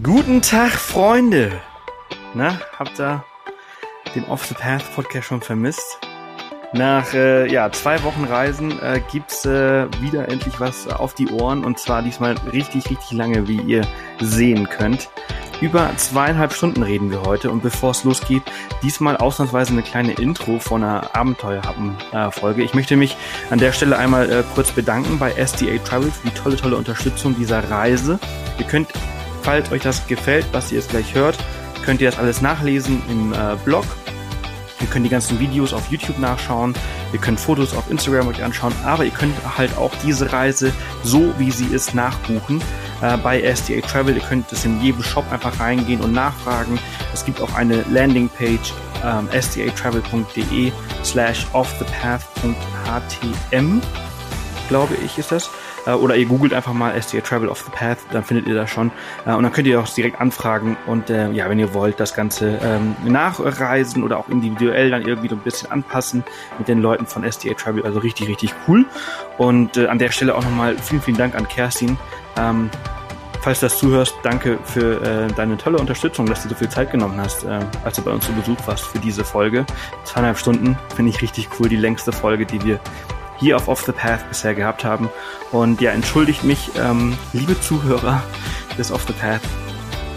Guten 0.00 0.42
Tag, 0.42 0.70
Freunde! 0.70 1.60
Na, 2.32 2.60
habt 2.78 3.00
ihr 3.00 3.24
den 4.14 4.24
Off 4.26 4.46
the 4.46 4.54
Path 4.54 4.84
Podcast 4.94 5.26
schon 5.26 5.40
vermisst? 5.40 5.98
Nach 6.72 7.12
äh, 7.14 7.50
ja, 7.50 7.72
zwei 7.72 8.00
Wochen 8.04 8.22
Reisen 8.22 8.80
äh, 8.80 9.00
gibt's 9.10 9.44
äh, 9.44 9.88
wieder 10.00 10.28
endlich 10.28 10.60
was 10.60 10.86
auf 10.86 11.14
die 11.14 11.26
Ohren 11.28 11.64
und 11.64 11.80
zwar 11.80 12.02
diesmal 12.02 12.36
richtig, 12.52 12.88
richtig 12.90 13.10
lange, 13.10 13.48
wie 13.48 13.60
ihr 13.60 13.84
sehen 14.20 14.68
könnt. 14.68 15.08
Über 15.60 15.90
zweieinhalb 15.96 16.52
Stunden 16.52 16.84
reden 16.84 17.10
wir 17.10 17.22
heute 17.22 17.50
und 17.50 17.64
bevor 17.64 17.90
es 17.90 18.04
losgeht, 18.04 18.44
diesmal 18.84 19.16
ausnahmsweise 19.16 19.72
eine 19.72 19.82
kleine 19.82 20.12
Intro 20.12 20.60
von 20.60 20.84
einer 20.84 21.16
Abenteuerhappen-Folge. 21.16 22.62
ich 22.62 22.74
möchte 22.74 22.94
mich 22.94 23.16
an 23.50 23.58
der 23.58 23.72
Stelle 23.72 23.98
einmal 23.98 24.30
äh, 24.30 24.44
kurz 24.54 24.70
bedanken 24.70 25.18
bei 25.18 25.32
SDA 25.32 25.78
Travel 25.78 26.12
für 26.12 26.28
die 26.28 26.34
tolle, 26.34 26.56
tolle 26.56 26.76
Unterstützung 26.76 27.34
dieser 27.34 27.68
Reise. 27.68 28.20
Ihr 28.60 28.66
könnt 28.66 28.88
Falls 29.42 29.70
euch 29.72 29.82
das 29.82 30.06
gefällt, 30.06 30.46
was 30.52 30.72
ihr 30.72 30.78
jetzt 30.78 30.90
gleich 30.90 31.14
hört, 31.14 31.38
könnt 31.84 32.00
ihr 32.00 32.10
das 32.10 32.18
alles 32.18 32.42
nachlesen 32.42 33.02
im 33.08 33.32
äh, 33.32 33.56
Blog. 33.64 33.84
Ihr 34.80 34.86
könnt 34.86 35.04
die 35.04 35.10
ganzen 35.10 35.40
Videos 35.40 35.72
auf 35.72 35.90
YouTube 35.90 36.18
nachschauen. 36.18 36.74
Ihr 37.12 37.18
könnt 37.18 37.40
Fotos 37.40 37.74
auf 37.74 37.90
Instagram 37.90 38.28
euch 38.28 38.44
anschauen. 38.44 38.72
Aber 38.84 39.04
ihr 39.04 39.10
könnt 39.10 39.34
halt 39.56 39.76
auch 39.76 39.90
diese 40.04 40.32
Reise 40.32 40.72
so, 41.02 41.34
wie 41.38 41.50
sie 41.50 41.66
ist, 41.66 41.94
nachbuchen 41.94 42.62
äh, 43.02 43.16
bei 43.16 43.42
SDA 43.42 43.80
Travel. 43.80 44.14
Ihr 44.14 44.22
könnt 44.22 44.52
es 44.52 44.64
in 44.64 44.80
jedem 44.80 45.02
Shop 45.02 45.24
einfach 45.32 45.58
reingehen 45.58 46.00
und 46.00 46.12
nachfragen. 46.12 46.78
Es 47.12 47.24
gibt 47.24 47.40
auch 47.40 47.52
eine 47.54 47.82
Landingpage 47.90 48.72
ähm, 49.04 49.28
sdatravel.de 49.32 50.70
slash 51.02 51.44
offthepath.htm 51.52 53.80
glaube 54.68 54.94
ich, 55.04 55.18
ist 55.18 55.32
das. 55.32 55.50
Äh, 55.88 55.92
oder 55.92 56.16
ihr 56.16 56.26
googelt 56.26 56.52
einfach 56.52 56.74
mal 56.74 57.00
SDA 57.00 57.20
Travel 57.20 57.48
of 57.48 57.60
the 57.60 57.70
Path, 57.70 57.98
dann 58.12 58.22
findet 58.22 58.46
ihr 58.46 58.54
das 58.54 58.70
schon. 58.70 58.90
Äh, 59.26 59.32
und 59.32 59.42
dann 59.42 59.52
könnt 59.52 59.66
ihr 59.66 59.80
auch 59.80 59.88
direkt 59.88 60.20
anfragen 60.20 60.76
und 60.86 61.10
äh, 61.10 61.30
ja, 61.32 61.48
wenn 61.48 61.58
ihr 61.58 61.72
wollt, 61.74 61.98
das 61.98 62.14
Ganze 62.14 62.58
ähm, 62.62 62.94
nachreisen 63.04 64.04
oder 64.04 64.18
auch 64.18 64.28
individuell 64.28 64.90
dann 64.90 65.02
irgendwie 65.02 65.28
so 65.28 65.36
ein 65.36 65.40
bisschen 65.40 65.72
anpassen 65.72 66.22
mit 66.58 66.68
den 66.68 66.80
Leuten 66.80 67.06
von 67.06 67.24
SDA 67.24 67.54
Travel. 67.54 67.84
Also 67.84 68.00
richtig, 68.00 68.28
richtig 68.28 68.54
cool. 68.66 68.84
Und 69.38 69.76
äh, 69.76 69.86
an 69.86 69.98
der 69.98 70.10
Stelle 70.10 70.34
auch 70.34 70.44
nochmal 70.44 70.76
vielen, 70.76 71.00
vielen 71.00 71.16
Dank 71.16 71.34
an 71.34 71.48
Kerstin. 71.48 71.96
Ähm, 72.36 72.70
falls 73.40 73.60
du 73.60 73.66
das 73.66 73.78
zuhörst, 73.78 74.14
danke 74.22 74.58
für 74.64 75.00
äh, 75.02 75.32
deine 75.34 75.56
tolle 75.56 75.78
Unterstützung, 75.78 76.26
dass 76.26 76.42
du 76.42 76.50
so 76.50 76.54
viel 76.54 76.68
Zeit 76.68 76.90
genommen 76.90 77.18
hast, 77.18 77.44
äh, 77.44 77.60
als 77.84 77.96
du 77.96 78.02
bei 78.02 78.10
uns 78.10 78.26
zu 78.26 78.32
Besuch 78.32 78.58
warst 78.66 78.84
für 78.84 78.98
diese 78.98 79.24
Folge. 79.24 79.64
Zweieinhalb 80.04 80.38
Stunden 80.38 80.76
finde 80.94 81.10
ich 81.10 81.22
richtig 81.22 81.48
cool, 81.58 81.68
die 81.68 81.76
längste 81.76 82.12
Folge, 82.12 82.44
die 82.44 82.62
wir 82.62 82.80
hier 83.38 83.56
auf 83.56 83.68
Off 83.68 83.82
the 83.84 83.92
Path 83.92 84.28
bisher 84.28 84.54
gehabt 84.54 84.84
haben. 84.84 85.08
Und 85.52 85.80
ja, 85.80 85.92
entschuldigt 85.92 86.44
mich, 86.44 86.70
ähm, 86.78 87.16
liebe 87.32 87.58
Zuhörer 87.60 88.22
des 88.76 88.92
Off 88.92 89.04
the 89.06 89.12
Path 89.12 89.42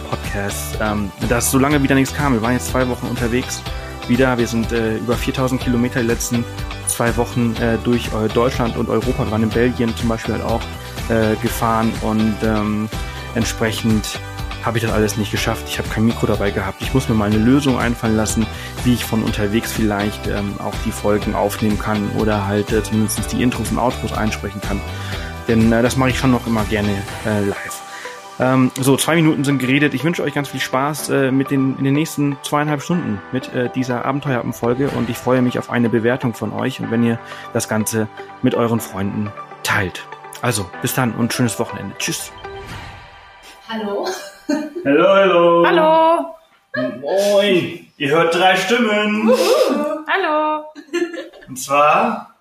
Podcasts, 0.10 0.78
ähm, 0.82 1.12
dass 1.30 1.52
so 1.52 1.58
lange 1.58 1.82
wieder 1.82 1.96
nichts 1.96 2.14
kam. 2.14 2.34
Wir 2.34 2.42
waren 2.42 2.54
jetzt 2.54 2.68
zwei 2.68 2.88
Wochen 2.90 3.08
unterwegs 3.08 3.62
wieder. 4.08 4.38
Wir 4.38 4.48
sind 4.48 4.72
äh, 4.72 4.98
über 4.98 5.16
4000 5.16 5.62
Kilometer 5.62 6.02
die 6.02 6.08
letzten 6.08 6.44
zwei 6.88 7.16
Wochen 7.18 7.56
äh, 7.62 7.78
durch 7.84 8.08
äh, 8.08 8.28
Deutschland 8.28 8.76
und 8.76 8.90
Europa, 8.90 9.30
waren 9.32 9.44
in 9.44 9.50
Belgien 9.50 9.96
zum 9.96 10.10
Beispiel 10.10 10.36
halt 10.36 10.44
auch 10.44 10.62
äh, 11.10 11.36
gefahren 11.42 11.92
und 12.02 12.36
ähm, 12.44 12.90
entsprechend 13.36 14.20
habe 14.64 14.78
ich 14.78 14.84
das 14.84 14.94
alles 14.94 15.18
nicht 15.18 15.32
geschafft. 15.32 15.66
Ich 15.68 15.78
habe 15.78 15.90
kein 15.90 16.06
Mikro 16.06 16.28
dabei 16.28 16.52
gehabt. 16.52 16.82
Ich 16.82 16.94
muss 16.94 17.10
mir 17.10 17.16
mal 17.16 17.26
eine 17.26 17.38
Lösung 17.38 17.80
einfallen 17.80 18.16
lassen, 18.16 18.46
wie 18.84 18.94
ich 18.94 19.06
von 19.06 19.24
unterwegs 19.24 19.72
vielleicht 19.72 20.28
ähm, 20.28 20.56
auch 20.60 20.74
die 20.86 20.92
Folgen 20.92 21.36
aufnehmen 21.36 21.80
kann 21.80 22.10
oder 22.18 22.48
halt 22.48 22.72
äh, 22.72 22.84
zumindest 22.84 23.32
die 23.32 23.42
Intros 23.42 23.72
und 23.72 23.80
Outros 23.80 24.14
einsprechen 24.14 24.62
kann. 24.62 24.80
Denn 25.48 25.72
äh, 25.72 25.82
das 25.82 25.98
mache 25.98 26.12
ich 26.12 26.20
schon 26.20 26.32
noch 26.32 26.46
immer 26.48 26.64
gerne 26.66 26.92
äh, 27.26 27.44
live. 27.44 27.82
Ähm, 28.40 28.72
so, 28.80 28.98
zwei 28.98 29.16
Minuten 29.16 29.44
sind 29.44 29.60
geredet. 29.60 29.94
Ich 29.94 30.04
wünsche 30.04 30.24
euch 30.24 30.34
ganz 30.34 30.50
viel 30.50 30.60
Spaß 30.60 31.10
äh, 31.10 31.32
mit 31.32 31.52
den, 31.52 31.78
in 31.78 31.84
den 31.84 31.94
nächsten 31.94 32.38
zweieinhalb 32.42 32.82
Stunden 32.82 33.22
mit 33.32 33.54
äh, 33.54 33.70
dieser 33.70 34.04
Abenteuerfolge 34.06 34.90
und 34.90 35.10
ich 35.10 35.18
freue 35.18 35.42
mich 35.44 35.60
auf 35.60 35.70
eine 35.70 35.90
Bewertung 35.90 36.34
von 36.34 36.52
euch 36.52 36.80
und 36.80 36.90
wenn 36.90 37.04
ihr 37.04 37.20
das 37.54 37.68
Ganze 37.68 38.08
mit 38.42 38.56
euren 38.56 38.80
Freunden 38.80 39.32
teilt. 39.62 40.08
Also, 40.42 40.68
bis 40.82 40.96
dann 40.96 41.14
und 41.14 41.34
schönes 41.34 41.60
Wochenende. 41.60 41.96
Tschüss. 42.00 42.32
Hallo. 43.70 44.08
Hallo, 44.84 45.08
hallo. 45.08 45.66
Hallo. 45.66 46.36
Moin. 47.00 47.88
Ihr 47.98 48.10
hört 48.10 48.34
drei 48.36 48.56
Stimmen. 48.56 49.32
Hallo. 50.08 50.66
Und 51.48 51.58
zwar 51.60 52.36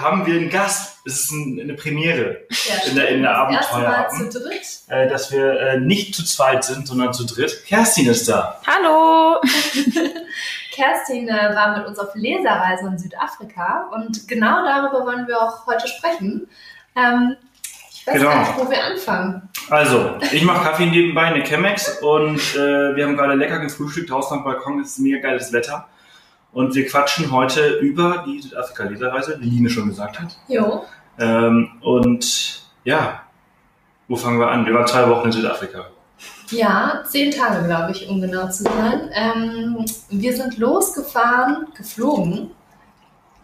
haben 0.00 0.24
wir 0.26 0.34
einen 0.34 0.48
Gast. 0.50 0.98
Es 1.04 1.24
ist 1.24 1.30
ein, 1.32 1.58
eine 1.60 1.74
Premiere 1.74 2.44
Ja, 2.66 2.88
in 2.88 2.96
der, 2.96 3.08
in 3.10 3.22
der 3.22 3.32
Das 3.32 3.52
erste 3.52 3.74
Mal 3.74 3.84
Abenteuerhappen, 3.86 4.30
zu 4.30 4.40
dritt. 4.40 4.62
äh, 4.88 5.08
dass 5.08 5.30
wir 5.30 5.60
äh, 5.60 5.80
nicht 5.80 6.14
zu 6.14 6.24
zweit 6.24 6.64
sind, 6.64 6.86
sondern 6.86 7.12
zu 7.12 7.24
dritt. 7.26 7.64
Kerstin 7.66 8.08
ist 8.08 8.28
da. 8.28 8.60
Hallo. 8.66 9.40
Kerstin 10.72 11.28
äh, 11.28 11.54
war 11.54 11.76
mit 11.78 11.86
uns 11.86 11.98
auf 11.98 12.14
Leserreise 12.14 12.86
in 12.86 12.98
Südafrika 12.98 13.90
und 13.92 14.26
genau 14.28 14.64
darüber 14.64 15.04
wollen 15.06 15.26
wir 15.28 15.40
auch 15.40 15.66
heute 15.66 15.86
sprechen. 15.88 16.48
Ähm, 16.94 17.36
ich 18.06 18.12
weiß 18.14 18.20
Genau. 18.20 18.30
gar 18.30 18.40
nicht, 18.40 18.58
wo 18.58 18.70
wir 18.70 18.84
anfangen. 18.84 19.48
Also, 19.70 20.10
ich 20.32 20.44
mache 20.44 20.62
Kaffee 20.64 20.86
nebenbei, 20.86 21.22
eine 21.22 21.42
Chemex 21.44 21.98
und 22.00 22.38
äh, 22.54 22.94
wir 22.94 23.04
haben 23.06 23.16
gerade 23.16 23.34
lecker 23.34 23.58
gefrühstückt, 23.58 24.10
draußen 24.10 24.38
am 24.38 24.44
Balkon, 24.44 24.80
es 24.80 24.90
ist 24.92 24.98
mega 25.00 25.18
geiles 25.18 25.52
Wetter. 25.52 25.86
Und 26.52 26.74
wir 26.74 26.86
quatschen 26.86 27.30
heute 27.32 27.78
über 27.80 28.24
die 28.26 28.40
Südafrika-Leserreise, 28.40 29.38
wie 29.40 29.50
Line 29.50 29.68
schon 29.68 29.88
gesagt 29.88 30.20
hat. 30.20 30.38
Jo. 30.48 30.84
Ähm, 31.18 31.72
und 31.82 32.62
ja, 32.84 33.22
wo 34.08 34.16
fangen 34.16 34.38
wir 34.38 34.48
an? 34.48 34.64
Wir 34.64 34.72
waren 34.74 34.86
zwei 34.86 35.08
Wochen 35.08 35.26
in 35.26 35.32
Südafrika. 35.32 35.86
Ja, 36.50 37.02
zehn 37.06 37.32
Tage, 37.32 37.66
glaube 37.66 37.90
ich, 37.92 38.08
um 38.08 38.20
genau 38.20 38.48
zu 38.48 38.62
sein. 38.62 39.10
Ähm, 39.12 39.84
wir 40.10 40.34
sind 40.36 40.56
losgefahren, 40.58 41.66
geflogen. 41.76 42.50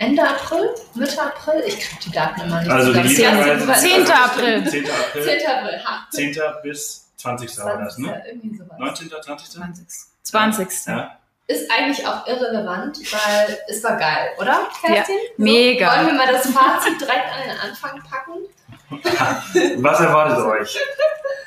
Ende 0.02 0.22
April, 0.22 0.70
Mitte 0.94 1.22
April, 1.22 1.62
ich 1.66 1.78
kriege 1.78 2.00
die 2.06 2.10
Daten 2.10 2.40
immer 2.40 2.60
nicht 2.60 2.70
Also 2.70 2.92
die 2.92 3.14
zusammen. 3.14 3.40
Leserreise- 3.40 3.80
10. 3.80 4.10
April. 4.12 4.68
10. 4.68 4.84
April. 4.90 5.22
10. 5.22 5.46
April, 5.46 5.84
ha. 5.84 6.06
10. 6.10 6.36
bis 6.64 7.12
20. 7.18 7.58
war 7.58 7.78
das, 7.78 7.94
20. 7.94 8.04
ne? 8.06 8.22
Irgendwie 8.26 8.56
sowas. 8.56 8.78
19. 8.78 9.10
20. 9.10 9.86
20. 10.24 10.86
Ja. 10.86 11.18
Ist 11.46 11.70
eigentlich 11.70 12.04
auch 12.06 12.26
irrelevant, 12.26 12.98
weil 13.12 13.58
es 13.68 13.84
war 13.84 13.96
geil, 13.96 14.30
oder, 14.38 14.68
Kerstin? 14.80 15.16
So, 15.36 15.42
mega. 15.42 15.96
Wollen 15.96 16.06
wir 16.08 16.14
mal 16.14 16.32
das 16.32 16.46
Fazit 16.50 17.00
direkt 17.00 17.26
an 17.32 17.42
den 17.48 17.58
Anfang 17.58 18.02
packen? 18.02 18.38
Was 19.82 20.00
erwartet 20.00 20.38
euch? 20.44 20.78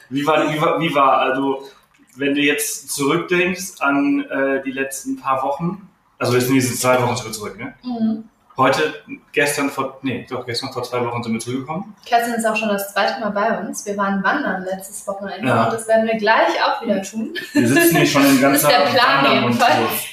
Wie 0.10 0.26
war, 0.26 0.52
wie, 0.52 0.62
war, 0.62 0.80
wie 0.80 0.96
war, 0.96 1.20
also, 1.20 1.68
wenn 2.16 2.34
du 2.36 2.42
jetzt 2.42 2.90
zurückdenkst 2.92 3.80
an 3.82 4.26
äh, 4.30 4.64
die 4.64 4.72
letzten 4.72 5.20
paar 5.20 5.44
Wochen, 5.44 5.90
also 6.20 6.34
wir 6.34 6.42
sind 6.42 6.54
diese 6.54 6.76
zwei 6.78 7.02
Wochen 7.02 7.16
zurück, 7.18 7.34
zurück, 7.34 7.58
ne? 7.60 7.74
Mhm. 7.84 8.30
Heute, 8.58 8.94
gestern 9.34 9.70
vor, 9.70 10.00
nee, 10.02 10.26
doch, 10.30 10.46
gestern 10.46 10.72
vor 10.72 10.82
zwei 10.84 11.06
Wochen 11.06 11.22
sind 11.22 11.34
wir 11.34 11.40
zurückgekommen. 11.42 11.94
Kerstin 12.06 12.36
ist 12.36 12.46
auch 12.46 12.56
schon 12.56 12.70
das 12.70 12.94
zweite 12.94 13.20
Mal 13.20 13.32
bei 13.32 13.60
uns. 13.60 13.86
Wir 13.86 13.98
waren 13.98 14.24
wandern 14.24 14.64
letztes 14.64 15.06
Wochenende 15.08 15.46
Ja. 15.48 15.66
und 15.66 15.74
das 15.74 15.88
werden 15.90 16.08
wir 16.08 16.18
gleich 16.18 16.48
auch 16.66 16.82
wieder 16.82 17.02
tun. 17.02 17.34
Wir 17.52 17.68
sitzen 17.68 17.98
hier 17.98 18.06
schon 18.06 18.24
den 18.24 18.40
ganzen 18.40 18.68
Das 18.70 18.88
ist 18.88 18.94
der 18.94 19.00
Tag 19.02 19.20
Plan 19.24 19.44
jedenfalls. 19.44 20.06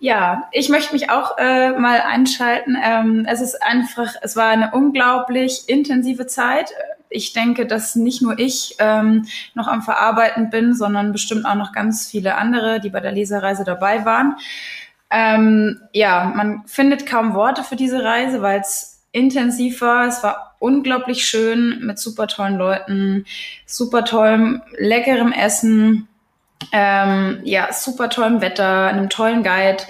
Ja, 0.00 0.48
ich 0.50 0.68
möchte 0.70 0.94
mich 0.94 1.10
auch 1.10 1.36
äh, 1.38 1.70
mal 1.72 2.00
einschalten. 2.00 2.76
Ähm, 2.82 3.26
es 3.28 3.40
ist 3.40 3.62
einfach, 3.62 4.14
es 4.22 4.34
war 4.34 4.46
eine 4.48 4.70
unglaublich 4.72 5.68
intensive 5.68 6.26
Zeit. 6.26 6.72
Ich 7.10 7.34
denke, 7.34 7.66
dass 7.66 7.96
nicht 7.96 8.22
nur 8.22 8.38
ich 8.38 8.76
ähm, 8.78 9.26
noch 9.54 9.68
am 9.68 9.82
Verarbeiten 9.82 10.48
bin, 10.48 10.74
sondern 10.74 11.12
bestimmt 11.12 11.44
auch 11.44 11.54
noch 11.54 11.72
ganz 11.72 12.08
viele 12.08 12.36
andere, 12.36 12.80
die 12.80 12.88
bei 12.88 13.00
der 13.00 13.12
Leserreise 13.12 13.62
dabei 13.64 14.04
waren. 14.04 14.36
Ähm, 15.10 15.80
ja, 15.92 16.32
man 16.34 16.62
findet 16.66 17.06
kaum 17.06 17.34
Worte 17.34 17.64
für 17.64 17.76
diese 17.76 18.04
Reise, 18.04 18.42
weil 18.42 18.60
es 18.60 19.02
intensiv 19.12 19.80
war. 19.80 20.06
Es 20.06 20.22
war 20.22 20.54
unglaublich 20.60 21.24
schön 21.26 21.80
mit 21.84 21.98
super 21.98 22.26
tollen 22.28 22.56
Leuten, 22.56 23.24
super 23.66 24.04
tollem, 24.04 24.62
leckerem 24.78 25.32
Essen, 25.32 26.06
ähm, 26.72 27.40
ja, 27.42 27.72
super 27.72 28.08
tollem 28.10 28.40
Wetter, 28.40 28.86
einem 28.88 29.08
tollen 29.08 29.42
Guide. 29.42 29.82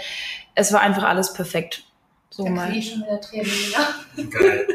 Es 0.54 0.72
war 0.72 0.80
einfach 0.80 1.04
alles 1.04 1.32
perfekt. 1.34 1.82
So 2.30 2.44
Da 2.44 2.50
mal. 2.50 2.74
ich 2.74 2.92
schon 2.92 3.02
wieder 3.02 3.20
Tränen. 3.20 3.50
Ja. 3.72 4.24
Geil. 4.30 4.68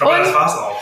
Aber 0.00 0.10
Und- 0.12 0.18
das 0.20 0.34
war's 0.34 0.56
auch. 0.58 0.80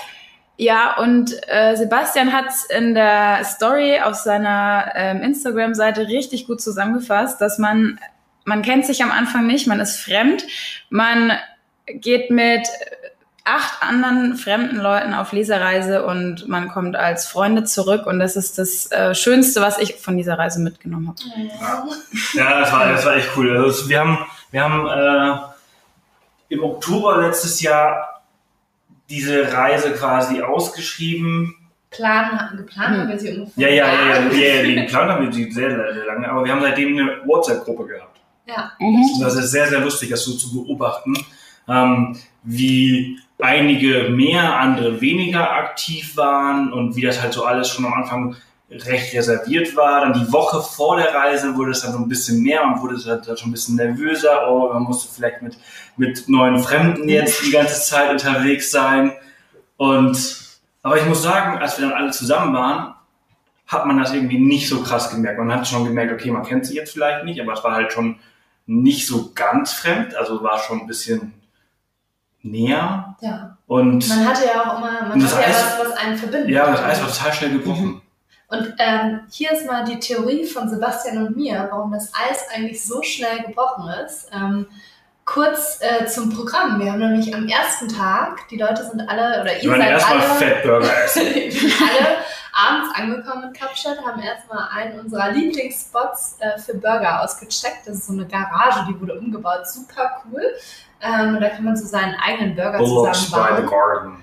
Ja, 0.59 0.97
und 0.97 1.33
äh, 1.49 1.77
Sebastian 1.77 2.33
hat 2.33 2.47
in 2.71 2.95
der 2.95 3.45
Story 3.45 4.01
auf 4.01 4.15
seiner 4.15 4.91
ähm, 4.95 5.21
Instagram-Seite 5.21 6.09
richtig 6.09 6.47
gut 6.47 6.63
zusammengefasst, 6.63 7.43
dass 7.43 7.59
man, 7.59 8.01
man 8.47 8.63
kennt 8.63 8.87
sich 8.87 9.03
am 9.03 9.11
Anfang 9.11 9.47
nicht, 9.47 9.67
man 9.67 9.81
ist 9.81 10.01
fremd, 10.01 10.45
man 10.89 11.33
geht 11.87 12.31
mit 12.31 12.67
acht 13.45 13.83
anderen 13.83 14.37
fremden 14.37 14.77
Leuten 14.77 15.15
auf 15.15 15.33
Leserreise 15.33 16.05
und 16.07 16.49
man 16.49 16.69
kommt 16.69 16.97
als 16.97 17.27
Freunde 17.27 17.65
zurück 17.65 18.07
und 18.07 18.19
das 18.19 18.35
ist 18.35 18.59
das 18.59 18.91
äh, 18.91 19.15
Schönste, 19.15 19.61
was 19.61 19.79
ich 19.79 19.97
von 19.97 20.17
dieser 20.17 20.39
Reise 20.39 20.61
mitgenommen 20.61 21.09
habe. 21.09 21.19
Ja, 22.35 22.61
das 22.61 22.73
war, 22.73 22.89
das 22.89 23.05
war 23.05 23.17
echt 23.17 23.31
cool. 23.37 23.57
Also 23.57 23.89
wir 23.89 24.01
haben, 24.01 24.19
wir 24.51 24.63
haben 24.63 24.87
äh, 24.89 26.55
im 26.55 26.63
Oktober 26.63 27.23
letztes 27.23 27.61
Jahr 27.61 28.23
diese 29.09 29.53
Reise 29.53 29.93
quasi 29.93 30.41
ausgeschrieben 30.41 31.55
Plan, 31.91 32.57
geplant 32.57 32.91
Hm. 32.91 32.99
haben 32.99 33.09
wir 33.09 33.19
sie 33.19 33.31
ungefähr. 33.31 33.69
Ja, 33.71 33.87
ja, 33.87 33.93
ja, 33.93 34.09
ja, 34.09 34.33
ja, 34.33 34.55
ja, 34.57 34.63
den 34.63 34.87
Plan 34.87 35.09
haben 35.09 35.25
wir 35.25 35.33
sie 35.33 35.51
sehr, 35.51 35.71
sehr, 35.71 35.95
sehr 35.95 36.05
lange, 36.05 36.29
aber 36.29 36.45
wir 36.45 36.53
haben 36.53 36.61
seitdem 36.61 36.99
eine 36.99 37.21
WhatsApp-Gruppe 37.25 37.87
gehabt. 37.87 38.17
Ja, 38.47 38.73
Mhm. 38.79 39.21
Das 39.21 39.35
ist 39.35 39.51
sehr, 39.51 39.69
sehr 39.69 39.81
lustig, 39.81 40.11
das 40.11 40.25
so 40.25 40.33
zu 40.35 40.53
beobachten, 40.53 41.15
ähm, 41.69 42.17
wie 42.45 43.19
einige 43.39 44.09
mehr, 44.11 44.57
andere 44.59 45.01
weniger 45.01 45.51
aktiv 45.51 46.17
waren 46.17 46.73
und 46.73 46.97
wie 46.97 47.03
das 47.03 47.21
halt 47.21 47.33
so 47.33 47.45
alles 47.45 47.69
schon 47.69 47.85
am 47.85 47.93
Anfang 47.93 48.37
recht 48.71 49.15
reserviert 49.15 49.77
war. 49.77 50.01
Dann 50.01 50.13
die 50.15 50.33
Woche 50.33 50.61
vor 50.61 50.97
der 50.97 51.15
Reise 51.15 51.57
wurde 51.57 51.73
es 51.73 51.83
dann 51.83 51.93
so 51.93 51.99
ein 51.99 52.09
bisschen 52.09 52.43
mehr 52.43 52.65
und 52.65 52.81
wurde 52.81 52.95
es 52.95 53.05
dann 53.05 53.37
schon 53.37 53.51
ein 53.51 53.53
bisschen 53.53 53.77
nervöser. 53.77 54.49
Oh, 54.51 54.73
man 54.73 54.85
musste 54.85 55.13
vielleicht 55.13 55.43
mit, 55.43 55.57
mit 55.97 56.29
neuen 56.29 56.59
Fremden 56.59 57.09
jetzt 57.09 57.45
die 57.45 57.51
ganze 57.51 57.81
Zeit 57.81 58.11
unterwegs 58.11 58.71
sein. 58.71 59.13
Und, 59.77 60.59
aber 60.83 60.99
ich 60.99 61.07
muss 61.07 61.23
sagen, 61.23 61.59
als 61.59 61.79
wir 61.79 61.89
dann 61.89 61.97
alle 61.97 62.11
zusammen 62.11 62.55
waren, 62.55 62.95
hat 63.67 63.87
man 63.87 63.99
das 63.99 64.15
irgendwie 64.15 64.39
nicht 64.39 64.69
so 64.69 64.81
krass 64.83 65.11
gemerkt. 65.11 65.39
Man 65.39 65.53
hat 65.53 65.67
schon 65.67 65.85
gemerkt, 65.85 66.13
okay, 66.13 66.31
man 66.31 66.45
kennt 66.45 66.67
sie 66.67 66.77
jetzt 66.77 66.93
vielleicht 66.93 67.25
nicht, 67.25 67.41
aber 67.41 67.53
es 67.53 67.65
war 67.65 67.73
halt 67.75 67.93
schon 67.93 68.17
nicht 68.67 69.07
so 69.07 69.31
ganz 69.35 69.73
fremd, 69.73 70.15
also 70.17 70.43
war 70.43 70.59
schon 70.59 70.81
ein 70.81 70.87
bisschen 70.87 71.33
näher. 72.43 73.17
ja. 73.21 73.57
Und 73.67 74.09
Man 74.09 74.29
hatte 74.29 74.47
ja 74.47 74.63
auch 74.73 74.79
immer, 74.79 75.09
man 75.09 75.19
das 75.21 75.35
hatte 75.35 75.43
ja 75.51 75.57
Eis- 75.57 75.65
was, 75.79 75.89
was 75.89 75.97
einen 75.99 76.17
verbindet. 76.17 76.51
ja, 76.51 76.71
das 76.71 76.83
Eis 76.83 77.01
war 77.03 77.09
total 77.09 77.33
schnell 77.33 77.51
gebrochen. 77.51 78.01
Und 78.49 78.75
ähm, 78.79 79.21
hier 79.29 79.51
ist 79.51 79.67
mal 79.67 79.85
die 79.85 79.99
Theorie 79.99 80.45
von 80.47 80.69
Sebastian 80.69 81.27
und 81.27 81.37
mir, 81.37 81.67
warum 81.69 81.91
das 81.91 82.13
Eis 82.15 82.45
eigentlich 82.55 82.85
so 82.85 83.03
schnell 83.03 83.43
gebrochen 83.43 83.89
ist. 84.07 84.31
Ähm, 84.33 84.67
kurz 85.25 85.81
äh, 85.81 86.07
zum 86.07 86.33
Programm. 86.33 86.79
Wir 86.79 86.93
haben 86.93 87.01
nämlich 87.01 87.35
am 87.35 87.49
ersten 87.49 87.89
Tag, 87.89 88.47
die 88.49 88.57
Leute 88.57 88.85
sind 88.89 89.01
alle, 89.09 89.41
oder 89.41 89.61
ihr 89.61 89.69
waren 89.69 89.81
seid 89.81 89.91
erstmal 89.91 90.21
alle, 90.21 90.35
Fettburger 90.39 91.05
essen. 91.05 91.23
alle 91.25 92.17
abends 92.57 92.95
angekommen 92.95 93.45
in 93.45 93.53
Kapstadt, 93.53 93.99
haben 94.05 94.21
erstmal 94.21 94.69
einen 94.73 95.01
unserer 95.01 95.31
Lieblingsspots 95.31 96.39
äh, 96.41 96.59
für 96.59 96.75
Burger 96.75 97.23
ausgecheckt. 97.23 97.87
Das 97.87 97.97
ist 97.97 98.07
so 98.07 98.15
eine 98.15 98.27
Garage, 98.27 98.87
die 98.89 99.01
wurde 99.01 99.19
umgebaut, 99.19 99.69
super 99.69 100.23
cool. 100.25 100.43
Ähm, 101.01 101.35
und 101.35 101.41
da 101.41 101.51
kann 101.51 101.65
man 101.65 101.77
so 101.77 101.87
seinen 101.87 102.15
eigenen 102.15 102.57
Burger 102.57 102.79
Bullocks 102.79 103.19
by 103.19 103.25
the 103.25 103.31
zusammenbauen. 103.31 103.67
Garden. 103.67 104.17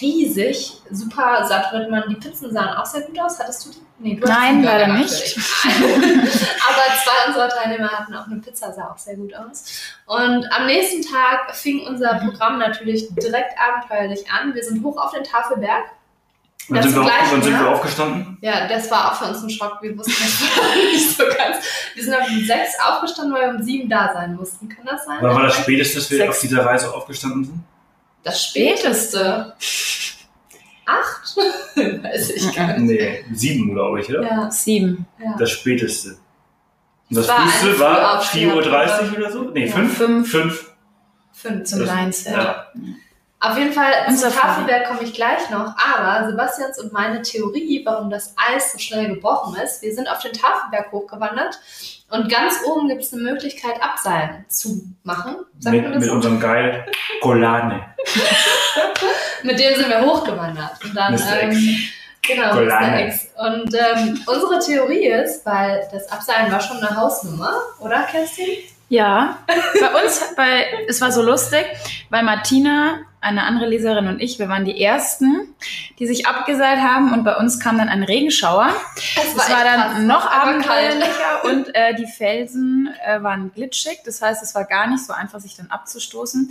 Riesig, 0.00 0.80
super 0.90 1.44
satt 1.46 1.72
wird 1.72 1.90
man. 1.90 2.08
Die 2.08 2.14
Pizzen 2.14 2.50
sahen 2.50 2.76
auch 2.76 2.86
sehr 2.86 3.02
gut 3.02 3.20
aus. 3.20 3.38
Hattest 3.38 3.66
du 3.66 3.70
die? 3.70 3.82
Nee, 3.98 4.14
du 4.16 4.26
Nein, 4.26 4.62
leider 4.62 4.86
natürlich. 4.86 5.36
Aber 5.64 6.94
zwei 7.04 7.28
unserer 7.28 7.48
Teilnehmer 7.50 7.90
hatten 7.90 8.14
auch 8.14 8.26
eine 8.26 8.36
Pizza, 8.36 8.72
sah 8.72 8.90
auch 8.90 8.98
sehr 8.98 9.16
gut 9.16 9.34
aus. 9.34 9.94
Und 10.06 10.50
am 10.52 10.66
nächsten 10.66 11.02
Tag 11.02 11.54
fing 11.54 11.86
unser 11.86 12.14
Programm 12.14 12.58
natürlich 12.58 13.08
direkt 13.14 13.54
abenteuerlich 13.60 14.30
an. 14.30 14.54
Wir 14.54 14.64
sind 14.64 14.82
hoch 14.82 14.96
auf 14.96 15.12
den 15.12 15.22
Tafelberg. 15.22 15.84
Wann 16.68 16.76
Das 16.82 16.92
sind, 16.92 16.94
wir, 17.04 17.10
wann 17.30 17.42
sind 17.42 17.58
wir 17.60 17.68
aufgestanden? 17.68 18.38
Ja, 18.40 18.66
das 18.68 18.90
war 18.90 19.12
auch 19.12 19.16
für 19.18 19.26
uns 19.26 19.42
ein 19.42 19.50
Schock. 19.50 19.78
Wir 19.82 19.96
wussten 19.98 20.12
das 20.12 20.40
nicht 20.92 21.10
so 21.16 21.24
ganz. 21.24 21.56
Wir 21.94 22.04
sind 22.04 22.14
um 22.14 22.44
sechs 22.46 22.72
aufgestanden, 22.82 23.34
weil 23.34 23.52
wir 23.52 23.58
um 23.58 23.62
sieben 23.62 23.88
da 23.88 24.10
sein 24.14 24.34
mussten. 24.34 24.68
Kann 24.68 24.84
das 24.86 25.04
sein? 25.04 25.18
Wann 25.20 25.34
war 25.34 25.42
das 25.42 25.56
späteste, 25.56 25.96
dass 25.96 26.10
wir 26.10 26.18
Sechs. 26.18 26.30
auf 26.36 26.40
dieser 26.40 26.64
Reise 26.64 26.94
aufgestanden 26.94 27.44
sind? 27.44 27.58
Das 28.22 28.42
späteste. 28.44 29.54
Acht? 30.86 31.36
Weiß 31.76 32.30
ich 32.30 32.54
gar 32.54 32.78
nicht. 32.78 33.00
Nee, 33.00 33.24
sieben, 33.32 33.72
glaube 33.74 34.00
ich, 34.00 34.08
oder? 34.10 34.22
Ja, 34.22 34.50
Sieben. 34.50 35.06
ja. 35.22 35.34
Das 35.38 35.50
späteste. 35.50 36.16
Und 37.10 37.16
das 37.18 37.28
war 37.28 37.38
war 37.78 38.22
Frühaufsteher. 38.22 38.54
4.30 38.54 39.10
Uhr 39.12 39.18
oder 39.18 39.32
so? 39.32 39.42
Nee, 39.50 39.66
Ja. 39.66 39.72
5? 39.76 39.96
Fünf. 39.96 40.30
5. 40.30 40.70
Fünf. 41.32 41.64
Zum 41.64 41.84
Mindset. 41.84 42.32
Ja. 42.32 42.66
Auf 43.44 43.58
jeden 43.58 43.74
Fall 43.74 43.92
Unser 44.08 44.30
zum 44.30 44.40
Tafelberg 44.40 44.86
komme 44.86 45.02
ich 45.02 45.12
gleich 45.12 45.50
noch. 45.50 45.74
Aber 45.76 46.26
Sebastians 46.26 46.78
und 46.78 46.94
meine 46.94 47.20
Theorie, 47.20 47.82
warum 47.84 48.08
das 48.08 48.34
Eis 48.36 48.72
so 48.72 48.78
schnell 48.78 49.08
gebrochen 49.08 49.54
ist, 49.62 49.82
wir 49.82 49.94
sind 49.94 50.10
auf 50.10 50.20
den 50.20 50.32
Tafelberg 50.32 50.90
hochgewandert 50.90 51.60
und 52.10 52.30
ganz 52.30 52.60
oben 52.64 52.88
gibt 52.88 53.02
es 53.02 53.12
eine 53.12 53.22
Möglichkeit, 53.22 53.82
Abseilen 53.82 54.46
zu 54.48 54.84
machen. 55.02 55.36
Sagt 55.58 55.76
man 55.76 55.84
Mit, 55.84 55.94
das 55.94 56.04
mit 56.04 56.10
unserem 56.10 56.40
Geil 56.40 56.86
Golane. 57.20 57.84
Mit 59.42 59.58
dem 59.58 59.74
sind 59.74 59.90
wir 59.90 60.00
hochgewandert. 60.00 60.82
Und 60.82 60.94
dann, 60.96 61.12
Mr. 61.12 61.42
ähm, 61.42 61.50
X. 61.50 61.60
genau, 62.22 62.54
Golane. 62.54 62.86
Mr. 62.86 63.06
X. 63.08 63.28
Und 63.36 63.74
ähm, 63.74 64.20
unsere 64.26 64.58
Theorie 64.58 65.06
ist, 65.08 65.44
weil 65.44 65.86
das 65.92 66.10
Abseilen 66.10 66.50
war 66.50 66.60
schon 66.60 66.78
eine 66.78 66.96
Hausnummer, 66.96 67.52
oder 67.78 68.04
Kerstin? 68.04 68.46
Ja, 68.88 69.38
bei 69.46 70.02
uns, 70.02 70.34
bei, 70.36 70.86
es 70.88 71.00
war 71.00 71.10
so 71.10 71.22
lustig, 71.22 71.66
weil 72.10 72.22
Martina, 72.22 73.00
eine 73.24 73.44
andere 73.44 73.66
Leserin 73.66 74.06
und 74.08 74.20
ich, 74.20 74.38
wir 74.38 74.48
waren 74.48 74.64
die 74.64 74.82
Ersten, 74.82 75.54
die 75.98 76.06
sich 76.06 76.26
abgeseilt 76.26 76.80
haben 76.80 77.12
und 77.12 77.24
bei 77.24 77.36
uns 77.36 77.58
kam 77.58 77.78
dann 77.78 77.88
ein 77.88 78.02
Regenschauer. 78.02 78.68
Es 78.96 79.34
Es 79.34 79.50
war 79.50 79.64
dann 79.64 79.80
krass, 79.80 80.02
noch 80.02 80.30
abenteuerlicher 80.30 81.44
und 81.44 81.74
äh, 81.74 81.94
die 81.94 82.06
Felsen 82.06 82.90
äh, 83.04 83.22
waren 83.22 83.52
glitschig. 83.52 84.00
Das 84.04 84.20
heißt, 84.20 84.42
es 84.42 84.54
war 84.54 84.64
gar 84.64 84.86
nicht 84.86 85.04
so 85.04 85.12
einfach, 85.12 85.40
sich 85.40 85.56
dann 85.56 85.68
abzustoßen. 85.68 86.50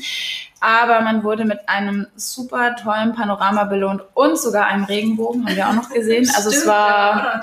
Aber 0.59 1.01
man 1.01 1.23
wurde 1.23 1.45
mit 1.45 1.69
einem 1.69 2.07
super 2.15 2.75
tollen 2.75 3.13
Panorama 3.13 3.65
belohnt 3.65 4.01
und 4.13 4.37
sogar 4.39 4.67
einem 4.67 4.85
Regenbogen, 4.85 5.45
haben 5.45 5.55
wir 5.55 5.69
auch 5.69 5.73
noch 5.73 5.89
gesehen. 5.89 6.29
Also 6.35 6.49
es 6.49 6.55
Stimmt, 6.55 6.67
war, 6.67 7.41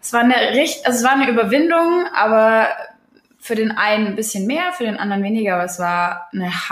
es 0.00 0.12
war 0.12 0.20
eine 0.20 0.34
also 0.36 0.98
es 0.98 1.04
war 1.04 1.12
eine 1.12 1.28
Überwindung, 1.28 2.06
aber 2.14 2.68
für 3.38 3.56
den 3.56 3.72
einen 3.72 4.06
ein 4.06 4.16
bisschen 4.16 4.46
mehr, 4.46 4.72
für 4.72 4.84
den 4.84 4.96
anderen 4.96 5.22
weniger, 5.24 5.54
aber 5.54 5.64
es 5.64 5.78
war 5.80 6.28
eine 6.32 6.70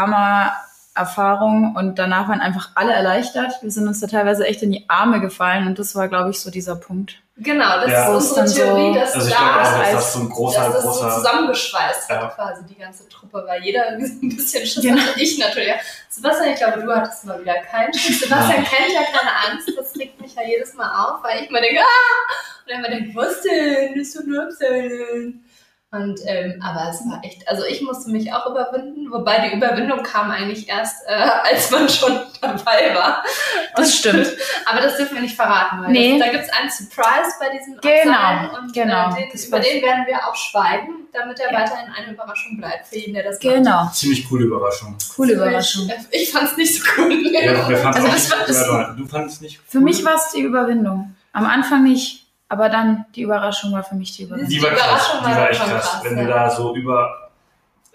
Hammer-Erfahrung 0.96 1.76
und 1.76 1.98
danach 1.98 2.28
waren 2.28 2.40
einfach 2.40 2.70
alle 2.74 2.92
erleichtert. 2.92 3.52
Wir 3.62 3.70
sind 3.70 3.86
uns 3.88 4.00
da 4.00 4.06
teilweise 4.06 4.46
echt 4.46 4.62
in 4.62 4.72
die 4.72 4.84
Arme 4.88 5.20
gefallen 5.20 5.66
und 5.66 5.78
das 5.78 5.94
war, 5.94 6.08
glaube 6.08 6.30
ich, 6.30 6.40
so 6.40 6.50
dieser 6.50 6.76
Punkt. 6.76 7.16
Genau, 7.36 7.80
das 7.80 7.90
Ja. 7.90 8.02
ist 8.02 8.28
unsere 8.34 8.44
Ist 8.44 8.58
dann 8.58 8.66
Theorie, 8.66 8.92
so- 8.94 9.00
dass 9.00 9.14
Also 9.14 9.28
ich 9.28 9.32
da 9.34 9.38
glaube 9.40 9.52
auch, 9.60 9.62
dass 9.62 9.74
Eis- 9.80 9.92
das 9.94 10.12
so 10.12 10.20
ein 10.20 10.28
großer, 10.28 10.60
dass 10.64 10.72
das 10.74 10.82
so 10.82 10.88
großer... 10.90 11.14
zusammengeschweißt 11.16 12.08
hat, 12.10 12.22
Ja. 12.22 12.28
quasi 12.28 12.64
die 12.66 12.74
ganze 12.76 13.08
Truppe, 13.08 13.44
weil 13.46 13.62
jeder 13.62 13.92
irgendwie 13.92 14.06
so 14.10 14.26
ein 14.26 14.36
bisschen 14.36 14.66
Schiss 14.66 14.82
Genau. 14.82 15.00
hatte. 15.00 15.20
Ich 15.20 15.38
natürlich. 15.38 15.72
Sebastian, 16.10 16.50
ich 16.52 16.56
glaube, 16.58 16.82
du 16.82 16.94
hattest 16.94 17.24
mal 17.24 17.40
wieder 17.40 17.54
keinen 17.70 17.94
Schiss. 17.94 18.20
Sebastian 18.20 18.64
kennt 18.64 18.92
ja 18.92 19.00
keine 19.04 19.30
Angst, 19.52 19.70
das 19.74 19.96
regt 19.96 20.20
mich 20.20 20.34
ja 20.34 20.42
jedes 20.42 20.74
Mal 20.74 20.90
auf, 21.02 21.22
weil 21.24 21.42
ich 21.44 21.48
immer 21.48 21.60
denke, 21.62 21.80
ah! 21.80 22.32
Und 22.66 22.72
er 22.72 22.78
immer 22.78 22.88
denkt, 22.88 23.16
was 23.16 23.40
denn? 23.40 23.94
Das 23.96 24.08
ist 24.08 24.18
doch 24.18 24.24
nur. 24.24 24.48
Und, 25.92 26.20
ähm, 26.24 26.62
aber 26.64 26.88
es 26.90 27.00
war 27.00 27.20
echt, 27.24 27.48
also 27.48 27.64
ich 27.64 27.82
musste 27.82 28.12
mich 28.12 28.32
auch 28.32 28.46
überwinden, 28.48 29.10
wobei 29.10 29.48
die 29.48 29.56
Überwindung 29.56 30.04
kam 30.04 30.30
eigentlich 30.30 30.68
erst, 30.68 31.04
äh, 31.08 31.12
als 31.12 31.68
man 31.72 31.88
schon 31.88 32.12
dabei 32.40 32.94
war. 32.94 33.24
Das 33.74 33.96
stimmt. 33.96 34.28
Aber 34.66 34.80
das 34.82 34.96
dürfen 34.98 35.16
wir 35.16 35.22
nicht 35.22 35.34
verraten, 35.34 35.82
weil 35.82 35.90
Nee. 35.90 36.16
das, 36.16 36.26
da 36.28 36.32
gibt 36.32 36.44
es 36.44 36.52
einen 36.52 36.70
Surprise 36.70 37.34
bei 37.40 37.48
diesem 37.58 37.80
Genau, 37.80 38.12
Abseilen 38.16 38.50
und 38.62 38.72
genau. 38.72 39.16
Äh, 39.16 39.28
den, 39.32 39.40
über 39.48 39.58
den 39.58 39.82
werden 39.82 40.06
wir 40.06 40.28
auch 40.28 40.36
schweigen, 40.36 41.08
damit 41.12 41.40
er 41.40 41.52
Ja. 41.52 41.58
weiterhin 41.60 41.92
eine 41.92 42.12
Überraschung 42.12 42.56
bleibt 42.58 42.86
für 42.86 42.96
jeden, 42.96 43.14
der 43.14 43.24
das 43.24 43.42
macht. 43.42 43.54
Genau. 43.54 43.88
Ziemlich 43.92 44.28
coole 44.28 44.44
Überraschung. 44.44 44.96
Coole 45.16 45.32
Überraschung. 45.32 45.90
Ich, 46.12 46.22
ich 46.22 46.30
fand 46.32 46.52
es 46.52 46.56
nicht 46.56 46.72
so 46.76 46.88
cool. 46.98 47.12
Ja, 47.32 47.68
wir 47.68 47.76
fanden 47.78 47.96
Also 47.96 48.06
auch 48.06 48.12
das 48.12 48.22
nicht, 48.28 48.38
war- 48.38 48.46
das- 48.46 48.66
ja, 48.66 48.94
du 48.96 49.06
fandest 49.08 49.42
nicht 49.42 49.60
Für 49.66 49.80
mich 49.80 50.04
war 50.04 50.14
es 50.14 50.30
die 50.30 50.40
Überwindung. 50.42 51.16
Am 51.32 51.46
Anfang 51.46 51.82
nicht, 51.82 52.19
aber 52.50 52.68
dann 52.68 53.06
die 53.14 53.22
Überraschung 53.22 53.72
war 53.72 53.82
für 53.82 53.94
mich 53.94 54.14
die 54.16 54.24
Überwindung. 54.24 54.50
Die 54.50 54.62
war 54.62 54.70
Die 54.70 54.76
krass, 54.76 55.08
Überraschung 55.14 55.20
die 55.30 55.36
war 55.36 55.50
echt 55.50 55.60
krass. 55.60 55.70
krass, 55.70 56.00
Wenn 56.04 56.16
ja. 56.18 56.22
du 56.24 56.28
da 56.28 56.50
so 56.50 56.74
über, 56.76 57.30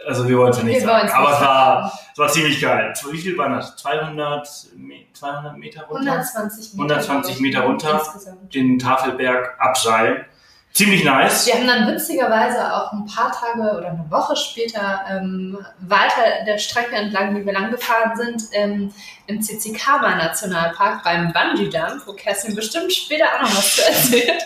also 0.08 0.28
wir 0.28 0.38
wollen 0.38 0.50
es 0.52 0.58
ja 0.58 0.64
nicht 0.64 0.80
Wir 0.80 0.86
sagen, 0.88 1.10
aber 1.10 1.32
es 1.34 1.42
war, 1.42 2.00
es 2.14 2.18
war 2.20 2.28
ziemlich 2.30 2.62
geil. 2.62 2.94
Wie 3.12 3.18
viel 3.18 3.38
waren 3.38 3.54
das? 3.54 3.76
200, 3.78 4.48
Me- 4.78 5.06
200 5.14 5.58
Meter 5.58 5.84
runter? 5.84 6.12
120 6.12 6.74
Meter. 6.74 6.84
120 6.96 7.08
glaub 7.24 7.36
ich, 7.36 7.40
Meter 7.42 7.62
runter. 7.62 7.94
Insgesamt. 8.04 8.54
Den 8.56 8.80
Tafelberg 8.80 9.56
abseilen. 9.60 10.26
Ziemlich 10.75 11.05
nice. 11.05 11.48
Wir 11.48 11.53
haben 11.53 11.67
dann 11.67 11.88
witzigerweise 11.88 12.74
auch 12.75 12.91
ein 12.91 13.05
paar 13.05 13.32
Tage 13.32 13.62
oder 13.77 13.91
eine 13.91 14.05
Woche 14.10 14.36
später 14.36 15.05
ähm, 15.10 15.58
weiter 15.79 16.44
der 16.46 16.58
Strecke 16.58 16.98
entlang, 16.98 17.34
wie 17.34 17.46
wir 17.46 17.53
lang 17.53 17.72
gefahren 17.72 18.12
sind, 18.17 18.44
ähm, 18.51 18.91
im 19.27 19.39
Tsitsikama 19.41 20.15
Nationalpark 20.15 21.01
beim 21.01 21.32
Bungee 21.32 21.70
Jump, 21.70 22.05
wo 22.05 22.12
Kerstin 22.12 22.55
bestimmt 22.55 22.91
später 22.91 23.24
auch 23.38 23.44
noch 23.44 23.55
was 23.55 23.75
zu 23.77 23.86
erzählt. 23.86 24.44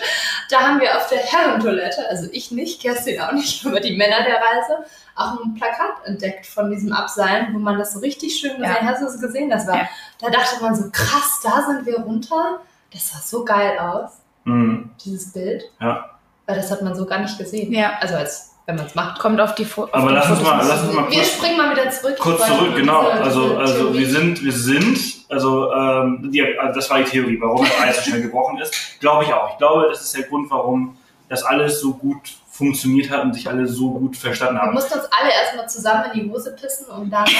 Da 0.51 0.59
haben 0.59 0.79
wir 0.79 0.95
auf 0.97 1.07
der 1.09 1.17
Herrentoilette, 1.17 2.07
also 2.07 2.27
ich 2.31 2.51
nicht, 2.51 2.79
Kerstin 2.79 3.19
auch 3.21 3.31
nicht, 3.31 3.65
aber 3.65 3.79
die 3.79 3.97
Männer 3.97 4.23
der 4.23 4.35
Reise, 4.35 4.85
auch 5.15 5.43
ein 5.43 5.55
Plakat 5.55 6.05
entdeckt 6.05 6.45
von 6.45 6.69
diesem 6.69 6.93
Abseilen, 6.93 7.55
wo 7.55 7.57
man 7.57 7.79
das 7.79 7.93
so 7.93 7.99
richtig 8.01 8.39
schön 8.39 8.51
gesehen 8.57 8.75
Ja. 8.83 8.85
Hast 8.85 9.01
du 9.01 9.07
es 9.07 9.19
gesehen? 9.19 9.49
Das 9.49 9.65
war, 9.65 9.77
Ja. 9.77 9.89
da 10.21 10.29
dachte 10.29 10.61
man 10.61 10.75
so, 10.75 10.91
krass, 10.91 11.39
da 11.41 11.63
sind 11.65 11.87
wir 11.87 11.99
runter. 12.01 12.59
Das 12.93 13.09
sah 13.09 13.17
so 13.19 13.43
geil 13.43 13.79
aus, 13.79 14.11
Mhm. 14.43 14.91
dieses 15.03 15.33
Bild. 15.33 15.63
Ja. 15.81 16.05
Weil 16.49 16.55
das 16.57 16.71
hat 16.71 16.81
man 16.81 16.95
so 16.95 17.05
gar 17.05 17.19
nicht 17.19 17.37
gesehen. 17.37 17.71
Ja. 17.71 17.91
Also 18.01 18.15
als 18.15 18.55
wenn 18.65 18.75
man 18.75 18.85
es 18.87 18.95
macht. 18.95 19.19
Kommt 19.19 19.39
auf 19.39 19.53
die 19.55 19.65
Fo 19.65 19.83
auf 19.83 19.93
Aber 19.93 20.11
lass 20.11 20.29
uns 20.29 20.39
Fotos 20.39 20.53
mal- 20.53 20.67
lass 20.67 20.81
uns 20.83 20.93
mal 20.93 21.09
Wir 21.11 21.17
kurz- 21.19 21.31
springen 21.33 21.57
mal 21.57 21.71
wieder 21.71 21.89
zurück. 21.91 22.17
Kurz 22.19 22.45
zurück, 22.47 22.75
genau. 22.75 23.01
diese 23.11 23.23
Also, 23.23 23.57
also 23.57 23.73
Theorie- 23.75 23.99
wir 23.99 24.09
sind, 24.09 24.43
wir 24.43 24.51
sind, 24.51 24.99
also 25.29 25.71
ähm, 25.73 26.29
die, 26.31 26.43
also 26.57 26.73
das 26.79 26.89
war 26.89 26.97
die 26.99 27.03
Theorie, 27.05 27.37
warum 27.39 27.63
das 27.65 27.79
Eis 27.81 27.95
so 28.03 28.09
schnell 28.09 28.21
gebrochen 28.23 28.57
ist. 28.59 28.99
Glaube 28.99 29.23
ich 29.25 29.33
auch. 29.33 29.51
Ich 29.51 29.57
glaube, 29.57 29.87
das 29.89 30.01
ist 30.01 30.15
der 30.17 30.23
Grund, 30.23 30.49
warum 30.51 30.97
das 31.29 31.43
alles 31.43 31.79
so 31.81 31.93
gut 31.93 32.21
funktioniert 32.49 33.09
hat 33.11 33.23
und 33.23 33.33
sich 33.33 33.47
alle 33.47 33.67
so 33.67 33.91
gut 33.91 34.17
verstanden 34.17 34.55
Wir 34.55 34.61
haben. 34.63 34.73
mussten 34.73 34.93
uns 34.99 35.07
alle 35.19 35.31
erstmal 35.31 35.69
zusammen 35.69 36.05
in 36.13 36.23
die 36.23 36.29
Hose 36.31 36.55
pissen, 36.59 36.87
um 36.89 37.09
dann 37.09 37.23
als 37.25 37.33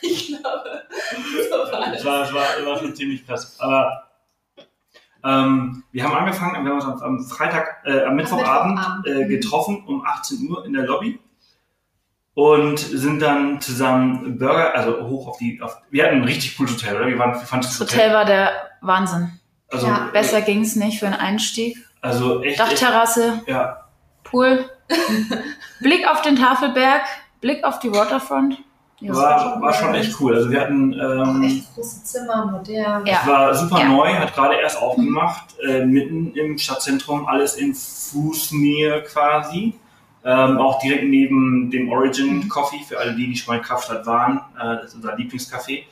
Ich 0.00 0.28
glaube, 0.28 0.82
so 1.50 1.72
war 1.72 1.90
Das 1.92 2.04
war, 2.04 2.18
das 2.20 2.32
war, 2.34 2.42
das 2.58 2.66
war 2.66 2.78
schon 2.78 2.94
ziemlich 2.94 3.26
krass. 3.26 3.54
Aber 3.58 4.05
ähm, 5.26 5.82
wir 5.92 6.04
haben 6.04 6.14
angefangen, 6.14 6.64
wir 6.64 6.72
haben 6.72 6.92
uns 6.92 7.02
am, 7.02 7.24
Freitag, 7.24 7.82
äh, 7.84 8.04
am 8.04 8.16
Mittwochabend 8.16 8.76
Mittwochabend. 8.76 9.06
äh, 9.06 9.26
getroffen 9.26 9.84
um 9.86 10.04
18 10.04 10.48
Uhr 10.48 10.64
in 10.64 10.72
der 10.72 10.84
Lobby 10.84 11.18
und 12.34 12.78
sind 12.78 13.20
dann 13.22 13.60
zusammen 13.62 14.38
Burger, 14.38 14.74
also 14.74 15.08
hoch 15.08 15.26
auf 15.28 15.38
die, 15.38 15.60
auf, 15.62 15.78
wir 15.90 16.04
hatten 16.04 16.16
ein 16.16 16.24
richtig 16.24 16.56
cooles 16.56 16.74
Hotel, 16.74 16.96
oder? 16.96 17.06
Wir 17.06 17.18
waren, 17.18 17.32
wir 17.32 17.40
fanden 17.40 17.66
Das 17.66 17.80
Hotel 17.80 18.12
war 18.12 18.24
der 18.26 18.50
Wahnsinn. 18.82 19.32
also, 19.70 19.86
Ja, 19.86 20.10
Besser 20.12 20.42
ging's 20.42 20.76
nicht 20.76 20.98
für 20.98 21.06
einen 21.06 21.14
Einstieg. 21.14 21.78
also 22.02 22.42
echt, 22.42 22.60
echt, 22.60 22.72
Dachterrasse, 22.82 23.40
ja, 23.46 23.86
Pool, 24.22 24.68
Blick 25.80 26.06
auf 26.08 26.20
den 26.22 26.36
Tafelberg, 26.36 27.02
Blick 27.40 27.64
auf 27.64 27.78
die 27.78 27.90
Waterfront. 27.92 28.58
Ja. 29.00 29.14
war, 29.14 29.60
war 29.60 29.72
schon 29.74 29.94
echt 29.94 30.18
cool. 30.20 30.34
Also 30.34 30.50
wir 30.50 30.60
hatten, 30.60 30.92
ähm, 30.94 31.42
Echt 31.42 31.74
große 31.74 32.02
Zimmer, 32.04 32.46
modern. 32.46 33.04
Ja. 33.06 33.20
Es 33.22 33.26
war 33.26 33.54
super 33.54 33.80
Ja. 33.80 33.88
neu, 33.88 34.08
hat 34.14 34.34
gerade 34.34 34.54
erst 34.56 34.80
aufgemacht, 34.80 35.54
äh, 35.68 35.84
mitten 35.84 36.32
im 36.34 36.56
Stadtzentrum, 36.56 37.26
alles 37.26 37.56
in 37.56 37.74
Fußnähe 37.74 39.02
quasi. 39.02 39.74
Ähm, 40.24 40.58
auch 40.58 40.80
direkt 40.80 41.04
neben 41.04 41.70
dem 41.70 41.90
Origin 41.92 42.48
Coffee, 42.48 42.80
für 42.88 42.98
alle 42.98 43.14
die, 43.14 43.28
die 43.28 43.36
schon 43.36 43.54
mal 43.54 43.58
in 43.60 43.64
Kapstadt 43.64 44.06
waren. 44.06 44.38
Äh, 44.58 44.76
das 44.76 44.86
ist 44.86 44.94
unser 44.96 45.14
Lieblingscafé. 45.14 45.84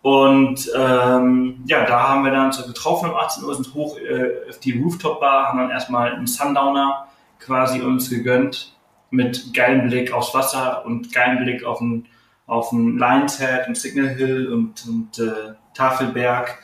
Und 0.00 0.70
ähm, 0.76 1.62
ja, 1.66 1.84
da 1.84 2.08
haben 2.08 2.24
wir 2.24 2.30
dann 2.32 2.46
uns 2.46 2.64
getroffen 2.66 3.10
um 3.10 3.16
18 3.16 3.44
Uhr, 3.44 3.54
sind 3.54 3.74
hoch 3.74 3.98
äh, 3.98 4.48
auf 4.48 4.58
die 4.60 4.80
Rooftop-Bar, 4.80 5.48
haben 5.48 5.58
dann 5.58 5.70
erstmal 5.70 6.12
einen 6.14 6.26
Sundowner 6.26 7.06
quasi 7.38 7.80
uns 7.82 8.08
gegönnt, 8.08 8.74
mit 9.10 9.52
geilem 9.52 9.88
Blick 9.88 10.12
aufs 10.12 10.32
Wasser 10.34 10.84
und 10.86 11.12
geilem 11.12 11.44
Blick 11.44 11.64
auf 11.64 11.78
den, 11.78 12.06
auf 12.52 12.70
den 12.70 12.98
Lions 12.98 13.38
Head 13.38 13.66
und 13.68 13.76
Signal 13.76 14.08
Hill 14.14 14.52
und, 14.52 14.84
und 14.86 15.18
äh, 15.18 15.54
Tafelberg 15.74 16.58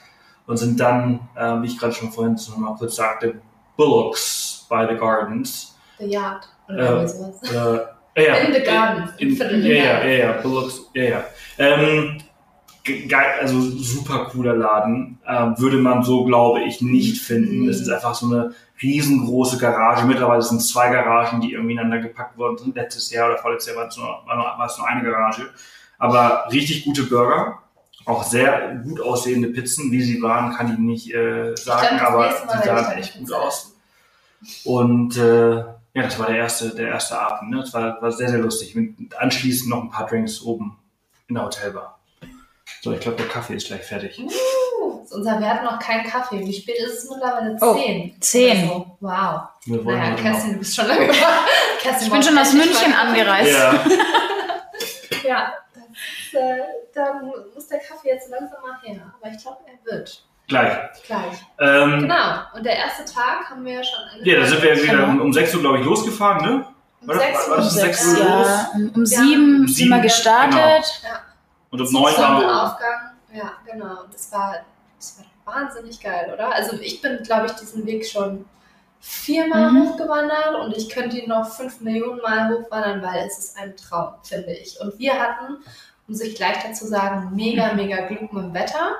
und 0.46 0.56
sind 0.56 0.78
dann, 0.78 1.20
äh, 1.34 1.62
wie 1.62 1.66
ich 1.66 1.78
gerade 1.78 1.92
schon 1.94 2.10
vorhin 2.12 2.34
noch 2.34 2.56
mal 2.58 2.74
kurz 2.76 2.96
sagte, 2.96 3.40
Bullocks 3.76 4.66
by 4.68 4.86
the 4.88 4.96
Gardens. 4.96 5.76
The 5.98 6.06
Yard. 6.06 6.48
Äh, 6.68 6.72
Oder 6.72 6.90
irgendwie 7.02 7.08
sowas. 7.08 7.86
Äh, 8.14 8.24
ja, 8.26 8.34
In 8.36 8.52
the 8.52 8.60
Gardens. 8.62 9.10
in, 9.18 9.36
Viertel 9.36 9.66
ja, 9.66 9.74
ja, 9.84 10.04
ja, 10.04 10.18
ja, 10.18 10.32
Bullocks, 10.42 10.82
ja, 10.94 11.02
ja. 11.04 11.24
Ähm, 11.58 12.18
ge- 12.82 13.06
geil, 13.06 13.34
also 13.40 13.60
super 13.60 14.26
cooler 14.32 14.54
Laden. 14.56 15.18
Ähm, 15.26 15.54
würde 15.58 15.76
man 15.78 16.02
so, 16.02 16.24
glaube 16.24 16.62
ich, 16.62 16.80
nicht 16.82 17.20
finden. 17.22 17.62
Mhm. 17.64 17.68
Es 17.68 17.80
ist 17.80 17.88
einfach 17.90 18.14
so 18.14 18.26
eine 18.26 18.52
riesengroße 18.82 19.58
Garage. 19.58 20.06
Mittlerweile 20.06 20.42
sind 20.42 20.58
es 20.58 20.68
zwei 20.68 20.90
Garagen, 20.90 21.40
die 21.40 21.52
irgendwie 21.52 21.74
ineinander 21.74 21.98
gepackt 21.98 22.36
worden 22.38 22.58
sind. 22.58 22.74
Letztes 22.74 23.10
Jahr 23.10 23.28
oder 23.30 23.38
vorletztes 23.38 23.72
Jahr 23.74 23.82
war 23.82 23.88
es 23.88 23.96
nur, 23.96 24.06
war 24.06 24.66
es 24.66 24.78
nur 24.78 24.88
eine 24.88 25.02
Garage. 25.02 25.50
Aber 25.98 26.48
richtig 26.50 26.84
gute 26.84 27.04
Burger. 27.04 27.58
Auch 28.04 28.22
sehr 28.22 28.76
gut 28.84 29.00
aussehende 29.00 29.48
Pizzen. 29.48 29.92
Wie 29.92 30.02
sie 30.02 30.22
waren, 30.22 30.54
kann 30.54 30.72
ich 30.72 30.78
nicht 30.78 31.14
äh, 31.14 31.54
sagen, 31.56 31.98
glaub, 31.98 32.22
das 32.22 32.42
aber 32.42 32.58
ich 32.58 32.64
sahen 32.64 32.98
echt 32.98 33.18
gut 33.18 33.32
aus. 33.32 33.74
Und 34.64 35.16
äh, 35.16 35.56
ja, 35.56 36.02
das 36.04 36.18
war 36.18 36.26
der 36.28 36.36
erste, 36.36 36.70
der 36.74 36.88
erste 36.88 37.18
Abend. 37.18 37.50
Ne? 37.50 37.60
Das 37.60 37.74
war, 37.74 38.00
war 38.00 38.12
sehr, 38.12 38.28
sehr 38.28 38.38
lustig. 38.38 38.74
Mit 38.74 39.14
anschließend 39.18 39.68
noch 39.68 39.82
ein 39.82 39.90
paar 39.90 40.06
Drinks 40.06 40.40
oben 40.42 40.78
in 41.28 41.34
der 41.34 41.44
Hotelbar. 41.44 41.98
So, 42.82 42.92
ich 42.92 43.00
glaube, 43.00 43.16
der 43.16 43.26
Kaffee 43.26 43.54
ist 43.54 43.66
gleich 43.66 43.82
fertig. 43.82 44.18
Uh, 44.20 45.04
unser, 45.10 45.40
wir 45.40 45.48
hatten 45.48 45.64
noch 45.64 45.78
keinen 45.80 46.04
Kaffee. 46.04 46.38
Wie 46.40 46.52
spät 46.52 46.78
ist 46.78 47.04
es 47.04 47.10
mittlerweile? 47.10 47.56
Oh, 47.60 47.74
Zehn. 47.74 48.16
zehn. 48.20 48.68
Oder 48.70 48.76
So. 48.76 48.96
Wow. 49.00 49.40
Wir 49.66 49.84
wollen 49.84 49.98
Naja, 49.98 50.14
Kerstin, 50.14 50.52
du 50.52 50.58
bist 50.60 50.76
schon 50.76 50.86
lange. 50.86 51.08
Kerstin, 51.82 52.06
Ich 52.06 52.12
bin 52.12 52.22
schon 52.22 52.38
aus 52.38 52.52
München 52.52 52.92
angereist. 52.94 53.52
Ja, 53.52 53.84
Ja, 55.28 55.52
äh, 56.34 56.60
dann 56.94 57.32
muss 57.54 57.68
der 57.68 57.78
Kaffee 57.80 58.08
jetzt 58.08 58.30
langsam 58.30 58.60
mal 58.62 58.78
her. 58.82 59.12
Aber 59.20 59.30
ich 59.32 59.42
glaube, 59.42 59.58
er 59.66 59.90
wird. 59.92 60.24
gleich. 60.48 60.72
Gleich. 61.06 61.38
Ähm, 61.60 62.00
Genau. 62.00 62.40
Und 62.54 62.64
der 62.64 62.76
erste 62.76 63.04
Tag 63.04 63.50
haben 63.50 63.64
wir 63.64 63.74
ja 63.74 63.82
schon 63.84 63.98
angefangen. 64.00 64.24
Ja, 64.26 64.40
da 64.40 64.46
sind 64.46 64.62
wir 64.62 64.82
wieder 64.82 64.92
Genau. 64.96 65.08
um, 65.08 65.20
um 65.20 65.32
6 65.32 65.54
Uhr, 65.54 65.60
glaube 65.60 65.78
ich, 65.80 65.84
losgefahren, 65.84 66.44
ne? 66.44 66.66
um 67.02 67.08
War 67.08 67.16
Uhr. 67.16 67.22
das 67.22 67.48
um 67.48 67.62
sechs 67.62 68.00
Sechs, 68.02 68.06
Uhr 68.18 68.24
los? 68.24 68.46
ja. 68.48 68.70
Um, 68.74 68.90
um 68.94 69.00
Ja. 69.04 69.06
sieben 69.06 69.60
Um 69.60 69.68
sind 69.68 69.88
wir 69.88 70.00
gestartet. 70.00 71.02
Und 71.70 71.80
um 71.80 71.92
9 71.92 72.02
waren 72.02 72.16
wir 72.16 72.26
oben. 72.28 72.40
Sonnenaufgang. 72.40 73.10
Ja, 73.32 73.52
genau. 73.70 74.02
Und 74.04 74.14
das 74.14 74.32
war, 74.32 74.56
das 74.96 75.18
war 75.44 75.54
wahnsinnig 75.54 76.00
geil, 76.00 76.30
oder? 76.32 76.52
Also 76.54 76.78
ich 76.80 77.00
bin, 77.02 77.22
glaube 77.22 77.46
ich, 77.46 77.52
diesen 77.52 77.84
Weg 77.86 78.06
schon 78.06 78.46
viermal 79.00 79.70
Mhm. 79.70 79.90
hochgewandert 79.90 80.56
und 80.60 80.76
ich 80.76 80.88
könnte 80.88 81.18
ihn 81.18 81.28
noch 81.28 81.48
fünf 81.54 81.80
Millionen 81.80 82.20
Mal 82.20 82.50
hochwandern, 82.52 83.00
weil 83.02 83.26
es 83.26 83.38
ist 83.38 83.56
ein 83.58 83.76
Traum, 83.76 84.14
finde 84.24 84.52
ich. 84.54 84.80
Und 84.80 84.98
wir 84.98 85.12
hatten, 85.12 85.58
um 86.08 86.14
sich 86.14 86.34
gleich 86.34 86.62
dazu 86.62 86.86
sagen, 86.86 87.30
mega, 87.34 87.74
mega 87.74 88.06
Glück 88.06 88.32
mit 88.32 88.44
dem 88.44 88.54
Wetter. 88.54 88.96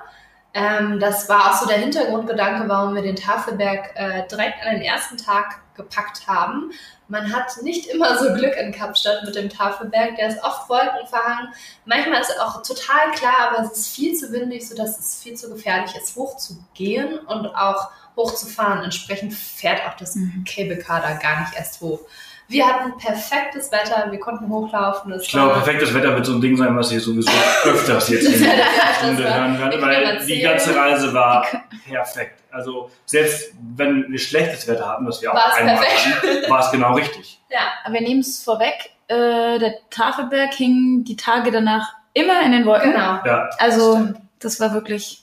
Ähm, 0.55 0.99
das 1.01 1.29
war 1.29 1.51
auch 1.51 1.61
so 1.61 1.67
der 1.67 1.79
Hintergrundgedanke, 1.79 2.69
warum 2.69 2.95
wir 2.95 3.03
den 3.03 3.17
Tafelberg 3.17 3.93
äh, 3.95 4.27
direkt 4.29 4.65
an 4.65 4.75
den 4.75 4.83
ersten 4.83 5.17
Tag 5.17 5.61
gepackt 5.75 6.27
haben. 6.27 6.73
Man 7.07 7.33
hat 7.33 7.63
nicht 7.63 7.87
immer 7.87 8.19
so 8.19 8.35
Glück 8.35 8.57
in 8.57 8.73
Kapstadt 8.73 9.25
mit 9.25 9.35
dem 9.35 9.49
Tafelberg. 9.49 10.17
Der 10.17 10.29
ist 10.29 10.43
oft 10.43 10.69
wolkenverhangen. 10.69 11.53
Manchmal 11.87 12.21
ist 12.21 12.31
er 12.31 12.47
auch 12.47 12.63
total 12.63 13.11
klar, 13.13 13.51
aber 13.51 13.65
es 13.65 13.79
ist 13.79 13.89
viel 13.95 14.15
zu 14.15 14.31
windig, 14.33 14.69
sodass 14.69 14.99
es 14.99 15.23
viel 15.23 15.35
zu 15.35 15.49
gefährlich 15.49 15.95
ist, 15.97 16.17
hochzugehen 16.17 17.19
und 17.21 17.47
auch 17.47 17.91
hochzufahren. 18.17 18.85
Entsprechend 18.85 19.33
fährt 19.33 19.87
auch 19.87 19.97
das 19.97 20.17
Mhm. 20.17 20.45
Cable 20.47 20.79
Car 20.79 21.01
da 21.01 21.15
gar 21.15 21.41
nicht 21.41 21.55
erst 21.55 21.81
hoch. 21.81 22.01
Wir 22.51 22.67
hatten 22.67 22.97
perfektes 22.97 23.71
Wetter, 23.71 24.11
wir 24.11 24.19
konnten 24.19 24.49
hochlaufen. 24.49 25.13
Ich 25.21 25.29
glaube, 25.29 25.53
perfektes 25.55 25.93
Wetter 25.93 26.15
wird 26.15 26.25
so 26.25 26.33
ein 26.33 26.41
Ding 26.41 26.57
sein, 26.57 26.75
was 26.77 26.91
ihr 26.91 27.01
sowieso 27.01 27.31
öfters 27.65 28.09
jetzt 28.09 28.25
in 28.25 28.43
der 28.43 28.55
Stunde 28.99 29.35
hören 29.35 29.59
werdet, 29.59 29.83
weil 29.83 30.27
die 30.27 30.41
ganze 30.41 30.75
Reise 30.75 31.13
war 31.13 31.47
perfekt. 31.89 32.41
Also 32.51 32.91
selbst 33.05 33.53
wenn 33.77 34.11
wir 34.11 34.19
schlechtes 34.19 34.67
Wetter 34.67 34.89
hatten, 34.89 35.07
was 35.07 35.21
wir 35.21 35.31
auch 35.31 35.35
War 35.35 35.49
es 35.51 35.57
einmal 35.59 35.77
perfekt. 35.77 36.23
hatten, 36.23 36.51
war 36.51 36.61
es 36.61 36.71
genau 36.71 36.95
richtig. 36.95 37.35
Ja, 37.51 37.61
Aber 37.85 37.95
wir 37.95 38.01
nehmen 38.03 38.21
es 38.21 38.43
vorweg. 38.43 38.91
Äh, 39.09 39.59
der 39.59 39.75
Tafelberg 39.91 40.53
hing 40.55 41.03
die 41.05 41.17
Tage 41.17 41.51
danach 41.51 41.95
immer 42.13 42.43
in 42.45 42.53
den 42.53 42.67
Wolken. 42.67 42.93
genau. 42.93 43.21
Ja, 43.25 43.49
Also 43.59 44.13
das 44.39 44.61
war 44.61 44.73
wirklich 44.75 45.23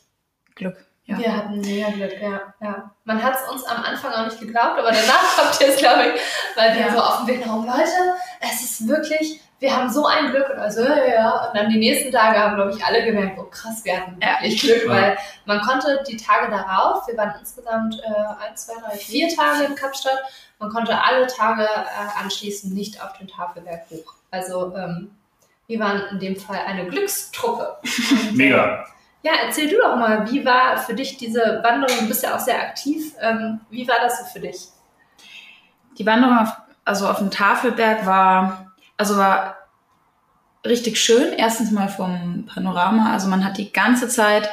Glück. 0.56 0.85
Ja. 1.08 1.20
Wir 1.20 1.38
hatten 1.38 1.62
mega 1.62 1.90
Glück, 1.92 2.14
ja. 2.20 2.42
ja. 2.62 2.92
Man 3.04 3.22
hat 3.22 3.36
es 3.36 3.48
uns 3.52 3.64
am 3.66 3.84
Anfang 3.84 4.12
auch 4.12 4.26
nicht 4.26 4.40
geglaubt, 4.40 4.80
aber 4.80 4.92
danach 4.92 5.38
habt 5.38 5.62
ihr 5.62 5.68
es, 5.70 5.78
glaube 5.78 6.02
ich, 6.16 6.22
weil 6.56 6.74
wir 6.76 6.82
Ja. 6.88 6.92
so 6.94 7.00
auf 7.00 7.18
dem 7.20 7.28
Weg 7.28 7.46
nach 7.46 7.54
oben, 7.54 7.68
Leute, 7.68 7.92
es 8.40 8.64
ist 8.64 8.88
wirklich, 8.88 9.40
wir 9.60 9.76
haben 9.78 9.88
so 9.88 10.08
ein 10.08 10.32
Glück 10.32 10.50
und 10.50 10.58
also, 10.58 10.82
ja, 10.84 11.06
ja. 11.06 11.48
Und 11.48 11.56
dann 11.56 11.70
die 11.70 11.78
nächsten 11.78 12.12
Tage 12.12 12.40
haben, 12.40 12.56
glaube 12.56 12.72
ich, 12.76 12.84
alle 12.84 13.04
gemerkt, 13.06 13.38
oh 13.40 13.44
krass, 13.44 13.82
wir 13.86 13.98
hatten 14.02 14.18
Ja. 14.20 14.30
wirklich 14.42 14.60
Glück, 14.62 14.84
Ja. 14.86 14.90
weil 14.92 15.18
man 15.46 15.62
konnte 15.62 16.04
die 16.08 16.18
Tage 16.18 16.50
darauf, 16.50 17.08
wir 17.08 17.16
waren 17.18 17.36
insgesamt 17.40 18.00
äh, 18.04 18.08
ein, 18.48 18.56
zwei, 18.58 18.74
drei, 18.82 18.98
vier 18.98 19.30
Tage 19.30 19.66
in 19.66 19.76
Kapstadt, 19.76 20.18
man 20.58 20.72
konnte 20.72 21.00
alle 21.00 21.28
Tage 21.28 21.66
äh, 21.66 22.24
anschließend 22.24 22.74
nicht 22.74 23.00
auf 23.04 23.14
den 23.20 23.28
Tafelberg 23.28 23.82
hoch. 23.92 24.14
Also 24.32 24.76
ähm, 24.76 25.12
wir 25.68 25.80
waren 25.80 26.02
in 26.10 26.20
dem 26.20 26.36
Fall 26.36 26.62
eine 26.66 26.88
Glückstruppe. 26.88 27.78
Und, 27.84 28.30
äh, 28.30 28.32
mega. 28.34 28.86
Ja, 29.26 29.32
erzähl 29.44 29.68
du 29.68 29.78
doch 29.78 29.96
mal, 29.96 30.32
wie 30.32 30.46
war 30.46 30.78
für 30.78 30.94
dich 30.94 31.18
diese 31.18 31.60
Wanderung? 31.64 32.02
Du 32.02 32.08
bist 32.10 32.22
ja 32.22 32.36
auch 32.36 32.40
sehr 32.40 32.62
aktiv. 32.62 33.14
Ähm, 33.20 33.60
wie 33.72 33.88
war 33.88 33.96
das 34.00 34.20
so 34.20 34.26
für 34.26 34.40
dich? 34.40 34.68
Die 35.98 36.06
Wanderung 36.06 36.38
auf, 36.38 36.50
also 36.84 37.08
auf 37.08 37.18
dem 37.18 37.32
Tafelberg 37.32 38.06
war, 38.06 38.72
also 38.98 39.18
war 39.18 39.58
richtig 40.64 41.02
schön. 41.02 41.34
Erstens 41.34 41.72
mal 41.72 41.90
vom 41.90 42.46
Panorama. 42.46 43.14
Also 43.14 43.28
man 43.28 43.44
hat 43.44 43.58
die 43.58 43.74
ganze 43.74 44.10
Zeit 44.10 44.48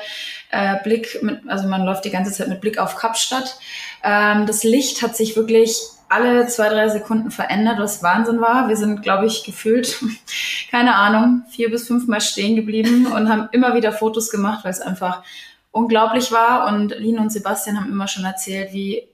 äh, 0.50 0.82
Blick 0.82 1.22
mit, 1.22 1.46
also 1.48 1.68
man 1.68 1.84
läuft 1.84 2.06
die 2.06 2.10
ganze 2.10 2.32
Zeit 2.32 2.48
mit 2.48 2.62
Blick 2.62 2.78
auf 2.78 2.96
Kapstadt. 2.96 3.58
Ähm, 4.02 4.46
das 4.46 4.64
Licht 4.64 5.02
hat 5.02 5.14
sich 5.14 5.36
wirklich 5.36 5.82
alle 6.12 6.46
zwei, 6.46 6.68
drei 6.68 6.88
Sekunden 6.88 7.30
verändert, 7.30 7.78
was 7.78 8.02
Wahnsinn 8.02 8.40
war. 8.40 8.68
Wir 8.68 8.76
sind, 8.76 9.02
glaube 9.02 9.26
ich, 9.26 9.44
gefühlt, 9.44 9.98
keine 10.70 10.94
Ahnung, 10.94 11.44
vier 11.50 11.70
bis 11.70 11.86
fünfmal 11.86 12.20
stehen 12.20 12.54
geblieben 12.54 13.06
und 13.06 13.28
haben 13.28 13.48
immer 13.52 13.74
wieder 13.74 13.92
Fotos 13.92 14.30
gemacht, 14.30 14.64
weil 14.64 14.72
es 14.72 14.80
einfach 14.80 15.22
unglaublich 15.70 16.30
war. 16.30 16.68
Und 16.68 16.90
Lin 16.98 17.18
und 17.18 17.32
Sebastian 17.32 17.80
haben 17.80 17.90
immer 17.90 18.08
schon 18.08 18.24
erzählt, 18.24 18.72
wie 18.72 19.08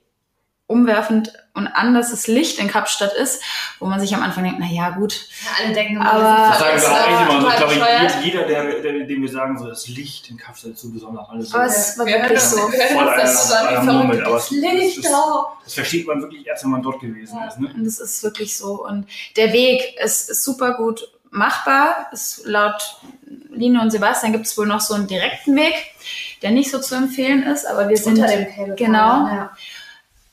umwerfend 0.69 1.33
und 1.55 1.67
anders 1.67 2.11
das 2.11 2.29
Licht 2.29 2.59
in 2.61 2.69
Kapstadt 2.69 3.15
ist, 3.15 3.43
wo 3.81 3.87
man 3.87 3.99
sich 3.99 4.15
am 4.15 4.23
Anfang 4.23 4.45
denkt, 4.45 4.59
na 4.61 4.67
ja, 4.71 4.91
gut, 4.91 5.27
Ja, 5.45 5.65
alle 5.65 5.75
denken, 5.75 5.99
Aber- 6.01 6.21
Das 6.21 6.59
sagen 6.61 6.81
wir 6.81 6.93
auch 6.93 7.23
echt 7.23 7.31
immer. 7.31 7.41
so. 7.41 7.49
Ich 7.49 7.57
glaube, 7.57 7.75
bescheuert. 7.75 8.15
jeder, 8.23 8.43
der, 8.47 8.81
der, 8.83 8.93
dem 9.07 9.23
wir 9.23 9.29
sagen, 9.29 9.59
so 9.59 9.67
das 9.67 9.89
Licht 9.89 10.31
in 10.31 10.37
Kapstadt 10.37 10.73
ist 10.73 10.81
so 10.83 10.91
besonders. 10.91 11.27
Alles 11.31 11.49
so. 11.51 11.57
Aber 11.57 11.67
es 11.67 11.99
war 11.99 12.07
Wir 12.07 12.13
hören 12.15 12.23
wirklich 12.23 12.41
so. 12.43 12.57
wir 12.57 12.79
hören 12.91 13.13
das 13.17 13.49
so 13.49 13.55
verrückt 13.57 13.83
Moment, 13.85 14.23
aber 14.25 14.35
das 14.35 14.45
es- 14.45 14.51
Licht 14.51 14.99
es 14.99 15.05
ist- 15.05 15.11
da. 15.13 15.47
Das 15.65 15.75
versteht 15.75 16.07
man 16.07 16.21
wirklich 16.23 16.47
erst, 16.47 16.63
wenn 16.65 16.71
man 16.71 16.83
dort 16.83 17.01
gewesen 17.01 17.37
Ja. 17.37 17.49
ist. 17.49 17.59
Ne? 17.59 17.73
Und 17.75 17.87
es 17.87 17.99
ist 17.99 18.23
wirklich 18.23 18.57
so. 18.57 18.85
Und 18.87 19.07
der 19.37 19.53
Weg 19.53 19.99
ist, 20.05 20.31
ist 20.31 20.45
super 20.45 20.75
gut 20.75 21.01
machbar. 21.31 22.07
Ist 22.13 22.43
laut 22.45 23.01
Line 23.51 23.81
und 23.81 23.91
Sebastian 23.91 24.33
gibt 24.33 24.47
es 24.47 24.57
wohl 24.57 24.67
noch 24.67 24.81
so 24.81 24.95
einen 24.95 25.07
direkten 25.09 25.57
Weg, 25.57 25.75
der 26.43 26.51
nicht 26.53 26.71
so 26.71 26.79
zu 26.79 26.95
empfehlen 26.95 27.43
ist, 27.43 27.67
aber 27.67 27.89
wir 27.89 27.97
sind 27.97 28.19
Unter 28.19 28.29
dem 28.29 28.47
Car, 28.55 28.67
genau. 28.77 29.27
Ja. 29.27 29.51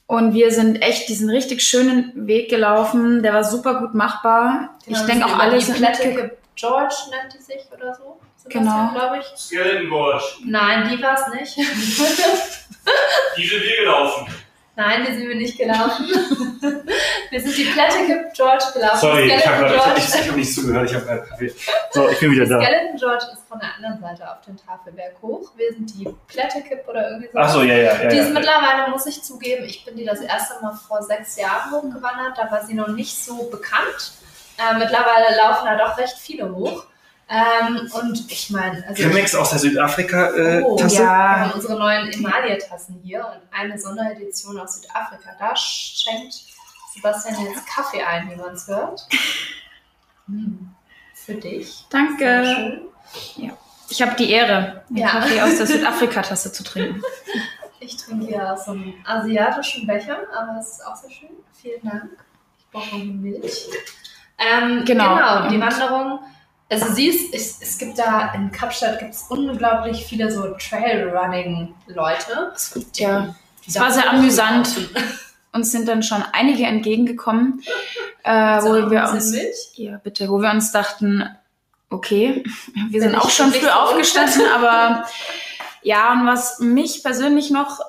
Und 0.07 0.33
wir 0.33 0.51
sind 0.51 0.81
echt 0.83 1.09
diesen 1.09 1.29
richtig 1.29 1.63
schönen 1.63 2.27
Weg 2.27 2.49
gelaufen. 2.49 3.23
Der 3.23 3.33
war 3.33 3.43
super 3.43 3.79
gut 3.79 3.93
machbar. 3.95 4.77
Die 4.85 4.91
ich 4.91 5.01
denke 5.01 5.25
auch 5.25 5.39
alle 5.39 5.57
die 5.57 5.63
sind 5.63 5.79
ge- 5.79 6.31
George 6.55 6.95
nennt 7.09 7.33
die 7.33 7.41
sich 7.41 7.61
oder 7.75 7.93
so. 7.95 8.19
Genau. 8.47 8.91
glaube 8.93 9.17
ich. 9.19 9.25
Skeletonboard. 9.39 10.21
Nein, 10.45 10.89
die 10.95 11.01
war 11.01 11.15
es 11.15 11.27
nicht. 11.33 11.57
Die 11.57 13.47
sind 13.47 13.63
wir 13.63 13.75
gelaufen. 13.77 14.27
Nein, 14.77 15.05
die 15.07 15.13
sind 15.13 15.29
wir 15.29 15.35
nicht 15.35 15.57
gelaufen. 15.57 16.05
wir 17.29 17.41
sind 17.41 17.57
die 17.57 17.63
Plätze 17.63 17.97
George 18.33 18.65
gelaufen. 18.73 18.99
Sorry, 18.99 19.27
ich 19.27 19.47
habe 19.47 19.69
Skeleton 19.69 19.85
George. 19.85 20.01
ich, 20.01 20.27
hab 20.29 20.35
nicht 20.35 20.53
zugehört, 20.53 20.89
ich 20.89 20.95
habe 20.95 21.05
gerade 21.05 21.21
Kaffee. 21.21 21.55
So, 21.91 22.09
ich 22.09 22.19
bin 22.19 22.31
wieder 22.31 22.45
da. 22.45 22.61
Skeleton 22.61 22.97
George 22.97 23.25
ist 23.33 23.47
von 23.47 23.59
der 23.59 23.75
anderen 23.75 24.01
Seite 24.01 24.29
auf 24.29 24.41
den 24.41 24.57
Tafelberg 24.57 25.13
hoch. 25.21 25.51
Wir 25.55 25.71
sind 25.71 25.93
die 25.97 26.13
Plättekip 26.27 26.85
oder 26.87 27.09
irgendwie 27.09 27.29
so. 27.31 27.39
Achso, 27.39 27.61
ja, 27.61 27.75
ja, 27.75 28.03
ja. 28.03 28.09
Die 28.09 28.17
ist 28.17 28.27
ja. 28.27 28.33
mittlerweile, 28.33 28.89
muss 28.89 29.05
ich 29.05 29.23
zugeben, 29.23 29.63
ich 29.65 29.85
bin 29.85 29.95
die 29.95 30.05
das 30.05 30.19
erste 30.19 30.61
Mal 30.61 30.73
vor 30.73 31.01
sechs 31.01 31.37
Jahren 31.37 31.71
hochgewandert. 31.71 32.37
Da 32.37 32.51
war 32.51 32.65
sie 32.65 32.73
noch 32.73 32.89
nicht 32.89 33.15
so 33.15 33.49
bekannt. 33.49 34.11
Äh, 34.57 34.77
mittlerweile 34.77 35.37
laufen 35.37 35.65
da 35.65 35.77
doch 35.77 35.97
recht 35.97 36.17
viele 36.17 36.53
hoch. 36.53 36.85
Ähm, 37.27 37.89
und 37.91 38.31
ich 38.31 38.49
meine, 38.51 38.85
also 38.87 39.01
Chemex 39.01 39.33
aus 39.33 39.49
der 39.49 39.59
Südafrika-Tasse. 39.59 40.63
Oh, 40.63 40.77
ja. 40.79 40.89
wir 40.99 41.09
haben 41.09 41.51
unsere 41.53 41.79
neuen 41.79 42.11
Emaille-Tassen 42.11 42.99
hier 43.03 43.25
und 43.25 43.41
eine 43.51 43.79
Sonderedition 43.79 44.59
aus 44.59 44.75
Südafrika. 44.81 45.31
Da 45.39 45.55
schenkt 45.55 46.35
Sebastian 46.93 47.43
jetzt 47.45 47.65
Kaffee 47.67 48.03
ein, 48.03 48.29
wie 48.29 48.35
man 48.35 48.53
es 48.53 48.67
hört. 48.67 49.07
Hm. 50.27 50.69
Für 51.13 51.33
dich. 51.35 51.85
Danke. 51.89 52.81
schön. 53.35 53.51
Ich 53.89 54.01
habe 54.01 54.15
die 54.15 54.29
Ehre, 54.31 54.83
den 54.89 54.97
Ja. 54.97 55.09
Kaffee 55.09 55.41
aus 55.41 55.57
der 55.57 55.65
Südafrika-Tasse 55.67 56.51
zu 56.51 56.63
trinken. 56.63 57.01
Ich 57.79 57.97
trinke 57.97 58.27
hier 58.27 58.53
aus 58.53 58.65
so 58.65 58.71
einem 58.71 58.93
asiatischen 59.03 59.85
Becher, 59.87 60.19
aber 60.35 60.59
es 60.59 60.73
ist 60.73 60.85
auch 60.85 60.95
sehr 60.95 61.09
schön. 61.11 61.29
Vielen 61.59 61.81
Dank. 61.83 62.09
Ich 62.59 62.65
brauche 62.71 62.97
noch 62.97 63.03
Milch. 63.03 63.67
Ähm, 64.37 64.83
Genau. 64.85 65.15
genau. 65.15 65.49
die 65.49 65.55
Und- 65.55 65.61
Wanderung. 65.61 66.19
Also 66.69 66.93
siehst, 66.93 67.33
es, 67.33 67.61
es 67.61 67.77
gibt 67.77 67.99
da 67.99 68.33
in 68.33 68.51
Kapstadt 68.51 68.99
gibt 68.99 69.13
es 69.13 69.25
unglaublich 69.29 70.05
viele 70.05 70.31
so 70.31 70.55
Trailrunning-Leute. 70.57 72.53
Ja, 72.95 73.35
die 73.63 73.67
Es 73.67 73.73
da 73.73 73.81
war 73.81 73.91
sehr 73.91 74.09
amüsant. 74.09 74.69
uns 75.53 75.71
sind 75.71 75.87
dann 75.87 76.03
schon 76.03 76.23
einige 76.33 76.65
entgegengekommen, 76.65 77.63
äh, 78.23 78.61
wo 78.61 78.91
wir 78.91 79.09
uns, 79.09 79.31
Milch? 79.31 79.71
ja 79.75 79.97
bitte, 80.03 80.27
wo 80.29 80.39
wir 80.39 80.51
uns 80.51 80.71
dachten, 80.71 81.29
okay, 81.89 82.43
wir 82.89 83.01
sind 83.01 83.11
Bin 83.11 83.19
auch 83.19 83.29
schon 83.29 83.51
früh 83.53 83.69
aufgestanden, 83.69 84.41
aber 84.53 85.05
ja, 85.81 86.11
und 86.11 86.25
was 86.25 86.59
mich 86.59 87.03
persönlich 87.03 87.51
noch 87.51 87.79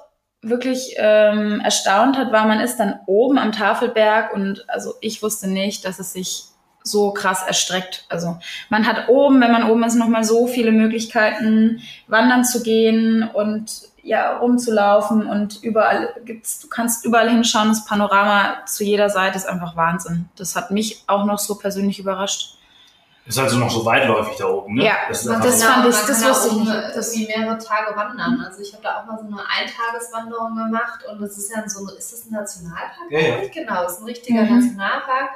wirklich 0.43 0.95
ähm, 0.97 1.61
erstaunt 1.61 2.17
hat, 2.17 2.31
war, 2.31 2.47
man 2.47 2.61
ist 2.61 2.77
dann 2.77 3.01
oben 3.07 3.37
am 3.39 3.53
Tafelberg 3.53 4.33
und 4.33 4.65
also 4.69 4.95
ich 5.01 5.23
wusste 5.23 5.49
nicht, 5.49 5.85
dass 5.85 5.99
es 5.99 6.13
sich 6.13 6.45
so 6.87 7.11
krass 7.13 7.43
erstreckt. 7.47 8.05
Also 8.09 8.39
man 8.69 8.87
hat 8.87 9.09
oben, 9.09 9.41
wenn 9.41 9.53
man 9.53 9.69
oben 9.71 9.83
ist, 9.85 9.95
nochmal 9.97 10.25
so 10.25 10.47
viele 10.47 10.73
Möglichkeiten, 10.73 11.83
wandern 12.07 12.45
zu 12.45 12.63
gehen 12.63 13.29
und 13.29 13.83
ja, 14.03 14.37
rumzulaufen 14.39 15.27
und 15.27 15.63
überall 15.65 16.15
gibt's, 16.25 16.61
du 16.61 16.69
kannst 16.69 17.05
überall 17.05 17.29
hinschauen, 17.29 17.69
das 17.71 17.85
Panorama 17.85 18.65
zu 18.65 18.85
jeder 18.85 19.11
Seite 19.11 19.37
ist 19.37 19.47
einfach 19.49 19.75
Wahnsinn. 19.75 20.29
Das 20.37 20.55
hat 20.55 20.71
mich 20.71 21.03
auch 21.09 21.25
noch 21.25 21.41
so 21.41 21.57
persönlich 21.57 21.99
überrascht. 21.99 22.53
Ist 23.27 23.41
also 23.41 23.59
noch 23.59 23.69
so 23.73 23.85
weitläufig 23.85 24.37
da 24.39 24.47
oben, 24.47 24.75
ne? 24.77 24.85
Ja, 24.85 24.93
das 25.09 25.23
ist 25.23 25.27
Man 25.27 25.35
einfach 25.43 25.49
das 25.49 25.61
so. 25.61 25.67
fand 25.67 25.89
ich- 25.89 25.95
das 25.97 26.21
kann 26.21 26.31
wusste 26.31 26.47
ich 26.47 26.53
oben 26.55 26.65
nicht. 26.65 26.97
Das- 26.97 27.13
irgendwie 27.17 27.37
mehrere 27.37 27.59
Tage 27.59 27.97
wandern. 27.97 28.41
Also 28.47 28.63
ich 28.63 28.73
habe 28.73 28.85
da 28.85 29.01
auch 29.01 29.07
mal 29.07 29.19
so 29.19 29.27
eine 29.27 29.43
Eintageswanderung 29.59 30.55
gemacht 30.57 31.01
und 31.11 31.21
das 31.21 31.37
ist 31.37 31.51
ja 31.53 31.69
so, 31.69 31.89
ist 31.91 32.13
das 32.13 32.27
ein 32.27 32.33
Nationalpark? 32.35 33.11
Ja, 33.11 33.19
ja. 33.19 33.35
eigentlich? 33.35 33.51
Genau, 33.51 33.83
es 33.85 33.95
ist 33.95 34.01
ein 34.03 34.05
richtiger 34.05 34.43
Mhm. 34.43 34.61
Nationalpark. 34.61 35.31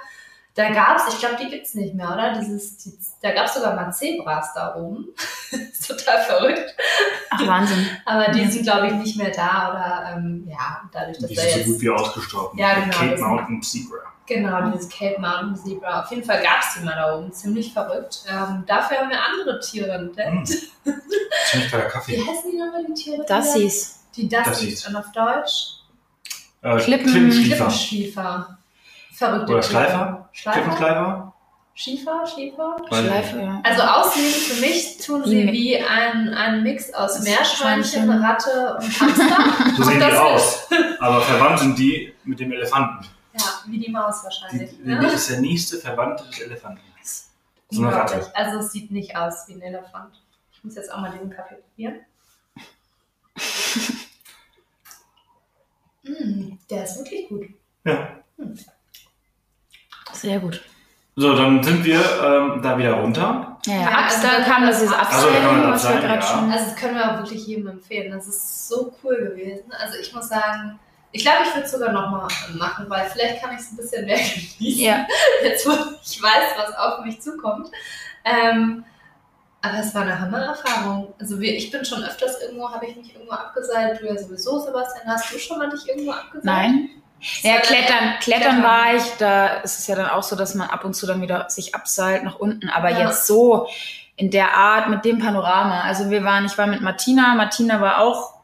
Da 0.63 0.71
gab 0.75 0.97
es, 0.99 1.15
ich 1.15 1.19
glaube, 1.21 1.37
die 1.43 1.49
gibt 1.49 1.65
es 1.67 1.75
nicht 1.75 1.95
mehr, 1.95 2.13
oder? 2.13 2.35
Dieses, 2.39 2.77
die, 2.79 2.93
da 3.23 3.33
gab 3.33 3.47
es 3.47 3.55
sogar 3.55 3.75
mal 3.75 3.91
Zebras 3.93 4.53
da 4.55 4.75
oben. 4.77 5.07
ist 5.51 5.89
total 5.89 6.23
verrückt. 6.25 6.75
Ach, 7.31 7.47
Wahnsinn. 7.47 7.87
Aber 8.05 8.29
die 8.31 8.43
Ja. 8.43 8.51
sind, 8.51 8.63
glaube 8.65 8.89
ich, 8.89 8.93
nicht 8.95 9.17
mehr 9.17 9.31
da 9.31 9.71
oder 9.71 10.17
ähm, 10.19 10.47
ja, 10.49 10.83
dadurch, 10.93 11.19
dass 11.19 11.29
Die 11.31 11.35
da 11.35 11.43
sind 11.43 11.51
so 11.53 11.59
jetzt. 11.59 11.67
gut 11.69 11.81
wie 11.81 11.91
ausgestorben. 11.91 12.59
Ja, 12.59 12.75
genau, 12.81 12.97
Cape 12.97 13.19
Mountain 13.21 13.63
Zebra. 13.63 13.97
Genau, 14.27 14.71
dieses 14.71 14.89
Cape 14.91 15.21
Mountain 15.21 15.57
Zebra. 15.57 16.03
Auf 16.03 16.11
jeden 16.11 16.25
Fall 16.25 16.43
gab 16.43 16.61
es 16.61 16.75
die 16.79 16.85
mal 16.85 16.95
da 16.95 17.17
oben. 17.17 17.33
Ziemlich 17.33 17.73
verrückt. 17.73 18.21
Ähm, 18.29 18.63
dafür 18.67 18.99
haben 18.99 19.09
wir 19.11 19.19
andere 19.21 19.59
Tiere 19.61 19.91
entdeckt. 19.93 20.31
Mm. 20.85 20.91
Ziemlich 21.51 21.73
Wie 21.73 21.77
Kaffee. 21.89 22.19
heißen 22.19 22.51
die 22.51 22.57
nochmal, 22.59 22.85
die 22.87 22.95
Tiere? 22.95 23.25
Das 23.27 23.53
die 23.55 23.59
da- 23.59 23.65
hieß. 23.65 24.05
Die 24.17 24.29
Dassies. 24.29 24.53
Dassies. 24.85 24.87
Und 24.89 24.97
auf 24.97 25.11
Deutsch? 25.13 25.77
Äh, 26.63 26.77
Klippen- 26.79 27.07
Klippenschliefer. 27.11 27.57
Klippenschliefer. 27.57 28.59
Verrückte 29.21 29.53
Oder. 29.53 29.63
Schleifer. 29.63 30.29
Schleifer? 30.33 30.61
Klippenschleifer? 30.61 31.35
Schiefer? 31.75 32.27
Schiefer? 32.27 32.77
Weiß 32.89 33.01
ich 33.01 33.07
Schleife, 33.07 33.41
ja. 33.43 33.61
Also 33.65 33.83
aussehen 33.83 34.33
für 34.33 34.61
mich 34.63 34.97
tun 34.97 35.23
sie 35.27 35.47
wie 35.53 35.77
ein, 35.77 36.31
ein 36.31 36.63
Mix 36.63 36.95
aus 36.95 37.17
Das 37.17 37.25
Meerschweinchen, 37.25 38.05
Schweinchen. 38.05 38.23
Ratte 38.25 38.79
und 38.81 39.01
Hamster. 39.01 39.75
So 39.77 39.83
sehen 39.83 39.95
die 39.95 40.01
das- 40.01 40.19
aus. 40.19 40.69
Aber 41.01 41.21
verwandt 41.21 41.59
sind 41.59 41.79
die 41.79 42.15
mit 42.25 42.41
dem 42.41 42.51
Elefanten. 42.51 43.07
ja, 43.35 43.45
wie 43.67 43.79
die 43.79 43.91
Maus 43.91 44.25
wahrscheinlich. 44.25 44.71
die 44.79 44.89
ne? 44.89 45.07
ist 45.13 45.29
der 45.29 45.41
nächste 45.41 45.77
Verwandte 45.77 46.25
des 46.25 46.41
Elefanten. 46.41 46.81
So 47.73 47.83
eine. 47.83 47.95
Ratte. 47.95 48.33
Also 48.35 48.61
es 48.61 48.73
sieht 48.73 48.91
nicht 48.91 49.15
aus 49.15 49.47
wie 49.49 49.53
ein 49.53 49.61
Elefant. 49.61 50.15
Ich 50.51 50.65
muss 50.65 50.77
jetzt 50.77 50.91
auch 50.91 50.99
mal 50.99 51.11
diesen 51.11 51.29
Kaffee 51.29 51.57
probieren. 51.57 52.01
Mm, 56.03 56.57
der 56.71 56.85
ist 56.85 56.97
wirklich 56.97 57.29
gut. 57.29 57.47
Ja. 57.85 58.21
Sehr 60.13 60.39
gut. 60.41 60.63
So, 61.17 61.35
dann 61.35 61.63
sind 61.63 61.85
wir 61.85 62.01
ähm, 62.01 62.63
da 62.63 62.79
wieder 62.79 62.95
runter. 62.95 63.59
Ja, 63.67 63.75
ja. 63.75 63.81
Ja, 63.81 63.89
Abs, 63.99 64.15
also 64.15 64.27
da 64.27 64.33
man 64.33 64.43
kam 64.45 64.55
kann 64.55 64.67
das 64.67 64.81
dieses 64.81 64.97
das 64.97 65.15
Also, 65.15 65.29
kann 65.29 65.61
man 65.61 65.73
was 65.73 65.89
wir 65.89 66.01
gerade 66.01 66.15
ja. 66.15 66.23
schon. 66.23 66.53
Also 66.53 66.65
das 66.67 66.77
können 66.77 66.95
wir 66.95 67.11
auch 67.13 67.19
wirklich 67.19 67.47
jedem 67.47 67.67
empfehlen. 67.69 68.13
Das 68.13 68.27
ist 68.27 68.69
so 68.69 68.95
cool 69.03 69.17
gewesen. 69.17 69.71
Also 69.79 69.99
ich 70.01 70.15
muss 70.15 70.29
sagen, 70.29 70.79
ich 71.13 71.23
glaube, 71.23 71.39
ich 71.45 71.55
würde 71.55 71.67
es 71.67 71.73
sogar 71.73 71.93
nochmal 71.93 72.29
machen, 72.55 72.87
weil 72.89 73.07
vielleicht 73.11 73.43
kann 73.43 73.53
ich 73.53 73.61
es 73.61 73.73
ein 73.73 73.77
bisschen 73.77 74.07
mehr 74.07 74.17
genießen, 74.59 74.85
Ja, 74.85 75.07
jetzt 75.43 75.67
wo 75.67 75.73
ich 75.73 76.23
weiß, 76.23 76.45
was 76.57 76.75
auf 76.77 77.05
mich 77.05 77.21
zukommt. 77.21 77.69
Ähm, 78.25 78.85
aber 79.63 79.79
es 79.81 79.95
war 79.95 80.03
eine 80.03 80.19
Hammererfahrung. 80.19 81.13
Also 81.19 81.39
wir, 81.39 81.55
ich 81.55 81.71
bin 81.71 81.85
schon 81.85 82.03
öfters 82.03 82.41
irgendwo, 82.41 82.71
habe 82.71 82.87
ich 82.87 82.97
mich 82.97 83.15
irgendwo 83.15 83.33
abgeseilt. 83.33 84.01
Du 84.01 84.07
ja 84.07 84.17
sowieso, 84.17 84.59
Sebastian. 84.59 85.07
Hast 85.07 85.35
du 85.35 85.39
schon 85.39 85.59
mal 85.59 85.69
dich 85.69 85.87
irgendwo 85.87 86.13
abgeseilt? 86.13 86.45
nein. 86.45 86.91
Ja, 87.43 87.55
war- 87.55 87.61
Klettern, 87.61 88.15
Klettern 88.21 88.63
war 88.63 88.95
ich, 88.97 89.03
da 89.19 89.47
ist 89.59 89.79
es 89.79 89.87
ja 89.87 89.95
dann 89.97 90.09
auch 90.09 90.23
so, 90.23 90.37
dass 90.37 90.55
man 90.55 90.69
ab 90.71 90.85
und 90.85 90.95
zu 90.95 91.07
dann 91.07 91.21
wieder 91.21 91.49
sich 91.51 91.75
abseilt 91.75 92.25
nach 92.25 92.37
unten. 92.37 92.69
Aber 92.71 92.91
Ja. 92.91 93.01
jetzt 93.09 93.27
so 93.27 93.69
in 94.17 94.31
der 94.31 94.55
Art 94.57 94.89
mit 94.89 95.05
dem 95.05 95.19
Panorama. 95.19 95.83
Also 95.83 96.11
wir 96.11 96.25
waren, 96.25 96.45
ich 96.45 96.57
war 96.59 96.67
mit 96.67 96.81
Martina, 96.81 97.35
Martina 97.35 97.81
war 97.81 98.01
auch, 98.01 98.35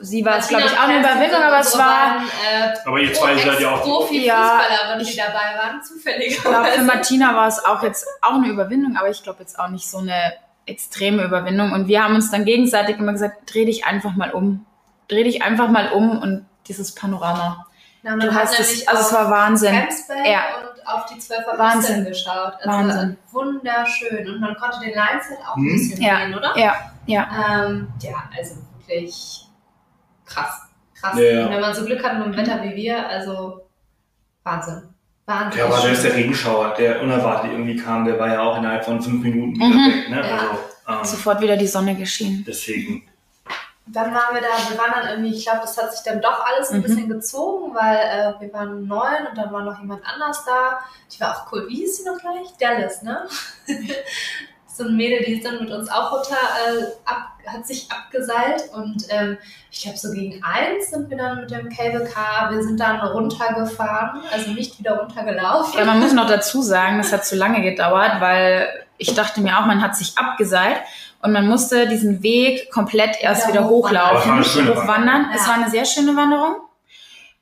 sie 0.00 0.24
war 0.24 0.38
es 0.38 0.48
glaube 0.48 0.64
ich 0.66 0.72
auch 0.78 0.84
eine 0.84 1.00
Überwindung, 1.00 1.42
aber 1.42 1.58
es 1.58 1.76
war, 1.76 2.22
äh, 2.50 2.74
Aber 2.86 2.98
ihr 3.00 3.12
zwei 3.12 3.36
seid 3.36 3.60
ja 3.60 3.74
auch. 3.74 3.82
Profi-Fußballerinnen, 3.82 5.00
Ja, 5.00 5.10
die 5.10 5.16
dabei 5.16 5.58
waren, 5.60 5.82
zufällig. 5.82 6.36
ich 6.36 6.40
glaube 6.42 6.66
für 6.66 6.82
Martina 6.82 7.34
war 7.34 7.48
es 7.48 7.64
auch 7.64 7.82
jetzt 7.82 8.06
auch 8.22 8.34
eine 8.34 8.46
Überwindung, 8.48 8.96
aber 8.96 9.10
ich 9.10 9.22
glaube 9.22 9.40
jetzt 9.40 9.58
auch 9.58 9.68
nicht 9.68 9.88
so 9.90 9.98
eine 9.98 10.34
extreme 10.66 11.22
Überwindung. 11.24 11.72
Und 11.72 11.88
wir 11.88 12.04
haben 12.04 12.14
uns 12.14 12.30
dann 12.30 12.44
gegenseitig 12.44 12.98
immer 12.98 13.12
gesagt, 13.12 13.52
dreh 13.52 13.64
dich 13.64 13.86
einfach 13.86 14.14
mal 14.14 14.30
um. 14.32 14.66
Dreh 15.08 15.24
dich 15.24 15.42
einfach 15.42 15.68
mal 15.68 15.90
um 15.92 16.20
und 16.20 16.46
dieses 16.68 16.94
Panorama. 16.94 17.64
Na, 18.02 18.10
man 18.16 18.20
Du 18.20 18.32
hat 18.34 18.42
hast 18.44 18.60
es, 18.60 18.86
also 18.86 19.00
es 19.00 19.06
auf 19.08 19.12
war 19.12 19.30
Wahnsinn. 19.30 19.74
Ja. 20.24 20.40
und 20.60 20.86
auf 20.86 21.06
die 21.06 21.18
Zwölfer 21.18 21.58
Wahnsinn. 21.58 21.96
Wahnsinn 21.96 22.04
geschaut. 22.06 22.52
Also 22.60 22.68
Wahnsinn. 22.70 23.16
wunderschön. 23.32 24.28
Und 24.28 24.40
man 24.40 24.54
konnte 24.56 24.80
den 24.80 24.94
halt 25.04 25.20
auch 25.46 25.56
ein 25.56 25.62
Hm. 25.64 25.72
bisschen 25.72 26.02
Ja. 26.02 26.16
sehen, 26.18 26.34
oder? 26.34 26.56
Ja, 26.56 26.74
ja. 27.06 27.66
Ähm, 27.66 27.88
ja, 28.02 28.22
also 28.36 28.56
wirklich 28.86 29.46
krass. 30.24 30.62
Krass. 30.98 31.16
Ja, 31.18 31.22
ja. 31.24 31.46
Und 31.46 31.52
wenn 31.52 31.60
man 31.60 31.74
so 31.74 31.84
Glück 31.84 32.02
hat 32.04 32.18
mit 32.18 32.26
dem 32.26 32.36
Wetter 32.36 32.62
wie 32.62 32.74
wir, 32.76 33.06
also 33.08 33.62
Wahnsinn. 34.44 34.82
Wahnsinn. 35.26 35.58
Ja, 35.60 35.66
aber 35.66 35.78
selbst 35.78 36.04
der 36.04 36.14
Regenschauer, 36.14 36.74
der 36.78 37.02
unerwartet 37.02 37.50
irgendwie 37.52 37.76
kam, 37.76 38.04
der 38.04 38.18
war 38.18 38.28
ja 38.28 38.40
auch 38.40 38.56
innerhalb 38.58 38.84
von 38.84 39.02
fünf 39.02 39.22
Minuten 39.22 39.54
wieder 39.56 39.66
Mhm. 39.66 39.86
weg. 39.92 40.08
Ne? 40.10 40.16
Ja. 40.16 40.38
Also, 40.38 41.00
ähm, 41.00 41.04
Sofort 41.04 41.40
wieder 41.40 41.56
die 41.56 41.66
Sonne 41.66 41.94
geschienen. 41.94 42.44
deswegen. 42.46 43.07
Dann 43.90 44.14
waren 44.14 44.34
wir 44.34 44.42
da, 44.42 44.48
wir 44.70 44.78
waren 44.78 44.92
dann 44.94 45.08
irgendwie, 45.10 45.34
ich 45.34 45.44
glaube, 45.44 45.60
das 45.62 45.76
hat 45.78 45.92
sich 45.92 46.02
dann 46.04 46.20
doch 46.20 46.44
alles 46.44 46.70
ein 46.70 46.78
Mhm. 46.78 46.82
bisschen 46.82 47.08
gezogen, 47.08 47.74
weil 47.74 47.96
äh, 47.96 48.40
wir 48.40 48.52
waren 48.52 48.86
neun 48.86 49.26
und 49.30 49.36
dann 49.36 49.52
war 49.52 49.62
noch 49.62 49.78
jemand 49.80 50.02
anders 50.06 50.44
da. 50.44 50.78
Die 51.12 51.20
war 51.20 51.34
auch 51.36 51.52
cool. 51.52 51.66
Wie 51.68 51.76
hieß 51.76 51.98
sie 51.98 52.04
noch 52.04 52.18
gleich? 52.18 52.48
Dallas, 52.60 53.02
ne? 53.02 53.26
so 54.66 54.84
ein 54.84 54.96
Mädel, 54.96 55.24
die 55.24 55.34
ist 55.38 55.44
dann 55.46 55.58
mit 55.58 55.70
uns 55.70 55.90
auch 55.90 56.12
runter, 56.12 56.36
äh, 56.36 56.84
ab, 57.04 57.32
hat 57.46 57.66
sich 57.66 57.90
abgeseilt 57.90 58.64
und 58.74 59.04
ähm, 59.08 59.38
ich 59.70 59.82
glaube, 59.82 59.96
so 59.98 60.12
gegen 60.12 60.44
eins 60.44 60.90
sind 60.90 61.08
wir 61.10 61.16
dann 61.16 61.40
mit 61.40 61.50
dem 61.50 61.68
Cable 61.70 62.04
Car, 62.04 62.50
wir 62.52 62.62
sind 62.62 62.78
dann 62.78 63.00
runtergefahren, 63.00 64.20
also 64.32 64.50
nicht 64.50 64.78
wieder 64.78 64.98
runtergelaufen. 64.98 65.78
Ja, 65.78 65.84
man 65.84 65.98
muss 65.98 66.12
noch 66.12 66.28
dazu 66.28 66.62
sagen, 66.62 66.98
das 66.98 67.12
hat 67.12 67.24
zu 67.24 67.36
lange 67.36 67.62
gedauert, 67.62 68.20
weil 68.20 68.68
ich 68.98 69.14
dachte 69.14 69.40
mir 69.40 69.58
auch, 69.58 69.66
man 69.66 69.82
hat 69.82 69.96
sich 69.96 70.16
abgeseilt 70.18 70.78
und 71.22 71.32
man 71.32 71.46
musste 71.48 71.88
diesen 71.88 72.22
Weg 72.22 72.70
komplett 72.70 73.16
erst 73.20 73.48
Wieder 73.48 73.60
wieder 73.60 73.68
hochlaufen, 73.70 74.38
hochwandern. 74.40 74.86
Wanderung. 74.86 75.26
Es 75.34 75.42
Ja. 75.42 75.48
war 75.48 75.54
eine 75.62 75.70
sehr 75.70 75.84
schöne 75.84 76.14
Wanderung. 76.16 76.56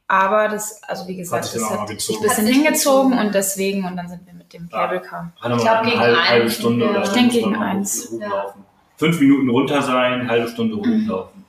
Aber 0.09 0.49
das, 0.49 0.81
also 0.85 1.09
wie 1.09 1.17
gesagt, 1.17 1.45
Hat 1.47 1.55
das 1.55 1.71
hat 1.71 1.89
sich 2.01 2.17
ein 2.17 2.23
bisschen 2.23 2.47
hingezogen 2.47 3.11
gezogen. 3.11 3.27
und 3.27 3.35
deswegen, 3.35 3.85
und 3.85 3.97
dann 3.97 4.09
sind 4.09 4.25
wir 4.25 4.35
mit 4.35 4.53
dem 4.53 4.69
Cable 4.71 5.01
Car. 5.01 5.33
Er 5.43 5.51
Ich 5.51 5.57
mal 5.57 5.57
glaub, 5.59 5.77
eine 5.79 5.89
gegen 5.91 6.01
halbe, 6.01 6.19
einen 6.19 6.29
halbe 6.29 6.51
Stunde 6.51 6.85
sind 6.87 6.97
oder. 6.97 7.03
Ich 7.05 7.11
denke, 7.13 7.33
gegen 7.35 7.57
eins. 7.57 8.09
hochlaufen. 8.13 8.65
Fünf 8.99 9.21
Minuten 9.21 9.51
runter 9.51 9.83
sein, 9.83 10.29
halbe 10.31 10.49
Stunde 10.49 10.77
Mhm. 10.77 11.03
hochlaufen. 11.05 11.45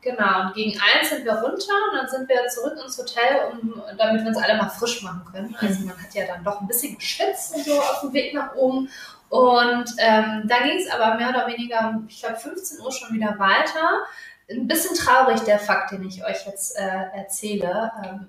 Genau, 0.00 0.46
und 0.46 0.54
gegen 0.54 0.70
eins 0.80 1.10
sind 1.10 1.24
wir 1.26 1.32
runter 1.34 1.74
und 1.90 1.98
dann 1.98 2.08
sind 2.08 2.28
wir 2.28 2.46
zurück 2.48 2.78
ins 2.82 2.96
Hotel, 2.96 3.40
um, 3.52 3.74
damit 3.98 4.22
wir 4.22 4.28
uns 4.28 4.38
alle 4.38 4.56
mal 4.56 4.68
frisch 4.70 5.02
machen 5.02 5.20
können. 5.30 5.54
Also 5.60 5.80
man 5.84 5.90
hat 6.00 6.14
ja 6.14 6.24
dann 6.26 6.42
doch 6.44 6.60
ein 6.62 6.66
bisschen 6.66 6.96
geschwitzt 6.96 7.56
und 7.56 7.64
so 7.64 7.72
auf 7.78 8.00
dem 8.02 8.12
Weg 8.14 8.32
nach 8.32 8.54
oben. 8.54 8.88
Und 9.28 9.90
ähm, 9.98 10.42
dann 10.44 10.62
ging 10.64 10.78
es 10.78 10.90
aber 10.90 11.16
mehr 11.16 11.30
oder 11.30 11.46
weniger, 11.46 11.90
um, 11.90 12.06
ich 12.08 12.20
glaube, 12.20 12.36
15 12.36 12.80
Uhr 12.80 12.92
schon 12.92 13.14
wieder 13.14 13.38
weiter. 13.38 14.04
Ein 14.50 14.66
bisschen 14.66 14.96
traurig 14.96 15.40
der 15.40 15.58
Fakt, 15.58 15.92
den 15.92 16.06
ich 16.06 16.24
euch 16.24 16.46
jetzt 16.46 16.78
äh, 16.78 17.16
erzähle. 17.16 17.92
Ähm, 18.02 18.28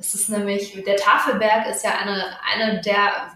es 0.00 0.14
ist 0.14 0.30
nämlich, 0.30 0.82
der 0.84 0.96
Tafelberg 0.96 1.66
ist 1.66 1.84
ja 1.84 1.90
eine, 1.98 2.24
eine 2.50 2.80
der, 2.80 3.30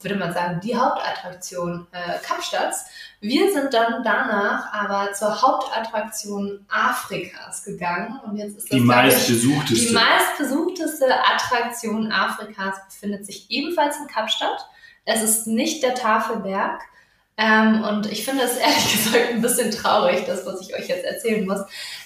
würde 0.00 0.14
man 0.16 0.32
sagen, 0.32 0.60
die 0.60 0.74
Hauptattraktion 0.74 1.86
äh, 1.92 2.18
Kapstadts. 2.26 2.86
Wir 3.20 3.52
sind 3.52 3.74
dann 3.74 4.02
danach 4.02 4.72
aber 4.72 5.12
zur 5.12 5.42
Hauptattraktion 5.42 6.64
Afrikas 6.70 7.64
gegangen 7.64 8.18
und 8.24 8.36
jetzt 8.36 8.56
ist 8.56 8.70
das 8.70 8.70
Die 8.70 8.80
meistbesuchteste. 8.80 9.88
die 9.88 9.92
meistbesuchteste 9.92 11.06
Attraktion 11.06 12.10
Afrikas 12.10 12.76
befindet 12.86 13.26
sich 13.26 13.50
ebenfalls 13.50 13.98
in 13.98 14.06
Kapstadt. 14.06 14.66
Es 15.06 15.22
ist 15.22 15.46
nicht 15.46 15.82
der 15.82 15.94
Tafelberg. 15.94 16.82
Ähm, 17.38 17.84
und 17.84 18.10
ich 18.10 18.24
finde 18.24 18.44
es 18.44 18.56
ehrlich 18.56 18.92
gesagt 18.92 19.30
ein 19.30 19.42
bisschen 19.42 19.70
traurig, 19.70 20.24
das, 20.26 20.46
was 20.46 20.60
ich 20.60 20.74
euch 20.74 20.88
jetzt 20.88 21.04
erzählen 21.04 21.46
muss. 21.46 21.60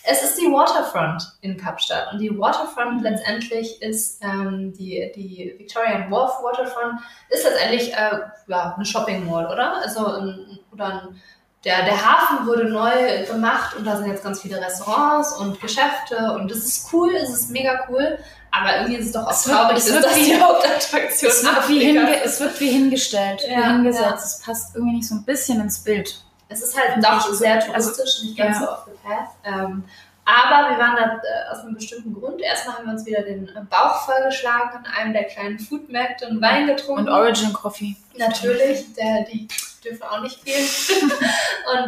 Es 0.05 0.23
ist 0.23 0.41
die 0.41 0.47
Waterfront 0.47 1.23
in 1.41 1.57
Kapstadt. 1.57 2.13
Und 2.13 2.19
die 2.19 2.37
Waterfront 2.37 3.03
letztendlich 3.03 3.81
ist 3.81 4.23
ähm, 4.23 4.73
die, 4.73 5.11
die 5.15 5.55
Victorian 5.59 6.11
Wharf 6.11 6.43
Waterfront, 6.43 7.01
ist 7.29 7.45
letztendlich 7.45 7.93
äh, 7.95 8.21
ja, 8.49 8.75
eine 8.75 8.85
Shopping 8.85 9.27
Mall, 9.27 9.47
oder? 9.47 9.77
Also 9.83 10.07
ein, 10.07 10.59
oder 10.73 10.87
ein, 10.87 11.23
der, 11.65 11.85
der 11.85 12.05
Hafen 12.05 12.47
wurde 12.47 12.65
neu 12.65 13.27
gemacht 13.27 13.77
und 13.77 13.85
da 13.85 13.97
sind 13.97 14.09
jetzt 14.09 14.25
ganz 14.25 14.41
viele 14.41 14.61
Restaurants 14.61 15.37
und 15.37 15.61
Geschäfte 15.61 16.33
und 16.33 16.51
das 16.51 16.59
ist 16.59 16.93
cool, 16.93 17.15
es 17.15 17.31
ist 17.31 17.51
mega 17.51 17.87
cool. 17.89 18.19
Aber 18.53 18.77
irgendwie 18.79 18.97
ist 18.97 19.07
es 19.07 19.13
doch 19.13 19.27
auch 19.27 19.31
Es 19.33 19.47
wird- 19.47 19.57
traurig, 19.57 19.77
es 19.79 19.85
dass 19.87 19.95
wird 19.95 20.05
das 20.07 20.17
wie- 20.17 20.25
die 20.25 20.41
Hauptattraktion 20.41 21.31
Es 21.31 21.45
wird, 21.45 21.69
wie 21.69 21.79
hinge 21.81 22.23
es 22.25 22.41
wird 22.41 22.61
wie 22.61 22.71
hingestellt, 22.71 23.43
Ja, 23.49 23.57
wie 23.59 23.63
hingesetzt. 23.73 24.05
ja. 24.05 24.15
Es 24.15 24.41
passt 24.45 24.75
irgendwie 24.75 24.97
nicht 24.97 25.09
so 25.09 25.15
ein 25.15 25.25
bisschen 25.25 25.61
ins 25.61 25.79
Bild. 25.81 26.23
Es 26.49 26.63
ist 26.63 26.77
halt 26.77 27.03
doch 27.05 27.33
sehr 27.33 27.55
also, 27.73 27.91
touristisch, 27.93 28.23
nicht 28.25 28.37
ganz 28.37 28.59
ja. 28.59 28.67
so 28.67 28.73
off 28.73 28.81
the 28.87 29.09
path. 29.09 29.29
Ähm, 29.45 29.85
aber 30.25 30.71
wir 30.71 30.79
waren 30.79 30.97
da 30.97 31.03
äh, 31.17 31.53
aus 31.53 31.61
einem 31.65 31.75
bestimmten 31.75 32.13
Grund. 32.13 32.41
Erstmal 32.41 32.77
haben 32.77 32.87
wir 32.87 32.93
uns 32.93 33.07
wieder 33.07 33.23
den 33.23 33.49
äh, 33.49 33.61
Bauch 33.71 34.05
vollgeschlagen 34.05 34.81
in 34.85 34.91
einem 34.93 35.13
der 35.13 35.25
kleinen 35.25 35.59
Foodmärkte 35.59 36.29
und 36.29 36.41
Wein 36.43 36.67
getrunken. 36.67 37.03
Und 37.03 37.09
Origin 37.09 37.53
Coffee. 37.53 37.95
Natürlich, 38.17 38.93
der, 38.95 39.25
die 39.33 39.47
dürfen 39.85 40.03
auch 40.03 40.21
nicht 40.23 40.41
fehlen. 40.43 41.11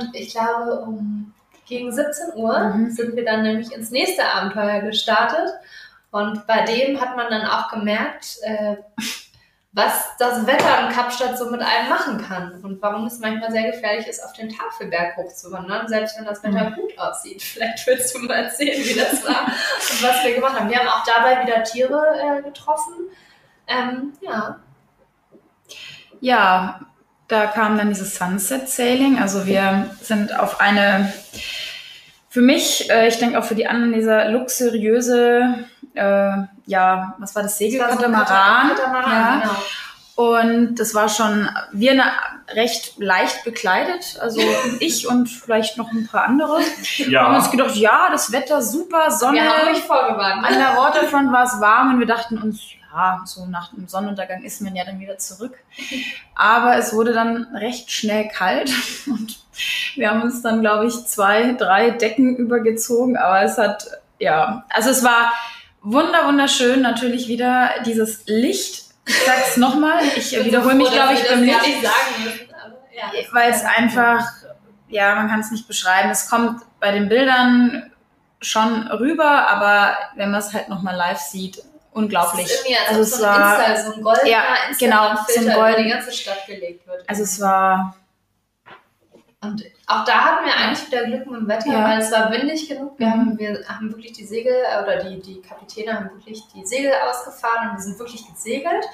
und 0.01 0.15
ich 0.15 0.31
glaube, 0.33 0.81
um 0.81 1.33
gegen 1.67 1.93
17 1.93 2.35
Uhr 2.37 2.59
Mhm. 2.71 2.91
sind 2.91 3.17
wir 3.17 3.25
dann 3.25 3.43
nämlich 3.43 3.73
ins 3.73 3.91
nächste 3.91 4.25
Abenteuer 4.25 4.81
gestartet. 4.83 5.51
Und 6.13 6.47
bei 6.47 6.63
dem 6.63 7.01
hat 7.01 7.17
man 7.17 7.29
dann 7.31 7.45
auch 7.47 7.69
gemerkt, 7.71 8.37
äh, 8.43 8.77
was 9.75 10.05
das 10.19 10.47
Wetter 10.47 10.87
in 10.87 10.95
Kapstadt 10.95 11.39
so 11.39 11.51
mit 11.51 11.63
einem 11.63 11.89
machen 11.89 12.23
kann 12.23 12.63
und 12.63 12.83
warum 12.83 13.07
es 13.07 13.19
manchmal 13.21 13.51
sehr 13.51 13.73
gefährlich 13.73 14.07
ist, 14.07 14.23
auf 14.23 14.35
den 14.35 14.51
Tafelberg 14.51 15.17
hochzuwandern, 15.17 15.89
selbst 15.89 16.19
wenn 16.19 16.27
das 16.27 16.43
Wetter 16.45 16.69
Mhm. 16.71 16.75
gut 16.75 16.99
aussieht. 16.99 17.43
Vielleicht 17.43 17.87
willst 17.87 18.15
du 18.15 18.19
mal 18.21 18.45
erzählen, 18.45 18.85
wie 18.85 18.95
das 18.95 19.25
war 19.27 19.47
und 19.47 20.03
was 20.03 20.23
wir 20.25 20.35
gemacht 20.35 20.61
haben. 20.61 20.69
Wir 20.69 20.79
haben 20.79 20.89
auch 20.89 21.03
dabei 21.05 21.43
wieder 21.43 21.63
Tiere 21.65 22.05
äh, 22.23 22.43
getroffen. 22.43 22.93
Ähm, 23.67 24.13
ja, 24.21 24.61
Ja, 26.21 26.81
da 27.29 27.47
kam 27.47 27.79
dann 27.79 27.89
dieses 27.89 28.15
Sunset 28.17 28.69
Sailing. 28.69 29.19
Also 29.19 29.47
wir 29.47 29.89
sind 30.03 30.39
auf 30.39 30.61
eine, 30.61 31.11
für 32.33 32.41
mich, 32.41 32.89
äh, 32.91 33.09
ich 33.09 33.19
denke 33.19 33.39
auch 33.39 33.45
für 33.45 33.55
die 33.55 33.67
anderen, 33.67 33.93
dieser 33.93 34.31
luxuriöse, 34.31 35.67
äh, 35.93 36.33
ja, 36.65 37.15
was 37.19 37.35
war 37.35 37.43
das, 37.43 37.59
Segelkatamaran. 37.59 38.71
Katamaran, 38.71 39.13
ja. 39.13 39.41
genau. 39.43 39.63
Und 40.15 40.77
das 40.77 40.95
war 40.95 41.11
schon, 41.11 41.51
wir 41.73 41.95
na, 41.95 42.05
recht 42.55 42.95
leicht 42.97 43.45
bekleidet. 43.45 44.19
Also 44.19 44.41
ich 44.81 45.07
und 45.07 45.27
vielleicht 45.27 45.77
noch 45.77 45.93
ein 45.93 46.07
paar 46.07 46.25
andere. 46.25 46.53
haben 46.55 47.37
uns 47.37 47.47
Ja, 47.47 47.51
gedacht, 47.51 47.77
ja, 47.77 48.09
das 48.11 48.33
Wetter 48.33 48.63
super, 48.63 49.11
Sonne. 49.11 49.35
Wir 49.35 49.51
haben 49.51 49.69
euch 49.69 49.83
vorgewarnt. 49.83 50.43
An 50.47 50.55
der 50.55 50.75
Waterfront 50.75 51.31
war 51.33 51.45
es 51.45 51.61
warm 51.61 51.93
und 51.93 52.01
wir 52.01 52.07
dachten 52.07 52.39
uns, 52.39 52.63
ja, 52.95 53.21
so 53.27 53.45
nach 53.45 53.73
dem 53.73 53.89
Sonnenuntergang 53.89 54.43
ist 54.43 54.63
man 54.63 54.75
ja 54.75 54.87
dann 54.87 55.01
wieder 55.01 55.19
zurück. 55.19 55.59
Aber 56.35 56.77
es 56.77 56.95
wurde 56.95 57.13
dann 57.13 57.55
recht 57.55 57.91
schnell 57.91 58.29
kalt 58.29 58.73
und 59.07 59.42
wir 59.97 60.11
haben 60.11 60.23
uns 60.23 60.43
dann, 60.43 60.61
glaube 60.61 60.87
ich, 60.87 61.05
zwei, 61.07 61.53
drei 61.53 61.91
Decken 61.91 62.37
übergezogen. 62.37 63.17
Aber 63.17 63.43
es 63.43 63.59
hat, 63.59 63.87
ja, 64.19 64.65
also 64.71 64.91
es 64.91 65.03
war 65.05 65.33
wunder, 65.83 66.27
wunderschön. 66.27 66.81
Natürlich 66.83 67.29
wieder 67.29 67.71
dieses 67.85 68.23
Licht. 68.27 68.85
Ich 69.07 69.15
sag's 69.27 69.57
nochmal, 69.57 70.01
ich 70.17 70.33
wiederhole 70.45 70.75
mich, 70.77 70.91
glaube 70.91 71.15
ich, 71.15 71.29
beim 71.29 71.43
Licht 71.43 71.83
ja. 71.83 73.11
weil 73.33 73.51
es 73.51 73.65
einfach, 73.65 74.25
ja, 74.89 75.15
man 75.17 75.29
kann 75.29 75.41
es 75.41 75.51
nicht 75.51 75.67
beschreiben. 75.67 76.11
Es 76.11 76.29
kommt 76.31 76.63
bei 76.79 76.93
den 76.93 77.09
Bildern 77.09 77.91
schon 78.41 78.87
rüber, 78.89 79.49
aber 79.49 79.97
wenn 80.17 80.31
man 80.31 80.41
es 80.41 80.53
halt 80.53 80.69
nochmal 80.69 80.95
live 80.97 81.19
sieht, 81.19 81.63
unglaublich. 81.93 82.47
Es 82.47 82.53
ist 82.53 82.65
irgendwie, 82.67 82.77
als 82.79 82.89
Also 82.91 83.01
es 83.03 83.17
so 83.19 83.25
war, 83.25 83.67
Insta, 83.69 83.83
so 83.91 83.97
ein 83.97 84.03
goldener 84.03 84.29
Ja, 84.31 84.43
genau, 84.79 85.11
Instagram-Filter 85.11 85.33
so 85.43 85.49
ein 85.49 85.55
über 85.57 85.63
golden- 85.65 85.83
die 85.85 85.91
ganze 85.91 86.13
Stadt 86.13 86.47
gelegt 86.47 86.87
wird. 86.87 87.09
also 87.09 87.23
es 87.23 87.41
war, 87.41 87.97
Und 89.43 89.65
auch 89.89 90.05
da 90.05 90.13
hatten 90.25 90.47
wir 90.47 90.55
eigentlich 90.55 90.87
wieder 90.87 91.05
Glück 91.05 91.27
mit 91.27 91.41
dem 91.41 91.49
Wetter, 91.49 91.67
Ja. 91.73 91.85
weil 91.85 91.99
es 91.99 92.13
war 92.13 92.31
windig 92.31 92.69
genug. 92.69 92.97
Wir, 92.99 93.09
Mhm. 93.09 93.13
haben, 93.13 93.39
wir 93.39 93.65
haben 93.69 93.91
wirklich 93.91 94.13
die 94.13 94.25
Segel, 94.25 94.53
äh, 94.55 94.83
oder 94.83 95.03
die, 95.03 95.21
die 95.21 95.41
Kapitäne 95.43 95.95
haben 95.95 96.11
wirklich 96.15 96.43
die 96.55 96.65
Segel 96.65 96.93
ausgefahren 97.09 97.71
und 97.71 97.77
wir 97.77 97.83
sind 97.83 97.99
wirklich 97.99 98.25
gesegelt. 98.33 98.85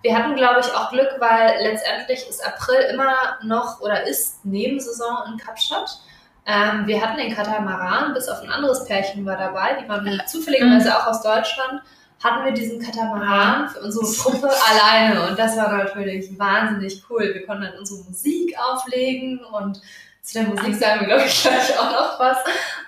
Wir 0.00 0.16
hatten, 0.16 0.34
glaube 0.36 0.60
ich, 0.60 0.72
auch 0.74 0.90
Glück, 0.90 1.10
weil 1.18 1.56
letztendlich 1.60 2.26
ist 2.28 2.44
April 2.46 2.80
immer 2.92 3.12
noch 3.42 3.80
oder 3.80 4.06
ist 4.06 4.44
Nebensaison 4.44 5.16
in 5.32 5.36
Kapstadt. 5.38 5.98
Ähm, 6.46 6.86
wir 6.86 7.02
hatten 7.02 7.18
den 7.18 7.34
Katamaran, 7.34 8.14
bis 8.14 8.28
auf 8.28 8.40
ein 8.40 8.48
anderes 8.50 8.86
Pärchen 8.86 9.26
war 9.26 9.36
dabei, 9.36 9.74
die 9.82 9.88
waren 9.88 10.04
Mhm. 10.04 10.22
zufälligerweise 10.26 10.96
auch 10.96 11.06
aus 11.08 11.20
Deutschland, 11.22 11.82
hatten 12.22 12.44
wir 12.44 12.52
diesen 12.52 12.80
Katamaran 12.80 13.68
für 13.68 13.80
unsere 13.80 14.12
Truppe 14.12 14.50
alleine 14.70 15.28
und 15.28 15.38
das 15.38 15.56
war 15.56 15.72
natürlich 15.76 16.36
wahnsinnig 16.38 17.02
cool. 17.08 17.30
Wir 17.34 17.46
konnten 17.46 17.62
dann 17.64 17.78
unsere 17.78 18.02
Musik 18.04 18.54
auflegen 18.58 19.40
und 19.44 19.80
zu 20.22 20.34
der 20.34 20.48
Musik 20.48 20.74
sagen 20.74 21.00
wir, 21.00 21.06
glaube 21.06 21.24
ich, 21.24 21.42
gleich 21.42 21.78
auch 21.78 21.90
noch 21.90 22.20
was. 22.20 22.36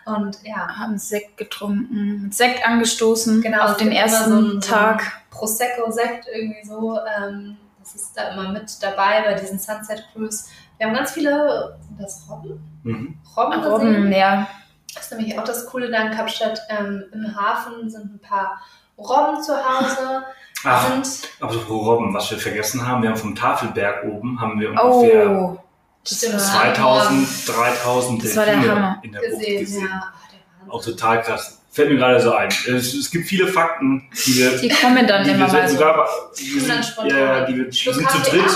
Und 0.04 0.38
ja, 0.42 0.68
haben 0.76 0.98
Sekt 0.98 1.36
getrunken, 1.38 2.24
mit 2.24 2.34
Sekt 2.34 2.66
angestoßen 2.66 3.40
Genau, 3.40 3.62
auf 3.64 3.76
den 3.78 3.92
ersten 3.92 4.30
so 4.30 4.36
einen- 4.36 4.60
Tag. 4.60 5.20
Prosecco-Sekt 5.30 6.26
irgendwie 6.34 6.66
so. 6.66 6.98
Ähm, 7.18 7.56
das 7.78 7.94
ist 7.94 8.12
da 8.14 8.32
immer 8.32 8.50
mit 8.52 8.70
dabei 8.82 9.22
bei 9.22 9.34
diesen 9.34 9.58
Sunset 9.58 10.04
Cruise. 10.12 10.44
Wir 10.76 10.86
haben 10.86 10.94
ganz 10.94 11.12
viele, 11.12 11.78
sind 11.88 11.98
das 12.00 12.26
Robben? 12.28 12.60
mhm. 12.82 13.18
Robben, 13.36 13.52
gesehen. 13.62 13.72
Robben, 13.72 14.12
ja. 14.12 14.46
Das 14.94 15.04
ist 15.04 15.12
nämlich 15.12 15.38
auch 15.38 15.44
das 15.44 15.64
Coole 15.66 15.90
da 15.90 16.02
in 16.02 16.10
Kapstadt. 16.10 16.60
Ähm, 16.68 17.04
Im 17.12 17.34
Hafen 17.36 17.88
sind 17.88 18.14
ein 18.14 18.18
paar 18.18 18.60
Robben 19.00 19.42
zu 19.42 19.52
Hause. 19.56 20.22
Ach, 20.64 20.88
Sind, 21.02 21.28
aber 21.40 21.54
so 21.54 21.60
Robben, 21.60 22.12
was 22.12 22.30
wir 22.30 22.38
vergessen 22.38 22.86
haben, 22.86 23.02
wir 23.02 23.08
haben 23.10 23.16
vom 23.16 23.34
Tafelberg 23.34 24.04
oben, 24.04 24.38
haben 24.40 24.60
wir 24.60 24.68
ungefähr 24.70 25.30
Oh, 25.30 25.58
das 26.04 26.18
Stimmt. 26.18 26.34
war, 26.34 26.40
2000, 26.40 27.28
3000 27.48 28.24
Das 28.24 28.36
war 28.36 28.44
der 28.44 28.54
Delfine 28.56 28.74
Hammer. 28.74 28.98
in 29.02 29.12
der 29.12 29.20
Bucht 29.20 29.30
gesehen, 29.38 29.60
gesehen. 29.60 29.88
ja. 29.90 30.12
Oh. 30.68 30.72
Auch 30.76 30.84
total 30.84 31.22
krass. 31.22 31.56
Fällt 31.72 31.88
mir 31.90 31.96
gerade 31.98 32.20
so 32.20 32.34
ein. 32.34 32.48
Es, 32.48 32.92
es 32.94 33.10
gibt 33.10 33.26
viele 33.28 33.46
Fakten, 33.46 34.08
die 34.26 34.36
wir, 34.36 34.58
die 34.58 34.68
kommen 34.68 35.06
dann 35.06 35.24
die 35.24 35.30
immer 35.30 35.46
wir 35.50 35.60
mal 35.60 35.68
so. 35.68 35.74
sogar, 35.76 36.08
die 36.38 36.54
wir 36.54 36.60
dann 36.68 36.82
sind, 36.82 36.84
spontan. 36.84 37.18
ja, 37.18 37.44
die 37.46 37.56
wir, 37.56 37.72
Schluss 37.72 37.96
sind 37.96 38.10
zu 38.10 38.32
wir- 38.32 38.42
dritt 38.42 38.50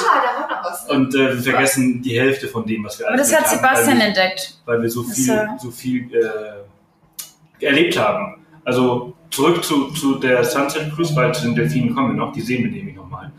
Ah, 0.51 0.77
und 0.89 1.15
äh, 1.15 1.35
wir 1.45 1.53
vergessen 1.53 2.03
die 2.03 2.19
Hälfte 2.19 2.49
von 2.49 2.67
dem, 2.67 2.85
was 2.85 2.99
wir 2.99 3.07
Aber 3.09 3.17
das 3.17 3.29
hat 3.33 3.45
erlebt 3.45 3.63
haben, 3.63 3.77
Sebastian 3.77 3.89
weil 3.89 3.97
wir, 3.99 4.07
entdeckt. 4.09 4.59
weil 4.67 4.83
wir 4.83 4.91
so 4.91 5.03
viel, 5.05 5.49
so 5.59 5.71
viel 5.71 6.11
äh, 6.15 7.65
erlebt 7.65 7.99
haben. 7.99 8.45
Also 8.65 9.15
zurück 9.35 9.65
zu, 9.65 9.91
zu 9.93 10.17
der 10.17 10.45
Sunset 10.45 10.95
Cruise, 10.95 11.15
weil 11.17 11.35
zu 11.35 11.43
den 11.43 11.55
Delfinen 11.55 11.95
kommen 11.95 12.17
wir 12.17 12.25
noch, 12.25 12.33
die 12.33 12.41
sehen 12.41 12.65
wir 12.65 12.71
nämlich 12.71 12.95
nochmal. 12.97 13.33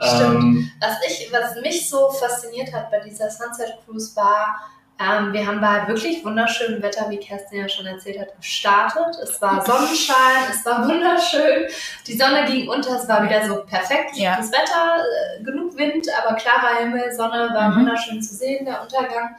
Stimmt. 0.00 0.34
Ähm, 0.44 0.70
Was, 0.80 0.96
ich, 1.06 1.30
was 1.32 1.60
mich 1.62 1.88
so 1.88 2.10
fasziniert 2.10 2.72
hat 2.72 2.90
bei 2.90 3.00
dieser 3.00 3.28
Sunset 3.30 3.74
Cruise 3.84 4.14
war, 4.16 4.56
ähm, 4.98 5.32
wir 5.32 5.46
haben 5.46 5.60
bei 5.62 5.88
wirklich 5.88 6.22
wunderschönem 6.24 6.82
Wetter, 6.82 7.08
wie 7.08 7.16
Kerstin 7.16 7.60
ja 7.60 7.68
schon 7.68 7.86
erzählt 7.86 8.18
hat, 8.20 8.36
gestartet. 8.36 9.16
Es 9.22 9.40
war 9.40 9.64
Sonnenschein, 9.66 10.44
es 10.50 10.64
war 10.66 10.86
wunderschön. 10.86 11.68
Die 12.06 12.16
Sonne 12.18 12.44
ging 12.46 12.68
unter, 12.68 12.96
es 13.00 13.08
war 13.08 13.22
wieder 13.22 13.46
so 13.46 13.62
perfekt. 13.64 14.16
Ja. 14.16 14.36
Das 14.36 14.50
Wetter, 14.52 15.02
äh, 15.38 15.42
genug 15.42 15.76
Wind, 15.76 16.06
aber 16.22 16.34
klarer 16.36 16.78
Himmel, 16.80 17.10
Sonne 17.12 17.50
war 17.54 17.70
Mhm. 17.70 17.80
wunderschön 17.80 18.22
zu 18.22 18.34
sehen, 18.34 18.66
der 18.66 18.82
Untergang. 18.82 19.36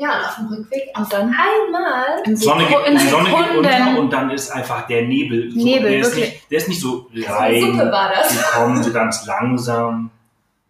Ja, 0.00 0.18
und 0.18 0.24
auf 0.24 0.34
dem 0.36 0.46
Rückweg 0.46 0.82
Und 0.96 1.02
auf 1.02 1.08
dann? 1.10 1.26
einmal 1.28 2.22
In 2.24 2.34
Sonne 2.34 2.64
geht, 2.66 2.86
in 2.86 2.96
die 2.96 3.06
Sonne 3.06 3.28
geht 3.28 3.56
unter 3.58 3.98
und 3.98 4.10
dann 4.10 4.30
ist 4.30 4.50
einfach 4.50 4.86
der 4.86 5.02
Nebel. 5.02 5.50
So, 5.50 5.58
Nebel, 5.62 5.90
der, 5.90 6.00
ist 6.00 6.06
wirklich. 6.16 6.32
nicht, 6.32 6.50
der 6.50 6.58
ist 6.58 6.68
nicht 6.68 6.80
so 6.80 7.10
rein 7.26 7.76
das. 7.76 8.28
gekommen, 8.34 8.82
so 8.82 8.92
ganz 8.94 9.26
langsam, 9.26 10.10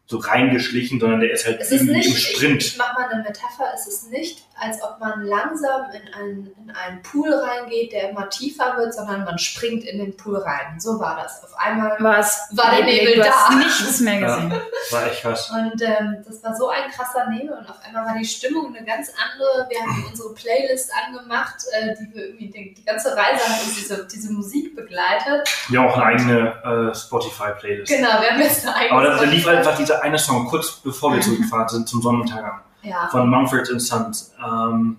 so 0.06 0.18
reingeschlichen, 0.18 0.98
sondern 0.98 1.20
der 1.20 1.30
ist 1.30 1.46
halt 1.46 1.60
Es 1.60 1.70
ist 1.70 1.82
irgendwie 1.82 1.98
nicht, 1.98 2.06
im 2.08 2.12
ich, 2.16 2.26
Sprint. 2.26 2.62
ich 2.64 2.76
mache 2.76 2.94
mal 2.94 3.08
eine 3.08 3.22
Metapher, 3.22 3.66
es 3.72 3.86
ist 3.86 4.10
nicht, 4.10 4.42
als 4.60 4.82
ob 4.82 5.00
man 5.00 5.22
langsam 5.24 5.82
in 5.92 6.14
einen, 6.14 6.46
in 6.62 6.70
einen 6.70 7.02
Pool 7.02 7.32
reingeht, 7.32 7.92
der 7.92 8.10
immer 8.10 8.28
tiefer 8.28 8.76
wird, 8.76 8.92
sondern 8.94 9.24
man 9.24 9.38
springt 9.38 9.84
in 9.84 9.98
den 9.98 10.16
Pool 10.16 10.36
rein. 10.36 10.78
So 10.78 11.00
war 11.00 11.16
das. 11.22 11.42
Auf 11.42 11.56
einmal 11.58 11.96
war 12.00 12.18
es 12.18 12.38
War 12.52 12.70
der 12.76 12.84
Nebel 12.84 13.14
du 13.16 13.24
hast 13.24 13.50
da. 13.50 13.54
nichts 13.56 14.00
mehr 14.00 14.20
Ja. 14.20 14.34
gesehen. 14.36 14.52
War 14.90 15.06
echt 15.06 15.24
was. 15.24 15.50
Und 15.50 15.80
ähm, 15.82 16.16
das 16.26 16.42
war 16.44 16.54
so 16.54 16.68
ein 16.68 16.90
krasser 16.90 17.28
Nebel 17.30 17.56
und 17.56 17.68
auf 17.68 17.76
einmal 17.84 18.04
war 18.06 18.14
die 18.18 18.24
Stimmung 18.24 18.74
eine 18.74 18.84
ganz 18.84 19.10
andere. 19.10 19.66
Wir 19.70 19.80
haben 19.80 20.06
unsere 20.08 20.34
Playlist 20.34 20.90
angemacht, 21.06 21.56
äh, 21.72 21.94
die 21.94 22.14
wir 22.14 22.24
irgendwie 22.26 22.50
die, 22.50 22.74
die 22.74 22.84
ganze 22.84 23.16
Reise 23.16 23.42
hat 23.48 23.62
uns 23.62 23.74
diese, 23.76 24.06
diese 24.06 24.32
Musik 24.32 24.76
begleitet. 24.76 25.48
Wir 25.68 25.80
haben 25.80 25.88
auch 25.88 25.96
eine 25.96 26.04
eigene 26.04 26.90
äh, 26.90 26.94
Spotify-Playlist. 26.94 27.90
Genau, 27.92 28.20
wir 28.20 28.30
haben 28.30 28.40
jetzt 28.40 28.66
eine 28.66 28.76
eigene. 28.76 28.92
Aber 28.92 29.02
da, 29.06 29.16
da 29.16 29.22
lief 29.24 29.40
Spotify. 29.42 29.56
einfach 29.58 29.76
dieser 29.76 30.02
eine 30.02 30.18
Song, 30.18 30.46
kurz 30.46 30.72
bevor 30.72 31.12
wir 31.14 31.20
zurückgefahren 31.20 31.68
sind 31.68 31.88
zum 31.88 32.02
Sonnenuntergang, 32.02 32.60
Ja, 32.82 33.08
von 33.10 33.28
Mumford 33.28 33.66
Sons. 33.80 34.34
Ähm, 34.44 34.96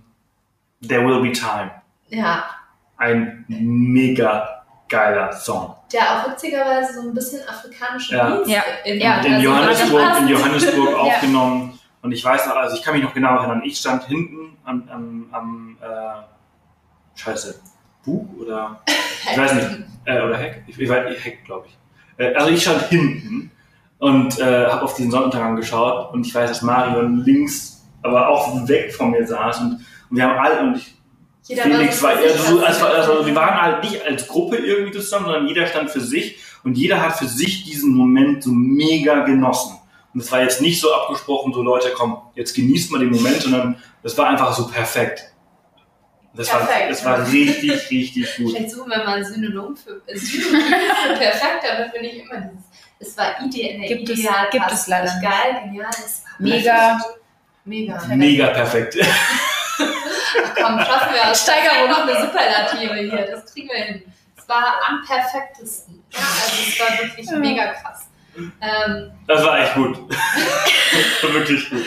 There 0.88 1.06
Will 1.06 1.22
Be 1.22 1.32
Time. 1.32 1.72
ja. 2.10 2.44
Ein 2.98 3.46
mega 3.48 4.63
geiler 4.88 5.32
Song. 5.34 5.76
Der 5.91 6.02
auch 6.02 6.30
witzigerweise 6.30 6.94
so 7.02 7.08
ein 7.08 7.13
bisschen 7.15 7.39
afrikanischen 7.50 8.15
Ja. 8.17 8.30
Beats 8.36 8.50
Ja. 8.50 8.62
in, 8.86 9.00
Ja. 9.02 9.15
also 9.15 9.28
in 9.30 9.39
Johannesburg, 9.41 10.20
in 10.20 10.28
Johannesburg 10.28 10.89
Ja. 10.91 10.98
aufgenommen. 10.98 11.80
Und 12.04 12.12
ich 12.12 12.24
weiß 12.24 12.46
noch, 12.48 12.56
also 12.58 12.76
ich 12.76 12.84
kann 12.84 12.94
mich 12.94 13.04
noch 13.04 13.13
genau 13.13 13.38
erinnern, 13.38 13.62
ich 13.63 13.78
stand 13.78 14.04
hinten 14.06 14.56
am, 14.65 14.84
am, 14.91 15.26
am 15.32 15.78
äh, 15.82 17.20
Scheiße, 17.20 17.60
Bug 18.06 18.28
oder 18.39 18.82
ich 19.32 19.38
weiß 19.38 19.54
nicht, 19.54 19.67
äh, 20.06 20.22
oder 20.22 20.38
Heck, 20.38 20.63
ich, 20.67 20.80
ich 20.80 20.89
weiß, 20.89 21.24
Heck 21.24 21.44
glaube 21.46 21.67
ich. 21.67 21.78
Äh, 22.17 22.34
also 22.36 22.50
ich 22.52 22.62
stand 22.62 22.84
hinten 22.84 23.52
und 24.00 24.39
äh, 24.39 24.67
habe 24.67 24.84
auf 24.84 24.96
diesen 24.96 25.12
Sonnenuntergang 25.12 25.56
geschaut 25.56 26.13
und 26.13 26.26
ich 26.26 26.34
weiß, 26.34 26.50
dass 26.50 26.62
Marion 26.63 27.20
links, 27.24 27.70
aber 28.03 28.29
auch 28.29 28.67
weg 28.67 28.93
von 28.93 29.11
mir 29.11 29.25
saß 29.25 29.59
und, 29.61 29.71
und 30.09 30.17
wir 30.17 30.23
haben 30.23 30.37
alle 30.39 30.59
und 30.61 30.77
ich, 30.77 30.95
Jeder 31.43 31.63
Felix 31.63 32.01
war, 32.03 32.11
für 32.17 32.29
sich, 32.29 32.39
also, 32.39 32.57
so, 32.59 32.65
also, 32.65 32.85
also 32.85 33.25
wir 33.25 33.35
waren 33.35 33.61
halt 33.61 33.83
nicht 33.83 34.05
als 34.05 34.27
Gruppe 34.27 34.57
irgendwie 34.57 34.91
zusammen, 34.91 35.25
sondern 35.25 35.47
jeder 35.47 35.65
stand 35.67 35.89
für 35.89 35.99
sich 36.01 36.37
und 36.63 36.77
jeder 36.77 37.01
hat 37.01 37.17
für 37.17 37.25
sich 37.27 37.63
diesen 37.63 37.93
Moment 37.93 38.43
so 38.43 38.51
mega 38.51 39.23
genossen. 39.25 39.77
Und 40.13 40.19
es 40.21 40.31
war 40.31 40.41
jetzt 40.41 40.61
nicht 40.61 40.79
so 40.79 40.93
abgesprochen, 40.93 41.51
so 41.53 41.61
Leute, 41.63 41.91
komm, 41.95 42.17
jetzt 42.35 42.53
genießt 42.55 42.91
mal 42.91 42.99
den 42.99 43.09
Moment, 43.11 43.41
sondern 43.41 43.81
das 44.03 44.17
war 44.17 44.27
einfach 44.29 44.53
so 44.53 44.67
perfekt. 44.67 45.23
Das 46.33 46.51
war, 46.53 46.59
Perfekt, 46.65 46.91
das 46.91 47.03
war 47.05 47.27
richtig, 47.31 47.89
richtig 47.91 48.35
gut. 48.37 48.51
Vielleicht 48.51 48.71
suchen 48.71 48.89
wir 48.89 48.97
mal 48.99 49.17
ein 49.17 49.25
Synonym 49.25 49.75
für, 49.75 50.01
äh, 50.05 50.15
Synonym 50.17 50.61
für 50.61 51.13
perfekt, 51.17 51.63
damit 51.67 51.93
wir 51.93 52.01
nicht 52.01 52.17
immer 52.17 52.39
dieses. 52.39 52.65
Es 52.99 53.17
war 53.17 53.33
ideal. 53.43 53.79
nee, 53.79 53.87
Gibt 53.87 54.09
es- 54.09 54.19
ideal, 54.19 54.47
gibt 54.51 54.63
passt 54.63 54.83
es 54.83 54.87
leider. 54.87 55.11
Geil, 55.21 55.61
genial. 55.65 55.87
Das 55.89 56.23
war 56.23 56.47
Mega. 56.47 56.71
perfekt. 56.99 57.20
Mega. 57.65 58.02
Mega 58.08 58.47
perfekt. 58.47 58.95
Komm, 60.56 60.80
schaffen 60.80 61.13
wir 61.13 61.30
aus 61.32 61.41
Steigerung. 61.43 61.89
noch 61.89 62.08
eine 62.08 62.21
Superlative 62.21 62.95
hier. 62.95 63.28
Das 63.32 63.52
kriegen 63.54 63.69
wir 63.69 63.78
hin. 63.84 64.13
Es 64.38 64.47
war 64.50 64.80
am 64.88 65.04
perfektesten. 65.06 66.04
Ja, 66.12 66.19
also 66.19 66.62
es 66.67 66.80
war 66.80 66.97
wirklich 67.00 67.30
Ja. 67.30 67.38
mega 67.38 67.67
krass. 67.74 68.08
Ähm, 68.62 69.12
Das 69.28 69.43
war 69.45 69.60
echt 69.60 69.74
gut. 69.76 69.97
Das 70.10 70.19
war 71.24 71.34
wirklich 71.34 71.69
gut. 71.69 71.86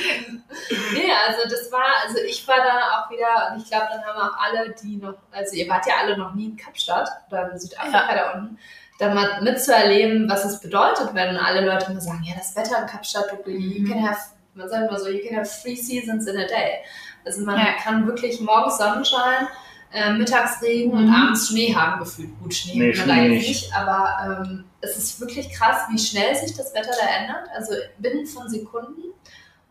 nee, 0.93 1.11
also 1.27 1.49
das 1.49 1.73
war, 1.73 1.85
also 2.07 2.19
ich 2.27 2.47
war 2.47 2.57
dann 2.59 2.79
auch 2.79 3.11
wieder, 3.11 3.51
und 3.53 3.63
ich 3.63 3.69
glaube, 3.69 3.87
dann 3.91 4.05
haben 4.05 4.19
auch 4.31 4.37
alle, 4.39 4.75
die 4.83 4.97
noch, 4.97 5.15
also 5.33 5.57
ihr 5.57 5.69
wart 5.69 5.87
ja 5.87 5.95
alle 6.01 6.17
noch 6.19 6.35
nie 6.35 6.47
in 6.51 6.57
Kapstadt 6.57 7.09
oder 7.31 7.51
in 7.53 7.59
Südafrika 7.59 8.15
da 8.15 8.33
unten, 8.33 8.59
dann 8.99 9.15
mal 9.15 9.41
mitzuerleben, 9.43 10.29
was 10.31 10.45
es 10.45 10.61
bedeutet, 10.61 11.11
wenn 11.15 11.37
alle 11.37 11.67
Leute 11.67 11.91
immer 11.91 12.01
sagen, 12.01 12.23
ja, 12.25 12.35
das 12.37 12.55
Wetter 12.57 12.79
in 12.83 12.87
Kapstadt, 12.87 13.25
du, 13.45 13.51
you 13.51 13.83
Mhm. 13.83 13.89
can 13.91 14.09
have, 14.09 14.21
man 14.55 14.69
sagt 14.69 14.89
immer 14.91 14.99
so, 14.99 15.09
you 15.09 15.21
can 15.27 15.37
have 15.37 15.49
three 15.63 15.77
seasons 15.77 16.27
in 16.27 16.37
a 16.37 16.47
day. 16.47 16.79
Also 17.25 17.43
man 17.45 17.59
Ja. 17.59 17.73
kann 17.83 18.07
wirklich 18.07 18.41
morgens 18.41 18.79
Sonnenschein, 18.79 19.49
äh, 19.93 20.13
mittags 20.13 20.61
Regen 20.63 20.93
und 20.93 21.07
Mhm. 21.07 21.15
abends 21.15 21.49
Schnee 21.49 21.75
haben 21.75 21.99
gefühlt. 22.01 22.31
Gut, 22.43 22.55
Schnee 22.55 22.79
Nee, 22.91 22.97
man 22.99 23.09
da 23.09 23.15
jetzt 23.17 23.31
nicht. 23.31 23.49
nicht, 23.49 23.75
aber 23.77 24.43
ähm, 24.47 24.65
es 24.81 24.97
ist 24.97 25.21
wirklich 25.21 25.51
krass, 25.51 25.83
wie 25.91 25.99
schnell 25.99 26.35
sich 26.35 26.55
das 26.57 26.75
Wetter 26.75 26.91
da 27.01 27.07
ändert. 27.23 27.49
Also 27.57 27.75
binnen 27.99 28.27
von 28.27 28.49
Sekunden. 28.49 29.13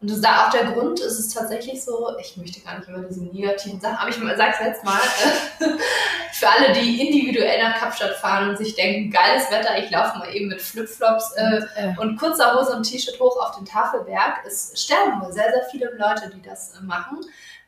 Und 0.04 0.10
das 0.10 0.18
ist 0.18 0.26
da 0.26 0.46
auch 0.46 0.50
der 0.50 0.66
Grund, 0.66 1.00
ist 1.00 1.18
es 1.18 1.30
tatsächlich 1.34 1.82
so, 1.82 2.10
ich 2.20 2.36
möchte 2.36 2.60
gar 2.60 2.78
nicht 2.78 2.90
immer 2.90 3.00
diese 3.00 3.24
negativen 3.24 3.80
Sachen, 3.80 3.96
aber 3.96 4.10
ich 4.10 4.18
sag's 4.36 4.58
jetzt 4.60 4.84
mal, 4.84 5.00
äh, 5.00 5.66
für 6.34 6.50
alle, 6.50 6.74
die 6.74 7.08
individuell 7.08 7.64
nach 7.64 7.80
Kapstadt 7.80 8.18
fahren 8.18 8.50
und 8.50 8.58
sich 8.58 8.76
denken, 8.76 9.10
geiles 9.10 9.50
Wetter, 9.50 9.78
ich 9.82 9.90
laufe 9.92 10.18
mal 10.18 10.28
eben 10.36 10.50
mit 10.50 10.62
Flipflops 10.62 11.32
äh, 11.38 11.54
Äh, 11.76 11.96
und 12.00 12.18
kurzer 12.20 12.54
Hose 12.54 12.76
und 12.76 12.84
T-Shirt 12.84 13.18
hoch 13.18 13.38
auf 13.42 13.56
den 13.56 13.64
Tafelberg. 13.64 14.44
Es 14.46 14.74
sterben 14.76 15.22
wohl 15.22 15.32
sehr, 15.32 15.54
sehr 15.54 15.64
viele 15.72 15.90
Leute, 15.98 16.30
die 16.36 16.42
das 16.42 16.76
äh, 16.76 16.84
machen, 16.84 17.20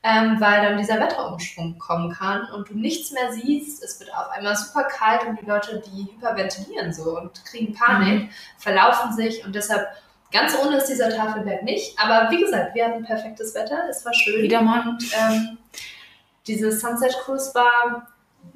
ähm, 0.03 0.35
weil 0.41 0.61
dann 0.61 0.77
dieser 0.77 0.99
Wetterumschwung 0.99 1.79
kommen 1.79 2.11
kann 2.11 2.49
und 2.53 2.69
du 2.69 2.73
nichts 2.73 3.11
mehr 3.11 3.31
siehst. 3.31 3.81
Es 3.81 3.97
wird 4.01 4.13
auf 4.13 4.29
einmal 4.31 4.57
super 4.57 4.83
kalt 4.83 5.25
und 5.25 5.39
die 5.39 5.45
Leute, 5.45 5.81
die 5.85 6.11
hyperventilieren 6.13 6.91
so 6.91 7.17
und 7.17 7.45
kriegen 7.45 7.73
Panik, 7.73 8.29
verlaufen 8.57 9.13
sich 9.13 9.45
und 9.45 9.55
deshalb 9.55 9.87
ganz 10.31 10.55
ohne 10.63 10.77
ist 10.77 10.87
dieser 10.87 11.09
Tafelberg 11.09 11.63
nicht. 11.63 11.97
Aber 11.99 12.29
wie 12.31 12.41
gesagt, 12.41 12.75
wir 12.75 12.85
hatten 12.85 13.03
perfektes 13.03 13.53
Wetter, 13.55 13.83
es 13.89 14.05
war 14.05 14.13
schön. 14.13 14.41
Wieder 14.43 14.61
mal. 14.61 14.87
Und 14.87 15.03
ähm, 15.13 15.57
diese 16.47 16.71
Sunset 16.71 17.15
Cruise 17.23 17.51
war 17.55 18.07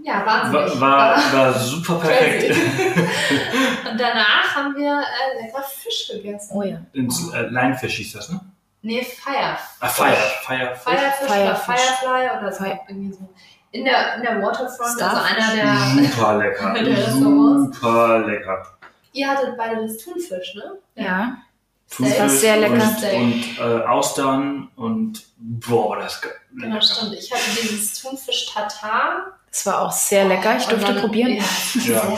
ja 0.04 0.26
wahnsinnig. 0.26 0.80
War, 0.80 1.18
war, 1.18 1.34
war 1.34 1.54
super 1.60 1.96
perfekt. 1.96 2.56
und 3.92 4.00
danach 4.00 4.56
haben 4.56 4.76
wir 4.76 5.02
äh, 5.02 5.42
lecker 5.46 5.64
Fisch 5.64 6.10
gegessen. 6.12 6.52
oh 6.56 6.64
ja. 6.64 6.78
Ins, 6.94 7.32
äh, 7.34 7.42
Leinfisch 7.50 7.96
hieß 7.98 8.14
das, 8.14 8.30
ne? 8.30 8.40
Nee, 8.82 9.04
Fire. 9.04 9.58
Ah, 9.82 9.88
Fire. 9.88 10.16
Fire. 10.44 10.76
Firefish 10.76 11.28
oder 11.30 11.56
Firefish. 11.56 11.82
Firefly 11.82 12.38
oder 12.40 12.52
so. 12.52 12.64
Fire- 12.64 12.80
Irgendwie 12.88 13.12
so. 13.14 13.30
In 13.72 13.86
der, 13.86 14.16
in 14.16 14.22
der 14.24 14.42
Waterfront, 14.42 14.94
Starfish. 14.96 15.36
also 15.36 15.52
einer 15.52 15.56
der. 15.56 16.06
Super 16.08 16.38
lecker. 16.38 16.74
Der 16.86 16.98
Restaurants. 16.98 17.78
Super 17.80 18.20
lecker. 18.20 18.66
Ihr 19.12 19.28
hattet 19.28 19.58
beide 19.58 19.82
das 19.82 19.98
Thunfisch, 19.98 20.56
ne? 20.56 20.78
Ja. 20.96 21.04
Steak. 21.26 21.49
War 21.98 22.30
sehr 22.30 22.58
lecker. 22.58 22.74
Und, 22.74 22.98
Steak. 22.98 23.20
und 23.20 23.58
äh, 23.60 23.86
Austern 23.86 24.70
und 24.76 25.24
boah, 25.38 25.98
das 25.98 26.16
ist 26.16 26.22
ge- 26.22 26.32
Genau, 26.52 26.76
lecker. 26.76 26.82
stimmt. 26.86 27.14
Ich 27.16 27.32
hatte 27.32 27.42
dieses 27.62 28.02
Thunfisch-Tatar. 28.02 29.34
Es 29.52 29.66
war 29.66 29.82
auch 29.82 29.92
sehr 29.92 30.26
lecker. 30.26 30.58
Ich 30.58 30.66
durfte 30.66 30.94
dann- 30.94 31.02
probieren. 31.02 31.34
Ja, 31.38 31.44
sehr 31.82 31.96
Ja. 31.96 32.04
lecker. 32.04 32.18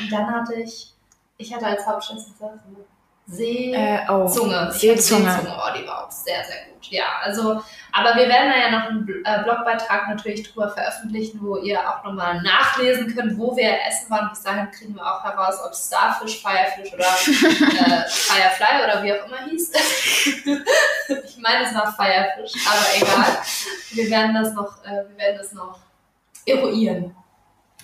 Und 0.00 0.12
dann 0.12 0.26
hatte 0.30 0.54
ich, 0.54 0.92
ich 1.36 1.52
hatte 1.54 1.66
als 1.66 1.86
Hauptspeise 1.86 2.26
See. 3.26 3.72
Äh, 3.72 4.00
oh. 4.08 4.26
Seezunge. 4.26 4.72
Seezunge. 4.72 5.38
Oh, 5.46 5.78
die 5.78 5.86
war 5.86 6.06
auch 6.06 6.10
sehr, 6.10 6.44
sehr 6.44 6.64
gut. 6.72 6.86
Ja, 6.90 7.04
also, 7.22 7.62
aber 7.92 8.16
wir 8.16 8.26
werden 8.26 8.50
da 8.50 8.58
ja 8.58 8.70
noch 8.70 8.88
einen 8.88 9.06
äh, 9.24 9.42
Blogbeitrag 9.44 10.08
natürlich 10.08 10.50
drüber 10.50 10.70
veröffentlichen, 10.70 11.38
wo 11.42 11.58
ihr 11.58 11.78
auch 11.78 12.02
nochmal 12.02 12.40
nachlesen 12.40 13.14
könnt, 13.14 13.36
wo 13.36 13.54
wir 13.54 13.70
essen 13.86 14.10
waren. 14.10 14.30
Bis 14.30 14.42
dahin 14.42 14.70
kriegen 14.70 14.94
wir 14.94 15.02
auch 15.04 15.22
heraus, 15.22 15.56
ob 15.64 15.74
Starfish, 15.74 16.40
Firefish 16.40 16.94
oder 16.94 17.04
äh, 17.06 18.08
Firefly 18.08 18.84
oder 18.84 19.02
wie 19.02 19.12
auch 19.12 19.26
immer 19.26 19.44
hieß. 19.44 19.72
ich 21.24 21.38
meine, 21.38 21.66
es 21.66 21.74
war 21.74 21.92
Firefish, 21.92 22.52
aber 22.66 22.96
egal. 22.96 23.38
Wir 23.90 24.10
werden 24.10 24.34
das 24.34 24.54
noch, 24.54 24.82
äh, 24.84 25.04
wir 25.08 25.18
werden 25.18 25.38
das 25.38 25.52
noch 25.52 25.78
eruieren. 26.46 27.14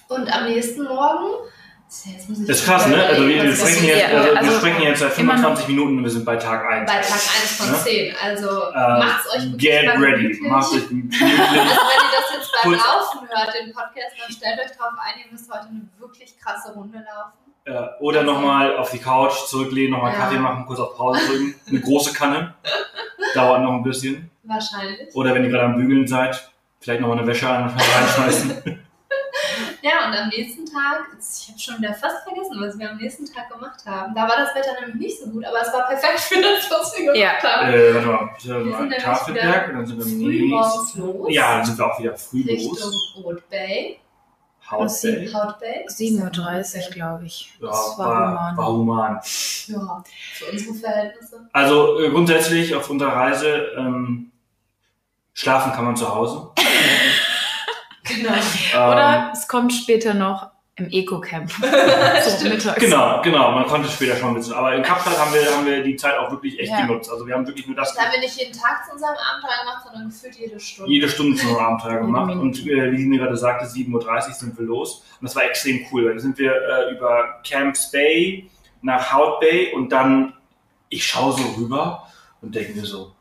Und 0.09 0.33
am 0.35 0.45
nächsten 0.45 0.85
Morgen. 0.85 1.51
Das 1.89 2.39
ist 2.59 2.65
krass, 2.67 2.87
ne? 2.87 3.03
Also 3.03 3.27
wir, 3.27 3.43
wir, 3.45 3.57
sprechen, 3.57 3.85
jetzt, 3.87 3.99
Ja, 3.99 4.19
also 4.19 4.31
wir 4.31 4.39
also 4.39 4.59
sprechen 4.59 4.83
jetzt 4.83 5.01
seit 5.01 5.19
immer 5.19 5.33
25 5.35 5.69
Minuten 5.69 5.97
und 5.99 6.05
wir 6.05 6.11
sind 6.11 6.25
bei 6.27 6.37
Tag 6.37 6.71
1. 6.71 6.87
bei 6.91 6.99
Tag 6.99 7.13
1 7.13 7.57
von 7.57 7.71
Ne? 7.71 7.79
10. 7.79 8.15
Also 8.23 8.49
Äh, 8.49 8.99
macht's 8.99 9.35
euch 9.35 9.57
Get 9.57 9.89
ready. 9.99 10.39
Macht 10.43 10.71
euch 10.73 10.83
Also 10.83 10.91
wenn 10.93 11.01
ihr 11.01 12.13
das 12.13 12.35
jetzt 12.35 12.53
beim 12.63 12.73
Kurz- 12.73 12.83
Laufen 12.85 13.29
hört, 13.29 13.55
den 13.55 13.73
Podcast, 13.73 14.13
dann 14.23 14.33
stellt 14.37 14.61
euch 14.61 14.77
drauf 14.77 14.93
ein, 15.01 15.21
ihr 15.25 15.33
müsst 15.33 15.51
heute 15.51 15.69
eine 15.69 15.89
wirklich 15.99 16.39
krasse 16.39 16.73
Runde 16.75 16.99
laufen. 16.99 17.33
Äh, 17.65 18.03
Oder 18.03 18.23
nochmal 18.23 18.77
auf 18.77 18.91
die 18.91 18.99
Couch 18.99 19.33
zurücklehnen, 19.47 19.93
nochmal 19.93 20.13
Ja. 20.13 20.19
Kaffee 20.19 20.39
machen, 20.39 20.67
kurz 20.67 20.81
auf 20.81 20.95
Pause 20.95 21.21
drücken. 21.27 21.55
Eine 21.69 21.81
große 21.81 22.13
Kanne. 22.13 22.55
Dauert 23.35 23.63
noch 23.63 23.73
ein 23.73 23.83
bisschen. 23.83 24.31
Wahrscheinlich. 24.45 25.15
Oder 25.15 25.35
wenn 25.35 25.43
ihr 25.45 25.51
gerade 25.51 25.65
am 25.65 25.77
Bügeln 25.77 26.07
seid, 26.07 26.51
vielleicht 26.81 27.01
nochmal 27.01 27.17
eine 27.19 27.27
Wäsche 27.27 27.49
an- 27.49 27.75
reinschmeißen. 27.97 28.79
Ja, 29.83 30.09
und 30.09 30.15
am 30.17 30.29
nächsten 30.29 30.65
Tag, 30.67 31.07
ich 31.19 31.49
habe 31.49 31.59
schon 31.59 31.79
wieder 31.79 31.95
fast 31.95 32.25
vergessen, 32.25 32.57
was 32.61 32.79
wir 32.79 32.91
am 32.91 32.97
nächsten 32.97 33.25
Tag 33.33 33.49
gemacht 33.51 33.79
haben. 33.87 34.15
Da 34.15 34.23
war 34.23 34.37
das 34.37 34.55
Wetter 34.55 34.81
nämlich 34.81 34.97
nicht 34.97 35.21
so 35.21 35.31
gut, 35.31 35.45
aber 35.45 35.61
es 35.63 35.73
war 35.73 35.87
perfekt 35.89 36.21
für 36.21 36.41
das, 36.43 36.71
was 36.71 36.97
wir 36.99 37.13
gemacht 37.13 37.43
Ja. 37.43 37.51
haben. 37.51 37.73
äh, 37.73 37.95
warte 37.95 38.07
mal, 38.07 38.31
Wir 38.43 38.55
bitte 38.65 38.77
sind 38.79 38.99
Tafelberg 39.03 39.69
und 39.69 39.75
dann 39.77 39.87
sind 39.87 39.99
wir 39.99 40.05
Früh 40.05 40.47
morgens 40.49 40.77
nächsten. 40.95 41.01
los. 41.01 41.27
Ja, 41.31 41.57
dann 41.59 41.67
sind 41.67 41.79
wir 41.79 41.87
auch 41.87 41.99
wieder 42.01 42.17
früh 42.17 42.43
Richtung 42.45 42.77
los. 42.79 43.15
Old 43.25 43.49
Bay, 43.51 44.01
Haut 44.71 44.91
Bay. 45.03 45.31
Hout 45.33 45.55
Bay. 45.61 45.87
7.30 45.89 46.87
Uhr, 46.89 46.91
glaube 46.93 47.25
ich. 47.27 47.53
Ja, 47.61 47.69
das 47.69 47.99
war, 47.99 48.07
war, 48.09 48.51
human. 48.53 48.57
war 48.57 48.67
human. 48.67 49.15
Ja, 49.67 50.05
für 50.35 50.45
unsere 50.53 50.75
Verhältnisse. 50.75 51.49
Also 51.53 52.01
äh, 52.01 52.11
grundsätzlich 52.11 52.75
auf 52.75 52.91
unserer 52.91 53.13
Reise 53.15 53.49
ähm, 53.79 54.31
Schlafen 55.33 55.73
kann 55.73 55.85
man 55.85 55.97
zu 55.97 56.13
Hause. 56.13 56.51
Genau. 58.09 58.33
Oder 58.93 59.17
Ähm, 59.27 59.31
es 59.33 59.47
kommt 59.49 59.73
später 59.73 60.15
noch 60.15 60.51
im 60.77 60.89
Eco-Camp. 60.93 61.51
so 62.39 62.49
mittags. 62.49 62.79
Genau, 62.81 63.21
genau, 63.23 63.51
man 63.51 63.67
konnte 63.67 63.89
später 63.91 64.15
schon 64.17 64.37
wissen. 64.37 64.55
Aber 64.55 64.75
in 64.77 64.83
Kapstadt 64.85 65.19
haben 65.19 65.35
wir, 65.35 65.53
haben 65.57 65.67
wir 65.67 65.83
die 65.83 65.97
Zeit 65.97 66.17
auch 66.17 66.31
wirklich 66.31 66.59
echt 66.61 66.71
Ja. 66.71 66.83
genutzt. 66.87 67.11
Also 67.11 67.27
wir 67.27 67.35
haben 67.35 67.45
wirklich 67.47 67.67
nur 67.67 67.75
das 67.75 67.93
Das 67.95 68.05
haben 68.05 68.13
wir 68.13 68.21
nicht 68.21 68.39
jeden 68.39 68.53
Tag 68.53 68.85
zu 68.87 68.93
unserem 68.93 69.17
Abenteuer 69.17 69.59
gemacht, 69.65 69.83
sondern 69.85 70.09
gefühlt 70.09 70.37
jede 70.37 70.61
Stunde. 70.61 70.91
jede 70.93 71.09
Stunde 71.09 71.37
zu 71.37 71.49
einem 71.49 71.57
Abenteuer 71.59 71.99
gemacht. 71.99 72.33
Und 72.35 72.59
äh, 72.67 72.93
wie 72.93 72.97
sie 72.99 73.07
mir 73.07 73.19
gerade 73.19 73.37
sagte, 73.37 73.67
7.30 73.67 74.29
Uhr 74.29 74.35
sind 74.35 74.59
wir 74.59 74.67
los. 74.67 75.03
Und 75.21 75.25
das 75.29 75.35
war 75.35 75.43
extrem 75.45 75.85
cool. 75.91 76.05
weil 76.05 76.13
Dann 76.13 76.21
sind 76.21 76.39
wir 76.39 76.53
äh, 76.53 76.95
über 76.95 77.41
Camps 77.45 77.91
Bay 77.91 78.49
nach 78.81 79.13
Hout 79.13 79.41
Bay 79.41 79.73
und 79.75 79.91
dann, 79.91 80.35
ich 80.91 81.05
schaue 81.05 81.33
so 81.33 81.43
rüber 81.59 82.07
und 82.41 82.55
denke 82.55 82.79
mir 82.79 82.87
so, 82.87 83.13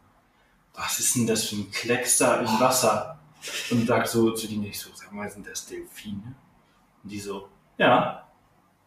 was 0.75 0.99
ist 0.99 1.15
denn 1.15 1.25
das 1.25 1.45
für 1.45 1.55
ein 1.55 1.71
Klecks 1.71 2.19
da 2.19 2.35
im 2.35 2.59
Wasser? 2.59 3.16
Und 3.71 3.87
sag 3.87 4.07
so 4.07 4.31
zu 4.31 4.47
denen, 4.47 4.63
ich 4.65 4.79
so, 4.79 4.89
sag 4.93 5.11
mal, 5.11 5.29
sind 5.29 5.47
das 5.47 5.65
Delfine? 5.65 6.35
Und 7.03 7.11
die 7.11 7.19
so, 7.19 7.47
ja. 7.77 8.23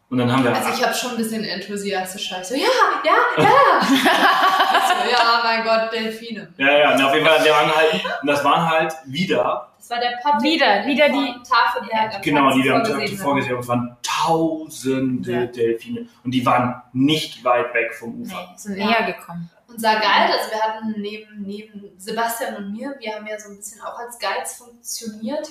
Und 0.08 0.18
dann 0.18 0.32
haben 0.32 0.42
wir 0.42 0.52
Also 0.54 0.70
ich 0.70 0.82
habe 0.84 0.92
schon 0.94 1.12
ein 1.12 1.16
bisschen 1.18 1.44
enthusiastisch 1.44 2.32
ich 2.40 2.46
so, 2.48 2.54
ja, 2.56 2.66
ja, 3.04 3.42
ja. 3.44 3.80
So, 3.80 5.10
ja, 5.10 5.40
mein 5.44 5.62
Gott, 5.64 5.92
Delfine. 5.92 6.52
Ja, 6.56 6.78
ja, 6.78 6.94
und 6.94 7.02
auf 7.04 7.14
jeden 7.14 7.24
Fall 7.26 7.36
haben 7.38 7.44
wir 7.44 7.56
angehalten. 7.56 8.00
Und 8.22 8.26
das 8.26 8.42
waren 8.44 8.68
halt 8.68 8.92
wieder, 9.06 9.68
Das 9.78 9.90
war 9.90 9.98
der 10.00 10.18
Pott. 10.22 10.42
Wieder, 10.42 10.84
wieder 10.84 11.08
die- 11.08 11.34
Tafelberg. 11.48 12.16
am 12.16 12.22
genau, 12.22 12.48
Tag 12.48 12.54
die 12.54 12.64
wir 12.64 12.74
am 12.74 12.84
zuvor 12.84 12.92
Tag 12.96 13.02
gesehen 13.02 13.16
zuvor 13.18 13.30
haben. 13.30 13.36
gesehen 13.38 13.52
haben. 13.52 13.60
Es 13.60 13.68
waren 13.68 13.96
tausende 14.02 15.32
Ja. 15.32 15.46
Delfine. 15.46 16.06
Und 16.24 16.30
die 16.32 16.44
waren 16.44 16.82
nicht 16.92 17.44
weit 17.44 17.72
weg 17.74 17.94
vom 17.94 18.20
Ufer. 18.22 18.48
Nee, 18.50 18.58
sind 18.58 18.76
Ja. 18.78 18.86
näher 18.86 19.12
gekommen. 19.14 19.48
Unser 19.72 19.94
Guide, 19.94 20.32
also 20.32 20.50
wir 20.50 20.62
hatten 20.62 20.94
neben, 21.00 21.42
neben 21.42 21.92
Sebastian 21.96 22.56
und 22.56 22.72
mir, 22.72 22.96
wir 22.98 23.14
haben 23.14 23.26
ja 23.26 23.38
so 23.38 23.50
ein 23.50 23.56
bisschen 23.56 23.80
auch 23.82 23.98
als 23.98 24.18
Guides 24.18 24.56
funktioniert, 24.56 25.48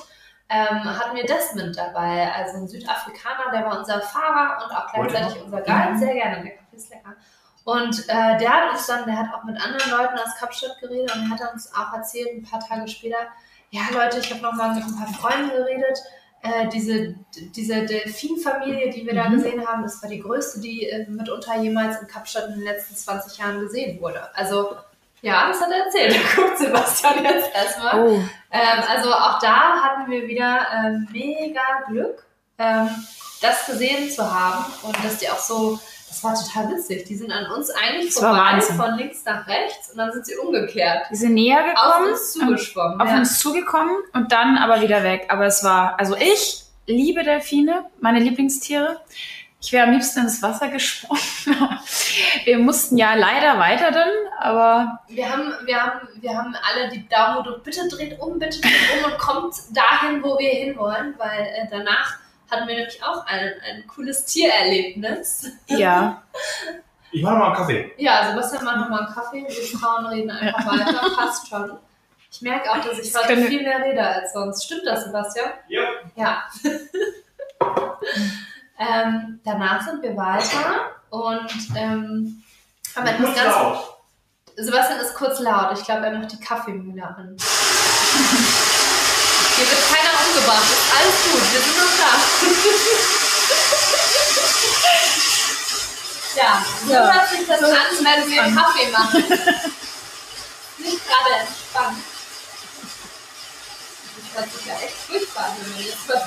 ähm, 0.49 0.83
hatten 0.83 1.15
wir 1.15 1.25
Desmond 1.25 1.77
dabei, 1.77 2.31
also 2.33 2.57
ein 2.57 2.67
Südafrikaner, 2.67 3.51
der 3.53 3.65
war 3.65 3.79
unser 3.79 4.01
Fahrer 4.01 4.65
und 4.65 4.75
auch 4.75 4.91
gleichzeitig 4.91 5.43
unser 5.43 5.61
Guide, 5.61 5.97
sehr 5.97 6.13
gerne, 6.13 6.43
der 6.43 6.57
Kaffee 6.57 6.75
ist 6.75 6.89
lecker. 6.89 7.15
Und 7.63 8.09
äh, 8.09 8.37
der 8.37 8.49
hat 8.49 8.71
uns 8.71 8.87
dann, 8.87 9.05
der 9.05 9.17
hat 9.17 9.33
auch 9.33 9.43
mit 9.43 9.61
anderen 9.61 9.91
Leuten 9.91 10.17
aus 10.17 10.35
Kapstadt 10.39 10.79
geredet 10.79 11.13
und 11.15 11.29
hat 11.29 11.53
uns 11.53 11.71
auch 11.73 11.93
erzählt, 11.93 12.29
ein 12.33 12.43
paar 12.43 12.59
Tage 12.59 12.87
später, 12.87 13.17
ja 13.69 13.81
Leute, 13.91 14.19
ich 14.19 14.31
habe 14.31 14.41
nochmal 14.41 14.73
mit 14.73 14.83
ein 14.83 14.97
paar 14.97 15.13
Freunden 15.13 15.49
geredet, 15.49 15.99
äh, 16.41 16.67
diese, 16.69 17.15
diese 17.55 17.85
Delfinfamilie, 17.85 18.89
die 18.89 19.05
wir 19.05 19.13
da 19.13 19.29
Mhm. 19.29 19.35
gesehen 19.35 19.67
haben, 19.67 19.83
das 19.83 20.01
war 20.01 20.09
die 20.09 20.21
größte, 20.21 20.59
die 20.61 20.87
äh, 20.89 21.05
mitunter 21.09 21.59
jemals 21.61 21.99
in 22.01 22.07
Kapstadt 22.07 22.47
in 22.49 22.55
den 22.55 22.63
letzten 22.63 22.95
20 22.95 23.37
Jahren 23.37 23.59
gesehen 23.59 23.99
wurde. 24.01 24.21
Also, 24.35 24.75
ja, 25.21 25.49
das 25.49 25.59
hat 25.61 25.69
er 25.71 25.85
erzählt. 25.85 26.15
Da 26.35 26.41
guckt 26.41 26.57
Sebastian 26.57 27.23
jetzt 27.23 27.53
erstmal. 27.53 27.99
Oh, 27.99 28.19
Ähm, 28.51 28.83
also 28.89 29.11
auch 29.13 29.39
da 29.39 29.81
hatten 29.83 30.09
wir 30.09 30.27
wieder 30.27 30.65
ähm, 30.73 31.07
mega 31.11 31.61
Glück, 31.89 32.25
ähm, 32.57 32.89
das 33.41 33.65
gesehen 33.65 34.09
zu 34.09 34.23
haben 34.33 34.65
und 34.83 34.95
dass 35.03 35.17
die 35.17 35.29
auch 35.29 35.39
so, 35.39 35.79
das 36.09 36.23
war 36.23 36.33
total 36.35 36.71
witzig. 36.73 37.05
Die 37.05 37.15
sind 37.15 37.31
an 37.31 37.49
uns 37.51 37.69
eigentlich 37.69 38.13
vorbei, 38.13 38.59
von 38.61 38.95
links 38.97 39.23
nach 39.25 39.47
rechts 39.47 39.91
und 39.91 39.97
dann 39.97 40.11
sind 40.11 40.25
sie 40.25 40.35
umgekehrt. 40.35 41.05
die 41.11 41.15
sind 41.15 41.35
näher 41.35 41.59
Auf 41.75 41.93
gekommen. 41.93 42.11
uns 42.11 42.33
zugeschwommen. 42.33 43.01
auf 43.01 43.07
ja. 43.07 43.17
uns 43.17 43.39
zugekommen 43.39 43.95
und 44.13 44.31
dann 44.31 44.57
aber 44.57 44.81
wieder 44.81 45.03
weg. 45.03 45.27
Aber 45.29 45.45
es 45.45 45.63
war, 45.63 45.97
also 45.99 46.15
ich 46.17 46.63
liebe 46.87 47.23
Delfine, 47.23 47.85
meine 48.01 48.19
Lieblingstiere. 48.19 48.99
Ich 49.61 49.73
wäre 49.73 49.85
am 49.87 49.91
liebsten 49.91 50.21
ins 50.21 50.41
Wasser 50.41 50.69
gesprungen. 50.69 51.21
Wir 52.45 52.57
mussten 52.59 52.97
ja 52.97 53.13
leider 53.13 53.59
weiter 53.59 53.91
dann, 53.91 54.09
aber 54.39 55.01
Wir 55.09 55.29
haben, 55.29 55.53
wir, 55.65 55.83
haben, 55.83 56.07
wir 56.21 56.37
haben 56.37 56.55
alle 56.55 56.89
die 56.89 57.07
Daumen 57.09 57.43
gedrückt, 57.43 57.63
bitte 57.65 57.87
dreht 57.89 58.19
um, 58.19 58.39
bitte 58.39 58.61
dreht 58.61 58.71
um 59.03 59.11
und 59.11 59.17
kommt 59.19 59.53
dahin, 59.73 60.23
wo 60.23 60.39
wir 60.39 60.49
hinwollen, 60.49 61.13
weil 61.17 61.41
äh, 61.41 61.67
danach 61.69 62.17
hatten 62.51 62.67
wir 62.67 62.75
nämlich 62.75 63.03
auch 63.03 63.25
ein, 63.25 63.53
ein 63.67 63.87
cooles 63.87 64.25
Tiererlebnis. 64.25 65.51
ja, 65.67 66.23
Ich 67.11 67.21
mache 67.21 67.35
mal 67.35 67.47
einen 67.47 67.55
Kaffee. 67.55 67.91
Ja, 67.97 68.29
Sebastian 68.29 68.63
macht 68.65 68.77
nochmal 68.77 69.05
einen 69.05 69.13
Kaffee, 69.13 69.45
wir 69.47 69.79
Frauen 69.79 70.05
reden 70.07 70.31
einfach 70.31 70.65
weiter, 70.65 71.09
passt 71.15 71.47
schon. 71.47 71.77
Ich 72.31 72.41
merke 72.41 72.71
auch, 72.71 72.77
dass 72.83 72.99
ich 72.99 73.11
Das 73.11 73.23
heute 73.23 73.45
viel 73.47 73.63
mehr 73.63 73.83
rede 73.83 74.01
als 74.01 74.33
sonst. 74.33 74.63
Stimmt 74.63 74.83
das, 74.85 75.05
Sebastian? 75.05 75.49
Ja. 75.67 75.81
Ja. 76.15 76.43
ähm, 78.79 79.39
danach 79.43 79.81
sind 79.81 80.03
wir 80.03 80.15
weiter 80.15 80.91
und 81.09 81.51
ähm, 81.75 82.43
haben 82.95 83.07
etwas 83.07 83.35
ganz 83.35 83.55
laut. 83.55 83.97
Sebastian 84.55 84.99
ist 84.99 85.15
kurz 85.15 85.39
laut. 85.39 85.75
Ich 85.77 85.83
glaube, 85.83 86.05
er 86.05 86.19
macht 86.19 86.31
die 86.31 86.39
Kaffeemühle 86.39 87.03
an. 87.03 87.35
Hier 89.59 89.67
wird 89.69 89.83
keiner 89.91 90.13
umgebracht. 90.25 90.63
Ist 90.71 90.87
alles 90.95 91.15
gut. 91.25 91.43
Wir 91.51 91.59
sind 91.59 91.77
noch 91.77 91.93
da. 91.99 92.11
ja, 96.37 96.63
so 96.85 96.93
Ja. 96.93 97.11
hört 97.13 97.27
sich 97.29 97.43
das 97.45 97.59
So 97.59 97.65
an, 97.65 97.73
wenn 97.99 98.31
wir. 98.31 98.43
Kaffee 98.55 98.87
machen. 98.89 99.23
Nicht 100.77 101.05
gerade 101.05 101.31
entspannt. 101.41 101.97
Das 104.15 104.25
hört 104.41 104.49
sich 104.53 104.65
ja 104.65 104.75
echt 104.79 104.95
furchtbar 104.95 105.53
wenn 105.59 105.71
man 105.73 105.81
jetzt 105.83 106.07
was. 106.07 106.23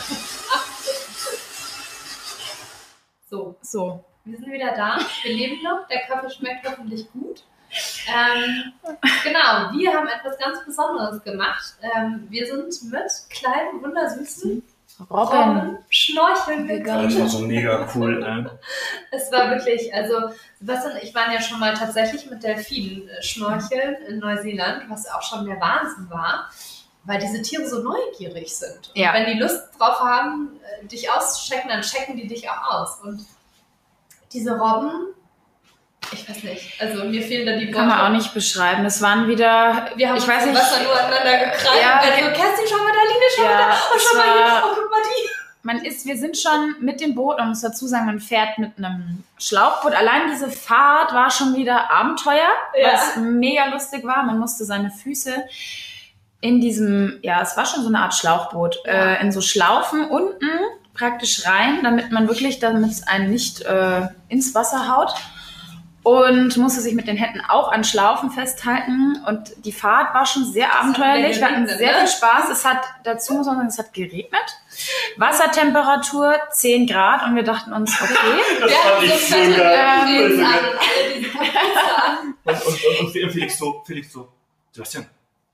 So, 3.31 3.57
so. 3.63 4.05
wir 4.27 4.37
sind 4.39 4.53
wieder 4.53 4.73
da. 4.77 4.99
Wir 5.23 5.33
leben 5.33 5.63
noch. 5.63 5.89
Der 5.89 6.01
Kaffee 6.07 6.29
schmeckt 6.31 6.67
hoffentlich 6.69 7.11
gut. 7.13 7.43
Ähm, 8.09 8.73
genau, 9.25 9.71
wir 9.73 9.93
haben 9.95 10.07
etwas 10.09 10.39
ganz 10.39 10.65
Besonderes 10.65 11.23
gemacht. 11.23 11.75
Ähm, 11.83 12.27
wir 12.29 12.47
sind 12.47 12.93
mit 12.93 13.11
kleinen, 13.31 13.83
wundersüßen. 13.83 14.63
Robben 15.11 15.79
schnorcheln 15.89 16.69
Vegan. 16.69 17.05
Das 17.05 17.15
gegangen. 17.15 17.21
war 17.21 17.29
so 17.29 17.39
mega 17.47 17.89
cool. 17.95 18.21
Ne? 18.21 18.59
Es 19.11 19.33
war 19.33 19.51
wirklich, 19.51 19.93
also 19.95 20.31
Sebastian 20.61 20.95
und 20.97 21.03
ich 21.03 21.15
waren 21.15 21.33
ja 21.33 21.41
schon 21.41 21.59
mal 21.61 21.75
tatsächlich 21.75 22.29
mit 22.31 22.43
Delfinen 22.43 23.09
äh, 23.09 23.23
schnorcheln 23.23 23.97
in 24.09 24.19
Neuseeland, 24.19 24.85
was 24.91 25.11
auch 25.11 25.23
schon 25.23 25.47
der 25.47 25.61
Wahnsinn 25.61 26.09
war, 26.11 26.51
weil 27.05 27.19
diese 27.21 27.41
Tiere 27.43 27.67
so 27.67 27.83
neugierig 27.83 28.55
sind. 28.55 28.91
Und 28.91 28.97
Ja. 28.97 29.15
wenn 29.15 29.27
die 29.27 29.41
Lust 29.41 29.63
drauf 29.79 29.99
haben, 30.01 30.61
äh, 30.83 30.87
dich 30.87 31.11
auszuchecken, 31.11 31.71
dann 31.71 31.81
checken 31.83 32.17
die 32.17 32.27
dich 32.29 32.49
auch 32.51 32.71
aus. 32.71 33.01
Und 33.03 33.25
diese 34.33 34.57
Robben, 34.59 35.15
ich 36.13 36.29
weiß 36.29 36.43
nicht, 36.43 36.81
also 36.81 37.05
mir 37.05 37.23
fehlen 37.23 37.47
da 37.47 37.57
die 37.57 37.71
Kann 37.71 37.89
man 37.89 38.01
auch 38.01 38.09
nicht 38.11 38.35
beschreiben. 38.35 38.85
Es 38.85 39.01
waren 39.01 39.29
wieder, 39.29 39.89
Wir 39.97 40.09
haben 40.09 40.17
ich 40.17 40.27
weiß 40.29 40.47
nicht, 40.47 40.57
Wasser 40.59 40.83
nur 40.83 40.93
aneinander 40.99 41.39
gekreist. 41.39 41.69
Ja, 41.81 42.01
und 42.01 42.09
dann 42.09 42.35
so, 42.35 42.41
Kerstin, 42.41 42.67
schau 42.69 42.77
mal 42.79 42.93
da, 42.93 43.03
Line, 43.03 43.25
schau 43.37 43.43
mal 43.45 43.51
Ja, 43.51 43.59
da. 43.69 43.75
Oh, 43.95 43.99
schau 43.99 44.19
mal 44.19 44.25
hier. 44.35 44.63
Oh, 44.65 44.75
guck 44.75 44.91
mal 44.91 45.01
die. 45.05 45.29
man 45.63 45.85
ist, 45.85 46.05
wir 46.07 46.17
sind 46.17 46.37
schon 46.37 46.75
mit 46.81 47.01
dem 47.01 47.15
Boot, 47.15 47.39
man 47.39 47.51
muss 47.51 47.61
dazu 47.61 47.87
sagen, 47.87 48.07
man 48.07 48.21
fährt 48.21 48.59
mit 48.59 48.73
einem 48.79 49.23
Schlauchboot. 49.39 49.95
Allein 49.95 50.23
diese 50.31 50.51
Fahrt 50.51 51.13
war 51.15 51.31
schon 51.31 51.55
wieder 51.55 51.91
Abenteuer, 51.91 52.51
Ja. 52.79 52.93
was 52.95 53.17
mega 53.17 53.67
lustig 53.67 54.05
war. 54.05 54.23
Man 54.25 54.39
musste 54.39 54.65
seine 54.65 54.91
Füße 54.91 55.45
in 56.41 56.61
diesem, 56.61 57.21
ja, 57.23 57.41
es 57.41 57.57
war 57.57 57.65
schon 57.65 57.83
so 57.83 57.89
eine 57.89 58.01
Art 58.01 58.15
Schlauchboot, 58.15 58.81
Ja. 58.85 59.15
äh, 59.15 59.21
in 59.23 59.31
so 59.33 59.41
Schlaufen 59.41 60.05
unten 60.09 60.49
praktisch 60.95 61.47
rein, 61.47 61.81
damit 61.85 62.11
man 62.13 62.29
wirklich, 62.29 62.59
damit 62.59 62.91
es 62.91 63.07
einen 63.07 63.31
nicht 63.31 63.63
äh, 63.63 64.09
ins 64.29 64.55
Wasser 64.55 64.95
haut. 64.95 65.15
Und 66.05 66.57
musste 66.57 66.81
sich 66.81 66.95
mit 66.95 67.07
den 67.07 67.17
Händen 67.17 67.41
auch 67.49 67.71
an 67.71 67.85
Schlaufen 67.85 68.31
festhalten. 68.33 69.23
Und 69.27 69.53
die 69.65 69.71
Fahrt 69.73 70.13
war 70.15 70.27
schon 70.27 70.45
sehr 70.45 70.75
abenteuerlich. 70.77 71.39
Wir 71.39 71.47
hatten 71.49 71.69
sehr 71.69 71.93
ne? 71.93 71.99
viel 71.99 72.09
Spaß. 72.09 72.49
Es 72.51 72.65
hat 72.65 72.81
dazu, 73.05 73.35
muss 73.35 73.47
man 73.47 73.57
sagen, 73.57 73.69
es 73.69 73.79
hat 73.79 73.93
geregnet. 73.95 74.59
Wassertemperatur 75.17 76.35
10 76.51 76.87
Grad 76.89 77.23
und 77.25 77.37
wir 77.37 77.45
dachten 77.45 77.73
uns, 77.73 77.93
okay, 78.01 78.13
Das 78.61 78.73
fand 78.73 79.05
ich 79.05 79.29
so 79.29 79.37
geil. 79.63 80.45
An. 80.45 82.35
Und, 82.45 82.67
und, 82.67 82.85
und, 82.85 83.01
und 83.01 83.13
Felix 83.33 83.59
so, 83.59 83.83
Felix 83.87 84.13
so, 84.13 84.29
Sebastian, 84.73 85.07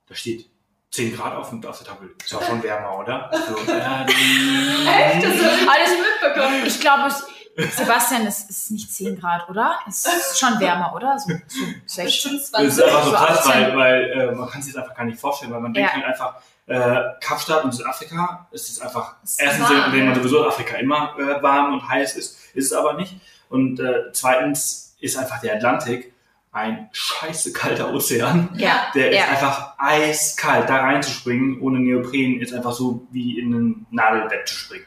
da 0.08 0.14
steht 0.14 0.46
10 0.90 1.14
Grad 1.14 1.34
auf, 1.34 1.50
dem- 1.50 1.64
auf 1.66 1.76
der 1.78 1.86
Tafel. 1.88 2.14
Ist 2.24 2.34
auch 2.34 2.42
schon 2.42 2.62
wärmer, 2.62 2.98
oder? 2.98 3.30
So, 3.32 3.72
ja, 3.72 4.06
Echt? 4.06 5.24
Das 5.24 5.32
alles 5.68 5.90
mitbekommen. 5.90 6.62
ich 6.66 6.80
glaube, 6.80 7.08
es- 7.08 7.26
Sebastian, 7.72 8.26
es 8.26 8.48
ist 8.48 8.70
nicht 8.70 8.92
10 8.92 9.18
Grad, 9.20 9.48
oder? 9.48 9.78
Es 9.88 10.04
ist 10.04 10.38
schon 10.38 10.58
wärmer, 10.60 10.94
oder? 10.94 11.18
So, 11.18 11.30
so 11.48 11.64
16. 11.86 12.04
Bestimmt 12.04 12.40
Das 12.40 12.50
20. 12.50 12.68
ist 12.68 12.82
einfach 12.82 13.04
so 13.04 13.10
krass, 13.12 13.38
18. 13.46 13.52
weil, 13.62 13.76
weil 13.76 14.10
äh, 14.12 14.32
man 14.32 14.48
kann 14.48 14.62
sich 14.62 14.72
das 14.74 14.82
einfach 14.82 14.96
gar 14.96 15.04
nicht 15.04 15.18
vorstellen, 15.18 15.52
weil 15.52 15.60
man 15.60 15.72
denkt 15.74 15.90
Ja. 15.90 15.96
halt 15.96 16.04
einfach, 16.06 16.34
äh, 16.66 17.00
Kapstadt 17.20 17.64
und 17.64 17.72
Südafrika 17.72 18.46
ist 18.52 18.68
es 18.70 18.80
einfach, 18.80 19.16
Ist 19.24 19.40
erstens, 19.40 19.70
warm, 19.70 19.92
wenn 19.92 20.06
man 20.06 20.14
sowieso 20.14 20.42
in 20.42 20.48
Afrika 20.48 20.76
immer 20.76 21.14
äh, 21.18 21.42
warm 21.42 21.72
und 21.74 21.88
heiß 21.88 22.14
ist, 22.16 22.38
ist 22.54 22.66
es 22.66 22.72
aber 22.72 22.92
nicht. 22.94 23.14
Und 23.48 23.80
äh, 23.80 24.12
zweitens 24.12 24.96
ist 25.00 25.16
einfach 25.16 25.40
der 25.40 25.54
Atlantik 25.56 26.12
ein 26.52 26.88
scheiße 26.92 27.52
kalter 27.52 27.92
Ozean. 27.92 28.50
Ja, 28.54 28.88
Der 28.94 29.12
ja. 29.14 29.24
ist 29.24 29.28
einfach 29.30 29.74
eiskalt. 29.78 30.68
Da 30.68 30.76
reinzuspringen 30.76 31.60
ohne 31.60 31.78
Neopren 31.78 32.40
ist 32.40 32.52
einfach 32.52 32.72
so 32.72 33.06
wie 33.10 33.38
in 33.38 33.52
ein 33.52 33.86
Nadelbett 33.90 34.48
zu 34.48 34.54
springen. 34.54 34.86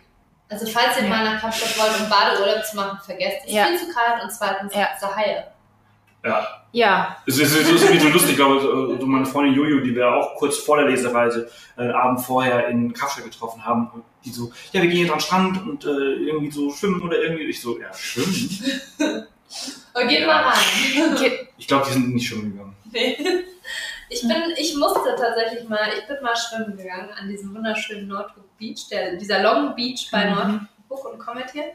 Also 0.51 0.65
falls 0.67 0.97
ihr 0.97 1.03
Ja. 1.03 1.09
mal 1.09 1.23
nach 1.23 1.41
Kapstadt 1.41 1.77
wollt, 1.79 1.99
um 2.01 2.09
Badeurlaub 2.09 2.63
zu 2.65 2.75
machen, 2.75 2.99
vergesst 3.05 3.45
es. 3.47 3.53
Ja. 3.53 3.65
Viel 3.67 3.77
zu 3.79 3.85
kalt 3.93 4.21
und 4.23 4.31
zweitens 4.31 4.73
Ja. 4.75 4.89
ja. 5.01 5.15
Haie. 5.15 5.43
Ja. 6.23 6.47
Ja, 6.73 7.17
Es 7.25 7.37
ist, 7.39 7.53
es 7.53 7.67
ist 7.69 7.83
irgendwie 7.83 7.99
so 7.99 8.07
lustig, 8.09 8.31
ich 8.31 8.35
glaube, 8.37 8.61
so 8.61 9.05
meine 9.05 9.25
Freundin 9.25 9.55
Jojo, 9.55 9.79
die 9.81 9.93
wir 9.93 10.07
auch 10.13 10.35
kurz 10.35 10.57
vor 10.57 10.77
der 10.77 10.85
Lesereise 10.87 11.49
äh, 11.77 11.89
Abend 11.89 12.21
vorher 12.21 12.67
in 12.69 12.93
Kapstadt 12.93 13.25
getroffen 13.25 13.65
haben, 13.65 13.89
und 13.93 14.03
die 14.23 14.29
so, 14.29 14.51
ja, 14.71 14.81
wir 14.81 14.87
gehen 14.89 15.01
jetzt 15.01 15.11
an 15.11 15.17
den 15.17 15.21
Strand 15.21 15.67
und 15.67 15.83
äh, 15.83 15.89
irgendwie 15.89 16.49
so 16.51 16.69
schwimmen 16.71 17.01
oder 17.01 17.17
irgendwie. 17.21 17.43
Ich 17.45 17.59
so, 17.61 17.77
ja, 17.79 17.91
schwimmen? 17.93 18.61
Und 19.93 20.07
geht 20.07 20.21
Ja. 20.21 20.27
mal 20.27 20.43
rein. 20.43 21.15
Ge- 21.17 21.47
Ich 21.57 21.67
glaube, 21.67 21.85
die 21.87 21.91
sind 21.93 22.13
nicht 22.13 22.27
schwimmen 22.27 22.51
gegangen. 22.53 22.75
Nee. 22.91 23.17
Ich 24.13 24.21
bin, 24.23 24.31
ich 24.57 24.75
musste 24.75 25.15
tatsächlich 25.17 25.69
mal, 25.69 25.87
ich 25.97 26.05
bin 26.05 26.17
mal 26.21 26.35
schwimmen 26.35 26.75
gegangen 26.75 27.09
an 27.17 27.29
diesem 27.29 27.55
wunderschönen 27.55 28.09
Nordhook 28.09 28.43
Beach, 28.61 28.87
der, 28.89 29.15
dieser 29.17 29.41
Long 29.41 29.75
Beach 29.75 30.07
bei 30.11 30.25
Mhm. 30.25 30.67
Nordhook 30.87 31.11
und 31.13 31.19
Kommentieren. 31.19 31.69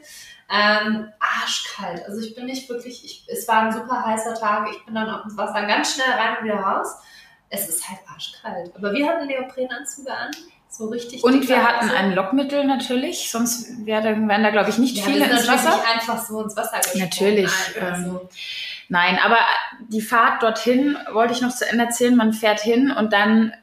Ähm, 0.49 1.09
arschkalt. 1.19 2.03
Also 2.07 2.21
ich 2.21 2.33
bin 2.33 2.45
nicht 2.45 2.69
wirklich, 2.69 3.03
ich, 3.03 3.25
es 3.27 3.47
war 3.49 3.63
ein 3.63 3.73
super 3.73 4.05
heißer 4.05 4.33
Tag. 4.35 4.69
Ich 4.71 4.83
bin 4.85 4.95
dann 4.95 5.09
auf 5.09 5.25
ins 5.25 5.35
Wasser 5.35 5.65
ganz 5.65 5.93
schnell 5.93 6.09
rein 6.09 6.37
und 6.39 6.45
wieder 6.45 6.59
raus. 6.59 6.95
Es 7.49 7.67
ist 7.67 7.87
halt 7.87 7.99
arschkalt. 8.11 8.71
Aber 8.75 8.93
wir 8.93 9.07
hatten 9.07 9.27
Neoprenanzüge 9.27 10.11
an. 10.11 10.31
So 10.69 10.87
richtig. 10.89 11.23
und 11.23 11.47
wir 11.47 11.63
hatten 11.65 11.89
ein 11.89 12.13
Lockmittel 12.13 12.65
natürlich, 12.65 13.31
sonst 13.31 13.85
wären, 13.85 14.27
wären 14.27 14.43
da, 14.43 14.51
glaube 14.51 14.69
ich, 14.69 14.77
nicht 14.77 14.97
ja, 14.97 15.03
viele 15.05 15.25
ins 15.25 15.47
Wasser. 15.47 15.69
nicht 15.77 15.87
einfach 15.87 16.23
so 16.23 16.43
ins 16.43 16.55
Wasser 16.57 16.77
gesprungen. 16.79 17.05
Natürlich, 17.05 17.51
also, 17.81 18.09
ähm, 18.11 18.19
Nein, 18.89 19.17
aber 19.23 19.37
die 19.89 20.01
Fahrt 20.01 20.43
dorthin 20.43 20.97
wollte 21.13 21.33
ich 21.33 21.41
noch 21.41 21.55
zu 21.55 21.67
Ende 21.67 21.85
erzählen. 21.85 22.15
Man 22.15 22.31
fährt 22.33 22.59
hin 22.59 22.91
und 22.91 23.11
dann 23.11 23.53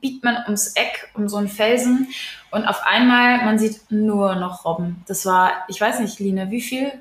biegt 0.00 0.24
man 0.24 0.36
ums 0.44 0.74
Eck, 0.76 1.08
um 1.14 1.28
so 1.28 1.36
einen 1.38 1.48
Felsen 1.48 2.08
und 2.50 2.66
auf 2.66 2.84
einmal, 2.86 3.44
man 3.44 3.58
sieht 3.58 3.90
nur 3.90 4.34
noch 4.36 4.64
Robben. 4.64 5.04
Das 5.08 5.26
war, 5.26 5.52
ich 5.68 5.80
weiß 5.80 6.00
nicht, 6.00 6.18
Line, 6.20 6.50
wie 6.50 6.60
viel? 6.60 6.92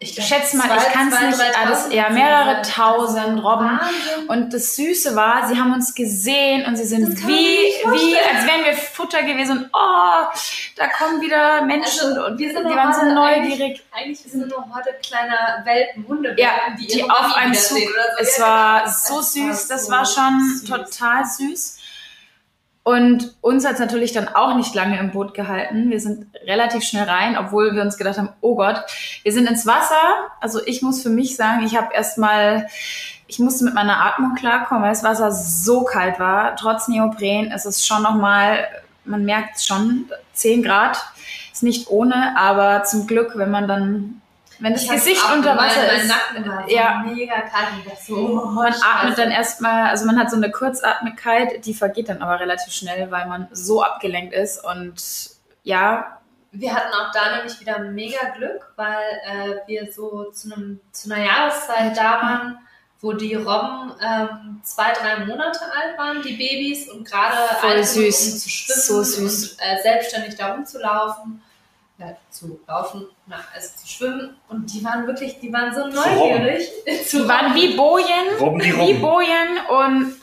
ich 0.00 0.16
glaub, 0.16 0.26
schätz 0.26 0.52
mal, 0.52 0.64
zwei- 0.66 0.76
ich 0.76 0.92
kann's 0.92 1.14
zwei, 1.16 1.26
nicht 1.28 1.40
alles- 1.58 1.86
ja, 1.92 2.10
mehrere 2.10 2.60
tausend 2.62 3.42
Robben. 3.42 3.70
Wahnsinn. 3.80 4.28
Und 4.28 4.52
das 4.52 4.76
Süße 4.76 5.16
war, 5.16 5.46
sie 5.48 5.56
haben 5.58 5.72
uns 5.72 5.94
gesehen 5.94 6.66
und 6.66 6.76
sie 6.76 6.84
sind 6.84 7.16
kann 7.18 7.28
wie, 7.28 7.32
wie, 7.32 8.16
als 8.18 8.44
wären 8.46 8.64
wir 8.66 8.74
Futter 8.74 9.22
gewesen 9.22 9.58
und 9.58 9.70
oh, 9.72 10.24
da 10.76 10.88
kommen 10.88 11.22
wieder 11.22 11.62
Menschen 11.64 12.08
Also, 12.08 12.26
und 12.26 12.38
wir 12.38 12.52
sind 12.52 12.68
die 12.68 12.74
waren 12.74 12.92
so 12.92 13.14
neugierig. 13.14 13.82
Eigentlich 13.92 14.18
sind 14.20 14.46
nur 14.48 14.66
heute 14.74 14.90
kleine 15.02 15.62
Welpen, 15.64 16.04
Hunde, 16.06 16.34
Ja, 16.38 16.50
die, 16.78 16.86
die 16.86 17.02
auf 17.08 17.34
einem 17.36 17.54
Zug. 17.54 17.78
so. 17.78 17.84
Es 18.20 18.38
war 18.40 18.86
so 18.88 19.20
Es 19.20 19.32
süß, 19.32 19.68
das 19.68 19.90
war 19.90 20.04
schon 20.04 20.40
süß. 20.58 20.64
total 20.68 21.24
süß. 21.24 21.73
Und 22.84 23.34
uns 23.40 23.64
hat 23.64 23.74
es 23.74 23.78
natürlich 23.80 24.12
dann 24.12 24.28
auch 24.28 24.56
nicht 24.56 24.74
lange 24.74 24.98
im 24.98 25.10
Boot 25.10 25.32
gehalten. 25.32 25.90
Wir 25.90 26.00
sind 26.00 26.26
relativ 26.46 26.84
schnell 26.84 27.08
rein, 27.08 27.38
obwohl 27.38 27.74
wir 27.74 27.80
uns 27.80 27.96
gedacht 27.96 28.18
haben, 28.18 28.28
oh 28.42 28.56
Gott, 28.56 28.84
wir 29.22 29.32
sind 29.32 29.48
ins 29.48 29.66
Wasser. 29.66 29.96
Also 30.40 30.60
ich 30.66 30.82
muss 30.82 31.02
für 31.02 31.08
mich 31.08 31.34
sagen, 31.34 31.64
ich 31.64 31.76
habe 31.76 31.94
erstmal, 31.94 32.66
ich 33.26 33.38
musste 33.38 33.64
mit 33.64 33.72
meiner 33.72 34.04
Atmung 34.04 34.34
klarkommen, 34.34 34.82
weil 34.82 34.90
das 34.90 35.02
Wasser 35.02 35.32
so 35.32 35.84
kalt 35.84 36.20
war. 36.20 36.56
Trotz 36.56 36.86
Neopren 36.86 37.52
ist 37.52 37.64
es 37.64 37.86
schon 37.86 38.02
nochmal, 38.02 38.68
man 39.06 39.24
merkt 39.24 39.56
es 39.56 39.66
schon, 39.66 40.04
10 40.34 40.62
Grad 40.62 41.02
ist 41.54 41.62
nicht 41.62 41.88
ohne, 41.88 42.36
aber 42.36 42.84
zum 42.84 43.06
Glück, 43.06 43.32
wenn 43.36 43.50
man 43.50 43.66
dann, 43.66 44.20
wenn 44.58 44.72
das 44.72 44.82
Ich 44.84 44.90
Gesicht 44.90 45.22
unter 45.34 45.56
Wasser 45.56 45.92
ist, 45.92 46.08
Nacken 46.08 46.48
war 46.48 46.68
so 46.68 46.74
ja. 46.74 47.02
mega 47.06 47.40
kalt 47.42 47.68
und 47.76 47.90
das 47.92 48.06
so. 48.06 48.16
oh, 48.16 48.46
man 48.46 48.72
scheiße. 48.72 48.84
atmet 48.84 49.18
dann 49.18 49.30
erstmal, 49.30 49.88
also 49.90 50.06
man 50.06 50.18
hat 50.18 50.30
so 50.30 50.36
eine 50.36 50.50
Kurzatmigkeit, 50.50 51.64
die 51.66 51.74
vergeht 51.74 52.08
dann 52.08 52.22
aber 52.22 52.40
relativ 52.40 52.72
schnell, 52.72 53.10
weil 53.10 53.26
man 53.26 53.48
so 53.52 53.82
abgelenkt 53.82 54.32
ist 54.34 54.64
und 54.64 54.94
ja, 55.62 56.18
Wir 56.52 56.74
hatten 56.74 56.92
auch 56.94 57.10
da 57.12 57.36
nämlich 57.36 57.58
wieder 57.60 57.78
mega 57.80 58.28
Glück, 58.36 58.72
weil 58.76 59.02
äh, 59.26 59.56
wir 59.66 59.92
so 59.92 60.30
zu, 60.30 60.52
einem, 60.52 60.80
zu 60.92 61.12
einer 61.12 61.24
Jahreszeit 61.24 61.96
da 61.96 62.22
waren, 62.22 62.58
wo 63.00 63.12
die 63.12 63.34
Robben 63.34 63.92
ähm, 64.00 64.60
zwei, 64.62 64.92
drei 64.92 65.24
Monate 65.26 65.60
alt 65.76 65.98
waren, 65.98 66.22
die 66.22 66.34
Babys, 66.34 66.88
und 66.90 67.04
gerade 67.06 67.36
alt 67.62 67.84
süß. 67.86 68.32
um 68.32 68.38
zu 68.38 68.48
schwimmen 68.48 68.80
So 68.80 69.02
süß. 69.02 69.52
und 69.52 69.58
äh, 69.60 69.82
selbstständig 69.82 70.36
da 70.36 70.52
rumzulaufen. 70.54 71.42
Ja, 71.98 72.16
zu 72.30 72.60
laufen, 72.66 73.06
na, 73.26 73.36
also 73.54 73.68
zu 73.76 73.86
schwimmen. 73.88 74.36
Und 74.48 74.72
die 74.72 74.84
waren 74.84 75.06
wirklich, 75.06 75.38
die 75.40 75.52
waren 75.52 75.74
so 75.74 75.86
neugierig. 75.86 76.68
Die 77.12 77.28
waren 77.28 77.54
wie 77.54 77.76
Bojen, 77.76 78.36
Robben 78.40 78.58
die 78.60 78.76
wie. 78.76 78.94
Bojen 78.94 79.58
und 79.68 80.14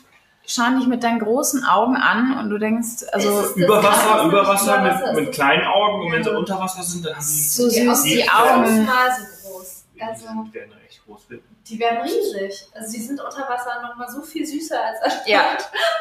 schauen 0.46 0.78
dich 0.80 0.88
mit 0.88 1.04
deinen 1.04 1.20
großen 1.20 1.64
Augen 1.64 1.96
an 1.96 2.38
und 2.38 2.50
du 2.50 2.58
denkst, 2.58 3.04
also 3.14 3.54
Über 3.56 3.82
Wasser, 3.82 4.24
über 4.26 4.46
Wasser 4.48 4.82
mit, 4.82 4.92
Wasser 4.94 5.14
mit 5.14 5.32
kleinen 5.32 5.66
Augen 5.66 6.02
und 6.06 6.12
wenn 6.12 6.24
sie 6.24 6.30
unter 6.36 6.60
Wasser 6.60 6.84
sind, 6.84 7.06
dann 7.06 7.16
haben 7.16 7.22
die. 7.26 7.32
so 7.50 7.70
die 7.70 7.86
süß, 7.88 8.04
die 8.04 8.30
Augen 8.30 8.64
Augen. 8.66 8.86
mal 8.86 9.10
so 9.12 9.50
groß. 9.50 9.86
Also, 10.02 10.26
die 10.46 10.54
werden 10.54 10.72
echt 10.88 11.06
groß. 11.06 11.22
Die 11.68 11.80
werden 11.80 12.02
riesig. 12.02 12.68
Also 12.74 12.92
die 12.92 13.00
sind 13.02 13.22
unter 13.22 13.48
Wasser 13.48 13.82
nochmal 13.88 14.10
so 14.10 14.22
viel 14.24 14.46
süßer 14.46 14.76
als 14.84 15.02
an. 15.04 15.20
Ja. 15.28 15.42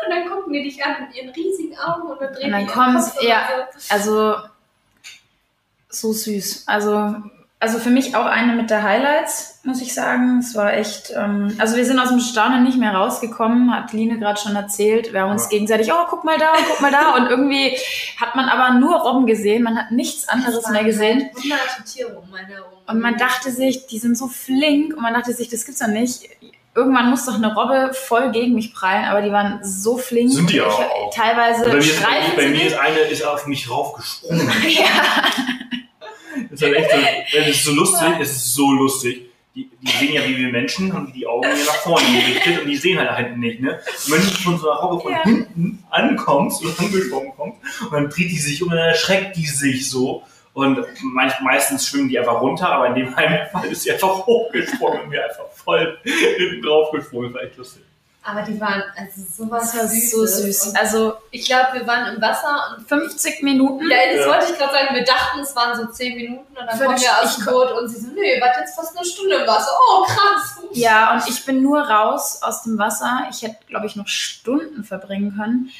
Und 0.05 0.11
dann 0.11 0.29
gucken 0.29 0.53
die 0.55 0.63
dich 0.65 0.83
an 0.85 1.07
mit 1.07 1.15
ihren 1.17 1.29
riesigen 1.31 1.79
Augen 1.79 2.09
und 2.09 2.21
dann 2.21 2.33
drehen 2.33 2.47
Und 2.47 2.53
dann 2.53 2.67
die 2.67 2.73
kommen 2.73 2.95
ihren 2.95 3.03
sie- 3.03 3.11
Kopf 3.13 3.23
ja. 3.23 3.43
so. 3.77 3.95
Also 3.95 4.37
so 5.91 6.13
süß. 6.13 6.65
Also, 6.67 7.17
also 7.59 7.79
für 7.79 7.91
mich 7.91 8.17
auch 8.17 8.25
eine 8.25 8.55
mit 8.55 8.71
der 8.71 8.83
Highlights, 8.83 9.61
muss 9.65 9.83
ich 9.83 9.93
sagen. 9.93 10.39
Es 10.39 10.55
war 10.55 10.73
echt, 10.73 11.13
ähm, 11.15 11.55
also 11.59 11.77
wir 11.77 11.85
sind 11.85 11.99
aus 11.99 12.09
dem 12.09 12.21
Staunen 12.21 12.63
nicht 12.63 12.79
mehr 12.79 12.95
rausgekommen, 12.95 13.75
hat 13.75 13.93
Line 13.93 14.19
gerade 14.19 14.41
schon 14.41 14.57
erzählt. 14.57 15.13
Wir 15.13 15.21
haben 15.23 15.31
uns 15.33 15.45
Ja. 15.45 15.51
gegenseitig, 15.51 15.93
oh, 15.93 16.07
guck 16.09 16.25
mal 16.25 16.39
da, 16.39 16.53
guck 16.69 16.81
mal 16.81 16.91
da. 16.91 17.15
Und 17.17 17.27
irgendwie 17.29 17.77
hat 18.19 18.35
man 18.35 18.49
aber 18.49 18.79
nur 18.79 18.97
Robben 18.97 19.27
gesehen, 19.27 19.63
man 19.63 19.77
hat 19.79 19.91
nichts 19.91 20.27
anderes 20.29 20.69
mehr 20.71 20.85
gesehen. 20.85 21.29
um 22.19 22.31
meine. 22.31 22.63
Und 22.87 23.01
man 23.01 23.17
dachte 23.19 23.51
sich, 23.51 23.87
die 23.87 23.99
sind 23.99 24.17
so 24.17 24.27
flink 24.27 24.95
und 24.97 25.03
man 25.03 25.13
dachte 25.15 25.33
sich, 25.35 25.49
das 25.49 25.65
gibt's 25.67 25.81
doch 25.81 25.89
nicht. 25.89 26.23
Irgendwann 26.75 27.11
muss 27.11 27.27
doch 27.27 27.35
eine 27.35 27.53
Robbe 27.55 27.93
voll 27.95 28.31
gegen 28.31 28.55
mich 28.55 28.73
prallen, 28.73 29.05
aber 29.07 29.23
die 29.23 29.33
waren 29.33 29.59
so 29.65 29.99
flink. 29.99 30.31
Sind 30.31 30.51
die 30.51 30.57
ich, 30.57 30.63
auch. 30.63 31.13
Teilweise 31.13 31.65
Bei 31.65 31.73
mir, 31.73 31.79
ist, 31.79 32.37
bei 32.37 32.49
mir 32.49 32.63
ist 32.65 32.79
eine 32.79 32.99
ist 33.01 33.25
auf 33.27 33.47
mich 33.47 33.69
raufgesprungen. 33.69 34.51
Ja. 34.69 34.85
Das 36.51 36.63
ist 36.63 36.67
halt 36.67 36.77
echt 36.77 36.91
so, 36.91 37.39
es 37.39 37.49
ist 37.49 37.65
so 37.65 37.73
lustig, 37.73 38.09
es 38.21 38.31
ist 38.31 38.55
so 38.55 38.73
lustig. 38.73 39.23
Die, 39.55 39.69
die 39.83 39.91
sehen 39.91 40.13
ja 40.15 40.25
wie 40.27 40.37
wir 40.37 40.49
Menschen, 40.49 40.93
haben 40.93 41.13
die 41.13 41.27
Augen 41.27 41.43
ja 41.49 41.65
nach 41.67 41.75
vorne 41.77 42.07
gerichtet 42.07 42.63
und 42.63 42.69
die 42.69 42.77
sehen 42.77 42.99
halt 42.99 43.09
da 43.11 43.17
hinten 43.17 43.41
nicht, 43.41 43.61
ne? 43.61 43.81
Und 44.07 44.13
wenn 44.13 44.21
du 44.23 44.29
von 44.29 44.59
so 44.59 44.71
einer 44.71 44.81
Robbe 44.81 45.03
von 45.03 45.13
Ja. 45.13 45.23
hinten 45.25 45.85
ankommst 45.91 46.65
oder 46.65 46.73
angesprungen 46.79 47.33
kommst, 47.37 47.59
und 47.83 47.93
dann 47.93 48.09
dreht 48.11 48.31
die 48.31 48.39
sich 48.39 48.63
um 48.63 48.69
und 48.71 48.77
dann 48.77 48.87
erschreckt 48.89 49.37
die 49.37 49.47
sich 49.47 49.91
so. 49.91 50.23
Und 50.53 50.79
meist, 51.03 51.41
meistens 51.43 51.87
schwimmen 51.87 52.09
die 52.09 52.19
einfach 52.19 52.41
runter, 52.41 52.69
aber 52.69 52.89
in 52.89 52.95
dem 52.95 53.15
einen 53.15 53.47
Fall 53.51 53.67
ist 53.67 53.83
sie 53.83 53.93
einfach 53.93 54.27
hochgesprungen 54.27 55.03
und 55.03 55.09
mir 55.09 55.25
einfach 55.25 55.45
voll 55.71 55.99
hinten 56.05 56.63
drauf 56.63 56.91
gesprungen. 56.93 57.33
Das 57.33 57.35
war 57.41 57.43
echt 57.49 57.57
lustig. 57.57 57.83
Aber 58.23 58.43
die 58.43 58.61
waren 58.61 58.83
also 58.99 59.23
sowas 59.45 59.75
war 59.75 59.89
so 59.89 60.27
süß. 60.27 60.67
Und 60.67 60.77
Also 60.79 61.15
ich 61.31 61.47
glaube, 61.47 61.69
wir 61.73 61.87
waren 61.87 62.15
im 62.15 62.21
Wasser 62.21 62.77
und 62.77 62.87
50 62.87 63.43
Minuten. 63.43 63.89
ja, 63.91 63.97
das 64.15 64.27
Ja. 64.27 64.33
wollte 64.33 64.53
ich 64.53 64.59
gerade 64.59 64.73
sagen. 64.75 64.95
Wir 64.95 65.05
dachten, 65.05 65.41
es 65.41 65.57
waren 65.57 65.75
so 65.75 65.87
10 65.91 66.17
Minuten 66.17 66.47
und 66.55 66.67
dann 66.67 66.77
Für 66.77 66.85
kommen 66.85 67.01
wir 67.01 67.23
aus 67.23 67.37
dem 67.37 67.45
Boot 67.47 67.73
und 67.73 67.89
sie 67.89 67.99
so, 67.99 68.09
nee, 68.09 68.35
ihr 68.37 68.41
wart 68.43 68.57
jetzt 68.61 68.77
fast 68.77 68.95
eine 68.95 69.07
Stunde 69.07 69.37
im 69.37 69.47
Wasser. 69.47 69.71
Oh, 69.89 70.05
krass. 70.05 70.57
Ja, 70.73 71.15
und 71.15 71.27
ich 71.31 71.43
bin 71.47 71.63
nur 71.63 71.81
raus 71.81 72.41
aus 72.43 72.63
dem 72.65 72.77
Wasser. 72.79 73.27
Ich 73.31 73.41
hätte, 73.43 73.57
glaube 73.67 73.87
ich, 73.87 73.97
noch 73.97 74.07
Stunden 74.07 74.85
verbringen 74.85 75.35
können. 75.35 75.71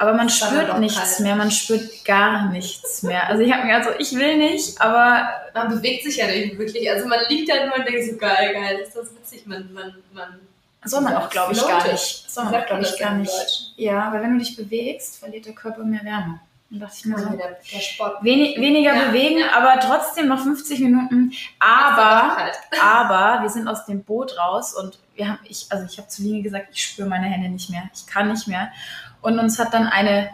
Aber 0.00 0.14
man 0.14 0.28
spürt 0.28 0.78
nichts 0.78 0.96
kalt. 1.16 1.20
mehr, 1.20 1.34
man 1.36 1.50
spürt 1.50 2.04
gar 2.04 2.50
nichts 2.50 3.02
mehr. 3.02 3.28
Also 3.28 3.42
ich 3.42 3.52
habe 3.52 3.66
mir 3.66 3.72
gedacht, 3.78 3.94
so, 3.94 4.00
ich 4.00 4.14
will 4.14 4.36
nicht, 4.38 4.80
aber 4.80 5.28
Man 5.54 5.68
bewegt 5.70 6.04
sich 6.04 6.16
ja 6.18 6.26
nicht 6.28 6.56
wirklich. 6.56 6.88
Also 6.90 7.08
man 7.08 7.18
liegt 7.28 7.50
da 7.50 7.66
nur 7.66 7.74
und 7.76 7.84
denkt 7.86 8.08
so, 8.08 8.16
geil, 8.16 8.52
geil, 8.54 8.78
ist 8.78 8.94
das 8.96 9.12
witzig. 9.12 9.44
Man, 9.46 9.72
man, 9.72 9.92
man 10.12 10.38
soll 10.84 11.00
man 11.00 11.16
auch, 11.16 11.28
glaube 11.28 11.52
ich, 11.52 11.60
gar 11.60 11.84
nicht. 11.90 12.30
Soll 12.30 12.44
man 12.44 12.54
auch, 12.54 12.66
glaube 12.66 12.82
ich, 12.82 12.96
gar 12.98 13.14
nicht. 13.14 13.72
Ja, 13.76 14.12
weil 14.12 14.22
wenn 14.22 14.34
du 14.34 14.38
dich 14.38 14.56
bewegst, 14.56 15.18
verliert 15.18 15.46
der 15.46 15.54
Körper 15.54 15.82
mehr 15.82 16.04
Wärme. 16.04 16.38
Dann 16.70 16.80
dachte 16.80 16.94
ich 16.98 17.04
mir 17.06 17.18
so, 17.18 17.24
Also 17.24 17.36
der, 17.38 17.58
der 17.72 17.80
Sport. 17.80 18.22
wenig, 18.22 18.60
weniger 18.60 18.94
Ja, 18.94 19.06
bewegen, 19.06 19.40
ja. 19.40 19.52
aber 19.56 19.80
trotzdem 19.80 20.28
noch 20.28 20.40
50 20.40 20.78
Minuten. 20.80 21.32
Aber 21.58 22.36
Aber 22.80 23.42
wir 23.42 23.50
sind 23.50 23.66
aus 23.66 23.84
dem 23.86 24.04
Boot 24.04 24.38
raus 24.38 24.74
und 24.74 24.98
wir 25.16 25.28
haben, 25.28 25.38
ich, 25.44 25.66
also 25.70 25.84
ich 25.90 25.98
habe 25.98 26.06
zu 26.08 26.22
Line 26.22 26.42
gesagt, 26.42 26.68
ich 26.72 26.84
spüre 26.84 27.08
meine 27.08 27.26
Hände 27.26 27.48
nicht 27.48 27.70
mehr. 27.70 27.82
Ich 27.94 28.06
kann 28.06 28.28
nicht 28.30 28.46
mehr. 28.46 28.70
Und 29.20 29.38
uns 29.38 29.58
hat 29.58 29.74
dann 29.74 29.86
eine 29.86 30.30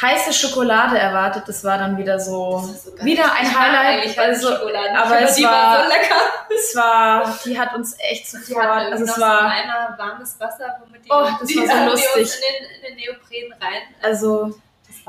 heiße 0.00 0.32
Schokolade 0.32 0.98
erwartet. 0.98 1.44
Das 1.46 1.62
war 1.64 1.78
dann 1.78 1.96
wieder 1.96 2.18
so, 2.20 2.58
so 2.58 3.04
wieder 3.04 3.24
ein 3.34 3.46
Highlight. 3.58 4.18
Also, 4.18 4.48
aber 4.94 5.20
es 5.22 5.42
war- 5.42 5.82
so 5.82 5.88
lecker. 5.88 6.14
es 6.54 6.76
war, 6.76 7.38
die 7.44 7.58
hat 7.58 7.74
uns 7.74 7.96
echt 7.98 8.28
sofort, 8.30 8.66
also 8.66 9.04
es 9.04 9.20
war, 9.20 9.42
einmal 9.50 9.94
warmes 9.98 10.38
Wasser, 10.40 10.76
womit 10.84 11.04
die, 11.04 11.10
Oh, 11.10 11.26
das 11.40 11.48
die 11.48 11.58
war 11.58 11.66
so 11.84 11.84
lustig. 11.90 12.16
uns 12.22 12.34
in 12.36 12.40
den, 12.42 12.90
in 12.90 12.96
den 12.96 13.04
Neopren 13.04 13.52
rein. 13.60 13.82
also 14.02 14.54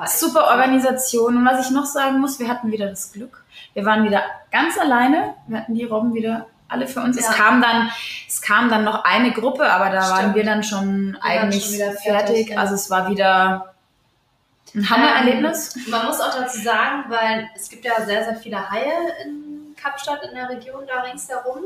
super 0.07 0.47
Organisation. 0.47 1.37
Und 1.37 1.45
was 1.45 1.65
ich 1.65 1.71
noch 1.71 1.85
sagen 1.85 2.19
muss, 2.19 2.39
wir 2.39 2.47
hatten 2.47 2.71
wieder 2.71 2.87
das 2.89 3.11
Glück. 3.11 3.43
Wir 3.73 3.85
waren 3.85 4.03
wieder 4.03 4.23
ganz 4.51 4.77
alleine. 4.77 5.35
Wir 5.47 5.59
hatten 5.59 5.75
die 5.75 5.83
Robben 5.85 6.13
wieder 6.13 6.47
alle 6.71 6.87
für 6.87 7.01
uns. 7.01 7.19
Ja. 7.19 7.29
Es 7.29 7.35
kam 7.35 7.61
dann, 7.61 7.91
es 8.27 8.41
kam 8.41 8.69
dann 8.69 8.83
noch 8.83 9.03
eine 9.03 9.31
Gruppe, 9.31 9.69
aber 9.69 9.89
da 9.89 10.01
waren 10.01 10.19
Stimmt. 10.19 10.35
wir 10.35 10.43
dann 10.45 10.63
schon 10.63 11.13
waren 11.13 11.21
eigentlich 11.21 11.65
schon 11.65 11.73
wieder 11.73 11.91
fertig. 11.91 12.03
fertig, 12.03 12.49
ja. 12.49 12.57
Also 12.59 12.75
es 12.75 12.89
war 12.89 13.09
wieder 13.09 13.73
ein 14.73 14.89
Hammererlebnis. 14.89 15.75
Man 15.87 16.05
muss 16.05 16.21
auch 16.21 16.33
dazu 16.33 16.59
sagen, 16.61 17.05
weil 17.09 17.49
es 17.55 17.69
gibt 17.69 17.83
ja 17.83 18.01
sehr, 18.01 18.23
sehr 18.23 18.35
viele 18.35 18.69
Haie 18.69 18.91
in 19.25 19.75
Kapstadt, 19.75 20.23
in 20.23 20.35
der 20.35 20.49
Region 20.49 20.85
da 20.87 21.01
ringsherum. 21.01 21.63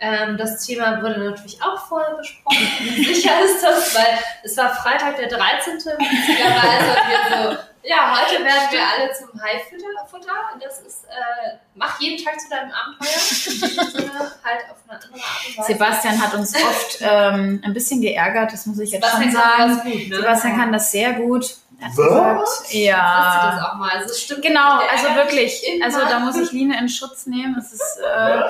Ähm, 0.00 0.36
das 0.36 0.64
Thema 0.64 1.02
wurde 1.02 1.18
natürlich 1.18 1.62
auch 1.62 1.86
vorher 1.86 2.14
besprochen. 2.14 2.66
Wie 2.80 3.04
sicher 3.14 3.40
ist 3.44 3.62
das? 3.62 3.94
Weil 3.94 4.18
es 4.42 4.56
war 4.56 4.74
Freitag 4.74 5.16
der 5.16 5.28
13. 5.28 5.74
witzigerweise. 5.76 6.96
Wir 7.08 7.52
so, 7.52 7.58
ja, 7.82 8.16
heute 8.18 8.44
werden 8.44 8.68
wir 8.70 8.80
alle 8.80 9.12
zum 9.12 9.40
Haifutter. 9.40 10.06
Futter. 10.10 10.58
Das 10.60 10.80
ist, 10.80 11.04
äh, 11.04 11.56
mach 11.94 12.00
jeden 12.00 12.24
Tag 12.24 12.40
zu 12.40 12.48
deinem 12.48 12.70
Abenteuer. 12.72 14.30
Halt 14.44 14.70
auf 14.70 14.76
eine 14.88 15.00
andere 15.02 15.22
Art 15.22 15.46
und 15.48 15.58
Weise. 15.58 15.72
Sebastian 15.72 16.20
hat 16.22 16.34
uns 16.34 16.54
oft 16.56 16.98
ähm, 17.00 17.60
ein 17.64 17.72
bisschen 17.74 18.00
geärgert, 18.00 18.52
das 18.52 18.66
muss 18.66 18.78
ich 18.78 18.90
jetzt 18.90 19.04
Sebastian 19.04 19.32
schon 19.32 19.40
kann 19.40 19.58
sagen. 19.58 19.76
das 19.76 19.92
gut, 19.92 20.08
ne? 20.08 20.16
Sebastian 20.16 20.56
kann 20.56 20.72
das 20.72 20.90
sehr 20.90 21.12
gut. 21.14 21.56
Was? 21.96 22.72
ja. 22.72 23.56
das 23.56 23.64
auch 23.64 23.74
mal? 23.74 23.90
Also, 23.90 24.14
stimmt 24.14 24.42
Genau, 24.42 24.78
also 24.90 25.14
wirklich. 25.16 25.60
Also 25.82 25.98
da 25.98 26.20
muss 26.20 26.36
ich 26.36 26.52
Line 26.52 26.78
in 26.78 26.88
Schutz 26.88 27.26
nehmen. 27.26 27.56
Es 27.58 27.72
ist 27.72 27.98
äh, 28.02 28.42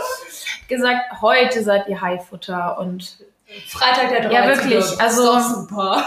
gesagt, 0.69 1.21
heute 1.21 1.65
seid 1.65 1.89
ihr 1.89 2.01
Haifutter 2.01 2.79
und 2.79 3.17
Freitag 3.69 4.11
der 4.11 4.29
13. 4.29 4.31
Ja, 4.31 4.47
wirklich, 4.47 5.01
also- 5.01 5.41
super. 5.41 6.05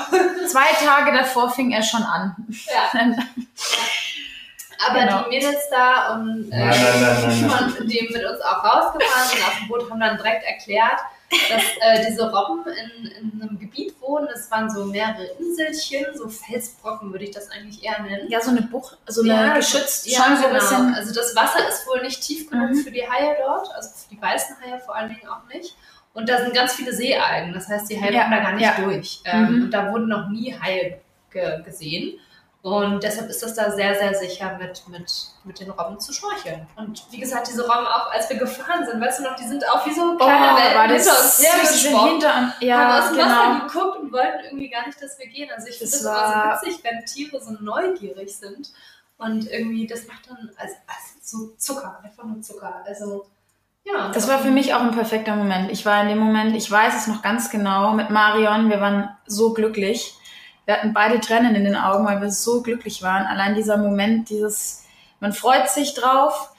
zwei 0.48 0.68
Tage 0.86 1.12
davor 1.12 1.50
fing 1.50 1.72
er 1.72 1.84
schon 1.84 2.04
an. 2.04 2.36
Ja. 2.68 3.16
Aber 4.86 5.00
Genau. 5.00 5.24
die 5.24 5.30
Mädels 5.30 5.70
da 5.72 6.14
und 6.16 6.52
äh, 6.52 6.58
Nein, 6.66 7.74
die 7.86 8.10
mit 8.12 8.26
uns 8.26 8.42
auch 8.42 8.64
rausgefahren 8.64 9.28
sind 9.30 9.48
auf 9.48 9.58
dem 9.60 9.68
Boot, 9.68 9.90
haben 9.90 10.00
dann 10.00 10.18
direkt 10.18 10.44
erklärt, 10.46 11.00
dass 11.30 11.64
äh, 11.82 12.06
diese 12.08 12.32
Robben 12.32 12.64
in, 12.72 13.06
in 13.12 13.42
einem 13.42 13.60
Gebiet 13.60 13.96
wohnen. 14.02 14.28
Es 14.34 14.50
waren 14.52 14.70
so 14.70 14.86
mehrere 14.86 15.26
Inselchen, 15.40 16.06
so 16.16 16.30
Felsbrocken 16.30 17.12
würde 17.12 17.26
ich 17.26 17.32
das 17.32 17.50
eigentlich 17.52 17.84
eher 17.84 18.02
nennen. 18.02 18.30
Ja, 18.30 18.40
so 18.40 18.52
eine 18.52 18.62
Buch, 18.62 18.94
so 19.08 19.22
eine 19.22 19.34
Ja, 19.34 19.56
geschützt, 19.58 20.08
ja, 20.08 20.24
schon 20.24 20.38
so 20.38 20.44
ein 20.46 20.54
genau. 20.54 20.60
bisschen. 20.62 20.94
Also 20.96 21.14
das 21.14 21.36
Wasser 21.36 21.68
ist 21.68 21.86
wohl 21.88 22.02
nicht 22.02 22.22
tief 22.22 22.50
genug 22.50 22.70
Mhm. 22.72 22.76
für 22.84 22.92
die 22.92 23.02
Haie 23.04 23.36
dort, 23.46 23.70
also 23.76 23.90
für 23.90 24.16
die 24.16 24.22
weißen 24.22 24.56
Haie 24.62 24.80
vor 24.80 24.96
allen 24.96 25.10
Dingen 25.10 25.28
auch 25.28 25.54
nicht. 25.54 25.76
Und 26.14 26.30
da 26.30 26.38
sind 26.40 26.54
ganz 26.56 26.74
viele 26.74 26.94
Seealgen, 26.94 27.54
das 27.54 27.68
heißt, 27.68 27.90
die 27.92 28.02
Haie 28.02 28.14
Ja, 28.14 28.22
kommen 28.24 28.32
da 28.38 28.40
gar 28.44 28.54
nicht 28.54 28.64
ja. 28.64 28.76
durch. 28.84 29.22
Ähm, 29.26 29.42
Mhm. 29.56 29.62
Und 29.64 29.72
da 29.72 29.92
wurden 29.92 30.08
noch 30.08 30.30
nie 30.30 30.56
Haie 30.60 31.00
ge 31.32 31.62
gesehen. 31.64 32.20
Und 32.68 33.01
deshalb 33.03 33.30
ist 33.30 33.41
das 33.41 33.53
da 33.53 33.72
sehr, 33.72 33.95
sehr 33.95 34.13
sicher, 34.13 34.57
mit, 34.59 34.84
mit, 34.89 35.11
mit 35.45 35.59
den 35.59 35.70
Robben 35.70 35.99
zu 35.99 36.11
schnorcheln. 36.11 36.68
Und 36.76 37.05
wie 37.11 37.20
gesagt, 37.20 37.47
diese 37.47 37.61
Robben 37.61 37.88
auch, 37.88 38.11
als 38.11 38.30
wir 38.30 38.38
gefahren 38.38 38.86
sind, 38.86 38.99
weißt 38.99 39.20
du 39.20 39.24
noch, 39.24 39.36
die 39.36 39.47
sind 39.47 39.63
auch 39.70 39.86
wie 39.86 39.93
so 39.93 40.01
Oh, 40.13 40.18
kleine 40.18 40.57
Welten 40.57 40.78
war 40.78 40.88
das 40.88 41.05
hinter 41.38 41.59
uns 41.61 41.82
hinter 41.82 42.28
uns. 42.28 42.36
haben 42.36 42.53
Ja, 42.61 42.99
aus 42.99 43.09
dem 43.09 43.18
Wasser 43.20 43.43
genau. 43.53 43.68
geguckt 43.68 43.99
und 43.99 44.11
wollten 44.11 44.45
irgendwie 44.45 44.70
gar 44.70 44.86
nicht, 44.86 45.01
dass 45.01 45.18
wir 45.18 45.28
gehen. 45.28 45.49
Also 45.55 45.68
ich 45.68 45.78
finde 45.78 45.91
Das 45.91 46.01
das 46.01 46.11
immer 46.11 46.59
so 46.59 46.68
witzig, 46.68 46.84
wenn 46.84 47.05
Tiere 47.05 47.41
so 47.41 47.51
neugierig 47.63 48.36
sind. 48.36 48.72
Und 49.18 49.49
irgendwie, 49.49 49.88
das 49.88 50.05
macht 50.07 50.30
dann 50.30 50.49
also, 50.57 50.76
also 50.86 51.07
so 51.22 51.55
Zucker, 51.57 51.99
einfach 52.03 52.24
nur 52.24 52.41
Zucker. 52.41 52.84
Also, 52.86 53.26
ja. 53.84 54.11
Das 54.11 54.28
war 54.28 54.39
für 54.39 54.51
mich 54.51 54.74
auch 54.74 54.82
ein 54.82 54.91
perfekter 54.91 55.36
Moment. 55.36 55.72
Ich 55.72 55.86
war 55.86 56.01
in 56.03 56.09
dem 56.09 56.20
Moment, 56.20 56.55
ich 56.55 56.70
weiß 56.70 56.95
es 56.95 57.07
noch 57.07 57.22
ganz 57.22 57.49
genau, 57.49 57.93
mit 57.93 58.09
Marion, 58.09 58.70
wir 58.70 58.82
waren 58.82 59.09
so 59.26 59.53
glücklich. 59.53 60.13
Wir 60.68 60.76
hatten 60.76 60.93
beide 60.93 61.20
Tränen 61.22 61.55
in 61.55 61.63
den 61.63 61.76
Augen, 61.78 62.05
weil 62.05 62.22
wir 62.22 62.30
so 62.30 62.61
glücklich 62.61 63.01
waren. 63.01 63.26
Allein 63.26 63.55
dieser 63.55 63.78
Moment, 63.78 64.30
dieses, 64.30 64.84
man 65.22 65.32
freut 65.34 65.70
sich 65.70 65.93
drauf. 65.95 66.51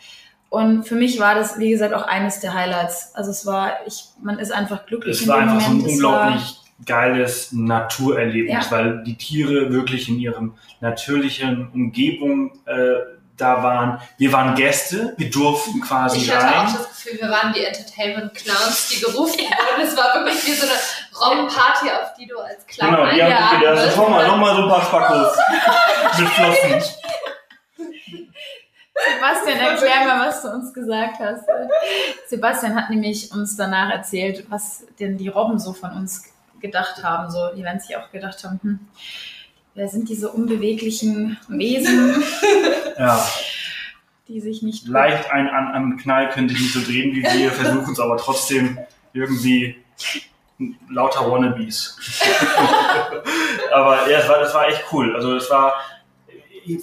Und 0.48 0.84
für 0.88 0.94
mich 0.94 1.20
war 1.20 1.34
das, 1.34 1.59
wie 1.59 1.68
gesagt, 1.68 1.92
auch 1.92 2.04
eines 2.06 2.40
der 2.40 2.54
Highlights. 2.54 3.14
Also 3.14 3.30
es 3.30 3.44
war, 3.44 3.74
ich, 3.86 4.04
man 4.22 4.38
ist 4.38 4.50
einfach 4.50 4.86
glücklich 4.86 5.16
Es 5.16 5.22
in 5.22 5.28
war 5.28 5.40
dem 5.40 5.50
einfach 5.50 5.61
so 5.61 5.70
ein 5.72 5.76
Moment. 5.76 5.92
Es 5.94 6.02
war- 6.02 6.20
unglaublich 6.22 6.56
geiles 6.86 7.52
Naturerlebnis, 7.52 8.64
Ja. 8.64 8.70
weil 8.70 9.02
die 9.04 9.16
Tiere 9.16 9.70
wirklich 9.72 10.09
in 10.09 10.18
ihrem 10.18 10.54
natürlichen 10.80 11.68
Umgebung 11.74 12.52
äh, 12.66 12.94
da 13.36 13.62
waren. 13.62 14.00
Wir 14.16 14.32
waren 14.32 14.54
Gäste, 14.54 15.12
wir 15.18 15.28
durften 15.30 15.80
quasi 15.80 16.18
Ich 16.18 16.34
hatte 16.34 16.46
rein. 16.46 16.66
auch 16.66 16.72
das 16.72 16.88
Gefühl, 16.88 17.20
wir 17.20 17.28
waren 17.28 17.52
die 17.52 17.62
Entertainment 17.64 18.34
Clowns, 18.34 18.88
die 18.88 19.00
gerufen 19.00 19.38
wurden. 19.40 19.86
Es 19.86 19.96
war 19.96 20.14
wirklich 20.14 20.46
wie 20.46 20.52
so 20.54 20.66
eine 20.66 20.78
Robbenparty, 21.21 21.91
auf 21.91 22.14
die 22.19 22.27
du 22.27 22.39
als 22.39 22.66
Clown 22.66 22.91
Genau, 22.91 23.11
die 23.11 23.23
haben 23.23 23.61
gedacht, 23.61 23.77
wirst. 23.85 23.97
schau 23.97 24.09
mal, 24.09 24.27
nochmal 24.27 24.57
so 24.57 24.62
ein 24.62 24.69
paar 24.69 24.83
Spackos 24.83 25.37
mit 26.19 26.29
Flossen. 26.29 26.83
Sebastian, 29.14 29.59
erklär 29.59 30.07
mal, 30.07 30.29
was 30.29 30.43
du 30.43 30.49
uns 30.49 30.73
gesagt 30.75 31.19
hast. 31.21 31.45
Sebastian 32.27 32.75
hat 32.75 32.91
nämlich 32.91 33.31
uns 33.33 33.57
danach 33.57 33.91
erzählt, 33.91 34.45
was 34.49 34.85
denn 34.99 35.16
die 35.16 35.29
Robben 35.29 35.59
so 35.59 35.73
von 35.73 35.93
uns 35.93 36.25
gedacht 36.61 37.03
haben. 37.05 37.31
So, 37.31 37.55
die 37.55 37.62
werden 37.62 37.79
sich 37.81 37.97
auch 37.97 38.11
gedacht 38.11 38.43
haben, 38.45 38.59
hm, 38.62 38.81
wer 39.75 39.89
sind 39.89 40.09
diese 40.09 40.31
unbeweglichen 40.31 41.39
Wesen, 41.49 42.23
Ja, 42.99 43.25
die 44.27 44.41
sich 44.41 44.62
nicht 44.62 44.89
leicht 44.89 45.31
ein 45.31 45.49
an 45.49 45.69
einem 45.73 45.97
Knall 45.97 46.29
können 46.31 46.49
sich 46.49 46.59
nicht 46.61 46.73
so 46.75 46.81
drehen 46.83 47.14
wie 47.14 47.23
wir, 47.23 47.53
versuchen 47.53 47.93
es 47.93 48.01
aber 48.01 48.16
trotzdem 48.16 48.77
irgendwie 49.12 49.77
lauter 50.90 51.30
Wannabes. 51.30 51.98
aber 53.72 54.11
ja, 54.11 54.18
das 54.18 54.28
war, 54.28 54.38
das 54.40 54.54
war 54.54 54.68
echt 54.68 54.84
cool. 54.92 55.14
Also 55.14 55.36
es 55.36 55.50
war, 55.50 55.74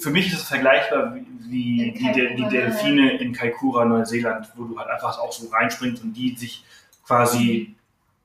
für 0.00 0.10
mich 0.10 0.28
ist 0.32 0.40
es 0.40 0.48
vergleichbar 0.48 1.14
wie, 1.14 1.26
die, 1.48 1.92
die 1.92 2.04
Kaikoura, 2.04 2.48
Delfine 2.50 3.18
in 3.18 3.32
Kaikoura, 3.32 3.84
Neuseeland, 3.84 4.48
wo 4.56 4.64
du 4.64 4.78
halt 4.78 4.88
einfach 4.90 5.18
auch 5.18 5.32
so 5.32 5.48
reinspringst 5.48 6.02
und 6.02 6.12
die 6.14 6.36
sich 6.36 6.64
quasi, 7.06 7.76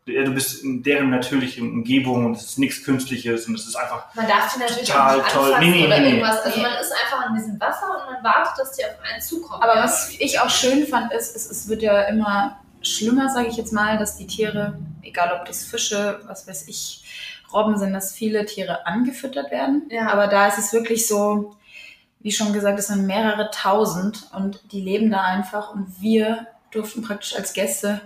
ja, 0.08 0.24
du 0.24 0.32
bist 0.32 0.64
in 0.64 0.82
deren 0.82 1.12
natürlichen 1.12 1.72
Umgebung 1.72 2.26
und 2.26 2.36
es 2.38 2.44
ist 2.44 2.60
nichts 2.60 2.84
Künstliches 2.84 3.48
und 3.48 3.54
es 3.56 3.68
ist 3.68 3.76
einfach 3.76 4.14
Man 4.16 4.28
darf 4.28 4.52
die 4.54 4.60
natürlich 4.60 4.90
Total 4.90 5.18
nicht 5.18 5.30
toll. 5.30 5.56
Nee, 5.60 5.70
nee, 5.70 5.86
oder 5.86 6.00
nee, 6.00 6.04
nee. 6.04 6.10
irgendwas. 6.18 6.40
Also 6.40 6.62
man 6.62 6.72
ist 6.82 6.92
einfach 6.92 7.30
in 7.30 7.36
diesem 7.36 7.60
Wasser 7.60 7.86
und 7.92 8.12
man 8.14 8.24
wartet, 8.24 8.58
dass 8.58 8.72
die 8.72 8.84
auf 8.86 8.92
einen 9.12 9.22
zukommen. 9.22 9.62
Aber 9.62 9.76
Ja. 9.76 9.84
was 9.84 10.10
ich 10.18 10.40
auch 10.40 10.50
schön 10.50 10.88
fand, 10.88 11.14
ist, 11.14 11.36
es, 11.36 11.50
es 11.50 11.68
wird 11.70 11.84
ja 11.84 12.02
immer 12.04 12.60
schlimmer, 12.82 13.30
sage 13.30 13.48
ich 13.50 13.58
jetzt 13.58 13.72
mal, 13.72 14.00
dass 14.00 14.18
die 14.18 14.26
Tiere, 14.26 14.80
egal 15.04 15.38
ob 15.40 15.46
das 15.46 15.64
Fische, 15.64 16.20
was 16.26 16.48
weiß 16.48 16.68
ich, 16.68 17.04
Robben 17.54 17.78
sind, 17.78 17.94
dass 17.94 18.14
viele 18.14 18.46
Tiere 18.46 18.86
angefüttert 18.86 19.52
werden. 19.52 19.90
Ja. 19.90 20.10
Aber 20.10 20.28
da 20.28 20.48
ist 20.48 20.58
es 20.58 20.72
wirklich 20.72 21.08
so, 21.08 21.56
wie 22.20 22.32
schon 22.32 22.54
gesagt, 22.54 22.80
es 22.80 22.88
sind 22.88 23.06
mehrere 23.06 23.50
tausend 23.52 24.28
und 24.34 24.62
die 24.72 24.82
leben 24.82 25.12
da 25.12 25.22
einfach 25.22 25.74
und 25.74 26.02
wir 26.02 26.48
durften 26.72 27.02
praktisch 27.02 27.36
als 27.36 27.54
Gäste 27.54 28.02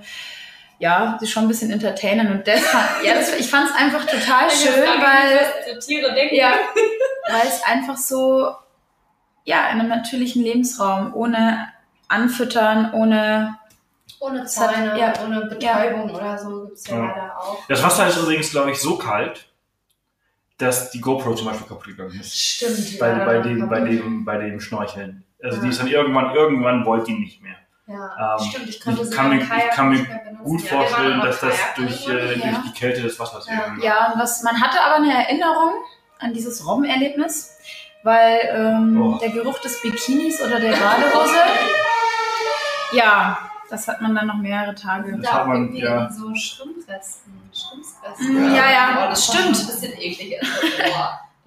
ja, 0.77 1.17
sie 1.19 1.27
schon 1.27 1.43
ein 1.43 1.47
bisschen 1.47 1.71
entertainen 1.71 2.31
und 2.31 2.47
das 2.47 2.59
fand, 2.61 3.03
ja, 3.03 3.15
das, 3.15 3.33
ich 3.35 3.49
fand 3.49 3.69
es 3.69 3.75
einfach 3.75 4.05
total 4.05 4.49
schön, 4.51 4.83
weil 4.83 5.39
was 5.39 5.85
die 5.85 5.93
Tiere 5.93 6.13
denken. 6.13 6.35
ja, 6.35 6.53
weil 7.29 7.47
es 7.47 7.63
einfach 7.63 7.97
so, 7.97 8.53
ja, 9.45 9.69
in 9.69 9.79
einem 9.79 9.89
natürlichen 9.89 10.43
Lebensraum, 10.43 11.13
ohne 11.13 11.71
Anfüttern, 12.07 12.93
ohne, 12.93 13.57
Ohne 14.19 14.43
Es 14.43 14.59
hat- 14.59 14.73
Zäune, 14.73 14.99
ja. 14.99 15.13
ohne 15.23 15.41
Betäubung 15.47 16.09
oder 16.11 16.37
so 16.37 16.65
gibt 16.65 16.77
es 16.77 16.87
ja, 16.87 16.97
Ja. 16.97 17.05
leider 17.05 17.37
auch. 17.39 17.59
Das 17.67 17.83
Wasser 17.83 18.07
ist 18.07 18.17
übrigens, 18.17 18.51
glaube 18.51 18.71
ich, 18.71 18.79
so 18.79 18.97
kalt, 18.97 19.47
dass 20.57 20.91
die 20.91 21.01
GoPro 21.01 21.35
zum 21.35 21.47
Beispiel 21.47 21.67
kaputt 21.67 21.85
gegangen 21.85 22.17
ist. 22.19 22.33
Stimmt. 22.39 22.99
Bei, 22.99 23.09
ja, 23.09 23.25
bei, 23.25 23.39
dem, 23.39 23.67
bei, 23.69 23.79
dem, 23.81 24.23
bei 24.25 24.37
dem 24.37 24.59
Schnorcheln. 24.61 25.23
Also 25.43 25.57
Ja. 25.57 25.63
die 25.63 25.69
ist 25.69 25.79
dann 25.79 25.87
irgendwann, 25.87 26.33
irgendwann 26.33 26.85
wollte 26.85 27.07
die 27.07 27.19
nicht 27.19 27.41
mehr. 27.41 27.55
Ja, 27.87 28.37
Ähm, 28.39 28.45
stimmt. 28.49 28.69
Ich 28.69 28.81
konnte 28.81 29.01
ich 29.03 29.11
kann 29.11 29.29
mir- 29.29 29.41
ich 29.43 29.49
kann 29.75 29.89
mir. 29.89 30.05
Gut 30.43 30.61
Ja, 30.63 30.77
vorstellen, 30.77 31.19
dass 31.21 31.39
das 31.41 31.53
durch, 31.75 32.07
äh, 32.07 32.35
Ja. 32.39 32.45
durch 32.51 32.63
die 32.67 32.73
Kälte 32.79 33.01
des 33.01 33.19
Wassers 33.19 33.47
Ja. 33.47 33.75
ja, 33.81 34.11
und 34.13 34.19
was, 34.19 34.41
man 34.43 34.59
hatte 34.61 34.79
aber 34.81 34.95
eine 34.95 35.13
Erinnerung 35.13 35.71
an 36.19 36.33
dieses 36.33 36.65
Robbenerlebnis, 36.65 37.57
weil 38.03 38.39
ähm, 38.51 39.01
Oh. 39.01 39.17
der 39.19 39.29
Geruch 39.29 39.59
des 39.59 39.81
Bikinis 39.81 40.41
oder 40.41 40.59
der 40.59 40.71
Badehose, 40.71 41.35
ja, 42.93 43.37
das 43.75 43.87
hat 43.87 44.01
man 44.01 44.15
dann 44.15 44.27
noch 44.27 44.35
mehrere 44.37 44.73
Tage. 44.75 45.17
Das 45.17 45.31
hat 45.31 45.41
Da 45.41 45.45
man, 45.45 45.55
irgendwie 45.63 45.81
ja. 45.83 46.09
so 46.11 46.33
Schrimpfresten. 46.35 47.49
Schrimpfresten. 47.53 48.33
Mm, 48.51 48.55
ja, 48.55 48.71
ja, 48.71 48.93
Boah, 48.95 49.09
das 49.09 49.25
stimmt. 49.25 49.45
ein 49.59 49.65
bisschen 49.67 49.93
eklig. 49.99 50.39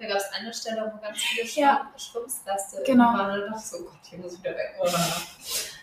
Da 0.01 0.07
gab 0.07 0.15
es 0.15 0.31
eine 0.31 0.53
Stelle, 0.53 0.89
wo 0.95 1.01
ganz 1.01 1.17
viele 1.17 1.45
Ja. 1.65 1.85
Schrimpfreste 1.97 2.83
Genau. 2.85 3.03
waren. 3.03 3.31
Und 3.31 3.41
da 3.41 3.47
dachte 3.47 3.59
so, 3.67 3.77
oh 3.79 3.83
Gott, 3.83 3.99
hier 4.09 4.19
muss 4.19 4.31
ich 4.33 4.39
wieder 4.39 4.51
weg. 4.51 4.73
Oder? 4.79 4.97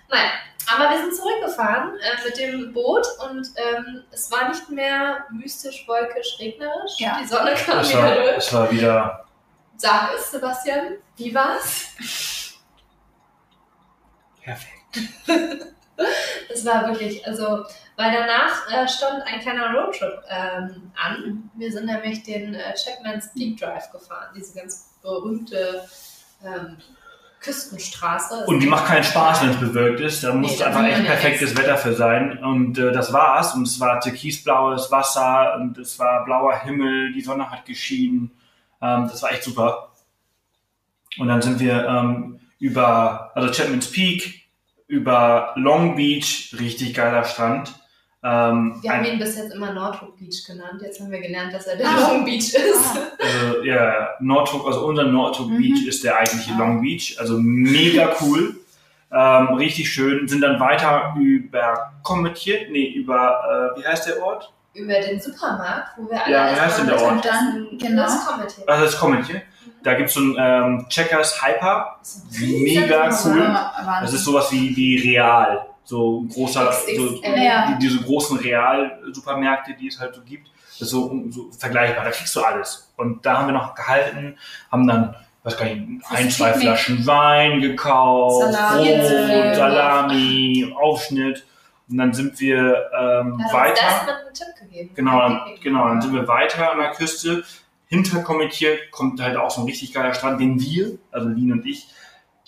Nein, 0.08 0.30
aber 0.74 0.88
wir 0.90 0.98
sind 1.02 1.14
zurückgefahren 1.14 1.98
äh, 2.00 2.24
mit 2.24 2.38
dem 2.38 2.72
Boot 2.72 3.06
und 3.28 3.46
ähm, 3.56 4.04
es 4.10 4.30
war 4.32 4.48
nicht 4.48 4.70
mehr 4.70 5.26
mystisch, 5.30 5.84
wolkisch, 5.86 6.38
regnerisch. 6.40 6.92
Ja. 6.96 7.18
Die 7.20 7.26
Sonne 7.26 7.52
kam 7.56 7.80
Es 7.80 7.90
wieder 7.90 8.02
war, 8.04 8.14
durch. 8.14 8.36
es 8.38 8.52
war 8.54 8.70
wieder 8.70 9.26
Sag 9.76 10.08
es, 10.16 10.30
Sebastian, 10.30 10.94
wie 11.18 11.34
war's? 11.34 11.88
perfekt. 14.42 14.96
Es 16.52 16.64
war 16.64 16.86
wirklich, 16.88 17.26
also, 17.26 17.64
weil 17.96 18.12
danach 18.12 18.70
äh, 18.72 18.88
stand 18.88 19.22
ein 19.26 19.40
kleiner 19.40 19.74
Roadtrip 19.74 20.22
ähm, 20.28 20.92
an. 20.94 21.50
Wir 21.54 21.72
sind 21.72 21.86
nämlich 21.86 22.22
den 22.22 22.54
äh, 22.54 22.74
Chapman's 22.74 23.32
Peak 23.34 23.58
Drive 23.58 23.90
gefahren, 23.90 24.28
diese 24.34 24.58
ganz 24.58 24.94
berühmte 25.02 25.84
ähm, 26.44 26.76
Küstenstraße. 27.40 28.44
Und 28.46 28.60
die 28.60 28.66
macht 28.66 28.86
keinen 28.86 29.04
Spaß, 29.04 29.42
wenn 29.42 29.50
es 29.50 29.60
bewölkt 29.60 30.00
ist. 30.00 30.24
Da 30.24 30.32
muss 30.34 30.58
Nee, 30.58 30.64
einfach 30.64 30.84
echt 30.84 31.04
perfektes 31.04 31.50
nichts. 31.50 31.58
Wetter 31.58 31.76
für 31.76 31.94
sein. 31.94 32.38
Und 32.42 32.78
äh, 32.78 32.92
das 32.92 33.12
war's. 33.12 33.54
Und 33.54 33.66
es 33.66 33.78
war 33.78 34.00
türkisblaues 34.00 34.90
Wasser 34.90 35.56
und 35.56 35.78
es 35.78 35.98
war 35.98 36.24
blauer 36.24 36.58
Himmel, 36.60 37.12
die 37.12 37.20
Sonne 37.20 37.50
hat 37.50 37.64
geschienen. 37.64 38.30
Ähm, 38.80 39.08
das 39.08 39.22
war 39.22 39.32
echt 39.32 39.44
super. 39.44 39.92
Und 41.18 41.28
dann 41.28 41.40
sind 41.42 41.60
wir 41.60 41.86
ähm, 41.86 42.40
über, 42.58 43.30
also 43.34 43.52
Chapman's 43.52 43.90
Peak, 43.90 44.45
über 44.88 45.52
Long 45.56 45.96
Beach, 45.96 46.54
richtig 46.58 46.94
geiler 46.94 47.24
Strand. 47.24 47.74
Ähm, 48.22 48.78
Wir 48.82 48.92
haben 48.92 49.04
ein, 49.04 49.12
ihn 49.14 49.18
bis 49.18 49.36
jetzt 49.36 49.54
immer 49.54 49.72
Nordhook 49.72 50.16
Beach 50.18 50.44
genannt. 50.46 50.80
Jetzt 50.82 51.00
haben 51.00 51.10
wir 51.10 51.20
gelernt, 51.20 51.52
dass 51.52 51.66
er 51.66 51.76
der 51.76 51.86
Long 51.92 52.24
Beach 52.24 52.52
ist. 52.54 52.98
also, 53.18 53.62
ja, 53.62 54.10
Nordhook, 54.20 54.66
also 54.66 54.86
unser 54.86 55.04
Nordhook 55.04 55.48
Mhm. 55.50 55.58
Beach 55.58 55.86
ist 55.86 56.02
der 56.04 56.16
eigentliche 56.18 56.52
Ah. 56.54 56.58
Long 56.58 56.80
Beach. 56.80 57.16
Also 57.18 57.38
mega 57.38 58.14
cool. 58.20 58.56
Ähm, 59.12 59.48
richtig 59.54 59.88
schön. 59.92 60.26
Sind 60.26 60.40
dann 60.40 60.58
weiter 60.58 61.14
über 61.18 61.92
kommentiert, 62.02 62.70
nee, 62.70 62.88
über, 62.92 63.72
äh, 63.76 63.80
wie 63.80 63.86
heißt 63.86 64.08
der 64.08 64.22
Ort? 64.22 64.52
Über 64.76 65.00
den 65.00 65.20
Supermarkt, 65.20 65.96
wo 65.96 66.10
wir 66.10 66.22
alle 66.22 66.32
Ja, 66.34 66.54
wie 66.54 66.60
heißt 66.60 66.78
denn 66.78 66.86
der 66.86 67.02
Ort? 67.02 67.16
Mittagessen 67.16 67.68
Dann, 67.70 67.78
genau. 67.78 68.02
Das 68.02 68.26
kommentiert. 68.26 68.68
Also 68.68 68.84
das 68.84 68.98
kommentiert. 68.98 69.42
Da 69.82 69.94
gibt 69.94 70.08
es 70.08 70.14
so 70.14 70.20
ein 70.20 70.36
ähm, 70.38 70.86
Checkers 70.88 71.42
Hyper. 71.42 71.98
Mega 72.40 73.10
cool. 73.24 73.56
Das 74.02 74.12
ist 74.12 74.24
sowas 74.24 74.50
wie, 74.52 74.76
wie 74.76 74.98
Real. 74.98 75.66
So 75.84 76.22
ein 76.22 76.28
großer, 76.28 76.72
so. 76.96 77.20
Ja. 77.22 77.68
die, 77.72 77.78
diese 77.78 78.02
großen 78.02 78.38
Real-Supermärkte, 78.38 79.74
die 79.74 79.86
es 79.86 80.00
halt 80.00 80.14
so 80.14 80.20
gibt. 80.22 80.48
Das 80.72 80.82
ist 80.82 80.90
so, 80.90 81.24
so 81.30 81.50
vergleichbar. 81.56 82.04
Da 82.04 82.10
kriegst 82.10 82.34
du 82.34 82.42
alles. 82.42 82.92
Und 82.96 83.24
da 83.24 83.38
haben 83.38 83.46
wir 83.46 83.54
noch 83.54 83.74
gehalten, 83.74 84.36
haben 84.70 84.86
dann, 84.86 85.14
weiß 85.44 85.56
gar 85.56 85.66
nicht, 85.66 86.02
Das 86.02 86.18
ein, 86.18 86.30
zwei. 86.30 86.52
Flaschen 86.54 87.06
Wein 87.06 87.60
gekauft, 87.60 88.52
Salami. 88.52 88.88
Brot, 88.88 89.54
Salami, 89.56 90.74
Aufschnitt. 90.78 91.44
Und 91.88 91.98
dann 91.98 92.12
sind 92.12 92.40
wir 92.40 92.90
ähm, 92.98 93.34
uns 93.34 93.52
weiter. 93.52 93.74
Desmond 93.74 94.08
einen 94.08 94.34
Tipp 94.34 94.46
gegeben. 94.58 94.90
Genau, 94.94 95.20
dann, 95.20 95.40
genau, 95.62 95.88
dann 95.88 96.02
sind 96.02 96.14
wir 96.14 96.26
weiter 96.26 96.72
an 96.72 96.78
der 96.78 96.90
Küste. 96.92 97.44
Hinter 97.86 98.22
kommentiert 98.22 98.90
kommt 98.90 99.20
halt 99.20 99.36
auch 99.36 99.50
so 99.50 99.60
ein 99.60 99.66
richtig 99.66 99.92
geiler 99.92 100.12
Strand, 100.12 100.40
den 100.40 100.60
wir, 100.60 100.98
also 101.12 101.28
Lin 101.28 101.52
und 101.52 101.64
ich, 101.64 101.88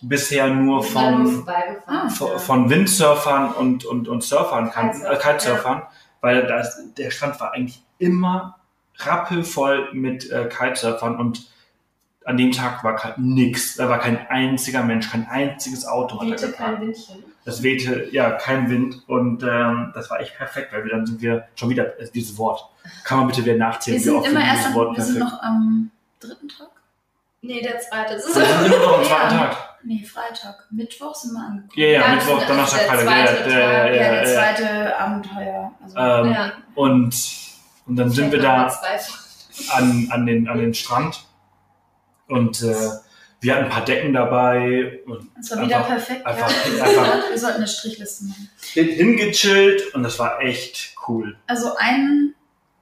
bisher 0.03 0.49
nur 0.49 0.83
von. 0.83 1.45
Ah. 1.87 2.09
von, 2.09 2.39
von 2.39 2.71
Windsurfern 2.71 3.53
und, 3.53 3.85
und, 3.85 4.09
und 4.09 4.23
Surfern 4.23 4.71
kannten, 4.71 5.03
äh, 5.03 5.17
Kitesurfern, 5.17 5.39
Kitesurfern, 5.39 5.83
weil 6.21 6.47
das, 6.47 6.95
der 6.95 7.11
Strand 7.11 7.39
war 7.41 7.53
eigentlich 7.53 7.83
immer 7.99 8.59
rappelvoll 8.97 9.91
mit 9.93 10.31
äh, 10.31 10.49
Kitesurfern 10.49 11.17
und 11.17 11.49
an 12.25 12.37
dem 12.37 12.53
Tag 12.53 12.85
war 12.85 13.15
nix. 13.17 13.77
Da 13.77 13.89
war 13.89 13.99
kein 13.99 14.27
einziger 14.29 14.83
Mensch, 14.83 15.11
kein 15.11 15.27
einziges 15.29 15.87
Auto. 15.87 16.21
hat 16.21 16.29
da 16.29 16.35
gefahren. 16.35 16.75
kein 16.75 16.81
Windchen. 16.89 17.25
Das 17.49 17.63
wehte, 17.63 18.09
ja, 18.13 18.33
kein 18.33 18.69
Wind 18.69 19.03
und 19.07 19.43
ähm, 19.43 19.91
das 19.95 20.11
war 20.11 20.21
echt 20.21 20.37
perfekt, 20.37 20.71
weil 20.71 20.85
wir 20.85 20.91
dann 20.91 21.07
sind 21.07 21.23
wir 21.23 21.49
schon 21.55 21.71
wieder, 21.71 21.99
äh, 21.99 22.07
dieses 22.13 22.37
Wort, 22.37 22.69
kann 23.05 23.21
man 23.21 23.29
bitte 23.29 23.43
wieder 23.43 23.57
nachzählen, 23.57 23.97
Wir 23.97 24.01
wie 24.01 24.05
sind 24.05 24.17
oft 24.17 24.27
immer 24.29 24.41
wir 24.41 24.47
erst 24.47 24.59
dieses 24.59 24.67
am, 24.67 24.75
Wort 24.75 24.97
wir 24.99 25.05
sind 25.05 25.19
perfekt. 25.19 25.33
noch 25.35 25.43
am 25.43 25.91
dritten 26.21 26.49
Tag? 26.49 26.69
Nee, 27.41 27.63
der 27.63 27.79
zweite. 27.79 28.15
Das 28.17 28.27
ist 28.27 28.37
Wir 28.37 28.45
sind 28.45 28.67
immer 28.67 28.79
noch 28.79 28.99
am 28.99 29.05
zweiten 29.07 29.35
Ja. 29.35 29.47
Tag. 29.47 29.79
Nee, 29.85 30.05
Freitag. 30.05 30.67
Mittwoch 30.71 31.15
sind 31.15 31.33
wir 31.33 31.41
angekommen. 31.41 31.73
Ja, 31.77 31.87
ja, 31.87 32.01
Ja, 32.01 32.15
Mittwoch, 32.17 32.47
Donnerstag, 32.47 32.81
der 32.81 32.89
Freitag, 32.99 33.07
ja, 33.07 33.25
zweite 33.25 33.51
ja, 33.51 33.59
ja, 33.59 33.67
Tag. 33.67 33.95
Ja, 33.95 33.95
ja, 33.95 34.11
der 34.13 34.23
ja. 34.23 34.35
zweite 34.35 34.99
Abenteuer. 34.99 35.73
Also, 35.83 35.97
Ähm, 35.97 36.33
ja. 36.35 36.53
Und, 36.75 37.15
und 37.87 37.97
dann 37.97 38.11
sind 38.11 38.31
wir 38.31 38.43
da 38.43 38.67
an, 39.71 40.09
an, 40.11 40.27
den, 40.27 40.49
an 40.49 40.59
den 40.59 40.75
Strand 40.75 41.25
und 42.27 42.63
äh, 42.63 42.75
wir 43.41 43.55
hatten 43.55 43.65
ein 43.67 43.71
paar 43.71 43.85
Decken 43.85 44.13
dabei 44.13 45.01
und 45.07 45.29
das 45.37 45.51
war 45.53 45.65
wieder 45.65 45.77
einfach- 45.77 45.89
perfekt. 45.91 46.27
einfach- 46.27 46.51
ja. 46.51 46.83
einfach- 46.85 47.31
Wir 47.31 47.39
sollten 47.39 47.57
eine 47.59 47.69
Strichliste 47.69 48.25
machen. 48.25 48.51
hin- 48.73 48.89
hingechillt 48.89 49.95
und 49.95 50.03
das 50.03 50.19
war 50.19 50.41
echt 50.41 50.95
cool. 51.09 51.37
Also 51.47 51.77
ein 51.77 52.35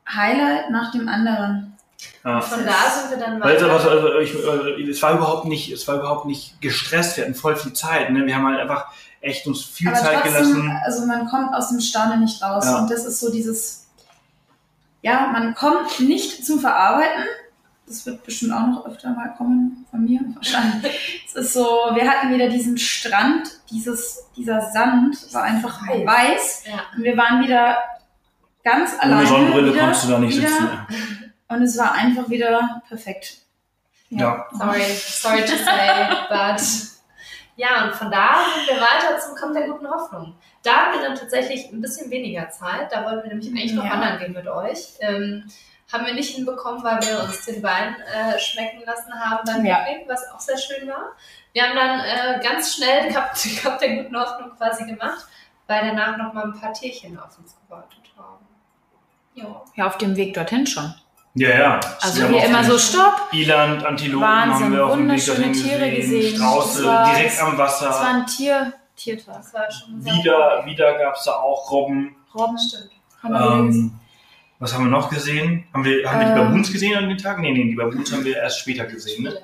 Highlight 0.09 0.71
nach 0.71 0.93
dem 0.93 1.09
anderen. 1.09 1.73
Ja. 2.25 2.41
Von 2.41 2.65
da 2.65 2.73
sind 2.91 3.11
wir 3.19 3.25
dann 3.27 3.41
weiter. 3.41 3.71
aber, 3.71 3.91
also 3.91 4.19
ich, 4.19 4.35
äh, 4.35 4.83
es 4.91 5.03
war 5.03 5.15
überhaupt 5.15 5.47
nicht, 5.47 5.71
es 5.73 5.87
war 5.89 5.97
überhaupt 5.97 6.27
nicht 6.27 6.61
gestresst. 6.61 7.17
Wir 7.17 7.25
hatten 7.25 7.35
voll 7.35 7.57
viel 7.57 7.73
Zeit. 7.73 8.11
Ne? 8.11 8.27
Wir 8.27 8.35
haben 8.37 8.47
halt 8.47 8.61
einfach 8.61 8.87
echt 9.21 9.47
uns 9.47 9.65
viel 9.65 9.89
Aber 9.89 9.97
Zeit 9.97 10.23
trotzdem, 10.23 10.33
gelassen. 10.33 10.81
also 10.85 11.07
man 11.07 11.27
kommt 11.29 11.55
aus 11.55 11.69
dem 11.71 11.81
Staunen 11.81 12.21
nicht 12.21 12.43
raus. 12.43 12.65
Ja. 12.67 12.79
Und 12.79 12.91
das 12.91 13.05
ist 13.07 13.19
so 13.21 13.31
dieses, 13.33 13.87
ja, 15.03 15.29
man 15.33 15.55
kommt 15.55 16.01
nicht 16.01 16.45
zum 16.45 16.61
Verarbeiten. 16.61 17.25
Das 17.87 18.05
wird 18.05 18.25
bestimmt 18.25 18.53
auch 18.53 18.67
noch 18.67 18.87
öfter 18.87 19.11
mal 19.11 19.35
kommen 19.37 19.87
von 19.91 20.05
mir 20.05 20.21
wahrscheinlich. 20.35 21.23
es 21.27 21.35
ist 21.35 21.53
so, 21.53 21.65
wir 21.95 22.09
hatten 22.11 22.33
wieder 22.35 22.49
diesen 22.49 22.77
Strand, 22.79 23.49
dieses, 23.71 24.27
dieser 24.37 24.61
Sand 24.73 25.17
war 25.33 25.45
einfach 25.45 25.81
Weiß. 25.89 26.05
weiß. 26.07 26.65
Ja. 26.67 26.81
Und 26.97 27.05
wir 27.05 27.17
waren 27.17 27.43
wieder 27.45 27.79
ganz 28.65 28.93
alleine. 28.99 29.21
Ohne 29.21 29.27
Sonnenbrille 29.29 29.73
wieder, 29.73 29.83
konntest 29.85 30.05
du 30.05 30.09
da 30.11 30.19
nicht 30.19 30.37
wieder, 30.37 30.49
sitzen. 30.49 30.71
Und 31.49 31.63
es 31.63 31.79
war 31.79 31.93
einfach 31.95 32.29
wieder 32.29 32.83
perfekt. 32.89 33.39
Ja. 34.09 34.47
Sorry, 34.53 34.83
sorry 34.95 35.41
to 35.43 35.57
say, 35.57 36.09
but. 36.29 36.63
Ja, 37.57 37.87
und 37.87 37.95
von 37.95 38.11
da 38.11 38.35
sind 38.55 38.69
wir 38.77 38.83
weiter 38.83 39.19
zum 39.19 39.35
Kampf 39.37 39.57
der 39.57 39.69
guten 39.69 39.89
Hoffnung. 39.89 40.35
Da 40.63 40.73
hatten 40.73 40.99
wir 40.99 41.07
dann 41.09 41.17
tatsächlich 41.17 41.73
ein 41.73 41.81
bisschen 41.81 42.11
weniger 42.11 42.51
Zeit. 42.51 42.93
Da 42.93 43.05
wollten 43.05 43.23
wir 43.23 43.29
nämlich 43.29 43.49
eigentlich 43.49 43.73
noch 43.73 43.85
Ja. 43.85 43.93
wandern 43.93 44.19
gehen 44.19 44.33
mit 44.33 44.47
euch. 44.47 44.95
Ähm, 45.01 45.45
haben 45.93 46.05
wir 46.07 46.15
nicht 46.15 46.35
hinbekommen, 46.35 46.83
weil 46.83 47.01
wir 47.03 47.23
uns 47.23 47.45
den 47.45 47.63
Wein 47.63 47.97
äh, 48.13 48.39
schmecken 48.39 48.83
lassen 48.85 49.13
haben 49.15 49.41
beim 49.47 49.65
Ja. 49.65 49.85
Picknick, 49.85 50.09
was 50.09 50.29
auch 50.31 50.41
sehr 50.41 50.59
schön 50.59 50.89
war. 50.89 51.13
Wir 51.53 51.63
haben 51.63 51.77
dann 51.77 52.01
äh, 52.01 52.41
ganz 52.43 52.75
schnell 52.75 53.13
Kap, 53.13 53.35
Kap 53.63 53.79
der 53.79 54.03
guten 54.03 54.19
Hoffnung 54.19 54.51
quasi 54.57 54.85
gemacht, 54.85 55.27
weil 55.67 55.87
danach 55.87 56.17
noch 56.17 56.33
mal 56.33 56.45
ein 56.45 56.59
paar 56.61 56.73
Tierchen 56.73 57.19
auf 57.19 57.39
uns 57.39 57.57
gewartet 57.65 57.99
haben. 58.19 58.45
Ja. 59.35 59.63
Ja, 59.75 59.87
auf 59.87 59.99
dem 59.99 60.17
Weg 60.17 60.35
dorthin 60.35 60.67
schon. 60.67 60.93
Ja, 61.35 61.51
ja. 61.51 61.81
Also 62.01 62.29
Wir 62.31 62.45
immer 62.45 62.65
so 62.65 62.79
Stopp. 62.79 63.29
Eland, 63.33 63.85
Antilopen 63.85 64.27
Wahnsinn, 64.27 64.65
haben 64.65 64.73
wir 64.73 64.87
auf 64.87 64.93
dem 64.93 65.01
Weg 65.01 65.09
wunderschöne 65.11 65.45
dorthin 65.47 65.53
Tiere 65.53 65.91
gesehen. 65.91 66.21
gesehen. 66.23 66.37
Strauße 66.37 66.83
Das 66.83 66.87
war- 66.93 67.15
direkt 67.15 67.43
am 67.43 67.59
Wasser. 67.59 67.91
Es 67.91 67.97
war 68.01 68.09
ein 68.09 68.27
Tier, 68.27 68.73
Tiertag. 68.97 69.35
Das 69.37 69.53
war 69.55 69.71
schon 69.71 70.03
wieder 70.05 70.63
wieder 70.65 70.99
gab 70.99 71.15
es 71.15 71.25
da 71.25 71.33
auch 71.33 71.71
Robben. 71.71 72.17
Robben. 72.35 72.59
Stimmt. 72.59 72.91
Haben 73.23 73.35
wir 73.35 73.41
wieder 73.41 73.67
gesehen. 73.67 74.01
Was 74.59 74.73
haben 74.75 74.85
wir 74.85 74.91
noch 74.91 75.11
gesehen? 75.11 75.65
Haben 75.73 75.85
wir, 75.85 76.11
haben 76.11 76.21
wir 76.21 76.27
die 76.27 76.33
Ähm. 76.33 76.47
Baboons 76.47 76.73
gesehen 76.73 76.97
an 76.97 77.09
dem 77.09 77.19
Tag? 77.19 77.39
Nee, 77.41 77.53
nee, 77.53 77.65
die 77.65 77.75
Baboons 77.75 78.11
haben 78.13 78.25
wir 78.25 78.37
erst 78.37 78.61
später 78.61 78.85
gesehen. 78.87 79.25
Ne? 79.25 79.35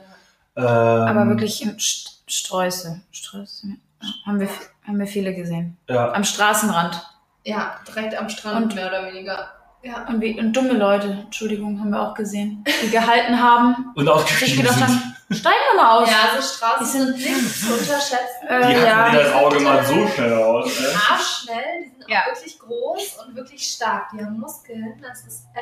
Ähm, 0.56 0.64
Aber 0.64 1.28
wirklich 1.28 1.62
in 1.62 1.76
St- 1.76 2.10
Sträuße. 2.26 3.00
Sträuße. 3.10 3.66
Ja, 4.02 4.08
haben, 4.26 4.40
wir, 4.40 4.48
haben 4.86 4.98
wir 4.98 5.06
viele 5.06 5.34
gesehen. 5.34 5.76
Ja, 5.88 6.12
Am 6.12 6.24
Straßenrand. 6.24 7.02
Ja, 7.44 7.76
direkt 7.88 8.14
am 8.16 8.28
Strand, 8.28 8.66
Und- 8.66 8.74
mehr 8.74 8.88
oder 8.88 9.06
weniger. 9.06 9.48
Ja. 9.84 10.06
Und, 10.08 10.20
wie, 10.20 10.38
und 10.38 10.52
dumme 10.52 10.74
Leute, 10.74 11.08
Entschuldigung, 11.24 11.80
haben 11.80 11.90
wir 11.90 12.00
auch 12.00 12.14
gesehen, 12.14 12.64
die 12.84 12.90
gehalten 12.90 13.42
haben, 13.42 13.90
und 13.96 14.04
sich 14.04 14.12
ausgestiegen 14.14 14.62
gedacht 14.62 14.78
sind. 14.78 14.86
haben, 14.88 15.11
steigen 15.34 15.56
wir 15.72 15.82
mal 15.82 15.98
aus. 16.02 16.08
Ja, 16.10 16.40
so 16.40 16.42
Straßen 16.56 16.86
Die 17.16 17.22
sind- 17.22 17.36
nicht 17.40 17.60
zu 17.60 17.72
unterschätzen. 17.72 18.46
Äh, 18.48 18.58
Die 18.58 18.64
hatten 18.76 18.86
ja. 18.86 19.12
wieder 19.12 19.22
das 19.24 19.32
Auge 19.34 19.60
mal 19.60 19.84
so 19.84 20.08
schnell 20.08 20.32
aus. 20.34 20.64
Die 20.64 20.82
Ne? 20.82 20.88
sind 20.88 21.10
arschschnell, 21.10 21.64
die 21.84 21.98
sind 22.00 22.08
Ja. 22.10 22.20
auch 22.22 22.26
wirklich 22.34 22.58
groß 22.58 23.16
und 23.26 23.36
wirklich 23.36 23.62
stark. 23.68 24.10
Die 24.12 24.24
haben 24.24 24.38
Muskeln. 24.38 25.00
Das 25.02 25.20
ist, 25.24 25.44
äh, 25.54 25.60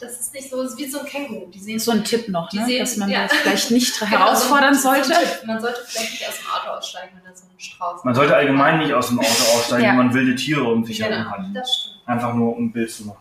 das 0.00 0.20
ist 0.20 0.34
nicht 0.34 0.50
so, 0.50 0.62
das 0.62 0.72
ist 0.72 0.78
wie 0.78 0.88
so 0.90 1.00
ein 1.00 1.06
Känguru. 1.06 1.46
Die 1.50 1.58
sehen 1.60 1.78
So 1.78 1.92
ein 1.92 2.04
Tipp 2.04 2.28
noch, 2.28 2.48
Die 2.50 2.58
ne? 2.58 2.66
sehen- 2.66 2.80
dass 2.80 2.96
man 2.96 3.08
ja. 3.10 3.22
das 3.24 3.32
vielleicht 3.38 3.70
nicht 3.70 3.98
Genau, 4.00 4.10
herausfordern 4.10 4.74
so 4.74 4.88
ein- 4.90 5.04
sollte. 5.04 5.20
So 5.40 5.46
man 5.46 5.60
sollte 5.60 5.80
vielleicht 5.86 6.10
nicht 6.12 6.28
aus 6.28 6.34
dem 6.38 6.46
Auto 6.50 6.78
aussteigen, 6.78 7.10
wenn 7.22 7.30
da 7.30 7.36
so 7.36 7.44
ein 7.44 7.58
Strauß 7.60 8.04
Man 8.04 8.14
sollte 8.14 8.34
allgemein 8.36 8.78
nicht 8.78 8.92
aus 8.92 9.08
dem 9.08 9.18
Auto 9.20 9.28
aussteigen, 9.56 9.84
Ja. 9.84 9.90
wenn 9.90 9.96
man 9.98 10.14
wilde 10.14 10.34
Tiere 10.34 10.64
um 10.64 10.84
sich 10.84 11.00
herum 11.00 11.14
Genau, 11.14 11.30
hat. 11.30 11.40
das 11.54 11.74
stimmt. 11.74 11.96
Einfach 12.08 12.34
nur 12.34 12.56
um 12.56 12.64
ein 12.64 12.72
Bild 12.72 12.90
zu 12.90 13.04
machen. 13.04 13.18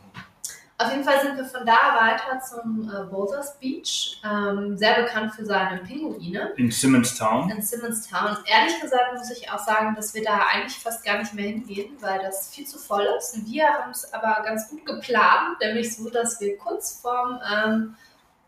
Auf 0.82 0.90
jeden 0.92 1.04
Fall 1.04 1.20
sind 1.22 1.36
wir 1.36 1.44
von 1.44 1.66
da 1.66 1.74
weiter 2.00 2.40
zum 2.40 2.90
äh, 2.90 3.04
Boulders 3.12 3.60
Beach, 3.60 4.22
ähm, 4.24 4.78
sehr 4.78 5.02
bekannt 5.04 5.36
für 5.36 5.44
seine 5.46 5.80
Pinguine. 5.80 6.54
In 6.56 6.72
Simonstown. 6.72 7.50
in 7.50 7.62
Simonstown. 7.62 8.38
Ehrlich 8.46 8.80
gesagt 8.80 9.14
muss 9.14 9.30
ich 9.30 9.52
auch 9.52 9.60
sagen, 9.60 9.94
dass 9.96 10.14
wir 10.14 10.24
da 10.24 10.40
eigentlich 10.54 10.78
fast 10.80 11.04
gar 11.04 11.18
nicht 11.18 11.34
mehr 11.34 11.48
hingehen, 11.48 11.98
weil 12.00 12.20
das 12.20 12.50
viel 12.56 12.66
zu 12.66 12.78
voll 12.80 13.06
ist. 13.18 13.46
Wir 13.46 13.68
haben 13.68 13.92
es 13.92 14.14
aber 14.14 14.42
ganz 14.46 14.70
gut 14.70 14.86
geplant, 14.86 15.60
nämlich 15.60 15.94
so, 15.98 16.10
dass 16.10 16.40
wir 16.40 16.58
kurz 16.58 17.02
vorm 17.02 17.42
ähm, 17.54 17.96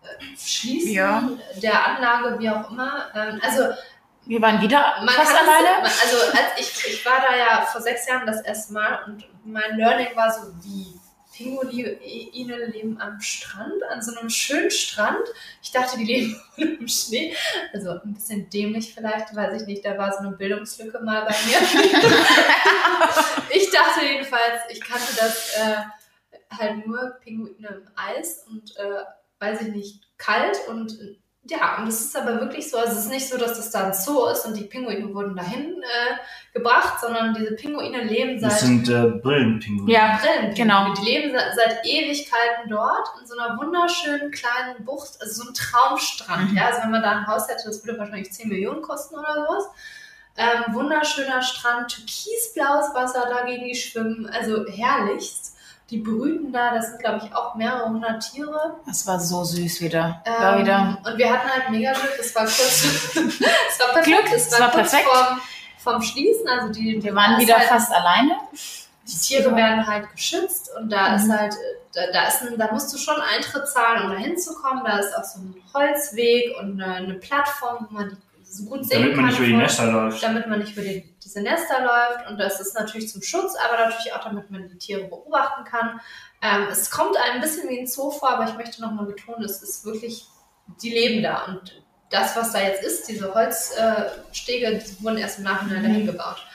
äh, 0.01 0.37
Schließen 0.37 0.91
Ja. 0.93 1.29
der 1.61 1.85
Anlage, 1.85 2.39
wie 2.39 2.49
auch 2.49 2.71
immer, 2.71 3.07
ähm, 3.13 3.41
also 3.43 3.65
Wir 4.25 4.41
waren 4.41 4.61
wieder 4.61 4.79
man 5.03 5.09
fast 5.09 5.35
alleine. 5.35 5.83
Also 5.83 6.17
als 6.31 6.59
ich, 6.59 6.93
ich 6.93 7.05
war 7.05 7.19
da 7.29 7.35
ja 7.35 7.65
vor 7.65 7.81
sechs 7.81 8.07
Jahren 8.07 8.25
das 8.25 8.39
erste 8.39 8.71
Mal 8.71 8.99
und 9.07 9.25
mein 9.43 9.75
Learning 9.75 10.15
war 10.15 10.31
so, 10.31 10.47
wie 10.63 10.97
Pinguine 11.41 12.65
leben 12.67 12.99
am 12.99 13.19
Strand, 13.21 13.83
an 13.89 14.01
so 14.01 14.17
einem 14.17 14.29
schönen 14.29 14.71
Strand. 14.71 15.27
Ich 15.61 15.71
dachte, 15.71 15.97
die 15.97 16.05
leben 16.05 16.41
im 16.57 16.87
Schnee. 16.87 17.35
Also 17.73 17.91
ein 17.91 18.13
bisschen 18.13 18.49
dämlich 18.49 18.93
vielleicht, 18.93 19.35
weiß 19.35 19.61
ich 19.61 19.67
nicht. 19.67 19.85
Da 19.85 19.97
war 19.97 20.11
so 20.13 20.19
eine 20.19 20.35
Bildungslücke 20.35 20.99
mal 20.99 21.25
bei 21.25 21.35
mir. 21.45 21.57
ich 23.49 23.69
dachte 23.71 24.05
jedenfalls, 24.05 24.61
ich 24.69 24.81
kannte 24.81 25.15
das 25.17 25.55
äh, 25.55 25.77
halt 26.57 26.85
nur 26.85 27.17
Pinguine 27.23 27.67
im 27.67 27.87
Eis 27.95 28.45
und 28.47 28.75
äh, 28.77 29.03
weiß 29.39 29.61
ich 29.61 29.67
nicht, 29.69 30.03
kalt 30.17 30.57
und 30.67 30.97
ja, 31.51 31.77
und 31.77 31.87
es 31.87 31.99
ist 31.99 32.15
aber 32.15 32.39
wirklich 32.39 32.69
so, 32.69 32.77
also 32.77 32.93
es 32.93 33.05
ist 33.05 33.11
nicht 33.11 33.27
so, 33.27 33.37
dass 33.37 33.57
das 33.57 33.71
da 33.71 33.87
ein 33.87 33.93
Zoo 33.93 34.27
ist 34.27 34.45
und 34.45 34.55
die 34.55 34.63
Pinguine 34.63 35.13
wurden 35.13 35.35
dahin 35.35 35.81
äh, 35.83 36.57
gebracht, 36.57 37.01
sondern 37.01 37.33
diese 37.33 37.55
Pinguine 37.55 38.03
leben 38.03 38.41
Das 38.41 38.61
seit 38.61 38.61
sind 38.61 38.89
äh, 38.89 39.19
Brillenpinguine. 39.19 39.91
Ja, 39.91 40.17
Brillenpinguine. 40.21 40.53
genau. 40.55 40.93
Die 40.93 41.05
leben 41.05 41.31
seit, 41.31 41.55
seit 41.55 41.85
Ewigkeiten 41.85 42.69
dort 42.69 43.07
in 43.19 43.27
so 43.27 43.37
einer 43.37 43.57
wunderschönen 43.57 44.31
kleinen 44.31 44.85
Bucht, 44.85 45.17
also 45.19 45.43
so 45.43 45.49
ein 45.49 45.53
Traumstrand. 45.53 46.51
Mhm. 46.51 46.57
Ja, 46.57 46.67
also 46.67 46.83
wenn 46.83 46.91
man 46.91 47.01
da 47.01 47.11
ein 47.11 47.27
Haus 47.27 47.49
hätte, 47.49 47.63
das 47.65 47.85
würde 47.85 47.99
wahrscheinlich 47.99 48.31
10 48.31 48.47
Millionen 48.47 48.81
kosten 48.81 49.15
oder 49.15 49.33
sowas. 49.35 49.65
Ähm, 50.37 50.73
wunderschöner 50.73 51.41
Strand, 51.41 51.91
türkisblaues 51.91 52.95
Wasser, 52.95 53.27
dagegen 53.29 53.65
die 53.65 53.75
schwimmen, 53.75 54.27
also 54.27 54.65
herrlichst. 54.67 55.57
Die 55.91 55.97
brüten 55.97 56.51
da, 56.53 56.73
das 56.73 56.87
sind 56.87 56.99
glaube 56.99 57.21
ich 57.25 57.35
auch 57.35 57.53
mehrere 57.55 57.89
hundert 57.89 58.21
Tiere. 58.31 58.77
Das 58.85 59.05
war 59.05 59.19
so 59.19 59.43
süß 59.43 59.81
wieder. 59.81 60.21
War 60.25 60.55
Ähm, 60.55 60.61
wieder. 60.63 60.97
Und 61.05 61.17
wir 61.17 61.31
hatten 61.33 61.49
halt 61.49 61.69
mega 61.69 61.91
Glück, 61.91 62.17
es 62.19 62.33
war 62.33 62.43
kurz, 62.45 62.85
es 63.13 63.79
war 63.79 63.87
perfekt, 63.93 64.05
Glück, 64.05 64.33
es 64.33 64.51
war, 64.53 64.59
war 64.61 64.71
perfekt. 64.71 65.03
Vorm, 65.03 65.41
vorm 65.77 66.01
Schließen, 66.01 66.47
also 66.47 66.69
die, 66.71 67.03
Wir 67.03 67.13
waren 67.13 67.39
wieder 67.39 67.57
halt, 67.57 67.67
fast 67.67 67.91
alleine. 67.91 68.35
die 69.05 69.17
Tiere 69.17 69.53
werden 69.55 69.85
halt 69.85 70.09
geschützt 70.11 70.71
und 70.79 70.89
da 70.89 71.09
Mhm. 71.09 71.15
ist 71.15 71.29
halt, 71.29 71.53
da, 71.93 72.01
da 72.13 72.27
ist 72.29 72.41
ein, 72.43 72.57
da 72.57 72.71
musst 72.71 72.93
du 72.93 72.97
schon 72.97 73.15
Eintritt 73.35 73.67
zahlen, 73.67 74.03
um 74.05 74.11
da 74.11 74.17
hinzukommen. 74.17 74.83
Da 74.85 74.97
ist 74.99 75.13
auch 75.13 75.25
so 75.25 75.39
ein 75.41 75.55
Holzweg 75.73 76.55
und 76.59 76.81
eine, 76.81 76.95
eine 76.95 77.13
Plattform, 77.15 77.87
wo 77.89 77.93
man 77.95 78.09
die 78.09 78.15
so 78.53 78.65
gut 78.65 78.85
sehen 78.85 79.01
Damit 79.01 79.15
man 79.15 79.25
kann. 79.25 79.29
nicht 79.29 79.37
über 79.39 79.47
die 79.47 79.55
Nester 79.55 79.85
läuft. 79.91 80.21
Damit 80.23 80.47
man 80.47 80.59
nicht 80.59 80.73
über 80.73 80.81
die, 80.81 81.15
diese 81.23 81.41
Nester 81.41 81.81
läuft 81.81 82.29
und 82.29 82.37
das 82.37 82.59
ist 82.59 82.75
natürlich 82.75 83.09
zum 83.09 83.21
Schutz, 83.21 83.53
aber 83.55 83.77
natürlich 83.85 84.13
auch, 84.13 84.23
damit 84.23 84.51
man 84.51 84.67
die 84.67 84.77
Tiere 84.77 85.05
beobachten 85.05 85.63
kann. 85.63 86.01
Ähm, 86.41 86.67
es 86.71 86.89
kommt 86.91 87.15
ein 87.17 87.39
bisschen 87.39 87.69
wie 87.69 87.79
ein 87.79 87.87
Zoo 87.87 88.11
vor, 88.11 88.31
aber 88.31 88.45
ich 88.49 88.55
möchte 88.57 88.81
nochmal 88.81 89.05
betonen, 89.05 89.43
es 89.43 89.61
ist 89.63 89.85
wirklich, 89.85 90.25
die 90.81 90.89
leben 90.89 91.23
da 91.23 91.45
und 91.45 91.81
das, 92.09 92.35
was 92.35 92.51
da 92.51 92.59
jetzt 92.61 92.83
ist, 92.83 93.07
diese 93.07 93.33
Holzstege, 93.33 94.65
äh, 94.67 94.79
die 94.79 95.03
wurden 95.03 95.17
erst 95.17 95.37
im 95.37 95.45
Nachhinein 95.45 95.81
dahin 95.83 96.05
gebaut. 96.05 96.45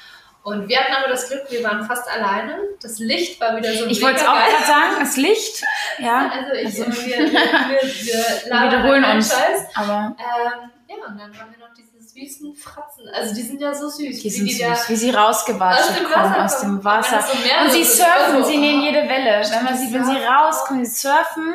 Und 0.43 0.69
wir 0.69 0.79
hatten 0.79 0.93
aber 0.93 1.09
das 1.09 1.29
Glück, 1.29 1.43
wir 1.51 1.65
waren 1.65 1.85
fast 1.87 2.09
alleine. 2.09 2.59
Das 2.81 2.99
Licht 3.01 3.41
war 3.41 3.57
wieder 3.57 3.73
so 3.73 3.87
Ich 3.87 4.01
wollte 4.01 4.21
es 4.21 4.27
auch 4.27 4.35
gerade 4.35 4.65
sagen, 4.65 4.95
das 5.01 5.17
Licht. 5.17 5.65
Ja. 5.99 6.31
Also 6.33 6.53
ich, 6.53 6.67
Also- 6.67 7.05
wir, 7.05 7.19
wir, 7.19 7.33
wir, 7.33 7.83
wir, 7.83 8.51
labern 8.51 8.69
wiederholen 8.71 9.05
uns. 9.17 9.33
Scheiß. 9.33 9.63
Aber 9.75 10.15
Ähm, 10.21 10.71
ja, 11.01 11.09
und 11.09 11.19
dann 11.19 11.39
haben 11.39 11.51
wir 11.57 11.59
noch 11.67 11.75
diese 11.77 12.01
süßen 12.03 12.55
Fratzen. 12.55 13.09
Also 13.15 13.35
die 13.35 13.43
sind 13.43 13.61
ja 13.61 13.75
so 13.75 13.89
süß. 13.89 13.99
die 14.19 14.25
wie 14.25 14.31
sind 14.31 14.47
die 14.47 14.55
süß, 14.55 14.89
wie 14.89 14.97
sie 14.97 15.11
aus 15.17 15.17
rausgewatscht 15.47 15.91
dem 15.99 16.05
kommen 16.11 16.35
Wasser 16.35 16.45
aus 16.45 16.61
dem. 16.61 16.85
Wasser. 16.85 17.23
So 17.23 17.65
Und 17.65 17.71
sie 17.73 17.85
surfen, 17.85 18.43
so, 18.43 18.49
sie 18.49 18.59
nehmen 18.59 18.83
jede 18.83 19.09
Welle. 19.09 19.43
Wenn 19.51 19.65
man 19.65 19.77
sie, 19.77 19.93
wenn 19.93 20.05
sie 20.05 20.17
rauskommen, 20.17 20.85
sie 20.85 21.01
surfen 21.01 21.55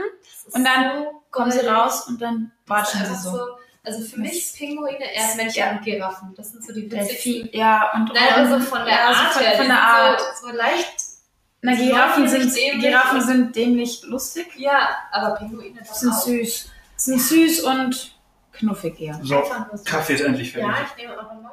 und 0.54 0.64
dann 0.64 1.04
so 1.04 1.22
kommen 1.32 1.52
sie 1.52 1.66
raus 1.66 2.08
und 2.08 2.22
dann 2.22 2.52
watschen 2.68 3.06
sie 3.06 3.16
so. 3.16 3.38
Also 3.84 4.04
für 4.06 4.20
mich 4.20 4.54
Pinguine, 4.56 5.12
Erdmännchen 5.14 5.64
Ja. 5.64 5.72
und 5.72 5.82
Giraffen. 5.84 6.34
Das 6.38 6.52
sind 6.52 6.64
so 6.64 6.72
die 6.72 6.92
witzigsten. 6.92 7.50
Ja, 7.52 7.92
und 7.96 8.14
Nein, 8.14 8.24
aber 8.36 8.60
so 8.60 8.66
von 8.66 8.86
der 8.86 8.94
ja, 8.94 9.08
Art 9.08 9.34
von, 9.34 9.42
her. 9.42 9.58
von 9.58 9.66
der 9.68 9.82
Art. 9.82 10.22
So, 10.40 10.48
so 10.50 10.54
leicht. 10.56 10.94
Na, 11.64 11.74
Giraffen 11.76 12.28
sind 12.28 12.56
dämlich. 12.56 12.82
Giraffen 12.82 13.22
sind 13.22 13.56
dämlich 13.56 14.04
lustig, 14.04 14.48
Ja, 14.56 14.90
aber 15.12 15.36
Pinguine 15.36 15.80
sind 15.84 16.12
auch. 16.14 16.22
süß. 16.22 16.70
Sind 16.96 17.20
süß 17.22 17.62
und 17.62 18.11
knuffig 18.62 19.00
eher. 19.02 19.20
So. 19.24 19.44
Kaffee 19.86 20.14
ist 20.14 20.22
endlich 20.22 20.52
fertig. 20.54 20.70
Ja, 20.72 20.86
ich 20.90 21.04
nehme 21.04 21.20
auch 21.20 21.24
nochmal. 21.34 21.52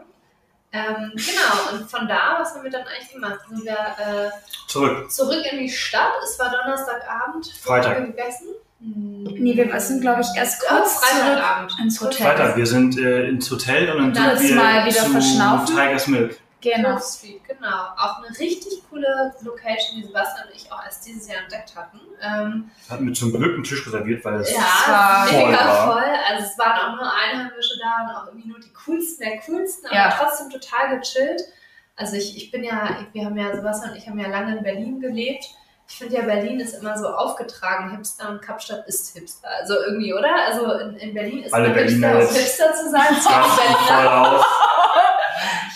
Ähm, 0.71 1.13
genau, 1.17 1.73
und 1.81 1.91
von 1.91 2.07
da, 2.07 2.37
was 2.39 2.55
haben 2.55 2.63
wir 2.63 2.71
dann 2.71 2.83
eigentlich 2.83 3.11
gemacht? 3.13 3.39
Sind 3.49 3.65
wir 3.65 3.73
äh, 3.73 4.31
Zurück. 4.69 5.11
zurück 5.11 5.43
in 5.51 5.59
die 5.61 5.69
Stadt. 5.71 6.13
Es 6.23 6.39
war 6.39 6.51
Donnerstagabend. 6.51 7.47
Freitag. 7.63 7.97
haben 7.97 8.05
wir 8.05 8.13
gegessen? 8.13 8.49
Hm. 8.81 9.25
Nee, 9.25 9.57
wir 9.57 9.81
sind, 9.81 10.03
glaube 10.03 10.21
ich, 10.21 10.27
erst 10.37 10.63
Oh, 10.71 10.75
kurz 10.77 11.01
zurück 11.01 11.11
Freitagabend. 11.11 11.73
ins 11.81 12.01
Hotel. 12.01 12.27
Freitag, 12.27 12.57
wir 12.57 12.67
sind 12.67 12.99
äh, 12.99 13.29
ins 13.29 13.51
Hotel 13.51 13.91
und 13.91 13.97
dann 13.99 14.07
Und 14.09 14.17
dann 14.17 14.39
sind 14.39 14.49
wir 14.51 14.57
mal 14.57 14.85
wieder 14.87 15.05
zu 15.05 15.11
verschnaufen. 15.11 15.67
Tigers 15.75 16.07
Milk. 16.07 16.39
Genau. 16.61 16.91
Grove 16.95 17.03
Street, 17.05 17.41
genau. 17.47 17.85
Auch 17.97 18.19
eine 18.19 18.37
richtig 18.39 18.83
coole 18.91 19.33
Location, 19.43 19.97
die 19.97 20.05
Sebastian 20.05 20.49
und 20.49 20.55
ich 20.57 20.71
auch 20.73 20.85
erst 20.85 21.07
dieses 21.07 21.29
Jahr 21.29 21.43
entdeckt 21.43 21.75
hatten. 21.77 22.01
Ähm, 22.21 22.71
Hatten 22.91 23.07
wir 23.07 23.15
zum 23.15 23.33
Glück 23.33 23.55
einen 23.55 23.63
Tisch 23.65 23.87
reserviert, 23.87 24.25
weil 24.25 24.41
es 24.41 24.53
ja, 24.53 24.59
war 24.89 25.27
voll 25.29 25.47
mega 25.47 25.65
war. 25.67 25.93
voll. 25.93 26.13
Also 26.29 26.45
es 26.47 26.59
waren 26.59 26.79
auch 26.93 26.97
nur 26.97 27.13
Einheimische 27.13 27.75
da 27.81 28.05
und 28.05 28.11
auch 28.17 28.27
irgendwie 28.27 28.49
nur 28.49 28.59
die 28.59 28.73
coolsten 28.73 29.25
der 29.25 29.39
coolsten, 29.47 29.87
aber 29.87 29.95
Ja. 29.97 30.11
trotzdem 30.19 30.51
total 30.51 30.99
gechillt. 30.99 31.43
Also 31.95 32.17
ich, 32.17 32.37
ich 32.37 32.51
bin 32.51 32.65
ja, 32.65 33.07
wir 33.13 33.25
haben 33.25 33.37
ja, 33.37 33.55
Sebastian 33.55 33.91
und 33.93 33.97
ich 33.97 34.09
haben 34.09 34.19
ja 34.19 34.29
lange 34.29 34.57
in 34.57 34.63
Berlin 34.65 35.01
gelebt. 35.01 35.45
Ich 35.91 35.97
finde 35.97 36.17
ja, 36.17 36.23
Berlin 36.23 36.61
ist 36.61 36.75
immer 36.75 36.99
so 36.99 37.07
aufgetragen, 37.09 37.93
Hipster 37.93 38.29
und 38.29 38.43
Kapstadt 38.43 38.87
ist 38.89 39.15
Hipster. 39.17 39.49
Also 39.61 39.75
irgendwie, 39.87 40.13
oder? 40.13 40.35
Also 40.47 40.71
in, 40.73 40.97
in 40.97 41.15
Berlin 41.15 41.45
ist 41.45 41.55
Alle 41.55 41.69
Hipster, 41.69 41.83
Berliner 41.85 42.13
um 42.15 42.19
jetzt 42.21 42.37
Hipster 42.37 42.75
zu 42.75 42.91
sein. 42.91 43.15
voll 43.15 43.67
Berliner. 43.87 44.33
auf. 44.35 44.47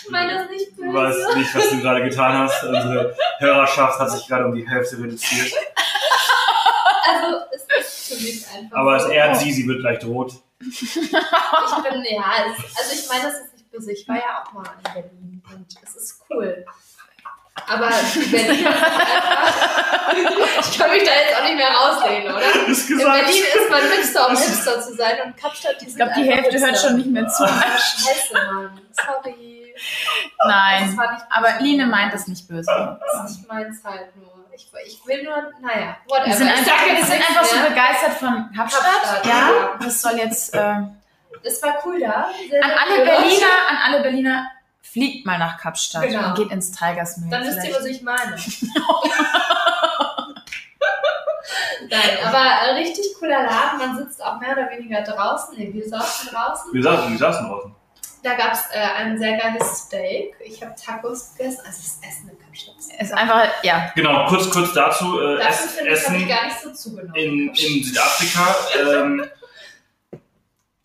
Ich 0.03 0.09
meine 0.09 0.33
das 0.33 0.49
nicht 0.49 0.75
böse. 0.75 0.87
Du 0.87 0.93
weißt 0.93 1.37
nicht, 1.37 1.55
was 1.55 1.69
du 1.69 1.81
gerade 1.81 2.03
getan 2.03 2.37
hast. 2.37 2.63
Unsere 2.63 3.15
Hörerschaft 3.39 3.99
hat 3.99 4.11
sich 4.11 4.27
gerade 4.27 4.45
um 4.45 4.55
die 4.55 4.67
Hälfte 4.67 4.97
reduziert. 4.97 5.51
Also 7.05 7.37
es 7.53 7.85
ist 7.85 8.07
für 8.13 8.23
mich 8.23 8.47
einfach 8.47 8.77
Aber 8.77 8.95
es 8.97 9.03
so. 9.03 9.09
ehrt 9.09 9.37
sie, 9.37 9.51
sie 9.51 9.67
wird 9.67 9.81
gleich 9.81 10.03
rot. 10.05 10.33
Ich 10.59 10.79
bin, 10.95 12.03
ja, 12.09 12.45
es, 12.47 12.77
also 12.77 12.93
ich 12.93 13.07
meine, 13.09 13.23
das 13.23 13.33
ist 13.41 13.53
nicht 13.53 13.71
böse. 13.71 13.91
Ich 13.91 14.07
war 14.07 14.15
ja 14.15 14.43
auch 14.43 14.53
mal 14.53 14.63
in 14.77 14.93
Berlin 14.93 15.43
und 15.53 15.67
es 15.83 15.95
ist 15.95 16.21
cool. 16.29 16.65
Aber 17.67 17.89
Berliner 17.89 18.21
sind 18.23 18.33
einfach. 18.33 18.91
Ich 20.59 20.77
kann 20.77 20.91
mich 20.91 21.03
da 21.03 21.11
jetzt 21.11 21.35
auch 21.39 21.43
nicht 21.43 21.55
mehr 21.55 21.69
rauslehnen, 21.69 22.33
oder? 22.33 22.67
Ist 22.67 22.87
In. 22.89 22.97
Berlin 22.99 23.43
ist 23.55 23.69
man 23.69 23.81
Hipster, 23.81 24.27
um 24.29 24.35
Hipster 24.37 24.81
zu 24.81 24.93
sein 24.95 25.17
und 25.25 25.37
Kapstadt, 25.37 25.75
die 25.81 25.85
Ich 25.85 25.93
sind 25.93 25.97
glaube, 25.97 26.13
die 26.17 26.29
Hälfte 26.31 26.59
hört 26.59 26.69
Hipster. 26.71 26.87
schon 26.87 26.97
nicht 26.97 27.09
mehr 27.09 27.27
zu. 27.27 27.43
Ah, 27.43 27.63
Scheiße, 27.77 28.33
Mann. 28.33 28.81
Sorry. 28.91 29.73
Das 30.37 30.47
Nein. 30.47 30.99
Aber. 31.29 31.59
Line 31.59 31.85
meint 31.87 32.13
das 32.13 32.27
nicht 32.27 32.47
böse. 32.47 32.99
Das 33.01 33.31
ist 33.31 33.37
nicht 33.39 33.49
meins 33.51 33.83
halt 33.83 34.15
nur. 34.15 34.31
Ich, 34.55 34.69
ich 34.85 35.05
will 35.07 35.23
nur, 35.23 35.51
naja, 35.61 35.97
whatever. 36.07 36.27
Wir 36.27 36.35
sind, 36.35 36.47
Ich 36.47 36.57
einfach, 36.59 36.65
sag 36.79 36.95
wir 36.97 37.05
sind 37.05 37.29
einfach 37.29 37.43
so 37.45 37.57
begeistert 37.69 38.13
von 38.19 38.49
Kapstadt. 38.55 38.83
Kapstadt, 38.83 39.25
Ja, 39.25 39.31
ja. 39.31 39.79
das 39.83 40.01
soll 40.01 40.17
jetzt. 40.17 40.53
Äh, 40.53 40.59
an 40.59 40.95
Es 41.43 41.61
war 41.63 41.75
cool 41.85 41.99
da. 41.99 42.29
Sehr 42.49 42.63
alle. 42.63 43.03
Berliner, 43.03 43.47
an 43.69 43.77
alle 43.87 44.01
Berliner, 44.03 44.47
fliegt 44.93 45.25
mal 45.25 45.37
nach 45.39 45.57
Kapstadt 45.59 46.03
Genau. 46.03 46.29
und 46.29 46.35
geht 46.35 46.51
ins 46.51 46.71
Tigers 46.71 47.17
Mill. 47.17 47.29
Dann 47.31 47.43
wisst 47.43 47.65
ihr, 47.67 47.75
was 47.75 47.85
ich 47.85 48.01
meine. 48.03 48.35
Nein, 51.89 52.17
aber 52.25 52.39
äh, 52.39 52.71
richtig 52.79 53.05
cooler 53.19 53.43
Laden. 53.43 53.77
Man 53.79 53.97
sitzt 53.97 54.23
auch 54.23 54.39
mehr 54.39 54.53
oder 54.53 54.69
weniger 54.71 55.01
draußen. 55.01 55.55
Nee, 55.57 55.69
wir 55.73 55.87
saßen 55.87 56.29
draußen. 56.29 56.73
Wir 56.73 56.81
saßen, 56.83 57.11
wir 57.11 57.17
saßen 57.19 57.47
draußen. 57.47 57.75
Da 58.23 58.35
gab 58.35 58.53
es 58.53 58.61
äh, 58.71 58.79
ein 58.79 59.17
sehr 59.17 59.37
geiles 59.37 59.79
Steak. 59.79 60.33
Ich 60.45 60.61
habe 60.63 60.73
Tacos 60.81 61.35
gegessen. 61.35 61.59
Also 61.65 61.81
das 61.81 61.99
Essen 62.09 62.29
in 62.29 62.39
Kapstadt. 62.39 62.75
Ist 63.01 63.13
einfach, 63.13 63.47
ja. 63.63 63.91
Genau, 63.95 64.25
kurz, 64.27 64.49
kurz 64.49 64.73
dazu. 64.73 65.19
Äh, 65.19 65.37
Dafür 65.39 65.47
Ess, 65.49 65.71
finde 65.75 65.91
ich, 65.91 65.97
ich 65.99 66.05
Essen 66.05 66.27
gar 66.29 66.45
nicht 66.45 66.59
so 66.61 66.71
zugenommen. 66.71 67.15
in, 67.15 67.49
in 67.49 67.83
Südafrika. 67.83 68.55
Ähm, 68.79 69.25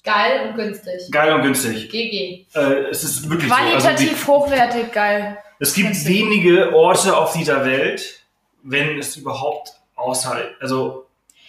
Geil 0.04 0.48
und 0.48 0.56
günstig. 0.56 1.10
geil 1.10 1.32
und 1.34 1.42
günstig. 1.42 1.90
GG. 1.90 2.46
Äh, 2.54 2.60
es 2.90 3.04
ist 3.04 3.28
wirklich 3.28 3.50
so. 3.50 3.54
Also 3.56 3.78
Qualitativ 3.78 4.26
hochwertig, 4.26 4.92
geil. 4.92 5.38
die, 5.58 5.62
es 5.62 5.74
gibt 5.74 5.88
günstig. 5.88 6.08
wenige 6.14 6.74
Orte 6.74 7.16
auf 7.16 7.32
dieser 7.34 7.64
Welt, 7.66 8.20
wenn 8.62 8.98
es 8.98 9.16
überhaupt 9.16 9.72
außer, 9.96 10.36
also, 10.60 11.06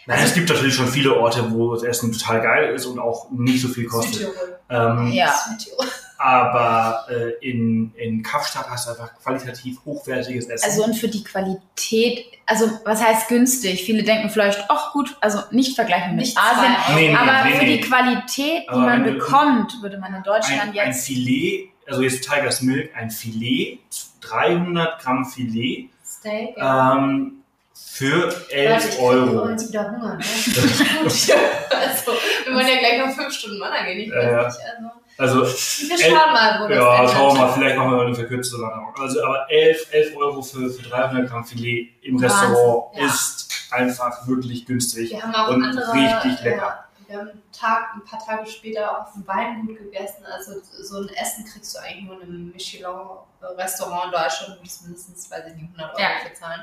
nein, 0.08 0.20
es 0.24 0.34
gibt 0.34 0.50
natürlich 0.50 0.74
schon 0.74 0.88
viele 0.88 1.16
Orte, 1.18 1.45
wo 1.52 1.74
das 1.74 1.84
Essen 1.84 2.12
total 2.12 2.41
geil 2.41 2.74
ist 2.74 2.86
und 2.86 3.00
auch 3.00 3.30
nicht 3.32 3.62
so 3.62 3.68
viel 3.70 3.86
kostet. 3.86 4.16
Südtirol. 4.16 4.60
Ähm, 4.70 5.12
Ja. 5.12 5.34
Südtirol. 5.47 5.86
Aber 6.22 7.05
äh, 7.09 7.30
in, 7.49 7.93
in 7.95 8.22
Kapstadt 8.22 8.70
hast 8.70 8.88
du 8.88 8.91
einfach 8.91 9.17
qualitativ 9.24 9.78
hochwertiges 9.86 10.47
Essen. 10.47 10.65
Also 10.65 10.84
und 10.84 10.93
für 10.95 11.07
die 11.07 11.24
Qualität, 11.24 12.26
also 12.45 12.70
was 12.84 13.01
heißt 13.01 13.30
günstig? 13.30 13.86
Viele 13.86 14.03
denken 14.03 14.30
vielleicht, 14.30 14.65
ach 14.67 14.91
gut, 14.91 15.15
also 15.22 15.39
nicht 15.51 15.76
vergleichen 15.76 16.17
mit 16.17 16.26
Nicht 16.26 16.38
Asien, 16.38 16.76
Nee, 16.93 17.07
nee, 17.11 17.15
aber 17.15 17.45
nee, 17.45 17.55
für 17.55 17.63
nee. 17.63 17.78
die 17.78 17.82
Qualität, 17.82 18.63
die 18.63 18.67
Aber 18.67 18.82
man 18.82 19.03
bekommt, 19.05 19.82
würde 19.82 19.97
man 19.97 20.13
in 20.13 20.24
Deutschland 20.24 20.61
ein, 20.61 20.78
ein 20.78 20.88
jetzt 20.88 21.05
Filet, 21.05 21.70
also 21.88 22.01
jetzt 22.01 22.30
Tigers 22.30 22.61
Milk, 22.63 22.89
ein 22.97 23.09
Filet, 23.09 23.80
300 24.20 25.01
Gramm 25.01 25.26
Filet 25.26 25.89
Steak. 26.05 26.57
Ja. 26.57 26.97
ähm, 26.97 27.43
für 27.74 28.28
Warte, 28.28 28.45
ich 28.49 28.55
11 28.55 28.89
krieg 28.89 28.99
Euro. 29.01 29.49
jetzt 29.49 29.70
wieder 29.70 29.89
Hunger. 29.89 30.15
Ne? 30.15 30.20
Das 30.20 30.47
ist 30.57 30.80
nicht 30.82 31.32
gut. 31.32 31.38
also, 31.72 32.11
wir 32.45 32.53
wollen 32.55 32.67
ja 32.67 32.78
gleich 32.78 33.05
noch 33.05 33.15
fünf 33.15 33.34
Stunden 33.34 33.61
wandern 33.61 33.86
gehen. 33.86 33.99
Ich 33.99 34.11
weiß 34.11 34.26
ja. 34.26 34.47
nicht. 34.47 34.57
Also, 34.59 34.99
Also, 35.20 35.41
wir 35.41 35.97
schauen 35.97 36.34
mal, 36.34 36.61
wo 36.63 36.67
das 36.70 36.78
ja, 36.78 37.07
schauen 37.09 37.36
wir 37.36 37.41
mal, 37.41 37.53
vielleicht 37.53 37.76
machen 37.76 37.91
wir 37.91 38.01
eine 38.03 38.15
verkürzte 38.15 38.55
Landung. 38.57 38.93
Also, 38.97 39.22
aber 39.24 39.51
11, 39.51 39.88
11 39.91 40.15
Euro 40.15 40.41
für, 40.41 40.70
für 40.70 40.82
300 40.82 41.30
Gramm 41.30 41.43
Filet 41.43 41.89
im 42.01 42.22
Wahnsinn, 42.22 42.30
Restaurant 42.30 42.95
ja. 42.95 43.05
ist 43.05 43.49
einfach 43.72 44.28
wirklich 44.28 44.65
günstig. 44.65 45.11
Wir 45.11 45.22
haben 45.22 45.36
auch 45.36 45.49
und 45.49 45.63
andere, 45.63 45.93
richtig 45.93 46.41
lecker. 46.41 46.57
Ja, 46.57 46.86
wir 47.09 47.17
haben 47.17 47.30
einen 47.30 47.43
Tag, 47.51 47.89
ein 47.95 48.03
paar 48.05 48.24
Tage 48.24 48.49
später 48.49 49.01
auf 49.01 49.11
dem 49.13 49.28
Weingut 49.28 49.78
gegessen. 49.78 50.24
Also 50.32 50.53
so 50.61 50.99
ein 50.99 51.09
Essen 51.09 51.43
kriegst 51.43 51.76
du 51.76 51.80
eigentlich 51.82 52.05
nur 52.05 52.22
in 52.22 52.30
einem 52.30 52.51
Michelin-Restaurant 52.51 54.05
in 54.05 54.11
Deutschland. 54.11 54.55
Du 54.55 54.61
musst 54.61 54.84
mindestens, 54.84 55.30
weiß 55.32 55.47
ich 55.47 55.55
nicht, 55.55 55.70
100 55.76 55.89
Euro 55.89 55.99
Ja. 55.99 56.07
für 56.24 56.34
zahlen. 56.34 56.61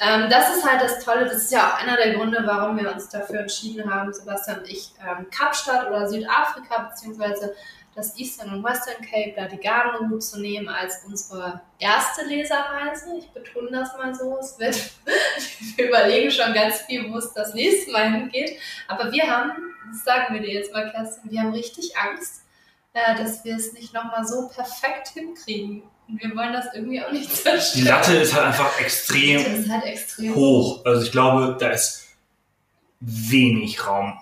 Ähm, 0.00 0.30
das 0.30 0.56
ist 0.56 0.64
halt 0.64 0.82
das 0.82 1.02
Tolle. 1.04 1.24
Das 1.24 1.36
ist 1.36 1.52
ja 1.52 1.68
auch 1.68 1.82
einer 1.82 1.96
der 1.96 2.14
Gründe, 2.14 2.42
warum 2.44 2.76
wir 2.78 2.92
uns 2.92 3.08
dafür 3.08 3.40
entschieden 3.40 3.92
haben, 3.92 4.12
Sebastian 4.12 4.58
und 4.58 4.68
ich, 4.68 4.92
ähm, 5.00 5.26
Kapstadt 5.30 5.88
oder 5.88 6.06
Südafrika 6.08 6.90
beziehungsweise 6.90 7.54
das 7.98 8.16
Eastern 8.16 8.54
und 8.54 8.64
Western 8.64 9.02
Cape, 9.02 9.34
da 9.34 9.46
die 9.46 9.58
Garden 9.58 10.06
Route 10.06 10.20
zu 10.20 10.40
nehmen 10.40 10.68
als 10.68 11.02
unsere 11.04 11.60
erste 11.80 12.24
Leserreise. 12.24 13.18
Ich 13.18 13.28
betone 13.30 13.70
das 13.72 13.96
mal 13.96 14.14
so. 14.14 14.38
Es 14.38 14.58
wird, 14.58 14.90
wir 15.76 15.88
überlegen 15.88 16.30
schon 16.30 16.54
ganz 16.54 16.82
viel, 16.82 17.12
wo 17.12 17.18
es 17.18 17.32
das 17.34 17.54
nächste 17.54 17.90
Mal 17.90 18.12
hingeht. 18.12 18.58
Aber 18.86 19.10
wir 19.10 19.24
haben, 19.24 19.50
das 19.90 20.04
sagen 20.04 20.32
wir 20.32 20.40
dir 20.40 20.54
jetzt 20.54 20.72
mal, 20.72 20.90
Kerstin, 20.90 21.30
wir 21.30 21.40
haben 21.40 21.52
richtig 21.52 21.96
Angst, 21.96 22.42
äh, 22.92 23.16
dass 23.16 23.44
wir 23.44 23.56
es 23.56 23.72
nicht 23.72 23.92
nochmal 23.92 24.24
so 24.24 24.48
perfekt 24.48 25.08
hinkriegen. 25.08 25.82
Und 26.08 26.22
wir 26.22 26.34
wollen 26.36 26.52
das 26.52 26.66
irgendwie 26.74 27.02
auch 27.02 27.10
nicht 27.10 27.30
Die 27.30 27.34
zerstören. 27.34 27.84
Latte 27.84 28.16
ist 28.16 28.32
halt 28.32 28.46
einfach 28.46 28.78
Die 28.78 28.84
extrem 28.84 29.38
ist 29.40 29.68
halt 29.68 29.84
extrem 29.84 30.34
hoch. 30.36 30.84
Also 30.86 31.02
ich 31.04 31.10
glaube, 31.10 31.56
da 31.58 31.70
ist 31.70 32.06
wenig 33.00 33.84
Raum 33.84 34.18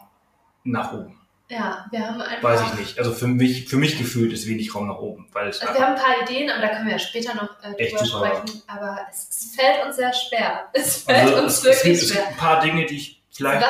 nach 0.64 0.94
oben. 0.94 1.15
Ja, 1.48 1.86
wir 1.92 2.00
haben 2.06 2.20
einfach. 2.20 2.42
Weiß 2.42 2.60
ich 2.72 2.78
nicht. 2.80 2.98
Also 2.98 3.12
für 3.12 3.28
mich, 3.28 3.68
für 3.68 3.76
mich 3.76 3.98
gefühlt 3.98 4.32
ist 4.32 4.48
wenig 4.48 4.74
Raum 4.74 4.88
nach 4.88 4.98
oben, 4.98 5.28
weil 5.32 5.48
es 5.48 5.60
Also 5.60 5.74
wir 5.74 5.80
haben 5.86 5.94
ein 5.94 6.00
paar 6.02 6.22
Ideen, 6.22 6.50
aber 6.50 6.62
da 6.62 6.68
können 6.70 6.86
wir 6.86 6.94
ja 6.94 6.98
später 6.98 7.34
noch 7.34 7.50
äh, 7.62 7.88
drüber 7.88 8.04
sprechen. 8.04 8.62
Aber 8.66 8.98
es, 9.10 9.28
es 9.30 9.54
fällt 9.54 9.86
uns 9.86 9.96
sehr 9.96 10.12
schwer. 10.12 10.64
Es 10.72 11.02
fällt 11.04 11.18
also 11.32 11.42
uns 11.44 11.52
es, 11.52 11.58
es, 11.58 11.64
wirklich 11.64 11.82
gibt, 11.84 12.02
es 12.02 12.08
schwer. 12.10 12.22
gibt 12.22 12.32
ein 12.32 12.36
paar 12.38 12.60
Dinge, 12.60 12.86
die 12.86 12.96
ich 12.96 13.22
vielleicht 13.32 13.66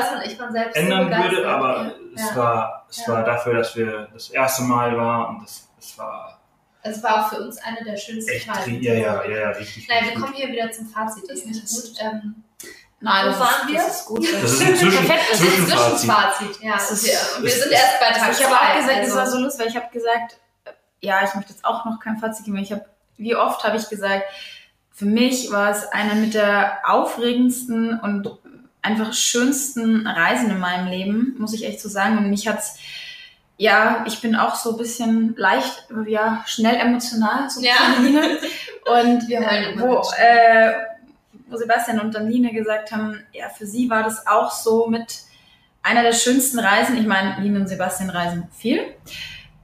ändern 0.76 1.10
so 1.12 1.22
würde, 1.22 1.48
aber 1.48 1.82
ja. 1.84 1.92
es 2.14 2.36
war 2.36 2.86
es 2.88 3.06
Ja. 3.06 3.12
war 3.12 3.24
dafür, 3.24 3.54
dass 3.54 3.76
wir 3.76 4.08
das 4.12 4.30
erste 4.30 4.62
Mal 4.62 4.96
war 4.96 5.28
und 5.28 5.42
das, 5.42 5.68
das 5.76 5.98
war 5.98 6.40
Es 6.82 7.02
war 7.02 7.26
auch 7.26 7.28
für 7.30 7.42
uns 7.42 7.58
eine 7.58 7.82
der 7.84 7.96
schönsten 7.96 8.30
echt 8.32 8.48
ri- 8.48 8.80
ja 8.80 8.94
ja 8.94 9.24
ja, 9.26 9.38
ja 9.38 9.48
richtig. 9.50 9.86
Nein, 9.88 10.04
wir 10.06 10.20
kommen 10.20 10.32
hier 10.34 10.48
wieder 10.48 10.70
zum 10.70 10.86
Fazit. 10.86 11.24
Das 11.28 11.40
ist 11.40 11.46
nicht 11.46 11.66
gut. 11.68 11.98
Ähm, 12.00 12.42
Nein, 13.06 13.24
Wo 13.26 13.30
das, 13.30 13.40
waren 13.40 13.50
ist, 13.50 13.68
wir? 13.68 13.74
das 13.78 13.96
ist 14.00 14.06
gut. 14.06 14.32
Das 14.32 14.52
ist 14.52 14.60
ein 14.62 14.76
Zwischen 14.76 15.06
Perfekt, 15.06 15.22
das 15.30 15.38
das 15.38 15.48
ist 15.48 15.58
ein 15.58 15.66
Zwischenfazit. 15.66 15.98
Zwischenfazit. 15.98 16.62
Ja, 16.62 16.72
Das 16.74 16.90
ist- 16.90 17.04
wir, 17.06 17.44
das 17.50 17.60
sind 17.60 17.72
erst 17.72 18.00
bei 18.00 18.06
Tag 18.18 18.32
Ich 18.32 18.44
habe 18.44 18.54
auch 18.54 18.76
gesagt, 18.76 18.98
also- 18.98 19.10
es 19.10 19.16
war 19.16 19.26
so 19.26 19.38
lustig, 19.38 19.60
weil 19.60 19.68
ich 19.68 19.76
habe 19.76 19.86
gesagt, 19.92 20.36
äh, 20.64 20.70
ja, 21.00 21.20
ich 21.24 21.34
möchte 21.34 21.52
jetzt 21.52 21.64
auch 21.64 21.84
noch 21.84 22.00
kein 22.00 22.18
Fazit 22.18 22.44
geben. 22.44 22.56
Ich 22.58 22.72
habe, 22.72 22.84
wie 23.16 23.34
oft 23.36 23.64
habe 23.64 23.76
ich 23.76 23.88
gesagt, 23.88 24.24
für 24.92 25.04
mich 25.06 25.50
war 25.52 25.70
es 25.70 25.86
eine 25.92 26.14
mit 26.14 26.34
der 26.34 26.78
aufregendsten 26.84 27.98
und 28.00 28.30
einfach 28.82 29.12
schönsten 29.12 30.06
Reisen 30.06 30.50
in 30.50 30.58
meinem 30.58 30.88
Leben, 30.88 31.34
muss 31.38 31.52
ich 31.54 31.64
echt 31.66 31.80
so 31.80 31.88
sagen. 31.88 32.18
Und 32.18 32.30
mich 32.30 32.46
hat's, 32.48 32.76
ja, 33.58 34.04
ich 34.06 34.20
bin 34.20 34.36
auch 34.36 34.54
so 34.54 34.72
ein 34.72 34.76
bisschen 34.76 35.34
leicht, 35.36 35.86
ja, 36.06 36.42
schnell 36.46 36.76
emotional, 36.76 37.48
so 37.50 37.60
Ja. 37.62 37.72
Feline. 37.96 38.38
Und 38.86 39.28
Wir 39.28 39.40
wollen 39.40 39.64
immer 39.72 39.82
wo, 39.82 40.02
äh, 40.16 40.72
wo 40.72 40.95
Sebastian 41.50 42.00
und 42.00 42.14
dann 42.14 42.28
Line 42.28 42.52
gesagt 42.52 42.92
haben, 42.92 43.22
ja, 43.32 43.48
für 43.48 43.66
sie 43.66 43.88
war 43.90 44.02
das 44.02 44.26
auch 44.26 44.50
so 44.50 44.86
mit 44.88 45.20
einer 45.82 46.02
der 46.02 46.12
schönsten 46.12 46.58
Reisen. 46.58 46.96
Ich 46.98 47.06
meine, 47.06 47.40
Line 47.40 47.60
und 47.60 47.68
Sebastian 47.68 48.10
reisen 48.10 48.48
viel. 48.56 48.80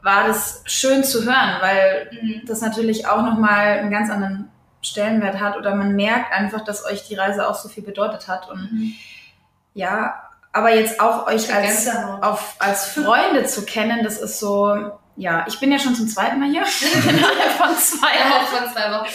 War 0.02 0.26
das 0.26 0.62
schön 0.66 1.04
zu 1.04 1.24
hören, 1.24 1.56
weil 1.60 2.10
Mhm. 2.12 2.42
das 2.46 2.60
natürlich 2.60 3.06
auch 3.06 3.22
nochmal 3.22 3.78
einen 3.78 3.90
ganz 3.90 4.10
anderen 4.10 4.48
Stellenwert 4.82 5.40
hat 5.40 5.56
oder 5.56 5.74
man 5.74 5.94
merkt 5.94 6.32
einfach, 6.32 6.64
dass 6.64 6.84
euch 6.84 7.06
die 7.06 7.14
Reise 7.14 7.48
auch 7.48 7.54
so 7.54 7.68
viel 7.68 7.84
bedeutet 7.84 8.26
hat 8.28 8.48
und 8.50 8.72
Mhm. 8.72 8.92
ja, 9.74 10.22
aber 10.52 10.74
jetzt 10.74 11.00
auch 11.00 11.26
euch 11.28 11.54
als, 11.54 11.88
auf, 12.20 12.56
als 12.58 12.86
Freunde 12.86 13.44
zu 13.46 13.64
kennen, 13.64 14.02
das 14.04 14.18
ist 14.18 14.38
so, 14.38 14.92
ja, 15.16 15.44
ich 15.46 15.60
bin 15.60 15.70
ja 15.70 15.78
schon 15.78 15.94
zum 15.94 16.08
zweiten 16.08 16.40
Mal 16.40 16.48
hier, 16.50 16.62
innerhalb 17.08 17.50
von 17.52 17.76
zwei 17.76 18.08
Innerhalb 18.16 18.42
Wochen, 18.50 18.56
von 18.64 18.72
zwei 18.72 18.90
Wochen. 18.92 19.06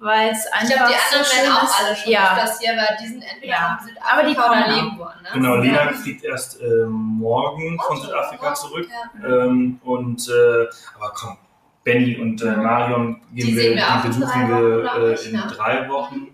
weil 0.00 0.30
es 0.30 0.44
Ich 0.46 0.52
einfach 0.52 0.76
glaube, 0.76 0.92
die 0.92 1.16
anderen 1.16 1.24
so 1.24 1.36
werden 1.36 1.52
auch 1.52 1.62
ist. 1.62 1.80
alle 1.80 1.96
schon 1.96 2.12
ja. 2.12 2.32
öfters 2.36 2.60
hier, 2.60 2.72
weil 2.76 2.96
die 3.00 3.06
sind 3.08 3.22
entweder 3.22 3.52
Ja. 3.52 3.78
in 3.88 3.96
Aber 4.02 4.22
die 4.22 4.28
Südafrika 4.30 4.50
oder 4.52 4.62
kommen 4.62 4.74
leben 4.84 4.98
woanders. 4.98 5.32
Genau, 5.32 5.54
Lena 5.56 5.84
Ja. 5.84 5.92
fliegt 5.92 6.24
erst 6.24 6.60
äh, 6.60 6.84
morgen 6.88 7.78
von 7.86 8.00
Südafrika 8.00 8.54
zurück. 8.54 8.88
Ja. 9.22 9.28
Ähm, 9.46 9.80
und 9.84 10.28
äh, 10.28 10.66
aber 10.96 11.12
komm, 11.14 11.36
Benny 11.84 12.16
und 12.20 12.42
äh, 12.42 12.46
Mhm. 12.56 12.62
Marion 12.62 13.20
gehen 13.32 13.46
Die 13.48 13.56
wir, 13.56 13.62
die 13.74 13.78
in 13.78 14.02
besuchen 14.08 14.28
drei 14.28 14.48
Wochen, 14.50 14.94
wir 14.94 15.08
äh, 15.18 15.28
in 15.28 15.34
ja. 15.34 15.46
drei 15.46 15.88
Wochen. 15.88 16.28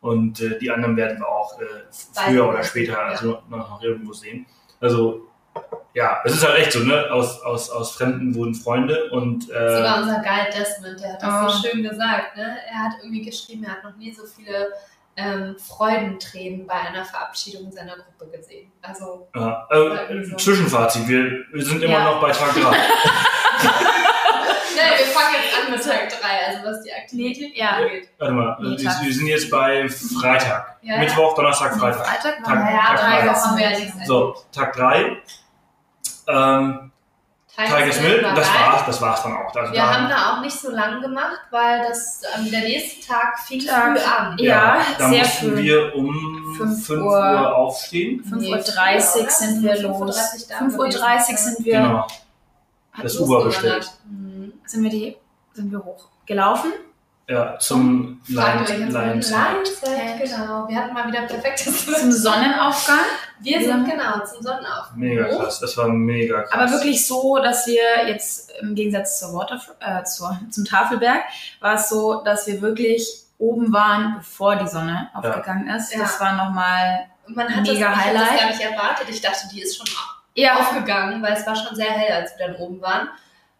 Und 0.00 0.40
äh, 0.40 0.58
die 0.58 0.70
anderen 0.70 0.96
werden 0.96 1.18
wir 1.18 1.28
auch 1.28 1.60
äh, 1.60 1.64
früher 2.14 2.48
oder 2.48 2.62
später, 2.64 2.92
Ja. 2.92 2.98
also 3.08 3.42
noch, 3.50 3.68
noch 3.68 3.82
irgendwo 3.82 4.14
sehen. 4.14 4.46
Also 4.80 5.26
ja, 5.94 6.20
es 6.24 6.32
ist 6.34 6.46
halt 6.46 6.58
echt 6.58 6.72
so, 6.72 6.80
ne? 6.80 7.06
Aus, 7.10 7.40
aus, 7.42 7.70
aus 7.70 7.92
Fremden 7.96 8.34
wurden 8.34 8.54
Freunde 8.54 9.10
und 9.10 9.44
Sogar 9.44 9.98
äh, 9.98 10.02
unser 10.02 10.20
Guide 10.22 10.50
Desmond, 10.56 11.00
der 11.00 11.12
hat 11.14 11.22
das 11.22 11.34
Oh. 11.44 11.48
so 11.48 11.68
schön 11.68 11.82
gesagt. 11.82 12.36
Ne? 12.36 12.56
Er 12.72 12.78
hat 12.84 12.92
irgendwie 13.02 13.22
geschrieben, 13.24 13.64
er 13.64 13.72
hat 13.72 13.84
noch 13.84 13.96
nie 13.96 14.12
so 14.12 14.22
viele 14.24 14.72
ähm, 15.16 15.56
Freudentränen 15.58 16.66
bei 16.66 16.74
einer 16.74 17.04
Verabschiedung 17.04 17.70
seiner 17.72 17.96
Gruppe 17.96 18.36
gesehen. 18.36 18.70
Also, 18.80 19.28
ja, 19.34 19.66
äh, 19.70 20.36
Zwischenfazit, 20.36 21.08
wir, 21.08 21.44
wir 21.52 21.64
sind 21.64 21.82
immer 21.82 21.92
Ja. 21.94 22.04
noch 22.04 22.20
bei 22.20 22.30
Tag 22.30 22.54
3. 22.54 22.60
nein, 22.62 22.74
wir 24.98 25.06
fangen 25.06 25.34
jetzt 25.42 25.54
an 25.58 25.72
mit 25.72 25.82
Tag 25.84 26.08
3, 26.20 26.46
also 26.46 26.66
was 26.68 26.82
die 26.84 26.92
Aktivität 26.92 27.56
ja. 27.56 27.70
angeht. 27.70 28.08
Warte 28.18 28.34
mal, 28.34 28.56
Nee, 28.60 28.78
wir, 28.78 28.84
Tag- 28.84 29.02
wir 29.04 29.12
sind 29.12 29.26
jetzt 29.26 29.50
bei 29.50 29.88
Freitag. 29.88 30.76
Ja, 30.82 30.98
Mittwoch, 30.98 31.34
Donnerstag, 31.34 31.74
Nee, 31.74 31.80
Freitag. 31.80 32.06
Freitag 32.06 32.44
Tag- 32.44 32.54
Naja, 32.54 32.78
Tag 32.96 32.96
drei. 33.00 33.26
Wochen 33.34 33.58
ja 33.58 33.70
nichts 33.70 34.06
So, 34.06 34.34
Tag 34.52 34.72
3. 34.74 35.16
Ähm, 36.32 36.86
Tagesmittel, 37.56 38.22
war 38.24 38.34
das 38.34 38.46
war's, 38.48 38.86
das 38.86 39.02
war's 39.02 39.22
dann 39.24 39.36
auch. 39.36 39.54
Also 39.54 39.72
Wir 39.72 39.80
da, 39.80 39.94
haben 39.94 40.08
da 40.08 40.32
auch 40.36 40.40
nicht 40.40 40.56
so 40.58 40.70
lang 40.70 41.02
gemacht, 41.02 41.40
weil 41.50 41.80
das 41.86 42.22
ähm, 42.36 42.50
der 42.50 42.60
nächste 42.60 43.06
Tag 43.06 43.38
fing 43.40 43.64
Tag. 43.64 43.98
früh 43.98 44.04
an. 44.04 44.38
Ja, 44.38 44.80
da 44.98 45.08
sehr 45.08 45.18
mussten 45.18 45.50
früh. 45.50 45.56
wir 45.62 45.94
um 45.96 46.54
Fünf 46.56 46.86
5 46.86 47.02
Uhr. 47.02 47.06
Uhr 47.10 47.56
aufstehen. 47.56 48.22
5.30 48.24 48.38
Nee, 48.38 48.54
Uhr 48.54 48.62
früher, 48.62 49.30
sind 49.30 49.62
wir 49.62 49.82
los. 49.82 50.16
5.30 50.16 50.48
da 50.48 50.58
5.30 50.58 51.30
Uhr 51.32 51.36
sind 51.36 51.64
wir, 51.66 51.80
Genau. 51.80 52.06
Das 53.02 53.16
Uber 53.18 53.44
bestellt. 53.44 53.90
Mhm. 54.04 54.52
sind 54.66 54.82
wir 54.84 54.90
die, 54.90 55.16
sind 55.54 55.70
wir 55.72 55.82
hochgelaufen. 55.84 56.72
Ja, 57.30 57.56
zum 57.60 58.20
Head. 58.26 58.68
Head, 58.68 60.20
genau. 60.20 60.66
Wir 60.66 60.76
hatten 60.76 60.92
mal 60.92 61.06
wieder 61.06 61.22
perfektes 61.22 61.86
Zum 62.00 62.10
Sonnenaufgang. 62.10 63.04
Wir 63.38 63.62
sind 63.62 63.88
genau 63.88 64.24
zum 64.24 64.42
Sonnenaufgang. 64.42 64.96
Mega 64.96 65.28
krass, 65.28 65.60
das 65.60 65.76
war 65.76 65.86
mega 65.88 66.42
krass. 66.42 66.52
Aber 66.52 66.72
wirklich 66.72 67.06
so, 67.06 67.38
dass 67.38 67.68
wir 67.68 68.08
jetzt 68.08 68.50
im 68.60 68.74
Gegensatz 68.74 69.20
zur 69.20 69.32
Water, 69.32 69.60
äh, 69.78 70.02
zur, 70.02 70.40
zum 70.50 70.64
Tafelberg, 70.64 71.22
war 71.60 71.74
es 71.74 71.88
so, 71.88 72.20
dass 72.24 72.48
wir 72.48 72.60
wirklich 72.62 73.06
oben 73.38 73.72
waren, 73.72 74.16
bevor 74.18 74.56
die 74.56 74.66
Sonne 74.66 75.08
aufgegangen 75.14 75.68
ist. 75.68 75.94
Ja. 75.94 76.00
Das 76.00 76.20
war 76.20 76.32
nochmal, 76.32 77.06
man 77.28 77.48
hat 77.48 77.64
das, 77.64 77.74
Mega 77.74 77.78
ich 77.78 77.84
hab 77.84 77.94
das 77.94 78.04
Highlight. 78.06 78.40
gar 78.40 78.48
nicht 78.48 78.60
erwartet. 78.60 79.08
Ich 79.08 79.20
dachte, 79.20 79.48
die 79.52 79.62
ist 79.62 79.76
schon 79.76 79.86
ja, 80.34 80.56
aufgegangen, 80.58 81.22
weil 81.22 81.34
es 81.34 81.46
war 81.46 81.54
schon 81.54 81.76
sehr 81.76 81.92
hell, 81.92 82.12
als 82.12 82.36
wir 82.36 82.48
dann 82.48 82.56
oben 82.56 82.82
waren. 82.82 83.08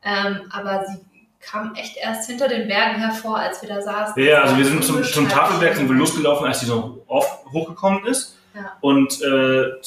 Ähm, 0.02 0.50
aber 0.50 0.84
sie 0.86 0.98
kam 1.40 1.74
echt 1.74 1.96
erst 1.96 2.28
hinter 2.28 2.48
den 2.48 2.68
Bergen 2.68 3.00
hervor, 3.00 3.38
als 3.38 3.62
wir 3.62 3.68
da 3.68 3.80
saßen. 3.80 4.22
Ja, 4.22 4.42
also 4.42 4.56
wir 4.58 4.64
sind 4.64 4.84
zum, 4.84 5.02
zum 5.02 5.28
Tafelberg 5.28 5.76
sind 5.76 5.88
wir 5.88 5.96
losgelaufen, 5.96 6.46
als 6.46 6.60
die 6.60 6.70
auf, 6.70 7.44
hochgekommen 7.52 8.04
ist. 8.06 8.36
Ja. 8.54 8.76
Und 8.80 9.20
äh, 9.22 9.80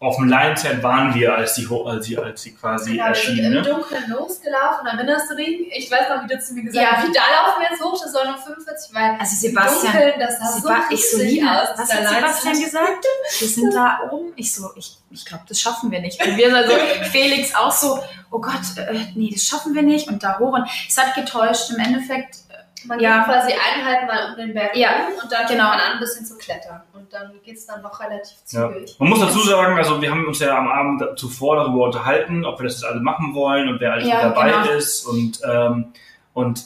auf 0.00 0.16
dem 0.16 0.28
Lions 0.28 0.62
Head 0.62 0.80
waren 0.82 1.12
wir, 1.14 1.34
als 1.34 1.56
sie, 1.56 1.66
als 1.84 2.06
sie, 2.06 2.16
als 2.18 2.42
sie 2.42 2.54
quasi 2.54 2.92
Genau, 2.92 3.06
wir 3.08 3.14
sind 3.14 3.26
erschien. 3.38 3.44
im 3.46 3.52
Ne? 3.54 3.62
Dunkeln 3.62 4.04
losgelaufen, 4.10 4.86
erinnerst 4.86 5.30
du 5.30 5.34
dich? 5.34 5.66
Ich 5.76 5.90
weiß 5.90 6.08
noch, 6.08 6.22
wie 6.22 6.28
du 6.32 6.38
zu 6.40 6.54
mir 6.54 6.62
gesagt 6.62 6.84
Ja. 6.84 6.96
hast, 6.96 7.08
wie 7.08 7.12
da 7.12 7.20
laufen 7.20 7.60
wir 7.62 7.68
jetzt 7.70 7.82
hoch, 7.82 8.00
das 8.00 8.12
soll 8.12 8.26
noch 8.26 8.38
45, 8.38 8.94
weil 8.94 9.16
also 9.18 9.34
Sebastian, 9.36 9.92
Dunkeln, 9.92 10.20
das 10.20 10.38
sah 10.38 10.46
so 10.52 10.60
Seba 10.68 10.80
ich 10.90 11.10
so, 11.10 11.18
Lina, 11.18 11.62
aus. 11.62 11.68
was 11.76 11.92
hat 11.92 12.08
Sebastian 12.08 12.62
gesagt? 12.62 13.06
Wir 13.40 13.48
sind 13.56 13.74
da 13.74 14.00
oben. 14.10 14.32
Ich 14.36 14.54
so, 14.54 14.70
ich, 14.76 14.98
ich 15.10 15.24
glaube, 15.26 15.42
das 15.48 15.60
schaffen 15.60 15.90
wir 15.90 16.00
nicht. 16.00 16.24
Und 16.24 16.36
wir 16.36 16.54
also, 16.54 16.72
Felix 17.10 17.54
auch 17.56 17.72
so, 17.72 17.98
oh 18.30 18.40
Gott, 18.40 18.54
äh, 18.76 19.00
nee, 19.16 19.30
das 19.32 19.42
schaffen 19.44 19.74
wir 19.74 19.82
nicht. 19.82 20.06
Und 20.08 20.22
da 20.22 20.38
hoch. 20.38 20.52
Und 20.52 20.68
es 20.88 20.96
hat 20.96 21.14
getäuscht. 21.16 21.70
Im 21.70 21.78
Endeffekt, 21.84 22.36
Man 22.84 23.00
Ja. 23.00 23.18
geht 23.18 23.24
quasi 23.34 23.52
eineinhalb 23.52 24.06
Mal 24.06 24.30
um 24.30 24.36
den 24.36 24.54
Berg 24.54 24.76
Ja, 24.76 24.90
rum 24.90 25.14
und 25.24 25.32
dann 25.32 25.46
genau. 25.48 25.48
fängt 25.48 25.58
man 25.58 25.80
an, 25.80 25.92
ein 25.94 25.98
bisschen 26.00 26.24
zu 26.24 26.38
klettern. 26.38 26.82
Und 27.08 27.14
dann 27.14 27.40
geht 27.42 27.56
es 27.56 27.64
dann 27.64 27.80
noch 27.80 27.98
relativ 28.00 28.36
Ja. 28.50 28.68
zügig. 28.70 28.96
Man 28.98 29.08
muss 29.08 29.20
dazu 29.20 29.38
sagen, 29.40 29.78
also 29.78 30.02
wir 30.02 30.10
haben 30.10 30.26
uns 30.26 30.40
ja 30.40 30.58
am 30.58 30.68
Abend 30.68 31.18
zuvor 31.18 31.56
darüber 31.56 31.84
unterhalten, 31.86 32.44
ob 32.44 32.60
wir 32.60 32.64
das 32.64 32.84
alle 32.84 33.00
machen 33.00 33.34
wollen 33.34 33.66
und 33.70 33.80
wer 33.80 33.94
alles 33.94 34.06
Ja, 34.06 34.20
dabei 34.28 34.50
genau. 34.50 34.72
ist. 34.76 35.06
Und, 35.06 35.40
ähm, 35.50 35.86
und 36.34 36.64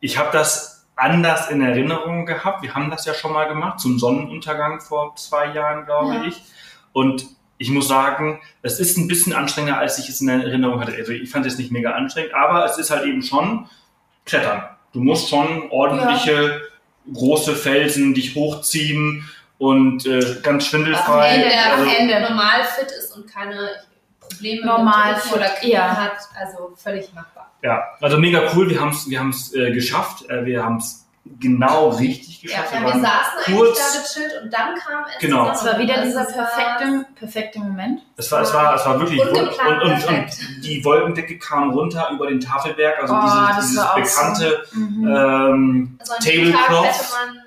ich 0.00 0.18
habe 0.18 0.30
das 0.32 0.88
anders 0.96 1.50
in 1.50 1.60
Erinnerung 1.62 2.26
gehabt. 2.26 2.62
Wir 2.62 2.74
haben 2.74 2.90
das 2.90 3.04
ja 3.06 3.14
schon 3.14 3.32
mal 3.32 3.44
gemacht, 3.46 3.78
zum 3.78 4.00
Sonnenuntergang 4.00 4.80
vor 4.80 5.14
zwei 5.14 5.52
Jahren, 5.52 5.84
glaube 5.86 6.14
Ja. 6.14 6.24
ich. 6.24 6.42
Und 6.92 7.26
ich 7.58 7.70
muss 7.70 7.86
sagen, 7.86 8.40
es 8.62 8.80
ist 8.80 8.96
ein 8.98 9.06
bisschen 9.06 9.34
anstrengender, 9.34 9.78
als 9.78 9.98
ich 10.00 10.08
es 10.08 10.20
in 10.20 10.28
Erinnerung 10.30 10.80
hatte. 10.80 10.94
Also 10.98 11.12
ich 11.12 11.30
fand 11.30 11.46
es 11.46 11.58
nicht 11.58 11.70
mega 11.70 11.92
anstrengend, 11.92 12.34
aber 12.34 12.64
es 12.64 12.76
ist 12.76 12.90
halt 12.90 13.04
eben 13.04 13.22
schon 13.22 13.68
Klettern. 14.26 14.64
Du 14.92 15.00
musst 15.00 15.28
schon 15.30 15.70
ordentliche, 15.70 16.60
große 17.12 17.54
Felsen 17.54 18.14
dich 18.14 18.34
hochziehen 18.34 19.28
und 19.60 20.06
äh, 20.06 20.18
ganz 20.42 20.46
Am 20.46 20.60
schwindelfrei. 20.62 21.28
Ende, 21.28 21.48
der 21.50 21.72
also, 21.72 21.82
am 21.84 21.88
Ende. 21.96 22.20
normal 22.20 22.64
fit 22.64 22.90
ist 22.90 23.14
und 23.14 23.30
keine 23.32 23.68
Probleme 24.18 24.64
Normal 24.66 25.14
mit 25.14 25.32
oder 25.34 25.48
Knie 25.50 25.72
ja. 25.72 25.96
hat, 25.96 26.12
also 26.40 26.72
völlig 26.76 27.12
machbar. 27.12 27.52
Ja, 27.62 27.82
also 28.00 28.16
mega 28.16 28.42
cool. 28.54 28.70
Wir 28.70 28.80
haben 28.80 28.88
es 28.90 29.08
wir 29.08 29.20
haben's, 29.20 29.54
äh, 29.54 29.70
geschafft. 29.72 30.28
Äh, 30.30 30.46
wir 30.46 30.64
haben 30.64 30.78
es 30.78 31.06
genau 31.38 31.90
richtig 31.90 32.40
geschafft. 32.40 32.72
ja, 32.72 32.80
wir 32.80 32.86
waren 32.88 33.02
saßen 33.02 33.54
kurz- 33.54 33.78
eigentlich 33.78 33.92
da 33.92 34.00
gechillt 34.00 34.42
und 34.44 34.50
dann 34.54 34.74
kam 34.78 35.04
es. 35.04 35.18
Genau. 35.20 35.50
es 35.50 35.64
war 35.66 35.78
wieder 35.78 36.02
dieser 36.02 36.24
perfekte, 36.24 37.04
perfekte 37.16 37.58
Moment. 37.58 38.00
es, 38.16 38.32
war, 38.32 38.40
es, 38.40 38.54
war, 38.54 38.74
es 38.74 38.86
war 38.86 38.98
wirklich 38.98 39.20
und, 39.20 39.28
und, 39.36 39.50
perfekt. 39.58 40.36
und 40.56 40.64
die 40.64 40.82
Wolkendecke 40.82 41.38
kam 41.38 41.70
runter 41.72 42.08
über 42.14 42.28
den 42.28 42.40
Tafelberg, 42.40 42.98
also 43.02 43.14
Oh, 43.14 43.20
dieses, 43.58 43.68
dieses 43.72 43.94
bekannte 43.94 44.62
Mhm. 44.72 45.06
ähm, 45.14 45.98
Also 46.00 46.14
Tablecloth. 46.14 46.86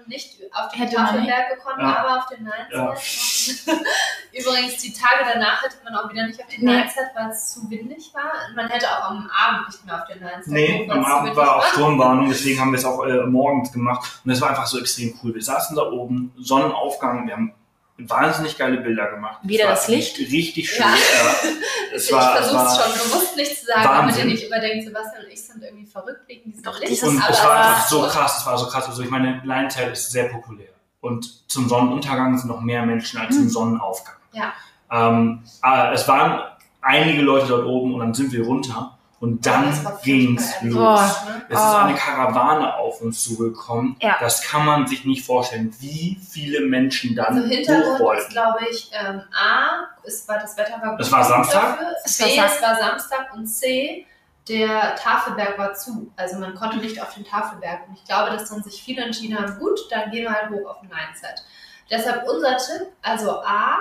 Nicht 0.07 0.39
auf 0.53 0.71
den 0.71 0.89
Tafelberg 0.89 1.49
gekommen, 1.55 1.79
Ja. 1.81 1.97
aber 1.97 2.17
auf 2.19 2.25
den 2.27 2.43
Nineset. 2.43 2.71
Ja. 2.71 3.73
Übrigens, 4.39 4.77
die 4.81 4.93
Tage 4.93 5.23
danach 5.31 5.63
hätte 5.63 5.75
man 5.83 5.95
auch 5.95 6.09
wieder 6.11 6.25
nicht 6.27 6.39
auf 6.41 6.47
den 6.47 6.65
Nee. 6.65 6.77
Nineset, 6.77 7.07
weil 7.15 7.29
es 7.29 7.53
zu 7.53 7.69
windig 7.69 8.11
war. 8.13 8.31
Man 8.55 8.67
hätte 8.69 8.87
auch 8.87 9.11
am 9.11 9.29
Abend 9.31 9.67
nicht 9.67 9.85
mehr 9.85 9.95
auf 10.01 10.07
den 10.07 10.19
Nineset. 10.19 10.47
Nee, 10.47 10.89
am 10.89 11.05
Abend 11.05 11.35
war 11.35 11.57
auch 11.57 11.65
Sturmwarnung, 11.65 12.29
deswegen 12.29 12.59
haben 12.59 12.71
wir 12.71 12.79
es 12.79 12.85
auch 12.85 13.03
äh, 13.05 13.25
morgens 13.25 13.71
gemacht. 13.71 14.21
Und 14.25 14.31
es 14.31 14.41
war 14.41 14.49
einfach 14.49 14.65
so 14.67 14.79
extrem 14.79 15.17
cool. 15.23 15.33
Wir 15.35 15.43
saßen 15.43 15.75
da 15.75 15.83
oben, 15.83 16.33
Sonnenaufgang, 16.37 17.27
wir 17.27 17.33
haben 17.35 17.53
wahnsinnig 17.97 18.57
geile 18.57 18.77
Bilder 18.77 19.11
gemacht. 19.11 19.39
Wieder 19.43 19.67
das 19.67 19.87
Licht? 19.87 20.17
Richtig 20.19 20.69
schön. 20.69 20.85
Ja. 20.85 20.93
Ja. 20.95 21.35
Es 21.95 22.07
Ich 22.07 22.11
war, 22.11 22.33
es 22.39 22.47
versuche 22.47 22.55
war, 22.57 22.67
es 22.67 22.95
schon 22.97 23.07
bewusst 23.11 23.37
nicht 23.37 23.55
zu 23.59 23.65
sagen, 23.67 23.83
damit 23.83 24.15
ihr 24.15 24.21
Wahnsinn. 24.21 24.27
nicht 24.29 24.43
immer 24.45 24.59
denkt, 24.59 24.83
Sebastian 24.83 25.25
und 25.25 25.31
ich 25.31 25.43
sind 25.45 25.63
irgendwie 25.63 25.85
verrückt 25.85 26.21
wegen 26.27 26.43
diesem 26.49 26.63
Doch, 26.63 26.79
Licht. 26.79 27.03
Und 27.03 27.21
es 27.29 27.43
war 27.43 27.55
einfach 27.55 27.87
so 27.87 28.01
krass, 28.07 28.39
es 28.39 28.45
war 28.47 28.57
so 28.57 28.65
krass. 28.65 28.87
Also 28.87 29.03
ich 29.03 29.11
meine, 29.11 29.39
Lionhead 29.43 29.91
ist 29.93 30.11
sehr 30.11 30.23
populär. 30.29 30.69
Und 31.01 31.47
zum 31.51 31.69
Sonnenuntergang 31.69 32.35
sind 32.35 32.47
noch 32.49 32.61
mehr 32.61 32.83
Menschen 32.83 33.19
als 33.19 33.35
zum 33.35 33.43
Mhm. 33.43 33.49
Sonnenaufgang. 33.49 34.15
Ja. 34.31 34.53
Ähm, 34.91 35.43
äh, 35.63 35.93
es 35.93 36.07
waren 36.07 36.41
einige 36.81 37.21
Leute 37.21 37.45
dort 37.45 37.65
oben 37.67 37.93
und 37.93 37.99
dann 37.99 38.13
sind 38.15 38.31
wir 38.31 38.43
runter 38.43 38.92
und 39.23 39.45
dann 39.45 39.71
ging's 40.03 40.53
furchtbar, 40.55 40.69
los. 40.69 41.25
ne? 41.25 41.45
Es 41.47 41.57
ist 41.57 41.65
Oh. 41.65 41.75
eine 41.77 41.95
Karawane 41.95 42.75
auf 42.75 42.99
uns 43.01 43.23
zugekommen. 43.23 43.95
Ja. 44.01 44.17
Das 44.19 44.41
kann 44.41 44.65
man 44.65 44.85
sich 44.85 45.05
nicht 45.05 45.25
vorstellen, 45.25 45.73
wie 45.79 46.19
viele 46.29 46.59
Menschen 46.67 47.15
dann 47.15 47.27
Also 47.27 47.39
hoch 47.41 47.49
Hintergrund 47.49 48.19
ist, 48.19 48.29
glaube 48.31 48.59
ich, 48.69 48.91
ähm, 48.93 49.21
A, 49.31 49.87
es 50.03 50.27
war 50.27 50.39
das 50.39 50.57
Wetter 50.57 50.79
war 50.81 50.91
gut 50.91 50.99
Es 50.99 51.11
war 51.11 51.23
Samstag? 51.23 51.61
Dafür. 51.79 51.95
Es 52.03 52.17
B, 52.17 52.37
war 52.37 52.45
es 52.47 52.61
war 52.61 52.75
Samstag 52.75 53.33
und 53.33 53.47
C, 53.47 54.05
der 54.49 54.95
Tafelberg 54.95 55.57
war 55.57 55.73
zu. 55.73 56.11
Also 56.17 56.37
man 56.37 56.53
konnte 56.53 56.77
nicht 56.77 57.01
auf 57.01 57.13
den 57.13 57.23
Tafelberg. 57.23 57.87
Und 57.87 57.93
ich 57.95 58.03
glaube, 58.03 58.31
dass 58.31 58.49
dann 58.49 58.61
sich 58.61 58.83
viele 58.83 59.03
entschieden 59.03 59.39
haben, 59.39 59.57
gut, 59.57 59.79
dann 59.89 60.11
gehen 60.11 60.23
wir 60.23 60.33
halt 60.33 60.49
hoch 60.49 60.69
auf 60.69 60.81
den 60.81 60.89
Nineset. 60.89 61.45
Deshalb 61.89 62.27
unser 62.27 62.57
Tipp, 62.57 62.87
also 63.01 63.39
A, 63.39 63.77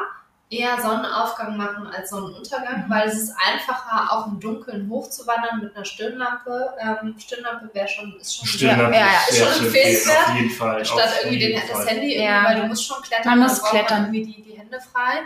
eher 0.52 0.80
Sonnenaufgang 0.80 1.56
machen 1.56 1.86
als 1.86 2.10
Sonnenuntergang, 2.10 2.84
Mhm. 2.86 2.90
weil 2.90 3.08
es 3.08 3.14
ist 3.14 3.34
einfacher, 3.50 4.12
auch 4.12 4.26
im 4.26 4.38
Dunkeln 4.38 4.88
hochzuwandern 4.90 5.60
mit 5.62 5.74
einer 5.74 5.84
Stirnlampe. 5.84 6.74
Ähm, 6.78 7.14
Stirnlampe 7.18 7.70
wäre 7.72 7.88
schon, 7.88 8.14
ist 8.20 8.36
schon 8.36 8.46
Stirnlampe 8.48 8.94
Ja, 8.96 9.06
ja, 9.06 9.12
ist 9.30 9.38
schon 9.38 9.64
empfehlenswert. 9.66 10.28
auf 10.28 10.34
jeden 10.36 10.50
Fall. 10.50 10.84
Statt 10.84 10.98
auf 11.04 11.18
irgendwie 11.24 11.38
jeden 11.38 11.60
den, 11.60 11.68
das. 11.76 11.86
Handy, 11.88 12.16
Ja. 12.16 12.22
irgendwie, 12.22 12.44
weil 12.48 12.60
du 12.62 12.66
musst 12.68 12.86
schon 12.86 13.02
klettern, 13.02 13.38
Man 13.38 13.48
muss 13.48 13.62
klettern. 13.64 14.02
irgendwie 14.02 14.24
die, 14.26 14.42
die 14.42 14.58
Hände 14.58 14.78
frei. 14.92 15.20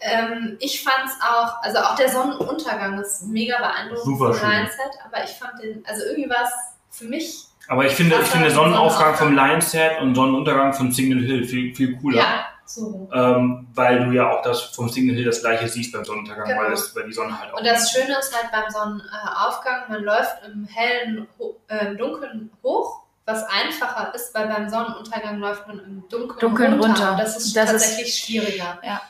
Ähm, 0.00 0.56
ich 0.60 0.82
fand 0.82 1.06
es 1.06 1.12
auch, 1.20 1.60
also 1.62 1.78
auch 1.78 1.96
der 1.96 2.08
Sonnenuntergang 2.08 3.00
ist 3.00 3.26
mega 3.26 3.58
beeindruckend 3.58 4.04
Super 4.04 4.32
schön. 4.34 4.48
Lineset, 4.48 4.92
aber 5.04 5.24
ich 5.24 5.30
fand 5.30 5.60
den, 5.62 5.84
also 5.86 6.04
irgendwie 6.04 6.30
war 6.30 6.44
es 6.44 6.96
für 6.98 7.04
mich, 7.06 7.44
Aber 7.66 7.84
ich 7.84 7.92
finde, 7.92 8.16
ich 8.22 8.28
finde 8.28 8.50
Sonnenaufgang 8.50 9.14
vom 9.16 9.26
Sonnenaufgang. 9.28 9.50
Lionset 9.60 10.00
und 10.00 10.14
Sonnenuntergang 10.14 10.72
vom 10.72 10.90
Signal 10.92 11.22
Hill 11.24 11.44
viel, 11.44 11.74
viel 11.74 11.96
cooler. 11.98 12.18
ja, 12.18 12.46
so. 12.68 13.08
Ähm, 13.12 13.66
weil 13.74 14.04
du 14.04 14.12
ja 14.12 14.30
auch 14.30 14.42
das 14.42 14.60
vom 14.62 14.88
Signal 14.88 15.16
Hill 15.16 15.24
das 15.24 15.40
gleiche 15.40 15.68
siehst 15.68 15.92
beim 15.92 16.04
Sonnenuntergang, 16.04 16.46
Genau. 16.48 16.60
weil, 16.62 16.70
das, 16.70 16.94
weil 16.94 17.04
die 17.06 17.12
Sonne 17.12 17.38
halt 17.38 17.52
auch. 17.52 17.58
Und 17.58 17.66
das 17.66 17.90
Schöne 17.90 18.18
ist 18.18 18.34
halt 18.36 18.50
beim 18.52 18.70
Sonnenaufgang, 18.70 19.88
man 19.88 20.02
läuft 20.04 20.36
im 20.46 20.64
hellen, 20.66 21.26
ho- 21.38 21.56
äh, 21.68 21.94
Dunkeln 21.96 22.50
hoch, 22.62 23.02
was 23.24 23.44
einfacher 23.44 24.14
ist, 24.14 24.34
weil 24.34 24.48
beim 24.48 24.68
Sonnenuntergang 24.68 25.38
läuft 25.38 25.66
man 25.68 25.78
im 25.80 26.08
Dunkeln, 26.08 26.38
Dunkeln 26.40 26.72
runter. 26.74 26.88
runter. 26.88 27.10
Und 27.12 27.18
Das 27.20 27.36
ist 27.36 27.54
Das 27.56 27.72
ist- 27.72 27.82
tatsächlich 27.82 28.14
schwieriger. 28.16 28.78
Ja. 28.82 29.00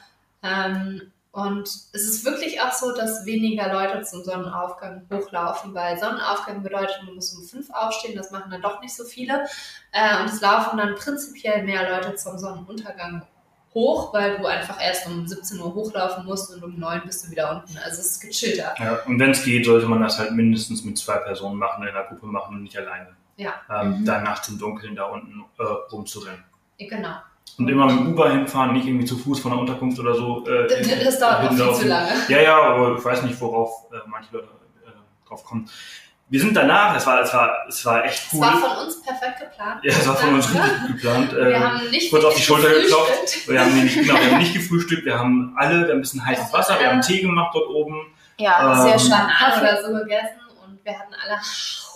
Ähm, 0.42 1.12
und 1.30 1.68
es 1.68 1.92
ist 1.92 2.24
wirklich 2.24 2.60
auch 2.60 2.72
so, 2.72 2.92
dass 2.96 3.24
weniger 3.26 3.72
Leute 3.72 4.02
zum 4.02 4.24
Sonnenaufgang 4.24 5.06
hochlaufen, 5.12 5.72
weil 5.74 5.96
Sonnenaufgang 5.98 6.62
bedeutet, 6.64 7.00
man 7.04 7.14
muss 7.14 7.32
um 7.34 7.44
fünf 7.44 7.70
aufstehen, 7.70 8.16
das 8.16 8.30
machen 8.32 8.50
dann 8.50 8.62
doch 8.62 8.80
nicht 8.80 8.96
so 8.96 9.04
viele. 9.04 9.44
Äh, 9.92 10.20
und 10.20 10.26
es 10.30 10.40
laufen 10.40 10.78
dann 10.78 10.94
prinzipiell 10.96 11.62
mehr 11.62 11.88
Leute 11.88 12.16
zum 12.16 12.38
Sonnenuntergang 12.38 13.22
hoch, 13.78 14.12
weil 14.12 14.38
du 14.38 14.46
einfach 14.46 14.80
erst 14.82 15.06
um 15.06 15.26
17 15.26 15.60
Uhr 15.60 15.72
hochlaufen 15.74 16.24
musst 16.24 16.52
und 16.54 16.62
um 16.64 16.78
9 16.78 17.02
bist 17.06 17.24
du 17.26 17.30
wieder 17.30 17.50
unten. 17.52 17.78
Also 17.78 18.00
es 18.00 18.10
ist 18.12 18.20
gechillter. 18.20 18.74
Ja, 18.78 18.98
und 19.06 19.18
wenn 19.18 19.30
es 19.30 19.44
geht, 19.44 19.64
sollte 19.66 19.86
man 19.86 20.02
das 20.02 20.18
halt 20.18 20.32
mindestens 20.32 20.84
mit 20.84 20.98
zwei 20.98 21.16
Personen 21.18 21.56
machen, 21.58 21.82
in 21.84 21.88
einer 21.90 22.04
Gruppe 22.04 22.26
machen 22.26 22.56
und 22.56 22.62
nicht 22.64 22.76
alleine. 22.76 23.08
Ja. 23.36 23.52
Ähm, 23.70 24.00
Mhm. 24.00 24.04
Da 24.04 24.20
nachts 24.20 24.48
im 24.48 24.58
Dunkeln 24.58 24.96
da 24.96 25.04
unten 25.04 25.44
äh, 25.58 25.62
rumzurennen. 25.92 26.42
Genau. 26.78 27.14
Und 27.58 27.68
immer 27.68 27.86
mit 27.86 27.98
dem 27.98 28.12
Uber 28.12 28.30
hinfahren, 28.30 28.72
nicht 28.72 28.86
irgendwie 28.86 29.06
zu 29.06 29.16
Fuß 29.16 29.40
von 29.40 29.52
der 29.52 29.60
Unterkunft 29.60 29.98
oder 29.98 30.14
so. 30.14 30.46
Äh, 30.46 30.66
Das, 30.68 31.04
das 31.04 31.18
dauert 31.18 31.52
noch 31.52 31.66
viel 31.76 31.82
zu 31.82 31.88
lange. 31.88 32.10
Ja, 32.28 32.40
ja, 32.40 32.60
aber 32.62 32.96
ich 32.98 33.04
weiß 33.04 33.22
nicht, 33.22 33.40
worauf 33.40 33.86
äh, 33.92 33.96
manche 34.06 34.28
Leute 34.34 34.48
äh, 34.86 35.28
drauf 35.28 35.44
kommen. 35.44 35.68
Wir 36.30 36.40
sind 36.40 36.54
danach, 36.54 36.94
es 36.94 37.06
war, 37.06 37.20
es 37.22 37.32
war, 37.32 37.56
es 37.68 37.84
war 37.86 38.04
echt 38.04 38.26
Es 38.26 38.34
cool. 38.34 38.40
war 38.42 38.56
von 38.58 38.84
uns 38.84 39.02
perfekt 39.02 39.40
geplant. 39.40 39.80
ja, 39.82 39.92
es 39.92 40.06
war 40.06 40.14
von 40.16 40.34
uns 40.34 40.52
richtig 40.52 40.80
gut 40.82 40.88
geplant. 40.96 41.32
Wir 41.32 41.46
Äh, 41.46 41.58
haben 41.60 41.90
nicht 41.90 42.10
kurz 42.10 42.24
auf 42.24 42.34
die 42.34 42.42
Schulter 42.42 42.68
geklopft. 42.68 43.10
gefrühstückt. 43.12 43.48
wir 43.48 43.60
haben 43.60 43.74
nämlich, 43.74 43.94
genau, 43.94 44.14
wir 44.14 44.30
haben 44.30 44.38
nicht 44.38 44.52
gefrühstückt, 44.54 45.04
wir 45.06 45.18
haben 45.18 45.54
alle 45.56 45.74
wir 45.80 45.88
haben 45.88 45.90
ein 45.92 46.00
bisschen 46.02 46.24
heißes 46.26 46.52
Wasser, 46.52 46.78
wir 46.78 46.90
haben 46.90 47.00
Tee 47.00 47.22
gemacht 47.22 47.50
dort 47.54 47.68
oben. 47.70 48.14
Ja, 48.36 48.72
Ähm, 48.74 48.82
sehr 48.90 48.98
schön. 48.98 49.10
Bananen 49.10 49.60
oder 49.62 49.82
so 49.82 49.92
gegessen 50.04 50.40
und 50.66 50.84
wir 50.84 50.98
hatten 50.98 51.14
alle 51.14 51.40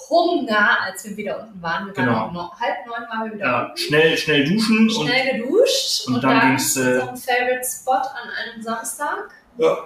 Hunger, 0.09 0.79
als 0.83 1.05
wir 1.09 1.17
wieder 1.17 1.41
unten 1.41 1.63
waren. 1.63 1.87
Wir 1.87 1.93
Genau. 1.95 2.13
waren 2.13 2.29
um 2.29 2.35
no- 2.35 2.53
halb 2.59 2.87
neun 2.87 3.03
waren 3.11 3.25
wir 3.31 3.35
wieder 3.35 3.47
Ja, 3.47 3.63
unten. 3.65 3.77
schnell, 3.79 4.17
schnell 4.19 4.45
duschen 4.49 4.79
und 4.89 4.91
Schnell 5.09 5.41
geduscht 5.43 6.07
und 6.09 6.15
und, 6.17 6.25
dann 6.25 6.39
dann, 6.39 6.49
ging's, 6.49 6.75
zu 6.75 6.81
äh, 6.81 7.01
unserem 7.01 7.17
Favorite 7.17 7.67
Spot 7.67 7.93
an 7.93 8.29
einem 8.53 8.63
Samstag. 8.63 9.31
Ja. 9.59 9.77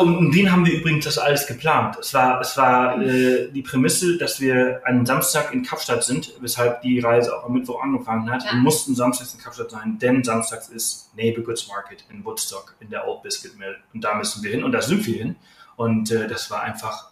Und 0.00 0.16
um 0.16 0.32
den 0.32 0.50
haben 0.50 0.66
wir 0.66 0.74
übrigens 0.74 1.04
das 1.04 1.18
alles 1.18 1.46
geplant. 1.46 1.96
Es 2.00 2.12
war, 2.12 2.40
es 2.40 2.56
war 2.56 3.00
äh, 3.00 3.48
die 3.52 3.62
Prämisse, 3.62 4.18
dass 4.18 4.40
wir 4.40 4.80
einen 4.84 5.06
Samstag 5.06 5.52
in 5.52 5.62
Kapstadt 5.62 6.02
sind, 6.02 6.32
weshalb 6.40 6.82
die 6.82 6.98
Reise 6.98 7.36
auch 7.36 7.44
am 7.44 7.52
Mittwoch 7.52 7.80
angefangen 7.82 8.30
hat. 8.30 8.44
Ja. 8.44 8.52
Wir 8.52 8.58
mussten 8.58 8.94
samstags 8.94 9.34
in 9.34 9.40
Kapstadt 9.40 9.70
sein, 9.70 9.98
denn 10.00 10.24
samstags 10.24 10.68
ist 10.68 11.16
Neighbor 11.16 11.44
Goods 11.44 11.68
Market 11.68 12.04
in 12.10 12.24
Woodstock 12.24 12.74
in 12.80 12.90
der 12.90 13.06
Old 13.06 13.22
Biscuit 13.22 13.56
Mill. 13.56 13.76
Und 13.94 14.02
da 14.02 14.14
müssen 14.14 14.42
wir 14.42 14.50
hin 14.50 14.64
und 14.64 14.72
da 14.72 14.82
sind 14.82 15.06
wir 15.06 15.16
hin. 15.16 15.36
Und 15.76 16.10
äh, 16.10 16.26
das 16.26 16.50
war 16.50 16.62
einfach, 16.62 17.10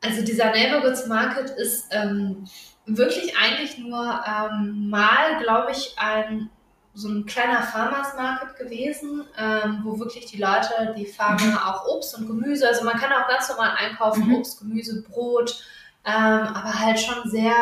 Also 0.00 0.24
dieser 0.24 0.46
Neighborhoods 0.50 1.06
Market 1.06 1.50
ist 1.50 1.86
ähm, 1.92 2.48
wirklich 2.86 3.36
eigentlich 3.38 3.78
nur 3.78 4.20
ähm, 4.26 4.88
mal, 4.90 5.40
glaube 5.40 5.70
ich, 5.70 5.94
ein 5.98 6.50
so 6.98 7.08
ein 7.08 7.26
kleiner 7.26 7.62
Farmers 7.62 8.14
Market 8.16 8.56
gewesen, 8.56 9.24
ähm, 9.38 9.82
wo 9.84 9.98
wirklich 10.00 10.26
die 10.26 10.38
Leute, 10.38 10.94
die 10.96 11.06
Farmer 11.06 11.62
auch 11.66 11.86
Obst 11.86 12.16
und 12.18 12.26
Gemüse, 12.26 12.66
also 12.66 12.84
man 12.84 12.98
kann 12.98 13.12
auch 13.12 13.28
ganz 13.28 13.48
normal 13.48 13.72
einkaufen, 13.78 14.26
Mhm. 14.26 14.34
Obst, 14.34 14.58
Gemüse, 14.58 15.02
Brot, 15.02 15.62
ähm, 16.04 16.12
aber 16.14 16.74
halt 16.78 16.98
schon 16.98 17.30
sehr 17.30 17.52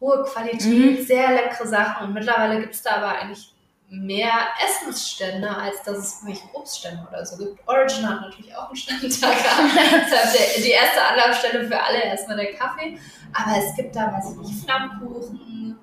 hohe 0.00 0.24
Qualität, 0.24 1.00
Mhm. 1.00 1.04
sehr 1.04 1.30
leckere 1.32 1.66
Sachen 1.66 2.06
und 2.06 2.14
mittlerweile 2.14 2.60
gibt 2.60 2.74
es 2.74 2.82
da 2.82 2.92
aber 2.96 3.18
eigentlich 3.18 3.52
mehr 3.92 4.32
Essensstände, 4.64 5.50
als 5.54 5.82
dass 5.82 5.98
es 5.98 6.14
irgendwelche 6.22 6.48
Obststände 6.54 7.04
oder 7.10 7.26
so 7.26 7.36
gibt. 7.36 7.58
Origin 7.68 8.08
hat 8.08 8.20
natürlich 8.20 8.54
auch 8.56 8.68
einen 8.68 8.76
Stand 8.76 9.02
da. 9.22 9.28
Deshalb 9.30 10.62
die 10.64 10.70
erste 10.70 11.02
Anlaufstelle 11.02 11.66
für 11.68 11.78
alle 11.82 12.04
erstmal 12.04 12.36
der 12.36 12.54
Kaffee. 12.54 12.98
Aber 13.34 13.56
es 13.58 13.74
gibt 13.76 13.94
da, 13.96 14.12
weiß 14.12 14.30
ich 14.32 14.36
nicht, 14.38 14.64
Flammkuchen, 14.64 15.40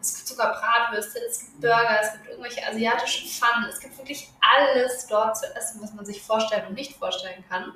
es 0.07 0.15
gibt 0.15 0.27
sogar 0.29 0.53
Bratwürste, 0.53 1.19
es 1.27 1.39
gibt 1.39 1.61
Burger, 1.61 1.99
es 2.01 2.13
gibt 2.13 2.27
irgendwelche 2.29 2.65
asiatischen 2.65 3.27
Pfannen. 3.27 3.65
Es 3.69 3.79
gibt 3.79 3.97
wirklich 3.97 4.29
alles 4.41 5.05
dort 5.07 5.37
zu 5.37 5.45
essen, 5.55 5.81
was 5.81 5.93
man 5.93 6.05
sich 6.05 6.21
vorstellen 6.21 6.67
und 6.67 6.73
nicht 6.75 6.93
vorstellen 6.93 7.43
kann. 7.49 7.73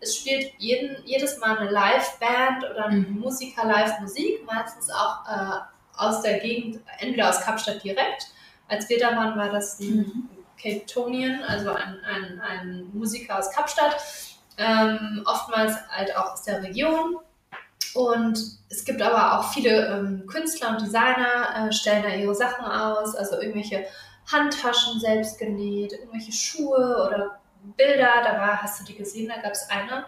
Es 0.00 0.16
spielt 0.16 0.52
jeden, 0.58 1.04
jedes 1.04 1.38
Mal 1.38 1.58
eine 1.58 1.70
Live-Band 1.70 2.64
oder 2.64 2.86
ein 2.86 3.00
Mhm. 3.10 3.20
Musiker 3.20 3.66
Live-Musik, 3.66 4.44
meistens 4.46 4.90
auch 4.90 5.26
äh, 5.28 5.60
aus 5.96 6.22
der 6.22 6.38
Gegend, 6.40 6.80
entweder 6.98 7.28
aus 7.28 7.40
Kapstadt 7.42 7.82
direkt. 7.84 8.28
Als 8.68 8.88
wir 8.88 8.98
da 8.98 9.14
waren, 9.14 9.38
war 9.38 9.50
das 9.50 9.78
ein 9.80 9.96
Mhm. 9.98 10.28
Cape 10.60 10.86
Tonian, 10.86 11.42
also 11.42 11.72
ein, 11.72 12.00
ein, 12.04 12.40
ein 12.40 12.90
Musiker 12.94 13.38
aus 13.38 13.50
Kapstadt, 13.50 13.96
ähm, 14.56 15.22
oftmals 15.26 15.74
halt 15.90 16.16
auch 16.16 16.32
aus 16.32 16.42
der 16.44 16.62
Region. 16.62 17.18
Und 17.94 18.38
es 18.68 18.84
gibt 18.84 19.00
aber 19.00 19.38
auch 19.38 19.52
viele 19.52 19.86
ähm, 19.86 20.26
Künstler 20.26 20.70
und 20.70 20.80
Designer, 20.80 21.68
äh, 21.68 21.72
stellen 21.72 22.02
da 22.02 22.08
ihre 22.10 22.34
Sachen 22.34 22.64
aus, 22.64 23.14
also 23.14 23.40
irgendwelche 23.40 23.86
Handtaschen 24.30 25.00
selbst 25.00 25.38
genäht, 25.38 25.92
irgendwelche 25.92 26.32
Schuhe 26.32 27.06
oder 27.06 27.40
Bilder. 27.76 28.10
Da 28.24 28.38
war, 28.38 28.62
hast 28.62 28.80
du 28.80 28.84
die 28.84 28.96
gesehen, 28.96 29.28
da 29.28 29.40
gab 29.40 29.52
es 29.52 29.68
eine 29.70 30.04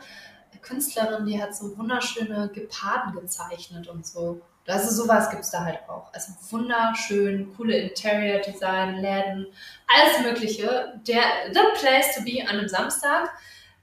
Künstlerin, 0.63 1.27
die 1.27 1.41
hat 1.41 1.55
so 1.55 1.77
wunderschöne 1.79 2.51
Geparden 2.53 3.15
gezeichnet 3.15 3.87
und 3.87 4.07
so. 4.07 4.41
Also 4.67 5.03
sowas 5.03 5.31
gibt 5.31 5.43
es 5.43 5.51
da 5.51 5.65
halt 5.65 5.79
auch. 5.89 6.13
Also 6.13 6.33
wunderschön, 6.51 7.55
coole 7.57 7.77
Interior-Design, 7.77 8.97
Läden, 8.97 9.47
alles 9.87 10.27
Mögliche. 10.27 11.01
Der 11.07 11.23
the 11.53 11.61
place 11.81 12.17
to 12.17 12.25
be 12.25 12.43
an 12.43 12.59
einem 12.59 12.69
Samstag. 12.69 13.31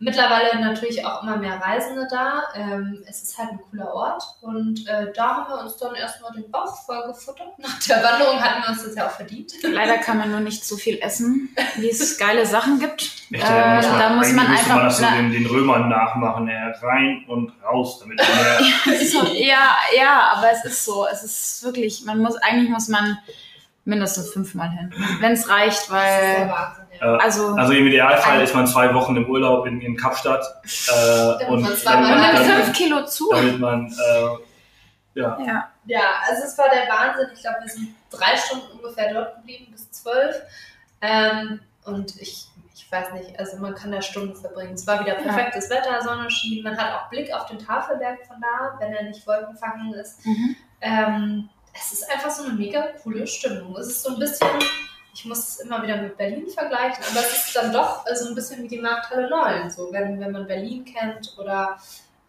Mittlerweile 0.03 0.59
natürlich 0.59 1.05
auch 1.05 1.23
immer 1.23 1.37
mehr 1.37 1.59
Reisende 1.61 2.07
da. 2.09 2.43
Ähm, 2.55 3.03
es 3.07 3.23
ist 3.23 3.37
halt 3.37 3.51
ein 3.51 3.59
cooler 3.69 3.93
Ort 3.93 4.23
und 4.41 4.85
äh, 4.87 5.11
da 5.15 5.35
haben 5.37 5.47
wir 5.49 5.61
uns 5.61 5.77
dann 5.77 5.95
erstmal 5.95 6.31
den 6.33 6.49
Bauch 6.51 6.75
voll 6.85 7.03
gefuttert. 7.07 7.57
Nach 7.57 7.79
der 7.87 8.03
Wanderung 8.03 8.41
hatten 8.43 8.61
wir 8.63 8.69
uns 8.69 8.83
das 8.83 8.95
ja 8.95 9.07
auch 9.07 9.11
verdient. 9.11 9.53
Leider 9.63 9.97
kann 9.99 10.17
man 10.17 10.31
nur 10.31 10.39
nicht 10.41 10.65
so 10.65 10.75
viel 10.75 10.99
essen, 11.01 11.55
wie 11.77 11.89
es 11.89 12.17
geile 12.19 12.45
Sachen 12.45 12.79
gibt. 12.79 13.01
echt, 13.01 13.31
Äh, 13.31 13.37
da 13.39 13.75
muss 13.75 13.87
man, 13.87 13.99
da 13.99 14.09
muss 14.09 14.31
man 14.33 14.49
müsste 14.51 14.69
man 14.69 14.79
einfach- 14.79 14.83
das 14.83 14.97
so 14.97 15.05
den, 15.05 15.31
den 15.31 15.45
Römern 15.45 15.89
nachmachen, 15.89 16.47
äh, 16.47 16.73
rein 16.81 17.23
und 17.27 17.51
raus, 17.63 17.99
damit 17.99 18.17
man 18.17 18.27
mehr 18.27 19.33
ja, 19.47 19.75
ja, 19.97 20.31
aber 20.35 20.51
es 20.51 20.65
ist 20.65 20.85
so. 20.85 21.07
Es 21.11 21.23
ist 21.23 21.63
wirklich, 21.63 22.03
man 22.05 22.19
muss, 22.19 22.35
eigentlich 22.37 22.69
muss 22.69 22.87
man 22.89 23.17
mindestens 23.85 24.29
fünfmal 24.31 24.69
hin. 24.69 24.93
Wenn 25.19 25.33
es 25.33 25.49
reicht, 25.49 25.77
Das 25.77 25.83
ist 25.83 25.89
weil 25.91 26.47
ja. 26.47 26.82
Äh, 27.03 27.17
also, 27.21 27.53
Also 27.55 27.73
im 27.73 27.87
Idealfall 27.87 28.37
Ein- 28.37 28.43
ist 28.43 28.55
man 28.55 28.65
zwei 28.67 28.93
Wochen 28.93 29.15
im 29.17 29.29
Urlaub 29.29 29.65
in, 29.67 29.81
in 29.81 29.97
Kapstadt 29.97 30.43
äh, 30.63 31.45
und 31.47 31.61
nimmt 31.63 31.85
dann- 31.85 32.45
fünf 32.45 32.73
Kilo 32.73 33.05
zu. 33.05 33.29
damit 33.31 33.59
man 33.59 33.87
äh, 33.87 35.19
ja, 35.19 35.37
Ja. 35.45 35.69
Ja, 35.85 36.01
also 36.29 36.43
es 36.43 36.57
war 36.57 36.65
der 36.69 36.87
Wahnsinn. 36.87 37.27
Ich 37.35 37.41
glaube, 37.41 37.57
wir 37.61 37.69
sind 37.69 37.93
drei 38.09 38.37
Stunden 38.37 38.65
ungefähr 38.77 39.13
dort 39.13 39.35
geblieben, 39.35 39.67
bis 39.71 39.91
zwölf. 39.91 40.35
Ähm, 41.01 41.59
und 41.83 42.15
ich, 42.21 42.47
ich 42.73 42.89
weiß 42.89 43.11
nicht, 43.13 43.37
also 43.37 43.57
man 43.57 43.75
kann 43.75 43.91
da 43.91 44.01
Stunden 44.01 44.33
verbringen. 44.33 44.73
Es 44.75 44.87
war 44.87 45.01
wieder 45.01 45.15
perfektes 45.15 45.69
Wetter, 45.69 46.01
Sonne 46.01 46.31
schien. 46.31 46.63
Man 46.63 46.77
hat 46.77 46.93
auch 46.93 47.09
Blick 47.09 47.33
auf 47.33 47.45
den 47.47 47.59
Tafelberg 47.59 48.25
von 48.25 48.37
da, 48.41 48.77
wenn 48.79 48.93
er 48.93 49.03
nicht 49.03 49.27
wolkenfangen 49.27 49.93
ist. 49.95 50.25
Mhm. 50.25 50.55
Ähm, 50.79 51.49
es 51.73 51.91
ist 51.91 52.09
einfach 52.09 52.29
so 52.29 52.43
eine 52.45 52.53
mega 52.53 52.83
coole 53.03 53.27
Stimmung. 53.27 53.75
Es 53.77 53.87
ist 53.87 54.03
so 54.03 54.13
ein 54.13 54.19
bisschen, 54.19 54.47
ich 55.13 55.25
muss 55.25 55.39
es 55.39 55.59
immer 55.59 55.83
wieder 55.83 55.97
mit 56.01 56.17
Berlin 56.17 56.47
vergleichen, 56.47 57.03
aber 57.11 57.19
es 57.19 57.47
ist 57.47 57.55
dann 57.55 57.71
doch 57.71 58.03
so 58.13 58.29
ein 58.29 58.35
bisschen 58.35 58.63
wie 58.63 58.67
die 58.67 58.79
Markthalle 58.79 59.29
Neulen. 59.29 59.69
So, 59.69 59.91
wenn, 59.91 60.19
wenn 60.19 60.31
man 60.31 60.47
Berlin 60.47 60.85
kennt 60.85 61.35
oder 61.37 61.77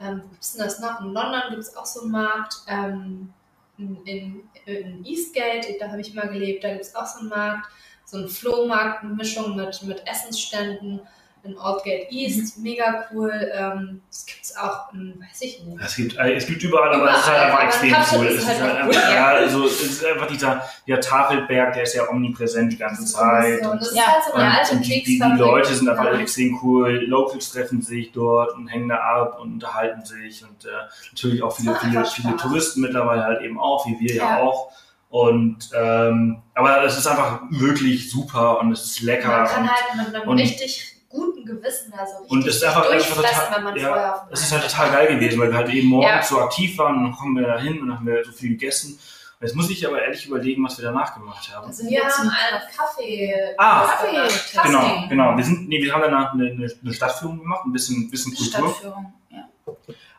ähm, 0.00 0.22
wo 0.22 0.28
gibt's 0.28 0.52
denn 0.52 0.64
das 0.64 0.80
noch? 0.80 1.00
In 1.00 1.12
London 1.12 1.42
gibt 1.50 1.62
es 1.62 1.76
auch 1.76 1.86
so 1.86 2.02
einen 2.02 2.10
Markt. 2.10 2.56
Ähm, 2.68 3.32
in, 3.78 4.04
in, 4.04 4.48
in 4.66 5.04
Eastgate, 5.04 5.76
da 5.80 5.88
habe 5.90 6.00
ich 6.00 6.14
mal 6.14 6.28
gelebt, 6.28 6.62
da 6.62 6.72
gibt 6.72 6.84
es 6.84 6.94
auch 6.94 7.06
so 7.06 7.20
einen 7.20 7.28
Markt, 7.28 7.66
so 8.04 8.18
einen 8.18 8.28
Flohmarkt, 8.28 9.02
eine 9.02 9.14
Mischung 9.14 9.56
mit, 9.56 9.82
mit 9.82 10.06
Essensständen 10.06 11.00
in 11.44 11.58
Aldgate 11.58 12.06
East, 12.10 12.58
mega 12.58 13.04
cool. 13.12 13.30
Ähm, 13.52 14.00
das 14.10 14.24
gibt 14.26 14.42
es 14.42 14.56
auch 14.56 14.92
in, 14.94 15.14
weiß 15.20 15.42
ich 15.42 15.62
nicht. 15.62 15.78
es 15.82 15.96
gibt 15.96 16.16
äh, 16.16 16.34
es 16.34 16.46
gibt 16.46 16.62
überall, 16.62 16.92
aber 16.94 17.10
es 17.10 17.18
ist 17.18 17.26
halt 17.26 17.36
Überall, 17.36 17.50
einfach 17.50 17.62
extrem 17.64 18.18
cool. 18.20 18.26
ist 18.26 18.38
Es 18.42 18.46
halt 18.46 18.56
ist 18.56 18.62
halt 18.62 18.76
einfach, 18.76 18.86
cool, 18.88 19.14
ja, 19.14 19.26
also 19.26 19.64
es 19.66 19.80
ist 19.82 20.04
einfach 20.04 20.26
dieser, 20.26 20.62
dieser 20.86 21.00
Tafelberg, 21.00 21.74
der 21.74 21.82
ist 21.82 21.94
ja 21.94 22.08
omnipräsent 22.08 22.72
die 22.72 22.78
ganze 22.78 23.04
Zeit. 23.04 23.60
Und 23.66 23.80
das 23.80 23.88
ist 23.90 23.96
Ja, 23.96 24.06
halt 24.06 24.24
so 24.26 24.32
eine 24.32 24.58
alte 24.58 24.72
Und 24.76 24.80
die, 24.80 24.88
die, 24.88 24.94
die 24.94 25.04
Kriegsfabrik. 25.04 25.38
Leute 25.38 25.74
sind 25.74 25.88
einfach 25.88 26.04
Ja. 26.04 26.18
extrem 26.18 26.58
cool. 26.62 27.04
Locals 27.06 27.50
treffen 27.52 27.82
sich 27.82 28.12
dort 28.12 28.54
und 28.54 28.68
hängen 28.68 28.88
da 28.88 28.96
ab 28.96 29.38
und 29.40 29.52
unterhalten 29.54 30.04
sich. 30.04 30.42
Und 30.42 30.64
äh, 30.64 30.68
natürlich 31.12 31.42
auch 31.42 31.54
viele, 31.54 31.74
viele, 31.76 32.04
viele. 32.06 32.36
Touristen 32.36 32.80
mittlerweile 32.80 33.22
halt 33.24 33.42
eben 33.42 33.58
auch, 33.60 33.86
wie 33.86 33.98
wir 34.00 34.14
ja, 34.16 34.38
Ja. 34.38 34.42
auch. 34.42 34.70
Und 35.10 35.70
ähm, 35.76 36.42
aber 36.54 36.82
es 36.84 36.98
ist 36.98 37.06
einfach 37.06 37.42
wirklich 37.50 38.10
super 38.10 38.58
und 38.58 38.72
es 38.72 38.84
ist 38.84 39.00
lecker. 39.02 39.28
Man 39.28 39.46
kann 39.46 39.62
und, 39.62 39.70
halt 39.70 40.08
mit 40.08 40.14
einem 40.16 40.28
und- 40.28 40.38
richtig 40.38 40.93
guten 41.14 41.44
Gewissen 41.46 41.92
da 41.96 42.04
so 42.06 42.16
richtig 42.18 42.30
und 42.32 42.46
es 42.46 42.56
ist 42.56 42.64
einfach, 42.64 42.84
total, 42.84 43.56
wenn 43.56 43.64
man 43.64 43.76
ja, 43.76 43.88
vorher 43.88 44.14
auf 44.14 44.20
dem 44.26 44.32
es 44.32 44.42
ist 44.42 44.52
halt 44.52 44.62
total 44.64 44.90
geil 44.90 45.14
gewesen, 45.14 45.38
weil 45.40 45.50
wir 45.50 45.56
halt 45.58 45.68
eben 45.72 45.88
morgens 45.88 46.10
Ja. 46.10 46.22
so 46.22 46.40
aktiv 46.40 46.76
waren 46.78 46.96
und 46.98 47.04
dann 47.04 47.12
kommen 47.12 47.36
wir 47.36 47.46
da 47.46 47.58
hin 47.58 47.80
und 47.80 47.88
dann 47.88 47.98
haben 47.98 48.06
wir 48.06 48.24
so 48.24 48.32
viel 48.32 48.50
gegessen. 48.50 48.98
Jetzt 49.40 49.56
muss 49.56 49.68
ich 49.68 49.86
aber 49.86 50.00
ehrlich 50.00 50.26
überlegen, 50.26 50.64
was 50.64 50.78
wir 50.78 50.86
danach 50.86 51.14
gemacht 51.14 51.50
haben. 51.54 51.66
Also 51.66 51.84
Wir 51.84 51.90
wir 51.90 52.04
haben 52.04 52.10
zum 52.10 52.30
einen 52.30 52.62
Kaffee. 52.74 53.34
Ah. 53.58 53.86
Kaffee. 53.86 54.68
Genau, 54.68 55.08
genau. 55.08 55.36
Wir 55.36 55.44
sind, 55.44 55.68
nee, 55.68 55.82
wir 55.82 55.92
haben 55.92 56.00
danach 56.02 56.32
eine, 56.32 56.50
eine, 56.82 56.92
Stadtführung 56.94 57.40
gemacht, 57.40 57.66
ein 57.66 57.72
bisschen, 57.72 58.10
bisschen 58.10 58.34
Kultur. 58.34 58.70
Stadtführung. 58.70 59.12
Ja. 59.30 59.48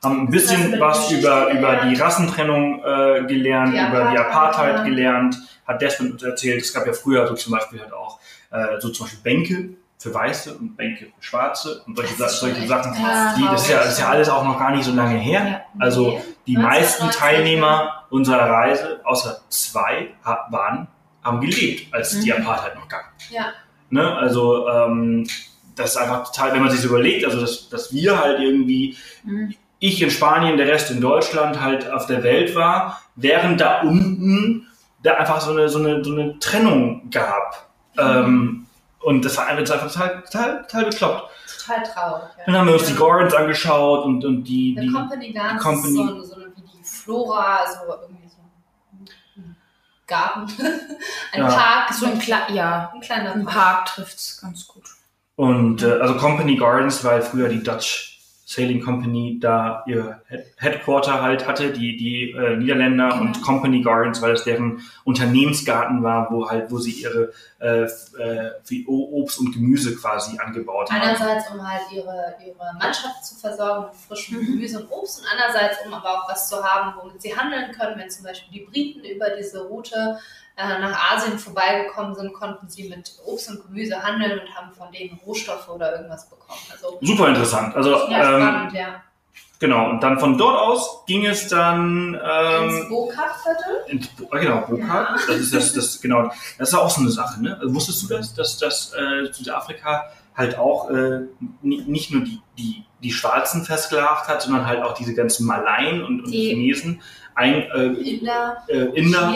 haben 0.04 0.20
ein 0.20 0.26
Das 0.28 0.34
bisschen 0.34 0.74
die 0.74 0.80
was 0.80 1.12
über, 1.12 1.50
über 1.50 1.76
die. 1.88 1.96
Rassentrennung 1.96 2.84
äh, 2.84 3.24
gelernt, 3.26 3.74
Die 3.74 3.80
über 3.80 4.12
die 4.12 4.18
Apartheid, 4.18 4.76
ja. 4.76 4.84
gelernt, 4.84 5.38
hat 5.66 5.82
Desmond 5.82 6.12
uns 6.14 6.24
erzählt, 6.24 6.62
es 6.62 6.72
gab 6.74 6.86
ja 6.86 6.93
früher 6.93 7.26
so 7.28 7.34
zum 7.34 7.54
Beispiel 7.54 7.82
halt 7.82 7.93
auch 7.93 8.20
äh, 8.52 8.80
so 8.80 8.89
zum 8.89 9.06
Beispiel 9.08 9.24
Bänke 9.24 9.70
für 10.06 10.14
Weiße 10.14 10.53
und 10.53 10.78
Bänke 10.78 11.06
für 11.18 11.24
Schwarze 11.24 11.82
und 11.88 11.95
solche, 11.97 12.16
Das 12.20 12.39
solche 12.39 12.68
Sachen. 12.68 12.93
Die, 12.93 13.43
das, 13.43 13.64
ist 13.64 13.70
ja, 13.72 13.78
das 13.80 13.93
ist 13.93 13.99
ja 13.99 14.10
alles 14.10 14.30
auch 14.30 14.43
noch 14.43 14.60
gar 14.60 14.70
nicht 14.70 14.84
so 14.84 14.91
lange 14.93 15.18
her. 15.18 15.62
Also 15.80 16.22
die 16.45 16.56
1990, 16.58 16.58
meisten 16.58 17.10
Teilnehmer 17.10 18.03
unserer 18.12 18.47
Reise, 18.47 19.01
außer 19.03 19.41
zwei, 19.49 20.10
waren, 20.24 20.88
haben 21.24 21.41
gelebt, 21.41 21.91
als 21.91 22.20
die 22.20 22.32
Mhm. 22.32 22.45
Apartheid 22.45 22.76
noch 22.76 22.88
gab. 22.88 23.01
Ja. 23.32 23.47
Ne? 23.89 24.16
Also 24.16 24.70
ähm, 24.70 25.26
das 25.76 25.91
ist 25.91 25.97
einfach 25.97 26.32
total, 26.32 26.53
wenn 26.53 26.62
man 26.62 26.70
sich 26.70 26.82
so 26.82 26.89
überlegt, 26.89 27.26
also 27.26 27.41
dass, 27.41 27.68
dass 27.70 27.91
wir 27.91 28.20
halt 28.22 28.39
irgendwie 28.39 28.95
Mhm. 29.24 29.56
ich 29.80 29.99
in 30.03 30.12
Spanien, 30.12 30.56
der 30.58 30.68
Rest 30.68 30.91
in 30.91 31.01
Deutschland 31.01 31.60
halt 31.62 31.91
auf 31.91 32.06
der 32.06 32.22
Welt 32.22 32.53
war, 32.56 33.01
während 33.16 33.60
da 33.60 33.82
unten 33.82 34.68
da 35.01 35.16
einfach 35.16 35.41
so 35.41 35.49
eine, 35.51 35.68
so 35.68 35.80
eine, 35.80 36.03
so 36.03 36.12
eine 36.14 36.38
Trennung 36.38 37.10
gab. 37.10 37.70
Ähm, 37.97 38.64
und 39.06 39.24
das 39.24 39.38
war 39.38 39.47
einfach, 39.47 39.91
total, 39.91 40.22
total, 40.24 40.62
total 40.64 40.86
bekloppt. 40.86 41.30
Total 41.66 41.84
traurig. 41.84 42.30
Ja. 42.38 42.43
Dann 42.45 42.58
haben 42.58 42.68
wir 42.68 42.74
uns 42.74 42.86
die 42.86 42.95
Gardens 42.95 43.34
angeschaut 43.34 44.06
und, 44.06 44.24
und 44.26 44.43
die, 44.43 44.76
The 44.78 44.86
die 44.88 44.91
Company 44.91 45.32
Gardens 45.32 45.64
Company- 45.64 45.99
ist 46.01 46.08
so, 46.08 46.24
so 46.24 46.36
wie 46.41 46.62
die 46.62 46.84
Flora, 46.84 47.60
so 47.68 47.91
irgendwie 48.01 48.28
so 48.28 48.38
ein 49.38 49.56
Garten, 50.08 50.51
ein 51.34 51.39
Ja. 51.41 51.47
Park, 51.47 51.93
So 51.93 52.06
ein, 52.06 52.20
Kle 52.20 52.38
ja, 52.49 52.91
ein 52.93 53.01
kleiner 53.01 53.32
ein 53.34 53.45
Park. 53.45 53.56
Park 53.56 53.86
trifft's 53.88 54.39
ganz 54.41 54.68
gut. 54.68 54.84
und 55.36 55.82
äh, 55.82 55.93
also 55.99 56.16
Company 56.18 56.56
Gardens, 56.58 57.03
weil 57.03 57.22
früher 57.22 57.49
die 57.49 57.64
Dutch 57.64 58.14
Sailing 58.48 58.84
Company 58.84 59.39
da 59.41 59.84
ihr 59.88 60.22
Head- 60.30 60.46
Headquarter 60.58 61.22
halt 61.24 61.48
hatte, 61.48 61.72
die, 61.74 61.98
die 61.98 62.30
äh, 62.32 62.56
Niederländer 62.58 63.10
Genau. 63.10 63.22
und 63.22 63.41
Company 63.41 63.82
Gardens, 63.82 64.22
weil 64.22 64.34
es 64.34 64.43
deren 64.43 64.82
Unternehmensgarten 65.04 66.04
war, 66.04 66.32
wo 66.32 66.48
halt, 66.50 66.70
wo 66.72 66.78
sie 66.78 66.91
ihre 66.91 67.32
äh, 67.60 67.84
äh, 67.86 68.86
Obst 68.88 69.39
und 69.39 69.52
Gemüse 69.52 69.96
quasi 69.96 70.38
angebaut 70.38 70.91
haben. 70.91 71.02
Einerseits, 71.02 71.50
um 71.52 71.68
halt 71.68 71.82
ihre, 71.91 72.36
ihre 72.46 72.74
Mannschaft 72.80 73.26
zu 73.26 73.36
versorgen 73.36 73.86
mit 73.88 73.96
frischem 73.96 74.38
Mhm. 74.39 74.46
Gemüse 74.46 74.80
und 74.80 74.91
Obst 74.91 75.22
und 75.22 75.28
andererseits, 75.32 75.78
um 75.86 75.93
aber 75.93 76.10
auch 76.10 76.30
was 76.30 76.48
zu 76.48 76.64
haben, 76.64 76.93
womit 77.02 77.22
sie 77.22 77.36
handeln 77.36 77.72
können. 77.72 77.98
Wenn 78.00 78.10
zum 78.12 78.26
Beispiel 78.26 78.54
die 78.60 78.66
Briten 78.66 79.04
über 79.06 79.32
diese 79.32 79.64
Route 79.68 80.20
äh, 80.58 80.80
nach 80.80 81.12
Asien 81.14 81.38
vorbeigekommen 81.38 82.16
sind, 82.16 82.34
konnten 82.34 82.70
sie 82.70 82.88
mit 82.89 83.12
Obst 83.26 83.49
und 83.49 83.66
Gemüse 83.66 84.01
handeln 84.01 84.39
und 84.39 84.56
haben 84.56 84.72
von 84.74 84.91
denen 84.91 85.20
Rohstoffe 85.26 85.68
oder 85.70 85.95
irgendwas 85.95 86.30
bekommen. 86.30 86.60
Also 86.72 86.97
Super 87.01 87.28
interessant. 87.30 87.76
Also 87.76 87.91
ja, 88.10 88.38
ähm, 88.38 88.41
spannend, 88.41 88.74
ja. 88.74 89.03
genau. 89.60 89.89
Und 89.89 90.01
dann 90.01 90.18
von 90.20 90.38
dort 90.38 90.58
aus 90.58 91.03
ging 91.08 91.26
es 91.26 91.47
dann 91.49 92.14
Ins 92.14 92.24
ähm, 92.24 92.78
ins 93.88 94.08
Bo- 94.10 94.34
äh, 94.34 94.39
genau 94.39 94.62
Boka. 94.62 95.16
Das 95.28 95.38
ist 95.38 95.53
das, 95.53 95.74
das 95.74 95.99
genau. 96.01 96.32
Das 96.58 96.70
ist 96.70 96.76
auch 96.76 96.89
so 96.89 97.01
eine 97.01 97.12
Sache. 97.12 97.41
Ne? 97.43 97.58
Also, 97.60 97.74
wusstest 97.76 98.03
du 98.03 98.08
das, 98.16 98.34
dass 98.34 98.58
dass 98.58 98.93
äh, 98.93 99.32
Südafrika 99.34 100.06
halt 100.36 100.58
auch 100.58 100.89
äh, 100.89 101.22
ni- 101.62 101.84
nicht 101.86 102.12
nur 102.12 102.24
die 102.24 102.41
die 102.58 102.86
die 103.03 103.12
Schwarzen 103.12 103.64
versklavt 103.66 104.28
hat, 104.28 104.41
sondern 104.41 104.66
halt 104.66 104.82
auch 104.84 104.93
diese 104.93 105.14
ganzen 105.14 105.45
Malaien 105.45 106.01
und, 106.03 106.24
und 106.24 106.32
Die- 106.32 106.49
Chinesen 106.49 107.01
ein 107.36 107.54
äh, 107.54 107.86
Inder, 108.02 108.64
äh, 108.68 108.78
Inder 109.00 109.36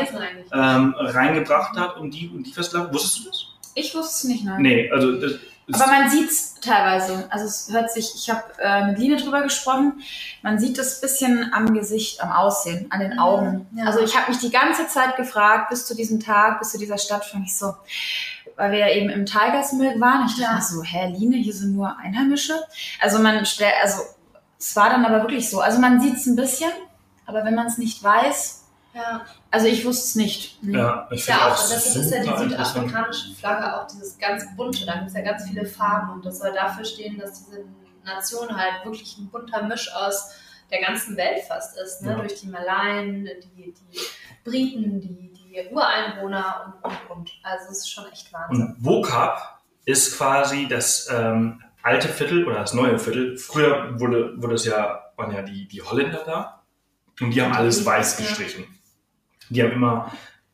ähm, 0.54 0.96
reingebracht 0.98 1.78
hat 1.78 1.98
und 1.98 2.12
die 2.12 2.30
und 2.30 2.44
die 2.44 2.52
versklavt. 2.54 2.94
Wusstest 2.94 3.20
du 3.26 3.30
das? 3.30 3.46
Ich 3.76 3.94
wusste 3.94 4.16
es 4.16 4.24
nicht, 4.26 4.44
nein. 4.46 4.62
Nee, 4.62 4.90
also 4.92 5.14
das 5.20 5.34
ist, 5.68 5.80
Aber 5.82 5.92
man 5.92 6.10
sieht's 6.10 6.56
teilweise. 6.62 7.28
Also 7.30 7.46
es 7.46 7.70
hört 7.72 7.92
sich, 7.92 8.12
ich 8.16 8.30
habe 8.30 8.44
äh, 8.60 8.88
mit 8.88 8.98
Line 9.00 9.18
drüber 9.18 9.42
gesprochen, 9.44 10.02
man 10.42 10.58
sieht 10.60 10.78
das 10.78 11.00
bisschen 11.02 11.54
am 11.54 11.74
Gesicht, 11.74 12.22
am 12.24 12.32
Aussehen, 12.32 12.88
an 12.90 13.02
den 13.02 13.14
Mhm, 13.14 13.20
Augen. 13.20 13.68
ja. 13.76 13.86
Also 13.86 14.00
ich 14.00 14.18
habe 14.18 14.32
mich 14.32 14.40
die 14.40 14.50
ganze 14.50 14.88
Zeit 14.88 15.16
gefragt, 15.16 15.70
bis 15.70 15.86
zu 15.86 15.96
diesem 15.96 16.20
Tag, 16.20 16.60
bis 16.60 16.72
zu 16.72 16.78
dieser 16.80 16.98
Stadtführung, 16.98 17.44
ich 17.46 17.56
so, 17.56 17.76
weil 18.56 18.72
wir 18.72 18.80
ja 18.80 18.90
eben 18.90 19.10
im 19.10 19.26
Tigers 19.26 19.72
Milk 19.74 20.00
waren, 20.02 20.26
ich 20.26 20.32
dachte 20.42 20.56
Ja. 20.56 20.62
so, 20.62 20.82
hä, 20.84 21.14
Line, 21.16 21.38
hier 21.38 21.54
sind 21.54 21.76
nur 21.76 21.96
Einheimische. 21.98 22.56
Also 23.00 23.20
man 23.20 23.46
stellt, 23.46 23.74
also 23.84 24.02
es 24.58 24.76
war 24.76 24.90
dann 24.90 25.06
aber 25.06 25.22
wirklich 25.22 25.50
so. 25.50 25.62
Also 25.62 25.80
man 25.80 26.02
sieht's 26.02 26.26
ein 26.26 26.36
bisschen, 26.36 26.72
aber 27.30 27.46
wenn 27.46 27.56
man 27.56 27.68
es 27.68 27.78
nicht 27.78 28.04
weiß, 28.04 28.66
Ja, 28.94 29.24
also 29.52 29.68
ich 29.68 29.86
wusste 29.86 30.04
es 30.04 30.16
nicht. 30.16 30.64
Nee. 30.64 30.78
ja, 30.78 31.08
ich 31.12 31.28
ja 31.28 31.48
auch, 31.48 31.52
das 31.52 31.96
ist 31.96 32.12
ja 32.12 32.24
die 32.24 32.38
südafrikanische 32.38 33.36
Flagge, 33.36 33.80
auch 33.80 33.88
dieses 33.88 34.18
ganz 34.18 34.46
bunte, 34.58 34.86
da 34.86 34.96
gibt 34.96 35.08
es 35.08 35.14
ja 35.14 35.22
ganz 35.22 35.48
viele 35.48 35.66
Farben 35.66 36.14
und 36.14 36.26
das 36.26 36.40
soll 36.40 36.52
dafür 36.54 36.84
stehen, 36.84 37.20
dass 37.20 37.46
diese 37.46 37.66
Nation 38.04 38.50
halt 38.56 38.84
wirklich 38.84 39.18
ein 39.20 39.30
bunter 39.30 39.62
Misch 39.64 39.94
aus 39.94 40.32
der 40.72 40.82
ganzen 40.82 41.16
Welt 41.18 41.44
fast 41.48 41.78
ist, 41.80 42.02
ne? 42.02 42.12
Ja. 42.12 42.18
durch 42.18 42.42
die 42.42 42.48
Malaien, 42.48 43.26
die, 43.26 43.74
die 43.74 44.00
Briten, 44.44 45.00
die, 45.00 45.32
die 45.34 45.70
Ureinwohner 45.72 46.74
und, 46.84 46.92
und, 46.92 47.10
und. 47.10 47.32
Also 47.44 47.72
es 47.72 47.80
ist 47.80 47.92
schon 47.92 48.06
echt 48.12 48.32
Wahnsinn. 48.34 48.68
Und 48.68 48.86
Wokap 48.86 49.60
ist 49.86 50.18
quasi 50.18 50.68
das 50.68 51.08
ähm, 51.12 51.62
alte 51.82 52.08
Viertel 52.08 52.46
oder 52.46 52.60
das 52.60 52.74
neue 52.74 53.00
Viertel. 53.00 53.38
Früher 53.38 54.00
wurde, 54.00 54.34
wurde 54.42 54.56
es 54.56 54.66
ja, 54.66 55.12
waren 55.16 55.34
ja 55.34 55.42
die, 55.42 55.68
die 55.68 55.82
Holländer 55.82 56.24
da 56.26 56.59
und 57.22 57.32
die 57.32 57.42
haben 57.42 57.54
alles 57.54 57.86
weiß 57.86 58.20
Ja. 58.20 58.26
gestrichen. 58.26 58.66
Die 59.50 59.64
haben 59.64 59.72
immer 59.72 60.12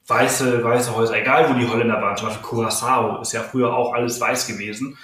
weiße, 0.08 0.64
weiße 0.64 0.96
Häuser, 0.96 1.18
egal 1.20 1.50
wo 1.50 1.58
die 1.60 1.68
Holländer 1.68 2.02
waren, 2.02 2.16
zum 2.16 2.28
Beispiel 2.28 2.46
Curaçao 2.46 3.22
ist 3.22 3.34
ja 3.34 3.42
früher 3.42 3.74
auch 3.76 3.94
alles 3.94 4.20
weiß 4.22 4.48
gewesen, 4.48 4.98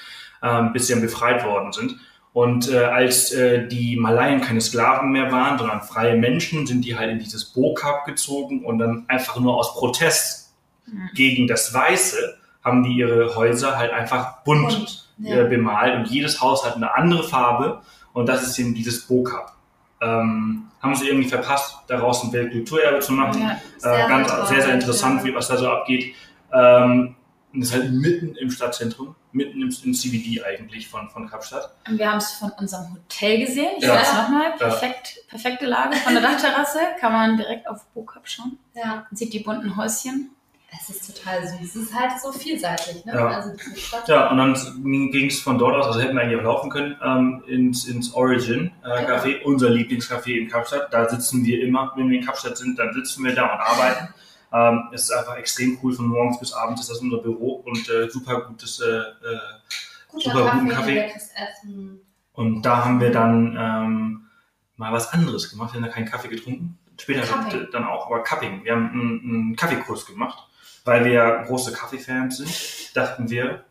ähm, 0.44 0.74
bis 0.74 0.88
sie 0.88 0.94
dann 0.94 1.02
befreit 1.02 1.44
worden 1.44 1.72
sind. 1.74 1.98
Und 2.34 2.70
äh, 2.72 2.78
als 2.86 3.32
äh, 3.34 3.68
die 3.68 3.98
Malaien 3.98 4.40
keine 4.40 4.62
Sklaven 4.62 5.12
mehr 5.12 5.32
waren, 5.34 5.58
sondern 5.58 5.82
freie 5.82 6.16
Menschen, 6.16 6.66
sind 6.66 6.86
die 6.86 6.98
halt 6.98 7.12
in 7.12 7.20
dieses 7.20 7.44
Bokap 7.46 8.06
gezogen 8.06 8.64
und 8.64 8.78
dann 8.80 9.04
einfach 9.10 9.38
nur 9.40 9.56
aus 9.56 9.74
Protest 9.76 10.40
Mhm. 10.88 11.10
gegen 11.14 11.48
das 11.48 11.74
Weiße 11.76 12.18
haben 12.64 12.84
die 12.84 12.94
ihre 12.98 13.36
Häuser 13.36 13.78
halt 13.78 13.92
einfach 13.92 14.44
bunt 14.44 15.08
äh, 15.24 15.38
ja. 15.38 15.44
bemalt 15.44 15.96
und 15.96 16.08
jedes 16.08 16.42
Haus 16.42 16.66
hat 16.66 16.76
eine 16.76 16.96
andere 16.96 17.24
Farbe 17.24 17.82
und 18.14 18.28
das 18.28 18.42
ist 18.42 18.58
eben 18.58 18.74
dieses 18.74 19.06
Bokap. 19.08 19.54
Ähm, 20.02 20.68
haben 20.82 20.96
sie 20.96 21.08
irgendwie 21.08 21.30
verpasst, 21.30 21.78
daraus 21.88 22.24
ein 22.24 22.34
Weltkulturerbe 22.34 23.00
zu 23.00 23.14
machen. 23.14 23.42
Ja. 23.42 23.60
äh, 23.84 24.08
ganz 24.10 24.28
sehr 24.30 24.38
sehr, 24.38 24.48
sehr 24.48 24.60
traurig, 24.64 24.74
interessant, 24.82 25.20
ja. 25.22 25.26
wie, 25.28 25.36
was 25.36 25.48
da 25.48 25.58
so 25.58 25.70
abgeht. 25.70 26.16
Ähm, 26.54 27.16
und 27.54 27.60
das 27.60 27.70
ist 27.70 27.76
halt 27.76 27.92
mitten 27.92 28.36
im 28.36 28.50
Stadtzentrum, 28.50 29.14
mitten 29.34 29.62
im, 29.62 29.76
im 29.84 29.94
CBD 29.94 30.42
eigentlich 30.44 30.88
von, 30.88 31.10
von 31.10 31.30
Kapstadt. 31.30 31.76
Und 31.88 32.00
wir 32.00 32.10
haben 32.10 32.18
es 32.18 32.32
von 32.32 32.52
unserem 32.58 32.94
Hotel 32.94 33.46
gesehen. 33.46 33.72
Ich 33.78 33.84
Ja. 33.84 33.96
weiß 33.96 34.14
nochmal, 34.16 34.54
perfekt, 34.58 35.20
perfekte 35.28 35.66
Lage 35.66 35.98
von 35.98 36.14
der 36.14 36.22
Dachterrasse. 36.24 36.80
Kann 37.00 37.12
man 37.12 37.38
direkt 37.38 37.68
auf 37.68 37.86
Bokap 37.94 38.28
schauen. 38.28 38.58
Ja, 38.74 39.06
Man 39.10 39.16
sieht 39.16 39.34
die 39.34 39.40
bunten 39.40 39.76
Häuschen. 39.76 40.32
Es 40.74 40.90
ist 40.90 41.16
total 41.16 41.46
süß. 41.48 41.62
Es 41.62 41.76
ist 41.76 41.94
halt 41.94 42.14
so 42.22 42.32
vielseitig, 42.32 43.04
ne? 43.06 43.14
Ja. 43.14 43.28
Also. 43.28 43.52
Ja, 44.08 44.32
und 44.32 44.38
dann 44.38 44.54
ging 45.12 45.28
es 45.28 45.40
von 45.40 45.58
dort 45.58 45.76
aus, 45.76 45.88
also 45.88 46.00
hätten 46.00 46.16
wir 46.16 46.24
eigentlich 46.24 46.40
auch 46.40 46.44
laufen 46.46 46.70
können, 46.70 46.98
ähm, 47.04 47.44
ins, 47.48 47.86
ins 47.86 48.14
Origin 48.14 48.72
äh, 48.84 49.06
Genau. 49.06 49.14
Café, 49.18 49.42
unser 49.44 49.70
Lieblingscafé 49.70 50.38
in 50.38 50.48
Kapstadt. 50.50 50.94
Da 50.94 51.10
sitzen 51.10 51.44
wir 51.44 51.62
immer, 51.64 51.92
wenn 51.96 52.10
wir 52.10 52.20
in 52.20 52.26
Kapstadt 52.26 52.58
sind, 52.58 52.80
dann 52.80 52.94
sitzen 52.94 53.24
wir 53.26 53.36
da 53.36 53.44
und 53.54 53.60
arbeiten. 53.60 54.14
Ähm, 54.54 54.90
es 54.92 55.04
ist 55.04 55.12
einfach 55.12 55.38
extrem 55.38 55.80
cool, 55.82 55.94
von 55.94 56.08
morgens 56.08 56.38
bis 56.38 56.52
abends 56.52 56.82
ist 56.82 56.90
das 56.90 56.98
unser 56.98 57.20
Büro 57.20 57.64
und 57.66 57.88
äh, 57.90 58.10
super 58.10 58.42
gutes. 58.42 58.82
Äh, 58.82 58.86
äh, 58.98 59.04
Guter 60.10 60.32
super 60.32 60.52
guten 60.52 60.68
Kaffee, 60.68 60.76
Kaffee. 60.76 60.94
leckeres 60.96 61.30
Essen. 61.38 62.02
und 62.34 62.62
da 62.62 62.84
haben 62.84 63.00
wir 63.00 63.12
dann 63.14 63.56
ähm, 63.58 64.28
mal 64.76 64.92
was 64.92 65.14
anderes 65.14 65.50
gemacht. 65.50 65.72
Wir 65.74 65.78
haben 65.80 65.88
da 65.88 65.94
keinen 65.94 66.06
Kaffee 66.06 66.28
getrunken. 66.28 66.78
Später 66.98 67.22
Cupping. 67.22 67.68
dann 67.72 67.86
auch, 67.86 68.08
aber 68.08 68.24
Cupping. 68.24 68.66
Wir 68.66 68.74
haben 68.74 68.90
einen, 68.92 69.20
einen 69.24 69.56
Kaffeekurs 69.56 70.06
gemacht, 70.06 70.50
weil 70.86 71.06
wir 71.06 71.12
ja 71.14 71.44
große 71.44 71.72
Kaffeefans 71.74 72.38
sind. 72.38 72.96
Dachten 72.96 73.30
wir, 73.30 73.64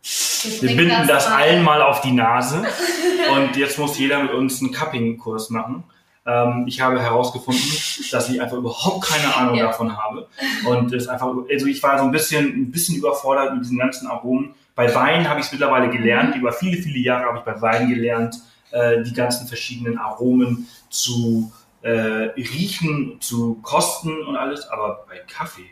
wir 0.60 0.76
binden 0.76 1.06
das 1.06 1.28
mal- 1.28 1.36
allen 1.42 1.62
mal 1.62 1.82
auf 1.82 2.00
die 2.00 2.12
Nase 2.12 2.62
und 3.32 3.56
jetzt 3.56 3.78
muss 3.78 3.98
jeder 3.98 4.22
mit 4.22 4.32
uns 4.32 4.60
einen 4.62 4.72
Cupping-Kurs 4.72 5.50
machen. 5.50 5.84
Ähm, 6.26 6.64
ich 6.68 6.80
habe 6.80 7.00
herausgefunden, 7.00 7.62
dass 8.10 8.28
ich 8.28 8.40
einfach 8.40 8.56
überhaupt 8.58 9.04
keine 9.06 9.34
Ahnung 9.34 9.56
Ja. 9.56 9.66
davon 9.66 9.96
habe 9.96 10.28
und 10.66 10.92
es 10.92 11.08
einfach, 11.08 11.28
also 11.50 11.66
ich 11.66 11.82
war 11.82 11.98
so 11.98 12.04
ein 12.04 12.10
bisschen, 12.12 12.46
ein 12.46 12.70
bisschen 12.70 12.96
überfordert 12.96 13.52
mit 13.54 13.64
diesen 13.64 13.78
ganzen 13.78 14.06
Aromen. 14.06 14.54
Bei 14.74 14.94
Wein 14.94 15.28
habe 15.28 15.40
ich 15.40 15.46
es 15.46 15.52
mittlerweile 15.52 15.90
gelernt. 15.90 16.36
Über 16.36 16.52
viele, 16.52 16.80
viele 16.80 16.98
Jahre 16.98 17.24
habe 17.26 17.38
ich 17.38 17.44
bei 17.44 17.60
Wein 17.60 17.88
gelernt, 17.90 18.36
äh, 18.70 19.02
die 19.02 19.12
ganzen 19.12 19.46
verschiedenen 19.48 19.98
Aromen 19.98 20.68
zu 20.90 21.52
äh, 21.82 21.90
riechen, 22.36 23.16
zu 23.20 23.54
kosten 23.62 24.22
und 24.22 24.36
alles. 24.36 24.68
Aber 24.68 25.04
bei 25.08 25.18
Kaffee 25.26 25.68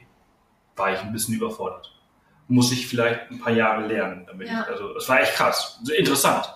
war 0.79 0.93
ich 0.93 1.01
ein 1.01 1.13
bisschen 1.13 1.35
überfordert. 1.35 1.93
Muss 2.49 2.73
ich 2.73 2.87
vielleicht 2.87 3.31
ein 3.31 3.39
paar 3.41 3.53
Jahre 3.53 3.87
lernen, 3.87 4.25
damit 4.27 4.49
Ja. 4.49 4.63
ich, 4.63 4.69
also 4.69 4.97
es 4.97 5.09
war 5.09 5.21
echt 5.21 5.35
krass, 5.35 5.79
so 5.83 5.93
interessant. 5.93 6.49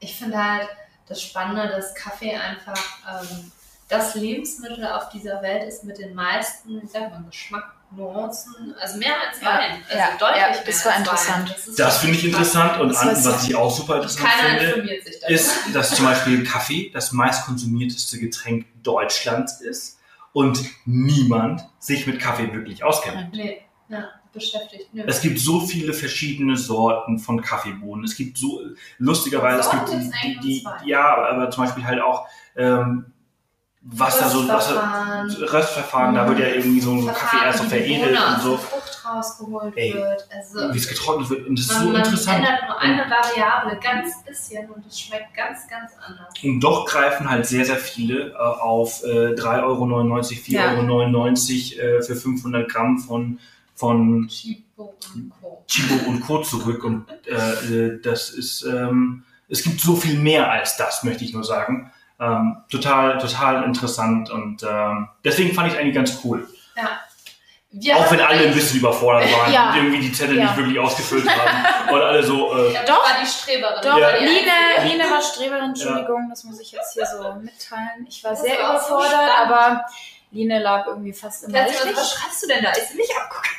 Ich 0.00 0.16
finde 0.16 0.42
halt 0.42 0.68
das 1.08 1.20
Spannende, 1.22 1.68
dass 1.68 1.94
Kaffee 1.94 2.34
einfach 2.36 2.78
ähm, 3.20 3.52
das 3.88 4.14
Lebensmittel 4.14 4.86
auf 4.86 5.10
dieser 5.10 5.42
Welt 5.42 5.64
ist 5.64 5.84
mit 5.84 5.98
den 5.98 6.14
meisten, 6.14 6.80
ich 6.82 6.90
sag 6.90 7.10
mal, 7.10 7.22
Geschmacknuancen, 7.30 8.74
also 8.80 8.96
mehr 8.98 9.12
als 9.28 9.40
Ja, 9.42 9.46
Wein. 9.58 9.82
Also 9.86 9.98
ja, 9.98 10.08
deutlich 10.18 10.40
ja, 10.42 10.50
mehr 10.50 10.62
das 10.64 10.84
war 10.84 10.92
als 10.92 11.00
interessant. 11.00 11.48
Wein. 11.50 11.56
ist 11.68 11.78
Das 11.78 11.98
finde 11.98 12.14
ich 12.16 12.24
interessant 12.24 12.80
und 12.80 12.88
Das 12.88 12.98
an, 12.98 13.24
was 13.24 13.44
ich. 13.48 13.54
auch 13.54 13.70
super 13.76 13.96
interessant 13.96 14.26
Keiner 14.26 14.58
finde, 14.72 14.94
ist, 14.94 15.52
dass 15.74 15.90
zum 15.94 16.06
Beispiel 16.06 16.44
Kaffee 16.44 16.90
das 16.94 17.12
meistkonsumierteste 17.12 18.18
Getränk 18.18 18.66
Deutschlands 18.82 19.60
ist 19.60 19.98
und 20.34 20.68
niemand 20.84 21.64
sich 21.78 22.06
mit 22.06 22.18
Kaffee 22.18 22.52
wirklich 22.52 22.84
auskennt. 22.84 23.32
Nee, 23.32 23.62
ja, 23.88 24.08
beschäftigt. 24.32 24.92
Nö. 24.92 25.04
Es 25.06 25.22
gibt 25.22 25.38
so 25.38 25.60
viele 25.60 25.94
verschiedene 25.94 26.56
Sorten 26.56 27.20
von 27.20 27.40
Kaffeebohnen. 27.40 28.04
Es 28.04 28.16
gibt 28.16 28.36
so, 28.36 28.60
lustigerweise, 28.98 29.60
es 29.60 29.70
gibt 29.70 29.88
die, 29.92 30.40
die, 30.40 30.64
die, 30.82 30.90
ja, 30.90 31.14
aber 31.14 31.50
zum 31.50 31.64
Beispiel 31.64 31.84
halt 31.84 32.02
auch, 32.02 32.26
ähm, 32.56 33.06
was 33.86 34.18
da 34.18 34.30
so, 34.30 34.48
was 34.48 34.70
Röstverfahren. 34.70 35.30
Röstverfahren, 35.30 36.14
da 36.14 36.26
wird 36.28 36.38
ja 36.38 36.46
irgendwie 36.46 36.80
so 36.80 36.92
ein 36.92 37.06
Kaffee 37.06 37.44
erst 37.44 37.58
so 37.58 37.64
veredelt 37.64 38.18
und 38.18 38.42
so, 38.42 38.56
Frucht 38.56 39.04
rausgeholt 39.04 39.76
Ey. 39.76 39.92
wird. 39.92 40.26
Also, 40.30 40.72
wie 40.72 40.78
es 40.78 40.88
getrocknet 40.88 41.28
wird. 41.28 41.46
Und 41.46 41.58
das 41.58 41.66
ist 41.66 41.72
man, 41.72 41.82
so 41.82 41.88
man 41.90 42.02
interessant. 42.02 42.38
ändert 42.38 42.62
nur 42.66 42.78
eine 42.78 43.10
Variable 43.10 43.78
ganz 43.80 44.24
bisschen 44.24 44.70
und 44.70 44.86
es 44.86 44.98
schmeckt 44.98 45.34
ganz, 45.34 45.68
ganz 45.68 45.92
anders. 46.00 46.28
Und 46.42 46.60
doch 46.60 46.86
greifen 46.86 47.28
halt 47.28 47.44
sehr, 47.44 47.66
sehr 47.66 47.76
viele 47.76 48.30
äh, 48.30 48.34
auf 48.36 49.04
äh, 49.04 49.34
3,99 49.34 49.62
Euro, 49.64 49.84
4,99 49.84 50.48
Ja. 51.76 51.82
Euro 51.84 51.98
äh, 51.98 52.02
für 52.02 52.16
500 52.16 52.70
Gramm 52.70 52.98
von, 52.98 53.38
von 53.74 54.28
Chibo 54.28 54.94
und 55.14 55.30
Co. 55.40 55.62
Chibo 55.68 56.08
und 56.08 56.20
Co. 56.22 56.42
zurück. 56.42 56.84
Und 56.84 57.04
äh, 57.26 57.86
äh, 57.86 58.00
das 58.00 58.30
ist, 58.30 58.62
ähm, 58.64 59.24
es 59.50 59.62
gibt 59.62 59.78
so 59.78 59.94
viel 59.94 60.18
mehr 60.18 60.50
als 60.50 60.78
das, 60.78 61.04
möchte 61.04 61.24
ich 61.24 61.34
nur 61.34 61.44
sagen. 61.44 61.92
Ähm, 62.20 62.62
total, 62.70 63.18
total 63.18 63.64
interessant 63.64 64.30
und 64.30 64.62
ähm, 64.62 65.08
deswegen 65.24 65.52
fand 65.54 65.72
ich 65.72 65.78
eigentlich 65.78 65.94
ganz 65.96 66.20
cool. 66.24 66.46
Wir 67.76 67.96
Auch 67.96 68.08
wenn 68.12 68.20
alle 68.20 68.46
ein 68.46 68.54
bisschen 68.54 68.78
überfordert 68.78 69.24
waren 69.32 69.52
Ja. 69.52 69.70
und 69.70 69.76
irgendwie 69.78 69.98
die 69.98 70.12
Zettel 70.12 70.36
Ja. 70.36 70.44
nicht 70.44 70.56
wirklich 70.56 70.78
ausgefüllt 70.78 71.28
haben 71.38 71.92
und 71.92 72.00
alle 72.02 72.22
so, 72.22 72.56
äh, 72.56 72.72
Ja, 72.72 72.84
Doch. 72.84 73.02
war 73.04 73.16
die 73.20 73.26
Streberin. 73.26 73.82
Doch, 73.82 73.98
Ja. 73.98 74.10
Line. 74.16 74.84
Line 74.84 75.10
war 75.10 75.20
Streberin, 75.20 75.64
Entschuldigung, 75.70 76.28
das 76.30 76.44
muss 76.44 76.60
ich 76.60 76.70
jetzt 76.70 76.92
hier 76.94 77.04
so 77.04 77.32
mitteilen. 77.40 78.06
Ich 78.08 78.22
war 78.22 78.30
Das 78.30 78.42
sehr 78.42 78.54
so 78.58 78.60
überfordert, 78.62 79.10
spannend. 79.10 79.50
aber 79.50 79.84
Line 80.30 80.58
lag 80.60 80.86
irgendwie 80.86 81.12
fast 81.12 81.44
immer 81.44 81.64
richtig. 81.64 81.96
was 81.96 82.12
schreibst 82.14 82.44
du 82.44 82.46
denn 82.46 82.62
da? 82.62 82.70
Ist 82.70 82.90
sie 82.92 82.96
nicht 82.96 83.12
abgucken? 83.16 83.50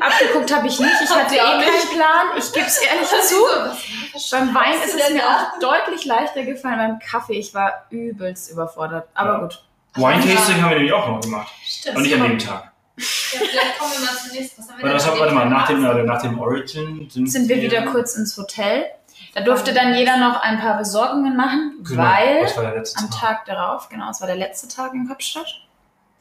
Abgeguckt 0.00 0.54
habe 0.54 0.66
ich 0.66 0.78
nicht, 0.78 0.92
ich 1.02 1.08
Hat 1.10 1.24
hatte 1.24 1.34
eh 1.36 1.38
keinen 1.38 1.60
nicht. 1.60 1.90
Plan. 1.92 2.26
Ich 2.36 2.52
gebe 2.52 2.66
es 2.66 2.78
ehrlich 2.78 3.08
zu. 3.08 4.36
Beim 4.36 4.54
Wein 4.54 4.74
ist 4.84 4.94
es 4.94 5.10
mir 5.10 5.22
auch 5.26 5.58
deutlich 5.60 6.04
leichter 6.04 6.44
gefallen, 6.44 6.76
beim 6.78 6.98
Kaffee. 6.98 7.38
Ich 7.38 7.54
war 7.54 7.86
übelst 7.90 8.50
überfordert. 8.50 9.08
Aber 9.14 9.32
Ja. 9.32 9.38
gut. 9.38 9.64
Wine-Tasting 9.94 10.60
haben 10.62 10.70
wir 10.70 10.76
nämlich 10.76 10.92
auch 10.92 11.08
noch 11.08 11.20
gemacht. 11.20 11.52
Stimmt. 11.64 11.96
Und 11.96 12.02
nicht 12.02 12.14
an 12.14 12.22
dem 12.22 12.38
Tag. 12.38 12.70
Ja, 12.98 13.02
vielleicht 13.40 13.78
kommen 13.78 13.92
wir 13.92 14.00
mal 14.00 14.16
zunächst. 14.16 14.58
Was 14.58 14.68
haben 14.70 14.82
wir 14.82 14.92
haben, 14.92 15.18
warte 15.20 15.34
mal, 15.34 15.46
nach 15.48 15.66
dem, 15.68 15.84
äh, 15.84 16.02
nach 16.02 16.20
dem 16.22 16.38
Origin 16.38 17.08
sind, 17.10 17.26
Sind 17.30 17.48
wir 17.48 17.56
wieder 17.62 17.82
kurz 17.82 18.14
ins 18.16 18.36
Hotel. 18.36 18.84
Da 19.34 19.40
durfte 19.40 19.72
dann 19.72 19.94
jeder 19.94 20.16
noch 20.18 20.40
ein 20.42 20.58
paar 20.60 20.78
Besorgungen 20.78 21.36
machen, 21.36 21.78
Genau, 21.86 22.02
weil 22.02 22.44
am 22.46 23.10
Tag. 23.10 23.20
Tag 23.20 23.44
darauf, 23.46 23.88
genau, 23.88 24.10
es 24.10 24.20
war 24.20 24.26
der 24.26 24.36
letzte 24.36 24.68
Tag 24.68 24.94
in 24.94 25.08
Kapstadt. 25.08 25.46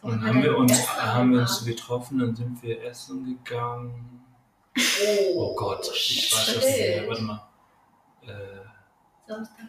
Und 0.08 0.26
haben 0.26 0.42
wir 0.42 0.58
uns, 0.58 0.88
haben 0.98 1.34
wir 1.34 1.42
uns 1.42 1.66
getroffen, 1.66 2.20
dann 2.20 2.34
sind 2.34 2.64
wir 2.64 2.82
essen 2.86 3.26
gegangen. 3.44 4.24
Oh 5.36 5.54
Gott, 5.54 5.90
ich 5.94 6.32
weiß 6.34 6.46
das 6.46 6.66
nicht 6.66 6.78
mehr. 6.78 7.08
Warte 7.10 7.22
mal. 7.24 7.48
Äh, 8.22 8.30
Samstag. 9.28 9.66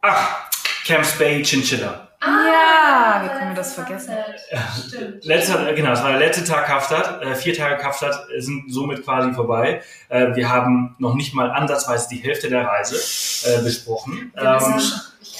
ach, 0.00 0.50
Camps 0.86 1.18
Bay 1.18 1.42
Chinchilla. 1.42 2.08
Ja, 2.22 3.20
wie 3.22 3.28
können 3.28 3.50
wir 3.50 3.56
das 3.56 3.74
vergessen? 3.74 4.14
Stimmt. 4.88 5.24
Letzter, 5.26 5.74
genau, 5.74 5.90
das 5.90 6.02
war 6.02 6.10
der 6.10 6.20
letzte 6.20 6.44
Tag 6.44 6.66
Kapstadt. 6.66 7.22
Äh, 7.22 7.34
vier 7.34 7.54
Tage 7.54 7.82
äh, 7.82 8.40
sind 8.40 8.72
somit 8.72 9.04
quasi 9.04 9.32
vorbei. 9.34 9.82
Äh, 10.08 10.34
wir 10.34 10.48
haben 10.48 10.96
noch 10.98 11.14
nicht 11.14 11.34
mal 11.34 11.50
ansatzweise 11.50 12.08
die 12.10 12.18
Hälfte 12.18 12.48
der 12.48 12.66
Reise 12.66 12.96
äh, 13.46 13.62
besprochen. 13.62 14.32
Ähm, 14.36 14.80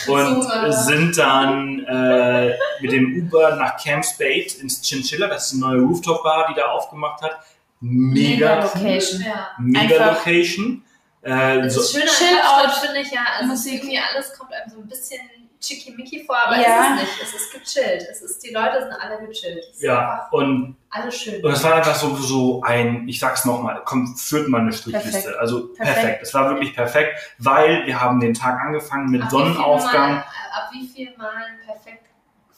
und 0.08 0.46
äh, 0.50 0.72
sind 0.72 1.16
dann 1.18 1.84
äh, 1.84 2.56
mit 2.80 2.92
dem 2.92 3.16
Uber 3.26 3.56
nach 3.56 3.76
Camps 3.82 4.16
Bay 4.16 4.46
ins 4.60 4.80
Chinchilla. 4.82 5.26
Das 5.28 5.46
ist 5.52 5.62
eine 5.62 5.74
neue 5.74 5.86
Rooftop-Bar, 5.86 6.48
die 6.50 6.54
da 6.60 6.66
aufgemacht 6.72 7.22
hat. 7.22 7.38
Mega, 7.80 8.56
Mega 8.56 8.58
cool. 8.74 8.80
Location. 8.82 9.22
Ja. 9.22 9.48
Mega 9.58 9.80
Einfach- 9.96 10.16
Location. 10.26 10.84
Äh, 11.22 11.62
Das 11.62 11.74
so, 11.74 11.82
Schöne 11.82 12.10
Chill 12.10 12.26
an 12.28 12.46
out. 12.46 12.64
Kapstadt 12.64 12.86
finde 12.86 13.00
ich 13.02 13.10
ja, 13.12 13.20
also 13.36 13.48
Musik. 13.50 13.74
irgendwie 13.74 13.98
alles 13.98 14.32
kommt 14.38 14.52
einem 14.52 14.70
so 14.70 14.78
ein 14.80 14.88
bisschen 14.88 15.18
schickimicki 15.62 16.24
vor, 16.24 16.36
aber 16.46 16.56
Ja. 16.60 16.96
es 16.96 17.02
ist 17.02 17.02
nicht. 17.02 17.22
Es 17.22 17.34
ist 17.34 17.52
gechillt. 17.52 18.06
Es 18.10 18.22
ist, 18.22 18.42
die 18.44 18.52
Leute 18.52 18.80
sind 18.82 18.92
alle 18.92 19.18
gechillt. 19.26 19.64
Es 19.74 19.82
ja, 19.82 20.28
und, 20.32 20.76
alles 20.90 21.16
schön. 21.16 21.44
und 21.44 21.52
es 21.52 21.62
war 21.62 21.74
einfach 21.74 21.94
so, 21.94 22.16
so 22.16 22.62
ein, 22.62 23.06
ich 23.08 23.20
sag's 23.20 23.44
nochmal, 23.44 23.82
komm, 23.84 24.16
führt 24.16 24.48
mal 24.48 24.62
eine 24.62 24.72
Strichliste. 24.72 25.10
Perfekt. 25.10 25.38
Also 25.38 25.68
perfekt. 25.74 25.94
Perfekt. 26.00 26.22
Es 26.22 26.34
war 26.34 26.48
wirklich 26.50 26.74
perfekt, 26.74 27.34
weil 27.38 27.86
wir 27.86 28.00
haben 28.00 28.20
den 28.20 28.34
Tag 28.34 28.60
angefangen 28.60 29.10
mit 29.10 29.22
Ab 29.22 29.28
wie 29.28 29.30
Sonnenaufgang. 29.36 30.14
Mal, 30.14 30.18
ab 30.20 30.70
wie 30.72 30.86
viel 30.88 31.16
Malen 31.16 31.58
perfekt 31.64 32.04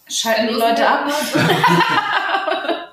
Schalten 0.08 0.48
die 0.48 0.54
Leute 0.54 0.86
ab. 0.86 1.06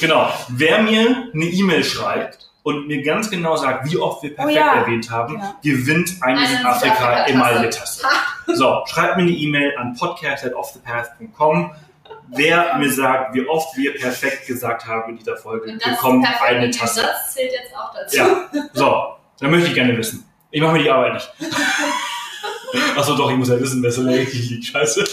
Genau. 0.00 0.32
Wer 0.48 0.82
mir 0.82 1.30
eine 1.34 1.44
E-Mail 1.44 1.82
schreibt 1.82 2.47
und 2.68 2.86
mir 2.86 3.02
ganz 3.02 3.30
genau 3.30 3.56
sagt, 3.56 3.90
wie 3.90 3.96
oft 3.96 4.22
wir 4.22 4.34
perfekt 4.34 4.56
Oh 4.56 4.60
ja. 4.60 4.74
erwähnt 4.82 5.10
haben, 5.10 5.34
Ja. 5.38 5.54
gewinnt 5.62 6.10
eine 6.20 6.38
Eine 6.38 6.46
Südafrika 6.48 6.94
Südafrika-Tasse. 6.94 7.32
Emaille-Tasse. 7.32 8.06
So, 8.54 8.82
schreibt 8.86 9.16
mir 9.16 9.22
eine 9.22 9.30
E-Mail 9.32 9.74
an 9.78 9.94
podcast.offthepath.com. 9.94 11.72
Wer 12.30 12.76
mir 12.78 12.92
sagt, 12.92 13.34
wie 13.34 13.46
oft 13.48 13.74
wir 13.76 13.94
perfekt 13.94 14.46
gesagt 14.46 14.86
haben 14.86 15.10
in 15.12 15.16
dieser 15.18 15.36
Folge, 15.36 15.76
das 15.78 15.90
bekommt 15.96 16.26
eine 16.42 16.70
Tasse. 16.70 17.00
Satz 17.00 17.34
zählt 17.34 17.52
jetzt 17.52 17.74
auch 17.74 17.92
dazu. 17.94 18.16
Ja, 18.16 18.68
so, 18.74 19.06
dann 19.40 19.50
möchte 19.50 19.68
ich 19.68 19.74
gerne 19.74 19.96
wissen. 19.96 20.24
Ich 20.50 20.60
mache 20.60 20.72
mir 20.74 20.82
die 20.82 20.90
Arbeit 20.90 21.14
nicht. 21.14 21.30
Achso, 22.96 23.14
doch, 23.16 23.30
ich 23.30 23.36
muss 23.36 23.48
ja 23.48 23.58
wissen, 23.58 23.82
wer 23.82 23.90
so 23.90 24.02
richtig 24.02 24.50
liegt. 24.50 24.66
Scheiße. 24.66 25.04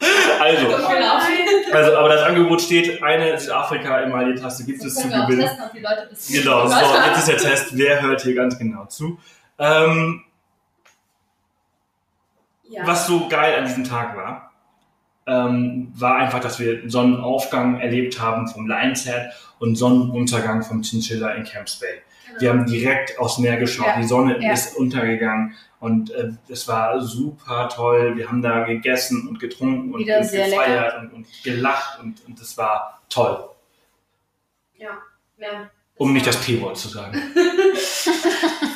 Also, 0.00 0.66
also, 1.72 1.96
aber 1.96 2.08
das 2.08 2.22
Angebot 2.22 2.62
steht, 2.62 3.02
eine 3.02 3.38
Südafrika-Emaille-Tasse 3.38 4.64
gibt 4.64 4.84
es 4.84 4.94
zu 4.94 5.08
gewinnen. 5.08 5.40
testen, 5.40 5.64
ob 5.64 5.72
die 5.72 5.80
Leute 5.80 6.06
das 6.08 6.28
Genau, 6.28 6.66
so, 6.68 6.76
jetzt 6.76 7.18
ist 7.18 7.28
der 7.28 7.36
Test, 7.36 7.76
wer 7.76 8.00
hört 8.02 8.20
hier 8.22 8.34
ganz 8.34 8.56
genau 8.58 8.84
zu. 8.86 9.18
Ähm, 9.58 10.22
Ja. 12.70 12.86
Was 12.86 13.06
so 13.06 13.28
geil 13.28 13.58
an 13.58 13.64
diesem 13.66 13.84
Tag 13.84 14.14
war, 14.16 14.52
ähm, 15.26 15.92
war 15.96 16.16
einfach, 16.16 16.40
dass 16.40 16.58
wir 16.60 16.88
Sonnenaufgang 16.88 17.80
erlebt 17.80 18.20
haben 18.20 18.46
vom 18.46 18.66
Lion's 18.68 19.04
Head 19.04 19.30
und 19.58 19.74
Sonnenuntergang 19.76 20.62
vom 20.62 20.82
Chinchilla 20.82 21.30
in 21.30 21.44
Camps 21.44 21.76
Bay. 21.80 22.02
Wir 22.38 22.50
haben 22.50 22.66
direkt 22.66 23.18
aufs 23.18 23.38
Meer 23.38 23.56
geschaut, 23.56 23.86
Ja. 23.86 23.96
die 23.98 24.06
Sonne 24.06 24.38
Ja. 24.40 24.52
ist 24.52 24.76
untergegangen 24.76 25.56
und 25.80 26.10
äh, 26.10 26.30
es 26.48 26.66
war 26.68 27.00
super 27.00 27.68
toll. 27.68 28.16
Wir 28.16 28.28
haben 28.28 28.42
da 28.42 28.64
gegessen 28.64 29.26
und 29.28 29.38
getrunken 29.40 29.92
und, 29.94 30.00
und 30.00 30.06
gefeiert 30.06 30.98
und, 31.00 31.12
und 31.14 31.26
gelacht 31.44 31.98
und, 32.00 32.24
und 32.26 32.40
das 32.40 32.56
war 32.56 33.00
toll, 33.08 33.48
Ja. 34.76 34.90
ja. 35.38 35.70
um 35.96 36.12
nicht 36.12 36.26
das 36.26 36.36
P-Wort 36.44 36.76
zu 36.76 36.88
sagen. 36.88 37.20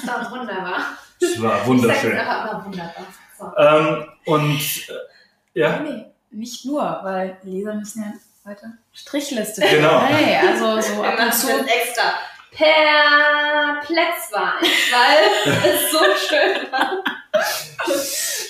Das 0.05 0.07
war 0.07 0.31
wunderbar. 0.33 0.85
Es 1.21 1.41
war 1.41 1.61
Ich 1.61 1.67
wunderschön. 1.67 2.17
sag 2.17 2.27
einfach 2.29 2.51
immer 2.53 2.65
wunderbar. 2.67 3.07
So. 3.39 3.53
Ähm, 3.57 4.07
und 4.27 4.89
äh, 4.89 5.61
ja, 5.61 5.79
Nee, 5.81 6.05
nicht 6.31 6.65
nur, 6.65 6.83
weil 7.03 7.39
Leser 7.45 7.75
müssen 7.75 8.03
ja 8.03 8.13
weiter 8.51 8.73
Strichliste 8.93 9.61
Genau. 9.63 10.01
Hey, 10.03 10.37
also 10.49 10.81
so 10.81 11.03
ab 11.03 11.19
und 11.19 11.33
zu. 11.33 11.47
das 11.47 11.67
extra 11.67 12.03
perplex 12.53 14.33
war 14.33 14.55
ich, 14.63 14.93
weil 14.93 15.53
es 15.75 15.91
so 15.91 15.99
schön 16.29 16.71
war. 16.71 17.03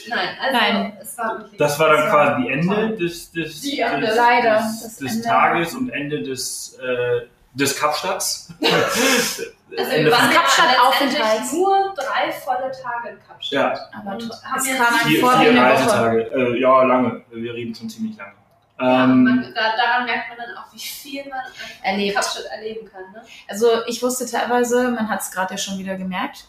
Nein, 0.08 0.36
also 0.40 0.58
Nein. 0.58 0.98
es 1.00 1.16
war 1.18 1.38
wirklich. 1.38 1.58
das 1.58 1.78
war 1.78 1.88
dann 1.90 2.10
quasi 2.10 2.42
die 2.42 2.48
Ende 2.50 2.74
toll. 2.74 2.96
des, 2.96 3.30
des, 3.32 3.60
Die 3.60 3.76
des, 3.76 3.78
Ende. 3.92 4.14
Leider, 4.14 4.56
des, 4.56 4.96
des 4.96 5.12
Ende. 5.16 5.22
Tages 5.28 5.74
und 5.74 5.90
Ende 5.90 6.22
des, 6.22 6.78
äh, 6.82 7.26
des 7.54 7.78
Kapstadts. 7.78 8.48
Also 9.74 9.90
Ende 9.90 10.10
wir 10.10 10.12
waren 10.12 10.30
Kapstadt-Aufenthalt. 10.30 11.18
letztendlich 11.18 11.52
nur 11.54 11.94
drei 11.96 12.30
volle 12.30 12.70
Tage 12.72 13.08
in 13.08 13.18
Kapstadt. 13.26 13.50
Ja. 13.52 13.74
Aber 13.98 14.10
haben 14.10 14.18
es 14.18 14.76
kam 14.76 14.94
vier, 15.06 15.20
vor 15.20 15.32
vier. 15.38 15.58
Reisetage. 15.58 16.30
Äh, 16.30 16.60
ja, 16.60 16.82
lange. 16.82 17.22
Wir 17.30 17.54
reden 17.54 17.74
schon 17.74 17.88
ziemlich 17.88 18.14
lange. 18.18 18.34
Ja, 18.80 19.04
Ähm, 19.04 19.24
man, 19.24 19.52
da, 19.54 19.76
daran 19.76 20.06
merkt 20.06 20.28
man 20.30 20.38
dann 20.38 20.56
auch, 20.56 20.72
wie 20.72 20.78
viel 20.78 21.28
man 21.28 21.40
Erlebt. 21.82 22.14
Kapstadt 22.14 22.44
erleben 22.46 22.88
kann. 22.90 23.02
Ne? 23.12 23.22
Also 23.48 23.66
ich 23.86 24.02
wusste 24.02 24.26
teilweise, 24.26 24.90
man 24.90 25.08
hat 25.08 25.20
es 25.20 25.30
gerade 25.30 25.54
ja 25.54 25.58
schon 25.58 25.78
wieder 25.78 25.96
gemerkt, 25.96 26.48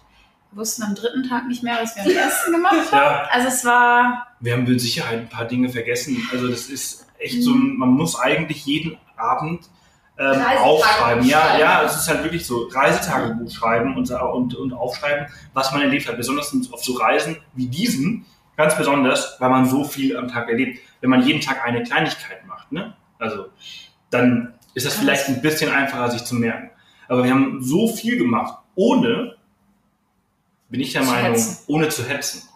wir 0.51 0.59
wussten 0.59 0.83
am 0.83 0.95
dritten 0.95 1.27
Tag 1.27 1.47
nicht 1.47 1.63
mehr, 1.63 1.77
was 1.81 1.95
wir 1.95 2.03
am 2.03 2.11
ersten 2.11 2.51
gemacht 2.51 2.73
haben. 2.91 2.97
ja, 2.97 3.27
Also 3.31 3.47
es 3.47 3.65
war, 3.65 4.27
wir 4.39 4.53
haben 4.53 4.63
mit 4.63 4.79
Sicherheit 4.81 5.19
ein 5.19 5.29
paar 5.29 5.45
Dinge 5.45 5.69
vergessen. 5.69 6.27
Also 6.31 6.47
das 6.47 6.67
ist 6.67 7.07
echt 7.19 7.41
so, 7.43 7.51
ein, 7.53 7.77
man 7.77 7.89
muss 7.89 8.19
eigentlich 8.19 8.65
jeden 8.65 8.97
Abend 9.17 9.67
ähm, 10.17 10.41
aufschreiben. 10.59 11.25
Ja, 11.25 11.57
ja, 11.57 11.83
es 11.83 11.95
ist 11.95 12.07
halt 12.07 12.23
wirklich 12.23 12.45
so, 12.45 12.67
Reisetagebuch 12.71 13.51
schreiben 13.51 13.97
und, 13.97 14.11
und, 14.11 14.55
und 14.55 14.73
aufschreiben, 14.73 15.27
was 15.53 15.71
man 15.71 15.81
erlebt 15.81 16.07
hat. 16.07 16.17
Besonders 16.17 16.53
auf 16.71 16.83
so 16.83 16.93
Reisen 16.93 17.37
wie 17.53 17.67
diesen, 17.67 18.25
ganz 18.55 18.77
besonders, 18.77 19.37
weil 19.39 19.49
man 19.49 19.65
so 19.65 19.83
viel 19.83 20.15
am 20.17 20.27
Tag 20.27 20.49
erlebt. 20.49 20.79
Wenn 21.03 21.09
man 21.09 21.21
jeden 21.27 21.41
Tag 21.41 21.61
eine 21.65 21.84
Kleinigkeit 21.84 22.45
macht, 22.47 22.71
ne? 22.71 22.93
Also, 23.19 23.47
dann 24.09 24.53
ist 24.73 24.85
das 24.85 24.95
vielleicht 24.95 25.23
das- 25.27 25.35
ein 25.35 25.41
bisschen 25.41 25.69
einfacher, 25.69 26.09
sich 26.09 26.23
zu 26.23 26.34
merken. 26.35 26.71
Aber 27.09 27.25
wir 27.25 27.31
haben 27.31 27.61
so 27.61 27.89
viel 27.89 28.17
gemacht, 28.17 28.57
ohne, 28.75 29.35
bin 30.69 30.80
ich 30.80 30.93
der 30.93 31.01
Zu 31.03 31.09
Meinung, 31.11 31.31
hetzen. 31.34 31.57
ohne 31.67 31.89
zu 31.89 32.03
hetzen. 32.07 32.47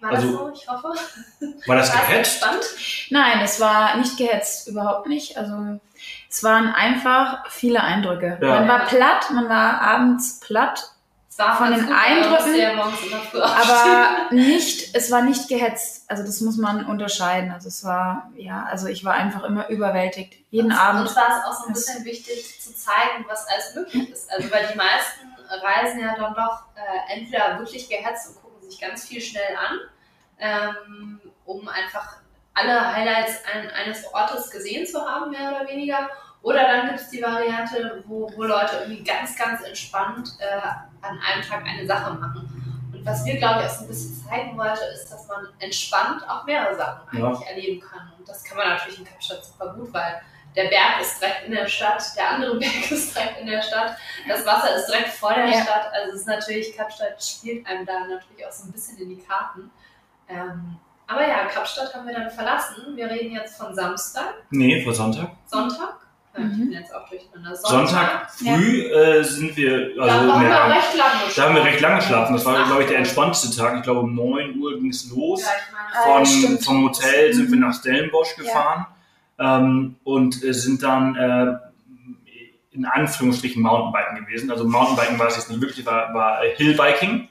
War 0.00 0.10
Also- 0.10 0.30
das 0.30 0.36
so? 0.38 0.52
Ich 0.62 0.68
hoffe. 0.68 0.88
War 1.66 1.76
das 1.76 1.94
War 1.94 2.00
gehetzt? 2.06 2.42
entspannt? 2.42 2.64
nein, 3.10 3.40
es 3.42 3.58
war 3.58 3.96
nicht 3.96 4.18
gehetzt, 4.18 4.68
überhaupt 4.68 5.08
nicht. 5.08 5.38
Also 5.38 5.80
es 6.28 6.44
waren 6.44 6.74
einfach 6.74 7.48
viele 7.50 7.82
Eindrücke. 7.82 8.38
Ja. 8.42 8.60
Man 8.60 8.68
war 8.68 8.80
platt, 8.80 9.30
man 9.32 9.48
war 9.48 9.80
abends 9.80 10.40
platt, 10.40 10.93
war 11.38 11.56
Von 11.56 11.72
den 11.72 11.92
Eindrücken, 11.92 12.80
aber 13.42 14.30
nicht, 14.30 14.94
es 14.94 15.10
war 15.10 15.22
nicht 15.22 15.48
gehetzt. 15.48 16.04
Also 16.08 16.22
das 16.22 16.40
muss 16.40 16.56
man 16.56 16.86
unterscheiden. 16.86 17.50
Also 17.50 17.68
es 17.68 17.84
war, 17.84 18.30
ja, 18.36 18.64
also 18.64 18.86
ich 18.86 19.04
war 19.04 19.14
einfach 19.14 19.42
immer 19.42 19.68
überwältigt. 19.68 20.34
Jeden 20.50 20.70
Und 20.70 20.78
Abend. 20.78 21.02
Uns 21.02 21.16
war 21.16 21.28
es 21.28 21.44
auch 21.44 21.60
so 21.60 21.66
ein 21.66 21.72
bisschen 21.72 22.04
wichtig 22.04 22.60
zu 22.60 22.72
zeigen, 22.74 23.24
was 23.26 23.46
alles 23.48 23.74
möglich 23.74 24.10
ist. 24.10 24.30
Also 24.30 24.50
weil 24.52 24.68
die 24.72 24.76
meisten 24.76 25.34
reisen 25.62 26.00
ja 26.00 26.14
dann 26.16 26.34
doch 26.34 26.66
äh, 26.76 27.14
entweder 27.14 27.58
wirklich 27.58 27.88
gehetzt 27.88 28.28
und 28.28 28.42
gucken 28.42 28.70
sich 28.70 28.80
ganz 28.80 29.04
viel 29.06 29.20
schnell 29.20 29.56
an, 29.56 29.80
ähm, 30.38 31.20
um 31.44 31.66
einfach 31.68 32.18
alle 32.54 32.92
Highlights 32.92 33.42
ein, 33.52 33.70
eines 33.70 34.12
Ortes 34.14 34.50
gesehen 34.50 34.86
zu 34.86 35.00
haben, 35.00 35.30
mehr 35.30 35.50
oder 35.50 35.68
weniger. 35.68 36.08
Oder 36.42 36.62
dann 36.62 36.88
gibt 36.88 37.00
es 37.00 37.08
die 37.08 37.22
Variante, 37.22 38.04
wo, 38.06 38.30
wo 38.36 38.44
Leute 38.44 38.76
irgendwie 38.80 39.02
ganz, 39.02 39.36
ganz 39.36 39.62
entspannt 39.62 40.28
äh, 40.38 40.60
an 41.04 41.18
einem 41.20 41.42
Tag 41.42 41.64
eine 41.64 41.86
Sache 41.86 42.14
machen. 42.14 42.50
Und 42.92 43.04
was 43.06 43.24
wir, 43.24 43.36
glaube 43.38 43.60
ich, 43.62 43.66
auch 43.66 43.74
so 43.74 43.84
ein 43.84 43.88
bisschen 43.88 44.24
zeigen 44.28 44.56
wollte, 44.58 44.80
ist, 44.94 45.10
dass 45.10 45.26
man 45.28 45.46
entspannt 45.58 46.28
auch 46.28 46.44
mehrere 46.44 46.74
Sachen 46.76 47.18
Ja. 47.18 47.26
eigentlich 47.28 47.46
erleben 47.48 47.80
kann. 47.80 48.12
Und 48.18 48.28
das 48.28 48.42
kann 48.44 48.56
man 48.58 48.68
natürlich 48.68 48.98
in 48.98 49.04
Kapstadt 49.04 49.44
super 49.44 49.74
gut, 49.74 49.92
weil 49.92 50.20
der 50.56 50.64
Berg 50.68 51.00
ist 51.00 51.20
direkt 51.20 51.46
in 51.46 51.52
der 51.52 51.66
Stadt, 51.66 52.02
der 52.16 52.30
andere 52.30 52.56
Berg 52.58 52.90
ist 52.90 53.14
direkt 53.14 53.40
in 53.40 53.46
der 53.48 53.60
Stadt, 53.60 53.96
das 54.28 54.46
Wasser 54.46 54.76
ist 54.76 54.86
direkt 54.86 55.08
vor 55.08 55.34
der 55.34 55.46
Ja. 55.48 55.62
Stadt. 55.62 55.90
Also 55.92 56.12
es 56.14 56.20
ist 56.20 56.26
natürlich, 56.28 56.76
Kapstadt 56.76 57.22
spielt 57.22 57.66
einem 57.66 57.84
da 57.84 58.00
natürlich 58.06 58.46
auch 58.46 58.52
so 58.52 58.64
ein 58.68 58.72
bisschen 58.72 58.96
in 58.98 59.08
die 59.10 59.18
Karten. 59.22 59.70
Ähm, 60.28 60.78
aber 61.06 61.26
ja, 61.28 61.44
Kapstadt 61.46 61.92
haben 61.94 62.06
wir 62.06 62.14
dann 62.14 62.30
verlassen. 62.30 62.96
Wir 62.96 63.10
reden 63.10 63.34
jetzt 63.34 63.56
von 63.58 63.74
Samstag, 63.74 64.32
Nee, 64.50 64.82
vor 64.82 64.94
Sonntag. 64.94 65.32
Sonntag. 65.46 65.96
Ja, 66.36 66.44
Ich 66.44 66.52
Mhm. 66.52 66.58
bin 66.58 66.72
jetzt 66.72 66.94
auch 66.94 67.08
durcheinander. 67.08 67.54
Sonntag 67.56 68.30
früh 68.30 68.82
äh, 68.92 69.22
sind 69.22 69.56
wir, 69.56 69.94
Da 69.96 70.02
also 70.02 70.32
haben 70.32 70.42
wir 70.42 70.48
ja, 70.48 70.66
recht 70.66 70.96
lange 70.96 71.12
da 71.36 71.42
haben 71.44 71.54
wir 71.54 71.64
recht 71.64 71.80
lange 71.80 71.96
geschlafen. 71.96 72.32
Das 72.34 72.44
war, 72.44 72.64
glaube 72.64 72.80
ich, 72.82 72.86
der 72.88 72.94
ja. 72.94 72.98
entspannteste 73.00 73.56
Tag. 73.56 73.76
Ich 73.76 73.82
glaube, 73.82 74.00
um 74.00 74.14
9 74.14 74.58
Uhr 74.58 74.78
ging 74.78 74.90
es 74.90 75.10
los. 75.10 75.42
Ja, 75.42 75.48
ich 75.56 75.72
meine, 75.72 75.84
Ah, 75.96 76.24
Von, 76.24 76.42
ja, 76.54 76.58
vom 76.60 76.84
Hotel 76.88 77.32
sind 77.32 77.50
wir 77.50 77.56
Mhm. 77.56 77.62
nach 77.62 77.74
Stellenbosch 77.78 78.34
gefahren 78.36 78.86
ähm, 79.38 79.94
und 80.02 80.42
äh, 80.42 80.52
sind 80.52 80.82
dann 80.82 81.14
äh, 81.14 81.54
in 82.72 82.84
Anführungsstrichen 82.84 83.62
Mountainbiken 83.62 84.26
gewesen. 84.26 84.50
Also 84.50 84.64
Mountainbiken 84.64 85.16
war 85.20 85.28
es 85.28 85.36
jetzt 85.36 85.48
nicht 85.50 85.60
wirklich, 85.60 85.86
war, 85.86 86.12
war 86.12 86.40
Hillbiking. 86.56 87.28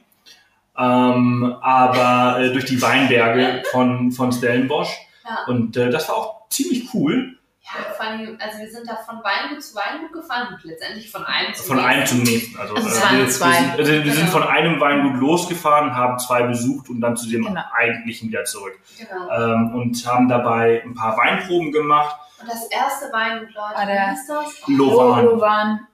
Ähm, 0.76 1.56
aber 1.60 2.40
äh, 2.40 2.52
durch 2.52 2.64
die 2.64 2.80
Weinberge 2.80 3.62
von, 3.70 4.10
von 4.12 4.32
Stellenbosch. 4.32 4.88
Ja. 5.24 5.44
Und 5.46 5.76
äh, 5.76 5.90
das 5.90 6.08
war 6.08 6.16
auch 6.16 6.48
ziemlich 6.48 6.88
cool. 6.94 7.36
Ja, 7.64 7.92
vor 7.94 8.04
allem, 8.06 8.36
also 8.40 8.58
wir 8.58 8.70
sind 8.70 8.88
da 8.88 8.96
von 8.96 9.16
Weingut 9.24 9.62
zu 9.62 9.74
Weingut 9.74 10.12
gefahren 10.12 10.48
und 10.54 10.64
letztendlich 10.64 11.10
von 11.10 11.24
einem 11.24 11.54
zu 11.54 11.62
Von 11.64 11.78
einem 11.80 12.00
nächsten. 12.00 12.16
zum 12.24 12.24
nächsten. 12.32 12.58
Also, 12.60 12.74
Also 12.74 12.88
äh, 12.88 12.92
wir. 12.92 13.18
Wir 13.24 13.30
sind, 13.30 13.70
also 13.78 13.92
wir 13.92 14.12
sind 14.12 14.14
Genau. 14.26 14.30
von 14.30 14.42
einem 14.42 14.80
Weingut 14.80 15.20
losgefahren, 15.20 15.94
haben 15.94 16.18
zwei 16.18 16.42
besucht 16.42 16.88
und 16.90 17.00
dann 17.00 17.16
zu 17.16 17.28
dem 17.28 17.44
Genau. 17.44 17.62
eigentlichen 17.74 18.28
wieder 18.28 18.44
zurück. 18.44 18.78
Genau. 18.98 19.30
Ähm, 19.30 19.74
und 19.74 20.06
haben 20.06 20.28
dabei 20.28 20.82
ein 20.84 20.94
paar 20.94 21.16
Weinproben 21.16 21.72
gemacht. 21.72 22.16
Und 22.40 22.48
das 22.50 22.64
erste 22.70 23.10
Weingut, 23.12 23.54
Leute, 23.54 23.86
der- 23.86 24.06
wie 24.06 24.10
hieß 24.10 24.26
das? 24.26 24.68
Lovan. 24.68 25.24
Lovan. 25.24 25.86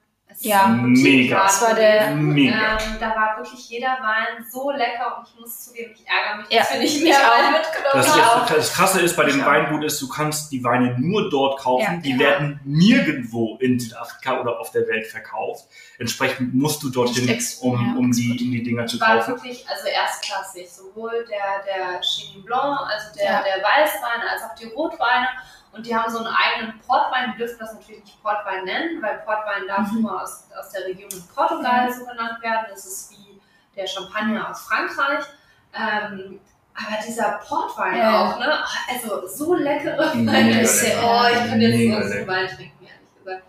Ja, 0.43 0.69
mega. 0.69 1.43
Das 1.43 1.61
war 1.61 1.75
der- 1.75 2.13
Mega. 2.15 2.79
Ähm, 2.79 2.97
da 2.99 3.11
war 3.15 3.37
wirklich 3.37 3.69
jeder 3.69 3.99
Wein 4.01 4.43
so 4.51 4.71
lecker 4.71 5.19
und 5.19 5.29
ich 5.29 5.39
muss 5.39 5.65
zugeben, 5.67 5.93
ich 5.95 6.07
ärgere 6.09 6.39
mich, 6.43 6.51
Ja, 6.51 6.61
dass 6.61 6.73
wir 6.73 6.79
nicht 6.81 6.97
ich 6.97 7.03
mehr 7.05 7.17
auch. 7.19 7.39
Wein 7.45 7.53
mitgenommen 7.53 7.91
Das, 7.93 8.17
haben. 8.17 8.41
das, 8.49 8.57
das 8.57 8.73
Krasse 8.75 9.01
ist 9.03 9.17
bei 9.17 9.25
dem. 9.27 9.45
Weingut 9.45 9.85
ist, 9.85 10.01
du 10.01 10.09
kannst 10.09 10.51
die 10.51 10.65
Weine 10.65 10.97
nur 10.99 11.29
dort 11.29 11.61
kaufen. 11.61 11.83
Ja. 11.83 11.97
die 12.01 12.13
Ja. 12.13 12.19
werden 12.19 12.61
nirgendwo 12.65 13.57
in 13.61 13.79
Südafrika 13.79 14.41
oder 14.41 14.59
auf 14.59 14.71
der 14.73 14.87
Welt 14.89 15.07
verkauft. 15.09 15.67
Entsprechend 15.99 16.55
musst 16.55 16.83
du 16.83 16.89
dorthin, 16.89 17.29
um, 17.61 17.75
ja, 17.75 17.99
um, 17.99 18.11
die, 18.11 18.31
um 18.43 18.51
die 18.51 18.63
Dinger 18.63 18.87
zu 18.87 18.99
war 18.99 19.17
kaufen. 19.19 19.35
wirklich 19.35 19.67
also 19.69 19.87
erstklassig. 19.89 20.71
Sowohl 20.71 21.27
der, 21.29 21.63
der 21.67 22.01
Chenin 22.01 22.43
Blanc, 22.47 22.81
also 22.89 23.15
der, 23.15 23.25
Ja. 23.25 23.43
der 23.43 23.63
Weißwein, 23.63 24.27
als 24.33 24.43
auch 24.43 24.55
die 24.55 24.67
Rotweine. 24.69 25.29
Und 25.73 25.87
die 25.87 25.95
haben 25.95 26.11
so 26.11 26.19
einen 26.19 26.27
eigenen 26.35 26.79
Portwein. 26.81 27.33
Die 27.33 27.39
dürfen 27.39 27.59
das 27.61 27.73
natürlich 27.75 28.03
nicht 28.05 28.23
Portwein 28.23 28.65
nennen, 28.65 29.01
weil 29.03 29.19
Portwein 29.19 29.67
darf 29.69 29.91
Mhm. 29.93 30.03
nur 30.03 30.23
aus, 30.23 30.49
aus 30.59 30.71
der 30.71 30.85
Region 30.87 31.11
in 31.11 31.23
Portugal 31.35 31.93
so 31.93 32.05
genannt 32.05 32.43
werden. 32.43 32.67
Das 32.71 32.85
ist 32.87 33.13
wie 33.13 33.41
der 33.77 33.87
Champagner 33.87 34.51
aus 34.51 34.63
Frankreich. 34.63 35.25
Ähm, 35.73 36.41
aber 36.75 37.03
dieser 37.07 37.33
Portwein 37.47 37.97
Ja. 37.99 38.33
auch, 38.33 38.39
ne? 38.39 38.65
Also 38.93 39.27
so 39.29 39.55
leckere 39.55 39.99
Weine. 39.99 40.63
Oh, 41.03 41.27
ich 41.29 41.49
kann 41.51 41.61
jetzt 41.61 41.77
Mega 41.77 42.03
so. 42.03 42.27
Wein 42.27 42.47
trinken, 42.49 42.85
ehrlich 42.87 43.15
gesagt. 43.19 43.43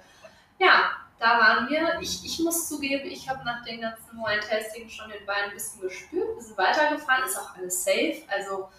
Ja, 0.60 0.92
da 1.20 1.40
waren 1.40 1.70
wir. 1.70 2.00
Ich, 2.02 2.24
ich 2.24 2.40
muss 2.40 2.68
zugeben, 2.70 3.10
ich 3.10 3.28
habe 3.30 3.44
nach 3.46 3.64
den 3.64 3.82
ganzen 3.82 4.12
Wine-Tasting 4.18 4.88
schon 4.90 5.10
den 5.10 5.26
Wein 5.28 5.46
ein 5.46 5.54
bisschen 5.54 5.82
gespürt. 5.82 6.36
Wir 6.36 6.42
sind 6.44 6.58
weitergefahren, 6.58 7.24
ist 7.26 7.38
auch 7.40 7.56
alles 7.56 7.84
safe. 7.84 8.22
Also, 8.28 8.70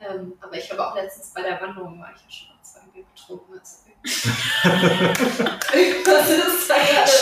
ähm, 0.00 0.34
aber 0.40 0.54
ich 0.54 0.70
habe 0.70 0.86
auch 0.86 0.94
letztens 0.94 1.30
bei 1.32 1.42
der 1.42 1.60
Wanderung 1.60 1.98
war 2.00 2.10
ich 2.14 2.22
ja 2.22 2.30
schon 2.30 2.49
Bier 2.92 3.04
getrunken. 3.14 3.52
Also, 3.52 3.76
das 6.04 6.30
ist 6.30 6.60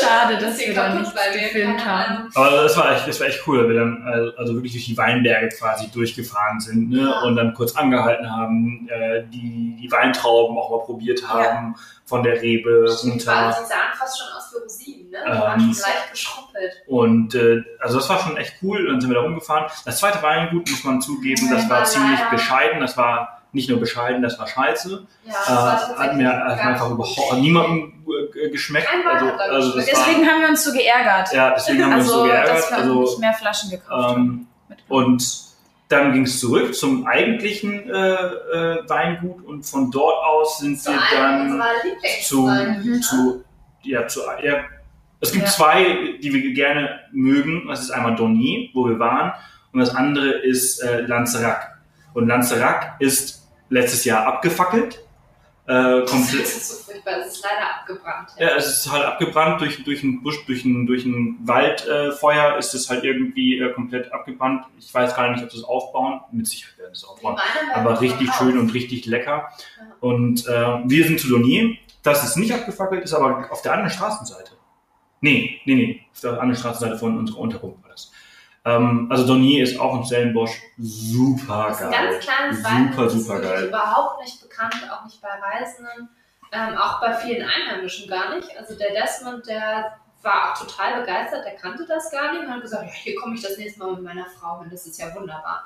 Schade, 0.00 0.38
dass 0.38 0.58
wir 0.58 0.74
da 0.74 0.94
wir 0.94 1.40
gefilmt 1.40 1.84
haben. 1.84 2.30
Aber 2.34 2.62
das 2.62 2.76
war 2.76 2.92
echt, 2.92 3.08
das 3.08 3.20
war 3.20 3.26
echt 3.26 3.46
cool, 3.46 3.60
weil 3.60 3.68
wir 3.70 3.76
dann 3.80 4.06
äh, 4.06 4.38
also 4.38 4.54
wirklich 4.54 4.72
durch 4.72 4.86
die 4.86 4.96
Weinberge 4.96 5.48
quasi 5.48 5.90
durchgefahren 5.90 6.60
sind 6.60 6.90
ne? 6.90 7.02
Ja. 7.02 7.20
und 7.22 7.36
dann 7.36 7.54
kurz 7.54 7.74
angehalten 7.76 8.30
haben, 8.30 8.88
äh, 8.90 9.24
die, 9.28 9.76
die 9.80 9.90
Weintrauben 9.90 10.56
auch 10.56 10.70
mal 10.70 10.84
probiert 10.84 11.26
haben, 11.28 11.74
von 12.04 12.22
der 12.22 12.40
Rebe 12.40 12.86
Stimmt, 12.88 13.26
runter. 13.26 13.52
Sie 13.60 13.66
sahen 13.68 13.94
fast 13.94 14.18
schon 14.18 14.26
aus 14.36 14.52
wie 14.52 14.62
Rosinen, 14.62 15.10
ne? 15.10 15.18
Die 15.24 15.30
Ähm, 15.30 15.38
waren 15.40 15.60
schon 15.60 15.82
leicht 15.82 16.10
geschrumpelt. 16.10 16.72
Und 16.86 17.34
äh, 17.34 17.62
also 17.80 17.98
das 17.98 18.08
war 18.08 18.18
schon 18.20 18.36
echt 18.36 18.54
cool. 18.62 18.86
Dann 18.86 19.00
sind 19.00 19.10
wir 19.10 19.16
da 19.16 19.22
rumgefahren. 19.22 19.66
Das 19.84 19.98
zweite 19.98 20.22
Weingut 20.22 20.70
muss 20.70 20.84
man 20.84 21.00
zugeben, 21.00 21.50
das 21.50 21.68
war 21.68 21.80
Ja, 21.80 21.84
ziemlich 21.84 22.20
bescheiden. 22.30 22.80
Das 22.80 22.96
war 22.96 23.37
nicht 23.52 23.68
nur 23.70 23.80
bescheiden, 23.80 24.22
das 24.22 24.38
war 24.38 24.46
scheiße. 24.46 25.06
Ja, 25.24 25.30
Äh, 25.30 25.34
das 25.36 25.48
war 25.48 25.72
hat 25.72 25.80
tatsächlich 25.88 26.16
mir 26.18 26.24
gar 26.24 26.48
hat 26.50 26.56
mir 26.56 26.62
einfach 26.64 26.90
überhaupt 26.90 27.38
niemandem 27.38 28.04
äh, 28.44 28.48
geschmeckt. 28.50 28.88
Also, 29.10 29.26
also 29.26 29.76
das 29.76 29.86
geschmeckt. 29.86 29.96
war, 29.98 30.04
Deswegen 30.06 30.28
haben 30.30 30.40
wir 30.42 30.48
uns 30.50 30.64
so 30.64 30.72
geärgert. 30.72 31.32
ja, 31.32 31.50
deswegen 31.54 31.82
haben 31.84 31.90
wir 31.90 31.96
uns 31.98 32.06
also, 32.12 32.18
so 32.22 32.26
dass 32.26 32.32
geärgert. 32.44 32.70
wir 32.70 32.76
Also, 32.78 33.00
nicht 33.02 33.18
mehr 33.20 33.32
Flaschen 33.34 33.70
gekauft 33.70 33.90
haben. 34.08 34.48
ähm, 34.70 34.76
und 34.88 35.38
dann 35.88 36.12
ging 36.12 36.24
es 36.24 36.38
zurück 36.40 36.74
zum 36.74 37.06
eigentlichen 37.06 37.88
äh, 37.88 37.94
äh, 38.14 38.88
Weingut 38.88 39.42
und 39.46 39.62
von 39.64 39.90
dort 39.90 40.22
aus 40.22 40.58
sind 40.58 40.84
wir 40.84 40.98
dann 41.10 41.62
zu. 42.22 42.42
Mhm. 42.46 43.00
zu, 43.00 43.44
ja, 43.84 44.06
zu, 44.06 44.20
ja, 44.42 44.56
es 45.20 45.32
gibt 45.32 45.46
Ja. 45.46 45.50
zwei, 45.50 46.18
die 46.22 46.32
wir 46.32 46.52
gerne 46.52 47.00
mögen. 47.12 47.66
Das 47.68 47.80
ist 47.80 47.90
einmal 47.90 48.14
Dornier, 48.16 48.68
wo 48.74 48.86
wir 48.86 48.98
waren, 48.98 49.32
und 49.72 49.80
das 49.80 49.94
andere 49.94 50.28
ist 50.28 50.80
äh, 50.80 51.00
Lanzerac. 51.00 51.78
Und 52.12 52.28
Lanzerac 52.28 52.96
ist 52.98 53.37
letztes 53.68 54.04
Jahr 54.04 54.26
abgefackelt. 54.26 55.04
Äh, 55.66 56.00
Das 56.00 56.10
komplett. 56.10 56.42
ist 56.44 56.68
so 56.68 56.90
furchtbar, 56.90 57.12
es 57.20 57.34
ist 57.34 57.44
leider 57.44 57.74
abgebrannt. 57.80 58.30
Ja, 58.38 58.56
es 58.56 58.66
ist 58.68 58.90
halt 58.90 59.04
abgebrannt 59.04 59.60
durch, 59.60 59.84
durch 59.84 60.02
einen 60.02 60.22
Busch, 60.22 60.44
durch 60.46 60.64
ein, 60.64 60.86
durch 60.86 61.04
ein 61.04 61.36
Waldfeuer 61.42 62.54
äh, 62.54 62.58
ist 62.58 62.72
es 62.74 62.88
halt 62.88 63.04
irgendwie 63.04 63.58
äh, 63.58 63.72
komplett 63.74 64.10
abgebrannt. 64.12 64.64
Ich 64.78 64.92
weiß 64.94 65.14
gar 65.14 65.30
nicht, 65.30 65.44
ob 65.44 65.50
sie 65.52 65.58
es 65.58 65.64
aufbauen. 65.64 66.20
Mit 66.32 66.46
Sicherheit 66.46 66.78
werden 66.78 66.94
sie 66.94 67.00
es 67.00 67.04
aufbauen. 67.04 67.36
Aber 67.74 68.00
richtig 68.00 68.32
schön 68.32 68.58
und 68.58 68.72
richtig 68.72 69.04
lecker. 69.04 69.50
Ja. 69.78 69.86
Und 70.00 70.46
äh, 70.46 70.50
wir 70.84 71.04
sind 71.04 71.20
zu 71.20 71.28
Dornier. 71.28 71.76
Das 72.02 72.24
ist 72.24 72.36
nicht 72.36 72.52
abgefackelt, 72.52 73.04
ist 73.04 73.12
aber 73.12 73.48
auf 73.50 73.60
der 73.60 73.72
anderen 73.72 73.90
Straßenseite. 73.90 74.52
Nee, 75.20 75.60
nee, 75.66 75.74
nee. 75.74 76.00
Auf 76.14 76.20
der 76.20 76.30
anderen 76.40 76.56
Straßenseite 76.56 76.96
von 76.98 77.18
unserer 77.18 77.40
Unterkunft 77.40 77.78
das. 77.86 77.87
Also 79.10 79.26
Dornier 79.26 79.62
ist 79.64 79.78
auch 79.78 79.96
in 79.96 80.04
Stellenbosch 80.04 80.60
super 80.78 81.68
ist 81.70 81.82
ein 81.82 81.90
geil. 81.90 82.10
ganz 82.12 82.24
kleines 82.24 82.64
Weingut, 82.64 82.94
Super, 82.94 83.10
super 83.10 83.40
geil. 83.40 83.64
überhaupt 83.68 84.20
nicht 84.22 84.40
bekannt, 84.40 84.74
auch 84.90 85.04
nicht 85.04 85.20
bei 85.20 85.28
Reisenden, 85.28 86.08
ähm, 86.52 86.76
auch 86.78 87.00
bei 87.00 87.14
vielen 87.14 87.46
Einheimischen 87.48 88.08
gar 88.08 88.34
nicht. 88.34 88.48
Also 88.58 88.74
der 88.76 88.92
Desmond, 88.92 89.46
der 89.46 89.98
war 90.22 90.50
auch 90.52 90.58
total 90.58 91.00
begeistert, 91.00 91.44
der 91.44 91.54
kannte 91.56 91.86
das 91.86 92.10
gar 92.10 92.32
nicht 92.32 92.42
und 92.44 92.50
hat 92.52 92.60
gesagt, 92.62 92.84
ja, 92.86 92.90
hier 92.92 93.14
komme 93.20 93.34
ich 93.34 93.42
das 93.42 93.56
nächste 93.58 93.78
Mal 93.80 93.92
mit 93.92 94.02
meiner 94.02 94.26
Frau 94.26 94.60
hin, 94.60 94.68
das 94.70 94.86
ist 94.86 94.98
ja 94.98 95.14
wunderbar. 95.14 95.64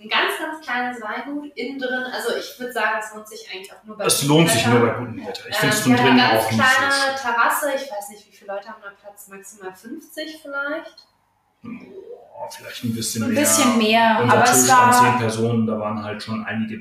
Ein 0.00 0.08
ganz, 0.08 0.32
ganz 0.40 0.64
kleines 0.66 1.00
Weingut, 1.00 1.52
innen 1.56 1.78
drin, 1.78 2.02
also 2.12 2.34
ich 2.36 2.58
würde 2.58 2.72
sagen, 2.72 2.98
es 2.98 3.14
lohnt 3.14 3.28
sich 3.28 3.48
eigentlich 3.52 3.72
auch 3.72 3.84
nur 3.84 3.96
bei 3.96 4.04
Es 4.06 4.24
lohnt 4.24 4.50
sich 4.50 4.66
nur 4.66 4.80
bei 4.80 4.94
gutem 4.94 5.24
Wetter. 5.24 5.48
Ich 5.48 5.54
finde 5.56 5.76
es 5.76 5.86
ähm, 5.86 5.92
wir 5.92 5.98
haben 5.98 6.06
drinnen 6.06 6.20
eine 6.20 6.38
auch 6.40 6.42
ganz 6.42 6.50
nicht 6.50 6.60
kleine. 6.60 7.16
Terrasse, 7.20 7.72
ich 7.76 7.82
weiß 7.92 8.08
nicht, 8.08 8.26
wie 8.26 8.32
viele 8.36 8.54
Leute 8.54 8.68
haben 8.68 8.82
da 8.82 8.90
Platz, 9.00 9.28
maximal 9.28 9.72
50 9.72 10.40
vielleicht. 10.42 11.06
Oh, 12.34 12.48
vielleicht 12.50 12.84
ein 12.84 12.94
bisschen 12.94 13.22
Ein 13.24 13.30
mehr. 13.34 13.40
bisschen 13.42 13.78
mehr, 13.78 14.18
Unser 14.22 14.34
aber 14.36 14.44
Tisch 14.44 14.56
es 14.56 14.68
waren 14.68 14.92
zehn 14.92 15.02
war. 15.12 15.18
Personen, 15.18 15.66
da 15.66 15.78
waren 15.78 16.02
halt 16.04 16.22
schon 16.22 16.44
einige. 16.44 16.78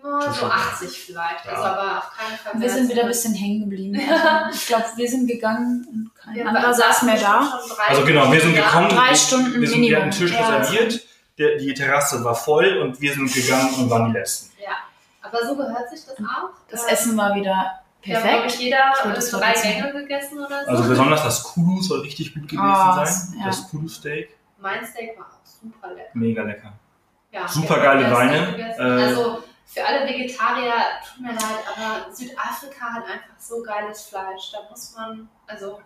Nur 0.00 0.22
so 0.22 0.30
Tische. 0.30 0.46
80 0.52 0.90
vielleicht, 1.06 1.44
Ja. 1.44 1.50
also 1.52 1.62
aber 1.64 1.98
auf 1.98 2.10
keinen 2.16 2.38
Fall 2.38 2.52
Wir 2.54 2.60
mehr 2.60 2.70
sind 2.70 2.84
wieder 2.84 3.02
ein 3.02 3.06
100. 3.06 3.08
bisschen 3.08 3.34
hängen 3.34 3.60
geblieben. 3.60 4.00
Ja. 4.08 4.42
Also, 4.46 4.58
ich 4.58 4.66
glaube, 4.66 4.84
wir 4.96 5.08
sind 5.08 5.26
gegangen 5.26 5.86
und 5.90 6.14
kein 6.14 6.34
Wir 6.34 6.48
anderer 6.48 6.72
saß 6.74 7.02
mehr 7.02 7.18
da. 7.18 7.60
Also 7.88 8.04
genau, 8.04 8.30
wir 8.32 8.40
sind 8.40 8.56
da. 8.56 8.62
gekommen. 8.62 8.88
Drei 8.88 9.08
wir, 9.10 9.16
Stunden 9.16 9.60
wir, 9.60 9.68
sind, 9.68 9.80
wir 9.82 9.96
hatten 9.96 10.02
einen. 10.04 10.10
Tisch 10.12 10.32
Ja. 10.32 10.48
reserviert, 10.48 11.00
der, 11.38 11.56
die 11.58 11.74
Terrasse 11.74 12.24
war 12.24 12.34
voll 12.34 12.78
und 12.78 13.00
wir 13.00 13.12
sind 13.12 13.32
gegangen 13.32 13.74
und 13.74 13.90
waren 13.90 14.12
die 14.12 14.18
Letzten. 14.18 14.50
Ja, 14.62 14.72
aber 15.22 15.46
so 15.46 15.54
gehört 15.56 15.88
sich 15.90 16.00
das 16.04 16.16
auch. 16.18 16.50
Das 16.70 16.82
Ähm, 16.84 16.88
Essen 16.90 17.16
war 17.16 17.34
wieder 17.34 17.72
perfekt. 18.02 18.56
jeder 18.60 18.92
Ich 19.04 19.12
das 19.14 19.30
drei. 19.30 19.52
Gänge 19.52 19.92
gegessen 19.92 20.38
oder 20.38 20.64
so. 20.64 20.70
Also 20.70 20.88
besonders 20.88 21.22
das 21.24 21.42
Kudu 21.42 21.80
soll 21.82 22.00
richtig 22.00 22.34
gut 22.34 22.48
gewesen 22.48 22.64
Oh, 22.64 23.04
sein. 23.04 23.34
ja. 23.40 23.46
Das 23.46 23.68
Kudu-Steak, 23.68 24.30
mein 24.58 24.84
Steak 24.86 25.18
war 25.18 25.26
auch 25.26 25.44
super 25.46 25.94
lecker. 25.94 26.10
mega 26.14 26.42
lecker. 26.42 26.72
Ja, 27.30 27.46
Super 27.46 27.80
geile 27.80 28.10
Weine. 28.10 28.56
Äh, 28.78 28.82
also 29.04 29.42
für 29.66 29.84
alle 29.86 30.06
Vegetarier, 30.08 30.72
tut 31.06 31.22
mir 31.22 31.32
leid, 31.32 31.64
aber 31.76 32.10
Südafrika 32.12 32.86
hat 32.94 33.04
einfach 33.04 33.38
so 33.38 33.62
geiles 33.62 34.06
Fleisch. 34.06 34.50
Da 34.52 34.60
muss 34.70 34.94
man, 34.96 35.28
also, 35.46 35.80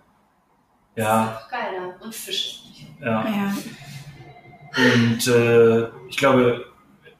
das 0.95 1.05
ist 1.05 1.09
Ja, 1.09 1.21
einfach 1.23 1.51
geiler. 1.51 1.95
Und 2.01 2.15
Fisch 2.15 2.47
ist 2.47 2.65
nicht. 2.67 3.01
ja. 3.01 3.27
Ja. 3.29 3.53
Und 4.77 5.27
äh, 5.27 5.89
ich 6.09 6.17
glaube, 6.17 6.72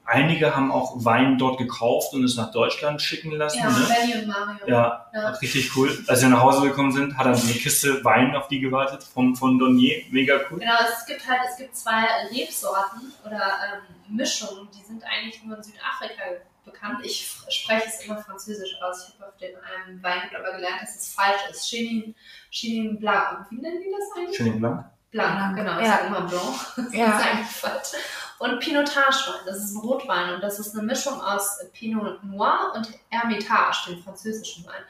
einige 0.05 0.55
haben 0.55 0.71
auch 0.71 1.03
Wein 1.05 1.37
dort 1.37 1.57
gekauft 1.57 2.13
und 2.13 2.23
es 2.23 2.35
nach 2.35 2.51
Deutschland 2.51 3.01
schicken 3.01 3.31
lassen. 3.31 3.59
Ja, 3.59 3.69
ne? 3.69 3.87
Benny 3.87 4.21
und 4.21 4.27
Mario. 4.27 4.67
Ja, 4.67 5.09
Ja. 5.13 5.29
richtig 5.29 5.75
cool. 5.75 6.03
Als 6.07 6.21
wir 6.21 6.29
nach 6.29 6.41
Hause 6.41 6.67
gekommen 6.67 6.91
sind, 6.91 7.17
hat 7.17 7.25
dann 7.25 7.35
so 7.35 7.47
eine 7.47 7.57
Kiste 7.57 8.03
Wein 8.03 8.35
auf 8.35 8.47
die 8.47 8.59
gewartet 8.59 9.03
vom, 9.03 9.35
von 9.35 9.57
Donier. 9.57 10.03
Mega 10.11 10.35
cool. 10.49 10.59
Genau, 10.59 10.75
es 10.91 11.05
gibt 11.05 11.27
halt, 11.27 11.41
es 11.49 11.57
gibt 11.57 11.75
zwei 11.75 12.03
Rebsorten 12.31 13.13
oder 13.25 13.37
ähm, 13.39 14.15
Mischungen, 14.17 14.67
die 14.77 14.83
sind 14.83 15.03
eigentlich 15.03 15.43
nur 15.43 15.57
in 15.57 15.63
Südafrika 15.63 16.21
bekannt. 16.65 16.99
Ich 17.03 17.29
spreche 17.49 17.87
es 17.87 18.05
immer 18.05 18.17
französisch 18.17 18.75
aus. 18.81 19.09
Ich 19.09 19.19
habe 19.19 19.31
auf 19.31 19.37
den 19.37 19.51
einem 19.57 20.01
Weingut 20.01 20.35
aber 20.35 20.55
gelernt, 20.55 20.81
dass 20.81 20.95
es 20.95 21.13
falsch 21.13 21.41
ist. 21.51 21.67
Chenin, 21.67 22.15
Chenin 22.51 22.99
Blanc. 22.99 23.47
Wie 23.49 23.55
nennen 23.55 23.81
die 23.81 23.91
das 23.91 24.17
eigentlich? 24.17 24.37
Chenin 24.37 24.59
Blanc. 24.59 24.85
Blanc, 25.13 25.37
Blanc, 25.37 25.55
genau. 25.55 25.79
Ich 25.79 25.85
ja. 25.87 25.91
sage 25.93 26.07
immer 26.07 26.21
Blanc. 26.21 26.55
Das 26.75 26.93
Ja. 26.93 27.19
falsch. 27.49 27.89
Und 28.39 28.59
Pinotage-Wein, 28.59 29.45
das 29.45 29.57
ist 29.57 29.75
ein 29.75 29.79
Rotwein 29.79 30.33
und 30.33 30.43
das 30.43 30.59
ist 30.59 30.75
eine 30.75 30.85
Mischung 30.85 31.21
aus 31.21 31.59
Pinot 31.71 32.21
Noir 32.25 32.73
und 32.75 32.89
Hermitage, 33.09 33.89
dem 33.91 34.03
französischen 34.03 34.65
Wein. 34.65 34.83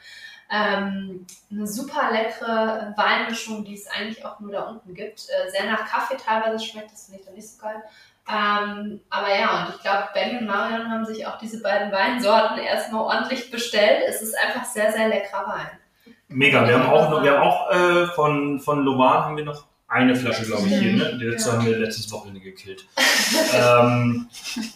Ähm, 0.50 1.26
eine 1.50 1.66
super 1.66 2.10
leckere 2.10 2.92
Weinmischung, 2.96 3.64
die 3.64 3.74
es 3.74 3.86
eigentlich 3.86 4.24
auch 4.24 4.40
nur 4.40 4.50
da 4.50 4.62
unten 4.62 4.94
gibt. 4.94 5.28
Äh, 5.28 5.50
sehr 5.50 5.70
nach 5.70 5.86
Kaffee 5.86 6.16
teilweise 6.16 6.64
schmeckt, 6.64 6.92
das 6.92 7.04
finde 7.04 7.20
ich 7.20 7.26
dann 7.26 7.34
nicht 7.34 7.48
so 7.48 7.62
geil. 7.62 7.82
Ähm, 8.26 9.00
aber 9.10 9.34
ja, 9.38 9.64
und 9.66 9.74
ich 9.74 9.82
glaube, 9.82 10.08
Benny 10.14 10.38
und 10.38 10.46
Marion 10.46 10.90
haben 10.90 11.04
sich 11.04 11.26
auch 11.26 11.38
diese 11.38 11.62
beiden 11.62 11.92
Weinsorten 11.92 12.58
erstmal 12.58 13.02
ordentlich 13.02 13.50
bestellt. 13.50 14.02
Es 14.08 14.22
ist 14.22 14.34
einfach 14.38 14.64
sehr, 14.64 14.90
sehr 14.92 15.08
leckerer 15.08 15.46
Wein. 15.46 16.14
Mega. 16.28 16.66
Wir 16.66 16.78
haben 16.78 16.90
auch, 16.90 17.10
noch, 17.10 17.22
wir 17.22 17.32
haben 17.32 17.42
auch 17.42 17.70
äh, 17.70 18.06
von, 18.08 18.58
von 18.60 18.82
Lovan 18.82 19.24
haben 19.24 19.36
wir 19.36 19.44
noch 19.44 19.64
eine 19.94 20.14
Flasche, 20.16 20.44
glaube 20.44 20.66
ich, 20.68 20.74
hier. 20.74 20.92
Ne? 20.92 21.18
Die 21.18 21.24
letzte 21.24 21.50
Ja. 21.50 21.56
haben 21.56 21.66
wir 21.66 21.78
letztes 21.78 22.10
Wochenende 22.12 22.40
gekillt. 22.40 22.86
ähm, 23.54 24.28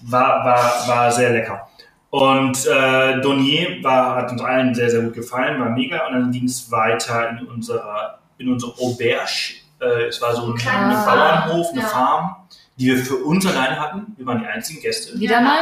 war, 0.03 0.45
war, 0.45 0.89
war 0.89 1.13
sehr 1.13 1.31
lecker. 1.31 1.69
Und 2.11 2.65
äh, 2.67 3.21
Donier 3.21 3.83
war, 3.83 4.17
hat 4.17 4.31
uns 4.33 4.41
allen 4.41 4.75
sehr, 4.75 4.89
sehr 4.91 5.03
gut 5.03 5.15
gefallen, 5.15 5.61
war 5.61 5.69
mega. 5.71 6.07
Und 6.07 6.15
dann 6.15 6.31
ging 6.33 6.45
es 6.45 6.71
weiter 6.71 7.29
in 7.31 7.47
unserer 7.47 8.19
in 8.39 8.51
unsere 8.53 8.73
Auberge. 8.79 9.55
Äh, 9.81 10.05
es 10.07 10.23
war 10.23 10.35
so 10.35 10.47
ein, 10.47 10.55
Kleine 10.55 10.97
ein 10.97 11.05
Farm, 11.05 11.49
Bauernhof, 11.49 11.71
eine 11.73 11.81
ja. 11.81 11.87
Farm, 11.89 12.37
die 12.77 12.87
wir 12.87 12.99
für 12.99 13.17
uns 13.17 13.45
alleine 13.47 13.79
hatten. 13.81 14.15
Wir 14.17 14.25
waren 14.27 14.39
die 14.41 14.47
einzigen 14.47 14.81
Gäste. 14.81 15.19
Wieder 15.19 15.41
mal? 15.41 15.59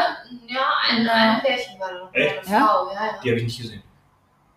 Ja, 0.47 0.61
ein, 0.91 1.05
Ja. 1.05 1.13
ein 1.13 1.41
Pärchen 1.41 1.81
war 1.81 1.89
da 1.91 1.99
noch. 2.05 2.15
Echt? 2.15 2.47
Eine 2.47 2.59
Frau, 2.59 2.93
ja, 2.93 3.07
ja. 3.07 3.13
Die 3.25 3.29
habe 3.31 3.39
ich 3.39 3.45
nicht 3.45 3.61
gesehen. 3.63 3.83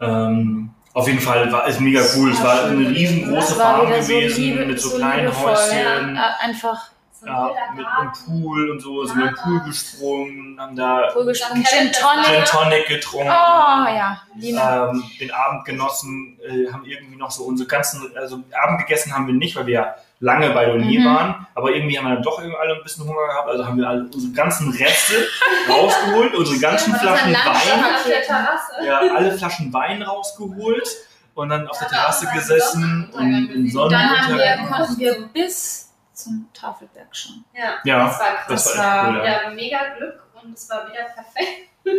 Ähm, 0.01 0.71
auf 0.93 1.07
jeden 1.07 1.19
Fall 1.19 1.51
war 1.51 1.67
es 1.67 1.79
mega 1.79 2.01
cool. 2.15 2.31
Es 2.31 2.43
war 2.43 2.63
eine 2.65 2.89
riesengroße 2.89 3.55
Farm 3.55 3.87
wieder 3.87 4.01
so 4.01 4.13
gewesen 4.13 4.41
liebe- 4.43 4.65
mit 4.65 4.79
so, 4.81 4.89
so 4.89 4.97
kleinen 4.97 5.19
liebevoll, 5.25 5.55
Häuschen. 5.55 6.15
Ja, 6.15 6.35
einfach 6.41 6.89
So 7.19 7.25
ein 7.25 7.31
Ja, 7.33 7.51
mit 7.75 7.85
einem. 7.85 8.11
Pool 8.25 8.69
und 8.71 8.79
so, 8.79 9.05
sind 9.05 9.17
wir 9.19 9.27
im 9.27 9.35
Pool 9.35 9.59
gesprungen, 9.61 10.57
haben 10.59 10.75
da 10.75 11.09
cool 11.15 11.25
gesprungen. 11.25 11.65
Gin 11.65 11.91
Tonic. 11.91 12.25
Gin 12.25 12.45
Tonic 12.45 12.87
getrunken. 12.87 13.27
Oh 13.29 13.31
ja. 13.31 14.21
Ähm, 14.41 15.03
den 15.19 15.31
Abend 15.31 15.65
genossen, 15.65 16.39
äh, 16.41 16.71
haben 16.71 16.85
irgendwie 16.85 17.17
noch 17.17 17.29
so 17.31 17.43
unsere 17.43 17.67
ganzen, 17.67 18.11
also 18.17 18.39
Abend 18.63 18.79
gegessen 18.79 19.13
haben 19.13 19.27
wir 19.27 19.33
nicht, 19.33 19.55
weil 19.57 19.65
wir 19.67 19.73
ja 19.73 19.95
lange 20.21 20.49
bei 20.51 20.65
Donier 20.65 20.99
Mhm. 21.01 21.05
waren, 21.05 21.47
aber 21.55 21.71
irgendwie 21.71 21.97
haben 21.97 22.07
wir 22.07 22.15
dann 22.15 22.23
doch 22.23 22.39
irgendwie 22.39 22.57
alle 22.57 22.75
ein 22.75 22.83
bisschen 22.83 23.05
Hunger 23.07 23.25
gehabt, 23.27 23.47
also 23.49 23.65
haben 23.65 23.77
wir 23.77 23.87
alle 23.87 24.03
unsere 24.03 24.33
ganzen 24.33 24.69
Reste 24.71 25.27
rausgeholt, 25.69 26.35
unsere 26.35 26.59
ganzen 26.59 26.91
Ja, 26.91 26.97
Flaschen 26.99 27.33
Wein, 27.33 27.83
der 28.05 28.21
Terrasse. 28.23 28.73
ja, 28.85 28.99
alle 29.15 29.37
Flaschen 29.37 29.73
Wein 29.73 30.01
rausgeholt 30.01 30.87
und 31.35 31.49
dann 31.49 31.67
auf 31.69 31.77
der 31.79 31.87
Ja, 31.87 31.93
Terrasse 31.93 32.27
aber 32.27 32.31
auch 32.31 32.35
gesessen 32.41 32.81
Sonnenuntergang 33.11 33.47
und 33.47 33.51
in. 33.51 33.77
Und 33.77 33.91
dann 33.91 34.09
haben 34.09 34.11
wir, 34.11 34.23
Sonnenuntergang. 34.45 34.71
konnten 34.71 34.99
wir 34.99 35.27
bis 35.33 35.89
zum 36.13 36.49
Tafelberg 36.53 37.07
schauen. 37.15 37.45
Ja, 37.53 37.75
Ja, 37.85 38.05
das 38.07 38.19
war 38.19 38.27
krass. 38.27 38.45
Das 38.49 38.63
Das 38.65 38.77
war 38.77 39.07
cool, 39.09 39.17
ja. 39.19 39.23
Ja, 39.43 39.49
mega 39.51 39.77
Glück 39.97 40.21
und 40.43 40.53
es 40.53 40.69
war 40.69 40.85
wieder 40.89 41.03
perfekt. 41.03 41.69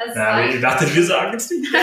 Es 0.00 0.14
Ja, 0.14 0.36
war 0.36 0.44
ihr 0.44 0.60
dachtet, 0.60 0.94
wir 0.94 1.04
sagen 1.04 1.36
es 1.36 1.50
nicht. 1.50 1.70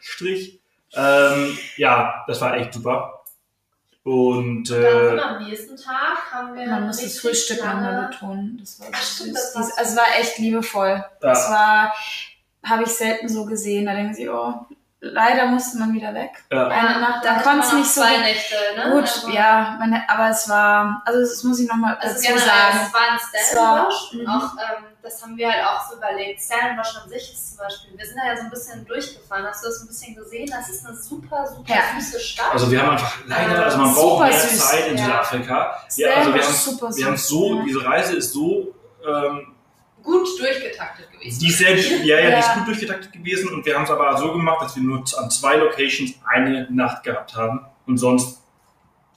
Strich. 0.00 0.60
Ähm, 0.94 1.58
ja, 1.76 2.24
das 2.26 2.40
war 2.40 2.56
echt 2.56 2.74
super. 2.74 3.19
Und 4.02 4.70
Und 4.70 4.70
dann 4.70 4.82
sind 4.82 4.82
äh, 4.82 5.16
wir 5.16 5.26
am 5.26 5.42
nächsten 5.44 5.76
Tag 5.76 6.32
haben 6.32 6.54
wir 6.54 6.66
Man 6.66 6.86
muss 6.86 7.02
das 7.02 7.18
Frühstück 7.18 7.58
nochmal 7.58 8.08
betonen. 8.08 8.56
Das 8.58 8.80
war 8.80 8.86
Ach, 8.92 9.02
stimmt, 9.02 9.36
süß. 9.36 9.52
das 9.52 9.78
Also 9.78 9.90
es 9.90 9.96
war 9.96 10.18
echt 10.18 10.38
liebevoll. 10.38 11.04
Das 11.20 11.44
ja, 11.44 11.50
war, 11.50 11.94
habe 12.64 12.84
ich 12.84 12.90
selten 12.90 13.28
so 13.28 13.44
gesehen. 13.44 13.86
Da 13.86 13.94
denken 13.94 14.14
sie, 14.14 14.28
oh, 14.30 14.54
leider 15.00 15.46
musste 15.46 15.78
man 15.78 15.92
wieder 15.94 16.12
weg. 16.14 16.30
ja, 16.52 16.66
Eine 16.68 17.00
Nacht, 17.00 17.24
dann 17.24 17.36
hatte 17.36 17.44
konnte 17.48 17.60
es 17.66 17.72
man 17.72 17.80
nicht 17.80 17.90
so 17.90 18.00
zwei 18.02 18.14
gut. 18.16 18.20
Nächte, 18.24 18.54
ne? 18.76 18.90
Gut, 18.92 19.02
Also- 19.02 19.30
ja, 19.30 19.76
meine, 19.78 20.08
aber 20.08 20.28
es 20.30 20.48
war, 20.48 21.02
also 21.06 21.20
das 21.20 21.42
muss 21.44 21.58
ich 21.60 21.68
nochmal 21.68 21.96
Also 21.96 22.14
dazu 22.14 22.26
generell, 22.26 22.46
sagen. 22.46 22.78
es 22.86 22.92
war 22.94 23.00
ein 23.10 23.18
Stellenbosch 23.18 24.12
und 24.12 24.20
mhm. 24.20 24.28
auch, 24.28 24.52
ähm, 24.58 24.84
das 25.02 25.22
haben 25.22 25.36
wir 25.36 25.50
halt 25.50 25.64
auch 25.64 25.88
so 25.90 25.96
überlegt. 25.96 26.40
Stellenbosch 26.42 26.96
an 27.02 27.08
sich 27.08 27.32
ist 27.32 27.48
zum 27.48 27.58
Beispiel, 27.58 27.96
wir 27.96 28.06
sind 28.06 28.16
da 28.22 28.26
ja 28.30 28.36
so 28.36 28.42
ein 28.44 28.50
bisschen 28.50 28.84
durchgefahren. 28.86 29.46
Hast 29.46 29.64
du 29.64 29.68
das 29.68 29.80
ein 29.80 29.88
bisschen 29.88 30.14
gesehen? 30.14 30.50
Das 30.50 30.68
ist 30.68 30.86
eine 30.86 30.94
super, 30.96 31.46
super 31.46 31.72
Ja. 31.74 31.80
süße 31.98 32.20
Stadt. 32.20 32.52
also 32.52 32.70
wir 32.70 32.82
haben 32.82 32.90
einfach 32.90 33.16
leider, 33.26 33.64
also 33.64 33.78
man 33.78 33.94
Super 33.94 34.06
braucht 34.18 34.28
mehr 34.28 34.38
süß, 34.38 34.68
Zeit 34.68 34.86
in 34.88 34.98
ja. 34.98 35.04
Südafrika. 35.04 35.76
Ja, 35.96 36.14
also 36.16 36.34
wir 36.34 36.42
haben, 36.42 36.52
super 36.52 36.94
wir 36.94 37.06
haben 37.06 37.16
so, 37.16 37.56
ja. 37.56 37.62
diese 37.64 37.84
Reise 37.84 38.16
ist 38.16 38.32
so 38.32 38.74
ähm, 39.06 39.49
gut 40.02 40.26
durchgetaktet 40.38 41.10
gewesen. 41.12 41.40
Die 41.40 41.48
ist 41.48 41.58
sehr, 41.58 41.76
ja, 41.76 42.18
ja, 42.18 42.30
die 42.30 42.38
ist 42.38 42.46
Ja. 42.48 42.54
gut 42.54 42.66
durchgetaktet 42.68 43.12
gewesen 43.12 43.48
und 43.52 43.64
wir 43.66 43.74
haben 43.74 43.84
es 43.84 43.90
aber 43.90 44.16
so 44.16 44.32
gemacht, 44.32 44.62
dass 44.62 44.76
wir 44.76 44.82
nur 44.82 44.98
an 45.18 45.30
zwei 45.30 45.56
Locations 45.56 46.12
eine 46.28 46.66
Nacht 46.70 47.02
gehabt 47.04 47.34
haben 47.36 47.60
und 47.86 47.98
sonst 47.98 48.40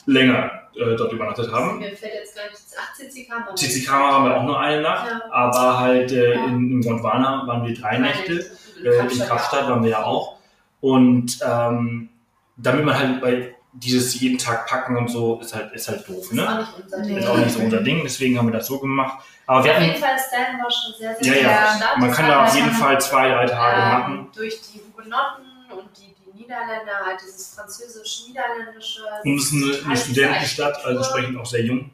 länger 0.06 0.52
äh, 0.76 0.96
dort 0.96 1.14
übernachtet 1.14 1.52
haben. 1.52 1.80
Mir 1.80 1.96
fällt 1.96 2.14
jetzt 2.16 2.36
gar 2.36 2.46
nichts. 2.46 2.74
Ach, 2.78 2.94
CCK. 2.96 3.56
Tizikama 3.56 4.12
haben 4.12 4.26
wir 4.26 4.38
auch 4.38 4.44
nur 4.44 4.60
eine 4.60 4.82
Nacht, 4.82 5.08
Ja. 5.10 5.22
aber 5.32 5.80
halt 5.80 6.12
äh, 6.12 6.34
Ja. 6.34 6.46
in, 6.46 6.72
in 6.72 6.82
Gondwana 6.82 7.44
waren 7.48 7.66
wir 7.66 7.74
drei 7.76 7.98
Nächte. 8.00 8.34
In 8.80 8.86
Äh, 8.86 9.00
in 9.08 9.20
Kapstadt 9.20 9.70
waren 9.70 9.84
wir 9.84 9.92
ja 9.92 10.04
auch. 10.04 10.38
Und 10.82 11.40
ähm, 11.48 12.10
damit 12.58 12.84
man 12.86 12.98
halt 13.00 13.22
bei 13.22 13.53
dieses 13.74 14.20
jeden 14.20 14.38
Tag 14.38 14.68
packen 14.68 14.96
und 14.96 15.08
so 15.08 15.40
ist 15.40 15.54
halt, 15.54 15.74
ist 15.74 15.88
halt 15.88 16.08
doof, 16.08 16.30
Das 16.30 16.32
ist 16.32 16.40
auch 16.40 16.54
ne? 16.54 16.60
nicht 16.60 16.84
unser. 16.84 17.02
Ding. 17.02 17.18
Ist 17.18 17.28
auch 17.28 17.38
nicht 17.38 17.52
so 17.52 17.60
unser 17.60 17.82
Ding, 17.82 18.02
deswegen 18.04 18.38
haben 18.38 18.48
wir 18.48 18.54
das 18.54 18.68
so 18.68 18.80
gemacht. 18.80 19.24
Aber 19.46 19.64
wir 19.64 19.72
Auf 19.72 19.80
jeden 19.82 19.94
hatten, 19.94 20.02
Fall, 20.02 20.18
Stellenbosch 20.20 20.76
schon 20.84 20.94
sehr, 20.98 21.12
ja, 21.12 21.18
sehr 21.24 21.42
ja, 21.42 21.66
gute 21.66 21.78
Stadt. 21.78 21.98
man 21.98 22.12
kann 22.12 22.28
da 22.28 22.44
auf 22.46 22.56
jeden 22.56 22.68
Ja. 22.68 22.74
Fall 22.74 23.02
zwei, 23.02 23.30
drei 23.30 23.46
Tage 23.46 23.82
ähm, 23.82 23.90
machen. 23.90 24.32
Durch 24.36 24.62
die 24.62 24.80
Hugenotten 24.80 25.46
und 25.72 25.90
die, 25.98 26.14
die 26.14 26.40
Niederländer, 26.40 27.06
halt 27.06 27.20
dieses 27.22 27.56
französisch-niederländische. 27.56 29.02
Und 29.24 29.38
es 29.38 29.52
ist 29.52 29.54
eine, 29.54 29.86
eine 29.86 29.98
Studentenstadt, 29.98 30.86
also 30.86 31.00
entsprechend 31.00 31.38
auch 31.40 31.46
sehr 31.46 31.66
jung. 31.66 31.90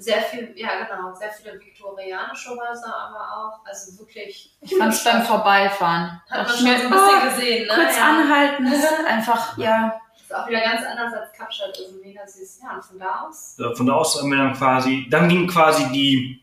Sehr 0.00 0.22
viel, 0.22 0.52
ja 0.54 0.84
genau, 0.84 1.12
sehr 1.12 1.32
viele 1.32 1.58
viktorianische 1.58 2.50
Häuser, 2.50 2.94
aber 2.94 3.18
auch, 3.36 3.66
also 3.66 3.98
wirklich. 3.98 4.56
Ich 4.60 4.76
fand 4.76 4.94
es 4.94 5.02
beim 5.02 5.22
Vorbeifahren. 5.22 6.22
Hat 6.30 6.46
man 6.46 6.56
schon 6.56 6.58
so 6.58 6.66
ein 6.66 6.90
bisschen 6.90 6.94
oh, 6.94 7.30
gesehen, 7.30 7.66
ne? 7.66 7.74
kurz 7.74 7.96
ja. 7.96 8.08
anhalten, 8.08 8.70
das 8.70 8.78
ist 8.78 9.06
einfach, 9.06 9.58
ja. 9.58 10.00
Ist 10.28 10.34
auch 10.34 10.46
wieder 10.46 10.60
ganz 10.60 10.82
anders 10.84 11.14
als 11.14 11.32
Kapstadt, 11.32 11.68
also 11.78 11.96
mega 12.04 12.20
süß. 12.26 12.60
Ja, 12.62 12.74
und 12.76 12.84
von 12.84 12.98
da 12.98 13.26
aus. 13.26 13.56
Von 13.76 13.86
da 13.86 13.94
aus 13.94 14.20
haben 14.20 14.28
wir 14.30 14.36
dann 14.36 14.52
quasi, 14.52 15.06
dann 15.08 15.26
ging 15.30 15.46
quasi 15.46 15.84
die 15.90 16.42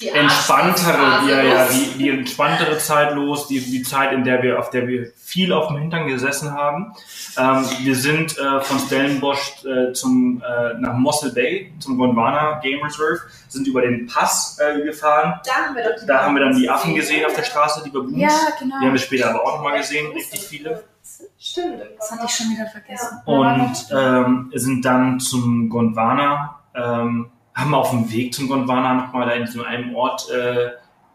Die 0.00 0.08
entspanntere, 0.08 1.28
ja, 1.28 1.42
ja, 1.42 1.68
die, 1.68 1.98
die 1.98 2.08
entspanntere 2.08 2.78
Zeit 2.78 3.12
los, 3.14 3.46
die, 3.48 3.60
die 3.60 3.82
Zeit, 3.82 4.12
in 4.14 4.24
der 4.24 4.42
wir, 4.42 4.58
auf 4.58 4.70
der 4.70 4.88
wir 4.88 5.12
viel 5.22 5.52
auf 5.52 5.68
dem 5.68 5.76
Hintern 5.76 6.06
gesessen 6.06 6.54
haben. 6.54 6.94
Ähm, 7.36 7.66
wir 7.82 7.94
sind 7.94 8.38
äh, 8.38 8.60
von 8.62 8.78
Stellenbosch 8.78 9.62
äh, 9.66 9.92
zum, 9.92 10.42
äh, 10.42 10.80
nach 10.80 10.94
Mossel 10.94 11.32
Bay, 11.34 11.74
zum 11.78 11.98
Gondwana 11.98 12.58
Game 12.60 12.82
Reserve, 12.82 13.20
sind 13.48 13.66
über 13.68 13.82
den 13.82 14.06
Pass 14.06 14.58
äh, 14.58 14.80
gefahren. 14.80 15.38
Da 15.44 15.52
haben 15.66 15.76
wir 15.76 15.82
doch 15.84 16.06
Da 16.06 16.24
haben 16.24 16.34
wir 16.34 16.44
dann 16.44 16.56
die 16.58 16.70
Affen 16.70 16.94
gesehen 16.94 17.26
auf 17.26 17.34
der 17.34 17.42
Straße, 17.42 17.82
die 17.84 17.90
Baboons. 17.90 18.16
Ja, 18.16 18.28
Die 18.28 18.64
haben 18.64 18.80
genau. 18.80 18.92
wir 18.92 18.98
später 18.98 19.28
aber 19.28 19.44
auch 19.44 19.56
nochmal 19.56 19.76
gesehen, 19.76 20.10
richtig 20.12 20.40
viele. 20.40 20.82
Stimmt. 21.50 21.82
Das 21.98 22.10
hatte 22.12 22.24
ich 22.26 22.30
schon 22.30 22.50
wieder 22.50 22.66
vergessen. 22.66 23.20
Und 23.24 23.86
ähm, 23.90 24.52
sind 24.54 24.84
dann 24.84 25.18
zum 25.20 25.68
Gondwana, 25.68 26.60
ähm, 26.74 27.30
haben 27.54 27.74
auf 27.74 27.90
dem 27.90 28.10
Weg 28.10 28.32
zum 28.34 28.48
Gondwana 28.48 28.94
nochmal 28.94 29.26
da 29.26 29.32
in 29.34 29.46
so 29.46 29.62
einem 29.64 29.94
Ort 29.94 30.30
äh, 30.30 30.70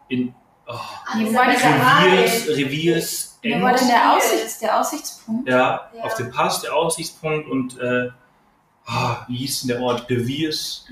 in 0.08 0.34
oh, 0.66 0.72
Ah, 0.72 1.18
war 1.32 1.46
dieser 1.50 1.70
Reviers. 1.70 2.48
Reviers 2.48 3.38
Wo 3.42 3.62
war 3.62 3.72
denn 3.72 3.80
End. 3.82 3.90
der, 3.90 4.12
Aussichts, 4.12 4.58
der 4.58 4.80
Aussichtspunkt? 4.80 5.48
Ja, 5.48 5.90
Ja. 5.96 6.02
auf 6.04 6.14
dem 6.14 6.30
Pass, 6.30 6.60
der 6.60 6.74
Aussichtspunkt 6.74 7.48
und 7.48 7.78
äh, 7.80 8.10
ah, 8.86 9.24
wie 9.28 9.36
hieß 9.38 9.62
denn 9.62 9.68
der 9.68 9.80
Ort? 9.80 10.08
Reviers. 10.10 10.86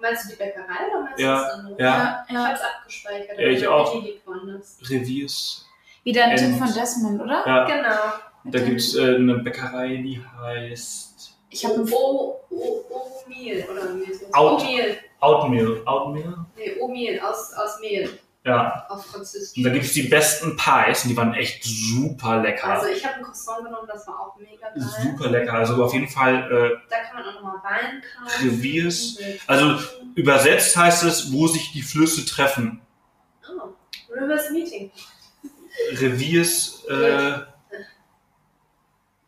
Meinst 0.00 0.24
du 0.26 0.28
die 0.30 0.36
Bäckerei 0.36 0.64
oder 0.92 1.02
meinst 1.04 1.18
Ja, 1.18 1.36
du 1.38 1.42
das 1.44 1.54
andere? 1.54 1.82
Ja, 1.82 2.24
Ich 2.28 2.36
hab's 2.36 2.60
abgespeichert. 2.60 3.38
Ja, 3.38 3.46
ich 3.48 3.66
auch. 3.66 4.02
Reviers. 4.88 5.66
Wieder 6.04 6.24
ein 6.24 6.36
Tipp 6.36 6.46
End. 6.48 6.58
von 6.58 6.72
Desmond, 6.72 7.20
oder? 7.20 7.42
Ja, 7.46 7.64
Genau. 7.64 7.90
Da 8.50 8.60
gibt's 8.60 8.94
äh, 8.94 9.16
eine 9.16 9.38
Bäckerei, 9.38 9.96
die 9.96 10.22
heißt 10.40 11.36
Ich 11.50 11.64
habe 11.64 11.74
ein 11.76 11.92
O, 11.92 12.40
O, 12.50 12.84
O-Mehl 12.90 13.64
oder? 13.70 13.82
Out. 14.32 14.62
O-Mehl. 14.62 14.98
Nee, 16.56 17.20
aus, 17.20 17.52
aus 17.54 17.80
Mehl. 17.80 18.18
Ja, 18.44 18.86
Auf 18.88 19.04
Französisch. 19.06 19.56
und 19.56 19.64
da 19.64 19.70
gibt's 19.70 19.92
die 19.92 20.04
besten 20.04 20.56
Pies 20.56 21.02
und 21.02 21.10
die 21.10 21.16
waren 21.16 21.34
echt 21.34 21.64
super 21.64 22.40
lecker. 22.42 22.68
Also 22.74 22.86
ich 22.86 23.04
habe 23.04 23.16
ein 23.16 23.22
Croissant 23.24 23.64
genommen, 23.64 23.88
das 23.88 24.06
war 24.06 24.20
auch 24.20 24.36
mega 24.36 24.68
geil. 24.68 24.88
super 25.02 25.30
lecker. 25.30 25.52
Also 25.54 25.82
auf 25.82 25.92
jeden 25.92 26.06
Fall 26.06 26.44
äh, 26.52 26.76
Da 26.88 26.96
kann 27.00 27.16
man 27.16 27.24
auch 27.26 27.42
nochmal 27.42 27.56
Wein 27.64 28.02
kaufen. 28.22 28.48
Reviers. 28.48 29.18
Also 29.48 29.80
übersetzt 30.14 30.76
heißt 30.76 31.02
es, 31.02 31.32
wo 31.32 31.48
sich 31.48 31.72
die 31.72 31.82
Flüsse 31.82 32.24
treffen. 32.24 32.80
Oh. 33.50 33.70
Rivers 34.14 34.50
Meeting. 34.50 34.92
Reviers, 35.94 36.84
äh, 36.88 37.38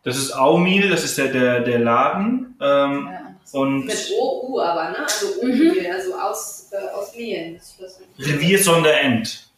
das 0.08 0.16
ist 0.18 0.32
Aumil, 0.32 0.88
das 0.90 1.04
ist 1.04 1.16
der, 1.18 1.28
der, 1.28 1.60
der 1.60 1.78
Laden. 1.78 2.56
Ähm, 2.60 3.08
und 3.52 3.86
Mit 3.86 4.10
O-U 4.18 4.60
aber, 4.60 4.90
ne? 4.90 4.98
Also 5.04 5.26
Mhm. 5.42 5.70
O-Mehl, 5.70 5.90
also 5.92 6.14
aus, 6.14 6.70
äh, 6.72 6.88
aus 6.94 7.14
Mehlen. 7.16 7.58
Reviers 8.18 8.64
Sonderend. 8.64 9.50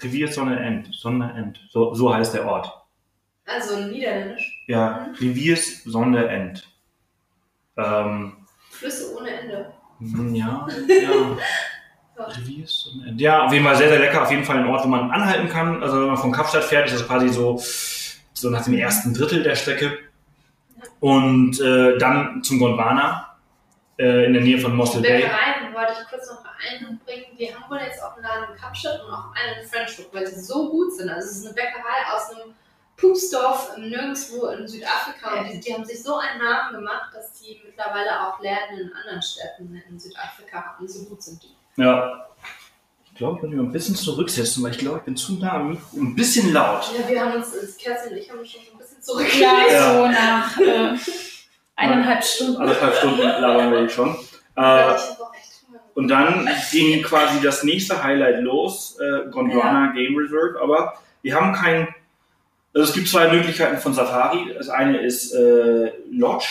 Reviers 0.00 0.34
Sonderend. 0.34 0.88
Sonderend. 0.94 1.58
So, 1.70 1.94
so 1.94 2.12
heißt 2.14 2.34
der 2.34 2.46
Ort. 2.46 2.70
Also 3.46 3.80
niederländisch. 3.80 4.64
Ja, 4.66 5.08
Reviers 5.20 5.82
Sonderend. 5.84 6.68
Ähm, 7.76 8.36
Flüsse 8.70 9.16
ohne 9.16 9.30
Ende. 9.30 9.72
ja, 10.36 10.66
ja. 11.02 11.36
Reviers 12.18 12.84
Sonderend. 12.84 13.20
Ja, 13.20 13.46
auf 13.46 13.52
jeden 13.52 13.64
Fall 13.64 13.76
sehr, 13.76 13.88
sehr 13.88 13.98
lecker. 13.98 14.22
Auf 14.22 14.30
jeden 14.30 14.44
Fall 14.44 14.58
ein 14.58 14.68
Ort, 14.68 14.84
wo 14.84 14.88
man 14.88 15.10
anhalten 15.10 15.48
kann. 15.48 15.82
Also 15.82 16.00
wenn 16.00 16.06
man 16.08 16.16
von 16.16 16.32
Kapstadt 16.32 16.64
fährt, 16.64 16.86
ist 16.86 16.94
das 17.00 17.06
quasi 17.06 17.28
so, 17.28 17.60
so 18.36 18.50
nach 18.50 18.64
dem 18.64 18.74
ersten 18.74 19.14
Drittel 19.14 19.42
der 19.42 19.56
Strecke. 19.56 19.98
Und 21.00 21.60
äh, 21.60 21.98
dann 21.98 22.42
zum 22.42 22.58
Gondwana, 22.58 23.36
äh, 23.98 24.26
in 24.26 24.34
der 24.34 24.42
Nähe 24.42 24.58
von 24.58 24.76
Mossel 24.76 25.02
Bay. 25.02 25.22
Bäckereien 25.22 25.74
wollte 25.74 25.92
ich 26.00 26.08
kurz 26.08 26.28
noch 26.28 26.44
einbringen. 26.44 27.36
Die 27.38 27.54
haben 27.54 27.68
wohl 27.70 27.78
jetzt 27.78 28.02
auch 28.02 28.14
einen 28.14 28.24
Laden 28.24 28.54
in 28.54 28.60
Kapstadt 28.60 29.02
und 29.02 29.10
auch 29.10 29.32
einen 29.34 29.62
in 29.62 29.68
Frenchbrook, 29.68 30.12
weil 30.12 30.26
sie 30.26 30.40
so 30.40 30.70
gut 30.70 30.94
sind. 30.94 31.08
Also 31.08 31.28
es 31.28 31.36
ist 31.38 31.46
eine 31.46 31.54
Bäckerei 31.54 32.14
aus 32.14 32.30
einem 32.30 32.54
Pupsdorf 32.96 33.76
nirgendwo 33.76 34.46
in 34.48 34.66
Südafrika 34.66 35.40
und 35.40 35.52
die, 35.52 35.60
die 35.60 35.74
haben 35.74 35.84
sich 35.84 36.02
so 36.02 36.16
einen 36.16 36.42
Namen 36.42 36.76
gemacht, 36.76 37.10
dass 37.14 37.32
die 37.34 37.60
mittlerweile 37.64 38.26
auch 38.26 38.40
Läden 38.40 38.80
in 38.80 38.92
anderen 38.94 39.22
Städten 39.22 39.82
in 39.88 39.98
Südafrika 39.98 40.62
haben. 40.62 40.88
So 40.88 41.04
gut 41.04 41.22
sind 41.22 41.42
die. 41.42 41.82
Ja. 41.82 42.26
Ich 43.16 43.20
glaube, 43.20 43.36
ich 43.36 43.42
muss 43.44 43.50
mich 43.50 43.56
mal 43.56 43.62
ein 43.68 43.72
bisschen 43.72 43.94
zurücksetzen, 43.94 44.62
weil 44.62 44.72
ich 44.72 44.78
glaube, 44.78 44.98
ich 44.98 45.04
bin 45.04 45.16
zu 45.16 45.38
nah 45.38 45.54
am 45.54 45.70
Mikro. 45.70 45.96
Ein 45.96 46.14
bisschen 46.14 46.52
laut. 46.52 46.84
Ja, 46.98 47.08
wir 47.08 47.18
haben 47.18 47.32
uns, 47.32 47.50
das 47.58 47.74
Kerstin 47.78 48.12
und 48.12 48.18
ich 48.18 48.30
haben 48.30 48.40
uns 48.40 48.50
schon 48.52 48.60
so 48.66 48.72
ein 48.72 48.78
bisschen 48.78 49.02
zurückgelegt. 49.02 49.40
Ja, 49.40 49.72
Ja. 49.72 49.94
so 49.94 50.06
nach 50.06 50.58
äh, 50.60 50.98
eineinhalb 51.76 52.22
Stunden. 52.22 52.56
Anderthalb 52.58 52.94
Stunden 52.96 53.22
labern 53.22 53.72
wir 53.72 53.88
schon. 53.88 54.14
Äh, 54.58 54.94
und 55.94 56.08
dann 56.08 56.48
ging 56.72 57.02
quasi 57.02 57.42
das 57.42 57.62
nächste 57.62 58.02
Highlight 58.02 58.40
los, 58.42 58.96
äh, 58.98 59.30
Gondwana 59.30 59.92
Game 59.92 60.14
Reserve. 60.16 60.58
Aber 60.62 60.94
wir 61.20 61.34
haben 61.34 61.52
kein. 61.54 61.88
Also 62.74 62.88
es 62.88 62.94
gibt 62.94 63.08
zwei 63.08 63.28
Möglichkeiten 63.28 63.76
von 63.78 63.92
Safari. 63.92 64.54
Das 64.56 64.70
eine 64.70 64.98
ist 65.02 65.32
äh, 65.34 65.92
Lodge. 66.10 66.46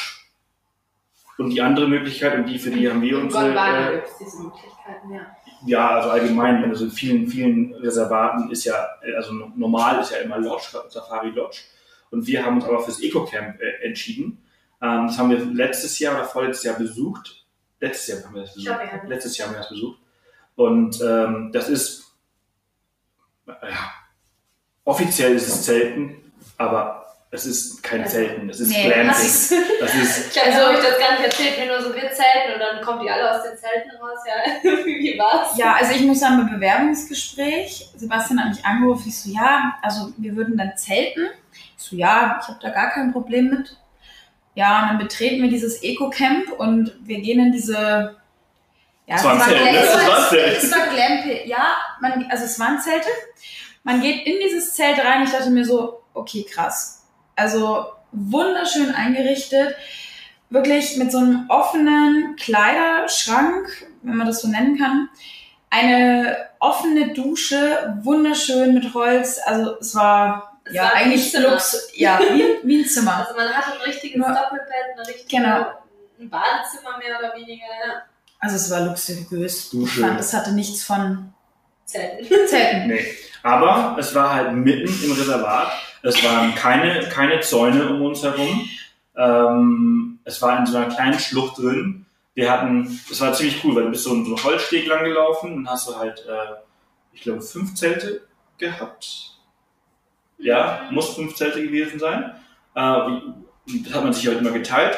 Und 1.40 1.50
die 1.50 1.62
andere 1.64 1.88
Möglichkeit, 1.88 2.36
und 2.36 2.46
die 2.46 2.60
für 2.60 2.70
die 2.70 2.88
haben 2.88 3.02
wir 3.02 3.18
unsere. 3.18 3.46
Gondwana 3.46 3.90
Äh, 3.90 3.94
gibt 3.96 4.08
es 4.08 4.18
diese 4.20 4.44
Möglichkeiten, 4.44 5.12
ja. 5.12 5.22
Ja, 5.66 5.90
also 5.92 6.10
allgemein, 6.10 6.62
wenn 6.62 6.70
du 6.70 6.76
so 6.76 6.86
in 6.86 6.92
vielen, 6.92 7.28
vielen 7.28 7.74
Reservaten 7.76 8.52
ist 8.52 8.66
ja, 8.66 8.88
also 9.16 9.34
no- 9.34 9.52
normal 9.56 10.00
ist 10.02 10.12
ja 10.12 10.18
immer 10.18 10.38
Lodge, 10.38 10.68
Safari 10.90 11.30
Lodge. 11.30 11.60
Und 12.12 12.28
wir 12.28 12.46
haben 12.46 12.56
uns 12.58 12.66
aber 12.66 12.80
fürs 12.80 13.02
Eco-Camp 13.02 13.60
äh, 13.60 13.86
entschieden. 13.88 14.44
Ähm, 14.82 15.08
das 15.08 15.18
haben 15.18 15.30
wir 15.30 15.40
letztes 15.40 15.98
Jahr 16.00 16.16
oder 16.16 16.26
vorletztes 16.26 16.64
Jahr 16.66 16.78
besucht. 16.78 17.46
Letztes 17.80 18.08
Jahr 18.08 18.24
haben 18.28 18.36
wir 18.36 18.42
das 18.44 18.54
besucht. 18.54 18.70
wir 18.80 18.92
haben 18.92 19.08
Letztes 19.08 19.38
Jahr 19.38 19.48
haben 19.48 19.56
wir 19.56 19.60
das 19.60 19.70
besucht. 19.70 20.00
Und 20.56 21.02
ähm, 21.02 21.52
das 21.52 21.68
ist, 21.70 22.16
ja, 23.48 23.92
offiziell 24.86 25.36
ist 25.36 25.48
es 25.48 25.64
Zelten, 25.64 26.32
aber 26.58 27.05
es 27.36 27.46
ist 27.46 27.84
kein 27.84 28.02
Also, 28.02 28.16
Zelten, 28.16 28.50
es 28.50 28.60
ist 28.60 28.70
nee, 28.70 28.86
Glamping. 28.86 29.08
Das 29.08 29.54
Das 29.80 29.94
ist, 29.94 30.36
Ich 30.36 30.42
habe 30.42 30.56
also, 30.56 30.72
euch 30.72 30.84
das 30.84 31.00
gar 31.00 31.12
nicht 31.12 31.26
erzählt, 31.26 31.60
mir 31.60 31.68
nur 31.68 31.82
so, 31.82 31.94
wir 31.94 32.12
zelten 32.12 32.54
und 32.54 32.60
dann 32.60 32.82
kommen 32.84 33.02
die 33.04 33.10
alle 33.10 33.30
aus 33.32 33.44
den 33.44 33.58
Zelten 33.58 33.92
raus. 34.02 34.20
Ja, 34.26 34.72
wie 34.86 35.18
war's? 35.20 35.58
Ja, 35.58 35.76
also 35.76 35.94
ich 35.94 36.02
muss 36.02 36.20
sagen, 36.20 36.38
beim 36.38 36.56
Bewerbungsgespräch, 36.56 37.90
Sebastian 37.96 38.44
hat 38.44 38.50
mich 38.50 38.66
angerufen, 38.66 39.04
ich 39.08 39.20
so, 39.20 39.30
ja, 39.30 39.76
also 39.82 40.14
wir 40.18 40.36
würden 40.36 40.58
dann 40.58 40.76
zelten. 40.76 41.28
Ich 41.78 41.84
so, 41.84 41.96
ja, 41.96 42.40
ich 42.42 42.48
habe 42.48 42.60
da 42.62 42.70
gar 42.70 42.90
kein 42.92 43.12
Problem 43.12 43.50
mit. 43.50 43.78
Ja, 44.56 44.84
und 44.84 44.90
dann 44.90 44.98
betreten 44.98 45.42
wir 45.42 45.50
dieses 45.50 45.84
Eco-Camp 45.84 46.52
und 46.58 46.94
wir 47.02 47.20
gehen 47.20 47.40
in 47.40 47.52
diese... 47.52 48.16
Ja, 49.08 49.16
Das 49.16 49.24
war 49.26 49.34
ein 49.34 49.40
es 49.40 49.46
Zelt, 49.46 49.72
ne? 49.72 49.78
es 49.78 49.92
Das 49.92 50.08
war. 50.08 50.34
Es 50.34 50.72
war 50.72 50.88
Glampe, 50.88 51.48
ja, 51.48 51.76
man, 52.00 52.26
also 52.30 52.46
es 52.46 52.60
waren 52.60 52.80
Zelte. 52.80 53.10
Man 53.84 54.02
geht 54.02 54.26
in 54.26 54.40
dieses 54.40 54.74
Zelt 54.74 54.98
rein, 54.98 55.24
ich 55.24 55.32
dachte 55.32 55.52
mir 55.52 55.64
so, 55.64 56.02
okay, 56.16 56.44
krass. 56.50 57.05
Also 57.36 57.86
wunderschön 58.12 58.94
eingerichtet, 58.96 59.76
wirklich 60.50 60.98
mit 60.98 61.12
so 61.12 61.18
einem 61.18 61.46
offenen 61.50 62.36
Kleiderschrank, 62.38 63.68
wenn 64.04 64.16
man 64.16 64.28
das 64.28 64.42
so 64.42 64.48
nennen 64.48 64.78
kann. 64.78 65.10
Eine 65.70 66.38
offene 66.60 67.14
Dusche, 67.14 67.98
wunderschön 68.04 68.74
mit 68.74 68.94
Holz. 68.94 69.40
Also 69.46 69.78
es 69.80 69.94
war 69.96 70.58
Es 70.64 70.74
ja 70.74 70.84
ein 70.94 71.06
eigentlich. 71.12 71.34
Lux, 71.38 71.90
ja 71.96 72.20
wie, 72.20 72.44
wie 72.64 72.82
ein 72.84 72.86
Zimmer. 72.90 73.18
Also 73.18 73.36
man 73.36 73.50
hatte 73.50 73.74
ein 73.78 73.82
richtiges 73.82 74.18
Nur- 74.18 74.28
Doppelbett, 74.30 74.70
eine 74.98 75.08
richtige, 75.08 75.42
Genau. 75.44 75.66
ein 76.20 76.30
Badezimmer 76.30 76.98
mehr 76.98 77.20
oder 77.20 77.36
weniger. 77.36 77.66
Also 78.40 78.56
es 78.56 78.70
war 78.72 78.82
luxuriös. 78.82 79.70
Dusche. 79.72 80.00
Ich 80.00 80.06
fand, 80.06 80.20
es 80.20 80.34
hatte 80.34 80.54
nichts 80.54 80.84
von 80.84 81.34
Zelten. 81.86 82.48
Zelten. 82.48 82.88
Nee. 82.88 83.06
Aber 83.44 83.96
es 84.00 84.14
war 84.16 84.34
halt 84.34 84.54
mitten 84.54 84.92
im 85.04 85.12
Reservat. 85.12 85.72
Es 86.02 86.24
waren 86.24 86.54
keine, 86.56 87.08
keine 87.10 87.40
Zäune 87.42 87.90
um 87.90 88.02
uns 88.02 88.24
herum. 88.24 88.68
Ähm, 89.16 90.20
es 90.24 90.42
war 90.42 90.60
in 90.60 90.66
so 90.66 90.78
einer 90.78 90.94
kleinen 90.94 91.20
Schlucht 91.20 91.60
drin. 91.60 92.06
Wir 92.34 92.52
hatten, 92.52 93.00
es 93.10 93.22
war 93.22 93.34
ziemlich 93.34 93.64
cool, 93.64 93.76
weil 93.76 93.84
du 93.84 93.90
bist 93.92 94.04
so 94.04 94.12
einen 94.12 94.26
so 94.26 94.36
einen 94.36 94.44
Holzsteg 94.44 94.88
lang 94.88 95.04
gelaufen 95.04 95.54
und 95.54 95.70
hast 95.70 95.88
du 95.88 95.96
halt, 95.96 96.26
äh, 96.28 96.56
ich 97.14 97.22
glaube, 97.22 97.42
fünf 97.42 97.76
Zelte 97.76 98.28
gehabt. 98.58 99.38
Ja, 100.38 100.90
muss 100.92 101.16
fünf 101.16 101.36
Zelte 101.36 101.64
gewesen 101.64 102.00
sein. 102.00 102.36
Äh, 102.76 103.20
das 103.84 103.94
hat 103.94 104.04
man 104.04 104.14
sich 104.14 104.28
halt 104.28 104.40
immer 104.40 104.52
geteilt. 104.52 104.98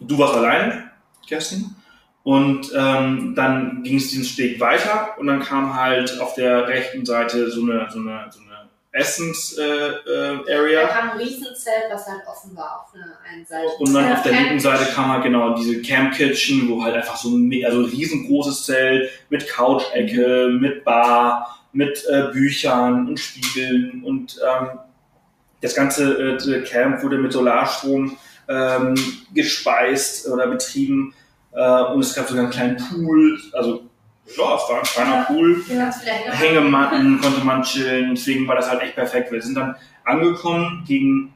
Du 0.00 0.18
warst 0.18 0.34
allein, 0.34 0.90
Kerstin. 1.26 1.74
Und 2.24 2.72
ähm, 2.74 3.34
dann 3.36 3.82
ging 3.82 3.98
es 3.98 4.08
diesen 4.08 4.24
Steg 4.24 4.58
weiter 4.58 5.10
und 5.18 5.26
dann 5.26 5.40
kam 5.42 5.78
halt 5.78 6.18
auf 6.20 6.34
der 6.34 6.66
rechten 6.66 7.04
Seite 7.04 7.50
so 7.50 7.60
eine, 7.62 7.86
so 7.90 7.98
eine, 8.00 8.26
so 8.30 8.40
eine 8.40 8.70
Essens-Area. 8.92 10.32
Äh, 10.32 10.44
Da 10.46 10.54
Area. 10.58 10.86
kam 10.86 11.10
ein 11.10 11.18
Riesenzelt, 11.18 11.84
was 11.90 12.06
halt 12.06 12.22
offen 12.26 12.56
war 12.56 12.86
auf 12.86 12.94
einer 12.94 13.12
einen 13.30 13.44
Seite. 13.44 13.68
Und 13.78 13.92
dann 13.92 14.06
Ja, 14.08 14.14
auf 14.14 14.22
der 14.22 14.32
linken 14.32 14.60
Seite 14.60 14.90
kam 14.92 15.12
halt 15.12 15.24
genau 15.24 15.54
diese 15.54 15.82
Camp 15.82 16.14
Kitchen, 16.14 16.66
wo 16.70 16.82
halt 16.82 16.94
einfach 16.94 17.16
so 17.16 17.28
ein, 17.36 17.52
also 17.64 17.80
ein 17.80 17.84
riesengroßes 17.86 18.64
Zelt 18.64 19.10
mit 19.28 19.46
Couch-Ecke, 19.46 20.48
mit 20.58 20.82
Bar, 20.84 21.60
mit 21.72 22.04
äh, 22.08 22.28
Büchern 22.32 23.08
und 23.08 23.18
Spiegeln 23.20 24.02
und 24.04 24.38
ähm, 24.42 24.78
das 25.60 25.74
ganze 25.74 26.38
äh, 26.38 26.62
Camp 26.62 27.02
wurde 27.02 27.18
mit 27.18 27.32
Solarstrom 27.32 28.16
ähm, 28.48 28.94
gespeist 29.34 30.28
oder 30.28 30.46
betrieben 30.46 31.12
äh, 31.12 31.23
und 31.54 32.00
es 32.00 32.14
gab 32.14 32.28
sogar 32.28 32.44
einen 32.44 32.52
kleinen 32.52 32.76
Pool, 32.76 33.40
also 33.52 33.84
ja, 34.26 34.56
es 34.56 34.68
war 34.68 34.78
ein 34.78 34.82
kleiner 34.82 35.24
Pool. 35.24 35.62
Hängematten. 36.32 37.20
Konnte 37.20 37.44
man 37.44 37.62
chillen, 37.62 38.14
deswegen 38.14 38.48
war 38.48 38.56
das 38.56 38.70
halt 38.70 38.82
echt 38.82 38.94
perfekt. 38.94 39.30
Wir 39.30 39.42
sind 39.42 39.54
dann 39.54 39.76
angekommen 40.04 40.82
gegen 40.86 41.32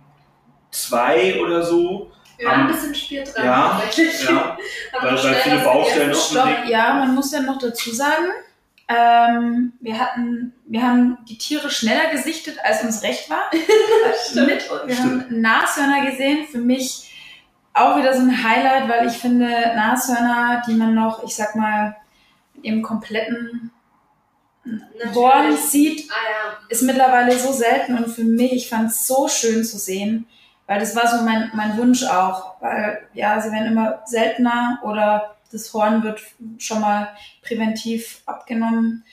zwei 0.71 1.41
oder 1.41 1.63
so. 1.63 2.11
Wir 2.39 2.49
waren 2.49 2.61
ein 2.63 2.67
bisschen 2.69 2.95
spät 2.95 3.35
dran. 3.35 3.45
Ja, 3.45 3.81
tatsächlich. 3.83 4.29
ja, 4.29 4.57
weil, 5.01 5.11
weil 5.11 5.19
schnell 5.19 5.35
viele 5.35 5.59
Baustellen 5.59 6.15
Stopp, 6.15 6.49
ja, 6.67 6.95
man 6.95 7.15
muss 7.15 7.33
ja 7.33 7.41
noch 7.41 7.59
dazu 7.59 7.91
sagen, 7.91 8.27
ähm, 8.89 9.73
wir 9.81 9.99
hatten, 9.99 10.55
wir 10.67 10.83
haben 10.83 11.19
die 11.29 11.37
Tiere 11.37 11.69
schneller 11.69 12.11
gesichtet, 12.11 12.57
als 12.63 12.83
uns 12.83 13.03
recht 13.03 13.29
war. 13.29 13.51
Mit, 14.47 14.71
wir 14.87 14.99
haben 14.99 15.27
Nashörner 15.29 16.11
gesehen, 16.11 16.47
für 16.47 16.59
mich 16.59 17.08
auch 17.75 17.97
wieder 17.97 18.15
so 18.15 18.21
ein 18.21 18.43
Highlight, 18.43 18.89
weil 18.89 19.07
ich 19.07 19.15
finde, 19.15 19.47
Nashörner, 19.47 20.63
die 20.67 20.75
man 20.75 20.95
noch, 20.95 21.23
ich 21.23 21.35
sag 21.35 21.55
mal, 21.55 21.97
im 22.63 22.83
kompletten 22.83 23.71
Natürlich. 24.65 25.15
Horn 25.15 25.57
sieht, 25.57 26.11
Ah 26.11 26.59
ist 26.69 26.83
mittlerweile 26.83 27.39
so 27.39 27.53
selten 27.53 27.97
und 27.97 28.09
für 28.09 28.25
mich, 28.25 28.53
ich 28.53 28.69
fand 28.69 28.91
es 28.91 29.07
so 29.07 29.29
schön 29.29 29.65
zu 29.65 29.79
sehen, 29.79 30.27
weil 30.67 30.81
das 30.81 30.95
war 30.95 31.09
so 31.09 31.25
mein, 31.25 31.51
mein 31.55 31.79
Wunsch 31.79 32.05
auch, 32.05 32.61
weil 32.61 33.09
ja, 33.15 33.41
sie 33.41 33.51
werden 33.51 33.73
immer 33.73 34.03
seltener 34.05 34.81
oder 34.83 35.37
das 35.51 35.73
Horn 35.73 36.03
wird 36.03 36.21
schon 36.59 36.81
mal 36.81 37.09
präventiv 37.43 38.21
abgenommen 38.27 39.05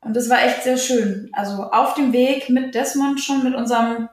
und 0.00 0.14
das 0.14 0.30
war 0.30 0.42
echt 0.42 0.62
sehr 0.62 0.76
schön. 0.76 1.30
Also 1.32 1.64
auf 1.64 1.94
dem 1.94 2.12
Weg 2.12 2.48
mit 2.48 2.74
Desmond 2.74 3.20
schon, 3.20 3.42
mit 3.42 3.54
unserem, 3.54 4.08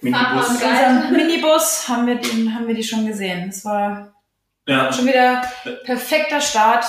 Minibus. 0.00 0.48
unserem 0.48 1.10
Minibus 1.16 1.88
haben 1.88 2.06
wir, 2.06 2.14
den, 2.16 2.54
haben 2.54 2.66
wir 2.66 2.74
die 2.74 2.84
schon 2.84 3.06
gesehen. 3.06 3.48
Das 3.48 3.64
war 3.64 4.12
Ja, 4.66 4.92
schon 4.92 5.06
wieder 5.06 5.42
perfekter 5.84 6.40
Start 6.40 6.84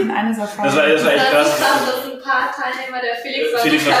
in 0.00 0.10
eine 0.10 0.34
Safari. 0.34 0.68
das 0.68 0.76
war, 0.76 0.86
das 0.88 1.04
war 1.04 1.12
echt 1.12 1.32
Das 1.32 1.48
ist 1.48 1.56
krass. 1.58 1.60
krass, 1.60 1.86
dass 1.86 2.12
ein 2.12 2.20
paar 2.22 2.52
Teilnehmer 2.52 3.00
der 3.00 3.16
Felix 3.16 3.52
war 3.52 3.60
Felix 3.60 3.86
war 3.86 3.94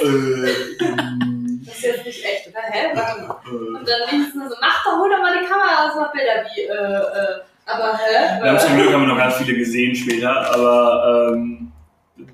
so, 0.00 0.06
äh, 0.06 0.54
Das 1.64 1.76
ist 1.76 1.82
jetzt 1.84 2.06
nicht 2.06 2.24
echt, 2.24 2.48
oder? 2.48 2.60
Hä? 2.70 2.86
Warte 2.94 3.22
mal. 3.22 3.36
äh, 3.46 3.78
Und 3.78 3.88
dann 3.88 4.00
links 4.10 4.34
nur 4.34 4.48
so, 4.48 4.54
mach 4.60 4.84
doch, 4.84 4.98
hol 4.98 5.08
doch 5.10 5.18
mal 5.20 5.38
die 5.40 5.46
Kamera 5.46 5.86
aus, 5.86 5.92
mach 5.96 6.12
Bilder 6.12 6.44
wie, 6.54 6.60
äh, 6.62 6.72
äh, 6.72 7.40
aber 7.66 7.96
hä? 7.96 8.42
Wir 8.42 8.50
haben 8.50 8.58
zum 8.58 8.76
Glück 8.76 8.92
haben 8.92 9.02
wir 9.02 9.08
noch 9.08 9.16
ganz 9.18 9.36
viele 9.36 9.54
gesehen 9.56 9.94
später, 9.94 10.52
aber 10.54 11.32
ähm, 11.34 11.72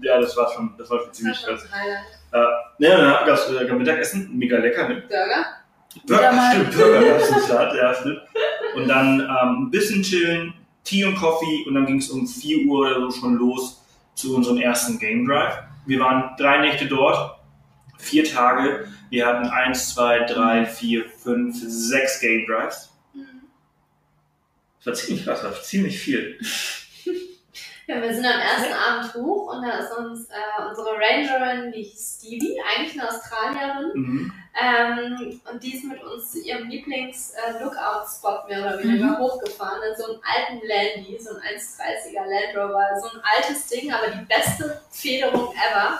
ja, 0.01 0.19
das 0.20 0.35
war 0.36 0.51
schon, 0.53 0.74
das 0.78 0.89
war 0.90 0.99
schon 1.01 1.09
Das 1.09 1.16
ziemlich 1.19 1.43
krass. 1.45 1.62
Highlight. 2.33 2.49
Ja, 2.79 2.97
dann 2.97 3.27
gab 3.27 3.29
es 3.37 3.49
äh, 3.51 3.73
Mittagessen, 3.75 4.37
mega 4.39 4.59
lecker, 4.59 4.89
ne? 4.89 5.03
Burger? 6.07 6.33
Mal- 6.33 6.53
Stimmt, 6.55 6.77
Burger 6.77 7.01
gab 7.03 7.19
es 7.21 7.45
Start, 7.45 7.75
ja, 7.77 7.95
stimmt. 7.95 8.21
Und 8.77 8.89
dann 8.89 9.21
ähm, 9.21 9.63
ein 9.65 9.71
bisschen 9.71 10.03
chillen, 10.03 10.55
Tea 10.85 11.05
und 11.07 11.17
Coffee 11.17 11.65
und 11.67 11.75
dann 11.75 11.87
ging 11.87 11.99
es 11.99 12.09
um 12.11 12.27
4 12.27 12.67
Uhr 12.67 12.97
oder 12.97 13.11
so 13.11 13.21
schon 13.21 13.35
los 13.37 13.83
zu 14.15 14.35
unserem 14.37 14.59
ersten 14.59 14.99
Game 14.99 15.27
Drive. 15.27 15.55
Wir 15.87 16.01
waren 16.01 16.37
drei 16.39 16.59
Nächte 16.59 16.87
dort, 16.87 17.39
vier 17.99 18.25
Tage. 18.25 18.87
Wir 19.11 19.27
hatten 19.27 19.47
eins, 19.49 19.95
zwei, 19.95 20.21
drei, 20.21 20.67
vier, 20.67 21.05
fünf, 21.09 21.57
sechs 21.61 22.21
Game 22.21 22.47
Drives. 22.47 22.93
Das 24.79 24.87
war 24.87 24.95
ziemlich 24.95 25.25
krass, 25.25 25.43
das 25.43 25.53
war 25.57 25.63
ziemlich 25.63 25.99
viel. 25.99 26.39
Ja, 27.90 28.02
wir 28.02 28.12
sind 28.12 28.27
am 28.27 28.39
ersten 28.39 28.73
Abend 28.74 29.15
hoch 29.15 29.51
und 29.55 29.62
da 29.66 29.78
ist 29.78 29.90
uns 29.97 30.28
äh, 30.28 30.69
unsere 30.69 30.90
Rangerin, 30.90 31.73
die 31.73 31.85
hieß 31.85 32.19
Stevie, 32.19 32.60
eigentlich 32.69 33.01
eine 33.01 33.09
Australierin, 33.09 33.90
Mhm. 33.94 34.32
ähm, 34.60 35.40
und 35.51 35.62
die 35.62 35.74
ist 35.74 35.85
mit 35.85 36.02
uns 36.05 36.32
zu 36.32 36.39
ihrem 36.40 36.69
Lieblings-Lookout-Spot 36.69 38.47
mehr 38.47 38.60
oder 38.60 38.78
weniger 38.82 39.19
hochgefahren, 39.19 39.81
in 39.89 39.97
so 39.97 40.05
einem 40.12 40.20
alten 40.23 40.66
Landy, 40.66 41.19
so 41.19 41.31
ein 41.31 41.40
1,30er 41.56 42.27
Land 42.27 42.56
Rover, 42.59 42.89
so 43.01 43.09
ein 43.16 43.23
altes 43.36 43.66
Ding, 43.69 43.90
aber 43.90 44.09
die 44.09 44.24
beste 44.27 44.82
Federung 44.90 45.55
ever. 45.55 45.98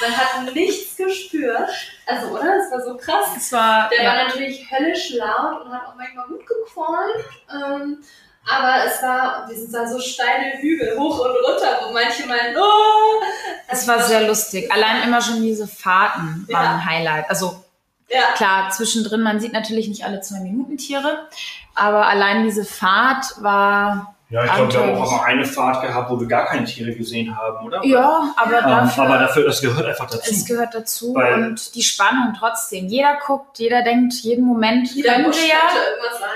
Man 0.00 0.16
hat 0.16 0.54
nichts 0.54 0.96
gespürt, 0.96 1.68
also 2.06 2.28
oder? 2.28 2.56
Das 2.58 2.70
war 2.70 2.80
so 2.82 2.96
krass. 2.96 3.28
Es 3.36 3.52
war, 3.52 3.90
Der 3.90 4.02
ja. 4.04 4.08
war 4.14 4.24
natürlich 4.24 4.70
höllisch 4.70 5.10
laut 5.14 5.66
und 5.66 5.72
hat 5.72 5.86
auch 5.86 5.94
manchmal 5.96 6.28
gut 6.28 6.46
gequalmt. 6.46 7.24
Ähm, 7.52 8.02
aber 8.48 8.84
es 8.86 9.02
war, 9.02 9.44
wir 9.48 9.56
sind 9.56 9.74
da 9.74 9.86
so 9.86 9.98
steile 10.00 10.58
Hügel 10.60 10.96
hoch 10.98 11.18
und 11.18 11.30
runter, 11.30 11.80
wo 11.86 11.92
manche 11.92 12.26
meinen, 12.26 12.56
oh! 12.56 13.22
Es 13.68 13.86
war 13.88 14.02
sehr 14.02 14.26
lustig. 14.26 14.70
Allein 14.72 15.02
immer 15.02 15.20
schon 15.20 15.42
diese 15.42 15.66
Fahrten 15.66 16.46
waren 16.48 16.64
Ja. 16.64 16.72
ein 16.74 16.84
Highlight. 16.84 17.28
Also 17.30 17.62
Ja, 18.08 18.32
klar, 18.36 18.70
zwischendrin, 18.70 19.20
man 19.22 19.40
sieht 19.40 19.52
natürlich 19.52 19.88
nicht 19.88 20.04
alle 20.04 20.20
zwei 20.20 20.38
Minuten 20.40 20.76
Tiere, 20.78 21.26
aber 21.74 22.06
allein 22.06 22.44
diese 22.44 22.64
Fahrt 22.64 23.26
war, 23.40 24.14
Ja, 24.30 24.44
ich 24.44 24.52
glaube, 24.54 24.72
wir 24.72 24.80
haben 24.80 24.94
auch 24.96 25.10
mal 25.10 25.24
eine 25.24 25.44
Fahrt 25.44 25.82
gehabt, 25.82 26.10
wo 26.10 26.18
wir 26.20 26.26
gar 26.28 26.46
keine 26.46 26.64
Tiere 26.64 26.92
gesehen 26.94 27.36
haben, 27.36 27.66
oder? 27.66 27.84
ja, 27.84 28.32
aber 28.36 28.58
Ähm, 28.58 28.64
dafür, 28.64 29.04
aber 29.04 29.18
dafür, 29.18 29.44
das 29.44 29.60
gehört 29.60 29.86
einfach 29.86 30.06
dazu. 30.10 30.30
es 30.32 30.44
gehört 30.44 30.72
dazu 30.74 31.14
Weil- 31.14 31.34
und 31.34 31.74
die 31.74 31.82
Spannung 31.82 32.34
trotzdem. 32.38 32.86
Jeder 32.86 33.16
guckt, 33.26 33.58
jeder 33.58 33.82
denkt, 33.82 34.14
jeden 34.14 34.44
Moment 34.44 34.88
jeder 34.94 35.14
könnte 35.14 35.38
ja. 35.38 35.54
irgendwas 35.90 36.20
sein. 36.20 36.30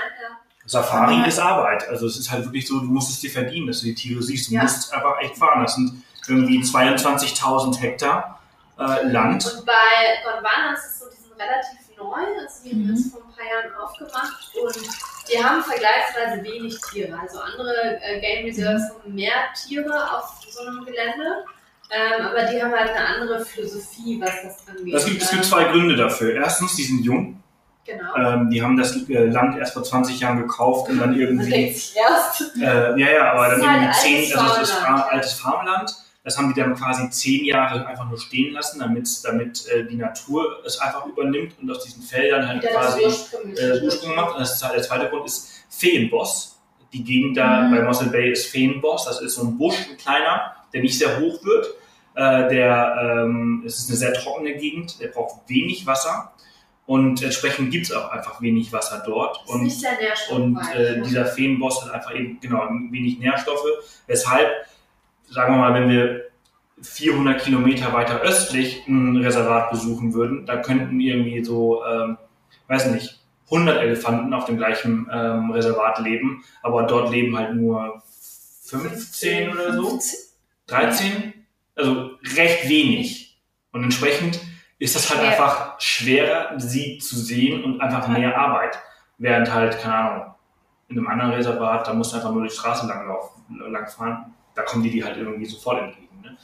Safari 0.71 1.15
Ja. 1.19 1.25
ist 1.25 1.39
Arbeit. 1.39 1.87
Also 1.89 2.07
es 2.07 2.17
ist 2.17 2.31
halt 2.31 2.45
wirklich 2.45 2.65
so, 2.67 2.79
du 2.79 2.85
musst 2.85 3.09
es 3.09 3.19
dir 3.19 3.29
verdienen, 3.29 3.67
dass 3.67 3.79
du 3.81 3.85
die 3.87 3.95
Tiere 3.95 4.21
siehst. 4.21 4.49
Du 4.49 4.55
Ja. 4.55 4.63
musst 4.63 4.93
einfach 4.93 5.19
echt 5.21 5.37
fahren. 5.37 5.61
Das 5.63 5.75
sind 5.75 6.03
irgendwie 6.27 6.61
22.000 6.63 7.79
Hektar 7.81 8.39
äh, 8.79 9.03
Land. 9.07 9.45
Und 9.45 9.65
bei 9.65 9.73
Gondwana 10.23 10.73
ist 10.73 10.85
es 10.85 10.99
so, 10.99 11.05
die 11.09 11.17
sind 11.21 11.33
relativ 11.33 11.77
neu, 11.97 12.23
also 12.41 12.63
die 12.63 12.71
haben 12.71 12.83
Mhm. 12.87 12.95
das 12.95 13.11
vor 13.11 13.21
ein 13.21 13.35
paar 13.35 13.45
Jahren 13.45 13.75
aufgemacht 13.83 14.51
und 14.63 14.77
die 15.31 15.43
haben 15.43 15.61
vergleichsweise 15.63 16.43
wenig 16.43 16.79
Tiere. 16.89 17.19
Also 17.19 17.39
andere 17.39 17.99
äh, 18.01 18.19
Game 18.21 18.45
Reserves 18.45 18.83
haben 18.91 19.13
mehr 19.13 19.33
Tiere 19.53 19.93
auf 20.17 20.41
so 20.49 20.61
einem 20.65 20.83
Gelände, 20.85 21.45
ähm, 21.91 22.25
aber 22.25 22.43
die 22.45 22.61
haben 22.63 22.71
halt 22.71 22.89
eine 22.91 23.05
andere 23.05 23.45
Philosophie, 23.45 24.19
was 24.21 24.31
das 24.41 24.67
angeht. 24.67 24.95
Es 24.95 25.05
gibt, 25.05 25.21
es 25.21 25.29
gibt 25.29 25.43
Ähm, 25.43 25.49
zwei 25.49 25.63
Gründe 25.65 25.95
dafür. 25.95 26.33
Erstens, 26.35 26.75
die 26.75 26.83
sind 26.83 27.03
jung. 27.03 27.43
Genau. 27.85 28.15
Ähm, 28.15 28.49
die 28.49 28.61
haben 28.61 28.77
das 28.77 28.95
äh, 29.09 29.25
Land 29.25 29.57
erst 29.57 29.73
vor 29.73 29.83
20 29.83 30.19
Jahren 30.19 30.37
gekauft 30.39 30.89
und 30.89 30.99
dann 30.99 31.17
irgendwie 31.17 31.53
erst. 31.53 32.55
Äh, 32.57 32.99
ja, 32.99 33.09
ja, 33.11 33.33
aber 33.33 33.49
Das 33.49 33.59
dann 33.59 33.61
ist 33.61 33.67
halt 33.67 33.81
irgendwie 33.81 33.99
zehn, 33.99 34.37
altes 34.37 34.37
also 34.37 34.59
das 34.59 34.69
ist 34.69 34.75
Farmland, 34.75 34.99
ja. 34.99 35.11
altes 35.11 35.33
Farmland. 35.33 35.95
Das 36.23 36.37
haben 36.37 36.53
die 36.53 36.59
dann 36.61 36.75
quasi 36.75 37.09
zehn 37.09 37.45
Jahre 37.45 37.87
einfach 37.87 38.07
nur 38.07 38.19
stehen 38.19 38.53
lassen, 38.53 38.79
damit, 38.79 39.09
damit 39.23 39.67
äh, 39.69 39.85
die 39.85 39.95
Natur 39.95 40.59
es 40.63 40.77
einfach 40.79 41.05
übernimmt 41.07 41.55
und 41.59 41.71
aus 41.71 41.83
diesen 41.83 42.03
Feldern 42.03 42.47
halt 42.47 42.61
Wieder 42.61 42.73
das 42.73 42.95
quasi 42.95 43.59
äh, 43.59 43.81
Ursprung 43.83 44.15
macht. 44.15 44.35
Und 44.35 44.41
das, 44.41 44.59
der 44.59 44.81
zweite 44.83 45.09
Grund 45.09 45.25
ist 45.25 45.49
Feenboss. 45.69 46.59
Die 46.93 47.03
Gegend 47.03 47.37
da 47.37 47.61
Mhm. 47.61 47.71
bei 47.75 47.81
Mossel 47.81 48.09
Bay 48.09 48.31
ist 48.31 48.47
Feenboss. 48.47 49.05
Das 49.05 49.19
ist 49.21 49.33
so 49.35 49.43
ein 49.43 49.57
Busch, 49.57 49.75
ein 49.89 49.97
kleiner, 49.97 50.53
der 50.73 50.81
nicht 50.81 50.97
sehr 50.99 51.19
hoch 51.19 51.43
wird. 51.43 51.67
Äh, 52.13 52.49
der, 52.49 53.23
ähm, 53.23 53.63
es 53.65 53.79
ist 53.79 53.89
eine 53.89 53.97
sehr 53.97 54.13
trockene 54.13 54.53
Gegend, 54.55 54.99
der 55.01 55.07
braucht 55.07 55.49
wenig 55.49 55.87
Wasser. 55.87 56.33
Und 56.85 57.21
entsprechend 57.21 57.71
gibt 57.71 57.85
es 57.85 57.91
auch 57.91 58.11
einfach 58.11 58.41
wenig 58.41 58.73
Wasser 58.73 59.03
dort. 59.05 59.43
Ist 59.45 59.49
Und 59.49 59.63
nicht 59.63 59.79
sehr 59.79 59.97
und 60.31 60.57
äh, 60.75 60.97
ja. 60.97 61.03
dieser 61.03 61.25
Feenboss 61.25 61.85
hat 61.85 61.93
einfach 61.93 62.13
eben 62.13 62.39
genau 62.41 62.67
wenig 62.89 63.19
Nährstoffe, 63.19 63.65
weshalb, 64.07 64.49
sagen 65.29 65.53
wir 65.53 65.57
mal, 65.59 65.73
wenn 65.73 65.89
wir 65.89 66.31
400 66.81 67.41
Kilometer 67.41 67.93
weiter 67.93 68.21
östlich 68.21 68.85
ein 68.87 69.17
Reservat 69.17 69.69
besuchen 69.69 70.13
würden, 70.13 70.45
da 70.45 70.57
könnten 70.57 70.99
irgendwie 70.99 71.43
so, 71.43 71.83
ähm, 71.85 72.17
weiß 72.67 72.87
nicht, 72.87 73.19
100 73.45 73.81
Elefanten 73.81 74.33
auf 74.33 74.45
dem 74.45 74.57
gleichen 74.57 75.07
ähm, 75.11 75.51
Reservat 75.51 75.99
leben, 75.99 76.43
aber 76.63 76.83
dort 76.83 77.11
leben 77.11 77.37
halt 77.37 77.53
nur 77.53 78.01
15 78.63 79.51
oder 79.51 79.73
so, 79.73 79.99
13. 80.67 81.33
also 81.75 82.11
recht 82.35 82.69
wenig. 82.69 83.39
Und 83.73 83.83
entsprechend 83.83 84.39
ist 84.81 84.95
das 84.95 85.11
halt 85.11 85.19
Schwer. 85.19 85.31
einfach 85.31 85.79
schwerer, 85.79 86.59
sie 86.59 86.97
zu 86.97 87.15
sehen 87.15 87.63
und 87.63 87.79
einfach 87.79 88.07
mehr 88.07 88.35
Arbeit. 88.35 88.79
Während 89.19 89.53
halt, 89.53 89.79
keine 89.79 89.93
Ahnung, 89.93 90.33
in 90.89 90.97
einem 90.97 91.07
anderen 91.07 91.33
Reservat, 91.33 91.87
da 91.87 91.93
musst 91.93 92.11
du 92.11 92.15
einfach 92.15 92.31
nur 92.31 92.43
die 92.43 92.49
Straße 92.49 92.87
lang, 92.87 93.07
laufen, 93.07 93.43
lang 93.71 93.87
fahren, 93.87 94.33
da 94.55 94.63
kommen 94.63 94.81
die 94.83 94.89
die 94.89 95.03
halt 95.03 95.17
irgendwie 95.17 95.45
sofort 95.45 95.83
entgegen. 95.83 96.19
Ne? 96.23 96.35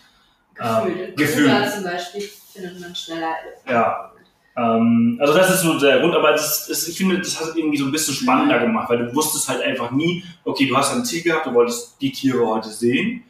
Ähm, 0.62 1.16
gefühlt. 1.16 1.50
Krüger 1.50 1.72
zum 1.72 1.84
Beispiel 1.84 2.22
findet 2.54 2.80
man 2.80 2.96
schneller. 2.96 3.34
Ja. 3.68 4.12
Ähm, 4.56 5.18
also 5.20 5.34
das 5.34 5.56
ist 5.56 5.62
so 5.62 5.80
der 5.80 6.00
Grund, 6.00 6.14
aber 6.14 6.34
das 6.34 6.70
ist, 6.70 6.88
ich 6.88 6.96
finde, 6.96 7.18
das 7.18 7.40
hat 7.40 7.48
es 7.48 7.56
irgendwie 7.56 7.78
so 7.78 7.86
ein 7.86 7.92
bisschen 7.92 8.14
spannender 8.14 8.60
gemacht, 8.60 8.88
weil 8.88 9.00
du 9.00 9.16
wusstest 9.16 9.50
halt 9.50 9.64
einfach 9.64 9.90
nie, 9.90 10.24
okay, 10.44 10.68
du 10.68 10.78
hast 10.78 10.94
ein 10.94 11.04
Ziel 11.04 11.24
gehabt, 11.24 11.48
du 11.48 11.56
wolltest 11.56 12.00
die 12.00 12.12
Tiere 12.12 12.46
heute 12.46 12.70
sehen, 12.70 13.24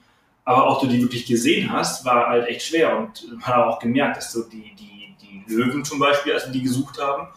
aber 0.43 0.67
auch 0.67 0.81
du 0.81 0.87
die 0.87 1.01
wirklich 1.01 1.25
gesehen 1.25 1.71
hast, 1.71 2.03
war 2.03 2.27
halt 2.27 2.47
echt 2.47 2.63
schwer 2.63 2.97
und 2.97 3.31
man 3.31 3.45
hat 3.45 3.55
auch 3.55 3.79
gemerkt, 3.79 4.17
dass 4.17 4.33
so 4.33 4.43
die, 4.43 4.75
die, 4.75 4.96
die 5.27 5.53
Löwen 5.53 5.83
zum 5.83 5.99
Beispiel, 5.99 6.33
als 6.33 6.45
wir 6.45 6.53
die 6.53 6.63
gesucht 6.63 7.01
haben, 7.01 7.27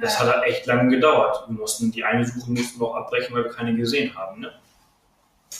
das 0.00 0.18
hat 0.18 0.32
halt 0.32 0.44
echt 0.44 0.66
lange 0.66 0.88
gedauert. 0.88 1.44
Wir 1.48 1.58
mussten 1.58 1.92
die 1.92 2.04
eine 2.04 2.24
suchen, 2.24 2.54
mussten 2.54 2.80
wir 2.80 2.88
auch 2.88 2.96
abbrechen, 2.96 3.34
weil 3.34 3.44
wir 3.44 3.52
keine 3.52 3.74
gesehen 3.74 4.14
haben. 4.16 4.40
Ne? 4.40 4.52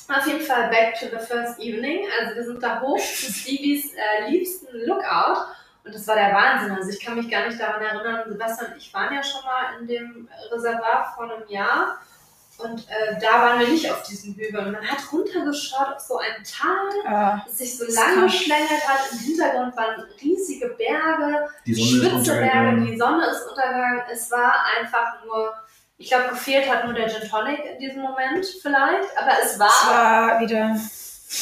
Auf 0.09 0.27
jeden 0.27 0.41
Fall 0.41 0.69
back 0.71 0.95
to 0.99 1.07
the 1.07 1.25
first 1.25 1.59
evening. 1.59 2.07
Also 2.21 2.37
wir 2.37 2.45
sind 2.45 2.63
da 2.63 2.81
hoch 2.81 2.99
zu 2.99 3.33
Stevies 3.33 3.93
äh, 3.95 4.31
liebsten 4.31 4.67
Lookout 4.87 5.47
und 5.85 5.95
das 5.95 6.07
war 6.07 6.15
der 6.15 6.33
Wahnsinn. 6.33 6.73
Also 6.73 6.91
ich 6.91 7.05
kann 7.05 7.17
mich 7.17 7.31
gar 7.31 7.47
nicht 7.47 7.61
daran 7.61 7.83
erinnern, 7.83 8.25
Sebastian 8.27 8.73
und 8.73 8.79
ich 8.79 8.93
waren 8.95 9.15
ja 9.15 9.23
schon 9.23 9.43
mal 9.45 9.81
in 9.81 9.87
dem 9.87 10.29
Reservat 10.51 11.15
vor 11.15 11.25
einem 11.25 11.47
Jahr 11.49 11.99
und 12.63 12.81
äh, 12.89 13.19
da 13.21 13.43
waren 13.43 13.61
wir 13.61 13.69
nicht 13.69 13.91
auf 13.91 14.03
diesem 14.03 14.35
Hügel. 14.35 14.59
Und 14.67 14.73
man 14.73 14.87
hat 14.87 14.99
runtergeschaut 15.13 15.95
auf 15.97 16.01
so 16.01 16.19
ein 16.19 16.43
Tal, 16.45 16.89
Äh, 17.05 17.41
das 17.47 17.59
sich 17.59 17.77
so 17.77 17.85
lang 17.85 18.23
geschlängelt 18.25 18.87
hat. 18.89 19.13
Im 19.13 19.19
Hintergrund 19.19 19.77
waren 19.77 20.03
riesige 20.21 20.69
Berge, 20.69 21.49
Die 21.67 21.75
spitze 21.75 22.35
Berge, 22.35 22.81
die 22.87 22.97
Sonne 22.97 23.27
ist 23.27 23.49
untergegangen. 23.49 24.03
Es 24.11 24.31
war 24.31 24.55
einfach 24.81 25.25
nur, 25.25 25.53
ich 25.99 26.09
glaube, 26.09 26.31
gefehlt 26.31 26.69
hat 26.71 26.85
nur 26.85 26.95
der 26.95 27.09
Gin 27.09 27.29
Tonic 27.29 27.65
in 27.65 27.79
diesem 27.79 28.03
Moment 28.03 28.45
vielleicht, 28.61 29.17
aber 29.19 29.33
es 29.43 29.59
war 29.59 29.67
es 29.69 29.87
war 29.89 30.41
wieder. 30.41 30.77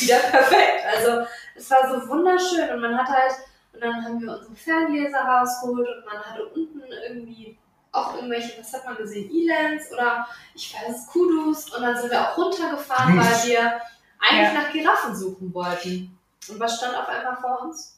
wieder 0.01 0.19
perfekt. 0.31 0.85
Also 0.97 1.27
es 1.55 1.71
war 1.71 1.89
so 2.01 2.09
wunderschön 2.09 2.71
und 2.71 2.81
man 2.81 2.97
hat 2.99 3.09
halt, 3.09 3.33
und 3.73 3.83
dann 3.85 4.05
haben 4.05 4.21
wir 4.21 4.33
unsere 4.37 4.55
Ferngläser 4.55 5.21
rausgeholt 5.21 5.89
und 5.89 6.05
man 6.05 6.23
hatte 6.25 6.45
unten 6.47 6.83
irgendwie 7.09 7.59
auch 7.93 8.15
irgendwelche, 8.15 8.59
was 8.61 8.73
hat 8.73 8.85
man 8.85 8.97
gesehen, 8.97 9.31
Elands 9.31 9.93
oder 9.93 10.27
ich 10.55 10.75
weiß, 10.75 11.07
Kudus 11.09 11.71
und 11.75 11.83
dann 11.83 11.97
sind 11.97 12.11
wir 12.11 12.21
auch 12.21 12.37
runtergefahren, 12.37 13.19
weil 13.19 13.49
wir 13.49 13.81
eigentlich 14.21 14.53
Ja. 14.55 14.63
nach 14.63 14.73
Giraffen 14.73 15.17
suchen 15.17 15.53
wollten. 15.55 16.17
Und 16.49 16.61
was 16.61 16.77
stand 16.79 16.97
auf 16.97 17.09
einmal 17.09 17.37
vor 17.41 17.63
uns? 17.63 17.97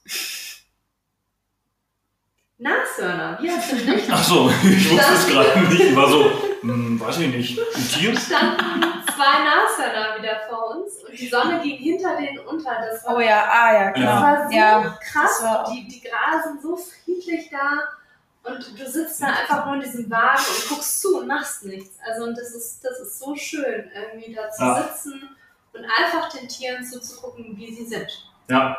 Nashörner. 2.59 3.39
Wie 3.40 3.51
hast 3.51 3.73
du 3.73 3.77
nicht? 3.77 4.09
Ach 4.10 4.23
so, 4.23 4.51
ich 4.64 4.90
wusste 4.90 5.12
es 5.14 5.27
gerade 5.27 5.60
nicht. 5.62 5.81
Ich 5.81 5.97
war 5.97 6.09
so, 6.09 6.31
hm, 6.60 7.01
weiß 7.01 7.19
ich 7.19 7.35
nicht, 7.35 7.59
ein 7.59 7.89
Tier? 7.89 8.16
standen 8.19 8.85
zwei 9.14 9.44
Nashörner 9.44 10.19
wieder 10.23 10.40
vor 10.48 10.77
uns 10.77 11.02
und 11.05 11.19
die 11.19 11.28
Sonne 11.28 11.60
ging 11.60 11.77
hinter 11.78 12.16
denen 12.16 12.39
unter. 12.40 12.70
Das 12.89 13.05
war 13.05 13.16
Oh 13.16 13.20
ja, 13.20 13.44
ah 13.51 13.73
ja, 13.74 13.85
Das 13.90 13.94
genau. 13.94 14.12
war 14.23 14.47
so 14.48 14.56
Ja, 14.56 14.98
krass. 15.02 15.39
das 15.39 15.43
war 15.43 15.70
die, 15.73 15.89
die 15.89 16.01
grasen 16.02 16.60
so 16.62 16.77
friedlich 16.77 17.51
da 17.51 17.82
und 18.44 18.78
du 18.81 18.89
sitzt 18.90 19.23
da 19.23 19.27
einfach 19.28 19.66
nur 19.66 19.77
in 19.77 19.81
diesem 19.82 20.10
Wagen 20.10 20.43
und 20.43 20.69
guckst 20.69 21.01
zu 21.01 21.19
und 21.19 21.27
machst 21.28 21.64
nichts. 21.64 21.97
Also 22.06 22.24
und 22.24 22.36
das 22.36 22.51
ist, 22.55 22.85
das 22.85 22.98
ist 23.01 23.19
so 23.19 23.35
schön, 23.36 23.90
irgendwie 23.94 24.35
da 24.35 24.51
zu 24.51 24.62
Ja. 24.62 24.82
sitzen 24.82 25.28
und 25.73 25.85
einfach 25.85 26.28
den 26.31 26.48
Tieren 26.48 26.85
zuzugucken, 26.85 27.56
wie 27.56 27.74
sie 27.74 27.85
sind. 27.86 28.09
Ja, 28.48 28.77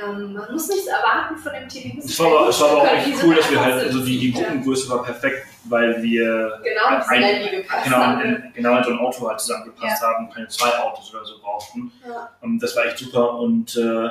Ähm, 0.00 0.32
man 0.34 0.52
muss 0.52 0.68
nichts 0.68 0.86
erwarten 0.86 1.36
von 1.36 1.52
dem 1.52 1.68
Tier. 1.68 1.92
Es 1.98 2.18
war 2.20 2.26
aber, 2.28 2.48
es 2.50 2.60
war 2.60 2.70
aber 2.70 2.82
auch 2.82 2.86
echt 2.86 3.20
cool, 3.24 3.34
dass 3.34 3.50
wir 3.50 3.60
halt, 3.60 3.74
also 3.84 4.04
die, 4.04 4.18
die 4.18 4.32
Gruppengröße 4.32 4.88
war 4.90 5.02
perfekt, 5.02 5.46
weil 5.64 6.00
wir 6.02 6.60
Genau, 6.62 6.88
in 6.96 7.24
ein- 7.24 7.64
genau, 7.84 7.96
haben. 7.96 8.20
in, 8.20 8.52
genau 8.54 8.76
in 8.78 8.84
so 8.84 8.90
ein 8.90 8.98
Auto 9.00 9.28
halt 9.28 9.40
zusammengepasst 9.40 10.00
haben 10.02 10.26
und 10.26 10.34
keine 10.34 10.46
zwei 10.48 10.68
Autos 10.78 11.12
oder 11.12 11.24
so 11.24 11.40
brauchten. 11.40 11.90
Ja. 12.06 12.30
Und 12.42 12.60
das 12.62 12.76
war 12.76 12.84
echt 12.84 12.98
super 12.98 13.34
und 13.40 13.74
äh, 13.76 14.08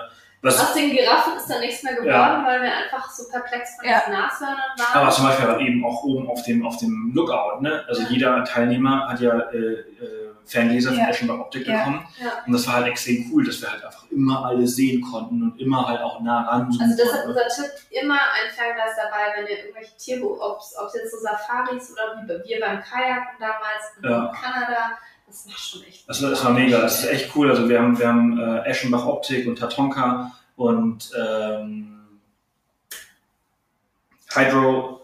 was, 0.48 0.60
Aus 0.60 0.74
den 0.74 0.92
Giraffen 0.92 1.38
ist 1.38 1.48
dann 1.50 1.60
nichts 1.60 1.84
mehr 1.84 1.94
geworden, 1.94 2.10
Ja. 2.10 2.44
weil 2.46 2.62
wir 2.64 2.72
einfach 2.74 3.10
so 3.12 3.30
perplex 3.30 3.76
von 3.76 3.88
Ja. 3.90 4.00
diesen 4.00 4.14
Nashörnern 4.14 4.58
waren. 4.78 5.02
aber 5.02 5.12
zum 5.12 5.26
Beispiel 5.26 5.48
halt 5.48 5.62
eben 5.62 5.86
auch 5.86 6.04
oben 6.04 6.28
auf 6.30 6.42
dem, 6.44 6.66
auf 6.66 6.78
dem 6.78 7.12
Lookout, 7.14 7.62
ne? 7.62 7.84
Also 7.88 8.04
jeder 8.04 8.44
Teilnehmer 8.44 9.08
hat 9.10 9.20
ja 9.20 9.38
äh, 9.52 9.58
äh, 9.58 10.28
Ferngläser 10.46 10.92
von 10.92 11.00
Ja. 11.00 11.10
Eschenbach 11.10 11.40
Optik 11.40 11.68
Ja. 11.68 11.80
bekommen. 11.80 12.08
Ja. 12.24 12.32
Und 12.46 12.54
das 12.54 12.66
war 12.68 12.76
halt 12.76 12.88
extrem 12.88 13.30
cool, 13.34 13.46
dass 13.46 13.62
wir 13.62 13.70
halt 13.70 13.84
einfach 13.84 14.06
immer 14.12 14.46
alles 14.46 14.76
sehen 14.78 15.02
konnten 15.02 15.44
und 15.44 15.60
immer 15.60 15.86
halt 15.88 16.00
auch 16.02 16.22
nah 16.22 16.44
ran 16.48 16.68
Also 16.82 16.96
deshalb 16.98 17.26
konnten. 17.26 17.30
unser 17.30 17.48
Tipp, 17.64 17.72
immer 18.02 18.14
ein 18.16 18.50
Fernglas 18.56 18.92
dabei, 18.96 19.36
wenn 19.36 19.46
ihr 19.48 19.60
irgendwelche 19.66 19.98
Tiere, 19.98 20.26
ob 20.26 20.60
es 20.60 20.74
jetzt 20.96 21.12
so 21.12 21.18
Safaris 21.18 21.92
oder 21.92 22.24
wie 22.24 22.48
wir 22.50 22.60
beim 22.62 22.82
Kajaken 22.82 23.36
damals 23.40 23.84
in 24.02 24.10
Ja. 24.10 24.32
Kanada, 24.42 24.98
das 25.28 25.46
macht 25.46 25.60
schon 25.60 25.84
echt 25.84 26.08
Das 26.10 26.22
war, 26.24 26.30
das 26.32 26.44
war 26.44 26.52
mega, 26.54 26.80
das 26.82 27.04
ist 27.04 27.10
echt 27.12 27.36
cool. 27.36 27.50
Also 27.50 27.68
wir 27.70 27.80
haben, 27.82 28.00
wir 28.00 28.08
haben 28.08 28.40
äh, 28.40 28.62
Eschenbach 28.66 29.06
Optik 29.06 29.46
und 29.48 29.58
Tatonka 29.60 30.32
und 30.56 31.12
ähm, 31.18 31.94
Hydro 34.34 35.02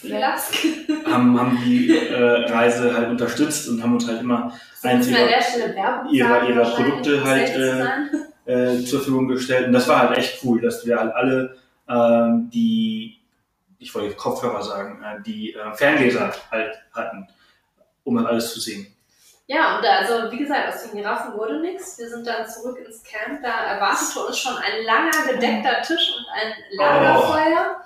Flask. 0.00 0.54
haben, 1.06 1.38
haben 1.40 1.58
die 1.64 1.96
äh, 1.96 2.50
Reise 2.52 2.94
halt 2.94 3.08
unterstützt 3.08 3.68
und 3.68 3.82
haben 3.82 3.94
uns 3.94 4.06
halt 4.06 4.20
immer 4.20 4.52
eins 4.82 5.08
ihrer, 5.08 6.48
ihrer- 6.48 6.70
Produkte 6.70 7.24
halt, 7.24 7.50
äh, 8.46 8.74
äh, 8.76 8.84
zur 8.84 8.98
Verfügung 9.00 9.28
gestellt. 9.28 9.68
Und 9.68 9.72
das 9.72 9.88
war 9.88 10.00
halt 10.00 10.18
echt 10.18 10.44
cool, 10.44 10.60
dass 10.60 10.84
wir 10.86 10.98
halt 10.98 11.14
alle 11.14 11.56
ähm, 11.88 12.50
die, 12.52 13.18
ich 13.78 13.94
wollte 13.94 14.14
Kopfhörer 14.14 14.62
sagen, 14.62 15.02
äh, 15.02 15.22
die 15.22 15.54
äh, 15.54 15.72
Ferngläser 15.74 16.32
halt 16.50 16.74
hatten, 16.92 17.26
um 18.04 18.18
halt 18.18 18.28
alles 18.28 18.52
zu 18.52 18.60
sehen. 18.60 18.86
Ja, 19.46 19.76
und 19.76 19.84
da, 19.84 19.98
also 19.98 20.30
wie 20.32 20.38
gesagt, 20.38 20.72
aus 20.74 20.82
den 20.84 20.96
Giraffen 20.96 21.34
wurde 21.34 21.60
nichts. 21.60 21.98
Wir 21.98 22.08
sind 22.08 22.26
dann 22.26 22.48
zurück 22.48 22.78
ins 22.78 23.02
Camp. 23.02 23.42
Da 23.42 23.74
erwartete 23.74 24.20
uns 24.20 24.38
schon 24.38 24.56
ein 24.56 24.84
langer 24.84 25.32
gedeckter 25.32 25.82
Tisch 25.82 26.14
und 26.16 26.24
ein 26.34 26.52
Lagerfeuer. 26.78 27.76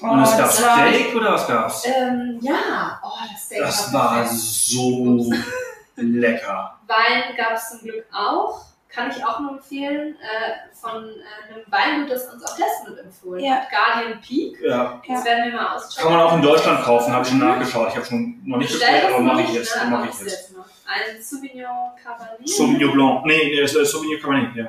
Und 0.00 0.22
es 0.22 0.32
Oh, 0.34 0.38
gab 0.38 0.62
war- 0.62 0.86
Steak 0.92 1.14
oder 1.16 1.32
was 1.32 1.46
gab's? 1.48 1.84
Ähm, 1.86 2.38
ja, 2.40 3.00
oh, 3.02 3.08
das 3.32 3.42
Steak 3.46 3.58
Das 3.62 3.92
war 3.92 4.14
perfekt. 4.14 4.36
so 4.40 5.32
lecker. 5.96 6.78
Wein 6.86 7.34
gab 7.36 7.54
es 7.54 7.70
zum 7.70 7.80
Glück 7.80 8.04
auch. 8.12 8.60
Kann 8.88 9.10
ich 9.10 9.22
auch 9.24 9.40
nur 9.40 9.52
empfehlen. 9.52 10.16
Äh, 10.16 10.74
von 10.74 11.04
äh, 11.04 11.52
einem 11.52 11.62
Weingut, 11.66 12.10
das 12.10 12.32
uns 12.32 12.42
auch 12.44 12.56
Desmond 12.56 12.98
empfohlen 13.00 13.44
Ja. 13.44 13.56
hat. 13.56 13.68
Guardian 13.70 14.20
Peak. 14.20 14.58
Ja. 14.62 15.00
Das 15.06 15.24
werden 15.24 15.44
wir 15.52 15.60
mal 15.60 15.74
auschecken. 15.76 16.02
Kann 16.02 16.12
man 16.12 16.20
auch 16.22 16.32
in 16.34 16.42
Deutschland 16.42 16.82
kaufen, 16.84 17.12
habe 17.12 17.22
ich 17.24 17.28
schon 17.30 17.38
nachgeschaut. 17.38 17.88
Ich 17.90 17.96
habe 17.96 18.06
schon 18.06 18.40
noch 18.44 18.56
nicht 18.58 18.72
Bestellt 18.72 19.04
aber 19.12 19.20
mache 19.20 19.42
ich 19.42 19.52
jetzt. 19.52 19.76
ne? 19.76 19.90
Mache 19.90 20.08
ich 20.10 20.20
jetzt. 20.20 20.54
Ein 20.86 21.20
Sauvignon 21.22 21.90
Cabernet. 22.02 22.48
Sauvignon 22.48 22.92
Blanc. 22.92 23.26
Nee, 23.26 23.36
nee, 23.54 23.60
das 23.60 23.74
ist 23.74 23.90
Sauvignon 23.92 24.20
Cabernet, 24.20 24.56
ja. 24.56 24.64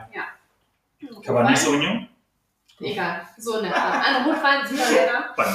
Rotwein. 1.01 1.21
Cabernet 1.23 1.57
Sauvignon? 1.57 2.09
Egal, 2.81 3.21
so 3.37 3.57
in 3.57 3.65
der 3.65 3.75
Art. 3.75 4.05
Ein 4.07 4.23
Rotwein, 4.25 4.65
super 4.67 4.89
lecker. 4.91 5.33
Bei. 5.35 5.45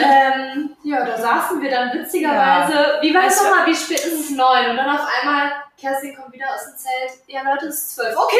Ähm, 0.00 0.76
ja, 0.82 1.04
da 1.04 1.16
saßen 1.18 1.60
wir 1.62 1.70
dann 1.70 1.92
witzigerweise. 1.92 2.98
Wie 3.02 3.14
war 3.14 3.24
es 3.26 3.38
Also- 3.38 3.50
nochmal? 3.50 3.66
Wie 3.66 3.74
spät 3.74 3.98
ist 4.04 4.20
es? 4.20 4.30
Neun. 4.30 4.70
Und 4.70 4.76
dann 4.76 4.90
auf 4.96 5.06
einmal, 5.20 5.52
Kerstin 5.78 6.16
kommt 6.16 6.32
wieder 6.32 6.46
aus 6.54 6.64
dem 6.64 6.76
Zelt. 6.76 7.22
Ja, 7.28 7.42
Leute, 7.42 7.66
es 7.66 7.76
ist 7.76 7.94
zwölf. 7.94 8.16
Okay. 8.16 8.36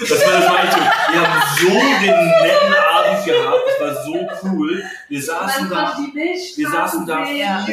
Das 0.00 0.10
war, 0.10 0.40
das 0.40 0.74
so. 0.74 0.80
Wir 1.12 1.30
haben 1.30 1.42
so 1.56 1.68
den 1.68 2.26
netten 2.26 2.74
Abend 2.74 3.24
gehabt. 3.24 3.60
Das 3.68 3.80
war 3.96 4.04
so 4.04 4.48
cool. 4.48 4.84
Wir 5.08 5.22
saßen 5.22 5.70
da, 5.70 5.96
wir 5.96 6.68
saßen 6.68 7.06
da 7.06 7.24
vier. 7.24 7.64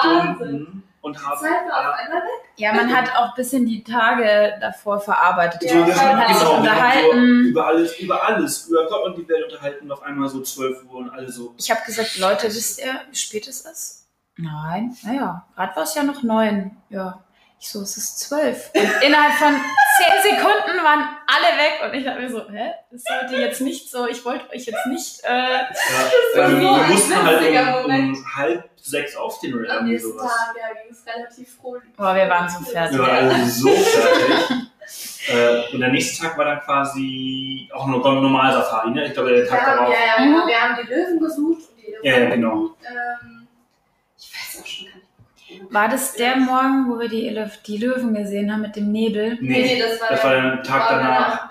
Stunden 0.00 0.82
und 1.02 1.24
haben. 1.26 1.40
Zeit 1.40 1.68
war 1.68 1.90
auf 1.90 1.98
einmal 1.98 2.22
weg. 2.22 2.28
Ja, 2.56 2.72
man 2.72 2.94
hat 2.94 3.10
auch 3.16 3.28
ein 3.30 3.34
bisschen 3.36 3.64
die 3.66 3.82
Tage 3.84 4.54
davor 4.60 5.00
verarbeitet. 5.00 5.62
Ja, 5.62 5.70
So, 5.70 5.86
wir 5.86 5.94
man 5.94 6.00
haben, 6.00 6.18
hat 6.20 6.28
sich 6.28 6.38
genau, 6.38 6.62
wir 6.62 6.70
haben 6.70 6.92
so 7.00 7.10
unterhalten. 7.10 7.44
über 7.46 7.66
alles, 7.66 7.98
über 7.98 8.22
alles, 8.24 8.66
über 8.68 8.86
Gott 8.88 9.04
und 9.04 9.18
die 9.18 9.28
Welt 9.28 9.44
unterhalten. 9.44 9.84
Und 9.84 9.92
auf 9.92 10.02
einmal 10.02 10.28
so 10.28 10.40
12 10.42 10.84
Uhr 10.84 10.94
und 10.98 11.10
alle 11.10 11.30
so. 11.30 11.54
Ich 11.58 11.70
habe 11.70 11.80
gesagt, 11.86 12.18
Leute, 12.18 12.46
wisst 12.48 12.80
ihr, 12.80 13.00
wie 13.10 13.16
spät 13.16 13.46
es 13.48 13.60
ist? 13.62 14.06
Nein, 14.36 14.96
naja, 15.02 15.46
gerade 15.54 15.76
war 15.76 15.82
es 15.82 15.94
ja 15.94 16.02
noch 16.02 16.22
neun. 16.22 16.76
Ja, 16.88 17.22
ich 17.62 17.70
so, 17.70 17.80
es 17.82 17.96
ist 17.96 18.18
zwölf. 18.18 18.70
Und 18.74 18.90
innerhalb 19.06 19.34
von 19.34 19.54
zehn 19.96 20.32
Sekunden 20.32 20.82
waren 20.82 21.08
alle 21.28 21.58
weg 21.58 21.80
und 21.84 21.94
ich 21.96 22.04
dachte 22.04 22.18
mir 22.20 22.28
so, 22.28 22.48
hä, 22.50 22.72
das 22.90 23.02
sollte 23.04 23.36
jetzt 23.36 23.60
nicht 23.60 23.88
so, 23.88 24.08
ich 24.08 24.24
wollte 24.24 24.50
euch 24.50 24.64
jetzt 24.66 24.86
nicht, 24.86 25.20
äh, 25.22 25.28
Ja, 25.28 25.68
war 26.34 26.44
also, 26.44 26.56
so 26.56 26.62
wir 26.62 26.82
mussten 26.88 27.22
halt 27.22 27.84
um, 27.86 27.94
um 27.94 28.36
halb 28.36 28.68
sechs 28.80 29.14
aufstehen 29.16 29.54
oder 29.54 29.70
Am 29.70 29.76
irgendwie 29.86 29.92
nächsten 29.92 30.10
sowas. 30.18 30.32
Tag 30.32 30.56
ja, 30.60 30.82
ging 30.82 30.90
es 30.92 31.06
relativ 31.06 31.54
froh. 31.56 31.76
boah, 31.96 32.14
wir 32.16 32.28
waren 32.28 32.48
so 32.48 32.64
fertig. 32.68 32.98
Wir 32.98 33.06
waren 33.06 33.28
alle 33.30 33.46
so 33.48 33.68
fertig. 33.70 35.28
äh, 35.28 35.72
und 35.72 35.80
der 35.80 35.90
nächste 35.90 36.20
Tag 36.20 36.36
war 36.36 36.44
dann 36.46 36.60
quasi 36.62 37.70
auch 37.72 37.86
nur 37.86 38.00
normal 38.00 38.52
Safari, 38.54 38.90
ne? 38.90 39.06
Ich 39.06 39.12
glaube, 39.14 39.30
der 39.36 39.46
Tag 39.46 39.60
haben, 39.64 39.76
darauf. 39.78 39.94
ja, 39.94 40.16
ja, 40.18 40.24
Mhm. 40.24 40.48
wir 40.48 40.60
haben 40.60 40.76
die 40.82 40.92
Löwen 40.92 41.20
gesucht. 41.20 41.62
Und 41.70 41.76
die 41.80 42.08
Ja, 42.08 42.18
ja, 42.18 42.28
genau. 42.30 42.70
Ähm, 42.84 43.46
ich 44.18 44.32
weiß 44.34 44.60
auch 44.62 44.66
schon 44.66 44.86
gar 44.86 44.91
nicht. 44.91 44.91
War 45.70 45.88
das 45.88 46.14
der 46.14 46.36
Morgen, 46.36 46.88
wo 46.90 46.98
wir 46.98 47.08
die, 47.08 47.26
Elef 47.28 47.62
die 47.62 47.78
Löwen 47.78 48.14
gesehen 48.14 48.52
haben 48.52 48.62
mit 48.62 48.76
dem 48.76 48.90
Nebel? 48.92 49.38
Nee, 49.40 49.62
nee, 49.62 49.78
das 49.80 50.00
war, 50.00 50.08
das 50.10 50.24
war 50.24 50.30
der 50.32 50.62
Tag 50.62 50.88
danach. 50.90 51.50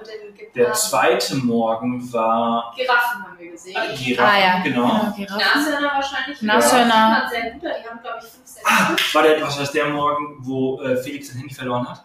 Der 0.55 0.73
zweite 0.73 1.35
Morgen 1.37 2.11
war 2.11 2.73
Giraffen 2.75 3.23
haben 3.23 3.39
wir 3.39 3.51
gesehen. 3.51 3.75
äh, 3.75 3.95
Giraffen, 3.95 4.35
ah 4.35 4.39
ja, 4.39 4.59
genau. 4.63 5.13
Giraffen. 5.15 5.37
Nashörner 5.63 5.91
wahrscheinlich. 5.93 6.41
Nashörner. 6.41 6.85
Die 6.85 6.91
waren 6.91 7.29
sehr 7.29 7.51
gut, 7.51 7.61
die 7.63 7.89
haben, 7.89 8.01
glaube 8.01 8.17
ich, 8.19 8.25
fünf, 8.29 8.45
sechs 8.45 8.65
Ah, 8.65 8.95
war 9.13 9.23
der, 9.23 9.41
was 9.41 9.53
war 9.55 9.61
das 9.63 9.71
der 9.71 9.85
Morgen, 9.85 10.37
wo 10.39 10.81
äh, 10.81 10.97
Felix 10.97 11.29
sein 11.29 11.37
Handy 11.37 11.53
verloren 11.53 11.87
hat? 11.89 12.03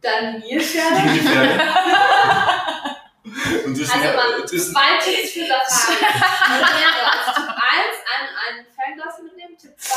Dann 0.00 0.38
Nilpferde. 0.40 1.02
Nilpferde. 1.02 1.60
Und 3.66 3.80
das 3.80 3.90
Also 3.92 4.04
man, 4.06 4.42
das 4.42 4.52
ist, 4.52 4.72
zwei 4.72 4.98
Tipps 5.04 5.32
für 5.32 5.40
Safari. 5.46 5.96
Also 7.12 7.40
Tipp 7.40 7.50
1, 7.50 7.58
ein, 8.12 8.26
ein 8.58 8.66
Fernglas 8.74 9.22
mitnehmen. 9.22 9.56
Tipp 9.60 9.72
2, 9.76 9.94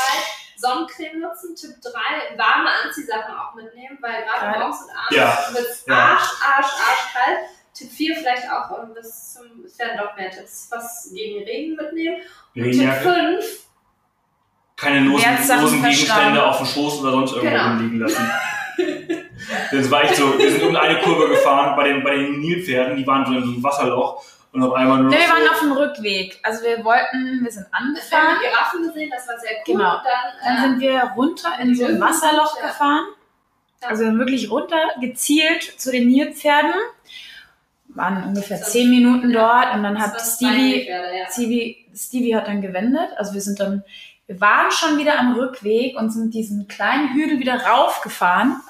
Sonnencreme 0.56 1.20
nutzen. 1.20 1.54
Tipp 1.54 1.74
3, 1.82 2.36
warme 2.38 2.68
Anziehsachen 2.84 3.34
auch 3.36 3.54
mitnehmen, 3.54 3.98
weil 4.00 4.24
gerade 4.24 4.58
morgens 4.58 4.82
und 4.82 4.90
abends 4.90 5.16
Ja. 5.16 5.48
wird 5.54 5.68
es 5.68 5.84
Ja. 5.86 5.94
arsch, 5.94 6.28
arsch, 6.42 6.66
arsch 6.66 7.12
kalt. 7.14 7.38
Tipp 7.74 7.90
4 7.92 8.16
vielleicht 8.16 8.50
auch 8.50 8.78
ähm, 8.82 8.94
bis 8.94 9.34
zum, 9.34 9.64
es 9.64 9.78
werden 9.78 9.98
doch 9.98 10.16
mehr 10.16 10.30
Tipps, 10.30 10.68
was 10.70 11.10
gegen 11.14 11.44
Regen 11.44 11.76
mitnehmen. 11.76 12.16
Und 12.16 12.62
Tipp 12.62 12.64
Regenjacke. 12.64 13.02
5, 13.02 13.44
keine 14.76 15.00
losen, 15.00 15.24
losen. 15.60 15.82
Gegenstände 15.82 16.44
auf 16.44 16.58
dem 16.58 16.66
Schoß 16.66 17.00
oder 17.00 17.10
sonst 17.12 17.32
irgendwo 17.32 17.50
Genau. 17.54 17.68
rumliegen 17.68 18.00
lassen. 18.00 18.30
Das 19.70 19.90
war 19.90 20.02
echt 20.04 20.16
so, 20.16 20.38
wir 20.38 20.50
sind 20.50 20.62
um 20.64 20.74
eine 20.74 20.98
Kurve 21.00 21.28
gefahren 21.28 21.76
bei 21.76 21.88
den, 21.88 22.02
bei 22.02 22.14
den 22.14 22.40
Nilpferden, 22.40 22.96
die 22.96 23.06
waren 23.06 23.24
so 23.24 23.32
in 23.32 23.44
so 23.44 23.52
einem 23.52 23.62
Wasserloch 23.62 24.22
und 24.56 24.62
auf 24.68 24.74
einmal 24.74 24.98
nur 25.00 25.10
Nee, 25.10 25.18
wir 25.18 25.28
waren 25.28 25.44
so, 25.44 25.50
auf 25.52 25.60
dem 25.60 25.72
Rückweg. 25.72 26.40
Also 26.42 26.64
wir 26.64 26.84
wollten, 26.84 27.40
wir 27.44 27.50
sind 27.52 27.66
angefahren, 27.72 28.36
die 28.40 28.46
Giraffen 28.48 28.82
gesehen, 28.88 29.10
das 29.14 29.28
war 29.28 29.38
sehr 29.38 29.50
cool. 29.66 29.74
Genau. 29.74 29.96
Und 29.96 30.02
dann, 30.04 30.34
dann 30.44 30.56
äh, 30.56 30.60
sind 30.68 30.80
wir 30.80 31.00
runter 31.16 31.48
in 31.60 31.74
so 31.74 31.84
ein 31.86 32.00
Wasserloch 32.00 32.56
Ja. 32.60 32.66
gefahren. 32.68 33.04
Ja. 33.82 33.88
Also 33.88 34.04
wirklich 34.18 34.50
runter, 34.50 34.80
gezielt 35.00 35.62
zu 35.80 35.90
den 35.92 36.08
Nilpferden. 36.08 36.72
Waren 37.88 38.24
ungefähr 38.24 38.58
Das- 38.58 38.72
zehn 38.72 38.90
Minuten 38.90 39.32
dort 39.32 39.72
und 39.74 39.82
dann 39.82 39.94
das 39.94 40.04
hat 40.12 40.20
Stevie 40.20 40.86
ja. 40.88 41.30
Stevie, 41.30 41.86
Stevie 41.94 42.36
hat 42.36 42.46
dann 42.48 42.60
gewendet. 42.60 43.08
Also 43.16 43.32
wir 43.32 43.40
sind 43.40 43.58
dann, 43.60 43.84
wir 44.26 44.40
waren 44.40 44.70
schon 44.70 44.98
wieder 44.98 45.18
am 45.18 45.34
Rückweg 45.34 45.96
und 45.96 46.10
sind 46.10 46.34
diesen 46.34 46.68
kleinen 46.68 47.14
Hügel 47.14 47.38
wieder 47.38 47.64
raufgefahren. 47.64 48.60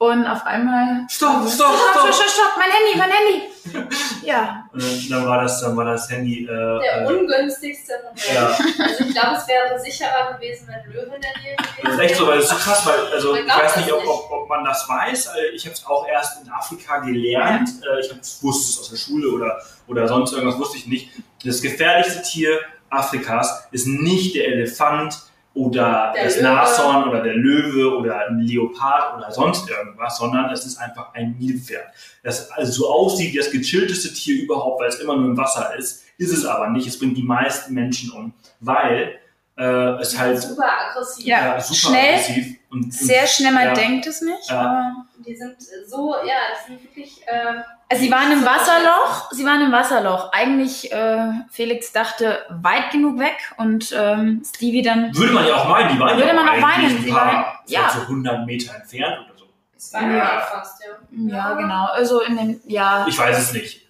Und 0.00 0.24
auf 0.28 0.46
einmal. 0.46 1.06
Stopp, 1.10 1.48
stopp, 1.48 1.74
stopp, 1.74 1.76
stopp. 1.92 2.14
stopp, 2.14 2.28
stopp, 2.28 2.56
mein 2.56 2.70
Handy, 2.70 2.98
mein 2.98 3.10
Handy. 3.10 3.42
Ja. 4.24 4.64
Und 4.72 5.10
dann, 5.10 5.26
war 5.26 5.42
das, 5.42 5.60
dann 5.60 5.76
war 5.76 5.84
das 5.86 6.08
Handy, 6.10 6.44
äh, 6.44 6.46
Der 6.46 7.02
äh, 7.02 7.06
ungünstigste 7.06 7.94
Moment. 8.02 8.20
ja. 8.34 8.46
Also 8.46 9.04
ich 9.04 9.12
glaube, 9.14 9.36
es 9.36 9.48
wäre 9.48 9.78
sicherer 9.80 10.34
gewesen, 10.34 10.68
wenn 10.68 10.92
Löwe 10.92 11.16
in 11.16 11.20
der 11.22 11.30
Nähe 11.42 11.56
gewesen 11.56 11.82
Das 11.82 11.92
ist 11.94 12.00
echt 12.00 12.16
so, 12.16 12.26
weil 12.26 12.38
es 12.38 12.44
ist 12.44 12.50
so 12.50 12.56
krass, 12.56 12.86
weil, 12.86 13.12
also 13.12 13.34
ich 13.34 13.46
weiß 13.48 13.76
nicht, 13.78 13.92
ob, 13.92 14.00
nicht. 14.00 14.08
ob, 14.08 14.30
ob 14.30 14.48
man 14.48 14.64
das 14.64 14.88
weiß. 14.88 15.26
Äh, 15.26 15.48
Ich 15.54 15.64
habe 15.64 15.74
es 15.74 15.84
auch 15.86 16.06
erst 16.06 16.42
in 16.44 16.50
Afrika 16.50 16.98
gelernt. 16.98 17.68
Äh, 17.82 18.00
Ich 18.00 18.10
hab, 18.10 18.18
wusste 18.42 18.72
es 18.72 18.78
aus 18.80 18.90
der 18.90 18.96
Schule 18.96 19.28
oder, 19.30 19.60
oder 19.88 20.06
sonst 20.08 20.32
irgendwas, 20.32 20.58
wusste 20.58 20.76
ich 20.78 20.86
nicht. 20.86 21.10
Das 21.44 21.60
gefährlichste 21.60 22.22
Tier 22.22 22.58
Afrikas 22.90 23.66
ist 23.72 23.86
nicht 23.86 24.34
der 24.36 24.46
Elefant 24.48 25.18
oder 25.58 26.12
Der 26.14 26.24
das. 26.24 26.40
Nashorn 26.40 27.08
oder 27.08 27.20
der 27.20 27.34
Löwe 27.34 27.98
oder 27.98 28.28
ein 28.28 28.38
Leopard 28.38 29.16
oder 29.18 29.32
sonst 29.32 29.68
irgendwas, 29.68 30.16
sondern 30.16 30.50
es 30.52 30.64
ist 30.64 30.78
einfach 30.78 31.12
ein 31.14 31.36
Nilpferd. 31.36 31.86
Das 32.22 32.50
also 32.52 32.72
so 32.72 32.88
aussieht 32.88 33.32
wie 33.32 33.38
das 33.38 33.50
gechillteste 33.50 34.14
Tier 34.14 34.44
überhaupt, 34.44 34.80
weil 34.80 34.88
es 34.88 35.00
immer 35.00 35.16
nur 35.16 35.26
im 35.26 35.36
Wasser 35.36 35.76
ist, 35.76 36.04
ist 36.16 36.32
es 36.32 36.44
aber 36.44 36.70
nicht. 36.70 36.86
Es 36.86 36.96
bringt 36.96 37.16
die 37.16 37.24
meisten 37.24 37.74
Menschen 37.74 38.12
um, 38.12 38.32
weil 38.60 39.18
äh, 39.58 40.00
es 40.00 40.16
halt 40.18 40.40
super 40.40 40.64
aggressiv. 40.88 41.26
Ja. 41.26 41.54
ja, 41.54 41.60
super 41.60 41.90
schnell, 41.90 42.14
aggressiv 42.14 42.56
und, 42.70 42.84
und 42.84 42.94
Sehr 42.94 43.26
schnell, 43.26 43.52
man 43.52 43.64
Ja. 43.66 43.74
denkt 43.74 44.06
es 44.06 44.20
nicht. 44.22 44.48
Ja. 44.50 44.60
Aber 44.60 44.92
Die 45.26 45.36
sind 45.36 45.56
so, 45.86 46.14
ja, 46.24 46.34
die 46.66 46.72
sind 46.72 46.82
wirklich. 46.84 47.20
ähm, 47.26 47.62
Also 47.90 48.02
sie 48.04 48.10
waren 48.12 48.30
im 48.32 48.44
Wasserloch. 48.44 49.30
Sie 49.32 49.44
waren 49.44 49.60
im 49.62 49.72
Wasserloch. 49.72 50.32
Eigentlich, 50.32 50.92
äh, 50.92 51.32
Felix 51.50 51.92
dachte, 51.92 52.38
weit 52.50 52.90
genug 52.92 53.18
weg 53.18 53.36
und 53.56 53.92
ähm, 53.96 54.42
Stevie 54.46 54.82
dann. 54.82 55.14
würde 55.16 55.32
man 55.32 55.46
ja 55.46 55.54
auch 55.56 55.68
meinen, 55.68 55.92
die 55.94 55.98
waren 56.00 56.16
Würde 56.16 56.28
ja 56.28 56.34
man 56.34 56.48
auch 56.48 56.60
meinen, 56.60 56.84
ein 56.96 57.02
sie 57.02 57.12
waren- 57.12 57.44
ja. 57.66 57.90
so 57.90 58.00
100 58.02 58.46
Meter 58.46 58.74
entfernt 58.76 59.26
oder 59.28 59.38
so. 59.38 59.44
Das 59.74 59.92
war 59.94 60.02
ja 60.02 60.16
Ja. 60.16 60.40
fast, 60.40 60.82
ja. 60.82 61.36
Ja, 61.36 61.54
genau. 61.54 61.86
Also 61.86 62.20
in 62.22 62.36
den, 62.36 62.60
ja. 62.66 63.06
Ich 63.08 63.18
weiß 63.18 63.36
es 63.38 63.52
nicht. 63.52 63.86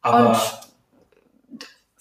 Aber 0.00 0.30
Und 0.30 0.36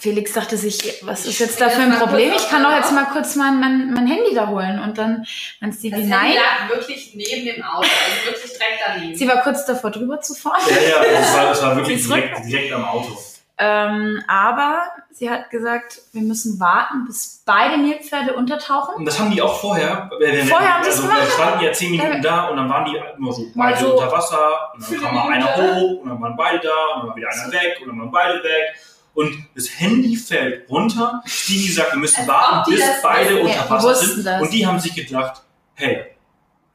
Felix 0.02 0.34
dachte 0.34 0.58
sich, 0.58 1.00
was 1.04 1.28
ist 1.28 1.38
jetzt 1.38 1.62
da 1.62 1.70
für 1.70 1.80
ein 1.82 1.94
Problem? 1.94 2.34
Ich 2.36 2.50
kann 2.50 2.64
doch 2.64 2.74
jetzt 2.76 2.92
mal 2.92 3.06
kurz 3.06 3.36
mein, 3.36 3.60
mein, 3.60 3.94
mein 3.94 4.08
Handy 4.08 4.34
da 4.34 4.48
holen. 4.48 4.80
Und 4.80 4.98
dann 4.98 5.26
meint 5.60 5.74
Das 5.74 5.80
Stevie, 5.80 5.94
Handy 5.98 6.10
nein. 6.10 6.34
lag 6.34 6.76
wirklich 6.76 7.14
neben 7.14 7.46
dem 7.46 7.64
Auto, 7.64 7.88
also 7.88 8.32
wirklich 8.32 8.52
direkt 8.52 8.80
daneben. 8.84 9.16
Sie 9.16 9.28
war 9.28 9.42
kurz 9.44 9.64
davor 9.68 9.92
drüber 9.92 10.20
zu 10.20 10.34
fahren. 10.34 10.60
ja, 10.70 11.04
ja, 11.04 11.20
es 11.20 11.34
war, 11.36 11.52
es 11.52 11.62
war 11.62 11.76
wirklich 11.78 12.02
Sie 12.04 12.10
direkt, 12.10 12.46
direkt 12.48 12.74
am 12.74 12.84
Auto. 12.84 13.16
Ähm, 13.60 14.24
aber 14.28 14.86
sie 15.12 15.30
hat 15.30 15.52
gesagt, 15.52 16.02
wir 16.14 16.24
müssen 16.24 16.60
warten, 16.60 17.06
bis 17.06 17.44
beide 17.46 17.78
Nilpferde 17.78 18.34
untertauchen. 18.34 18.96
Und 18.96 19.06
das 19.06 19.20
haben 19.20 19.30
die 19.30 19.40
auch 19.40 19.60
vorher. 19.62 20.10
äh, 20.20 20.44
Vorher 20.46 20.78
haben 20.78 20.84
sie 20.84 20.90
es 20.90 20.96
also, 20.96 21.08
gemacht. 21.08 21.28
da 21.28 21.32
standen 21.32 21.66
ja 21.66 21.72
10 21.72 21.92
Minuten 21.92 22.22
da 22.24 22.48
und 22.48 22.58
dann 22.58 22.68
waren 22.68 22.86
die 22.86 23.00
nur 23.20 23.32
so 23.32 23.46
beide 23.54 23.78
so 23.80 23.94
unter 23.94 24.12
Wasser 24.12 24.72
und 24.74 24.82
dann 24.92 25.00
kam 25.02 25.14
mal 25.14 25.30
einer 25.32 25.56
hoch 25.56 26.02
und 26.02 26.10
dann 26.10 26.20
waren 26.20 26.36
beide 26.36 26.58
da 26.60 26.74
und 26.96 27.02
dann 27.02 27.10
war 27.10 27.16
wieder 27.16 27.28
einer 27.30 27.52
weg 27.54 27.78
und 27.84 27.90
dann 27.90 28.00
waren 28.00 28.12
beide 28.12 28.44
weg. 28.44 28.74
Und 29.14 29.46
das 29.56 29.68
Handy 29.80 30.16
fällt 30.16 30.70
runter. 30.70 31.22
Stevie 31.26 31.68
sagt, 31.72 31.92
wir 31.94 32.00
müssen 32.00 32.20
Als 32.22 32.28
warten, 32.30 32.72
bis 32.72 32.82
beide 33.04 33.42
unter 33.42 33.70
Wasser 33.70 33.96
sind. 33.96 34.26
das. 34.26 34.42
Und 34.42 34.54
die 34.54 34.66
haben 34.66 34.80
sich 34.80 34.94
gedacht, 34.96 35.42
hey, 35.74 36.06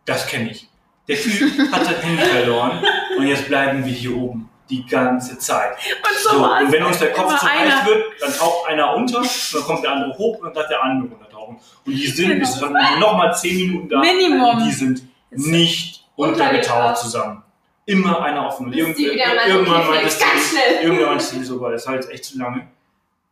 das 0.05 0.27
kenne 0.27 0.51
ich. 0.51 0.69
Der 1.09 1.17
Typ 1.17 1.51
hat 1.73 1.83
das 1.83 2.03
Handy 2.03 2.23
verloren 2.23 2.83
und 3.17 3.27
jetzt 3.27 3.47
bleiben 3.49 3.85
wir 3.85 3.93
hier 3.93 4.17
oben 4.17 4.51
die 4.69 4.85
ganze 4.85 5.39
Zeit. 5.39 5.71
Und 5.77 6.19
So, 6.19 6.41
war's. 6.43 6.65
und 6.65 6.73
wenn 6.73 6.83
uns 6.83 6.99
der 6.99 7.13
Kopf 7.13 7.39
zu 7.39 7.47
heiß 7.49 7.87
wird, 7.87 8.05
dann 8.21 8.35
taucht 8.35 8.69
einer 8.69 8.95
unter, 8.97 9.23
dann 9.53 9.63
kommt 9.63 9.85
der 9.85 9.93
andere 9.93 10.19
hoch 10.19 10.39
und 10.39 10.45
dann 10.47 10.55
darf 10.55 10.67
der 10.69 10.83
andere 10.83 11.15
untertauchen. 11.15 11.57
Und 11.87 11.93
die 11.93 12.07
sind 12.09 12.29
Genau. 12.29 12.41
bis 12.41 12.61
nochmal 13.01 13.35
10 13.35 13.57
Minuten 13.57 13.89
da. 13.89 14.01
Minimum. 14.01 14.57
Und 14.59 14.67
die 14.67 14.73
sind 14.73 15.03
nicht 15.31 16.05
untergetaucht 16.17 16.99
zusammen. 16.99 17.43
Immer 17.87 18.21
einer 18.21 18.47
offen. 18.49 18.73
Irgend, 18.73 18.99
irgendwann 18.99 19.87
meinte 19.87 20.11
schnell. 20.11 20.83
irgendwann 20.83 21.17
meinte 21.17 21.45
so, 21.45 21.61
weil 21.61 21.73
das 21.73 21.83
ist 21.83 21.89
halt 21.89 22.11
echt 22.11 22.25
zu 22.25 22.39
lange. 22.39 22.67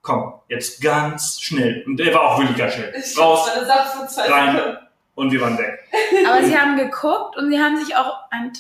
Komm, 0.01 0.35
jetzt 0.49 0.81
ganz 0.81 1.41
schnell. 1.41 1.83
Und 1.87 1.97
der 1.97 2.15
war 2.15 2.23
auch 2.23 2.39
wirklich 2.39 2.57
ganz 2.57 2.75
schnell. 2.75 2.95
Ich 2.97 3.19
Raus, 3.19 3.49
rein. 3.49 4.57
Sekunden. 4.57 4.79
und 5.17 5.33
wir 5.33 5.41
waren 5.41 5.59
weg. 5.59 5.81
Aber 6.27 6.45
sie 6.45 6.57
haben 6.57 6.77
geguckt 6.77 7.37
und 7.37 7.51
sie 7.51 7.59
haben 7.59 7.83
sich 7.85 7.97
auch 7.97 8.15
ein, 8.31 8.53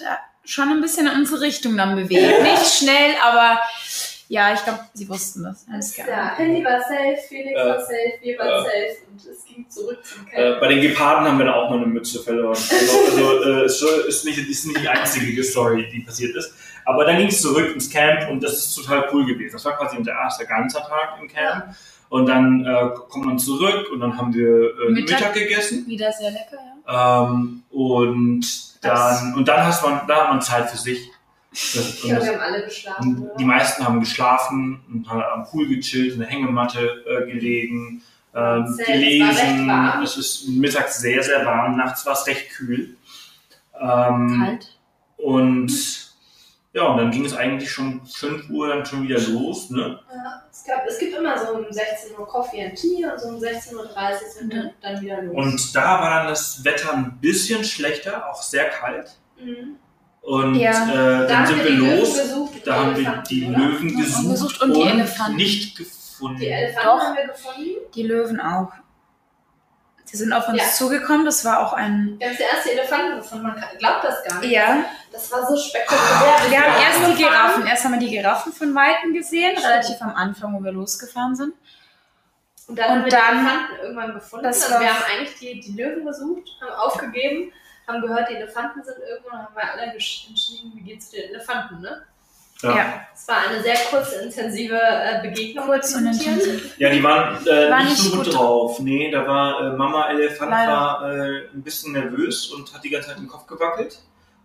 schon 0.44 0.68
ein 0.68 0.80
bisschen 0.80 1.06
in 1.06 1.12
unsere 1.12 1.42
Richtung 1.42 1.76
dann 1.76 1.94
bewegt. 1.94 2.42
Nicht 2.42 2.66
schnell, 2.66 3.14
aber 3.22 3.60
ja, 4.34 4.52
ich 4.52 4.64
glaube, 4.64 4.80
sie 4.94 5.08
wussten 5.08 5.44
das. 5.44 5.64
Alles 5.72 5.94
klar. 5.94 6.08
Ja, 6.08 6.34
Handy 6.36 6.64
war 6.64 6.80
safe, 6.80 7.16
Felix 7.28 7.52
Äh, 7.60 7.64
war 7.68 7.78
safe, 7.80 8.12
wir 8.20 8.38
waren 8.38 8.48
äh, 8.48 8.66
safe 8.66 8.96
und 9.10 9.24
es 9.32 9.44
ging 9.44 9.70
zurück 9.70 9.98
zum 10.04 10.26
Äh, 10.26 10.30
Camp. 10.50 10.60
bei 10.60 10.68
den 10.68 10.80
Geparden 10.80 11.28
haben 11.28 11.38
wir 11.38 11.44
dann 11.46 11.54
auch 11.54 11.70
mal 11.70 11.76
eine 11.78 11.86
Mütze 11.86 12.20
verloren. 12.20 12.56
Also, 12.56 13.46
also 13.62 13.86
äh, 13.92 14.08
ist, 14.08 14.24
nicht, 14.24 14.38
ist 14.38 14.66
nicht 14.66 14.80
die 14.82 14.88
einzige 14.88 15.44
Story, 15.44 15.88
die 15.92 16.00
passiert 16.00 16.34
ist. 16.34 16.52
Aber 16.84 17.04
dann 17.04 17.16
ging 17.18 17.28
es 17.28 17.40
zurück 17.40 17.72
ins 17.74 17.88
Camp 17.88 18.28
und 18.28 18.42
das 18.42 18.52
ist 18.58 18.74
total 18.74 19.08
cool 19.12 19.24
gewesen. 19.24 19.52
Das 19.52 19.64
war 19.64 19.76
quasi 19.76 19.96
unser 19.96 20.12
erster 20.12 20.44
ganzer 20.46 20.80
Tag 20.80 21.18
im 21.20 21.28
Camp. 21.28 21.66
Und 22.08 22.26
dann 22.26 22.64
äh, 22.66 22.90
kommt 23.08 23.24
man 23.26 23.38
zurück 23.38 23.86
und 23.92 24.00
dann 24.00 24.18
haben 24.18 24.34
wir 24.34 24.46
äh, 24.88 24.90
Mittag. 24.90 25.18
Mittag. 25.20 25.34
gegessen. 25.34 25.86
Wieder 25.86 26.12
sehr 26.12 26.30
lecker, 26.32 26.58
ja. 26.86 27.28
Ähm, 27.30 27.62
und 27.70 28.44
dann 28.84 29.34
und 29.34 29.48
dann 29.48 29.64
hat 29.66 29.82
man, 29.82 30.06
da 30.06 30.22
hat 30.24 30.30
man 30.30 30.42
Zeit 30.42 30.68
für 30.70 30.76
sich. 30.76 31.10
Das, 31.54 31.94
Ich 31.94 32.02
glaube, 32.02 32.24
wir 32.24 32.32
haben 32.32 32.40
alle 32.40 32.64
geschlafen. 32.64 33.30
die 33.38 33.44
meisten 33.44 33.84
haben 33.84 34.00
geschlafen 34.00 34.80
und 34.92 35.08
haben 35.08 35.22
am 35.22 35.44
Pool 35.44 35.68
gechillt, 35.68 36.14
in 36.14 36.18
der 36.20 36.28
Hängematte 36.28 37.04
äh, 37.06 37.30
gelegen, 37.30 38.02
war 38.32 38.66
recht 38.66 38.86
gelesen. 38.86 39.68
warm. 39.68 40.02
Es 40.02 40.16
ist 40.16 40.48
mittags 40.48 40.98
sehr, 41.00 41.22
sehr 41.22 41.46
warm, 41.46 41.76
nachts 41.76 42.04
war 42.06 42.14
es 42.14 42.26
recht 42.26 42.50
kühl. 42.50 42.96
Ähm, 43.80 44.42
Kalt. 44.44 44.78
Und 45.16 45.72
ja, 46.72 46.82
und 46.86 46.96
dann 46.98 47.12
ging 47.12 47.24
es 47.24 47.36
eigentlich 47.36 47.70
schon 47.70 48.04
5 48.04 48.50
Uhr 48.50 48.66
dann 48.68 48.84
schon 48.84 49.04
wieder 49.04 49.20
los. 49.20 49.70
Ne? 49.70 50.00
Ja, 50.12 50.42
es, 50.50 50.64
gab, 50.64 50.84
es 50.88 50.98
gibt 50.98 51.16
immer 51.16 51.38
so 51.38 51.52
um 51.54 51.64
16 51.70 52.18
Uhr 52.18 52.26
Coffee 52.26 52.64
and 52.66 52.74
Tea 52.76 53.06
und 53.06 53.20
so 53.20 53.28
um 53.28 53.36
16.30 53.36 53.74
Uhr 53.76 53.86
sind 54.38 54.52
Mhm. 54.54 54.70
dann 54.82 55.00
wieder 55.00 55.22
los. 55.22 55.36
Und 55.36 55.74
da 55.76 56.00
war 56.00 56.10
dann 56.10 56.26
das 56.28 56.64
Wetter 56.64 56.92
ein 56.94 57.18
bisschen 57.20 57.62
schlechter, 57.62 58.28
auch 58.28 58.42
sehr 58.42 58.70
kalt. 58.70 59.16
mhm. 59.40 59.76
Und 60.24 60.54
Ja. 60.54 60.70
äh, 60.70 60.94
Da 60.94 61.24
dann 61.26 61.36
haben 61.38 61.46
sind 61.46 61.64
wir 61.64 61.70
die 61.70 61.76
los. 61.76 62.14
gesucht 62.18 62.54
und 62.54 62.66
Da 62.66 62.74
haben 62.76 62.96
wir 62.96 63.22
die 63.28 63.46
oder? 63.46 63.58
Löwen 63.58 63.96
gesucht, 63.96 64.30
gesucht 64.30 64.62
und 64.62 64.72
die 64.74 64.82
Elefanten. 64.82 65.36
nicht 65.36 65.76
gefunden. 65.76 66.38
Die 66.40 66.48
Elefanten 66.48 66.88
Doch. 66.88 67.00
haben 67.04 67.16
wir 67.16 67.26
gefunden. 67.26 67.70
Die 67.94 68.02
Löwen 68.04 68.40
auch. 68.40 68.72
Sie 70.06 70.16
sind 70.18 70.32
auf 70.32 70.48
uns 70.48 70.58
Ja. 70.58 70.64
zugekommen. 70.70 71.24
Das 71.26 71.44
war 71.44 71.66
auch 71.66 71.72
ein. 71.72 72.14
Wir 72.18 72.28
haben 72.28 72.36
zuerst 72.36 72.64
die 72.66 72.70
Elefanten 72.70 73.16
gefunden. 73.18 73.44
Man 73.44 73.56
kann- 73.56 73.76
glaubt 73.78 74.04
das 74.04 74.22
gar 74.24 74.38
nicht. 74.40 74.50
Ja. 74.50 74.84
Das 75.12 75.30
war 75.32 75.46
so 75.46 75.56
spektakulär. 75.56 76.50
Wir 76.50 76.60
haben 76.62 76.82
erst 76.82 77.18
die. 77.18 77.22
Giraffen. 77.22 77.66
Erst 77.66 77.84
haben 77.84 77.92
wir 77.92 78.00
die 78.00 78.10
Giraffen 78.10 78.52
von 78.52 78.74
Weitem 78.74 79.12
gesehen, 79.12 79.58
relativ 79.58 80.00
am 80.00 80.14
Anfang, 80.14 80.54
wo 80.58 80.62
wir 80.64 80.72
losgefahren 80.72 81.34
sind. 81.34 81.54
Und 82.68 82.78
dann 82.78 82.86
Und 82.86 82.92
haben 82.96 83.04
wir 83.04 83.10
dann- 83.10 83.20
die 83.34 83.40
Elefanten 83.40 83.74
irgendwann 83.82 84.14
gefunden. 84.14 84.44
Das 84.44 84.62
Also 84.70 84.80
wir 84.80 84.88
haben 84.88 85.02
eigentlich 85.12 85.38
die, 85.38 85.60
die 85.60 85.72
Löwen 85.72 86.06
gesucht, 86.06 86.44
haben 86.62 86.70
aufgegeben, 86.76 87.52
haben 87.86 88.00
gehört, 88.00 88.28
die 88.30 88.34
Elefanten 88.36 88.82
sind 88.82 88.96
irgendwo, 88.98 89.30
und 89.30 89.38
haben 89.42 89.54
wir 89.54 89.72
alle 89.72 89.82
entschieden, 89.82 90.72
wie 90.74 90.82
geht's 90.82 91.10
den 91.10 91.30
Elefanten, 91.30 91.80
ne? 91.80 92.02
Ja. 92.62 93.06
Es 93.14 93.28
war 93.28 93.48
eine 93.48 93.62
sehr 93.62 93.76
kurze, 93.90 94.22
intensive 94.22 94.80
äh, 94.80 95.20
Begegnung. 95.22 95.66
Kurz 95.66 95.94
mit 95.96 96.04
und 96.06 96.12
intensiv. 96.12 96.78
Ja, 96.78 96.88
die 96.88 97.02
waren, 97.02 97.46
äh, 97.46 97.70
War 97.70 97.82
nicht, 97.84 97.96
so 97.96 98.16
gut 98.16 98.24
gut. 98.24 98.34
drauf. 98.34 98.78
Nee, 98.80 99.10
da 99.10 99.26
war 99.26 99.60
äh, 99.60 99.76
Mama 99.76 100.08
Elefant 100.08 100.50
Leider. 100.50 100.72
war 100.72 101.12
äh, 101.14 101.48
ein 101.52 101.62
bisschen 101.62 101.92
nervös 101.92 102.46
und 102.52 102.72
hat 102.72 102.82
die 102.82 102.88
ganze 102.90 103.08
Zeit 103.08 103.18
den 103.18 103.28
Kopf 103.28 103.46
gewackelt. 103.46 103.98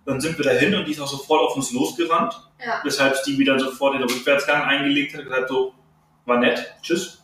Dann 0.05 0.19
sind 0.19 0.37
wir 0.37 0.43
dahin 0.43 0.75
und 0.75 0.85
die 0.85 0.91
ist 0.91 0.99
auch 0.99 1.07
sofort 1.07 1.41
auf 1.49 1.55
uns 1.55 1.71
losgerannt. 1.71 2.33
Ja. 2.65 2.81
Weshalb 2.83 3.15
Stevie 3.15 3.45
dann 3.45 3.59
sofort 3.59 3.93
den 3.93 4.03
Rückwärtsgang 4.03 4.63
eingelegt 4.63 5.13
hat 5.13 5.21
und 5.21 5.27
gesagt 5.27 5.47
so, 5.47 5.73
war 6.25 6.39
nett, 6.39 6.73
tschüss. 6.81 7.19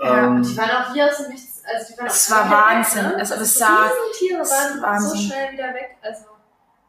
Ja, 0.00 0.26
ähm, 0.26 0.42
Die 0.42 0.56
waren 0.56 0.70
auch 0.70 0.94
wie 0.94 1.02
aus 1.02 1.16
dem 1.16 1.30
Nichts. 1.30 1.53
Also 1.66 1.92
die 1.92 1.98
waren 1.98 2.06
Es 2.06 2.30
war 2.30 2.50
Wahnsinn. 2.50 3.04
Weg, 3.04 3.12
ne? 3.12 3.16
Also 3.18 3.34
das 3.36 3.52
die 3.52 3.58
sah- 3.58 3.90
Tiere 4.18 4.38
waren 4.40 4.76
so 4.76 4.82
Wahnsinn. 4.82 5.20
schnell 5.20 5.52
wieder 5.52 5.74
weg. 5.74 5.96
Also, 6.02 6.24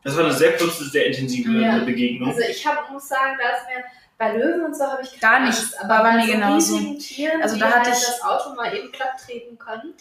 das 0.04 0.16
war 0.18 0.26
eine 0.26 0.34
sehr 0.34 0.56
kurze, 0.58 0.86
sehr 0.90 1.08
intensive 1.08 1.52
Ja. 1.52 1.78
äh, 1.78 1.80
Begegnung. 1.86 2.30
also 2.30 2.42
ich 2.42 2.66
hab, 2.68 2.90
muss 2.92 3.08
sagen, 3.08 3.38
da 3.42 3.50
ist 3.58 3.66
mir 3.68 3.84
bei 4.18 4.32
Löwen 4.38 4.66
und 4.66 4.76
so 4.76 4.86
habe 4.86 5.02
ich 5.02 5.20
keine 5.20 5.22
Gar 5.22 5.40
nicht, 5.48 5.58
Angst, 5.58 5.78
war 5.90 6.04
bei 6.04 6.12
mir 6.14 6.26
so 6.26 6.32
genauso. 6.32 6.76
riesigen 6.76 7.00
Tieren, 7.00 7.42
Also 7.42 7.58
da 7.58 7.66
hatte 7.66 7.90
halt 7.92 7.98
ich- 7.98 8.06
das 8.06 8.22
Auto 8.22 8.54
mal 8.56 8.74
eben 8.76 8.92
platt 8.92 9.14
treten 9.26 9.58
können. 9.58 9.94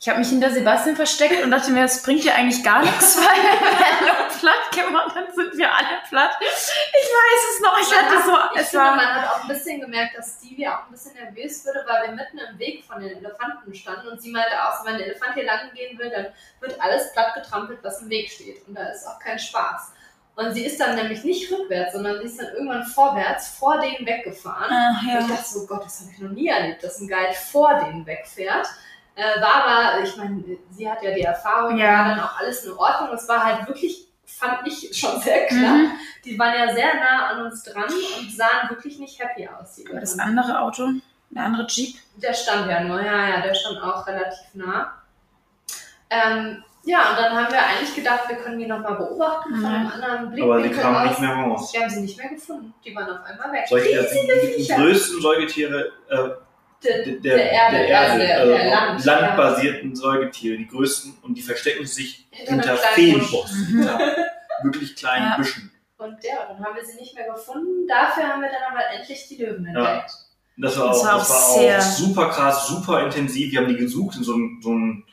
Ich 0.00 0.08
habe 0.08 0.20
mich 0.20 0.28
hinter 0.28 0.48
Sebastian 0.50 0.94
versteckt 0.94 1.42
und 1.42 1.50
dachte 1.50 1.72
mir, 1.72 1.82
das 1.82 2.02
bringt 2.04 2.22
ja 2.22 2.34
eigentlich 2.34 2.62
gar 2.62 2.82
nichts, 2.82 3.16
weil 3.16 3.42
wir 3.42 3.60
werden 3.60 4.06
nur 4.06 4.38
platt 4.38 4.70
gemacht, 4.86 5.12
dann 5.16 5.26
sind 5.34 5.58
wir 5.58 5.74
alle 5.74 5.88
platt. 6.08 6.30
Ich 6.40 6.46
weiß 6.46 7.42
es 7.54 7.60
noch, 7.60 7.80
ich 7.80 7.90
Man 7.90 8.04
hatte 8.04 8.16
hat- 8.18 8.24
so, 8.24 8.54
ich 8.54 8.60
es 8.60 8.68
finde, 8.70 8.84
war, 8.84 8.94
man 8.96 9.06
hat 9.14 9.28
auch 9.28 9.42
ein 9.42 9.48
bisschen 9.48 9.80
gemerkt, 9.80 10.16
dass 10.16 10.36
Stevie 10.38 10.68
auch 10.68 10.84
ein 10.86 10.92
bisschen 10.92 11.14
nervös 11.14 11.66
wurde, 11.66 11.84
weil 11.88 12.02
wir 12.08 12.14
mitten 12.14 12.38
im 12.38 12.58
Weg 12.60 12.84
von 12.84 13.00
den 13.00 13.18
Elefanten 13.18 13.74
standen 13.74 14.06
und 14.06 14.22
sie 14.22 14.30
meinte 14.30 14.52
auch, 14.62 14.84
wenn 14.86 14.98
der 14.98 15.06
Elefant 15.08 15.34
hier 15.34 15.44
lang 15.46 15.72
gehen 15.74 15.98
will, 15.98 16.10
dann 16.10 16.26
wird 16.60 16.80
alles 16.80 17.12
platt 17.12 17.34
getrampelt, 17.34 17.80
was 17.82 18.00
im 18.00 18.08
Weg 18.08 18.30
steht. 18.30 18.68
Und 18.68 18.76
da 18.78 18.88
ist 18.90 19.04
auch 19.04 19.18
kein 19.18 19.38
Spaß. 19.38 19.92
Und 20.36 20.54
sie 20.54 20.64
ist 20.64 20.78
dann 20.78 20.94
nämlich 20.94 21.24
nicht 21.24 21.50
rückwärts, 21.50 21.94
sondern 21.94 22.20
sie 22.20 22.26
ist 22.26 22.38
dann 22.40 22.52
irgendwann 22.52 22.84
vorwärts 22.84 23.48
vor 23.58 23.80
denen 23.80 24.06
weggefahren. 24.06 24.70
Ach, 24.70 25.02
Und 25.02 25.08
ja. 25.08 25.18
ich 25.18 25.26
dachte 25.26 25.48
so, 25.48 25.66
Gott, 25.66 25.84
das 25.84 25.98
habe 26.02 26.10
ich 26.12 26.18
noch 26.20 26.30
nie 26.30 26.46
erlebt, 26.46 26.84
dass 26.84 27.00
ein 27.00 27.08
Guide 27.08 27.34
vor 27.50 27.74
denen 27.84 28.06
wegfährt. 28.06 28.68
Äh, 29.20 29.40
war 29.40 29.64
aber, 29.64 30.04
ich 30.04 30.16
meine, 30.16 30.44
sie 30.70 30.88
hat 30.88 31.02
ja 31.02 31.12
die 31.12 31.22
Erfahrung, 31.22 31.76
Ja. 31.76 31.86
war 31.98 32.04
dann 32.10 32.20
auch 32.20 32.38
alles 32.38 32.64
in 32.64 32.72
Ordnung. 32.72 33.08
Es 33.14 33.28
war 33.28 33.44
halt 33.44 33.66
wirklich, 33.66 34.06
fand 34.24 34.64
ich 34.64 34.96
schon 34.96 35.20
sehr 35.20 35.46
klar. 35.46 35.72
Mhm. 35.74 35.90
Die 36.24 36.38
waren 36.38 36.54
ja 36.56 36.72
sehr 36.72 36.94
nah 36.94 37.26
an 37.30 37.42
uns 37.46 37.64
dran 37.64 37.82
und 37.84 38.30
sahen 38.32 38.70
wirklich 38.70 39.00
nicht 39.00 39.18
happy 39.20 39.48
aus. 39.48 39.74
Die 39.74 39.88
Aber 39.90 39.98
das 39.98 40.16
andere 40.20 40.60
Auto, 40.60 40.86
der 41.30 41.42
andere 41.42 41.66
Jeep, 41.66 41.96
der 42.16 42.32
stand 42.32 42.70
ja 42.70 42.80
nur, 42.84 43.02
ja, 43.02 43.28
ja, 43.28 43.40
der 43.40 43.54
stand 43.54 43.82
auch 43.82 44.06
relativ 44.06 44.38
nah. 44.54 44.92
Ähm, 46.10 46.62
ja, 46.84 47.10
und 47.10 47.18
dann 47.18 47.34
haben 47.36 47.52
wir 47.52 47.58
eigentlich 47.60 47.94
gedacht, 47.96 48.28
wir 48.28 48.36
können 48.36 48.58
die 48.60 48.66
nochmal 48.66 48.94
beobachten 48.94 49.54
von 49.56 49.64
einem 49.66 49.88
anderen 49.90 50.30
Blickwinkel 50.30 50.52
Aber 50.52 50.62
sie 50.62 50.80
kamen 50.80 50.96
aus. 50.96 51.08
nicht 51.10 51.20
mehr 51.20 51.34
raus. 51.34 51.72
Wir 51.72 51.80
haben 51.82 51.90
sie 51.90 52.00
nicht 52.02 52.16
mehr 52.18 52.28
gefunden. 52.28 52.72
Die 52.84 52.94
waren 52.94 53.10
auf 53.18 53.24
einmal 53.26 53.52
weg. 53.52 53.66
Solche, 53.68 53.88
Riesige 53.88 54.40
die, 54.40 54.46
die 54.46 54.52
Viecher. 54.62 54.76
größten 54.76 55.20
Säugetiere 55.20 55.92
äh, 56.08 56.28
Der, 56.84 57.02
der, 57.04 57.12
der 57.20 57.50
Erde, 57.52 57.76
der 57.78 57.88
Erde, 57.88 57.98
also 58.12 58.18
der, 58.18 58.38
also 58.40 58.52
der 58.52 58.70
Land. 58.70 59.04
landbasierten 59.04 59.96
Säugetiere, 59.96 60.56
die 60.58 60.68
größten, 60.68 61.14
und 61.22 61.34
die 61.34 61.42
verstecken 61.42 61.84
sich 61.86 62.26
Hinter. 62.30 62.76
Feenbossen, 62.76 63.66
hinter 63.66 63.98
wirklich 64.62 64.94
kleinen 64.94 65.26
Ja. 65.30 65.36
Büschen. 65.36 65.72
Und 65.96 66.16
ja, 66.22 66.46
dann 66.48 66.64
haben 66.64 66.76
wir 66.76 66.84
sie 66.84 66.94
nicht 66.96 67.14
mehr 67.16 67.26
gefunden. 67.34 67.86
Dafür 67.88 68.28
haben 68.28 68.40
wir 68.40 68.48
dann 68.48 68.72
aber 68.72 68.84
endlich 68.96 69.26
die 69.28 69.36
Löwen 69.42 69.66
entdeckt. 69.66 70.10
Und 70.56 70.62
Das 70.62 70.78
war, 70.78 70.88
Das 70.88 71.00
auch, 71.00 71.04
war 71.06 71.18
das 71.18 71.30
auch 71.30 71.56
war 71.56 71.60
sehr- 71.60 71.78
auch 71.78 71.82
super 71.82 72.28
krass, 72.30 72.68
super 72.68 73.04
intensiv. 73.04 73.50
Wir 73.50 73.60
haben 73.60 73.68
die 73.68 73.76
gesucht 73.76 74.16
in 74.16 74.22
so 74.22 74.34
einem, 74.34 74.60
so 74.62 74.70
einem 74.70 75.04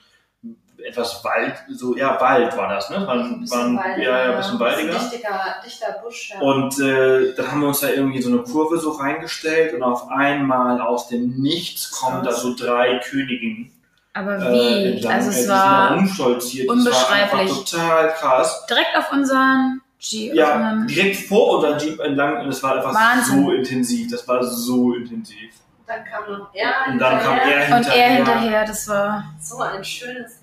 etwas 0.86 1.24
Wald, 1.24 1.56
so 1.70 1.95
ja 1.98 2.20
Wald 2.22 2.56
war 2.56 2.70
das, 2.70 2.90
ne? 2.90 3.06
War, 3.07 3.16
Ein 3.16 3.41
bisschen 3.41 3.57
waren, 3.60 3.78
waldiger, 3.78 4.03
ja, 4.12 4.26
ja, 4.26 4.32
ein 4.32 4.38
bisschen 4.38 4.60
waldiger. 4.60 4.94
Dichtiger, 4.94 5.56
dichter 5.66 5.91
Busch. 6.03 6.32
Ja. 6.34 6.40
Und 6.40 6.80
äh, 6.80 7.34
dann 7.36 7.52
haben 7.52 7.62
wir 7.62 7.68
uns 7.70 7.80
da 7.80 7.90
irgendwie 7.90 8.22
so 8.22 8.30
eine 8.30 8.44
Kurve 8.44 8.78
so 8.78 8.91
reingestellt 8.91 9.74
und 9.74 9.84
auf 9.84 10.10
einmal 10.10 10.80
aus 10.82 11.07
dem 11.10 11.30
Nichts 11.41 11.91
kommen 11.91 12.24
da 12.24 12.32
so 12.32 12.56
drei 12.56 12.99
Königinnen. 12.99 13.72
aber 14.14 14.38
äh, 14.38 14.99
wie? 15.02 15.07
also 15.07 15.30
es 15.30 15.36
die 15.36 15.41
sind 15.41 15.49
da 15.52 15.90
war 15.90 15.98
unstolziert. 15.98 16.70
Das 16.70 16.76
war 16.76 16.78
unbeschreiblich. 16.78 17.41
einfach 17.52 17.66
total 17.66 18.14
krass. 18.14 18.66
direkt 18.70 18.98
auf 18.98 19.12
unseren 19.12 19.82
Jeep. 19.99 20.36
Ja, 20.36 20.76
direkt 20.88 21.16
vor 21.28 21.56
unserem 21.56 21.80
Jeep 21.80 21.99
entlang 21.99 22.41
und 22.41 22.49
es 22.49 22.62
war 22.62 22.76
einfach 22.76 22.94
Wahnsinn. 22.94 23.44
so 23.45 23.52
intensiv. 23.52 24.12
Das 24.12 24.28
war 24.28 24.44
so 24.44 24.94
intensiv. 24.94 25.52
dann 25.88 26.03
kam 26.06 26.32
noch 26.32 26.53
er 26.53 26.91
Und 26.91 26.99
dann 26.99 27.20
kam 27.20 27.34
hinterher. 27.40 27.68
er 27.70 27.76
und 27.78 27.88
er 27.88 28.10
hinterher, 28.10 28.66
das 28.66 28.88
war, 28.88 29.24
So 29.41 29.57
ein 29.62 29.84
schönes, 29.84 30.41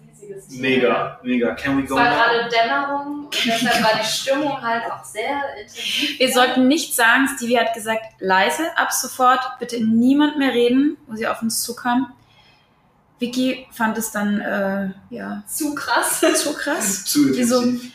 riesiges 0.48 0.48
Tier. 0.48 0.60
Mega, 0.60 1.20
mega. 1.23 1.55
Can 1.55 1.77
we 1.78 1.82
Es 1.85 1.89
go 1.89 1.97
war 1.97 2.05
now? 2.05 2.16
gerade 2.16 2.48
Dämmerung 2.51 3.24
und 3.27 3.35
deshalb 3.44 3.82
war 3.82 3.98
die 4.01 4.06
Stimmung 4.06 4.60
halt 4.62 4.85
auch 4.90 5.05
sehr 5.05 5.40
intensiv. 5.60 6.19
wir 6.19 6.32
sollten 6.32 6.69
nicht 6.69 6.94
sagen, 6.94 7.28
Stevie 7.36 7.59
hat 7.59 7.74
gesagt, 7.74 8.02
leise, 8.20 8.64
ab 8.77 8.93
sofort, 8.93 9.40
bitte 9.59 9.82
niemand 9.85 10.39
mehr 10.39 10.52
reden, 10.52 10.97
wo 11.06 11.16
sie 11.16 11.27
auf 11.27 11.43
uns 11.43 11.62
zukam. 11.62 12.12
Vicky 13.19 13.66
fand 13.70 13.97
es 13.98 14.10
dann, 14.10 14.40
äh, 14.40 14.89
ja, 15.14 15.44
zu 15.47 15.74
krass. 15.77 16.20
zu 16.20 16.55
krass. 16.55 17.05
Zu 17.05 17.28
intensiv. 17.28 17.91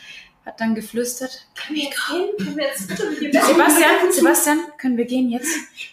Hat 0.48 0.60
dann 0.60 0.74
geflüstert. 0.74 1.46
Können 1.54 1.76
wir 1.76 1.84
jetzt 1.84 2.06
gehen? 2.08 2.28
Können 2.38 2.56
wir 2.56 2.64
jetzt 2.64 2.88
bitte 2.88 3.10
mit 3.10 3.20
dir 3.20 3.42
Sebastian, 3.44 3.90
Sebastian, 4.12 4.58
können 4.78 4.96
wir 4.96 5.04
gehen 5.04 5.30
jetzt? 5.30 5.48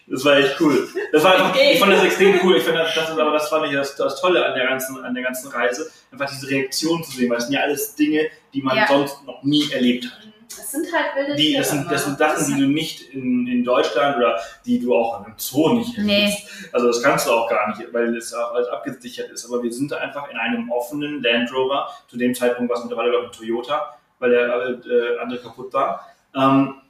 Das 0.08 0.24
war 0.26 0.38
echt 0.38 0.60
cool. 0.62 0.88
Das 1.12 1.24
war 1.24 1.34
einfach, 1.36 1.56
ich 1.60 1.80
fand 1.80 1.92
das 1.94 2.04
extrem 2.04 2.40
cool. 2.44 2.56
Ich 2.58 2.64
fand 2.64 2.78
das, 2.78 2.96
das 2.96 3.10
ist 3.10 3.20
aber 3.20 3.32
das 3.32 3.50
fand 3.50 3.66
ich 3.68 3.74
das, 3.74 3.96
das 3.96 4.20
Tolle 4.22 4.46
an 4.46 4.56
der 4.56 4.66
ganzen, 4.68 5.04
an 5.04 5.14
der 5.14 5.24
ganzen 5.24 5.50
Reise, 5.52 5.92
einfach 6.12 6.30
diese 6.30 6.50
Reaktion 6.50 7.04
zu 7.04 7.12
sehen, 7.12 7.30
weil 7.30 7.38
es 7.38 7.44
sind 7.46 7.54
ja 7.54 7.62
alles 7.62 7.96
Dinge, 7.96 8.28
die 8.54 8.62
man 8.62 8.78
Ja. 8.78 8.88
sonst 8.88 9.24
noch 9.26 9.44
nie 9.44 9.70
erlebt 9.72 10.06
hat. 10.06 10.28
Es 10.58 10.72
sind 10.72 10.88
halt 10.94 11.08
wilde 11.16 11.36
Die, 11.36 11.54
das, 11.58 11.70
sind, 11.72 11.92
das 11.92 12.06
sind 12.06 12.18
Sachen, 12.18 12.48
die 12.56 12.62
du 12.62 12.68
nicht 12.68 13.02
in, 13.14 13.46
in 13.48 13.64
Deutschland 13.66 14.16
oder 14.16 14.40
die 14.66 14.80
du 14.80 14.96
auch 14.96 15.20
in 15.20 15.26
einem 15.26 15.34
Zoo 15.38 15.74
nicht 15.74 15.98
Nee. 15.98 16.14
erlebst. 16.22 16.44
Also 16.72 16.88
das 16.88 17.04
kannst 17.04 17.28
du 17.28 17.32
auch 17.32 17.50
gar 17.50 17.76
nicht, 17.76 17.92
weil 17.94 18.16
es 18.16 18.34
auch 18.34 18.54
alles 18.54 18.70
abgesichert 18.70 19.30
ist. 19.32 19.46
Aber 19.46 19.62
wir 19.62 19.74
sind 19.74 19.92
da 19.92 19.98
einfach 19.98 20.30
in 20.32 20.38
einem 20.38 20.72
offenen 20.72 21.22
Land 21.22 21.52
Rover, 21.54 21.90
zu 22.08 22.16
dem 22.18 22.34
Zeitpunkt 22.34 22.70
war 22.72 22.78
es 22.78 22.84
mittlerweile 22.86 23.10
glaube 23.12 23.26
ich 23.26 23.32
ein 23.32 23.38
Toyota, 23.38 23.98
weil 24.20 24.32
der 24.32 24.48
äh, 24.86 25.20
andere 25.20 25.42
kaputt 25.42 25.74
war. 25.74 26.10
Ähm, 26.36 26.82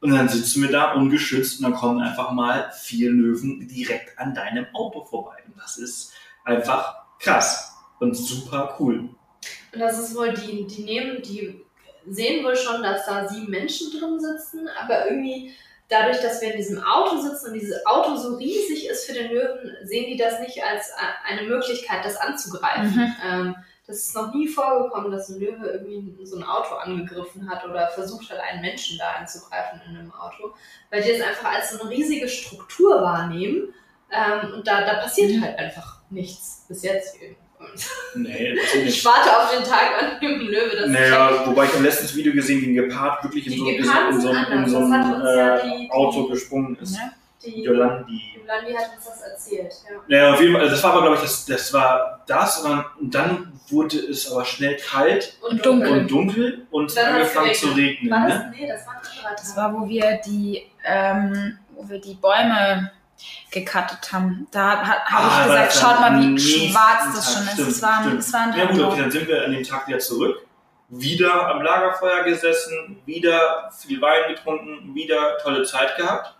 und 0.00 0.10
dann 0.12 0.28
sitzen 0.28 0.62
wir 0.62 0.70
da 0.70 0.92
ungeschützt 0.92 1.58
und 1.58 1.64
dann 1.64 1.74
kommen 1.78 2.00
einfach 2.00 2.30
mal 2.32 2.70
vier 2.72 3.10
Löwen 3.10 3.68
direkt 3.68 4.18
an 4.18 4.32
deinem 4.34 4.66
Auto 4.72 5.04
vorbei. 5.04 5.36
Und 5.46 5.60
das 5.60 5.76
ist 5.76 6.12
einfach 6.44 6.94
krass 7.18 7.76
und 7.98 8.14
super 8.14 8.76
cool. 8.80 9.10
Und 9.72 9.78
das 9.80 9.98
ist 9.98 10.16
wohl, 10.16 10.32
die, 10.32 10.66
die 10.66 10.84
nehmen, 10.84 11.22
die 11.22 11.62
sehen 12.08 12.42
wohl 12.44 12.56
schon, 12.56 12.82
dass 12.82 13.04
da 13.04 13.28
sieben 13.28 13.50
Menschen 13.50 13.90
drin 13.92 14.18
sitzen, 14.18 14.68
aber 14.82 15.06
irgendwie 15.10 15.52
dadurch, 15.90 16.20
dass 16.22 16.40
wir 16.40 16.52
in 16.52 16.56
diesem 16.56 16.82
Auto 16.82 17.20
sitzen 17.20 17.48
und 17.48 17.54
dieses 17.54 17.84
Auto 17.84 18.16
so 18.16 18.36
riesig 18.36 18.88
ist 18.88 19.04
für 19.04 19.12
den 19.12 19.30
Löwen, 19.30 19.76
sehen 19.84 20.06
die 20.06 20.16
das 20.16 20.40
nicht 20.40 20.62
als 20.64 20.90
a- 20.96 21.28
eine 21.28 21.42
Möglichkeit, 21.46 22.04
das 22.04 22.16
anzugreifen. 22.16 22.96
Mhm. 22.96 23.12
Ähm, 23.22 23.56
das 23.90 23.98
ist 24.06 24.14
noch 24.14 24.32
nie 24.32 24.48
vorgekommen, 24.48 25.10
dass 25.10 25.28
ein 25.28 25.40
Löwe 25.40 25.66
irgendwie 25.66 26.24
so 26.24 26.36
ein 26.36 26.42
Auto 26.44 26.74
angegriffen 26.76 27.48
hat 27.50 27.64
oder 27.64 27.88
versucht 27.88 28.30
hat, 28.30 28.38
einen 28.38 28.60
Menschen 28.62 28.96
da 28.98 29.12
anzugreifen 29.20 29.80
in 29.88 29.96
einem 29.96 30.12
Auto, 30.12 30.54
weil 30.90 31.02
die 31.02 31.10
es 31.10 31.20
einfach 31.22 31.52
als 31.52 31.70
so 31.72 31.80
eine 31.82 31.90
riesige 31.90 32.28
Struktur 32.28 33.02
wahrnehmen 33.02 33.74
ähm, 34.10 34.54
und 34.54 34.66
da, 34.66 34.80
da 34.86 34.94
passiert 35.02 35.32
Mhm. 35.36 35.42
halt 35.42 35.58
einfach 35.58 35.98
nichts 36.10 36.64
bis 36.68 36.82
jetzt 36.82 37.16
jedenfalls. 37.20 37.90
Nee, 38.14 38.54
Ich 38.86 39.04
warte 39.04 39.36
auf 39.36 39.50
den 39.54 39.62
Tag, 39.64 40.02
an 40.02 40.20
dem 40.20 40.40
ein 40.40 40.46
Löwe 40.46 40.76
das 40.76 40.88
Naja, 40.88 41.46
wobei 41.46 41.66
ich 41.66 41.72
habe 41.74 41.82
letztes 41.84 42.16
Video 42.16 42.32
gesehen, 42.32 42.62
wie 42.62 42.70
ein 42.70 42.74
Gepard 42.88 43.22
wirklich 43.24 43.46
in 43.46 43.52
Die 43.52 43.58
so, 43.58 43.68
in 43.68 43.84
so, 43.84 43.90
in 44.00 44.20
so, 44.20 44.30
in 44.52 44.68
so 44.68 44.78
ein 44.78 44.92
ja 45.22 45.56
äh, 45.56 45.62
die- 45.62 45.90
Auto 45.90 46.26
gesprungen 46.28 46.76
ist. 46.80 46.96
Ja. 46.96 47.10
Die 47.44 47.62
Jolandi. 47.62 48.20
Jolandi 48.38 48.72
hat 48.74 48.90
uns 48.96 49.04
das 49.06 49.22
erzählt, 49.22 49.72
ja. 49.88 49.96
Naja, 50.08 50.34
auf 50.34 50.40
jeden 50.40 50.52
Fall, 50.52 50.62
also 50.62 50.74
das 50.74 50.84
war 50.84 50.92
aber, 50.92 51.00
glaube 51.02 51.16
ich, 51.16 51.22
das, 51.22 51.46
das 51.46 51.72
war 51.72 52.22
das 52.26 52.58
und 52.58 52.70
dann, 52.70 52.84
und 53.00 53.14
dann 53.14 53.52
wurde 53.68 53.96
es 53.98 54.30
aber 54.30 54.44
schnell 54.44 54.76
kalt 54.76 55.36
Und 55.48 55.64
dunkel. 55.64 55.90
und 56.00 56.10
dunkel 56.10 56.66
und 56.70 56.94
Dann 56.96 57.14
angefangen 57.14 57.54
zu 57.54 57.68
regnen. 57.68 58.10
War 58.10 58.28
das? 58.28 58.38
Ne? 58.38 58.52
Nee, 58.58 58.66
das 58.68 58.86
war 58.86 58.94
ein 58.94 59.00
anderer 59.06 59.30
Das 59.36 59.56
war, 59.56 59.72
wo 59.74 59.88
wir 59.88 60.20
die, 60.26 60.62
ähm, 60.84 61.58
wo 61.74 61.88
wir 61.88 62.00
die 62.00 62.14
Bäume 62.14 62.90
gecuttet 63.50 64.12
haben. 64.12 64.46
Da 64.50 64.82
habe 64.82 65.00
Ah, 65.06 65.40
ich 65.42 65.46
gesagt, 65.46 65.72
schaut 65.74 66.00
mal, 66.00 66.20
wie 66.20 66.38
schwarz 66.38 67.14
das 67.14 67.24
Tag. 67.24 67.34
schon 67.34 67.42
ist. 67.44 67.52
Stimmt, 67.52 67.68
Das 67.68 67.82
war, 67.82 68.14
das 68.16 68.32
war 68.32 68.40
ein 68.40 68.58
Ja 68.58 68.64
gut, 68.66 68.80
okay, 68.80 69.00
dann 69.00 69.10
sind 69.10 69.28
wir 69.28 69.44
an 69.44 69.52
dem 69.52 69.62
Tag 69.62 69.86
wieder 69.88 69.98
zurück. 69.98 70.46
Wieder 70.88 71.48
am 71.48 71.62
Lagerfeuer 71.62 72.24
gesessen, 72.24 73.00
wieder 73.06 73.70
viel 73.78 74.00
Wein 74.02 74.34
getrunken, 74.34 74.92
wieder 74.94 75.38
tolle 75.38 75.62
Zeit 75.62 75.96
gehabt. 75.96 76.34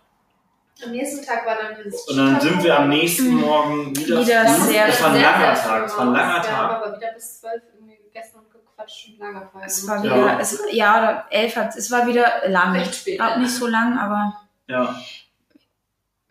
Am 0.83 0.91
nächsten 0.91 1.25
Tag 1.25 1.45
war 1.45 1.55
dann 1.55 1.75
dieses 1.83 2.07
Und 2.07 2.17
dann 2.17 2.39
sind 2.41 2.63
wir 2.63 2.79
am 2.79 2.89
nächsten 2.89 3.29
Mhm. 3.35 3.41
Morgen 3.41 3.95
wieder, 3.95 4.19
Wieder 4.21 4.45
früh. 4.47 4.71
sehr- 4.71 4.87
Das 4.87 5.01
war 5.01 5.09
ein 5.09 5.13
sehr, 5.15 5.21
langer 5.31 5.55
sehr 5.55 5.63
Tag, 5.65 5.85
es 5.85 5.97
war 5.97 6.01
ein 6.07 6.13
langer 6.13 6.35
raus. 6.37 6.45
Wir 6.47 6.57
haben 6.57 6.69
Tag. 6.69 6.83
aber 6.87 6.97
wieder 6.97 7.11
bis 7.13 7.39
zwölf 7.39 7.61
irgendwie 7.73 7.97
gegessen 8.03 8.35
und 8.39 8.51
gequatscht 8.51 9.07
und 9.09 9.19
Lagerfeuer 9.19 9.61
Es 9.65 9.81
gemacht. 9.81 9.97
war 9.97 10.03
wieder, 10.03 10.15
Ja. 10.17 10.39
es, 10.39 10.59
ja, 10.71 10.97
oder 10.99 11.25
elf 11.29 11.55
hat, 11.55 11.75
es 11.75 11.91
war 11.91 12.07
wieder 12.07 12.31
lang. 12.47 12.73
Recht 12.73 12.95
spät, 12.95 13.21
Auch 13.21 13.29
ja. 13.31 13.37
nicht 13.37 13.51
so 13.53 13.67
lang, 13.67 13.97
aber 13.99 14.33
Ja. 14.67 14.95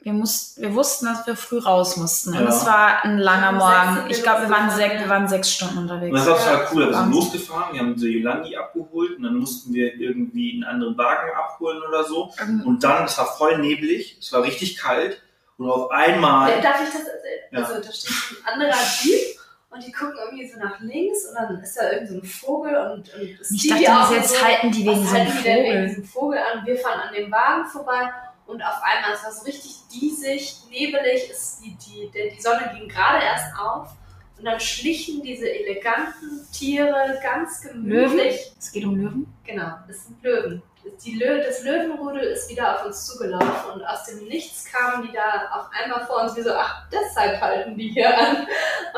Wir 0.03 0.13
mussten, 0.15 0.63
wir 0.63 0.75
wussten, 0.75 1.07
dass 1.07 1.27
wir 1.27 1.37
früh 1.37 1.59
raus 1.59 1.97
mussten. 1.97 2.31
Und 2.31 2.43
Ja. 2.45 2.49
es 2.49 2.65
war 2.67 3.05
ein 3.05 3.19
langer 3.19 3.53
sechs 3.53 3.63
Morgen. 3.97 4.11
Ich 4.11 4.23
glaube, 4.23 4.43
wir 4.43 4.51
waren 4.51 4.71
sechs, 4.71 4.95
ja. 4.95 5.01
wir 5.01 5.09
waren 5.09 5.29
sechs 5.29 5.53
Stunden 5.53 5.79
unterwegs. 5.79 6.11
Und 6.11 6.27
das 6.27 6.27
war 6.29 6.37
total 6.39 6.69
cool. 6.73 6.87
Wir 6.89 6.95
sind 6.95 7.13
losgefahren, 7.13 7.73
wir 7.75 7.81
haben 7.81 7.99
so 7.99 8.07
Jolandi 8.07 8.57
abgeholt 8.57 9.17
und 9.19 9.23
dann 9.25 9.37
mussten 9.37 9.73
wir 9.75 9.95
irgendwie 9.95 10.53
einen 10.55 10.65
anderen 10.65 10.97
Wagen 10.97 11.31
abholen 11.37 11.83
oder 11.87 12.05
so. 12.05 12.33
Irgend- 12.39 12.65
Und 12.67 12.83
dann, 12.83 13.05
es 13.05 13.19
war 13.19 13.27
voll 13.27 13.59
neblig, 13.59 14.17
es 14.21 14.33
war 14.33 14.43
richtig 14.43 14.79
kalt 14.79 15.21
und 15.59 15.71
auf 15.71 15.91
einmal. 15.91 16.51
Äh, 16.51 16.63
Darf 16.63 16.81
ich 16.83 16.89
das 16.89 17.03
erzählen? 17.03 17.41
Ja. 17.53 17.59
Also 17.59 17.75
da 17.81 17.93
steht 17.93 18.11
ein 18.47 18.53
anderer 18.55 18.79
Jeep 19.03 19.39
und 19.71 19.87
die 19.87 19.93
gucken 19.93 20.15
irgendwie 20.25 20.49
so 20.51 20.59
nach 20.59 20.81
links 20.81 21.27
und 21.27 21.35
dann 21.35 21.61
ist 21.63 21.77
da 21.77 21.91
irgend 21.93 22.09
so 22.09 22.15
ein 22.17 22.25
Vogel 22.25 22.75
und, 22.75 23.13
und 23.15 23.23
Ich 23.55 23.69
dachte, 23.69 24.15
jetzt 24.15 24.35
so, 24.35 24.45
halten 24.45 24.73
die 24.73 24.87
wegen 24.87 25.03
was 25.03 25.11
so 25.11 25.17
einem 25.17 25.31
Vogel. 25.33 26.05
Vogel 26.11 26.39
an? 26.39 26.67
Wir 26.67 26.79
fahren 26.79 27.01
an 27.09 27.15
dem 27.15 27.31
Wagen 27.31 27.67
vorbei 27.67 28.11
und 28.51 28.63
auf 28.63 28.83
einmal, 28.83 29.13
es 29.15 29.25
war 29.25 29.33
so 29.33 29.45
richtig 29.45 29.77
diesig, 29.93 30.57
nebelig, 30.71 31.31
ist 31.31 31.61
die, 31.63 31.77
die, 31.77 32.11
die 32.13 32.41
Sonne 32.41 32.73
ging 32.77 32.89
gerade 32.89 33.25
erst 33.25 33.57
auf 33.59 33.91
und 34.39 34.45
dann 34.45 34.59
schlichen 34.59 35.23
diese 35.23 35.49
eleganten 35.51 36.47
Tiere 36.53 37.19
ganz 37.23 37.65
Löwen? 37.65 37.85
gemütlich. 37.85 38.53
Es 38.59 38.73
geht 38.73 38.85
um 38.85 38.97
Löwen. 38.97 39.33
Genau, 39.45 39.75
es 39.89 40.05
sind 40.05 40.23
Löwen. 40.23 40.63
Die 41.05 41.15
Lö 41.19 41.43
das 41.43 41.63
Löwenrudel 41.63 42.23
ist 42.23 42.49
wieder 42.51 42.75
auf 42.75 42.87
uns 42.87 43.07
zugelaufen 43.07 43.71
und 43.75 43.83
aus 43.85 44.05
dem 44.05 44.25
Nichts 44.29 44.65
kamen 44.71 45.07
die 45.07 45.13
da 45.13 45.49
auf 45.53 45.67
einmal 45.73 46.05
vor 46.07 46.23
uns 46.23 46.35
wie 46.37 46.43
so, 46.43 46.53
ach, 46.55 46.83
deshalb 46.91 47.41
halten 47.41 47.77
die 47.77 47.89
hier 47.89 48.17
an. 48.19 48.47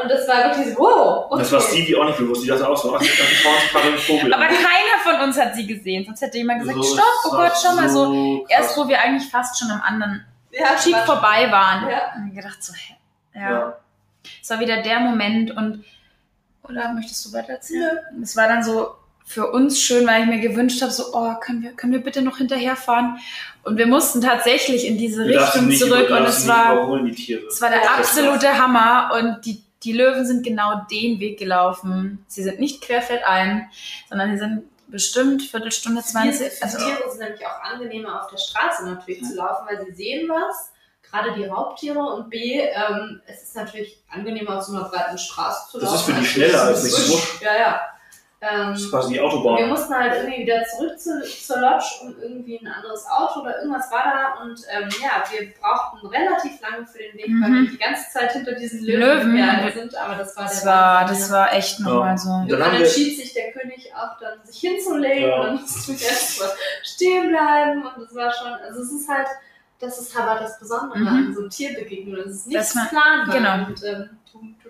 Und 0.00 0.08
das 0.10 0.26
war 0.28 0.44
wirklich 0.44 0.74
so, 0.74 0.80
wow. 0.80 1.26
Okay. 1.30 1.40
Das 1.42 1.52
war 1.52 1.60
Stevie 1.60 1.96
auch 1.96 2.04
nicht 2.04 2.18
bewusst. 2.18 2.42
Die 2.44 2.48
dachte 2.48 2.68
auch 2.68 2.76
so, 2.76 2.94
ach, 2.94 3.00
da 3.00 3.04
schauen 3.06 3.54
uns 3.54 3.70
gerade 3.72 3.88
einen 3.88 3.98
Vogel 3.98 4.32
Aber 4.34 4.42
an. 4.44 4.48
keiner 4.50 4.98
von 5.02 5.20
uns 5.28 5.38
hat 5.38 5.54
sie 5.54 5.66
gesehen. 5.66 6.04
Sonst 6.04 6.20
hätte 6.22 6.38
jemand 6.38 6.60
gesagt, 6.60 6.76
So, 6.78 6.94
stopp, 6.94 7.04
oh 7.26 7.30
Gott, 7.30 7.52
schau 7.60 7.74
mal 7.74 7.88
so. 7.88 8.44
krass. 8.46 8.50
Erst 8.60 8.76
wo 8.78 8.88
wir 8.88 9.00
eigentlich 9.00 9.30
fast 9.30 9.58
schon 9.58 9.70
am 9.70 9.80
anderen 9.82 10.24
ja, 10.52 10.64
war- 10.92 11.06
vorbei 11.06 11.50
waren. 11.50 11.88
Ja. 11.90 12.12
Und 12.16 12.26
wir 12.32 12.42
gedacht 12.42 12.62
so, 12.62 12.72
hä? 12.74 12.94
Ja. 13.34 13.50
Ja. 13.50 13.76
Es 14.40 14.50
war 14.50 14.60
wieder 14.60 14.82
der 14.82 15.00
Moment 15.00 15.50
und 15.56 15.84
oder 16.64 16.92
möchtest 16.92 17.24
du 17.26 17.32
weiter 17.32 17.54
erzählen? 17.54 17.98
Es 18.22 18.36
war 18.36 18.46
dann 18.46 18.62
so 18.62 18.94
für 19.24 19.50
uns 19.50 19.80
schön, 19.80 20.06
weil 20.06 20.22
ich 20.22 20.28
mir 20.28 20.40
gewünscht 20.40 20.82
habe, 20.82 20.92
so, 20.92 21.04
oh, 21.12 21.34
können 21.40 21.62
wir, 21.62 21.72
können 21.72 21.92
wir 21.92 22.02
bitte 22.02 22.22
noch 22.22 22.38
hinterherfahren? 22.38 23.18
Und 23.64 23.78
wir 23.78 23.86
mussten 23.86 24.20
tatsächlich 24.20 24.86
in 24.86 24.98
diese 24.98 25.24
Du 25.24 25.32
darfst 25.32 25.54
Richtung 25.54 25.68
nicht 25.68 25.78
zurück 25.80 26.10
und 26.10 26.24
es 26.24 26.38
nicht 26.40 26.48
war, 26.48 27.00
es 27.48 27.62
war 27.62 27.70
der 27.70 27.82
Ja, 27.82 27.94
absolute 27.96 28.58
Hammer 28.58 29.10
und 29.18 29.44
die, 29.46 29.62
die 29.84 29.92
Löwen 29.92 30.26
sind 30.26 30.44
genau 30.44 30.82
den 30.90 31.20
Weg 31.20 31.38
gelaufen. 31.38 32.24
Sie 32.28 32.42
sind 32.42 32.58
nicht 32.60 32.82
querfeldein, 32.82 33.68
sondern 34.08 34.32
sie 34.32 34.38
sind 34.38 34.62
bestimmt 34.88 35.42
Viertelstunde, 35.42 36.02
Für 36.02 36.08
20, 36.08 36.52
die 36.58 36.62
also 36.62 36.78
Tiere 36.78 37.10
sind 37.10 37.20
nämlich 37.20 37.46
auch 37.46 37.62
angenehmer 37.72 38.22
auf 38.22 38.30
der 38.30 38.36
Straße 38.36 38.84
natürlich 38.84 39.24
zu 39.24 39.34
laufen, 39.36 39.66
weil 39.68 39.84
sie 39.86 39.92
sehen 39.92 40.28
was, 40.28 40.70
gerade 41.10 41.32
die 41.34 41.44
Raubtiere 41.44 41.98
und 41.98 42.28
B, 42.28 42.60
ähm, 42.60 43.20
es 43.26 43.42
ist 43.44 43.56
natürlich 43.56 44.02
angenehmer 44.10 44.58
auf 44.58 44.64
so 44.64 44.76
einer 44.76 44.88
breiten 44.88 45.16
Straße 45.16 45.70
zu 45.70 45.78
Das 45.78 45.90
laufen. 45.90 45.96
ist 45.96 46.04
für 46.16 46.20
die 46.20 46.26
schneller 46.26 46.62
als 46.62 46.82
durch 46.82 46.92
so. 46.92 47.18
Ja, 47.42 47.56
ja. 47.58 47.80
Ähm, 48.44 48.70
Das 48.72 48.80
ist 48.82 48.90
quasi 48.90 49.08
die 49.10 49.14
wir 49.20 49.24
Autobahn. 49.24 49.68
mussten 49.68 49.94
halt 49.94 50.14
irgendwie 50.16 50.42
wieder 50.42 50.64
zurück 50.64 50.98
zu, 50.98 51.22
zur 51.22 51.60
Lodge 51.60 51.84
und 52.02 52.18
irgendwie 52.20 52.58
ein 52.58 52.66
anderes 52.66 53.06
Auto 53.08 53.40
oder 53.40 53.58
irgendwas 53.58 53.88
war 53.92 54.02
da 54.02 54.42
und 54.42 54.60
ähm, 54.68 54.88
ja, 55.00 55.22
wir 55.30 55.52
brauchten 55.60 56.04
relativ 56.08 56.60
lange 56.60 56.84
für 56.84 56.98
den 56.98 57.14
Weg, 57.14 57.26
weil 57.40 57.50
Mhm. 57.50 57.62
wir 57.66 57.70
die 57.70 57.78
ganze 57.78 58.10
Zeit 58.12 58.32
hinter 58.32 58.52
diesen 58.56 58.82
Löwen, 58.84 58.98
Löwen. 59.00 59.36
ja, 59.36 59.70
sind, 59.70 59.94
aber 59.94 60.16
das 60.16 60.36
war 60.36 60.44
das 60.46 60.60
der 60.62 60.72
war, 60.72 61.00
Wahnsinn, 61.02 61.18
das 61.20 61.28
ja. 61.28 61.34
war 61.36 61.52
echt 61.54 61.78
nochmal 61.80 62.18
so. 62.18 62.28
Dann 62.30 62.40
haben 62.40 62.48
Irgendwann 62.48 62.72
wir- 62.72 62.80
entschied 62.80 63.16
sich 63.16 63.32
der 63.32 63.52
König 63.52 63.92
auch 63.94 64.18
dann, 64.18 64.44
sich 64.44 64.58
hinzulegen 64.60 65.28
Ja. 65.28 65.36
und 65.40 65.46
dann 65.46 65.60
mussten 65.60 66.00
wir 66.00 66.06
erstmal 66.08 66.50
stehen 66.82 67.28
bleiben 67.28 67.86
und 67.86 68.04
das 68.04 68.14
war 68.16 68.32
schon, 68.32 68.52
also 68.54 68.82
es 68.82 68.90
ist 68.92 69.08
halt, 69.08 69.28
das 69.78 69.98
ist 70.00 70.16
aber 70.18 70.40
das 70.40 70.58
Besondere 70.58 70.98
Mhm. 70.98 71.06
an 71.06 71.34
so 71.34 71.48
Tierbegegnungen. 71.48 72.28
Es 72.28 72.34
ist 72.38 72.46
nichts 72.48 72.72
planbar 72.90 73.34
genau. 73.36 73.66
und 73.68 73.84
ähm, 73.84 74.10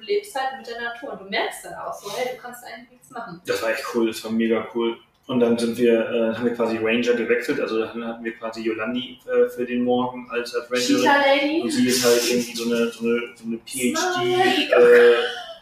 lebst 0.03 0.35
halt 0.35 0.59
mit 0.59 0.67
der 0.67 0.81
Natur 0.81 1.13
und 1.13 1.21
du 1.23 1.25
merkst 1.31 1.65
dann 1.65 1.75
auch 1.75 1.93
so, 1.95 2.11
hey, 2.17 2.35
du 2.37 2.43
kannst 2.43 2.65
eigentlich 2.65 2.91
nichts 2.91 3.11
machen. 3.11 3.41
Das 3.47 3.63
war 3.63 3.71
echt 3.71 3.85
cool, 3.95 4.07
das 4.09 4.23
war 4.25 4.31
mega 4.33 4.67
cool. 4.75 4.99
Und 5.29 5.39
dann 5.41 5.57
sind 5.57 5.79
wir, 5.79 5.93
äh, 6.11 6.35
haben 6.35 6.45
wir 6.45 6.55
quasi 6.55 6.79
Ranger 6.79 7.15
gewechselt, 7.15 7.61
also 7.61 7.79
dann 7.81 8.05
hatten 8.05 8.25
wir 8.25 8.37
quasi 8.37 8.61
Yolandi 8.63 9.21
äh, 9.25 9.49
für 9.49 9.65
den 9.65 9.85
Morgen 9.85 10.29
als, 10.31 10.53
als 10.55 10.69
Ranger. 10.71 10.83
Cheetah 10.83 11.15
Und 11.15 11.25
Lady. 11.25 11.71
sie 11.71 11.87
ist 11.89 12.05
halt 12.05 12.29
irgendwie 12.29 12.55
so 12.57 12.65
eine, 12.65 12.89
so 12.89 13.05
eine, 13.05 13.21
so 13.37 13.45
eine 13.47 13.59
Smile. 13.65 15.15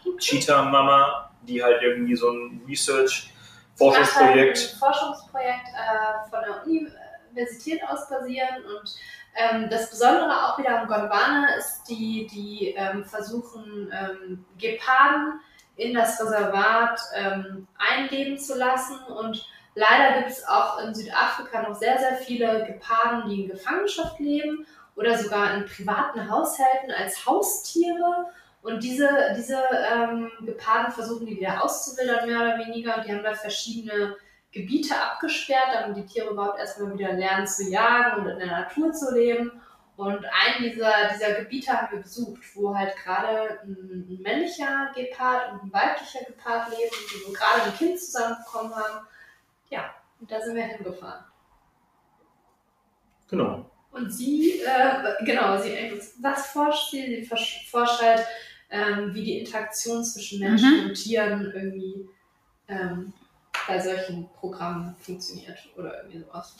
PhD-Cheetah-Mama, 0.05 1.31
die 1.43 1.63
halt 1.63 1.81
irgendwie 1.83 2.15
so 2.15 2.29
ein 2.31 2.43
macht 2.53 2.61
halt 2.61 2.69
Research-Forschungsprojekt. 2.69 4.57
ein 4.73 4.79
Forschungsprojekt 4.79 5.67
äh, 5.75 6.29
von 6.29 6.39
der 6.43 6.63
Universität 6.65 7.81
aus 7.87 8.09
basieren 8.09 8.65
und 8.65 8.95
ähm, 9.35 9.69
das 9.69 9.89
Besondere 9.89 10.31
auch 10.31 10.57
wieder 10.57 10.81
am 10.81 10.87
Gondwana 10.87 11.55
ist, 11.57 11.83
die, 11.83 12.27
die 12.27 12.73
ähm, 12.77 13.05
versuchen, 13.05 13.91
ähm, 13.91 14.45
Geparden 14.57 15.39
in 15.75 15.93
das 15.93 16.21
Reservat 16.21 16.99
ähm, 17.15 17.67
einleben 17.77 18.37
zu 18.37 18.57
lassen 18.57 18.99
und 19.07 19.47
leider 19.73 20.19
gibt 20.19 20.31
es 20.31 20.47
auch 20.47 20.79
in 20.79 20.93
Südafrika 20.93 21.61
noch 21.61 21.75
sehr, 21.75 21.97
sehr 21.97 22.15
viele 22.15 22.65
Geparden, 22.65 23.29
die 23.29 23.43
in 23.43 23.49
Gefangenschaft 23.49 24.19
leben 24.19 24.65
oder 24.95 25.17
sogar 25.17 25.55
in 25.55 25.65
privaten 25.65 26.29
Haushalten 26.29 26.91
als 26.91 27.25
Haustiere 27.25 28.27
und 28.61 28.83
diese, 28.83 29.09
diese 29.35 29.59
ähm, 29.91 30.31
Geparden 30.45 30.91
versuchen 30.91 31.25
die 31.25 31.37
wieder 31.37 31.63
auszuwildern, 31.63 32.27
mehr 32.27 32.41
oder 32.41 32.59
weniger. 32.59 32.97
Und 32.97 33.05
die 33.05 33.11
haben 33.11 33.23
da 33.23 33.33
verschiedene 33.33 34.15
Gebiete 34.51 34.95
abgesperrt, 34.99 35.69
damit 35.73 35.97
die 35.97 36.05
Tiere 36.05 36.29
überhaupt 36.31 36.59
erstmal 36.59 36.97
wieder 36.97 37.13
lernen 37.13 37.47
zu 37.47 37.69
jagen 37.69 38.21
und 38.21 38.29
in 38.29 38.39
der 38.39 38.47
Natur 38.47 38.91
zu 38.91 39.13
leben. 39.13 39.51
Und 39.97 40.25
einen 40.25 40.63
dieser, 40.71 41.09
dieser 41.13 41.33
Gebiete 41.35 41.71
haben 41.71 41.91
wir 41.91 42.01
besucht, 42.01 42.41
wo 42.55 42.75
halt 42.75 42.95
gerade 42.97 43.59
ein, 43.63 44.19
männlicher 44.21 44.91
Gepard 44.95 45.53
und 45.53 45.63
ein 45.63 45.73
weiblicher 45.73 46.25
Gepard 46.25 46.69
leben, 46.71 46.95
die 47.13 47.23
so 47.25 47.31
gerade 47.31 47.63
ein 47.63 47.77
Kind 47.77 47.99
zusammenbekommen 47.99 48.75
haben. 48.75 49.05
Ja, 49.69 49.93
und 50.19 50.31
da 50.31 50.41
sind 50.41 50.55
wir 50.55 50.63
hingefahren. 50.63 51.23
Genau. 53.29 53.69
Und 53.91 54.09
sie, 54.09 54.61
äh, 54.61 55.25
genau, 55.25 55.57
sie, 55.61 55.75
was 56.21 56.47
forscht 56.47 56.91
sie? 56.91 57.05
Sie 57.23 57.27
forsch- 57.29 57.69
forscht 57.69 58.01
halt, 58.01 58.25
ähm, 58.69 59.13
wie 59.13 59.23
die 59.23 59.39
Interaktion 59.39 60.03
zwischen 60.03 60.39
Menschen 60.39 60.79
Mhm. 60.83 60.85
und 60.89 60.93
Tieren 60.95 61.51
irgendwie 61.53 62.09
ähm, 62.69 63.13
bei 63.67 63.79
solchen 63.79 64.29
Programmen 64.39 64.95
funktioniert 64.99 65.57
oder 65.77 65.97
irgendwie 65.97 66.19
sowas. 66.19 66.55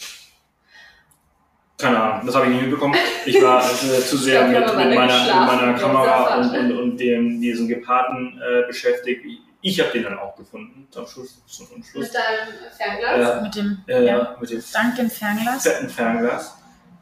Keine 1.78 1.99
Ahnung, 1.99 2.26
das 2.28 2.36
habe 2.36 2.45
ich 2.45 2.52
nicht 2.52 2.61
mitbekommen. 2.64 2.95
Ich 3.26 3.41
war 3.41 3.60
äh, 3.64 3.99
zu 4.06 4.18
sehr 4.18 4.48
mit, 4.48 4.60
mit, 4.60 4.76
meiner, 4.76 4.95
mit 4.95 5.36
meiner 5.48 5.73
Kamera 5.73 6.36
und, 6.36 6.56
und, 6.56 6.78
und 6.78 6.98
dem, 6.98 7.41
diesem 7.41 7.68
Geparden 7.68 8.40
äh, 8.40 8.68
beschäftigt. 8.68 9.26
Ich, 9.26 9.40
ich 9.64 9.80
habe 9.80 9.91
den 9.91 10.03
dann 10.03 10.19
auch 10.19 10.36
gefunden, 10.36 10.88
zum 10.91 11.07
Schluss. 11.07 11.41
Zum 11.48 11.68
Schluss. 11.84 11.95
Mit 11.95 12.14
deinem 12.14 12.72
Fernglas. 12.78 13.19
Ja. 13.19 13.41
Mit 13.41 13.56
dem, 13.56 13.78
Äh, 13.88 14.06
ja, 14.06 14.38
mit 14.40 14.49
dem 14.52 14.64
dank 14.73 14.95
dem 14.95 15.10
Fernglas. 15.10 15.64
fetten 15.64 15.90
Fernglas. 15.90 16.57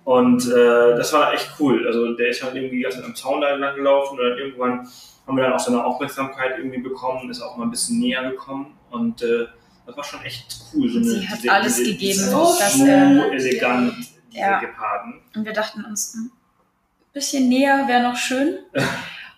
Und 0.05 0.45
äh, 0.47 0.95
das 0.95 1.11
war 1.13 1.33
echt 1.33 1.51
cool. 1.59 1.85
Also 1.85 2.13
der 2.15 2.29
ist 2.29 2.41
halt 2.41 2.55
irgendwie 2.55 2.77
die 2.77 2.83
ganze 2.83 2.99
Zeit 2.99 3.05
am 3.05 3.15
Zaun 3.15 3.41
da 3.41 3.53
lang 3.55 3.75
gelaufen 3.75 4.17
und 4.17 4.25
dann 4.25 4.37
irgendwann 4.37 4.87
haben 5.27 5.37
wir 5.37 5.43
dann 5.43 5.53
auch 5.53 5.59
seine 5.59 5.83
Aufmerksamkeit 5.85 6.57
irgendwie 6.57 6.79
bekommen, 6.79 7.29
ist 7.29 7.41
auch 7.41 7.55
mal 7.57 7.65
ein 7.65 7.69
bisschen 7.69 7.99
näher 7.99 8.27
gekommen 8.31 8.75
und 8.89 9.21
äh, 9.21 9.45
das 9.89 9.97
war 9.97 10.03
schon 10.03 10.21
echt 10.23 10.55
cool. 10.73 10.89
So 10.89 11.03
Sie 11.03 11.27
hat 11.27 11.39
alles 11.49 11.77
gegeben, 11.77 11.99
diese 11.99 12.31
dass, 12.31 12.73
so 12.73 12.85
äh, 12.85 13.35
elegant, 13.35 13.95
diese 14.31 14.39
ja. 14.39 14.59
Geparden. 14.59 15.21
Und 15.35 15.45
wir 15.45 15.53
dachten 15.53 15.83
uns, 15.83 16.13
hm, 16.13 16.31
ein 16.31 17.13
bisschen 17.13 17.49
näher 17.49 17.87
wäre 17.87 18.03
noch 18.03 18.17
schön. 18.17 18.59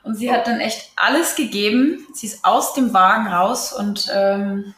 Und 0.04 0.16
sie 0.16 0.32
hat 0.32 0.48
dann 0.48 0.60
echt 0.60 0.92
alles 0.96 1.36
gegeben. 1.36 2.08
Sie 2.14 2.26
ist 2.26 2.44
aus 2.44 2.74
dem 2.74 2.92
Wagen 2.92 3.28
raus 3.28 3.72
und 3.72 4.10
ähm, 4.12 4.74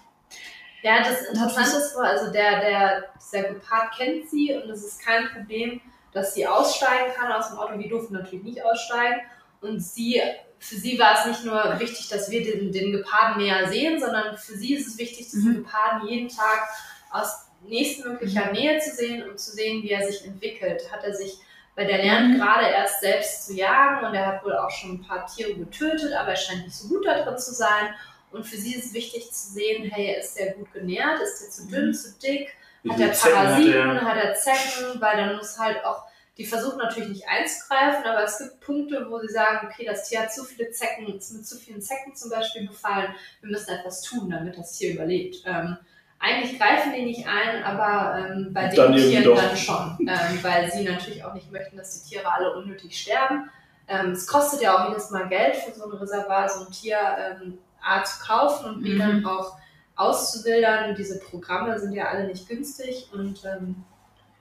Ja, 0.82 1.00
das 1.00 1.22
Interessante 1.28 1.78
ist, 1.78 1.96
also 1.96 2.30
der, 2.30 2.60
der, 2.60 3.04
dieser 3.16 3.44
Gepard 3.44 3.96
kennt 3.96 4.30
sie 4.30 4.54
und 4.54 4.70
es 4.70 4.84
ist 4.84 5.00
kein 5.02 5.30
Problem, 5.30 5.80
dass 6.12 6.34
sie 6.34 6.46
aussteigen 6.46 7.14
kann 7.16 7.32
aus 7.32 7.48
dem 7.48 7.58
Auto. 7.58 7.80
Wir 7.80 7.88
durften 7.88 8.16
natürlich 8.16 8.44
nicht 8.44 8.66
aussteigen. 8.66 9.22
Und 9.62 9.80
sie, 9.80 10.22
für 10.64 10.76
sie 10.76 10.98
war 10.98 11.20
es 11.20 11.26
nicht 11.26 11.44
nur 11.46 11.80
wichtig, 11.80 12.08
dass 12.10 12.30
wir 12.32 12.44
den, 12.44 12.72
den 12.72 12.92
Geparden 12.94 13.44
näher 13.44 13.68
sehen, 13.68 14.00
sondern 14.00 14.38
für 14.38 14.54
sie 14.54 14.76
ist 14.76 14.88
es 14.88 14.98
wichtig, 14.98 15.30
diesen 15.30 15.52
Mhm. 15.52 15.56
Geparden 15.64 16.08
jeden 16.08 16.30
Tag 16.30 16.68
aus 17.12 17.48
nächstmöglicher 17.68 18.52
Nähe 18.52 18.80
zu 18.80 18.96
sehen 18.96 19.28
und 19.30 19.40
zu 19.40 19.52
sehen, 19.52 19.84
wie 19.84 19.92
er 19.92 20.06
sich 20.06 20.26
entwickelt. 20.26 20.90
Hat 20.92 21.04
er 21.04 21.14
sich, 21.14 21.38
weil 21.76 21.88
der 21.88 21.98
lernt 22.00 22.30
Mhm. 22.32 22.38
gerade 22.40 22.68
erst 22.68 23.02
selbst 23.02 23.46
zu 23.48 23.54
jagen 23.56 24.06
und 24.06 24.14
er 24.16 24.26
hat 24.28 24.46
wohl 24.46 24.56
auch 24.56 24.70
schon 24.72 24.92
ein 24.96 25.02
paar 25.08 25.26
Tiere 25.28 25.54
getötet, 25.56 26.14
aber 26.14 26.30
er 26.32 26.36
scheint 26.36 26.66
nicht 26.66 26.76
so 26.76 26.88
gut 26.88 27.06
da 27.06 27.22
drin 27.24 27.38
zu 27.38 27.54
sein. 27.54 27.94
Und 28.32 28.46
für 28.48 28.58
sie 28.58 28.76
ist 28.76 28.86
es 28.88 28.94
wichtig 28.94 29.32
zu 29.32 29.52
sehen, 29.54 29.90
hey, 29.92 30.18
ist 30.20 30.38
der 30.40 30.54
gut 30.54 30.72
genährt, 30.74 31.20
ist 31.22 31.42
der 31.42 31.50
zu 31.52 31.68
dünn, 31.68 31.88
Mhm. 31.90 31.94
zu 31.94 32.14
dick, 32.20 32.50
hat 32.90 33.00
er 33.00 33.10
Parasiten, 33.10 34.02
hat 34.02 34.18
er 34.24 34.34
Zecken, 34.36 35.00
weil 35.00 35.18
dann 35.18 35.36
muss 35.38 35.58
halt 35.60 35.86
auch, 35.86 36.04
die 36.38 36.46
versuchen 36.46 36.78
natürlich 36.78 37.10
nicht 37.10 37.28
einzugreifen, 37.28 38.06
aber 38.06 38.24
es 38.24 38.40
gibt 38.40 38.60
Punkte, 38.60 39.06
wo 39.10 39.20
sie 39.20 39.32
sagen, 39.32 39.68
okay, 39.70 39.86
das 39.86 40.10
Tier 40.10 40.22
hat 40.22 40.34
zu 40.34 40.44
viele 40.44 40.72
Zecken, 40.72 41.08
ist 41.16 41.32
mit 41.34 41.46
zu 41.46 41.58
vielen 41.58 41.82
Zecken 41.82 42.16
zum 42.16 42.32
Beispiel 42.32 42.68
befallen, 42.68 43.14
wir 43.42 43.52
müssen 43.52 43.70
etwas 43.70 44.02
tun, 44.02 44.30
damit 44.32 44.58
das 44.58 44.74
Tier 44.74 44.94
überlebt. 44.94 45.44
Ähm, 45.46 45.78
eigentlich 46.20 46.58
greifen 46.58 46.94
die 46.96 47.04
nicht 47.06 47.28
ein, 47.28 47.64
aber 47.64 48.18
ähm, 48.18 48.54
bei 48.54 48.68
den 48.70 48.94
Tieren 48.94 49.24
doch. 49.26 49.36
dann 49.36 49.58
schon, 49.58 49.98
ähm, 50.02 50.40
weil 50.42 50.72
sie 50.72 50.84
natürlich 50.84 51.24
auch 51.24 51.34
nicht 51.34 51.52
möchten, 51.52 51.78
dass 51.78 52.02
die 52.02 52.10
Tiere 52.10 52.32
alle 52.32 52.56
unnötig 52.56 52.98
sterben. 52.98 53.50
Ähm, 53.88 54.12
es 54.12 54.26
kostet 54.26 54.62
ja 54.62 54.78
auch 54.78 54.90
jedes 54.90 55.10
Mal 55.12 55.28
Geld 55.28 55.56
für 55.58 55.74
so 55.74 55.84
ein 55.86 55.98
Reservat, 55.98 56.52
so 56.52 56.66
ein 56.66 56.72
Tier 56.72 56.98
ähm, 57.20 57.58
A 57.82 58.04
zu 58.06 58.26
kaufen 58.26 58.66
und 58.70 58.82
B 58.84 58.94
Mhm. 58.94 59.00
dann 59.00 59.26
auch 59.26 59.58
auszuwildern. 59.96 60.96
Diese 60.96 61.20
Programme 61.20 61.78
sind 61.80 61.94
ja 61.94 62.06
alle 62.06 62.26
nicht 62.28 62.48
günstig 62.48 63.10
und 63.14 63.44
ähm, 63.46 63.84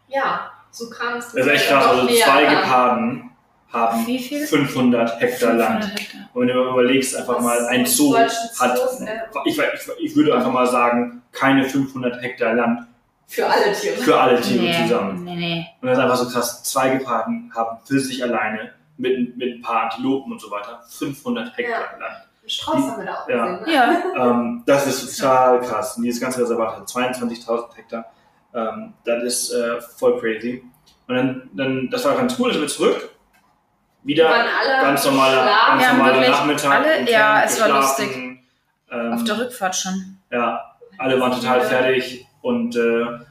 ja, 0.08 0.52
so 0.72 0.86
es. 0.90 1.32
Das 1.32 1.34
ist 1.34 1.46
echt 1.46 1.68
krass. 1.68 1.86
Also 1.86 2.06
zwei. 2.08 2.44
Geparden 2.46 3.30
haben 3.72 4.06
Wie 4.06 4.18
viel? 4.18 4.46
500 4.46 5.20
Hektar 5.20 5.54
Land. 5.54 5.84
500 5.84 6.00
Hektar. 6.00 6.20
Und 6.34 6.48
wenn 6.48 6.54
du 6.56 6.62
überlegst, 6.70 7.16
einfach 7.16 7.36
Was 7.36 7.42
mal 7.44 7.66
ein 7.68 7.86
Zoo 7.86 8.16
hat, 8.16 8.30
Zoos, 8.30 9.00
äh, 9.00 9.06
ich, 9.46 9.58
ich, 9.58 9.64
ich 10.00 10.16
würde 10.16 10.34
einfach 10.34 10.52
mal 10.52 10.66
sagen, 10.66 11.22
keine 11.32 11.64
500 11.64 12.20
Hektar 12.22 12.54
Land 12.54 12.86
Für 13.26 13.46
alle 13.46 13.72
Tiere. 13.72 13.96
für 13.96 14.20
alle 14.20 14.40
Tiere 14.40 14.64
Nee, 14.64 14.82
zusammen. 14.82 15.24
nee, 15.24 15.36
nee. 15.36 15.66
Und 15.80 15.88
das 15.88 15.96
ist 15.98 16.04
einfach 16.04 16.16
so 16.16 16.28
krass. 16.28 16.62
Zwei 16.64 16.90
Geparden 16.90 17.50
haben 17.54 17.78
für 17.86 17.98
sich 18.00 18.22
alleine 18.22 18.72
mit, 18.98 19.36
mit 19.36 19.56
ein 19.58 19.62
paar 19.62 19.84
Antilopen 19.84 20.32
und 20.32 20.40
so 20.40 20.50
weiter 20.50 20.82
500 20.90 21.56
Hektar 21.56 21.98
Land. 21.98 22.02
Einen 22.42 22.48
Strauß 22.50 22.74
haben 22.76 22.98
wir 22.98 23.06
da 23.06 23.14
auch 23.22 23.28
Ja. 23.28 23.46
gesehen. 23.56 23.66
Ne? 23.66 23.72
Ja, 24.16 24.30
Ähm, 24.30 24.62
das 24.66 24.86
ist 24.86 25.16
total 25.16 25.60
krass. 25.60 25.96
Und 25.96 26.02
dieses 26.02 26.20
ganze 26.20 26.42
Reservat 26.42 26.76
hat 26.76 26.88
22.000 26.88 27.74
Hektar. 27.76 28.04
Ähm, 28.54 28.94
das 29.04 29.22
ist 29.22 29.52
äh, 29.52 29.80
voll 29.80 30.18
crazy. 30.20 30.62
Und 31.08 31.14
dann, 31.16 31.50
dann, 31.54 31.90
das 31.90 32.04
war 32.04 32.16
ganz 32.16 32.38
cool, 32.38 32.50
dann 32.50 32.60
sind 32.60 32.62
wir 32.62 32.68
zurück. 32.68 33.10
Wieder 34.04 34.28
ganz 34.82 35.04
normaler, 35.04 35.42
schlafen. 35.44 35.78
ganz 35.78 35.92
normaler 35.96 36.28
Nachmittag. 36.28 36.70
alle- 36.72 37.10
ja, 37.10 37.34
Camp 37.40 37.44
es 37.50 37.60
war 37.60 37.68
lustig. 37.68 38.16
Ähm, 38.90 39.12
auf 39.14 39.24
der 39.24 39.38
Rückfahrt 39.38 39.76
schon. 39.76 40.18
ja, 40.30 40.74
alle 40.98 41.20
waren 41.20 41.32
total 41.32 41.60
fertig 41.62 42.26
und, 42.42 42.74
äh, 42.76 42.78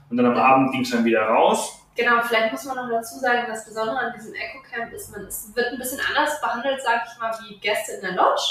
und 0.09 0.17
dann 0.17 0.25
am 0.25 0.37
Abend 0.37 0.71
ging 0.71 0.81
es 0.81 0.91
dann 0.91 1.03
wieder 1.05 1.21
raus. 1.23 1.77
Genau, 1.95 2.21
vielleicht 2.21 2.53
muss 2.53 2.63
man 2.65 2.77
noch 2.77 2.89
dazu 2.89 3.19
sagen, 3.19 3.43
das 3.47 3.65
Besondere 3.65 3.97
an 3.97 4.13
diesem 4.15 4.33
Eco-Camp 4.33 4.93
ist, 4.93 5.11
man 5.11 5.27
ist, 5.27 5.53
wird 5.55 5.67
ein 5.73 5.77
bisschen 5.77 5.99
anders 6.07 6.39
behandelt, 6.39 6.81
sag 6.81 7.01
ich 7.05 7.19
mal, 7.19 7.31
wie 7.43 7.59
Gäste 7.59 7.91
in 7.93 8.01
der 8.01 8.11
Lodge, 8.13 8.41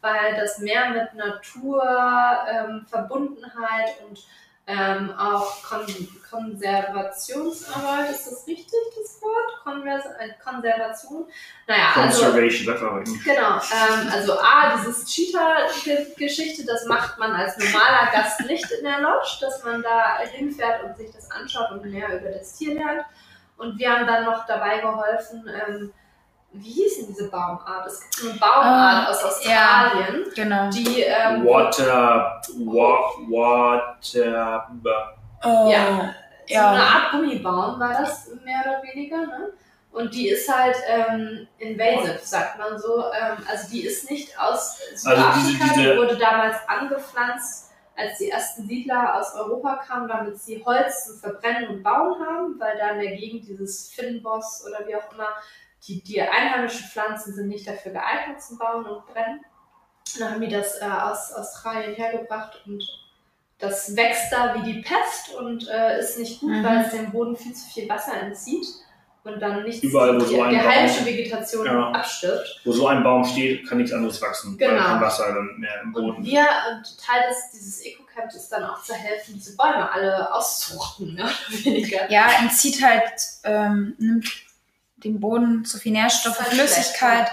weil 0.00 0.34
das 0.34 0.58
mehr 0.58 0.88
mit 0.90 1.14
Natur, 1.14 1.82
ähm, 2.50 2.86
Verbundenheit 2.88 3.90
und 4.08 4.18
ähm, 4.66 5.14
auch 5.16 5.62
Kon 5.62 5.86
Konservationsarbeit, 6.28 8.10
ist 8.10 8.26
das 8.26 8.46
richtig, 8.48 8.78
das 9.00 9.22
Wort? 9.22 9.62
Konvers 9.62 10.04
äh, 10.18 10.30
Konservation? 10.42 11.26
Naja, 11.68 11.92
also 11.94 12.24
Conservation, 12.24 12.66
sagt 12.66 12.82
man 12.82 13.02
nicht. 13.02 13.24
Genau, 13.24 13.56
ähm, 13.56 14.08
also 14.12 14.38
A, 14.38 14.76
dieses 14.76 15.04
Cheetah-Geschichte, 15.06 16.64
das 16.66 16.84
macht 16.86 17.16
man 17.18 17.32
als 17.32 17.56
normaler 17.58 18.10
Gast 18.12 18.40
nicht 18.40 18.68
in 18.72 18.84
der 18.84 19.00
Lodge, 19.00 19.38
dass 19.40 19.62
man 19.62 19.82
da 19.82 20.18
hinfährt 20.18 20.82
und 20.82 20.96
sich 20.96 21.12
das 21.12 21.30
anschaut 21.30 21.70
und 21.70 21.84
mehr 21.84 22.20
über 22.20 22.30
das 22.30 22.54
Tier 22.54 22.74
lernt. 22.74 23.04
Und 23.56 23.78
wir 23.78 23.90
haben 23.90 24.06
dann 24.06 24.24
noch 24.24 24.46
dabei 24.46 24.80
geholfen, 24.80 25.48
ähm, 25.48 25.92
wie 26.58 26.70
hieß 26.70 26.98
denn 26.98 27.06
diese 27.08 27.28
Baumart? 27.30 27.86
Es 27.86 28.00
gibt 28.00 28.14
so 28.14 28.30
eine 28.30 28.38
Baumart 28.38 29.06
Ah, 29.06 29.10
aus 29.10 29.20
ja. 29.22 29.28
Australien, 29.90 30.24
Genau. 30.34 30.70
die 30.70 31.02
ähm, 31.02 31.44
Water, 31.46 32.40
wa, 32.58 32.98
water, 33.28 34.68
Oh, 35.44 35.70
Ja. 35.70 36.14
so 36.46 36.54
ja. 36.54 36.70
eine 36.70 36.82
Art 36.82 37.10
Gummibaum 37.12 37.78
war 37.80 37.92
das 38.00 38.28
mehr 38.44 38.60
oder 38.64 38.82
weniger, 38.82 39.18
ne? 39.18 39.52
Und 39.92 40.12
die 40.12 40.28
ist 40.28 40.46
halt 40.54 40.76
ähm, 40.88 41.46
invasive, 41.58 42.18
sagt 42.22 42.58
man 42.58 42.78
so. 42.78 42.98
Ähm, 43.18 43.38
also 43.50 43.70
die 43.70 43.86
ist 43.86 44.10
nicht 44.10 44.38
aus 44.38 44.78
Südafrika, 44.94 45.28
Also 45.30 45.40
diese- 45.48 45.64
diese- 45.74 45.92
die 45.92 45.98
wurde 45.98 46.16
damals 46.18 46.56
angepflanzt, 46.66 47.70
als 47.96 48.18
die 48.18 48.28
ersten 48.28 48.66
Siedler 48.68 49.14
aus 49.18 49.34
Europa 49.34 49.76
kamen, 49.88 50.06
damit 50.08 50.38
sie 50.38 50.62
Holz 50.66 51.06
zum 51.06 51.18
Verbrennen 51.18 51.68
und 51.70 51.82
Bauen 51.82 52.14
haben, 52.26 52.56
weil 52.60 52.76
da 52.76 52.90
in 52.90 53.00
der 53.00 53.16
Gegend 53.16 53.48
dieses 53.48 53.88
Finnboss 53.90 54.66
oder 54.68 54.86
wie 54.86 54.94
auch 54.96 55.10
immer, 55.14 55.28
die, 55.88 56.02
die 56.02 56.20
einheimischen 56.20 56.86
Pflanzen 56.86 57.34
sind 57.34 57.48
nicht 57.48 57.66
dafür 57.68 57.92
geeignet 57.92 58.42
zum 58.42 58.58
Bauen 58.58 58.84
und 58.86 59.06
Brennen. 59.06 59.40
Und 60.14 60.20
dann 60.20 60.32
haben 60.34 60.40
die 60.40 60.48
das 60.48 60.80
äh, 60.80 60.84
aus 60.84 61.32
Australien 61.32 61.94
hergebracht 61.94 62.60
und 62.66 62.82
das 63.58 63.96
wächst 63.96 64.30
da 64.32 64.54
wie 64.54 64.72
die 64.72 64.82
Pest 64.82 65.34
und 65.38 65.68
äh, 65.68 65.98
ist 65.98 66.18
nicht 66.18 66.40
gut, 66.40 66.50
Mhm. 66.50 66.64
weil 66.64 66.78
es 66.84 66.90
dem 66.90 67.10
Boden 67.10 67.36
viel 67.36 67.54
zu 67.54 67.66
viel 67.70 67.88
Wasser 67.88 68.14
entzieht 68.20 68.66
und 69.24 69.40
dann 69.40 69.64
nicht 69.64 69.82
Überall, 69.82 70.14
wo 70.14 70.20
die, 70.24 70.34
so 70.36 70.42
ein 70.42 70.54
Baum- 70.56 70.64
heimische 70.68 71.04
Vegetation 71.06 71.66
Ja. 71.66 71.90
abstirbt. 71.90 72.60
Wo 72.64 72.72
so 72.72 72.86
ein 72.88 73.02
Baum 73.02 73.24
steht, 73.24 73.66
kann 73.68 73.78
nichts 73.78 73.92
anderes 73.92 74.20
wachsen, 74.22 74.58
weil 74.60 74.68
Genau. 74.68 74.84
kein 74.84 75.00
Wasser 75.00 75.34
dann 75.34 75.56
mehr 75.58 75.80
im 75.82 75.94
Und 75.94 76.06
Boden. 76.06 76.24
wir, 76.24 76.42
und 76.70 76.98
Teil 76.98 77.22
des, 77.28 77.50
dieses 77.52 77.80
Eco-Camps 77.84 78.34
ist 78.36 78.48
dann 78.52 78.64
auch 78.64 78.82
zu 78.82 78.92
helfen, 78.94 79.34
diese 79.34 79.56
Bäume 79.56 79.90
alle 79.90 80.32
auszurotten, 80.34 81.14
mehr 81.14 81.24
oder 81.24 81.64
weniger. 81.64 82.10
Ja, 82.10 82.28
entzieht 82.40 82.84
halt, 82.84 83.12
ähm, 83.44 83.94
nimmt 83.98 84.28
dem 84.96 85.20
Boden 85.20 85.64
zu 85.64 85.78
viel 85.78 85.92
Nährstoffe, 85.92 86.36
Flüssigkeit. 86.36 87.28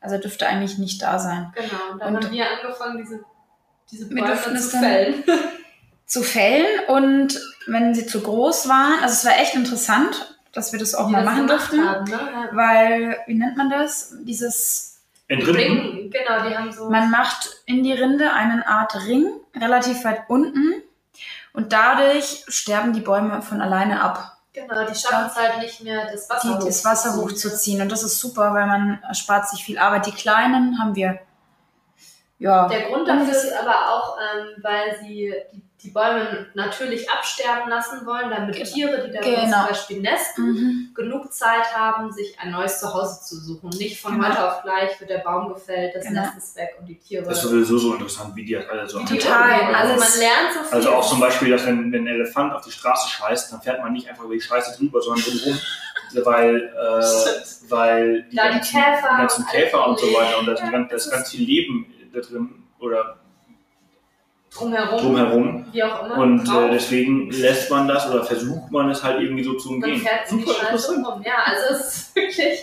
Also 0.00 0.18
dürfte 0.18 0.46
eigentlich 0.46 0.78
nicht 0.78 1.02
da 1.02 1.18
sein. 1.18 1.52
Genau, 1.54 1.92
und 1.92 2.00
dann 2.00 2.16
Und 2.16 2.24
haben 2.24 2.32
wir 2.32 2.46
angefangen, 2.50 2.98
diese, 2.98 3.24
diese 3.90 4.10
Wir 4.10 4.22
Bäume 4.22 4.60
zu 4.60 4.78
fällen. 4.78 5.24
Zu 6.06 6.22
fällen 6.22 6.66
und 6.88 7.40
wenn 7.66 7.94
sie 7.94 8.06
zu 8.06 8.20
groß 8.20 8.68
waren, 8.68 9.02
also 9.02 9.14
es 9.14 9.24
war 9.24 9.40
echt 9.40 9.54
interessant, 9.54 10.36
dass 10.52 10.70
wir 10.70 10.78
das 10.78 10.94
auch 10.94 11.06
die 11.06 11.12
mal 11.12 11.24
das 11.24 11.32
machen 11.32 11.46
durften. 11.46 11.88
Haben, 11.88 12.04
ne? 12.04 12.50
Weil, 12.52 13.16
wie 13.26 13.34
nennt 13.34 13.56
man 13.56 13.70
das? 13.70 14.14
Dieses, 14.20 14.94
Entrinden? 15.28 15.56
Ring, 15.56 16.10
genau, 16.10 16.48
die 16.48 16.56
haben 16.56 16.72
so. 16.72 16.90
man 16.90 17.10
macht 17.10 17.48
in 17.66 17.82
die 17.82 17.92
Rinde 17.92 18.32
eine 18.32 18.66
Art 18.66 18.94
Ring, 19.06 19.26
relativ 19.54 20.04
weit 20.04 20.24
unten. 20.28 20.82
Und 21.52 21.72
dadurch 21.72 22.44
sterben 22.48 22.92
die 22.92 23.00
Bäume 23.00 23.40
von 23.40 23.60
alleine 23.60 24.02
ab, 24.02 24.33
genau, 24.54 24.86
die 24.86 24.94
schaffen 24.94 25.26
es 25.26 25.36
halt 25.36 25.58
nicht 25.58 25.82
mehr, 25.82 26.10
das 26.10 26.30
Wasser 26.30 26.58
die, 26.58 26.64
das 26.64 26.84
Wasser 26.84 27.10
hochzuziehen. 27.16 27.50
hochzuziehen. 27.50 27.82
Und 27.82 27.92
das 27.92 28.02
ist 28.02 28.18
super, 28.18 28.54
weil 28.54 28.66
man 28.66 29.02
spart 29.12 29.48
sich 29.48 29.64
viel 29.64 29.78
Arbeit. 29.78 30.06
Die 30.06 30.12
kleinen 30.12 30.78
haben 30.78 30.94
wir, 30.94 31.18
ja, 32.38 32.68
Der 32.68 32.88
Grund 32.88 33.06
dafür 33.06 33.30
ist 33.30 33.52
aber 33.52 33.92
auch, 33.92 34.16
ähm, 34.18 34.62
weil 34.62 34.98
sie 35.00 35.34
die, 35.52 35.63
die 35.84 35.90
Bäume 35.90 36.46
natürlich 36.54 37.08
absterben 37.10 37.68
lassen 37.68 38.06
wollen, 38.06 38.30
damit 38.30 38.56
Genau. 38.56 38.68
Tiere, 38.70 39.06
die 39.06 39.12
da 39.12 39.20
Genau. 39.20 39.42
zum 39.58 39.68
Beispiel 39.68 40.00
nesten, 40.00 40.44
mhm. 40.52 40.90
genug 40.94 41.32
Zeit 41.32 41.76
haben, 41.76 42.10
sich 42.10 42.36
ein 42.40 42.50
neues 42.50 42.80
Zuhause 42.80 43.22
zu 43.22 43.36
suchen. 43.36 43.68
Nicht 43.78 44.00
von 44.00 44.14
Genau. 44.14 44.28
heute 44.28 44.44
auf 44.48 44.62
gleich 44.62 44.98
wird 44.98 45.10
der 45.10 45.18
Baum 45.18 45.52
gefällt, 45.52 45.94
das 45.94 46.04
Genau. 46.06 46.22
Nest 46.22 46.38
ist 46.38 46.56
weg 46.56 46.70
und 46.80 46.86
die 46.86 46.98
Tiere. 46.98 47.24
Das 47.24 47.36
ist 47.44 47.50
sowieso 47.50 47.76
so 47.78 47.92
interessant, 47.92 48.34
wie 48.34 48.44
die 48.46 48.54
das 48.54 48.66
alle 48.68 48.88
so 48.88 48.98
die 48.98 49.04
haben. 49.04 49.18
Total, 49.18 49.60
umgehen. 49.60 49.74
Also 49.74 49.92
alles- 49.92 50.10
man 50.10 50.18
lernt 50.20 50.52
so 50.54 50.62
viel. 50.64 50.74
Also 50.74 50.90
auch 50.94 51.08
zum 51.08 51.20
Beispiel, 51.20 51.50
dass 51.50 51.66
wenn, 51.66 51.92
wenn 51.92 52.02
ein 52.04 52.06
Elefant 52.14 52.54
auf 52.54 52.64
die 52.64 52.72
Straße 52.72 53.08
scheißt, 53.10 53.52
dann 53.52 53.60
fährt 53.60 53.80
man 53.82 53.92
nicht 53.92 54.08
einfach 54.08 54.24
über 54.24 54.34
die 54.34 54.40
Scheiße 54.40 54.76
drüber, 54.78 55.00
sondern 55.02 55.22
drumherum. 55.24 55.60
weil, 56.24 56.56
äh, 56.56 57.70
weil 57.70 58.22
die 58.30 58.36
Da 58.36 58.44
die 58.48 58.54
ganzen, 58.54 58.72
Käfer 58.78 59.08
die 59.10 59.16
ganzen 59.18 59.42
und 59.42 59.50
Käfer 59.50 59.86
und 59.88 59.98
so 59.98 60.06
weiter 60.14 60.38
und 60.38 60.46
das, 60.46 60.60
Ja, 60.60 60.70
ganz- 60.70 60.90
das 60.90 61.04
das 61.04 61.12
ganz 61.12 61.30
viel 61.30 61.44
Leben 61.46 61.86
da 62.12 62.20
drin 62.20 62.62
oder 62.78 63.16
drumherum, 64.54 64.98
drumherum. 65.00 65.66
wie 65.72 65.82
auch 65.82 66.04
immer. 66.06 66.16
Und 66.18 66.40
äh, 66.40 66.44
drauf. 66.44 66.70
deswegen 66.72 67.30
lässt 67.30 67.70
man 67.70 67.88
das 67.88 68.08
oder 68.08 68.24
versucht 68.24 68.70
man 68.70 68.90
es 68.90 69.02
halt 69.02 69.20
irgendwie 69.20 69.44
so 69.44 69.54
zu 69.54 69.68
dann 69.68 69.74
umgehen. 69.76 70.00
fährt 70.00 70.28
sie 70.28 70.36
die 70.38 70.42
Super 70.44 70.60
interessant. 70.62 71.06
rum. 71.06 71.22
Ja, 71.24 71.36
also 71.44 71.74
es 71.74 71.86
ist 71.96 72.16
wirklich, 72.16 72.58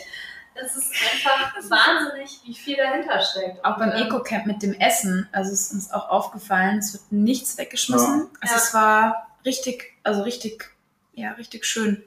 es 0.55 0.75
ist 0.75 0.91
einfach 1.13 1.53
wahnsinnig, 1.69 2.39
wie 2.45 2.53
viel 2.53 2.77
dahinter 2.77 3.19
steckt. 3.21 3.63
Auch 3.65 3.77
beim 3.77 3.91
ähm, 3.91 4.03
Eco-Camp 4.07 4.45
mit 4.45 4.61
dem 4.63 4.73
Essen, 4.73 5.27
also 5.31 5.51
es 5.51 5.61
ist 5.67 5.73
uns 5.73 5.91
auch 5.91 6.09
aufgefallen, 6.09 6.79
es 6.79 6.93
wird 6.93 7.11
nichts 7.11 7.57
weggeschmissen. 7.57 8.27
Also 8.41 8.53
Ja. 8.53 8.59
es 8.59 8.73
war 8.73 9.27
richtig, 9.45 9.93
also 10.03 10.23
richtig, 10.23 10.71
ja, 11.13 11.31
richtig 11.33 11.65
schön. 11.65 12.03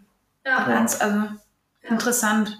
Ja. 0.47 0.65
Ganz, 0.65 1.01
also 1.01 1.27
interessant. 1.82 2.59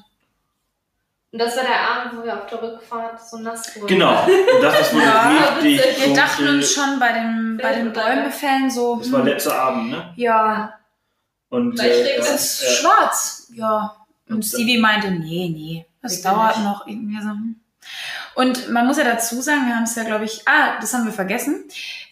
Und 1.35 1.41
das 1.41 1.57
war 1.57 1.65
der 1.65 1.81
Abend, 1.81 2.17
wo 2.17 2.23
wir 2.23 2.33
auf 2.33 2.47
der 2.47 2.63
Rückfahrt 2.63 3.21
so 3.29 3.39
nass 3.39 3.75
wurden. 3.75 3.89
Genau, 3.89 4.25
das, 4.63 4.79
das 4.79 4.95
wurde 4.95 5.05
Ja, 5.05 5.57
richtig. 5.61 6.07
Wir 6.07 6.15
dachten 6.15 6.47
uns 6.47 6.73
schon 6.73 7.01
bei 7.01 7.11
dem, 7.13 7.59
bei 7.61 7.73
den 7.75 7.93
Bäumefällen 7.93 8.71
so, 8.71 8.99
Das 9.01 9.11
war 9.11 9.19
hm, 9.19 9.27
letzter 9.27 9.59
Abend, 9.61 9.91
ne? 9.91 10.13
ja, 10.15 10.79
Und 11.49 11.81
äh, 11.81 12.19
es 12.19 12.31
ist 12.31 12.63
äh, 12.63 12.71
schwarz. 12.77 13.49
Ja. 13.53 13.97
Und 14.29 14.37
Und- 14.37 14.45
Stevie 14.45 14.79
meinte, 14.79 15.11
nee, 15.11 15.49
nee, 15.53 15.87
das 16.03 16.23
dauert 16.23 16.57
nicht. 16.57 16.65
noch 16.67 16.87
irgendwie 16.87 17.21
so. 17.21 17.31
hm. 17.31 17.57
Und 18.37 18.71
man 18.71 18.87
muss 18.87 18.99
ja 18.99 19.05
dazu 19.05 19.41
sagen, 19.41 19.67
wir 19.67 19.75
haben 19.75 19.83
es 19.85 19.97
ja, 19.97 20.05
glaube 20.05 20.27
ich, 20.27 20.47
ah, 20.47 20.79
das 20.81 20.95
haben 20.95 21.05
wir 21.05 21.13
vergessen. 21.13 21.65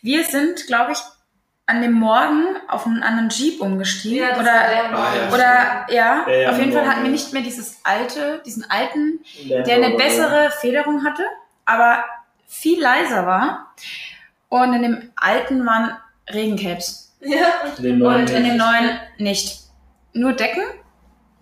Wir 0.02 0.24
sind, 0.24 0.66
glaube 0.66 0.90
ich, 0.92 0.98
an 1.72 1.82
dem 1.82 1.92
Morgen 1.92 2.44
auf 2.68 2.86
einen 2.86 3.02
anderen 3.02 3.30
Jeep 3.30 3.60
umgestiegen. 3.60 4.18
Ja, 4.18 4.30
das 4.30 4.40
oder 4.40 4.52
war 4.52 4.68
der 4.68 4.98
Ah, 4.98 5.14
ja. 5.16 5.34
Oder 5.34 5.94
ja, 5.94 6.26
Ja, 6.28 6.40
ja, 6.42 6.50
auf 6.50 6.58
jeden 6.58 6.72
Fall 6.72 6.86
hatten 6.86 7.02
wir 7.02 7.10
nicht 7.10 7.32
mehr 7.32 7.42
dieses 7.42 7.80
alte, 7.82 8.42
diesen 8.44 8.70
alten, 8.70 9.20
Land 9.46 9.66
der 9.66 9.76
eine 9.76 9.96
bessere 9.96 10.50
Federung 10.50 11.04
hatte, 11.04 11.24
aber 11.64 12.04
viel 12.46 12.80
leiser 12.80 13.26
war. 13.26 13.74
Und 14.48 14.74
in 14.74 14.82
dem 14.82 15.10
alten 15.16 15.64
waren 15.66 15.96
Regencapes. 16.30 17.16
Ja, 17.20 17.46
Und 17.64 18.30
in 18.30 18.44
dem 18.44 18.56
neuen 18.56 18.98
nicht. 19.18 19.60
Nur 20.12 20.34
Decken. 20.34 20.64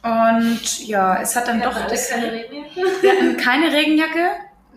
Und 0.02 0.86
ja, 0.86 1.20
es 1.20 1.34
hat 1.36 1.48
dann 1.48 1.58
wir 1.60 1.66
doch 1.66 1.74
hatten 1.74 1.90
das, 1.90 2.08
keine 2.08 2.30
Regenjacke. 2.32 2.80
wir 3.02 3.10
hatten 3.12 3.36
keine 3.36 3.72
Regenjacke. 3.72 4.30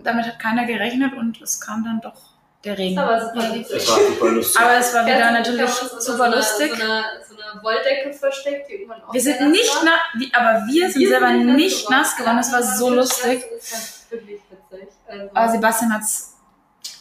Damit 0.04 0.26
hat 0.26 0.40
keiner 0.40 0.66
gerechnet 0.66 1.14
und 1.14 1.42
es 1.42 1.62
kam 1.62 1.84
dann 1.86 2.02
doch 2.02 2.33
der 2.64 2.78
Regen. 2.78 2.98
Aber 3.00 3.20
super 3.22 3.44
Ja, 3.50 3.56
witzig. 3.56 3.76
Das 3.78 3.90
war 3.90 4.00
super 4.00 4.30
lustig. 4.32 4.62
Aber 4.62 4.78
es 4.78 4.94
war 4.94 5.06
wieder 5.06 5.32
natürlich 5.32 5.60
wir 5.62 5.68
super 6.02 6.32
so 6.32 6.36
lustig. 6.38 6.74
So 6.76 6.82
eine, 6.84 7.04
so 7.28 7.36
eine 7.36 7.64
Wolldecke 7.64 8.14
versteckt, 8.14 8.70
die 8.70 8.74
irgendwann 8.74 9.04
auch 9.04 9.14
Wir 9.14 9.22
sind 9.22 9.52
nicht 9.52 9.76
war. 9.76 9.84
nass, 9.86 10.00
wie- 10.18 10.34
aber 10.34 10.66
wir 10.68 10.92
sind 10.92 11.08
selber 11.08 11.32
nicht 11.32 11.90
nass 11.90 12.16
geworden. 12.16 12.38
Das 12.38 12.52
war 12.52 12.64
so 12.64 12.90
lustig. 12.90 13.44
Das 13.60 13.72
war 14.12 14.20
wirklich 14.20 14.40
witzig. 14.50 14.88
Also, 15.08 15.30
Aber 15.34 15.52
Sebastian 15.52 15.94
hat's 15.94 16.30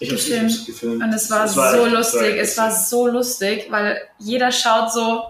ich 0.00 0.10
hab's 0.10 0.24
gefilmt. 0.24 0.46
nicht 0.46 0.66
gefilmt. 0.66 1.02
Und 1.02 1.12
es 1.12 1.30
war, 1.30 1.44
Es 1.44 1.54
so 1.54 1.62
echt- 1.62 1.92
lustig. 1.92 2.36
Es 2.38 2.58
war 2.58 2.70
so 2.72 3.06
lustig, 3.06 3.66
weil 3.70 4.00
jeder 4.18 4.50
schaut 4.50 4.92
so, 4.92 5.24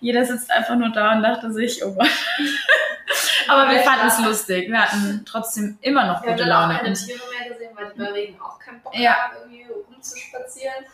jeder 0.00 0.24
sitzt 0.24 0.50
einfach 0.50 0.76
nur 0.76 0.90
da 0.90 1.12
und 1.14 1.22
dachte 1.22 1.52
sich, 1.52 1.84
oh 1.84 1.94
Gott. 1.94 2.08
Aber 3.48 3.70
wir 3.70 3.78
fanden 3.80 4.06
es 4.08 4.18
lustig. 4.24 4.68
Wir 4.70 4.82
hatten 4.82 5.22
trotzdem 5.24 5.78
immer 5.80 6.06
noch 6.06 6.22
wir 6.22 6.30
haben 6.30 6.36
gute 6.36 6.48
dann 6.48 6.52
auch 6.56 6.60
Laune. 6.62 6.74
keine 6.78 6.88
Und 6.88 6.94
Tiere 7.06 7.20
mehr 7.38 7.48
gesehen, 7.52 7.70
weil 7.76 7.92
die 7.92 7.98
bei 7.98 8.10
Regen 8.10 8.40
auch 8.40 8.58
keinen 8.58 8.80
Bock 8.82 8.96
Ja. 8.98 9.14
haben, 9.14 9.36
irgendwie 9.52 9.66
rumzuspazieren. 9.88 10.84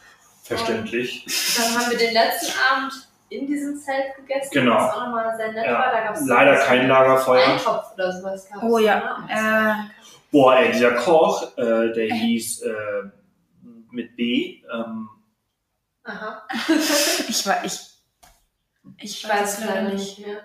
Verständlich. 0.42 1.24
Dann 1.56 1.74
haben 1.82 1.90
wir 1.90 1.98
den 1.98 2.12
letzten 2.12 2.52
Abend 2.70 2.92
in 3.30 3.46
diesem 3.46 3.78
Zelt 3.78 4.14
gegessen, 4.16 4.50
Genau. 4.52 4.74
was 4.74 4.92
auch 4.94 5.06
nochmal 5.06 5.34
sehr 5.36 5.52
nett 5.52 5.64
Ja. 5.66 5.72
war. 5.78 5.92
Da 5.92 6.00
gab's 6.04 6.26
Leider 6.26 6.60
so 6.60 6.66
kein 6.66 6.88
Lagerfeuer. 6.88 7.48
Eintopf 7.48 7.94
oder 7.94 8.12
sowas. 8.12 8.48
Gab's, 8.50 8.62
Oh 8.64 8.78
ja, 8.78 9.24
ne? 9.28 9.90
Boah, 10.30 10.56
ey, 10.56 10.72
dieser 10.72 10.92
Koch, 10.92 11.56
äh, 11.56 11.92
der 11.92 12.14
hieß 12.14 12.62
äh, 12.62 12.72
mit 13.90 14.14
B. 14.16 14.62
Ähm, 14.72 15.08
Aha. 16.04 16.42
ich 17.28 17.46
war, 17.46 17.64
ich, 17.64 17.78
ich 19.02 19.28
weiß 19.28 19.58
es 19.58 19.64
leider 19.64 19.82
nicht. 19.82 20.18
mehr. 20.18 20.38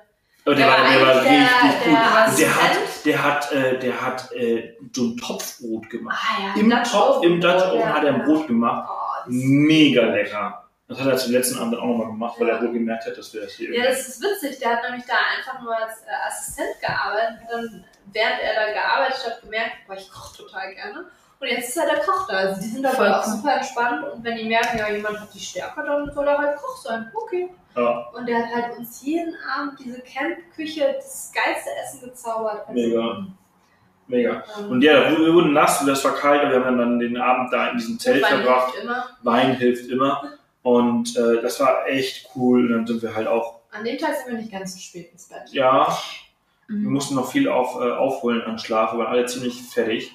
oh, 0.46 0.50
der, 0.50 0.56
Der 0.56 0.68
war, 0.68 0.78
der 0.90 1.02
war 1.02 1.16
richtig 1.22 1.38
der 1.86 1.94
gut. 1.94 2.30
Und 2.30 2.40
der 2.40 2.56
hat, 2.56 2.78
der 3.06 3.24
hat, 3.24 3.52
äh, 3.52 3.80
der 3.80 4.02
hat 4.02 4.32
äh, 4.32 4.74
so 4.94 5.04
ein 5.04 5.18
Topfbrot 5.18 5.90
gemacht. 5.90 6.18
Ah 6.22 6.42
ja, 6.42 6.62
Im 6.62 6.70
Dutch 6.70 6.92
Topf, 6.92 7.24
im 7.24 7.42
Dutch 7.42 7.64
Oven 7.64 7.80
ja. 7.80 7.94
hat 7.94 8.04
er 8.04 8.14
ein 8.16 8.24
Brot 8.24 8.48
gemacht. 8.48 8.90
Oh, 8.90 9.30
Mega 9.30 10.04
lecker. 10.04 10.64
Das 10.88 11.00
hat 11.00 11.08
er 11.08 11.18
zum 11.18 11.34
letzten 11.34 11.60
Abend 11.60 11.76
auch 11.78 11.86
nochmal 11.86 12.08
gemacht, 12.08 12.36
weil 12.40 12.48
er 12.48 12.62
wohl 12.62 12.72
gemerkt 12.72 13.06
hat, 13.06 13.18
dass 13.18 13.34
wir 13.34 13.42
das 13.42 13.54
hier 13.54 13.76
Ja, 13.76 13.84
das 13.90 14.08
ist 14.08 14.22
witzig. 14.22 14.58
Der 14.60 14.70
hat 14.70 14.84
nämlich 14.84 15.06
da 15.06 15.16
einfach 15.38 15.62
nur 15.62 15.76
als 15.76 16.02
äh, 16.04 16.28
Assistent 16.28 16.80
gearbeitet. 16.80 17.42
Hat 17.42 17.52
dann, 17.52 17.84
während 18.14 18.42
er 18.42 18.54
da 18.56 18.72
gearbeitet 18.72 19.26
hat, 19.26 19.42
gemerkt, 19.42 19.72
boah, 19.86 19.96
ich 19.98 20.10
koche 20.10 20.38
total 20.38 20.74
gerne. 20.74 21.06
Und 21.39 21.47
jetzt 21.47 21.69
ist 21.69 21.77
er 21.77 21.85
der 21.85 21.99
Koch 22.03 22.27
da. 22.27 22.35
Also 22.38 22.61
die 22.61 22.68
sind 22.68 22.85
aber 22.85 23.19
auch 23.19 23.23
super 23.23 23.55
entspannt. 23.57 24.03
Und 24.11 24.23
wenn 24.23 24.38
die 24.38 24.45
merken, 24.45 24.77
ja, 24.80 24.89
jemand 24.91 25.19
hat 25.19 25.34
die 25.34 25.39
Stärke, 25.39 25.84
dann 25.85 26.11
soll 26.11 26.27
er 26.27 26.38
halt 26.38 26.57
Koch 26.57 26.77
sein. 26.77 27.11
Okay. 27.14 27.49
Ja. 27.76 28.07
Und 28.14 28.27
der 28.27 28.39
hat 28.39 28.53
halt 28.55 28.77
uns 28.77 29.03
jeden 29.03 29.35
Abend 29.55 29.80
diese 29.80 30.01
Campküche, 30.01 30.93
das 30.95 31.31
geilste 31.34 31.69
Essen 31.84 32.01
gezaubert. 32.09 32.61
Also, 32.68 32.73
Mega. 32.73 33.27
Mega. 34.07 34.43
ähm, 34.57 34.72
Und 34.72 34.81
ja, 34.81 35.11
wir 35.11 35.34
wurden 35.34 35.53
nass, 35.53 35.85
das 35.85 36.03
war 36.05 36.15
kalt, 36.15 36.41
aber 36.41 36.51
wir 36.59 36.65
haben 36.65 36.77
dann 36.77 36.97
den 36.99 37.18
Abend 37.18 37.51
da 37.53 37.68
in 37.69 37.77
diesem 37.77 37.99
Zelt 37.99 38.23
Wein 38.23 38.41
verbracht. 38.41 38.72
hilft 38.73 38.84
immer. 38.84 39.05
Wein 39.22 39.55
hilft 39.57 39.89
immer. 39.91 40.31
Und 40.64 41.15
äh, 41.18 41.41
das 41.41 41.59
war 41.59 41.85
echt 41.88 42.30
cool. 42.35 42.65
Und 42.65 42.72
dann 42.72 42.88
sind 42.88 43.01
wir 43.03 43.14
halt 43.15 43.27
auch, 43.27 43.59
An 43.72 43.84
dem 43.84 43.97
Tag 43.97 44.15
sind 44.15 44.31
wir 44.34 44.39
nicht 44.39 44.51
ganz 44.51 44.73
so 44.73 44.80
spät 44.80 45.11
ins 45.11 45.27
Bett. 45.30 45.41
ja, 45.51 45.88
wir 46.68 46.76
Mhm. 46.77 46.91
mussten 46.93 47.15
noch 47.15 47.31
viel 47.31 47.47
auf, 47.47 47.76
äh, 47.80 47.91
aufholen 47.91 48.41
an 48.41 48.57
Schlaf, 48.59 48.91
wir 48.91 48.99
waren 48.99 49.07
alle 49.07 49.26
ziemlich 49.26 49.61
fertig. 49.61 50.14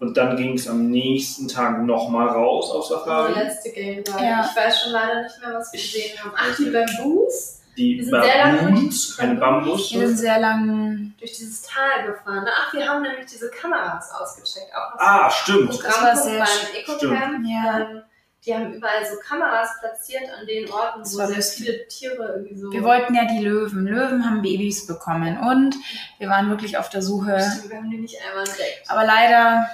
Und 0.00 0.16
dann 0.16 0.36
ging 0.36 0.54
es 0.54 0.68
am 0.68 0.90
nächsten 0.90 1.46
Tag 1.48 1.82
nochmal 1.82 2.28
raus 2.28 2.70
auf 2.70 2.86
Safari. 2.86 3.32
letzte 3.32 3.70
Game 3.70 4.02
war. 4.08 4.22
Ja. 4.22 4.44
Ich 4.50 4.56
weiß 4.56 4.82
schon 4.82 4.92
leider 4.92 5.22
nicht 5.22 5.40
mehr, 5.40 5.54
was 5.54 5.72
wir 5.72 5.80
Ich- 5.80 5.92
gesehen 5.92 6.18
haben. 6.22 6.32
Ach, 6.36 6.56
die 6.56 6.70
Bamboos. 6.70 7.60
Die 7.76 7.96
Wir 7.98 8.04
sind 8.04 8.22
sehr 8.22 8.38
lange 8.38 8.58
Baboons, 8.70 9.16
keine 9.16 9.34
Bambus. 9.34 9.92
Wir 9.92 10.06
sind 10.06 10.16
sehr 10.16 10.38
lang. 10.38 11.12
durch 11.18 11.32
dieses 11.32 11.62
Tal 11.62 12.06
gefahren. 12.06 12.46
Ach, 12.48 12.72
wir 12.72 12.86
haben 12.88 13.02
nämlich 13.02 13.26
diese 13.26 13.50
Kameras 13.50 14.12
ausgecheckt. 14.12 14.70
Auch 14.76 14.98
Ah, 15.00 15.28
stimmt. 15.30 15.70
das 15.82 16.02
war 16.02 16.16
sehr 16.16 16.38
beim 16.38 16.48
Ecocamp. 16.80 17.44
Ja. 17.48 17.80
Ähm, 17.80 18.02
die 18.46 18.54
haben 18.54 18.74
überall 18.74 19.04
so 19.04 19.16
Kameras 19.26 19.70
platziert 19.80 20.22
an 20.38 20.46
den 20.46 20.70
Orten, 20.70 21.00
Das 21.00 21.14
wo 21.14 21.26
sehr 21.26 21.34
lustig. 21.36 21.66
viele 21.66 21.88
Tiere 21.88 22.32
irgendwie 22.36 22.56
so. 22.56 22.70
Wir 22.70 22.82
wollten 22.84 23.14
ja 23.14 23.24
die 23.24 23.42
Löwen. 23.44 23.86
Löwen 23.86 24.24
haben 24.24 24.42
Babys 24.42 24.86
bekommen 24.86 25.36
und 25.38 25.74
wir 26.18 26.28
waren 26.28 26.50
wirklich 26.50 26.78
auf 26.78 26.90
der 26.90 27.02
Suche. 27.02 27.40
Stimmt, 27.40 27.70
wir 27.70 27.76
haben 27.78 27.90
die 27.90 27.96
nicht 27.98 28.16
einmal 28.28 28.44
entdeckt. 28.46 28.84
Aber 28.88 29.04
leider, 29.04 29.66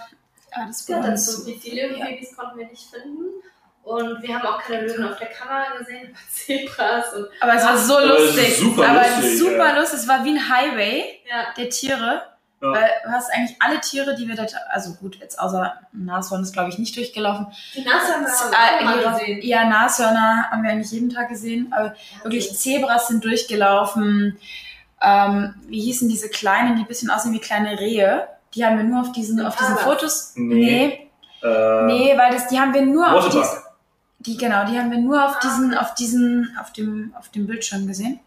ja, 0.57 0.67
das 0.67 0.87
Ja, 0.89 0.97
war 0.97 1.03
dazu, 1.11 1.37
uns. 1.37 1.45
die 1.45 1.59
die 1.59 1.81
Löwenbabys 1.81 2.37
konnten 2.37 2.59
wir 2.59 2.67
nicht 2.67 2.89
finden. 2.91 3.25
Und 3.83 4.23
wir 4.23 4.35
haben 4.39 4.47
auch 4.47 4.63
keine 4.63 4.87
Löwen 4.87 5.05
auf 5.11 5.19
der 5.19 5.29
Kamera 5.29 5.77
gesehen, 5.79 6.09
aber 6.15 6.19
Zebras 6.31 7.13
und 7.15 7.27
Aber 7.41 7.55
es 7.55 7.65
war 7.65 7.79
so 7.79 7.97
Aber 7.97 8.07
lustig. 8.07 8.57
super 8.59 8.89
aber 8.89 9.01
lustig, 9.09 9.39
super 9.39 9.69
ja. 9.69 9.79
lustig. 9.79 9.99
Es 10.01 10.09
war 10.09 10.25
wie 10.25 10.31
ein 10.37 10.49
Highway 10.49 11.05
ja. 11.29 11.47
der 11.57 11.71
Tiere. 11.71 12.23
Ja. 12.63 12.73
Weil 12.73 12.91
du 13.05 13.11
hast 13.11 13.33
eigentlich 13.33 13.57
alle 13.59 13.81
Tiere, 13.81 14.15
die 14.15 14.29
wir 14.29 14.37
da, 14.37 14.45
also 14.69 14.93
gut, 14.97 15.17
jetzt 15.19 15.41
außer 15.41 15.73
Nashorn 15.93 16.43
ist 16.43 16.53
glaube 16.53 16.69
ich 16.69 16.79
nicht 16.79 16.95
durchgelaufen. 16.95 17.47
Die 17.75 17.81
Nase 17.81 18.13
haben 18.13 18.27
wir 18.27 19.07
äh, 19.07 19.13
gesehen. 19.19 19.41
Ja, 19.43 19.65
Nashörner 19.65 20.51
haben 20.51 20.63
wir 20.63 20.71
eigentlich 20.71 20.93
jeden 20.93 21.09
Tag 21.09 21.31
gesehen. 21.31 21.73
Aber 21.73 21.95
wirklich 22.23 22.53
Zebras 22.53 23.09
sind 23.09 23.25
durchgelaufen. 23.25 24.39
Ähm, 25.01 25.55
wie 25.69 25.81
hießen 25.81 26.07
diese 26.11 26.29
kleinen, 26.29 26.77
die 26.77 26.83
ein 26.83 26.87
bisschen 26.89 27.09
aussehen 27.09 27.33
wie 27.33 27.39
kleine 27.41 27.81
Rehe? 27.81 28.29
Die 28.55 28.65
haben 28.65 28.77
wir 28.79 28.85
nur 28.85 29.01
auf 29.03 29.13
diesen, 29.13 29.45
auf 29.45 29.55
diesen 29.57 29.77
Impalas. 29.77 29.85
Fotos. 30.01 30.33
Nee. 30.37 30.55
Nee, 30.55 31.11
Äh, 31.43 31.83
nee, 31.87 32.19
weil 32.19 32.33
das, 32.33 32.49
die 32.49 32.59
haben 32.61 32.75
wir 32.75 32.83
nur 32.85 33.07
auf 33.07 33.25
Waterbuck. 33.27 33.43
diesen, 33.43 33.59
die, 34.19 34.37
genau, 34.37 34.67
die 34.67 34.79
haben 34.79 34.91
wir 34.91 34.99
nur 34.99 35.25
auf 35.25 35.37
Ah. 35.37 35.41
diesen, 35.43 35.75
auf 35.79 35.95
diesen, 35.95 36.57
auf 36.61 36.73
dem, 36.73 37.15
auf 37.19 37.29
dem 37.31 37.47
Bildschirm 37.47 37.87
gesehen. 37.87 38.21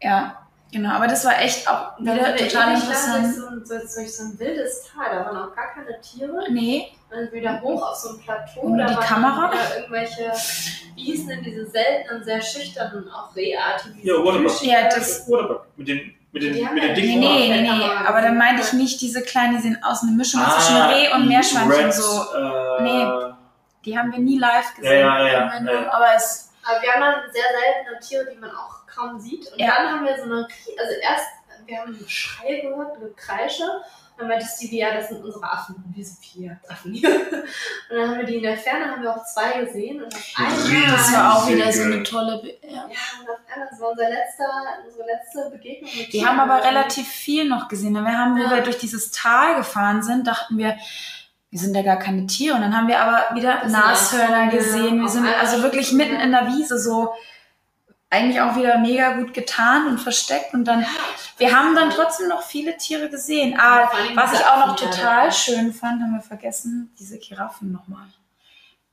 Ja, 0.00 0.38
genau. 0.72 0.94
Aber 0.94 1.06
das 1.06 1.24
war 1.24 1.40
echt 1.40 1.68
auch 1.68 1.98
wieder 2.00 2.16
wir 2.16 2.36
total 2.36 2.74
interessant. 2.74 3.24
Durch 3.24 3.36
so, 3.36 3.46
ein, 3.46 3.64
durch, 3.94 4.16
so 4.16 4.24
ein 4.24 4.38
wildes 4.38 4.82
Tal, 4.92 5.14
da 5.16 5.24
waren 5.26 5.36
auch 5.36 5.54
gar 5.54 5.72
keine 5.74 6.00
Tiere. 6.00 6.44
Nee, 6.50 6.88
wir 7.10 7.30
wieder 7.32 7.60
hoch 7.60 7.90
auf 7.90 7.94
so 7.96 8.08
ein 8.10 8.18
Plateau. 8.20 8.62
Und 8.62 8.78
da 8.78 8.86
die 8.86 8.94
waren 8.96 9.04
Kamera? 9.04 9.52
irgendwelche, 9.76 10.32
wie 10.96 11.02
hießen 11.04 11.28
denn 11.28 11.42
diese 11.44 11.66
seltenen, 11.66 12.24
sehr 12.24 12.40
schüchternen, 12.40 13.08
auch 13.10 13.34
reartigen. 13.36 14.00
Ja, 14.02 14.14
Waterbuck. 14.14 14.62
Ja, 14.64 14.88
das- 14.88 15.28
Waterbuck. 15.30 15.66
Mit 15.76 15.86
den, 15.88 16.14
mit 16.32 16.42
den, 16.42 16.52
Die 16.54 16.66
haben 16.66 16.74
mit 16.74 16.82
ja 16.82 16.94
den 16.94 17.04
nee, 17.04 17.06
dicken 17.06 17.20
nee, 17.20 17.48
nee, 17.48 17.60
nee. 17.62 17.68
Kamera 17.68 18.08
Aber 18.08 18.22
dann 18.22 18.36
meinte 18.38 18.62
ich 18.62 18.72
nicht 18.72 19.00
diese 19.00 19.22
kleinen, 19.22 19.56
die 19.56 19.62
sehen 19.62 19.78
aus, 19.82 20.02
eine 20.02 20.12
Mischung 20.12 20.40
Ah, 20.42 20.50
zwischen 20.58 20.76
Reh 20.82 21.12
und 21.14 21.28
Meerschweinchen 21.28 21.92
so. 21.92 22.22
Äh, 22.34 22.82
Nee. 22.82 23.06
Die 23.84 23.98
haben 23.98 24.12
wir 24.12 24.18
nie 24.20 24.38
live 24.38 24.74
gesehen. 24.76 25.00
Ja, 25.00 25.18
ja, 25.18 25.26
ja, 25.26 25.52
ja, 25.64 25.72
ja. 25.82 25.92
Aber 25.92 26.06
es, 26.16 26.50
Aber 26.64 26.80
wir 26.80 26.92
haben 26.92 27.00
dann 27.00 27.14
sehr 27.32 27.42
seltene 27.42 27.98
Tiere, 28.00 28.26
die 28.32 28.38
man 28.38 28.50
auch 28.50 28.86
kaum 28.86 29.18
sieht. 29.20 29.50
Und 29.52 29.58
Ja. 29.58 29.74
dann 29.76 29.88
haben 29.90 30.04
wir 30.06 30.16
so 30.16 30.22
eine, 30.24 30.46
also 30.78 30.92
erst, 31.02 31.26
wir 31.66 31.78
haben 31.78 31.94
einen 31.96 32.08
Schrei 32.08 32.60
gehört, 32.60 32.96
eine 32.96 33.08
Kreische. 33.10 33.64
Dann 34.18 34.28
meinte 34.28 34.46
Stevie, 34.46 34.78
ja, 34.78 34.94
das 34.94 35.08
sind 35.08 35.24
unsere 35.24 35.44
Affen. 35.44 35.74
Und 35.76 35.96
wir 35.96 36.04
so, 36.04 36.14
vier 36.20 36.60
Affen 36.68 36.92
hier. 36.92 37.08
Und 37.90 37.96
dann 37.96 38.10
haben 38.10 38.18
wir 38.18 38.26
die 38.26 38.36
in 38.36 38.42
der 38.42 38.56
Ferne, 38.56 38.90
haben 38.90 39.02
wir 39.02 39.10
auch 39.14 39.24
zwei 39.24 39.64
gesehen. 39.64 40.02
Und 40.02 40.14
auf 40.14 40.34
einmal, 40.36 40.92
das 40.92 41.12
war 41.12 41.36
auch 41.36 41.48
wieder 41.48 41.72
so 41.72 41.82
eine 41.82 42.02
tolle. 42.02 42.40
Be 42.42 42.54
ja. 42.68 42.74
ja, 42.74 42.82
und 42.84 43.28
auf 43.30 43.38
einmal, 43.52 43.68
das 43.70 43.80
war 43.80 43.90
unser 43.90 44.08
letzter, 44.08 44.44
unsere 44.86 45.06
letzte 45.06 45.50
Begegnung 45.50 45.90
mit 45.90 45.98
Wir 45.98 46.08
Tieren. 46.10 46.28
haben 46.28 46.40
aber 46.50 46.64
relativ 46.64 47.08
viel 47.08 47.48
noch 47.48 47.68
gesehen. 47.68 47.94
Wir 47.94 48.02
haben, 48.18 48.36
wo 48.38 48.42
Ja. 48.44 48.50
wir 48.50 48.62
durch 48.62 48.78
dieses 48.78 49.10
Tal 49.10 49.56
gefahren 49.56 50.02
sind, 50.02 50.26
dachten 50.26 50.56
wir, 50.58 50.76
wir 51.50 51.58
sind 51.58 51.74
ja 51.74 51.82
gar 51.82 51.98
keine 51.98 52.26
Tiere. 52.26 52.54
Und 52.54 52.62
dann 52.62 52.76
haben 52.76 52.88
wir 52.88 53.00
aber 53.00 53.34
wieder 53.34 53.60
Das 53.62 53.72
Nashörner 53.72 54.48
gesehen. 54.50 55.00
Wir 55.00 55.08
sind 55.08 55.26
also 55.26 55.62
wirklich 55.62 55.92
mitten 55.92 56.16
in 56.16 56.30
der 56.32 56.46
Wiese 56.48 56.78
so 56.78 57.12
eigentlich 58.12 58.40
auch 58.40 58.54
wieder 58.56 58.78
mega 58.78 59.14
gut 59.14 59.32
getan 59.32 59.86
und 59.86 59.98
versteckt. 59.98 60.52
Und 60.52 60.64
dann, 60.66 60.84
wir 61.38 61.56
haben 61.58 61.74
dann 61.74 61.90
trotzdem 61.90 62.28
noch 62.28 62.42
viele 62.42 62.76
Tiere 62.76 63.08
gesehen. 63.08 63.58
Ah, 63.58 63.90
was 64.14 64.32
ich 64.34 64.44
auch 64.46 64.66
noch 64.66 64.76
total 64.76 65.24
ja. 65.26 65.30
schön 65.32 65.72
fand, 65.72 66.02
haben 66.02 66.12
wir 66.14 66.20
vergessen, 66.20 66.92
diese 66.98 67.18
Giraffen 67.18 67.72
nochmal. 67.72 68.06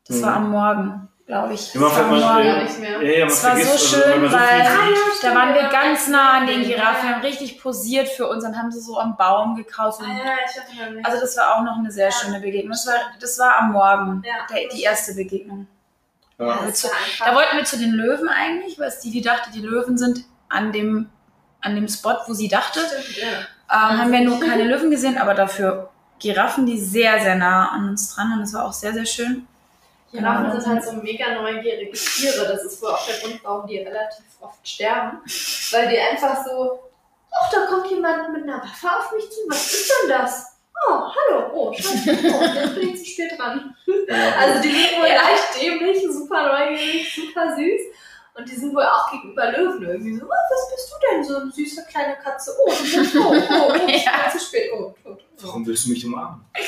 Das 0.08 0.18
Mhm. 0.18 0.22
war 0.24 0.36
am 0.38 0.50
Morgen, 0.52 1.08
glaube 1.28 1.54
ich. 1.54 1.76
Immer 1.76 1.90
Das 1.90 1.98
war 1.98 2.04
am 2.06 2.10
fällt 2.12 2.22
man- 2.22 2.34
Morgen. 2.34 2.48
Ja, 2.48 2.64
nicht 2.64 2.80
mehr. 2.80 3.04
Ja, 3.20 3.26
Es 3.28 3.44
war 3.44 3.52
so 3.58 3.62
vergisst, 3.64 3.90
schön, 3.90 4.30
so 4.30 4.32
weil- 4.38 4.68
Da 5.22 5.36
waren 5.36 5.54
wir 5.54 5.64
ganz 5.68 6.08
nah 6.08 6.38
an 6.38 6.48
den. 6.48 6.64
Giraffen, 6.64 7.10
haben 7.10 7.22
richtig 7.22 7.62
posiert 7.62 8.08
für 8.08 8.26
uns 8.28 8.46
und 8.46 8.58
haben 8.58 8.72
sie 8.72 8.80
so 8.80 8.98
am 9.00 9.18
Baum 9.18 9.56
gekaut. 9.56 9.96
Ah. 10.02 10.06
Also 11.04 11.20
das 11.20 11.36
war 11.38 11.58
auch 11.58 11.64
noch 11.64 11.78
eine 11.78 11.92
sehr 11.92 12.10
schöne 12.12 12.40
Begegnung. 12.40 12.72
Das 12.72 12.88
war, 12.88 12.94
das 13.20 13.38
war 13.38 13.58
am 13.60 13.74
Morgen, 13.74 14.24
der, 14.24 14.70
die 14.74 14.82
erste 14.84 15.14
Begegnung. 15.14 15.68
Ja. 16.40 16.46
war 16.46 16.62
einfach- 16.62 17.26
Da 17.26 17.36
wollten 17.36 17.58
wir 17.58 17.66
zu 17.66 17.78
den 17.78 17.92
Löwen 17.92 18.30
eigentlich, 18.30 18.80
weil 18.80 18.92
Stevie 18.92 19.22
dachte, 19.22 19.52
die 19.52 19.62
Löwen 19.62 19.98
sind 19.98 20.24
an 20.48 20.72
dem, 20.72 21.10
an 21.62 21.76
dem 21.76 21.88
Spot, 21.88 22.16
wo 22.28 22.34
sie 22.34 22.48
dachte. 22.48 22.80
Stimmt, 22.80 23.18
ja. 23.18 23.28
Ähm, 23.72 24.00
haben 24.00 24.12
wir 24.12 24.22
nur 24.22 24.40
keine 24.40 24.64
Löwen 24.64 24.90
gesehen, 24.90 25.18
aber 25.18 25.34
dafür 25.34 25.90
Giraffen, 26.20 26.66
die 26.66 26.80
sehr, 26.80 27.20
sehr 27.22 27.36
nah 27.36 27.70
an 27.70 27.90
uns 27.90 28.16
dran 28.16 28.34
und 28.34 28.40
das 28.42 28.54
war 28.54 28.66
auch 28.66 28.74
sehr, 28.74 28.94
sehr 28.94 29.06
schön. 29.06 29.48
Giraffen 30.12 30.46
Genau. 30.50 30.60
sind 30.60 30.74
halt 30.74 30.84
so 30.84 30.94
mega 30.94 31.36
neugierige 31.36 31.92
Tiere. 31.92 32.48
Das 32.48 32.64
ist 32.64 32.82
wohl 32.82 32.90
auch 32.90 33.06
der 33.06 33.18
Grund, 33.20 33.40
warum 33.44 33.68
die 33.68 33.78
relativ 33.78 34.26
oft 34.42 34.68
sterben. 34.68 35.20
Weil 35.72 35.88
die 35.90 36.00
einfach 36.00 36.44
so, 36.44 36.80
ach, 37.32 37.50
da 37.52 37.66
kommt 37.68 37.92
jemand 37.92 38.34
mit 38.34 38.44
einer 38.44 38.58
Waffe 38.58 38.88
auf 38.88 39.12
mich 39.14 39.30
zu. 39.30 39.38
Was 39.50 39.72
ist 39.72 39.92
denn 40.02 40.10
das? 40.10 40.49
Oh, 40.88 41.02
hallo. 41.14 41.52
Oh, 41.54 41.74
scheiße. 41.74 42.18
Oh, 42.34 42.44
jetzt 42.44 42.76
bin 42.76 42.90
ich 42.94 43.00
zu 43.04 43.06
spät 43.12 43.38
dran. 43.38 43.76
Also 43.88 44.62
die 44.62 44.70
sind 44.70 44.98
wohl 45.00 45.08
Ja. 45.08 45.16
leicht 45.16 45.62
dämlich, 45.62 46.02
super 46.04 46.48
neugierig, 46.70 47.14
super 47.14 47.56
süß. 47.56 47.82
Und 48.36 48.48
die 48.50 48.56
sind 48.56 48.74
wohl 48.74 48.84
auch 48.84 49.12
gegenüber 49.12 49.52
Löwen 49.52 49.84
irgendwie 49.84 50.16
so, 50.16 50.26
oh, 50.26 50.30
was 50.30 50.76
bist 50.76 50.92
du 50.92 50.96
denn, 51.12 51.24
so 51.24 51.38
eine 51.38 51.52
süße 51.52 51.86
kleine 51.90 52.16
Katze? 52.18 52.52
Oh, 52.64 52.70
du 52.72 52.84
bist 53.00 53.14
tot, 53.14 53.44
oh, 53.50 53.72
oh, 53.74 53.88
ich 53.88 54.06
Ja. 54.06 54.12
bin 54.30 54.40
zu 54.40 54.46
spät, 54.46 54.72
oh, 54.74 54.94
tot. 55.04 55.26
Warum 55.42 55.66
willst 55.66 55.86
du 55.86 55.90
mich 55.92 56.06
umarmen? 56.06 56.46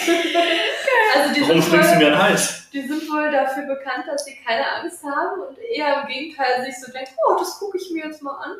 Also 1.13 1.33
die 1.33 1.41
Warum 1.41 1.61
springst 1.61 1.91
du 1.91 1.95
mir 1.97 2.05
an 2.07 2.11
den 2.13 2.21
Hals? 2.23 2.69
die 2.71 2.81
sind 2.87 3.01
wohl 3.11 3.29
dafür 3.29 3.63
bekannt, 3.63 4.05
dass 4.07 4.23
sie 4.23 4.37
keine 4.45 4.65
Angst 4.75 5.03
haben 5.03 5.41
und 5.41 5.57
eher 5.57 6.01
im 6.01 6.07
Gegenteil 6.07 6.63
sich 6.63 6.79
so 6.79 6.89
denken, 6.89 7.11
oh, 7.27 7.35
das 7.37 7.59
gucke 7.59 7.77
ich 7.77 7.91
mir 7.91 8.05
jetzt 8.05 8.21
mal 8.21 8.31
an. 8.37 8.51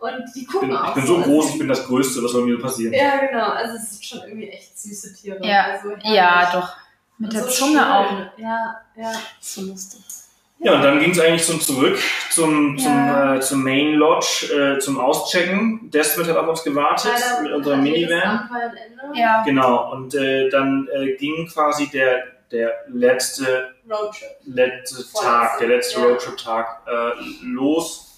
Und 0.00 0.24
die 0.34 0.40
Ich 0.42 0.48
gucken 0.48 0.70
bin, 0.70 0.76
auch 0.76 0.88
ich 0.88 0.94
bin 0.94 1.06
so 1.06 1.16
also 1.18 1.30
groß, 1.30 1.50
ich 1.50 1.58
bin 1.58 1.68
das 1.68 1.86
Größte, 1.86 2.24
was 2.24 2.32
soll 2.32 2.44
mir 2.44 2.60
passieren? 2.60 2.92
Ja, 2.92 3.18
genau. 3.24 3.50
Also 3.50 3.76
es 3.76 3.90
sind 3.90 4.04
schon 4.04 4.18
irgendwie 4.22 4.48
echt 4.48 4.76
süße 4.78 5.14
Tiere. 5.14 5.38
Ja, 5.46 5.66
also. 5.66 5.92
Ja, 6.02 6.50
doch. 6.52 6.76
Mit 7.18 7.28
Und 7.30 7.34
der 7.36 7.44
so 7.44 7.50
Zunge 7.50 7.78
schön. 7.78 7.88
auch. 7.88 8.10
Ja, 8.38 8.80
ja. 8.96 9.12
So 9.40 9.60
lustig. 9.62 10.00
Ja, 10.64 10.76
und 10.76 10.82
dann 10.82 11.00
ging 11.00 11.10
es 11.10 11.18
eigentlich 11.18 11.44
zum 11.44 11.60
Zurück, 11.60 11.98
zum, 12.30 12.78
zum, 12.78 12.86
Ja. 12.86 13.34
äh, 13.34 13.40
zum 13.40 13.64
Main 13.64 13.94
Lodge, 13.94 14.76
äh, 14.76 14.78
zum 14.78 15.00
Auschecken. 15.00 15.90
Desmond 15.90 16.28
hat 16.28 16.36
auf 16.36 16.48
uns 16.48 16.62
gewartet 16.62 17.10
Leider 17.12 17.42
mit 17.42 17.52
unserer 17.52 17.76
Minivan. 17.76 18.48
Ja. 19.14 19.42
Genau, 19.44 19.92
und 19.92 20.14
äh, 20.14 20.48
dann 20.50 20.88
äh, 20.92 21.16
ging 21.16 21.48
quasi 21.48 21.88
der, 21.90 22.22
der 22.52 22.72
letzte, 22.88 23.74
Roadtrip. 23.90 24.28
letzte 24.44 25.04
Tag, 25.20 25.58
der 25.58 25.68
letzte 25.68 25.98
ja. 26.00 26.06
Roadtrip-Tag 26.06 26.82
äh, 26.86 27.10
los. 27.44 28.08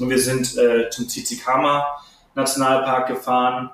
Und 0.00 0.10
wir 0.10 0.18
sind 0.18 0.56
äh, 0.58 0.90
zum 0.90 1.06
Tizikama 1.08 1.84
Nationalpark 2.34 3.06
gefahren. 3.08 3.70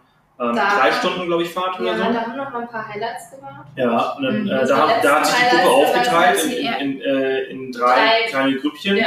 Ähm, 0.51 0.57
Da- 0.57 0.79
drei 0.79 0.93
Stunden, 0.93 1.27
glaube 1.27 1.43
ich, 1.43 1.51
Fahrt 1.51 1.77
Ja, 1.77 1.81
oder 1.81 1.97
so. 1.97 2.05
da 2.13 2.21
haben 2.23 2.37
noch 2.37 2.51
mal 2.51 2.61
ein 2.63 2.69
paar 2.69 2.89
Highlights 2.89 3.31
gemacht. 3.31 3.67
Ja, 3.77 4.11
und 4.13 4.23
dann, 4.23 4.43
Mhm. 4.43 4.49
äh, 4.49 4.51
Das 4.61 4.69
da, 4.69 4.89
hat- 4.89 5.05
da 5.05 5.15
hat 5.17 5.27
sich 5.27 5.37
die 5.37 5.57
Gruppe 5.57 5.71
aufgeteilt 5.71 6.45
in, 6.45 6.67
in, 6.81 7.01
äh, 7.03 7.39
in 7.45 7.73
drei, 7.73 7.95
Drei. 7.95 8.27
kleine 8.29 8.57
Grüppchen. 8.57 8.97
Ja. 8.97 9.07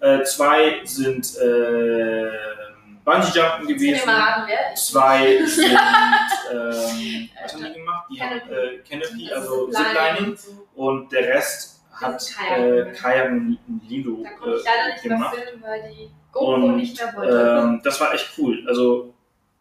Äh, 0.00 0.22
zwei 0.24 0.80
sind 0.84 1.26
äh, 1.38 2.30
Bungee-Jumpen 3.04 3.66
gewesen. 3.68 4.08
raten, 4.08 4.50
Zwei 4.76 5.38
sind, 5.46 5.70
ähm, 5.70 7.28
was 7.42 7.54
haben 7.54 7.64
die 7.64 7.72
gemacht? 7.72 8.06
Die 8.10 8.20
haben 8.20 8.40
Canopy. 8.40 8.54
äh, 8.54 8.78
Canopy, 8.88 9.32
also 9.32 9.68
Ziplining 9.70 10.36
und 10.74 11.12
der 11.12 11.28
Rest 11.34 11.80
hat 11.92 12.14
Das 12.14 12.28
ist 12.28 12.36
Kajak. 12.36 13.26
äh, 13.26 13.56
Lilo 13.88 14.22
Da 14.24 14.30
konnte 14.30 14.56
ich 14.58 14.64
leider 14.64 14.92
nicht 14.92 15.04
äh, 15.04 15.08
mehr 15.08 15.16
gemacht. 15.18 15.34
filmen, 15.36 15.62
weil 15.62 15.82
die 15.90 16.10
GoPro 16.32 16.56
nicht 16.72 16.96
mehr 17.02 17.14
wollte. 17.16 17.60
Ähm, 17.62 17.80
das 17.84 18.00
war 18.00 18.12
echt 18.12 18.30
cool. 18.38 18.64
Also, 18.68 19.14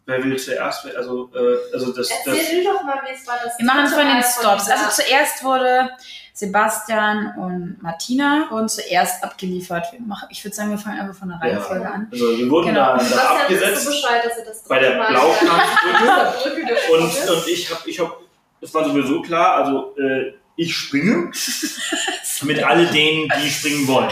wer 0.05 0.23
will 0.23 0.37
zuerst? 0.37 0.85
Also, 0.95 1.29
äh, 1.35 1.73
also 1.73 1.91
das, 1.93 2.09
das 2.09 2.27
Erzähl 2.37 2.63
du 2.63 2.69
doch 2.71 2.83
mal, 2.83 3.01
wie 3.07 3.13
es 3.15 3.25
war. 3.27 3.35
Das 3.43 3.57
Wir 3.57 3.65
machen 3.65 3.85
es 3.85 3.93
von 3.93 4.05
den 4.07 4.23
Stops. 4.23 4.69
Also 4.69 5.01
zuerst 5.03 5.43
wurde 5.43 5.89
Sebastian 6.33 7.33
und 7.37 7.81
Martina 7.81 8.47
wurden 8.51 8.67
zuerst 8.67 9.23
abgeliefert. 9.23 9.85
Machen, 10.05 10.27
ich 10.29 10.43
würde 10.43 10.53
sagen, 10.55 10.69
wir 10.71 10.77
fangen 10.77 10.99
einfach 10.99 11.17
von 11.17 11.29
der 11.29 11.39
Reihenfolge 11.39 11.89
an. 11.89 12.07
Also, 12.11 12.37
wir 12.37 12.49
wurden 12.49 12.67
Genau. 12.67 12.97
da, 12.97 13.03
da 13.03 13.39
abgesetzt 13.41 13.85
Bescheid, 13.85 14.25
dass 14.25 14.37
er 14.37 14.45
das 14.45 14.63
bei 14.63 14.79
der 14.79 14.89
dritte 14.97 15.03
Mal 15.03 15.09
Blaukranzbrücke. 15.11 15.97
an 15.97 16.03
dieser 16.03 16.31
Brücke 16.51 16.65
gesprungen 16.73 17.03
Und, 17.03 17.29
und 17.37 17.47
ich 17.47 17.71
habe, 17.71 17.89
ich 17.89 17.99
hab, 17.99 18.17
es 18.61 18.73
war 18.73 18.83
sowieso 18.85 19.21
klar, 19.21 19.55
also 19.63 19.95
äh, 19.97 20.33
ich 20.57 20.75
springe 20.75 21.31
mit 22.43 22.63
all 22.63 22.85
denen, 22.87 23.29
die 23.41 23.49
springen 23.49 23.87
wollen. 23.87 24.09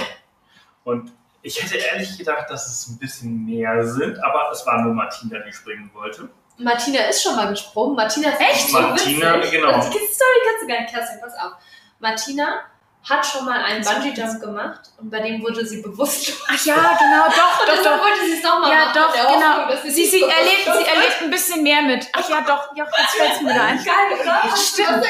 Und 0.85 1.11
ich 1.43 1.61
hätte 1.61 1.75
ehrlich 1.77 2.17
gedacht, 2.17 2.49
dass 2.49 2.67
es 2.67 2.87
ein 2.87 2.97
bisschen 2.97 3.45
mehr 3.45 3.85
sind, 3.85 4.17
aber 4.23 4.49
es 4.51 4.65
war 4.65 4.81
nur 4.81 4.93
Martina, 4.93 5.39
die 5.39 5.51
springen 5.53 5.91
wollte. 5.93 6.29
Martina 6.57 7.01
ist 7.01 7.21
schon 7.21 7.35
mal 7.35 7.49
gesprungen. 7.49 7.95
Martina 7.95 8.29
ist 8.29 8.39
Echt? 8.39 8.71
Martina, 8.71 9.37
witzig. 9.37 9.51
genau. 9.51 9.71
Die 9.89 10.13
Story 10.13 10.39
kannst 10.45 10.61
du 10.63 10.67
gar 10.67 10.81
nicht, 10.81 10.93
Kerstin, 10.93 11.19
pass 11.21 11.33
auf. 11.33 11.53
Martina 11.99 12.61
hat 13.09 13.25
schon 13.25 13.43
mal 13.45 13.61
einen 13.61 13.83
Bungee-Jump 13.83 14.39
gemacht 14.41 14.79
und 14.97 15.09
bei 15.09 15.19
dem 15.19 15.41
wurde 15.41 15.65
sie 15.65 15.81
bewusstlos. 15.81 16.41
Ach 16.47 16.65
ja, 16.65 16.75
genau, 16.75 17.25
doch, 17.27 17.67
Und 17.67 17.85
doch, 17.85 17.91
doch. 17.91 18.01
wollte 18.01 18.25
sie 18.25 18.37
es 18.37 18.43
nochmal 18.43 18.71
Ja, 18.71 18.77
machen. 18.85 18.91
doch, 18.95 19.13
der 19.13 19.23
Hoffnung, 19.23 19.41
genau. 19.41 19.67
dass 19.69 19.81
Sie, 19.83 19.89
nicht 20.01 20.11
sie, 20.11 20.21
erlebt, 20.21 20.63
sie 20.65 20.89
erlebt 20.95 21.21
ein 21.21 21.29
bisschen 21.29 21.63
mehr 21.63 21.81
mit. 21.81 22.07
Ach 22.13 22.29
ja, 22.29 22.41
doch, 22.41 22.69
doch 22.69 22.75
jetzt 22.77 23.15
fällt 23.17 23.33
es 23.33 23.41
mir 23.41 23.49
wieder 23.49 23.63
ein. 23.63 23.77
Geil, 23.83 24.19
oder? 24.21 24.55
Stimmt. 24.55 25.05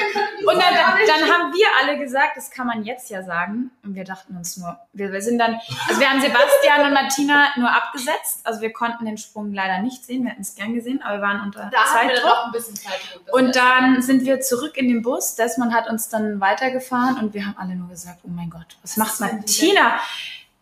Und 0.46 0.56
dann, 0.60 0.74
dann, 0.74 1.32
haben 1.32 1.54
wir 1.54 1.68
alle 1.82 1.98
gesagt, 2.00 2.36
das 2.36 2.50
kann 2.50 2.66
man 2.68 2.84
jetzt 2.84 3.10
ja 3.12 3.22
sagen. 3.24 3.70
Und 3.84 3.94
wir 3.96 4.04
dachten 4.06 4.36
uns 4.38 4.58
nur, 4.58 4.78
wir, 4.94 5.12
wir 5.12 5.22
sind 5.22 5.38
dann, 5.38 5.60
also 5.88 6.00
wir 6.00 6.10
haben 6.10 6.20
Sebastian 6.22 6.86
und 6.88 6.94
Martina 6.94 7.50
nur 7.58 7.70
abgesetzt. 7.72 8.42
Also 8.44 8.62
wir 8.62 8.74
konnten 8.74 9.06
den 9.06 9.18
Sprung 9.20 9.54
leider 9.54 9.80
nicht 9.80 10.04
sehen. 10.04 10.24
Wir 10.24 10.32
hätten 10.32 10.42
es 10.42 10.56
gern 10.56 10.74
gesehen, 10.74 11.02
aber 11.04 11.18
wir 11.18 11.22
waren 11.22 11.42
unter 11.42 11.70
da 11.72 11.78
haben 11.86 12.08
wir 12.10 12.16
Zeitdruck. 12.16 12.32
auch 12.32 12.46
ein 12.48 12.52
bisschen 12.52 12.76
Zeitdruck. 12.76 13.22
Und 13.34 13.56
dann 13.56 14.02
sind 14.02 14.26
wir 14.26 14.40
zurück 14.42 14.78
in 14.78 14.88
den 14.88 15.02
Bus. 15.04 15.36
Desmond 15.36 15.74
hat 15.74 15.88
uns 15.90 16.10
dann 16.10 16.40
weitergefahren 16.42 17.18
und 17.20 17.34
wir 17.36 17.46
haben 17.46 17.56
alle 17.58 17.76
nur 17.76 17.83
gesagt, 17.90 18.20
oh 18.24 18.30
mein 18.30 18.50
Gott, 18.50 18.78
was 18.82 18.98
macht 18.98 19.20
Martina? 19.20 20.00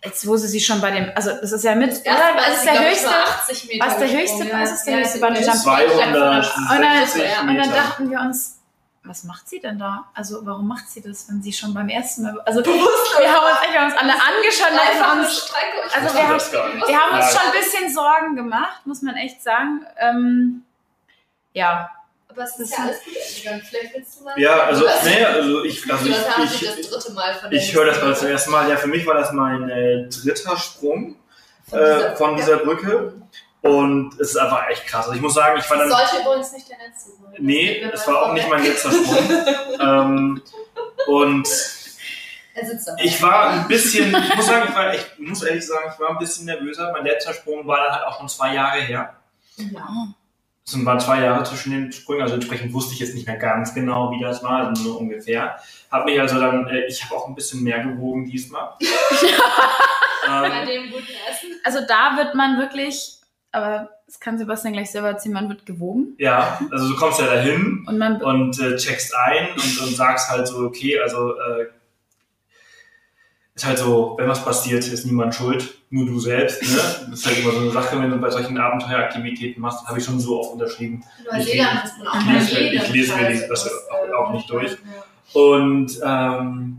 Jetzt 0.04 0.26
wo 0.26 0.36
sie 0.36 0.48
sich 0.48 0.66
schon 0.66 0.82
bei 0.82 0.90
dem, 0.90 1.12
also 1.16 1.30
das 1.40 1.52
ist 1.52 1.64
ja 1.64 1.76
mit, 1.76 1.92
Das 1.92 2.00
oder? 2.02 2.10
erste 2.10 2.34
Mal 2.34 2.42
Was 2.42 2.54
ist 2.56 2.60
sie, 2.62 2.66
der 2.66 2.74
glaub 2.76 2.86
höchste? 2.90 3.06
nur 3.10 3.18
80 3.28 3.68
Meter 3.68 3.86
was 3.86 3.98
der 3.98 4.08
höchste? 4.12 4.44
ja. 4.46 4.60
Was 4.62 4.72
ist 4.72 4.84
der 4.86 4.94
Ja, 4.94 5.00
höchste 5.00 5.20
der 5.20 5.28
Bungee-Jump? 5.28 5.48
höchste 5.56 5.64
260 6.68 7.40
Und 7.50 7.56
dann- 7.58 7.72
dachten 7.72 8.10
wir 8.10 8.20
uns, 8.20 8.58
was 9.04 9.24
macht 9.26 9.48
sie 9.50 9.60
denn 9.60 9.78
da? 9.80 10.06
Also 10.16 10.44
warum 10.46 10.68
macht 10.68 10.90
sie 10.90 11.02
das, 11.02 11.28
wenn 11.30 11.42
sie 11.44 11.54
schon 11.54 11.74
beim 11.76 11.90
ersten 11.90 12.24
Mal, 12.24 12.40
also 12.42 12.64
wir 12.66 12.74
haben 12.74 12.82
uns, 12.82 13.20
wir 13.20 13.80
haben 13.80 13.86
uns 13.92 13.98
alle 14.00 14.14
angeschaut, 14.14 14.72
Einfach 14.92 15.16
uns 15.18 15.38
Strecke. 15.38 15.96
Also 15.96 16.16
wir 16.16 16.24
haben- 16.28 16.34
das. 16.34 16.52
Wir 16.52 17.00
haben 17.00 17.16
uns 17.18 17.32
schon 17.32 17.42
ein 17.52 17.60
bisschen 17.60 17.94
Sorgen 17.94 18.36
gemacht, 18.36 18.86
muss 18.86 19.02
man 19.04 19.16
echt 19.18 19.42
sagen. 19.44 19.86
Ähm, 19.98 20.64
ja, 21.54 21.92
Aber 22.32 22.44
es 22.44 22.58
ist 22.60 22.72
ja 22.78 22.84
alles 22.84 22.98
gut 23.04 23.14
gegangen. 23.44 23.62
Vielleicht 23.70 23.94
willst 23.96 24.20
du 24.20 24.24
mal. 24.24 24.40
Ja, 24.40 24.64
also, 24.64 24.86
Was? 24.86 25.04
nee, 25.06 25.24
also 25.24 25.64
ich, 25.64 25.84
also 25.92 25.94
hast 25.94 26.54
ich, 26.54 26.60
dich 26.60 26.70
das 26.70 26.78
ich, 26.80 26.90
dritte 26.90 27.12
Mal 27.14 27.34
von 27.36 27.52
ich 27.52 27.74
höre 27.74 27.86
das 27.86 28.02
mal 28.02 28.16
zum 28.16 28.28
ersten 28.28 28.52
Mal. 28.52 28.70
Ja, 28.70 28.78
für 28.78 28.88
mich 28.88 29.06
war 29.06 29.16
das 29.16 29.32
mein 29.32 29.70
äh, 29.70 30.08
dritter 30.08 30.58
Sprung 30.58 31.16
Von 31.70 31.80
äh, 31.80 32.16
von 32.16 32.36
dieser 32.38 32.58
Brücke. 32.58 33.14
Und 33.62 34.14
es 34.20 34.30
ist 34.32 34.38
einfach 34.38 34.68
echt 34.70 34.88
krass. 34.88 35.06
Also 35.06 35.14
ich 35.16 35.22
muss 35.22 35.36
sagen, 35.36 35.60
ich 35.60 35.70
war 35.70 35.78
Das 35.78 35.90
dann. 35.90 35.98
sollte 36.08 36.24
übrigens 36.24 36.52
nicht 36.54 36.68
der 36.70 36.78
letzte 36.80 37.12
sein. 37.12 37.34
Nee, 37.38 37.82
Das 37.92 38.02
es 38.02 38.08
war 38.08 38.24
auch 38.24 38.34
nicht 38.34 38.50
mein 38.50 38.64
letzter 38.64 38.92
Sprung. 38.92 39.30
ähm, 39.80 40.42
und 41.08 41.48
Er 42.56 42.66
sitzt 42.66 42.88
da. 42.88 42.96
ich 43.04 43.22
war 43.22 43.50
ein 43.52 43.68
bisschen, 43.68 44.16
ich 44.16 44.36
muss 44.36 44.48
sagen, 44.48 44.66
ich 44.70 44.76
war 44.76 44.94
echt, 44.94 45.12
ich 45.20 45.28
muss 45.28 45.44
ehrlich 45.44 45.66
sagen, 45.68 45.92
ich 45.94 46.00
war 46.00 46.10
ein 46.10 46.18
bisschen 46.18 46.46
nervöser. 46.46 46.92
Mein 46.92 47.06
letzter 47.06 47.34
Sprung 47.36 47.68
war 47.68 47.84
dann 47.84 47.94
halt 47.98 48.06
auch 48.08 48.18
schon 48.18 48.30
zwei 48.30 48.56
Jahre 48.56 48.80
her. 48.82 49.16
Ja. 49.58 50.08
Es 50.66 50.86
waren 50.86 51.00
zwei 51.00 51.22
Jahre 51.24 51.44
zwischen 51.44 51.72
den 51.72 51.92
Sprüngen, 51.92 52.24
also 52.24 52.36
entsprechend 52.36 52.74
wusste 52.74 52.94
ich 52.94 53.00
jetzt 53.00 53.16
nicht 53.16 53.28
mehr 53.28 53.38
ganz 53.38 53.74
genau, 53.74 54.12
wie 54.12 54.22
das 54.22 54.44
war, 54.44 54.68
also 54.68 54.84
nur 54.84 55.00
ungefähr. 55.00 55.58
Hab 55.90 56.06
mich 56.06 56.20
also 56.20 56.40
dann, 56.40 56.68
äh, 56.68 56.86
ich 56.86 57.04
habe 57.04 57.16
auch 57.16 57.28
ein 57.28 57.36
bisschen 57.36 57.64
mehr 57.64 57.80
gewogen 57.84 58.26
diesmal. 58.26 58.70
Bei 60.28 60.48
ähm, 60.48 60.68
dem 60.68 60.92
guten 60.92 61.14
Essen. 61.30 61.60
also 61.64 61.80
da 61.88 62.16
wird 62.16 62.36
man 62.36 62.60
wirklich, 62.60 63.18
aber 63.52 63.90
das 64.06 64.20
kann 64.20 64.38
Sebastian 64.38 64.74
gleich 64.74 64.92
selber 64.92 65.10
erzählen, 65.10 65.34
man 65.34 65.50
wird 65.50 65.66
gewogen 65.66 66.16
ja, 66.18 66.60
also 66.70 66.90
du 66.90 66.96
kommst 66.96 67.20
ja 67.20 67.26
dahin 67.26 67.84
und 67.88 67.98
man 67.98 68.22
und 68.22 68.60
äh, 68.60 68.76
checkst 68.78 69.16
ein 69.16 69.48
und, 69.54 69.82
und 69.82 69.96
sagst 69.96 70.30
halt 70.30 70.48
so, 70.48 70.60
okay, 70.60 71.00
also 71.00 71.34
äh, 71.34 71.68
ist 73.56 73.66
halt 73.66 73.78
so, 73.80 74.16
wenn 74.18 74.28
was 74.30 74.44
passiert, 74.44 74.88
ist 74.88 75.06
niemand 75.06 75.36
schuld, 75.36 75.76
nur 75.90 76.06
du 76.06 76.20
selbst. 76.20 76.62
Ne? 76.64 76.70
Das 77.10 77.20
ist 77.20 77.26
halt 77.26 77.40
immer 77.40 77.52
so 77.52 77.60
eine 77.60 77.72
Sache, 77.72 78.00
wenn 78.00 78.10
du 78.10 78.18
bei 78.18 78.30
solchen 78.30 78.58
Abenteueraktivitäten 78.58 79.62
machst, 79.62 79.86
habe 79.88 80.00
ich 80.00 80.06
schon 80.06 80.20
so 80.20 80.40
oft 80.40 80.54
unterschrieben. 80.54 81.04
Ist 81.20 81.28
auch 82.08 82.16
Ich 82.16 82.54
bei 82.56 82.60
lese 82.62 82.86
ich 82.86 82.90
lese 82.94 83.16
mir 83.16 83.48
das 83.48 83.68
auch- 83.68 84.30
äh, 84.32 84.34
nicht 84.34 84.50
durch. 84.50 84.78
Und 85.34 86.00
ähm, 86.04 86.78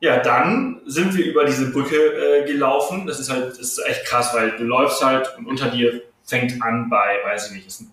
ja, 0.00 0.18
dann 0.18 0.80
sind 0.86 1.14
wir 1.16 1.24
über 1.24 1.44
diese 1.44 1.70
Brücke 1.70 1.96
äh, 1.96 2.46
gelaufen. 2.46 3.06
Das 3.06 3.18
ist 3.20 3.30
halt, 3.30 3.50
das 3.52 3.58
ist 3.58 3.78
echt 3.86 4.04
krass, 4.04 4.34
weil 4.34 4.50
du 4.56 4.64
läufst 4.64 5.02
halt 5.04 5.34
und 5.38 5.46
unter 5.46 5.70
dir 5.70 6.02
fängt 6.24 6.60
an 6.62 6.90
bei, 6.90 7.18
weiß 7.24 7.48
ich 7.48 7.56
nicht, 7.56 7.66
es 7.68 7.78
sind 7.78 7.90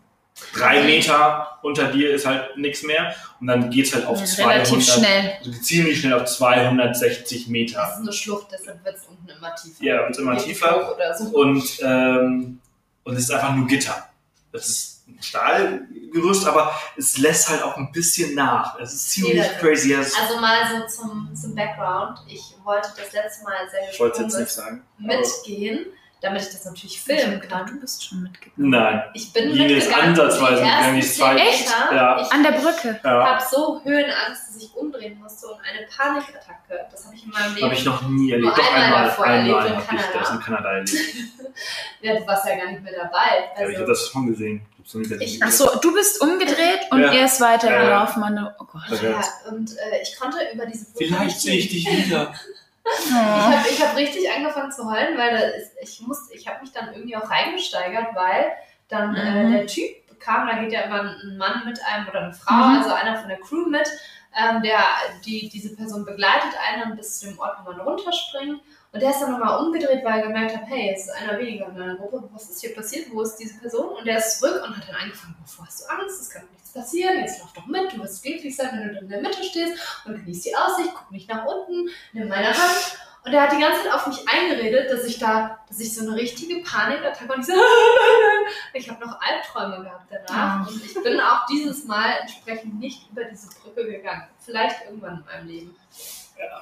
drei 0.54 0.84
Meter 0.84 1.58
unter 1.62 1.88
dir 1.92 2.14
ist 2.14 2.26
halt 2.26 2.58
nichts 2.58 2.84
mehr 2.84 3.14
und 3.40 3.48
dann 3.48 3.70
geht's 3.70 3.94
halt 3.94 4.06
auf 4.06 4.20
Ja, 4.20 4.26
200, 4.26 4.68
relativ 4.72 4.94
schnell. 4.94 5.34
also 5.40 5.52
ziemlich 5.62 6.00
schnell 6.00 6.14
auf 6.14 6.26
260 6.26 7.44
Das 7.44 7.48
Meter. 7.50 7.90
ist 7.94 8.02
eine 8.02 8.14
Schlucht, 8.14 8.48
deshalb 8.52 8.84
wird 8.84 8.98
es 8.98 9.04
unten 9.06 9.30
immer 9.30 9.56
tiefer. 9.56 9.84
Ja, 9.84 10.06
wird's 10.06 10.18
immer 10.18 10.36
Geht 10.36 10.46
tiefer. 10.46 10.96
so. 11.18 11.26
Und, 11.38 11.64
ähm, 11.84 12.60
und 13.04 13.14
es 13.16 13.24
ist 13.24 13.32
einfach 13.32 13.56
nur 13.56 13.68
Gitter. 13.68 14.08
Das 14.52 14.68
ist 14.68 15.08
ein 15.08 15.18
Stahlgerüst, 15.22 16.46
aber 16.48 16.74
es 16.98 17.18
lässt 17.18 17.50
halt 17.50 17.64
auch 17.64 17.78
ein 17.78 17.92
bisschen 17.92 18.36
nach. 18.36 18.78
Es 18.80 18.94
ist 18.94 19.10
ziemlich 19.12 19.34
Jeder- 19.36 19.50
crazy. 19.56 19.94
Es- 19.94 20.16
Also 20.20 20.40
mal 20.40 20.58
so 20.70 21.02
zum, 21.04 21.34
zum 21.36 21.56
Background. 21.56 22.20
Ich 22.28 22.42
wollte 22.64 22.90
das 22.98 23.12
letzte 23.14 23.44
Mal 23.44 23.70
sehr 23.70 23.90
ich 23.92 24.00
wollte 24.00 24.18
es 24.26 24.34
jetzt 24.34 24.40
nicht 24.40 24.52
sagen. 24.52 24.84
mitgehen, 24.98 25.86
damit 26.22 26.44
ich 26.44 26.50
das 26.50 26.66
natürlich 26.66 27.02
filmen 27.02 27.42
kann. 27.42 27.66
Du 27.66 27.80
bist 27.80 28.04
schon 28.06 28.22
mitgegangen. 28.24 28.70
Nein. 28.70 29.04
Ich 29.16 29.34
bin 29.34 29.50
Ines 29.52 29.86
mitgegangen. 29.86 30.10
ansatzweise 30.10 30.56
die 30.58 30.62
mitgegangen, 30.70 31.00
ist 31.00 31.16
zwei- 31.18 31.36
Echt? 31.36 31.70
Ja. 31.92 32.22
Ich 32.22 32.32
An 32.32 32.44
der 32.44 32.52
Brücke. 32.52 33.00
Ja. 33.04 33.26
habe 33.28 33.44
so 33.50 33.82
Höhenangst, 33.84 34.50
dass 34.50 34.58
ich 34.64 34.74
umdrehen 34.76 35.20
musste 35.20 35.48
und 35.48 35.60
eine 35.62 35.88
Panikattacke. 35.88 36.86
Das 36.92 37.06
habe 37.06 37.16
ich 37.16 37.24
in 37.26 37.32
meinem 37.32 37.54
Leben. 37.56 37.66
Habe 37.66 37.74
ich 37.76 37.86
noch 37.86 38.02
nie 38.08 38.32
erlebt. 38.32 38.56
Doch 38.58 38.68
einmal 38.74 38.84
einmal, 38.86 39.04
davor 39.06 39.26
einmal 39.26 39.50
erlebt 39.66 39.66
in 39.82 39.88
habe 39.88 39.96
ich 39.96 40.02
das 40.02 40.12
Kanada. 40.12 40.34
in 40.36 40.40
Kanada 40.42 40.70
erlebt. 40.72 40.92
ja, 42.02 42.20
du 42.20 42.28
warst 42.28 42.46
ja 42.48 42.56
gar 42.56 42.72
nicht 42.72 42.84
mehr 42.84 42.94
dabei. 42.94 43.18
Aber 43.56 43.70
ich 43.70 43.76
habe 43.78 43.78
Also, 43.78 43.86
das 43.88 44.08
schon 44.10 44.28
gesehen. 44.28 44.62
Ich. 44.84 45.22
Ich- 45.36 45.44
Ach 45.44 45.52
so, 45.52 45.70
du 45.82 45.94
bist 45.94 46.22
umgedreht 46.22 46.82
und 46.92 47.02
Ja. 47.02 47.12
er 47.14 47.26
ist 47.26 47.40
weitergelaufen. 47.40 48.20
Mann. 48.20 48.50
Oh 48.60 48.64
Gott. 48.66 49.02
Ja, 49.02 49.24
und 49.50 49.72
äh, 49.78 50.02
ich 50.02 50.18
konnte 50.20 50.38
über 50.54 50.66
diese 50.66 50.86
Brücke 50.86 51.06
Vielleicht 51.06 51.26
nicht 51.26 51.42
sehe 51.42 51.56
ich 51.58 51.70
dich 51.70 52.06
wieder. 52.08 52.34
Ich 52.84 53.12
habe 53.12 53.68
ich 53.70 53.82
hab 53.86 53.96
richtig 53.96 54.32
angefangen 54.32 54.72
zu 54.72 54.90
heulen, 54.90 55.18
weil 55.18 55.36
ist, 55.62 55.74
ich 55.82 56.02
muss, 56.08 56.30
ich 56.32 56.48
habe 56.48 56.62
mich 56.62 56.72
dann 56.72 56.94
irgendwie 56.94 57.16
auch 57.16 57.30
reingesteigert, 57.30 58.16
weil 58.16 58.52
dann 58.88 59.16
äh, 59.16 59.44
Mhm. 59.46 59.52
der 59.52 59.68
Typ 59.68 60.20
kam, 60.20 60.48
da 60.48 60.58
geht 60.58 60.72
ja 60.72 60.82
immer 60.82 61.02
ein 61.02 61.38
Mann 61.38 61.64
mit 61.66 61.80
einem 61.86 62.08
oder 62.08 62.22
eine 62.24 62.34
Frau, 62.34 62.54
Mhm. 62.56 62.78
also 62.78 62.94
einer 62.94 63.18
von 63.18 63.30
der 63.30 63.40
Crew 63.40 63.66
mit, 63.68 63.88
ähm, 64.36 64.62
der 64.62 64.80
die 65.26 65.50
diese 65.50 65.76
Person 65.76 66.06
begleitet 66.06 66.54
einen 66.72 66.96
bis 66.96 67.20
zu 67.20 67.28
dem 67.28 67.40
Ort, 67.40 67.58
wo 67.64 67.72
man 67.72 67.82
runterspringt. 67.82 68.62
Und 68.94 69.02
der 69.02 69.12
ist 69.12 69.22
dann 69.22 69.32
nochmal 69.32 69.64
umgedreht, 69.64 70.04
weil 70.04 70.20
er 70.20 70.28
gemerkt 70.28 70.54
hat, 70.56 70.64
hey, 70.68 70.92
es 70.94 71.04
ist 71.06 71.12
einer 71.12 71.40
weniger 71.40 71.68
in 71.68 71.78
meiner 71.78 71.96
Gruppe, 71.96 72.28
was 72.34 72.50
ist 72.50 72.60
hier 72.60 72.76
passiert, 72.76 73.08
wo 73.12 73.22
ist 73.22 73.38
diese 73.38 73.58
Person? 73.58 73.96
Und 73.96 74.06
der 74.06 74.18
ist 74.18 74.40
zurück 74.40 74.62
und 74.66 74.76
hat 74.76 74.88
dann 74.90 74.96
angefangen, 74.96 75.36
wovor 75.42 75.66
hast 75.66 75.82
du 75.82 75.86
Angst, 75.90 76.22
es 76.22 76.30
kann 76.30 76.42
doch 76.44 76.52
nichts 76.52 76.72
passieren, 76.72 77.20
jetzt 77.20 77.40
lauf 77.40 77.54
doch 77.54 77.66
mit, 77.68 77.94
du 77.94 78.00
wirst 78.00 78.22
glücklich 78.22 78.54
sein, 78.54 78.70
wenn 78.74 78.94
du 78.94 79.00
in 79.00 79.08
der 79.10 79.22
Mitte 79.22 79.44
stehst 79.44 80.04
und 80.06 80.16
genießt 80.16 80.46
die 80.46 80.56
Aussicht, 80.58 80.90
guck 80.94 81.10
nicht 81.12 81.30
nach 81.30 81.46
unten, 81.46 81.90
nimm 82.12 82.28
meine 82.28 82.48
Hand. 82.48 82.98
Und 83.24 83.32
er 83.34 83.44
hat 83.44 83.52
die 83.54 83.60
ganze 83.60 83.84
Zeit 83.84 83.94
auf 83.94 84.08
mich 84.08 84.28
eingeredet, 84.28 84.92
dass 84.92 85.06
ich 85.06 85.20
da, 85.20 85.60
dass 85.70 85.80
ich 85.80 85.94
so 85.94 86.02
eine 86.02 86.16
richtige 86.18 86.62
Panikattacke 86.64 87.32
und 87.32 87.40
ich 87.42 87.46
so. 87.46 87.54
Ich 88.74 88.90
habe 88.90 89.06
noch 89.06 89.20
Albträume 89.22 89.84
gehabt 89.84 90.08
danach 90.10 90.66
Oh. 90.68 90.72
und 90.72 90.84
ich 90.84 90.94
bin 91.02 91.20
auch 91.22 91.46
dieses 91.46 91.86
Mal 91.86 92.14
entsprechend 92.22 92.80
nicht 92.80 93.10
über 93.12 93.24
diese 93.26 93.48
Brücke 93.64 93.86
gegangen. 93.86 94.24
Vielleicht 94.40 94.84
irgendwann 94.86 95.20
in 95.20 95.26
meinem 95.26 95.48
Leben. 95.48 95.76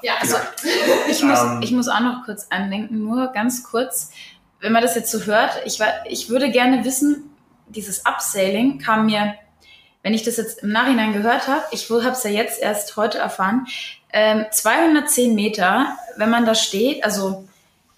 Ja, 0.01 0.14
also, 0.19 0.35
Ich 1.10 1.22
muss, 1.23 1.39
Ähm. 1.39 1.61
ich 1.61 1.72
muss 1.72 1.88
auch 1.88 1.99
noch 1.99 2.26
kurz 2.26 2.47
andenken, 2.49 2.99
nur 3.03 3.27
ganz 3.27 3.64
kurz, 3.64 4.11
wenn 4.60 4.72
man 4.72 4.81
das 4.81 4.95
jetzt 4.95 5.11
so 5.11 5.22
hört, 5.26 5.61
ich, 5.65 5.80
war, 5.80 5.88
ich 6.06 6.30
würde 6.30 6.51
gerne 6.51 6.84
wissen, 6.85 7.30
dieses 7.68 8.03
Upsailing 8.06 8.80
kam 8.80 9.06
mir, 9.06 9.35
wenn 10.03 10.14
ich 10.14 10.23
das 10.23 10.38
jetzt 10.38 10.64
im 10.64 10.72
Nachhinein 10.72 11.14
gehört 11.14 11.47
habe, 11.47 11.64
ich 11.72 11.89
habe 11.89 12.10
es 12.10 12.23
ja 12.23 12.30
jetzt 12.30 12.61
erst 12.61 12.95
heute 12.97 13.18
erfahren, 13.18 13.68
ähm, 14.11 14.45
210 14.49 15.35
Meter, 15.35 15.95
wenn 16.18 16.30
man 16.30 16.45
da 16.45 16.56
steht, 16.56 17.03
also 17.03 17.47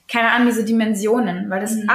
keine 0.07 0.31
Ahnung, 0.31 0.47
diese 0.47 0.65
Dimensionen, 0.65 1.49
weil 1.49 1.61
das 1.61 1.75
Mhm. 1.75 1.89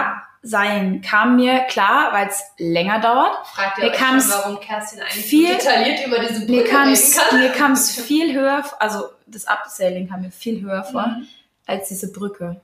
Abseilen 0.47 1.01
kam 1.02 1.36
mir 1.36 1.60
klar, 1.64 2.12
weil 2.12 2.28
es 2.28 2.43
länger 2.59 3.01
dauert. 3.01 3.47
fragt 3.48 3.78
Mir 3.78 3.85
ihr 3.86 3.90
euch 3.90 3.98
schon, 3.98 4.06
kam's 4.09 4.31
warum 4.31 4.60
Kerstin 4.60 5.01
eigentlich 5.01 5.24
viel- 5.27 5.48
so 5.48 5.55
detailliert 5.55 6.06
über 6.06 6.18
diese 6.20 6.47
Brücke 6.47 6.52
Mir 6.52 6.64
kam 6.64 6.89
es 6.93 7.16
kann. 7.16 7.40
mir 7.40 7.51
kam's 7.51 7.90
viel 8.01 8.32
höher, 8.35 8.62
also 8.78 9.09
das 9.27 9.44
Upsailing 9.48 10.09
kam 10.09 10.23
mir 10.23 10.31
viel 10.31 10.62
höher 10.62 10.85
vor 10.85 11.06
Mhm. 11.09 11.27
als 11.66 11.89
diese 11.89 12.12
Brücke. 12.12 12.60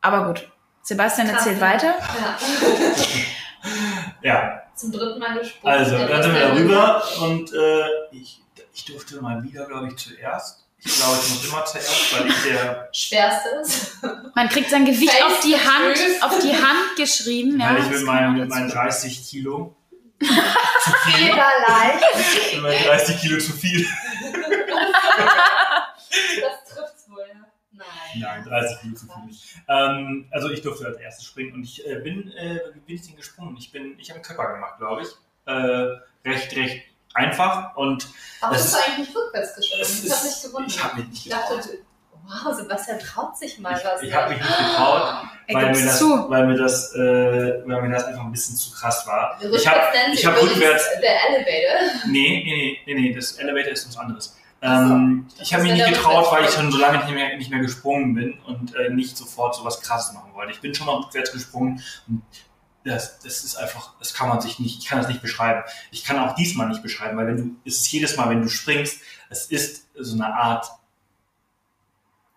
Aber 0.00 0.26
gut, 0.26 0.50
Sebastian 0.82 1.28
Krass, 1.28 1.46
erzählt 1.46 1.60
ja. 1.60 1.66
weiter. 1.72 1.94
Ja. 1.98 2.38
Ja, 4.22 4.62
Zum 4.74 4.90
dritten 4.90 5.20
Mal 5.20 5.38
gesprungen. 5.38 5.72
also 5.76 5.96
dann 5.98 6.20
sind 6.22 6.34
wir 6.34 6.40
darüber 6.48 7.02
und 7.22 7.52
äh, 7.52 7.84
ich, 8.10 8.40
ich 8.74 8.84
durfte 8.86 9.20
mal 9.20 9.40
wieder, 9.44 9.66
glaube 9.66 9.86
ich, 9.88 9.96
zuerst. 9.96 10.61
Ich 10.84 10.96
glaube, 10.96 11.16
ich 11.22 11.28
muss 11.30 11.44
immer 11.44 11.64
zuerst, 11.64 12.12
weil 12.12 12.28
ich 12.28 12.42
der, 12.42 12.88
Schwerstes. 12.92 13.98
Man 14.34 14.48
kriegt 14.48 14.68
sein 14.68 14.84
Gewicht 14.84 15.12
Face 15.12 15.22
auf 15.22 15.40
die 15.40 15.54
Hand, 15.54 16.22
auf 16.22 16.38
die 16.40 16.52
Hand 16.52 16.96
geschrieben. 16.96 17.60
Ja, 17.60 17.76
ich 17.78 17.88
mit 17.88 18.02
meinen, 18.02 18.38
mit 18.38 18.48
meinen 18.48 18.68
dazu. 18.68 18.78
30 18.78 19.28
Kilo 19.28 19.76
zu 20.18 20.92
viel, 21.04 21.26
Federleicht. 21.26 22.54
mit 22.54 22.62
meinen 22.62 22.84
30 22.84 23.20
Kilo 23.20 23.38
zu 23.38 23.52
viel. 23.52 23.86
Das 26.40 26.74
trifft's 26.74 27.08
wohl, 27.08 27.26
ja. 27.28 27.46
Nein. 27.70 27.86
Nein, 28.20 28.44
30 28.44 28.80
Kilo 28.80 28.94
zu 28.96 29.06
viel. 29.06 29.36
Ähm, 29.68 30.28
also 30.32 30.50
ich 30.50 30.62
durfte 30.62 30.86
als 30.86 30.98
erstes 30.98 31.26
springen 31.26 31.54
und 31.54 31.62
ich 31.62 31.86
äh, 31.86 32.00
bin, 32.00 32.32
äh, 32.32 32.58
wie 32.74 32.80
bin 32.80 32.96
ich 32.96 33.06
denn 33.06 33.16
gesprungen? 33.16 33.56
Ich 33.56 33.70
bin, 33.70 33.96
ich 33.98 34.10
habe 34.10 34.16
einen 34.18 34.24
Körper 34.24 34.52
gemacht, 34.52 34.78
glaube 34.78 35.02
ich. 35.02 35.08
Äh, 35.44 36.28
recht, 36.28 36.56
recht 36.56 36.91
einfach 37.14 37.76
und 37.76 38.06
Warum 38.40 38.54
Das 38.56 38.62
bist 38.64 38.74
du 38.74 38.78
eigentlich 38.78 39.08
nicht 39.08 39.16
rückwärts 39.16 39.54
Das 39.54 39.64
hat 39.70 39.78
mich 40.24 40.32
ist, 40.32 40.42
gewundert. 40.44 40.70
ich 40.72 40.82
habe 40.84 40.96
mich 41.00 41.08
nicht 41.08 41.26
Ich 41.26 41.32
dachte, 41.32 41.56
getraut. 41.56 41.78
wow, 42.44 42.54
Sebastian 42.56 42.98
traut 42.98 43.38
sich 43.38 43.58
mal 43.58 43.80
was. 43.84 44.02
Ich, 44.02 44.08
ich 44.08 44.14
habe 44.14 44.30
mich 44.30 44.38
nicht 44.40 44.58
getraut, 44.58 45.14
Er 45.48 45.54
weil 45.56 45.72
mir, 45.72 45.84
das, 45.84 46.00
weil, 46.02 46.46
mir 46.46 46.56
das, 46.56 46.94
äh, 46.94 46.98
weil 47.66 47.82
mir 47.82 47.90
das 47.90 48.04
einfach 48.04 48.22
ein 48.24 48.30
bisschen 48.32 48.56
zu 48.56 48.70
krass 48.72 49.04
war. 49.06 49.36
Ich 49.40 49.46
Rückwärts 49.46 49.66
habe 49.66 49.80
nennt 49.96 50.14
ich 50.18 50.24
hab 50.24 50.40
rückwärts, 50.40 50.84
der 51.02 51.28
Elevator. 51.28 51.90
nee, 52.06 52.42
nee, 52.44 52.78
nee, 52.86 52.94
nee, 52.94 53.08
nee, 53.08 53.14
das 53.14 53.32
Elevator 53.32 53.72
ist 53.72 53.88
was 53.88 53.96
anderes. 53.98 54.24
So. 54.60 54.68
Ähm, 54.68 55.26
Das 55.36 55.48
ich 55.48 55.52
habe 55.54 55.64
mich 55.64 55.72
nicht 55.72 55.86
getraut, 55.88 56.30
weil 56.30 56.44
ich 56.44 56.50
schon 56.50 56.70
so 56.70 56.78
lange 56.78 56.98
nicht 56.98 57.10
mehr, 57.10 57.36
nicht 57.36 57.50
mehr 57.50 57.58
gesprungen 57.58 58.14
bin 58.14 58.38
und 58.46 58.74
äh, 58.76 58.90
nicht 58.90 59.16
sofort 59.16 59.56
so 59.56 59.64
was 59.64 59.80
krasses 59.80 60.12
machen 60.14 60.30
wollte. 60.34 60.52
Ich 60.52 60.60
bin 60.60 60.72
schon 60.72 60.86
mal 60.86 60.94
rückwärts 60.98 61.32
gesprungen 61.32 61.82
und 62.08 62.22
das, 62.84 63.18
das 63.20 63.44
ist 63.44 63.56
einfach, 63.56 63.94
das 63.98 64.12
kann 64.14 64.28
man 64.28 64.40
sich 64.40 64.58
nicht, 64.58 64.78
ich 64.80 64.86
kann 64.86 64.98
das 64.98 65.08
nicht 65.08 65.22
beschreiben. 65.22 65.62
Ich 65.90 66.04
kann 66.04 66.18
auch 66.18 66.34
diesmal 66.34 66.68
nicht 66.68 66.82
beschreiben, 66.82 67.16
weil 67.16 67.26
wenn 67.28 67.36
du, 67.36 67.56
es 67.64 67.76
ist 67.80 67.92
jedes 67.92 68.16
Mal, 68.16 68.28
wenn 68.30 68.42
du 68.42 68.48
springst, 68.48 68.98
es 69.30 69.46
ist 69.46 69.86
so 69.98 70.14
eine 70.14 70.34
Art 70.34 70.66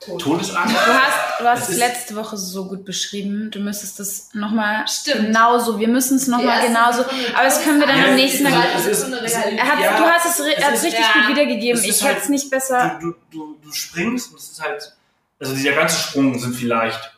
Tot. 0.01 0.21
Todesangst. 0.21 0.75
Du 0.75 0.79
hast, 0.93 1.39
du 1.39 1.45
hast 1.47 1.69
Es 1.69 1.77
letzte 1.77 2.15
Woche 2.15 2.37
so 2.37 2.67
gut 2.67 2.83
beschrieben. 2.85 3.49
Du 3.49 3.59
müsstest 3.59 3.99
das 3.99 4.29
nochmal 4.33 4.85
genauso. 5.05 5.79
Wir 5.79 5.87
müssen 5.87 6.17
es 6.17 6.27
nochmal 6.27 6.57
erste 6.57 6.67
genauso. 6.67 7.01
Aber 7.33 7.43
das 7.43 7.63
können 7.63 7.79
wir 7.79 7.87
dann 7.87 7.97
Ja, 7.97 8.07
am 8.09 8.15
nächsten 8.15 8.43
Mal. 8.43 8.51
Ja, 8.51 9.97
du 9.97 10.03
hast 10.03 10.25
es, 10.25 10.39
es 10.39 10.73
ist- 10.73 10.83
richtig 10.83 10.99
ja. 10.99 11.21
gut 11.21 11.29
wiedergegeben. 11.29 11.81
Ich 11.81 12.03
hätte 12.03 12.17
es 12.17 12.21
halt- 12.21 12.29
nicht 12.29 12.51
besser. 12.51 12.99
Du, 13.01 13.11
du, 13.11 13.15
du, 13.31 13.57
du 13.63 13.71
springst 13.71 14.31
und 14.31 14.37
es 14.37 14.51
ist 14.51 14.61
halt, 14.61 14.95
also 15.39 15.55
dieser 15.55 15.71
ganze 15.73 15.97
Sprung 15.97 16.37
sind 16.37 16.53
vielleicht 16.55 17.17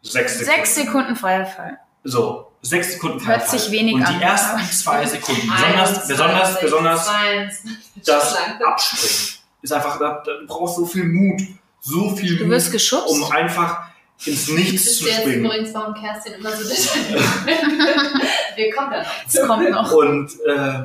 sechs 0.00 0.38
Sekunden. 0.38 0.56
Sechs 0.56 0.74
Sekunden 0.74 1.14
freier 1.16 1.46
Fall. 1.46 1.78
So, 2.04 2.50
sechs 2.62 2.92
Sekunden 2.94 3.24
Hört 3.26 3.42
Freifahren. 3.42 3.58
sich 3.58 3.70
wenig 3.70 3.94
Und 3.94 4.02
an, 4.04 4.18
die 4.18 4.22
ersten 4.24 4.60
zwei 4.72 5.06
Sekunden, 5.06 5.42
besonders, 5.42 5.88
21, 5.88 6.08
besonders, 6.08 6.60
besonders 6.60 7.06
22. 7.06 7.70
das. 8.04 8.36
Abspringen 8.66 9.38
ist 9.62 9.72
einfach, 9.72 9.98
da, 9.98 10.22
da, 10.26 10.32
du 10.40 10.46
brauchst 10.46 10.76
so 10.76 10.86
viel 10.86 11.04
Mut, 11.04 11.40
so 11.80 12.14
viel 12.16 12.36
Du 12.38 12.46
Mut, 12.46 12.70
geschubst. 12.72 13.08
um 13.08 13.30
einfach 13.30 13.82
ins 14.24 14.48
Nichts 14.48 14.98
zu 14.98 15.04
ihr 15.06 15.12
jetzt 15.12 15.20
springen. 15.22 15.44
übrigens, 15.44 15.74
warum 15.74 15.94
Kerstin 15.94 16.32
immer 16.34 16.50
so 16.56 16.68
detailliert 16.68 17.22
Wir 18.56 18.74
kommen 18.74 18.90
da 18.90 19.02
noch. 19.02 19.08
Es 19.28 19.46
kommt 19.46 19.70
noch. 19.70 19.92
Und, 19.92 20.30
äh, 20.46 20.84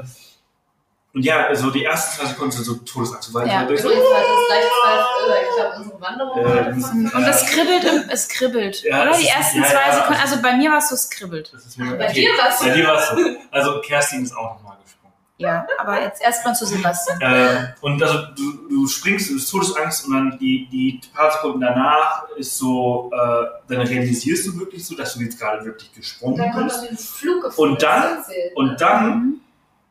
und 1.18 1.24
ja, 1.24 1.48
also 1.48 1.72
die 1.72 1.84
ersten 1.84 2.20
zwei 2.20 2.28
Sekunden 2.30 2.52
sind 2.52 2.64
so 2.66 2.76
Todesangst, 2.76 3.34
weil 3.34 3.48
Ja. 3.48 3.62
du 3.64 3.68
denkst, 3.70 3.84
Übrigens 3.84 4.06
heute 4.06 4.22
ist 4.22 4.48
gleich 4.48 4.64
zwölf. 4.84 5.38
Ich 5.50 5.56
glaube, 5.56 5.76
unsere 5.78 6.02
Wanderung 6.02 6.46
Äh, 6.46 6.80
das- 6.80 6.92
Und 7.14 7.24
es 7.28 7.46
kribbelt, 7.48 7.84
im, 7.84 8.10
es 8.10 8.28
kribbelt. 8.30 8.84
Ja, 8.84 9.02
oder? 9.02 9.12
es 9.12 9.18
Die 9.18 9.24
ist- 9.24 9.36
ersten 9.36 9.62
ja, 9.64 9.68
zwei 9.68 9.92
Sekunden. 9.96 10.22
also- 10.22 10.42
bei 10.42 10.56
mir 10.58 10.72
war 10.72 10.78
es 10.78 10.90
so, 10.90 10.96
es 10.96 11.10
kribbelt. 11.10 11.52
das 11.54 11.66
ist 11.66 11.78
mega 11.80 11.96
Bei 11.96 12.14
dir 12.14 12.30
war's 12.38 12.60
so. 12.60 12.66
Bei 12.66 12.72
dir 12.72 12.88
war's 12.88 13.10
so. 13.10 13.16
Also 13.52 13.82
Kerstin 13.82 14.24
ist 14.24 14.36
auch 14.38 14.56
nochmal 14.56 14.78
gesprungen. 14.84 15.14
Ja, 15.40 15.66
aber 15.80 16.02
jetzt 16.02 16.22
erstmal 16.22 16.56
zu 16.56 16.66
Sebastian. 16.66 17.20
Ähm, 17.22 17.68
und 17.82 18.02
also 18.04 18.20
du, 18.36 18.68
du 18.70 18.88
springst, 18.88 19.30
du 19.30 19.34
bist 19.36 19.50
Todesangst 19.52 20.06
und 20.08 20.14
dann 20.14 20.38
die, 20.40 20.68
die 20.72 21.02
paar 21.16 21.32
Sekunden 21.32 21.62
danach 21.62 22.28
ist 22.38 22.58
so, 22.58 23.10
äh, 23.14 23.46
dann 23.68 23.82
realisierst 23.88 24.48
du 24.48 24.60
wirklich 24.60 24.86
so, 24.86 24.96
dass 24.96 25.14
du 25.16 25.20
jetzt 25.22 25.40
gerade 25.40 25.66
wirklich 25.66 25.90
Und 25.90 25.96
gesprungen 25.96 26.38
dann 26.38 26.52
kommt 26.52 26.68
bist. 26.68 26.82
noch 26.82 26.90
dieses 26.90 27.10
Fluggefühl. 27.10 27.70
Und 27.70 27.82
dann- 27.84 28.18
das? 28.18 28.28
Und 28.56 28.82
dann, 28.82 29.10
Mhm. 29.10 29.42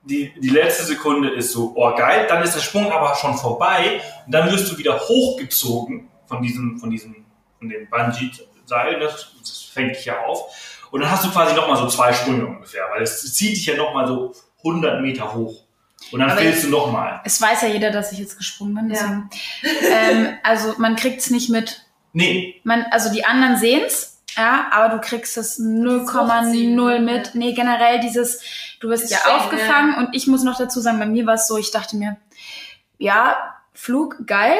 Die, 0.06 0.32
die 0.40 0.48
letzte 0.48 0.84
Sekunde 0.84 1.30
ist 1.30 1.52
so, 1.52 1.72
oh 1.74 1.94
geil, 1.94 2.26
dann 2.28 2.42
ist 2.42 2.54
der 2.54 2.60
Sprung 2.60 2.90
aber 2.90 3.14
schon 3.16 3.36
vorbei 3.36 4.00
und 4.24 4.32
dann 4.32 4.50
wirst 4.50 4.70
du 4.70 4.78
wieder 4.78 4.98
hochgezogen 4.98 6.08
von 6.26 6.42
diesem, 6.42 6.78
von 6.78 6.90
diesem, 6.90 7.26
von 7.58 7.68
dem 7.68 7.88
Bungee-Seil, 7.90 9.00
das, 9.00 9.32
das 9.38 9.62
fängt 9.72 9.96
dich 9.96 10.04
ja 10.04 10.24
auf. 10.24 10.54
Und 10.90 11.00
dann 11.00 11.10
hast 11.10 11.24
du 11.24 11.30
quasi 11.30 11.54
nochmal 11.54 11.76
so 11.76 11.88
zwei 11.88 12.12
Sprünge 12.12 12.46
ungefähr, 12.46 12.84
weil 12.92 13.02
es 13.02 13.34
zieht 13.34 13.56
dich 13.56 13.66
ja 13.66 13.76
nochmal 13.76 14.06
so 14.06 14.32
100 14.58 15.02
Meter 15.02 15.34
hoch. 15.34 15.64
Und 16.12 16.20
dann 16.20 16.30
fällst 16.30 16.64
du 16.64 16.68
nochmal. 16.68 17.20
Es 17.24 17.40
weiß 17.40 17.62
ja 17.62 17.68
jeder, 17.68 17.90
dass 17.90 18.12
ich 18.12 18.18
jetzt 18.18 18.36
gesprungen 18.36 18.74
bin. 18.74 18.90
Ja. 18.90 19.28
Ähm, 19.90 20.38
also 20.42 20.74
man 20.78 20.94
kriegt 20.94 21.20
es 21.20 21.30
nicht 21.30 21.50
mit. 21.50 21.82
Nee, 22.12 22.60
Man, 22.64 22.86
also 22.92 23.12
die 23.12 23.24
anderen 23.24 23.56
sehen's, 23.56 24.22
ja, 24.36 24.68
aber 24.70 24.94
du 24.94 25.00
kriegst 25.00 25.36
es 25.36 25.58
0,0 25.58 26.98
mit. 27.00 27.34
Nee, 27.34 27.52
generell 27.52 28.00
dieses, 28.00 28.40
du 28.80 28.88
wirst 28.88 29.10
ja 29.10 29.18
aufgefangen 29.36 29.94
und 29.94 30.14
ich 30.14 30.26
muss 30.26 30.42
noch 30.42 30.58
dazu 30.58 30.80
sagen, 30.80 30.98
bei 30.98 31.06
mir 31.06 31.26
war 31.26 31.34
es 31.34 31.46
so, 31.46 31.56
ich 31.56 31.70
dachte 31.70 31.96
mir, 31.96 32.16
ja, 32.98 33.36
Flug, 33.72 34.26
geil. 34.26 34.56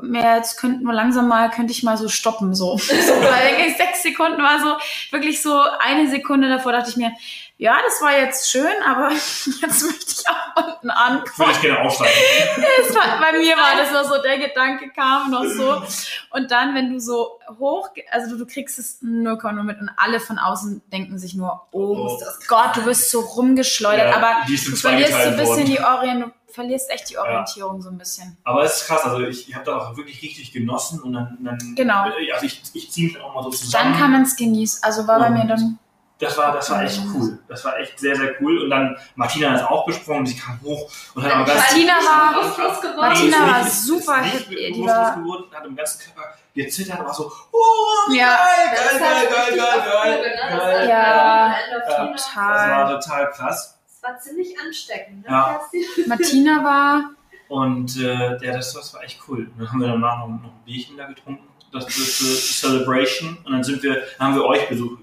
Mehr, 0.00 0.36
jetzt 0.36 0.56
könnten 0.56 0.84
wir 0.84 0.94
langsam 0.94 1.28
mal, 1.28 1.50
könnte 1.50 1.72
ich 1.72 1.82
mal 1.82 1.98
so 1.98 2.08
stoppen, 2.08 2.54
so. 2.54 2.76
so 2.78 2.92
weil 2.92 3.74
sechs 3.76 4.02
Sekunden 4.02 4.42
war 4.42 4.60
so, 4.60 4.76
wirklich 5.10 5.42
so 5.42 5.60
eine 5.80 6.08
Sekunde 6.08 6.48
davor 6.48 6.72
dachte 6.72 6.90
ich 6.90 6.96
mir, 6.96 7.12
ja, 7.58 7.76
das 7.84 8.00
war 8.02 8.16
jetzt 8.18 8.50
schön, 8.50 8.72
aber 8.84 9.10
jetzt 9.62 9.82
möchte 9.84 10.06
ich 10.08 10.24
auch 10.28 10.64
unten 10.64 10.90
ankommen. 10.90 11.32
würde 11.38 11.52
ich 11.52 11.60
gerne 11.60 11.80
aufsteigen. 11.80 12.12
War, 12.94 13.20
bei 13.20 13.38
mir 13.38 13.56
war 13.56 13.76
das 13.76 13.92
noch 13.92 14.04
so, 14.14 14.20
der 14.22 14.38
Gedanke 14.38 14.90
kam 14.90 15.30
noch 15.30 15.44
so. 15.44 15.82
Und 16.30 16.50
dann, 16.50 16.74
wenn 16.74 16.92
du 16.92 17.00
so 17.00 17.38
hoch, 17.58 17.88
also 18.10 18.30
du, 18.30 18.38
du 18.44 18.46
kriegst 18.46 18.78
es 18.78 19.00
0,0 19.02 19.62
mit 19.62 19.80
und 19.80 19.90
alle 19.96 20.18
von 20.20 20.38
außen 20.38 20.82
denken 20.92 21.18
sich 21.18 21.34
nur, 21.34 21.66
oh, 21.70 21.92
Oh. 22.10 22.20
Gott, 22.48 22.76
du 22.76 22.84
wirst 22.84 23.10
so 23.10 23.20
rumgeschleudert, 23.20 24.10
Ja, 24.10 24.16
aber 24.16 24.46
du 24.46 24.56
verlierst 24.56 25.12
so 25.12 25.18
ein 25.18 25.36
bisschen 25.36 25.66
die 25.66 25.80
Orientierung, 25.80 26.32
verlierst 26.48 26.90
echt 26.90 27.08
die 27.10 27.18
Orientierung 27.18 27.80
so 27.80 27.88
ein 27.90 27.98
bisschen. 27.98 28.36
Aber 28.44 28.64
es 28.64 28.76
ist 28.82 28.86
krass, 28.86 29.02
also 29.04 29.20
ich, 29.20 29.48
ich 29.48 29.54
habe 29.54 29.64
da 29.64 29.76
auch 29.78 29.96
wirklich 29.96 30.20
richtig 30.22 30.52
genossen 30.52 31.00
und 31.00 31.12
dann, 31.12 31.38
dann 31.40 31.74
Genau. 31.76 32.02
also 32.04 32.46
ich, 32.46 32.62
ich 32.74 32.90
ziehe 32.90 33.08
mich 33.08 33.20
auch 33.20 33.34
mal 33.34 33.42
so 33.44 33.50
zusammen. 33.50 33.92
Dann 33.92 34.00
kann 34.00 34.12
man 34.12 34.22
es 34.22 34.36
genießen. 34.36 34.82
Also 34.82 35.06
war 35.06 35.18
bei 35.20 35.30
mir 35.30 35.44
dann, 35.46 35.78
das 36.22 36.36
war, 36.38 36.52
das 36.52 36.70
war 36.70 36.82
echt 36.84 37.00
cool. 37.14 37.38
Das 37.48 37.64
war 37.64 37.78
echt 37.78 37.98
sehr, 37.98 38.16
sehr 38.16 38.34
cool. 38.40 38.62
Und 38.62 38.70
dann 38.70 38.96
Martina 39.16 39.54
ist 39.56 39.62
auch 39.64 39.84
gesprungen, 39.86 40.24
sie 40.26 40.36
kam 40.36 40.58
hoch 40.62 40.90
und 41.14 41.22
hat 41.22 41.32
am 41.32 41.44
ganzen 41.44 41.58
Martina 41.62 41.92
war- 41.94 42.40
bewusstlos 42.40 42.80
geworden. 42.80 42.96
Martina 43.00 43.36
Nee, 43.38 43.44
ist 43.44 43.50
war 43.52 43.66
ist- 43.66 43.86
super 43.86 44.20
ist 44.20 44.32
happy. 44.34 44.54
Die 44.56 44.70
bewusstlos 44.72 44.96
war- 44.96 45.16
geworden, 45.16 45.44
hat 45.54 45.66
im 45.66 45.76
ganzen 45.76 46.00
Körper 46.04 46.28
gezittert 46.54 46.98
und 47.00 47.06
war 47.06 47.14
so, 47.14 47.32
oh, 47.52 48.12
Ja. 48.12 48.26
geil, 48.36 48.70
Das 48.72 48.78
geil, 48.78 48.92
ist 48.92 49.00
geil, 49.00 49.24
geil, 49.30 49.56
geil, 49.56 49.92
geil, 49.92 50.20
ne? 50.20 50.28
Das 50.50 50.58
geil. 50.60 50.82
ist 50.82 50.88
Ja, 50.88 51.54
Endorphine. 51.64 52.12
Das 52.12 52.26
total. 52.26 52.70
war 52.70 53.00
total 53.00 53.30
krass. 53.30 53.78
Das 53.86 54.10
war 54.10 54.18
ziemlich 54.20 54.54
ansteckend, 54.60 55.22
ne? 55.24 55.30
Ja. 55.30 55.60
Martina 56.06 56.64
war, 56.64 57.10
Und 57.48 57.96
äh, 57.98 58.38
ja, 58.44 58.52
das, 58.52 58.72
das 58.72 58.94
war 58.94 59.02
echt 59.02 59.20
cool. 59.28 59.50
Und 59.52 59.58
dann 59.58 59.70
haben 59.72 59.80
wir 59.80 59.88
danach 59.88 60.18
noch, 60.20 60.28
noch 60.28 60.44
ein 60.54 60.62
Bierchen 60.64 60.96
da 60.96 61.04
getrunken, 61.06 61.46
das 61.72 61.84
das 61.86 61.94
für 61.94 62.24
Celebration. 62.68 63.38
Und 63.44 63.52
dann 63.52 63.62
sind 63.64 63.82
wir, 63.82 64.02
dann 64.18 64.28
haben 64.28 64.34
wir 64.36 64.44
euch 64.44 64.68
besucht, 64.68 65.00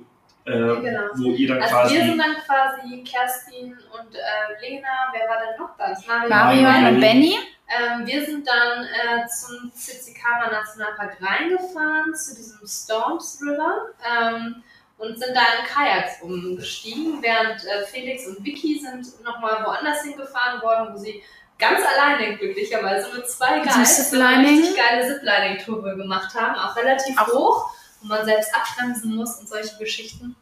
äh, 0.49 0.81
Genau. 0.81 1.01
wo 1.15 1.31
ihr 1.31 1.47
dann 1.47 1.61
Also 1.61 1.75
quasi. 1.75 1.95
wir 1.95 2.05
sind 2.05 2.17
dann 2.17 2.35
quasi 2.45 3.03
Kerstin 3.03 3.71
und 3.73 4.15
äh, 4.15 4.61
Lena, 4.61 4.87
wer 5.13 5.29
war 5.29 5.37
denn 5.39 5.59
noch 5.59 5.77
da? 5.77 5.89
Das 5.89 6.05
Marion. 6.07 6.85
Und 6.95 6.99
Benny. 6.99 7.37
Ähm, 7.71 8.05
wir 8.07 8.25
sind 8.25 8.47
dann 8.47 8.83
äh, 8.83 9.27
zum 9.27 9.71
Tsitsikama 9.71 10.49
Nationalpark 10.51 11.17
reingefahren, 11.21 12.15
zu 12.15 12.35
diesem 12.35 12.65
Storms 12.65 13.39
River 13.43 13.89
ähm, 14.03 14.63
und 14.97 15.19
sind 15.19 15.35
da 15.35 15.41
in 15.59 15.65
Kajaks 15.67 16.21
umgestiegen, 16.23 17.21
während 17.21 17.63
äh, 17.65 17.85
Felix 17.85 18.25
und 18.25 18.43
Vicky 18.43 18.79
sind 18.79 19.23
nochmal 19.23 19.63
woanders 19.63 20.01
hingefahren 20.03 20.61
worden, 20.63 20.93
wo 20.93 20.97
sie 20.97 21.21
ganz 21.59 21.79
alleine 21.85 22.37
glücklicherweise 22.37 23.13
mit 23.15 23.29
zwei 23.29 23.63
so 23.63 24.19
eine 24.19 24.47
richtig 24.47 24.75
geile 24.75 25.07
Ziplining-Tour 25.07 25.83
gemacht 25.95 26.33
haben, 26.33 26.55
auch 26.55 26.75
relativ 26.75 27.15
Auch- 27.21 27.27
hoch, 27.33 27.75
wo 28.01 28.07
man 28.07 28.25
selbst 28.25 28.49
abbremsen 28.55 29.15
muss 29.15 29.35
und 29.39 29.47
solche 29.47 29.77
Geschichten. 29.77 30.35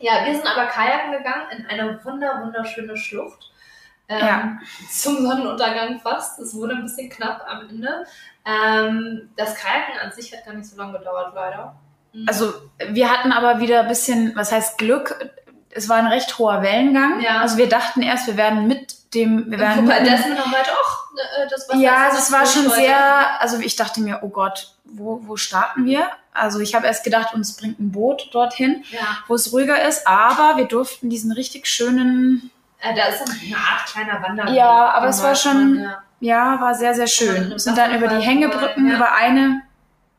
Ja, 0.00 0.24
wir 0.24 0.34
sind 0.34 0.46
aber 0.46 0.66
Kajaken 0.66 1.12
gegangen 1.12 1.50
in 1.56 1.66
eine 1.66 2.02
wunder 2.04 2.40
wunderschöne 2.42 2.96
Schlucht. 2.96 3.52
Ähm, 4.08 4.18
Ja. 4.18 4.58
Zum 4.90 5.18
Sonnenuntergang 5.22 6.00
fast. 6.00 6.38
Es 6.40 6.54
wurde 6.54 6.74
ein 6.74 6.82
bisschen 6.82 7.10
knapp 7.10 7.44
am 7.46 7.68
Ende. 7.68 8.04
Ähm, 8.44 9.30
das 9.36 9.54
Kajaken 9.54 9.98
an 10.02 10.10
sich 10.12 10.34
hat 10.34 10.44
gar 10.44 10.54
nicht 10.54 10.66
so 10.68 10.76
lange 10.76 10.98
gedauert, 10.98 11.32
leider. 11.34 11.76
Mhm. 12.12 12.24
Also 12.26 12.52
wir 12.88 13.10
hatten 13.10 13.30
aber 13.30 13.60
wieder 13.60 13.80
ein 13.82 13.88
bisschen, 13.88 14.34
was 14.34 14.50
heißt 14.52 14.78
Glück? 14.78 15.30
Es 15.72 15.88
war 15.88 15.96
ein 15.96 16.06
recht 16.06 16.38
hoher 16.38 16.62
Wellengang. 16.62 17.20
Ja. 17.20 17.40
Also 17.40 17.56
wir 17.56 17.68
dachten 17.68 18.02
erst, 18.02 18.26
wir 18.26 18.36
werden 18.36 18.66
mit 18.66 18.94
dem, 19.14 19.50
wir 19.50 19.58
werden 19.58 19.86
Desmond 19.88 20.36
noch 20.38 20.46
meinte, 20.46 20.70
ach, 20.84 21.04
äh, 21.14 21.48
das 21.48 21.68
Wasser 21.68 21.78
ja, 21.78 22.08
das 22.10 22.30
noch 22.30 22.38
war 22.38 22.46
schon 22.46 22.66
heute. 22.66 22.74
sehr, 22.80 23.40
also 23.40 23.58
ich 23.58 23.76
dachte 23.76 24.00
mir, 24.00 24.20
oh 24.22 24.28
Gott, 24.28 24.74
wo, 24.84 25.20
wo 25.24 25.36
starten 25.36 25.84
wir? 25.84 26.08
Also 26.32 26.60
ich 26.60 26.74
habe 26.74 26.86
erst 26.86 27.02
gedacht, 27.04 27.34
uns 27.34 27.56
bringt 27.56 27.80
ein 27.80 27.90
Boot 27.92 28.28
dorthin, 28.32 28.84
Ja, 28.90 29.00
wo 29.26 29.34
es 29.34 29.52
ruhiger 29.52 29.80
ist, 29.86 30.06
aber 30.06 30.56
wir 30.56 30.66
durften 30.66 31.10
diesen 31.10 31.32
richtig 31.32 31.66
schönen, 31.66 32.50
äh, 32.80 32.94
da 32.94 33.06
ist 33.06 33.20
eine 33.22 33.56
Art 33.56 33.86
kleiner 33.86 34.22
Wanderweg. 34.22 34.54
Ja, 34.54 34.90
aber 34.92 35.08
es 35.08 35.22
war 35.22 35.34
schon- 35.34 35.80
Ja. 35.80 36.02
ja, 36.20 36.60
war 36.60 36.74
sehr, 36.74 36.94
sehr 36.94 37.08
schön. 37.08 37.44
Ja, 37.44 37.50
Wir 37.50 37.58
sind 37.58 37.76
dann 37.78 37.94
über 37.94 38.06
die 38.08 38.24
Hängebrücken, 38.24 38.88
ja. 38.88 38.96
über 38.96 39.12
eine, 39.12 39.62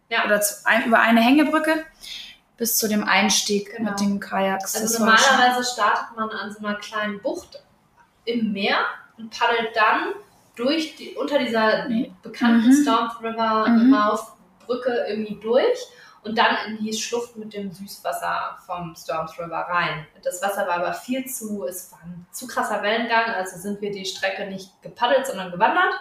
Ja. 0.09 0.25
oder 0.25 0.41
zu, 0.41 0.55
ein, 0.65 0.83
über 0.85 0.99
eine 0.99 1.21
Hängebrücke 1.21 1.85
bis 2.61 2.77
zu 2.77 2.87
dem 2.87 3.03
Einstieg 3.03 3.75
Genau. 3.75 3.89
mit 3.89 3.99
den 4.01 4.19
Kajaks. 4.19 4.75
Also 4.79 4.99
normalerweise 4.99 5.63
startet 5.73 6.15
man 6.15 6.29
an 6.29 6.51
so 6.53 6.59
einer 6.59 6.75
kleinen 6.75 7.19
Bucht 7.19 7.59
im 8.25 8.53
Meer 8.53 8.77
und 9.17 9.31
paddelt 9.35 9.75
dann 9.75 10.13
durch 10.55 10.95
die, 10.95 11.15
unter 11.15 11.39
dieser 11.39 11.87
Nee. 11.87 12.13
bekannten 12.21 12.67
Mhm. 12.69 12.83
Storm 12.83 13.09
River 13.19 13.67
Mhm. 13.67 13.89
Maus-Brücke 13.89 15.05
irgendwie 15.09 15.39
durch 15.41 15.79
und 16.23 16.37
dann 16.37 16.55
in 16.67 16.77
die 16.85 16.93
Schlucht 16.93 17.35
mit 17.35 17.51
dem 17.51 17.71
Süßwasser 17.71 18.59
vom 18.63 18.95
Storms 18.95 19.39
River 19.39 19.57
rein. 19.67 20.05
Das 20.21 20.39
Wasser 20.43 20.67
war 20.67 20.75
aber 20.75 20.93
viel 20.93 21.25
zu, 21.25 21.65
es 21.65 21.91
war 21.91 22.01
ein 22.03 22.27
zu 22.31 22.45
krasser 22.45 22.83
Wellengang, 22.83 23.25
also 23.33 23.57
sind 23.57 23.81
wir 23.81 23.89
die 23.89 24.05
Strecke 24.05 24.45
nicht 24.45 24.69
gepaddelt, 24.83 25.25
sondern 25.25 25.49
gewandert. 25.51 25.95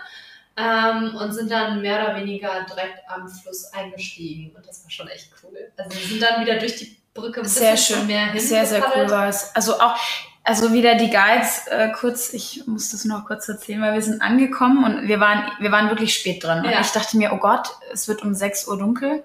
Ähm, 0.56 1.16
und 1.16 1.32
sind 1.32 1.51
dann 1.51 1.81
mehr 1.81 2.02
oder 2.05 2.16
weniger 2.16 2.64
direkt 2.68 2.98
am 3.09 3.28
Fluss 3.28 3.72
eingestiegen. 3.72 4.55
Und 4.55 4.66
das 4.66 4.82
war 4.85 4.90
schon 4.90 5.09
echt 5.09 5.31
cool. 5.43 5.56
Also 5.77 5.98
wir 5.98 6.06
sind 6.06 6.22
dann 6.22 6.40
wieder 6.44 6.59
durch 6.59 6.77
die 6.77 6.97
Brücke 7.14 7.40
ein 7.40 7.47
Sehr 7.48 7.77
schön. 7.77 8.06
mehr 8.06 8.27
hin. 8.27 8.40
Sehr, 8.40 8.66
sehr 8.66 8.82
cool 8.94 9.09
war 9.10 9.28
es. 9.28 9.55
Also 9.55 9.81
auch, 9.81 9.97
also 10.44 10.72
wieder 10.72 10.97
die 10.97 11.10
Guides, 11.10 11.66
äh, 11.68 11.90
kurz, 11.93 12.32
ich 12.35 12.66
muss 12.66 12.90
das 12.90 13.05
noch 13.05 13.27
kurz 13.27 13.48
erzählen, 13.48 13.81
weil 13.81 13.94
wir 13.94 14.02
sind 14.02 14.20
angekommen 14.22 14.85
und 14.85 15.09
wir 15.09 15.20
waren, 15.20 15.51
wir 15.60 15.70
waren 15.72 15.89
wirklich 15.89 16.14
spät 16.14 16.43
dran. 16.44 16.64
Und 16.64 16.70
Ja. 16.70 16.81
ich 16.81 16.90
dachte 16.90 17.16
mir, 17.16 17.32
oh 17.32 17.39
Gott, 17.39 17.68
es 17.93 18.09
wird 18.09 18.22
um 18.22 18.35
6 18.35 18.68
Uhr 18.68 18.78
dunkel. 18.78 19.22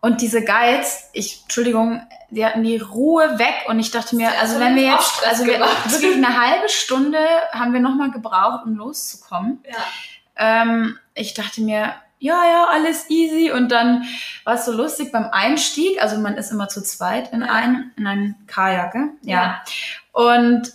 Und 0.00 0.20
diese 0.20 0.44
Guides, 0.44 1.08
ich, 1.12 1.42
Entschuldigung, 1.42 2.06
die 2.30 2.46
hatten 2.46 2.62
die 2.62 2.76
Ruhe 2.78 3.38
weg 3.38 3.54
und 3.66 3.80
ich 3.80 3.90
dachte 3.90 4.14
mir, 4.14 4.30
also 4.40 4.54
so 4.54 4.60
wenn 4.60 4.76
wir 4.76 4.84
jetzt 4.84 5.26
also 5.26 5.44
wir, 5.44 5.58
wirklich 5.58 6.14
eine 6.14 6.40
halbe 6.40 6.68
Stunde 6.68 7.18
haben 7.52 7.72
wir 7.72 7.80
nochmal 7.80 8.12
gebraucht, 8.12 8.64
um 8.64 8.76
loszukommen. 8.76 9.62
Ja. 9.68 9.76
Ähm, 10.38 10.98
ich 11.14 11.34
dachte 11.34 11.60
mir, 11.60 11.94
ja, 12.20 12.44
ja, 12.44 12.66
alles 12.70 13.10
easy. 13.10 13.50
Und 13.52 13.70
dann 13.70 14.04
war 14.44 14.54
es 14.54 14.64
so 14.64 14.72
lustig 14.72 15.12
beim 15.12 15.28
Einstieg. 15.30 16.02
Also 16.02 16.18
man 16.18 16.36
ist 16.36 16.50
immer 16.50 16.68
zu 16.68 16.82
zweit 16.82 17.32
in 17.32 17.42
Ja. 17.42 17.48
ein, 17.52 17.92
in 17.96 18.06
ein 18.06 18.34
Kajak? 18.46 18.94
Ja. 19.22 19.36
Ja. 19.36 19.62
Und 20.12 20.72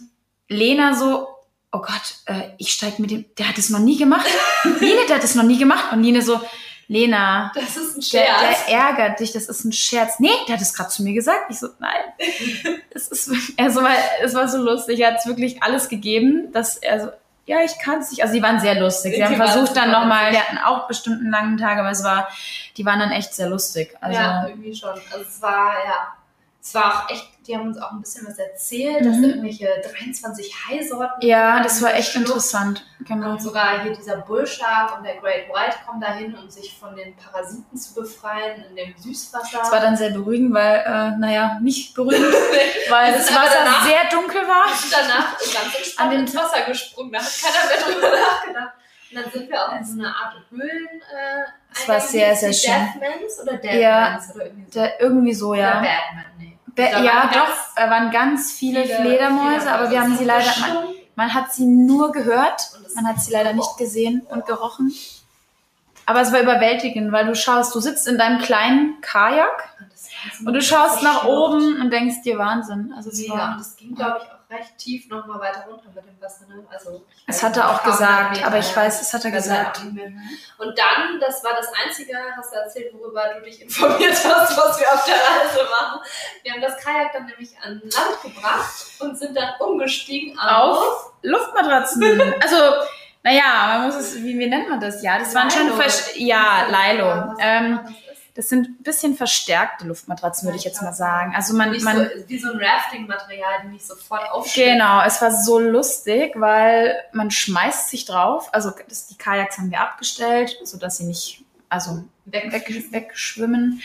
Lena 0.50 0.94
so, 0.94 1.28
oh 1.72 1.80
Gott, 1.80 2.16
äh, 2.26 2.50
ich 2.58 2.72
steig 2.74 3.00
mit 3.00 3.12
dem, 3.12 3.26
der 3.38 3.50
hat 3.50 3.58
es 3.58 3.70
noch 3.70 3.80
nie 3.80 3.98
gemacht. 3.98 4.28
Lene, 4.80 5.06
der 5.08 5.18
hat 5.18 5.24
es 5.24 5.36
noch 5.36 5.44
nie 5.44 5.58
gemacht. 5.58 5.92
Und 5.92 6.04
Lene 6.04 6.22
so, 6.22 6.40
Lena, 6.88 7.52
Das 7.56 7.76
ist 7.78 7.98
ein 7.98 8.20
der, 8.20 8.26
Scherz. 8.28 8.66
der 8.68 8.76
ärgert 8.76 9.20
dich, 9.20 9.32
das 9.32 9.46
ist 9.48 9.64
ein 9.66 9.72
Scherz. 9.72 10.20
Nee, 10.20 10.30
der 10.48 10.56
hat 10.56 10.62
es 10.62 10.74
gerade 10.74 10.90
zu 10.90 11.02
mir 11.04 11.14
gesagt. 11.14 11.46
Ich 11.50 11.60
so, 11.60 11.68
nein. 11.80 12.02
es 12.92 13.08
ist, 13.08 13.32
also, 13.58 13.82
weil, 13.84 13.98
es 14.22 14.34
war 14.34 14.48
so 14.48 14.58
lustig. 14.60 15.00
Er 15.00 15.12
hat 15.14 15.20
es 15.20 15.26
wirklich 15.26 15.64
alles 15.64 15.90
gegeben, 15.90 16.52
dass 16.52 16.78
er 16.78 17.02
so, 17.06 17.08
ja, 17.46 17.58
ich 17.64 17.78
kann 17.80 18.00
es 18.00 18.12
nicht. 18.12 18.22
Also, 18.22 18.34
die 18.34 18.42
waren 18.42 18.60
sehr 18.60 18.80
lustig. 18.80 19.14
Sie 19.14 19.18
Die 19.18 19.26
haben 19.26 19.36
versucht 19.36 19.76
dann 19.76 19.92
nochmal, 19.92 20.32
die 20.32 20.40
hatten 20.40 20.58
auch 20.58 20.88
bestimmt 20.88 21.22
einen 21.22 21.32
langen 21.32 21.58
Tag, 21.58 21.78
aber 21.78 21.92
es 21.92 22.04
war, 22.04 22.30
die 22.78 22.86
waren 22.86 23.00
dann 23.00 23.12
echt 23.12 23.34
sehr 23.34 23.50
lustig. 23.50 23.96
Also, 24.00 24.20
ja, 24.20 24.48
irgendwie 24.48 24.74
schon. 24.74 24.94
Also 25.12 25.26
es 25.28 25.42
war, 25.42 25.74
ja, 25.86 26.14
es 26.66 26.74
war 26.74 27.04
auch 27.06 27.10
echt, 27.12 27.28
die 27.46 27.58
haben 27.58 27.68
uns 27.68 27.78
auch 27.78 27.92
ein 27.92 28.00
bisschen 28.00 28.26
was 28.26 28.38
erzählt, 28.40 29.02
dass 29.06 29.18
Mhm. 29.18 29.24
es 29.24 29.30
irgendwelche 29.32 29.68
23 29.92 30.56
Haisorten 30.70 31.28
ja, 31.28 31.62
das 31.62 31.82
war 31.82 31.94
echt 31.94 32.12
Schlucht. 32.14 32.28
interessant. 32.30 32.86
Genau. 33.06 33.32
Und 33.32 33.42
sogar 33.42 33.82
hier 33.84 33.94
dieser 33.94 34.16
Bullshark 34.18 34.98
und 34.98 35.04
der 35.04 35.16
Great 35.18 35.50
White 35.50 35.76
kommen 35.86 36.00
dahin, 36.00 36.34
um 36.38 36.50
sich 36.50 36.78
von 36.80 36.96
den 36.96 37.14
Parasiten 37.18 37.78
zu 37.78 37.94
befreien 37.96 38.64
in 38.70 38.76
dem 38.78 38.96
Süßwasser. 38.98 39.60
Es 39.62 39.72
war 39.74 39.82
dann 39.82 39.98
sehr 39.98 40.12
beruhigend, 40.12 40.54
weil, 40.54 40.80
äh, 40.86 41.18
naja, 41.18 41.60
nicht 41.62 41.94
beruhigend, 41.96 42.34
weil 42.90 43.12
das 43.12 43.28
Wasser 43.36 43.58
danach- 43.66 43.86
sehr 43.86 44.10
dunkel 44.10 44.42
war. 44.48 44.74
Sind 44.74 44.94
danach 44.94 45.38
ganz 45.38 45.76
entspannt 45.76 46.00
An 46.00 46.10
den- 46.12 46.20
ins 46.22 46.34
Wasser 46.36 46.62
gesprungen, 46.62 47.12
da 47.12 47.20
hat 47.20 47.32
keiner 47.42 47.68
mehr 47.68 47.94
drüber 47.94 48.08
nachgedacht. 48.32 48.74
Und 49.12 49.22
dann 49.22 49.32
sind 49.32 49.50
wir 49.50 49.62
auch 49.68 49.76
in 49.76 49.84
so 49.86 50.00
eine 50.00 50.08
Art 50.08 50.36
Höhlen. 50.50 50.88
Äh, 50.88 51.44
Es 51.74 51.88
war 51.88 52.00
sehr, 52.00 52.36
sehr 52.36 52.54
schön. 52.54 52.74
Deathmans 53.00 53.42
oder 53.42 53.64
Ja. 53.66 54.04
Deadmans 54.18 54.34
oder 54.34 54.46
irgendwie 54.46 54.64
so. 54.66 54.80
Der, 54.80 55.02
irgendwie 55.02 55.34
so, 55.34 55.50
Oder 55.50 55.60
ja. 55.60 55.74
Batman, 55.74 56.26
nee. 56.40 56.53
Be 56.76 56.84
ja, 56.84 57.30
doch, 57.32 57.76
da 57.76 57.90
waren 57.90 58.12
ganz 58.12 58.52
viele, 58.52 58.86
Fledermäuse, 58.86 59.72
aber 59.72 59.92
wir 59.92 60.02
haben 60.02 60.18
sie 60.18 60.26
leider, 60.26 60.52
man, 60.60 60.88
man 61.16 61.34
hat 61.34 61.54
sie 61.54 61.66
nur 61.66 62.12
gehört, 62.12 62.62
man 62.96 63.08
hat 63.08 63.22
sie 63.22 63.32
leider 63.32 63.54
nicht 63.54 63.78
gesehen 63.78 64.22
und 64.30 64.46
gerochen. 64.46 64.92
Aber 66.06 66.22
es 66.22 66.34
war 66.34 66.42
überwältigend, 66.42 67.12
weil 67.12 67.26
du 67.28 67.36
schaust, 67.36 67.74
du 67.76 67.80
sitzt 67.80 68.08
in 68.08 68.18
deinem 68.18 68.40
kleinen 68.40 69.00
Kajak 69.02 69.70
Das 69.92 70.10
und 70.46 70.54
du 70.54 70.62
schaust 70.62 71.02
nach 71.02 71.24
oben 71.26 71.80
und 71.80 71.92
denkst 71.92 72.24
dir 72.24 72.38
Wahnsinn. 72.38 72.94
Also 72.96 73.10
es 73.10 73.30
war, 73.30 73.54
Und 73.54 73.62
es 73.62 73.76
ging, 73.76 73.96
glaube 73.96 74.22
ich, 74.24 74.32
auch 74.32 74.43
recht 74.54 74.78
tief 74.78 75.10
nochmal 75.10 75.40
weiter 75.40 75.66
runter 75.68 75.90
mit 75.94 76.06
dem 76.06 76.22
Wasser. 76.22 76.46
Ne? 76.48 76.66
Also, 76.72 77.06
ich 77.16 77.24
es 77.28 77.38
weiß 77.38 77.44
hat 77.44 77.58
er 77.58 77.70
auch 77.70 77.84
gesagt, 77.84 78.36
Meter, 78.38 78.48
aber 78.48 78.60
ich 78.60 78.76
weiß, 78.76 79.02
es 79.02 79.14
hat 79.14 79.26
er 79.26 79.32
gesagt. 79.32 79.82
Und 79.82 80.78
dann, 80.78 81.20
das 81.20 81.44
war 81.44 81.54
das 81.56 81.68
Einzige, 81.84 82.18
hast 82.36 82.54
du 82.54 82.58
erzählt, 82.58 82.94
worüber 82.94 83.34
du 83.36 83.42
dich 83.42 83.62
informiert 83.62 84.14
hast, 84.14 84.58
was 84.58 84.80
wir 84.80 84.94
auf 84.94 85.06
der 85.06 85.16
Reise 85.16 85.70
machen. 85.70 86.02
Wir 86.44 86.54
haben 86.54 86.62
das 86.62 86.78
Kajak 86.78 87.14
dann 87.14 87.26
nämlich 87.26 87.52
an 87.62 87.82
Land 87.84 88.22
gebracht 88.22 88.74
und 89.00 89.18
sind 89.18 89.36
dann 89.36 89.54
umgestiegen 89.60 90.38
Auf 90.40 91.12
Luftmatratzen. 91.22 92.04
Also, 92.42 92.58
naja, 93.24 93.78
man 93.78 93.86
muss 93.86 93.96
es, 93.96 94.18
wie, 94.18 94.38
wie 94.38 94.48
nennt 94.48 94.70
man 94.70 94.82
das? 94.82 95.02
Ja, 95.02 95.18
das 95.18 95.34
waren 95.34 95.50
schon, 95.50 95.64
Lilo. 95.64 95.78
vers 95.78 96.12
ja, 96.16 96.68
auch 96.70 97.36
Ähm, 97.40 97.80
das 98.36 98.50
sind 98.50 98.68
ein 98.68 98.84
bisschen 98.84 99.16
verstärkte 99.16 99.86
Luftmatratzen, 99.86 100.48
würde 100.48 100.58
ich 100.58 100.64
jetzt 100.64 100.82
mal 100.82 100.94
sagen. 100.94 101.34
Also 101.36 101.54
man, 101.54 101.70
Nicht 101.72 101.84
man, 101.84 101.98
so, 101.98 102.06
wie 102.28 102.40
so 102.40 102.52
ein 102.52 102.60
Rafting-Material, 102.60 103.62
die 103.64 103.68
nicht 103.70 103.86
sofort 103.86 104.30
aufstehen. 104.32 104.80
Genau, 104.80 105.02
es 105.04 105.22
war 105.22 105.32
so 105.32 105.60
lustig, 105.60 106.34
weil 106.36 106.96
man 107.12 107.30
schmeißt 107.30 107.90
sich 107.90 108.06
drauf. 108.06 108.50
Also 108.52 108.72
das, 108.90 109.08
die 109.08 109.18
Kajaks 109.18 109.60
haben 109.60 109.70
wir 109.70 109.82
abgestellt, 109.82 110.58
sodass 110.64 110.98
sie 110.98 111.06
nicht 111.06 111.44
also 111.70 112.04
weg, 112.26 112.86
wegschwimmen. 112.92 113.82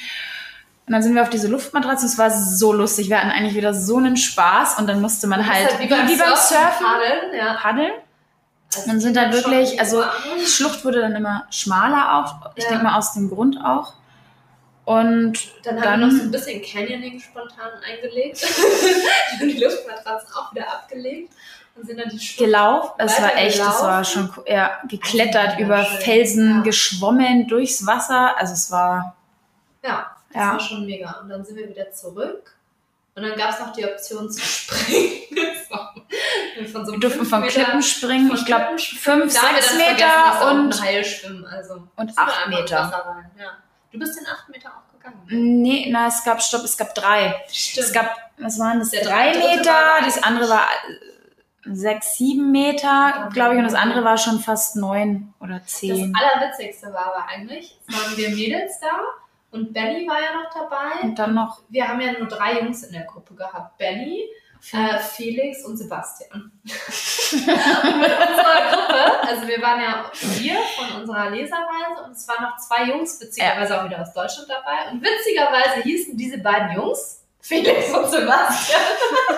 Und 0.87 0.93
dann 0.93 1.03
sind 1.03 1.15
wir 1.15 1.23
auf 1.23 1.31
diese 1.31 1.49
Luftmatratze 1.49 2.07
und 2.07 2.13
es 2.13 2.19
war 2.19 2.31
so 2.31 2.73
lustig. 2.73 3.11
Wir 3.11 3.19
hatten 3.19 3.31
eigentlich 3.31 3.55
wieder 3.55 3.75
so 3.75 3.99
einen 3.99 4.17
Spaß 4.17 4.79
und 4.79 4.87
dann 4.87 5.03
musste 5.03 5.27
man 5.27 5.41
ist 5.41 5.49
halt, 5.51 5.79
wie 5.79 5.89
beim 5.89 6.09
Surfen, 6.09 6.87
paddeln, 6.87 7.35
ja. 7.37 7.55
paddeln. 7.55 7.93
Also 8.75 8.89
Man 8.89 9.01
sind 9.01 9.17
dann 9.17 9.33
wirklich, 9.33 9.79
also 9.81 10.03
die 10.03 10.41
die 10.41 10.47
Schlucht 10.47 10.85
wurde 10.85 11.01
dann 11.01 11.15
immer 11.15 11.47
schmaler 11.51 12.15
auch, 12.15 12.53
ich 12.55 12.65
Ja. 12.65 12.71
denke 12.71 12.85
mal 12.85 12.97
aus 12.97 13.13
dem 13.13 13.29
Grund 13.29 13.59
auch. 13.63 13.95
Und 14.89 15.39
Dann, 15.65 15.77
Dann- 15.77 15.85
haben 15.85 16.01
wir 16.01 16.07
noch 16.07 16.15
so 16.17 16.23
ein 16.23 16.31
bisschen 16.31 16.63
Canyoning 16.63 17.21
spontan 17.21 17.73
eingelegt. 17.87 18.43
Die 19.41 19.59
Luftmatratzen 19.63 20.35
auch 20.35 20.55
wieder 20.55 20.67
abgelegt. 20.73 21.33
Und 21.75 21.87
sind 21.87 22.01
dann 22.01 22.09
die 22.09 22.19
Schlucht 22.19 22.39
gelaufen, 22.39 22.91
es 22.99 23.23
war 23.23 23.37
echt, 23.37 23.57
es 23.57 23.61
war 23.61 24.03
gelaufen. 24.03 24.33
schon, 24.35 24.45
ja, 24.49 24.81
geklettert, 24.89 25.51
Also, 25.51 25.61
über 25.63 25.85
schön. 25.85 26.01
Felsen 26.01 26.57
Ja. 26.57 26.63
geschwommen, 26.63 27.47
durchs 27.47 27.87
Wasser. 27.87 28.37
Also 28.37 28.55
es 28.55 28.71
war, 28.73 29.15
Ja, 29.85 30.11
das 30.33 30.37
Ja. 30.43 30.53
war 30.55 30.61
schon 30.61 30.87
mega. 30.87 31.21
Und 31.23 31.29
dann 31.29 31.45
sind 31.45 31.57
wir 31.57 31.69
wieder 31.69 31.93
zurück. 31.93 32.57
Und 33.15 33.23
dann 33.23 33.37
gab 33.39 33.51
es 33.53 33.61
noch 33.61 33.73
die 33.73 33.85
Option 33.85 34.29
zu 34.31 34.41
springen. 34.45 35.23
von 36.73 36.85
so 36.87 36.93
wir 36.93 36.99
durften 37.01 37.25
von 37.27 37.41
Meter- 37.43 37.63
Klippen 37.63 37.83
springen, 37.83 38.29
von 38.29 38.37
ich 38.39 38.45
glaube 38.47 38.79
fünf, 38.79 39.31
sechs 39.33 39.75
Meter 39.77 40.51
und, 40.51 40.83
Heilschwimmen, 40.83 41.45
also 41.47 41.83
und 41.97 42.19
acht 42.19 42.49
Meter. 42.49 42.77
Wasser 42.85 43.05
rein. 43.07 43.31
Ja. 43.39 43.51
Du 43.93 43.99
bist 43.99 44.19
den 44.19 44.27
acht 44.27 44.49
Meter 44.49 44.71
auch 44.71 44.93
gegangen. 44.93 45.23
Nee, 45.63 45.89
na, 45.91 46.09
es 46.09 46.23
gab, 46.25 46.43
stopp, 46.43 46.63
es 46.65 46.77
gab 46.77 46.95
drei. 46.95 47.35
Stimmt. 47.51 47.87
Es 47.87 47.93
gab, 47.93 48.15
was 48.39 48.59
waren 48.59 48.79
das? 48.79 48.91
Der 48.91 49.03
drei 49.05 49.33
Meter, 49.37 49.73
das 50.05 50.23
andere 50.23 50.49
war 50.51 50.63
äh, 50.65 51.75
sechs, 51.75 52.17
sieben 52.17 52.51
Meter, 52.53 53.31
glaube 53.33 53.55
ich, 53.55 53.59
und 53.59 53.65
das 53.65 53.75
andere 53.75 54.05
war 54.05 54.19
schon 54.19 54.41
fast 54.41 54.77
neun 54.77 55.33
oder 55.41 55.61
Das 55.61 55.67
zehn. 55.67 56.13
Allerwitzigste 56.15 56.93
war 56.93 57.15
aber 57.15 57.27
eigentlich, 57.29 57.79
es 57.87 57.95
waren 57.95 58.17
wir 58.17 58.31
Mädels 58.31 58.79
da 58.81 58.89
und 59.51 59.73
Benny 59.73 60.07
war 60.07 60.21
ja 60.21 60.35
noch 60.43 60.53
dabei. 60.53 61.03
Und 61.03 61.19
dann 61.19 61.35
noch 61.35 61.63
Wir 61.71 61.89
haben 61.89 62.01
ja 62.01 62.13
nur 62.13 62.29
drei 62.29 62.61
Jungs 62.61 62.83
in 62.83 62.93
der 62.93 63.05
Gruppe 63.05 63.35
gehabt. 63.35 63.79
Benny, 63.79 64.25
äh, 64.73 64.99
Felix 64.99 65.65
und 65.65 65.77
Sebastian. 65.77 66.31
und 66.33 66.53
mit 66.65 67.49
unserer 67.49 68.71
Gruppe, 68.71 69.29
also 69.29 69.47
wir 69.47 69.61
waren 69.63 69.81
ja 69.81 70.11
wir 70.21 70.57
von 70.77 71.01
unserer 71.01 71.31
Leserreise 71.31 72.03
und 72.05 72.13
es 72.13 72.27
waren 72.29 72.43
noch 72.45 72.57
zwei 72.59 72.85
Jungs, 72.85 73.21
witzigerweise 73.21 73.81
auch 73.81 73.85
wieder 73.85 74.01
aus 74.03 74.13
Deutschland 74.13 74.49
dabei. 74.49 74.91
Und 74.93 75.03
witzigerweise 75.03 75.83
hießen 75.83 76.17
diese 76.17 76.39
beiden 76.39 76.73
Jungs 76.73 77.23
Felix 77.41 77.93
und 77.95 78.11
Sebastian. 78.11 78.81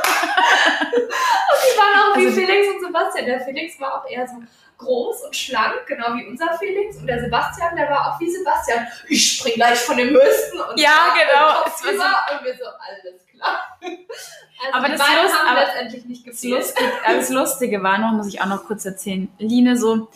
und 0.93 1.03
die 1.03 1.79
waren 1.79 2.13
auch 2.13 2.17
wie 2.17 2.27
Also- 2.27 2.41
Felix 2.41 2.69
und 2.75 2.81
Sebastian. 2.87 3.27
Der 3.27 3.41
Felix 3.41 3.81
war 3.81 4.01
auch 4.03 4.09
eher 4.11 4.27
so 4.27 4.35
groß 4.79 5.25
und 5.27 5.37
schlank, 5.37 5.87
genau 5.87 6.15
wie 6.15 6.27
unser 6.27 6.57
Felix. 6.59 6.97
Und 6.97 7.07
der 7.07 7.21
Sebastian, 7.21 7.77
der 7.77 7.91
war 7.91 8.09
auch 8.15 8.21
wie 8.21 8.31
Sebastian. 8.31 8.87
Ich 9.09 9.37
spring 9.37 9.55
gleich 9.55 9.79
von 9.79 9.97
dem 9.99 10.09
höchsten 10.11 10.59
und 10.61 10.81
Ja, 10.81 11.15
genau. 11.15 11.65
Und, 11.65 11.79
so- 11.79 11.89
und 11.89 12.45
wir 12.45 12.55
so, 12.57 12.65
alles. 12.65 13.27
Also 13.43 14.73
Aber 14.73 14.89
das 14.89 14.99
Lust- 15.01 15.35
aber 15.49 15.61
Das 16.27 16.45
äh, 16.45 17.17
das 17.17 17.31
Lustige 17.31 17.83
war 17.83 17.99
noch, 17.99 18.13
muss 18.13 18.27
ich 18.29 18.41
auch 18.43 18.47
noch 18.47 18.65
kurz 18.65 18.85
erzählen. 18.85 19.29
Line 19.39 19.77
so, 19.77 20.09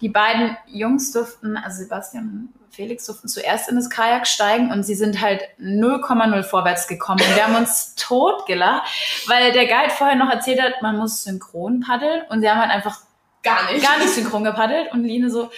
die 0.00 0.08
beiden 0.08 0.56
Jungs 0.66 1.12
durften, 1.12 1.56
also 1.56 1.82
Sebastian 1.82 2.24
und 2.24 2.74
Felix 2.74 3.06
durften 3.06 3.28
zuerst 3.28 3.68
in 3.68 3.76
das 3.76 3.88
Kajak 3.88 4.26
steigen 4.26 4.72
und 4.72 4.82
sie 4.82 4.96
sind 4.96 5.20
halt 5.20 5.42
0,0 5.60 6.42
vorwärts 6.42 6.88
gekommen. 6.88 7.20
Und 7.20 7.36
wir 7.36 7.44
haben 7.46 7.54
uns 7.54 7.94
tot 7.94 8.46
gelacht, 8.46 8.82
weil 9.28 9.52
der 9.52 9.66
Guide 9.66 9.90
vorher 9.90 10.16
noch 10.16 10.28
erzählt 10.28 10.60
hat, 10.60 10.82
man 10.82 10.96
muss 10.96 11.22
synchron 11.22 11.80
paddeln 11.80 12.22
und 12.30 12.40
sie 12.40 12.50
haben 12.50 12.60
halt 12.60 12.72
einfach 12.72 12.98
Gar 13.44 13.70
nicht. 13.72 13.84
gar 13.86 13.98
nicht 13.98 14.08
synchron 14.10 14.42
gepaddelt 14.42 14.90
und 14.92 15.04
Line 15.04 15.30
so, 15.30 15.50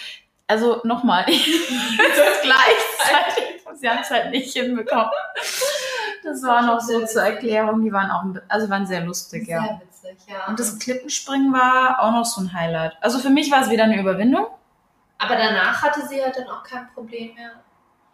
also 0.47 0.81
nochmal, 0.85 1.25
gleichzeitig. 2.43 3.65
Und 3.65 3.79
sie 3.81 3.89
haben 3.89 4.01
es 4.03 4.11
halt 4.11 4.31
nicht 4.31 4.53
hinbekommen. 4.53 5.09
Das 6.27 6.43
war 6.43 6.63
noch 6.63 6.81
so 6.81 7.07
zur 7.07 7.23
Erklärung, 7.23 7.85
die 7.85 7.93
waren 7.93 8.11
auch, 8.11 8.25
also 8.49 8.69
waren 8.69 8.85
sehr 8.85 9.03
lustig, 9.03 9.47
ja. 9.47 9.63
Sehr 9.63 9.81
witzig, 9.81 10.29
ja. 10.29 10.49
Und 10.49 10.59
das 10.59 10.77
Klippenspringen 10.81 11.53
war 11.53 12.01
auch 12.01 12.11
noch 12.11 12.25
so 12.25 12.41
ein 12.41 12.53
Highlight. 12.53 12.97
Also 13.01 13.21
für 13.21 13.31
mich 13.31 13.51
war 13.53 13.63
es 13.63 13.71
wieder 13.71 13.85
eine 13.85 14.01
Überwindung. 14.01 14.47
Aber 15.19 15.37
danach 15.37 15.81
hatte 15.83 16.05
sie 16.09 16.21
halt 16.21 16.37
dann 16.37 16.49
auch 16.49 16.65
kein 16.65 16.89
Problem 16.93 17.33
mehr. 17.35 17.53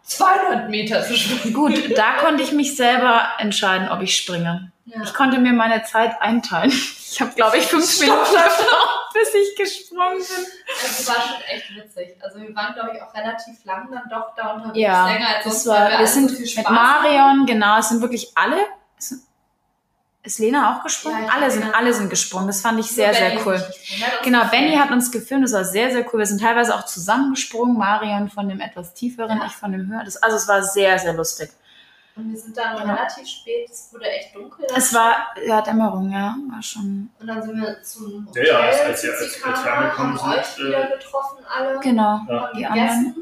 200 0.03 0.69
Meter 0.69 1.01
zu 1.03 1.15
springen. 1.15 1.55
Gut, 1.55 1.97
da 1.97 2.17
konnte 2.19 2.43
ich 2.43 2.51
mich 2.51 2.75
selber 2.77 3.23
entscheiden, 3.39 3.89
ob 3.89 4.01
ich 4.01 4.15
springe. 4.15 4.71
Ja. 4.85 5.01
Ich 5.01 5.13
konnte 5.13 5.39
mir 5.39 5.53
meine 5.53 5.81
Zeit 5.83 6.21
einteilen. 6.21 6.71
Ich 6.71 7.19
habe, 7.21 7.31
glaube 7.35 7.57
ich, 7.57 7.65
fünf 7.65 7.99
Minuten 7.99 8.19
gebraucht, 8.25 9.02
bis 9.13 9.33
ich 9.33 9.55
gesprungen 9.55 10.17
bin. 10.17 10.45
Also 10.81 10.85
es 10.85 11.07
war 11.07 11.15
schon 11.15 11.41
echt 11.47 11.75
witzig. 11.75 12.15
Also 12.21 12.39
wir 12.41 12.55
waren, 12.55 12.73
glaube 12.73 12.91
ich, 12.95 13.01
auch 13.01 13.13
relativ 13.13 13.63
lang 13.65 13.89
dann 13.91 14.09
doch 14.09 14.35
da 14.35 14.53
unterwegs. 14.53 14.77
Ja, 14.79 15.05
länger 15.07 15.27
als 15.35 15.43
das 15.45 15.65
war, 15.67 15.99
wir 15.99 16.07
sind 16.07 16.29
so 16.31 16.35
mit. 16.43 16.69
Marion, 16.75 17.45
genau, 17.45 17.77
es 17.79 17.89
sind 17.89 18.01
wirklich 18.01 18.31
alle. 18.35 18.57
sind- 18.97 19.21
Ist 20.25 20.39
Lena 20.39 20.73
auch 20.77 20.83
gesprungen? 20.83 21.25
Ja, 21.25 21.33
alle 21.33 21.51
sind, 21.51 21.75
alle 21.75 21.93
sind 21.93 22.09
gesprungen. 22.09 22.47
Das 22.47 22.61
fand 22.61 22.79
ich 22.79 22.87
sehr, 22.87 23.13
sehr 23.13 23.45
cool. 23.45 23.55
uns 23.55 23.63
Genau. 24.23 24.45
Benny 24.45 24.75
hat 24.77 24.89
uns 24.91 25.11
gefilmt, 25.11 25.43
das 25.43 25.51
war 25.53 25.65
sehr, 25.65 25.91
sehr 25.91 26.05
cool. 26.13 26.19
Wir 26.19 26.25
sind 26.25 26.39
teilweise 26.41 26.73
auch 26.75 26.85
zusammengesprungen, 26.85 27.77
Marion 27.77 28.29
von 28.29 28.47
dem 28.47 28.61
etwas 28.61 28.93
tieferen, 28.93 29.41
ich 29.45 29.51
von 29.53 29.71
dem 29.73 29.87
höheren. 29.89 30.05
Das, 30.05 30.15
also 30.23 30.37
es 30.37 30.47
war 30.47 30.63
sehr, 30.63 30.97
sehr 30.97 31.13
lustig. 31.13 31.49
Und 32.15 32.29
wir 32.31 32.37
sind 32.37 32.55
dann 32.55 32.77
Ja. 32.77 32.93
relativ 32.93 33.27
spät, 33.27 33.67
es 33.69 33.89
wurde 33.91 34.05
echt 34.05 34.35
dunkel. 34.35 34.65
Es 34.75 34.93
war, 34.93 35.27
ja, 35.45 35.61
Dämmerung, 35.61 36.11
ja, 36.11 36.35
war 36.51 36.61
schon. 36.61 37.09
Und 37.19 37.27
dann 37.27 37.41
sind 37.41 37.59
wir 37.59 37.81
zum 37.81 38.11
Ja, 38.25 38.27
Hotel, 38.29 38.47
ja, 38.47 38.59
als- 38.59 38.79
als- 38.81 39.03
als- 39.05 39.21
als 39.21 39.31
Tsikana, 39.33 39.63
wir 39.65 39.73
angekommen 39.73 40.21
haben 40.21 40.39
euch 40.39 40.45
sind, 40.45 40.67
wieder 40.67 40.89
äh, 40.93 40.97
getroffen 40.97 41.37
alle, 41.57 41.79
Genau. 41.79 42.19
Ja. 42.29 42.41
haben 42.41 42.57
die 42.57 42.63
gegessen 42.63 43.15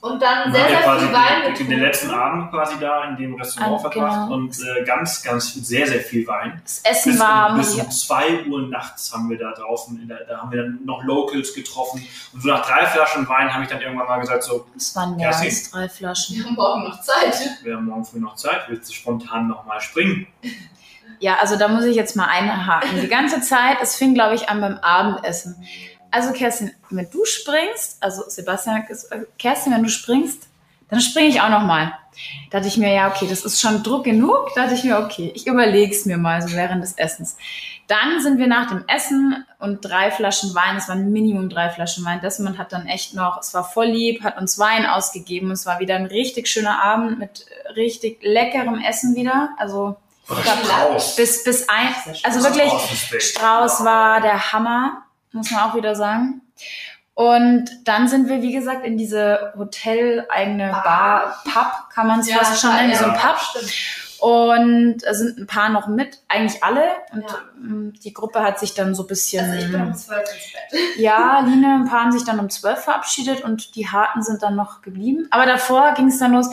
und 0.00 0.22
dann 0.22 0.52
Wir 0.52 0.60
sehr, 0.60 0.68
sehr 0.68 0.80
quasi 0.82 1.06
viel 1.06 1.14
Wein 1.14 1.40
getrunken. 1.42 1.70
den 1.70 1.80
letzten 1.80 2.10
Abend 2.10 2.50
quasi 2.50 2.74
da 2.80 3.04
in 3.04 3.16
dem 3.16 3.34
Restaurant 3.34 3.74
Ah, 3.74 3.78
verbracht 3.78 4.22
genau. 4.28 4.34
und 4.34 4.56
äh, 4.60 4.84
ganz, 4.84 5.22
ganz 5.22 5.52
sehr, 5.54 5.86
sehr 5.86 6.00
viel 6.00 6.26
Wein. 6.26 6.60
Das 6.64 6.80
Essen 6.84 7.12
Bis, 7.12 7.20
war, 7.20 7.50
um, 7.50 7.56
bis 7.58 7.74
um 7.74 7.90
2 7.90 8.44
Uhr 8.46 8.68
nachts 8.68 9.12
haben 9.12 9.28
wir 9.28 9.38
da 9.38 9.52
draußen, 9.52 10.00
in 10.00 10.06
der, 10.08 10.24
da 10.24 10.38
haben 10.38 10.52
wir 10.52 10.62
dann 10.62 10.78
noch 10.84 11.02
Locals 11.02 11.52
getroffen. 11.54 12.06
Und 12.32 12.40
so 12.42 12.48
nach 12.48 12.64
drei 12.66 12.86
Flaschen 12.86 13.28
Wein 13.28 13.52
habe 13.52 13.64
ich 13.64 13.68
dann 13.70 13.80
irgendwann 13.80 14.06
mal 14.06 14.18
gesagt, 14.20 14.44
so, 14.44 14.66
es 14.76 14.94
waren 14.94 15.16
mehr 15.16 15.30
Ja, 15.30 15.36
als 15.38 15.70
drei 15.70 15.88
Flaschen. 15.88 16.36
Wir 16.36 16.44
haben 16.44 16.54
morgen 16.54 16.84
noch 16.84 17.00
Zeit. 17.00 17.36
wir 17.62 17.76
haben 17.76 17.86
morgen 17.86 18.04
früh 18.04 18.20
noch 18.20 18.36
Zeit, 18.36 18.62
willst 18.68 18.88
du 18.88 18.94
spontan 18.94 19.48
nochmal 19.48 19.80
springen? 19.80 20.26
Ja, 21.20 21.38
also 21.40 21.56
da 21.56 21.66
muss 21.66 21.84
ich 21.84 21.96
jetzt 21.96 22.14
mal 22.14 22.26
einhaken. 22.26 23.00
Die 23.00 23.08
ganze 23.08 23.40
Zeit, 23.40 23.78
es 23.82 23.96
fing, 23.96 24.14
glaube 24.14 24.36
ich, 24.36 24.48
an 24.48 24.60
beim 24.60 24.78
Abendessen. 24.78 25.56
Also 26.10 26.32
Kerstin, 26.32 26.72
wenn 26.90 27.08
du 27.10 27.24
springst, 27.24 27.98
also 28.00 28.22
Sebastian, 28.28 28.84
Kerstin, 29.38 29.72
wenn 29.72 29.82
du 29.82 29.88
springst, 29.88 30.48
dann 30.88 31.00
springe 31.00 31.28
ich 31.28 31.40
auch 31.40 31.50
noch 31.50 31.64
mal. 31.64 31.92
Da 32.50 32.58
dachte 32.58 32.68
ich 32.68 32.78
mir, 32.78 32.92
ja, 32.92 33.08
okay, 33.08 33.26
das 33.28 33.44
ist 33.44 33.60
schon 33.60 33.82
Druck 33.82 34.04
genug. 34.04 34.50
Da 34.54 34.62
dachte 34.62 34.74
ich 34.74 34.84
mir, 34.84 34.98
okay, 34.98 35.30
ich 35.34 35.46
überlege 35.46 35.92
es 35.92 36.06
mir 36.06 36.16
mal 36.16 36.40
so 36.40 36.56
während 36.56 36.82
des 36.82 36.94
Essens. 36.94 37.36
Dann 37.86 38.20
sind 38.20 38.38
wir 38.38 38.46
nach 38.46 38.68
dem 38.68 38.84
Essen 38.86 39.46
und 39.58 39.82
drei 39.82 40.10
Flaschen 40.10 40.54
Wein, 40.54 40.76
es 40.76 40.88
waren 40.88 41.10
Minimum 41.10 41.48
drei 41.48 41.70
Flaschen 41.70 42.04
Wein. 42.04 42.20
Desmond 42.20 42.58
hat 42.58 42.72
dann 42.72 42.86
echt 42.86 43.14
noch, 43.14 43.40
es 43.40 43.54
war 43.54 43.64
voll 43.64 43.86
lieb, 43.86 44.22
hat 44.22 44.38
uns 44.38 44.58
Wein 44.58 44.84
ausgegeben. 44.84 45.50
Es 45.50 45.64
war 45.64 45.78
wieder 45.80 45.96
ein 45.96 46.04
richtig 46.06 46.48
schöner 46.48 46.82
Abend 46.82 47.18
mit 47.18 47.46
richtig 47.76 48.22
leckerem 48.22 48.80
Essen 48.80 49.14
wieder. 49.14 49.50
Also. 49.58 49.96
Strauß. 50.26 51.16
bis, 51.16 51.42
bis 51.42 51.66
ein, 51.70 51.88
also 52.22 52.44
wirklich. 52.44 52.70
Strauß 53.18 53.82
war 53.82 54.20
der 54.20 54.52
Hammer, 54.52 55.04
muss 55.32 55.50
man 55.50 55.60
auch 55.70 55.74
wieder 55.74 55.94
sagen. 55.94 56.42
Und 57.14 57.68
dann 57.84 58.06
sind 58.06 58.28
wir, 58.28 58.42
wie 58.42 58.52
gesagt, 58.52 58.86
in 58.86 58.96
diese 58.96 59.52
hoteleigene 59.56 60.68
Bar, 60.84 61.42
Pub, 61.44 61.90
kann 61.92 62.06
man 62.06 62.20
es 62.20 62.30
fast 62.30 62.60
schon 62.60 62.72
nennen, 62.74 62.92
wie 62.92 62.94
so 62.96 63.06
ein 63.06 63.14
ja. 63.14 63.18
Pub. 63.18 63.38
Stimmt. 63.40 63.72
Und 64.20 64.98
da 65.04 65.14
sind 65.14 65.38
ein 65.38 65.46
paar 65.46 65.68
noch 65.68 65.86
mit, 65.86 66.20
eigentlich 66.28 66.62
alle. 66.62 66.84
Und 67.12 67.22
Ja. 67.22 67.38
ähm, 67.56 67.92
die 68.04 68.12
Gruppe 68.12 68.42
hat 68.42 68.58
sich 68.58 68.74
dann 68.74 68.94
so 68.94 69.04
ein 69.04 69.06
bisschen. 69.06 69.48
Also 69.50 69.64
ich 69.66 69.70
bin 69.72 69.80
um 69.80 69.94
12 69.94 70.20
ins 70.20 70.52
Bett. 70.52 70.80
Ja, 70.98 71.40
Line, 71.40 71.74
ein 71.82 71.88
paar 71.88 72.02
haben 72.02 72.12
sich 72.12 72.24
dann 72.24 72.40
um 72.40 72.50
zwölf 72.50 72.80
verabschiedet 72.80 73.42
und 73.42 73.74
die 73.76 73.88
Harten 73.88 74.22
sind 74.22 74.42
dann 74.42 74.56
noch 74.56 74.82
geblieben. 74.82 75.28
Aber 75.30 75.46
davor 75.46 75.94
ging 75.94 76.08
es 76.08 76.18
dann 76.18 76.32
los. 76.32 76.48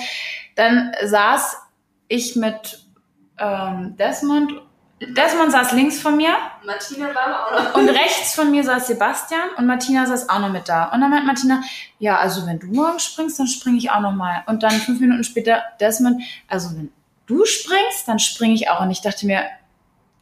Dann 0.55 0.93
saß 1.03 1.57
ich 2.07 2.35
mit 2.35 2.85
ähm, 3.39 3.95
Desmond. 3.97 4.51
Desmond 5.01 5.51
saß 5.51 5.73
links 5.73 5.99
von 5.99 6.15
mir 6.15 6.33
Martina 6.65 7.13
war 7.13 7.47
auch 7.47 7.51
noch. 7.51 7.75
und 7.75 7.89
rechts 7.89 8.33
von 8.33 8.49
mir 8.49 8.63
saß 8.63 8.87
Sebastian 8.87 9.49
und 9.57 9.65
Martina 9.65 10.05
saß 10.05 10.29
auch 10.29 10.39
noch 10.39 10.49
mit 10.49 10.69
da. 10.69 10.85
Und 10.85 11.01
dann 11.01 11.09
meint 11.09 11.25
Martina, 11.25 11.61
ja, 11.99 12.17
also 12.17 12.47
wenn 12.47 12.59
du 12.59 12.67
morgen 12.67 12.99
springst, 12.99 13.37
dann 13.37 13.47
springe 13.47 13.77
ich 13.77 13.91
auch 13.91 13.99
noch 13.99 14.13
mal. 14.13 14.43
Und 14.47 14.63
dann 14.63 14.71
fünf 14.71 15.01
Minuten 15.01 15.23
später 15.25 15.63
Desmond, 15.81 16.21
also 16.47 16.69
wenn 16.75 16.91
du 17.25 17.45
springst, 17.45 18.07
dann 18.07 18.19
springe 18.19 18.53
ich 18.53 18.69
auch. 18.69 18.79
Und 18.79 18.89
ich 18.89 19.01
dachte 19.01 19.25
mir, 19.25 19.43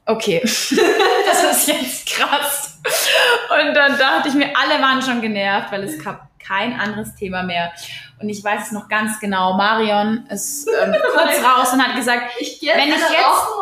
okay, 0.07 0.41
das 0.43 1.43
ist 1.51 1.67
jetzt 1.67 2.07
krass. 2.07 2.62
Und 2.85 3.73
dann 3.73 3.97
dachte 3.97 4.29
ich 4.29 4.33
mir, 4.35 4.51
alle 4.55 4.81
waren 4.81 5.01
schon 5.01 5.21
genervt, 5.21 5.71
weil 5.71 5.83
es 5.83 6.03
gab 6.03 6.27
kein 6.39 6.79
anderes 6.79 7.15
Thema 7.15 7.43
mehr. 7.43 7.71
Und 8.19 8.29
ich 8.29 8.43
weiß 8.43 8.67
es 8.67 8.71
noch 8.71 8.89
ganz 8.89 9.19
genau. 9.19 9.53
Marion 9.53 10.25
ist 10.29 10.67
ähm, 10.67 10.93
kurz 11.13 11.43
raus 11.43 11.73
und 11.73 11.85
hat 11.85 11.95
gesagt, 11.95 12.31
Ich 12.39 12.59
gehe 12.59 12.73
wenn 12.75 12.89
ich 12.89 12.95
jetzt, 12.95 13.11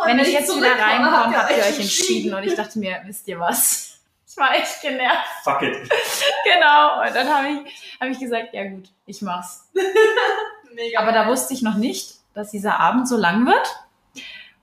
wenn 0.04 0.18
ich 0.18 0.32
jetzt 0.32 0.56
wieder 0.56 0.78
reinkomme, 0.78 1.36
habt 1.36 1.50
ihr 1.50 1.56
euch 1.58 1.66
entschieden. 1.66 1.82
entschieden. 1.82 2.34
Und 2.34 2.42
ich 2.44 2.54
dachte 2.54 2.78
mir, 2.78 3.00
wisst 3.04 3.26
ihr 3.28 3.38
was? 3.38 3.88
Ich 4.34 4.38
war 4.38 4.54
echt 4.54 4.80
genervt. 4.80 5.28
Fuck 5.44 5.60
it. 5.60 5.76
Genau. 6.44 7.02
Und 7.02 7.14
dann 7.14 7.28
habe 7.28 7.48
ich, 7.48 8.00
hab 8.00 8.08
ich 8.08 8.18
gesagt, 8.18 8.54
ja 8.54 8.66
gut, 8.66 8.88
ich 9.04 9.20
mach's. 9.20 9.68
Mega. 10.74 11.00
Aber 11.00 11.12
da 11.12 11.26
wusste 11.26 11.52
ich 11.52 11.60
noch 11.60 11.74
nicht, 11.74 12.14
dass 12.32 12.50
dieser 12.50 12.80
Abend 12.80 13.06
so 13.06 13.18
lang 13.18 13.44
wird. 13.44 13.76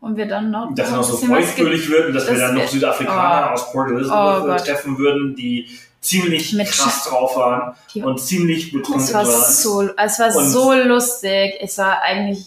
Und 0.01 0.15
wir 0.15 0.27
dann 0.27 0.49
noch, 0.49 0.73
Dass 0.75 0.91
noch 0.91 1.03
so 1.03 1.17
feuchtfröhlich 1.17 1.89
wird 1.89 2.07
und 2.07 2.13
dass 2.13 2.25
wir 2.27 2.33
das 2.35 2.41
dann 2.41 2.55
noch 2.55 2.67
Südafrikaner 2.67 3.47
Oh. 3.49 3.53
aus 3.53 3.71
Port 3.73 3.89
Oh 3.91 3.95
Elizabeth 3.95 4.45
Gott. 4.45 4.65
treffen 4.65 4.97
würden, 4.97 5.35
die 5.35 5.77
ziemlich 5.99 6.53
Mit 6.53 6.67
krass 6.71 7.03
drauf 7.03 7.35
waren 7.35 7.75
Die- 7.93 8.01
und 8.01 8.17
ziemlich 8.17 8.71
betrunken 8.71 9.03
Es 9.03 9.13
war 9.13 9.27
waren. 9.27 9.51
so, 9.51 9.89
es 9.97 10.19
war 10.19 10.35
Und- 10.35 10.49
so 10.49 10.73
lustig. 10.73 11.55
Es 11.59 11.77
war 11.77 12.01
eigentlich 12.01 12.45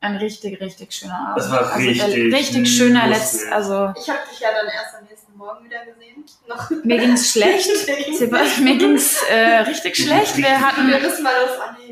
ein 0.00 0.16
richtig, 0.16 0.58
richtig 0.60 0.92
schöner 0.94 1.18
Abend. 1.32 1.38
Das 1.38 1.50
war 1.50 1.72
also, 1.72 1.86
richtig 1.86 2.32
äh, 2.32 2.34
richtig 2.34 2.68
schöner 2.76 3.08
lustig. 3.08 3.40
Letzt, 3.42 3.52
also 3.52 3.92
Ich 4.00 4.08
habe 4.08 4.20
dich 4.30 4.40
ja 4.40 4.48
dann 4.54 4.66
erst 4.66 4.94
am 4.98 5.04
nächsten 5.06 5.36
Morgen 5.36 5.64
wieder 5.66 5.80
gesehen. 5.84 6.24
Noch. 6.48 6.70
mir 6.84 6.98
ging's 6.98 7.30
schlecht. 7.32 7.68
Sebastian, 8.16 8.64
mir 8.64 8.78
ging's 8.78 9.20
äh, 9.30 9.58
richtig 9.58 9.96
schlecht. 9.98 10.36
Wir 10.38 10.60
hatten, 10.60 10.88
Wir. 10.88 10.98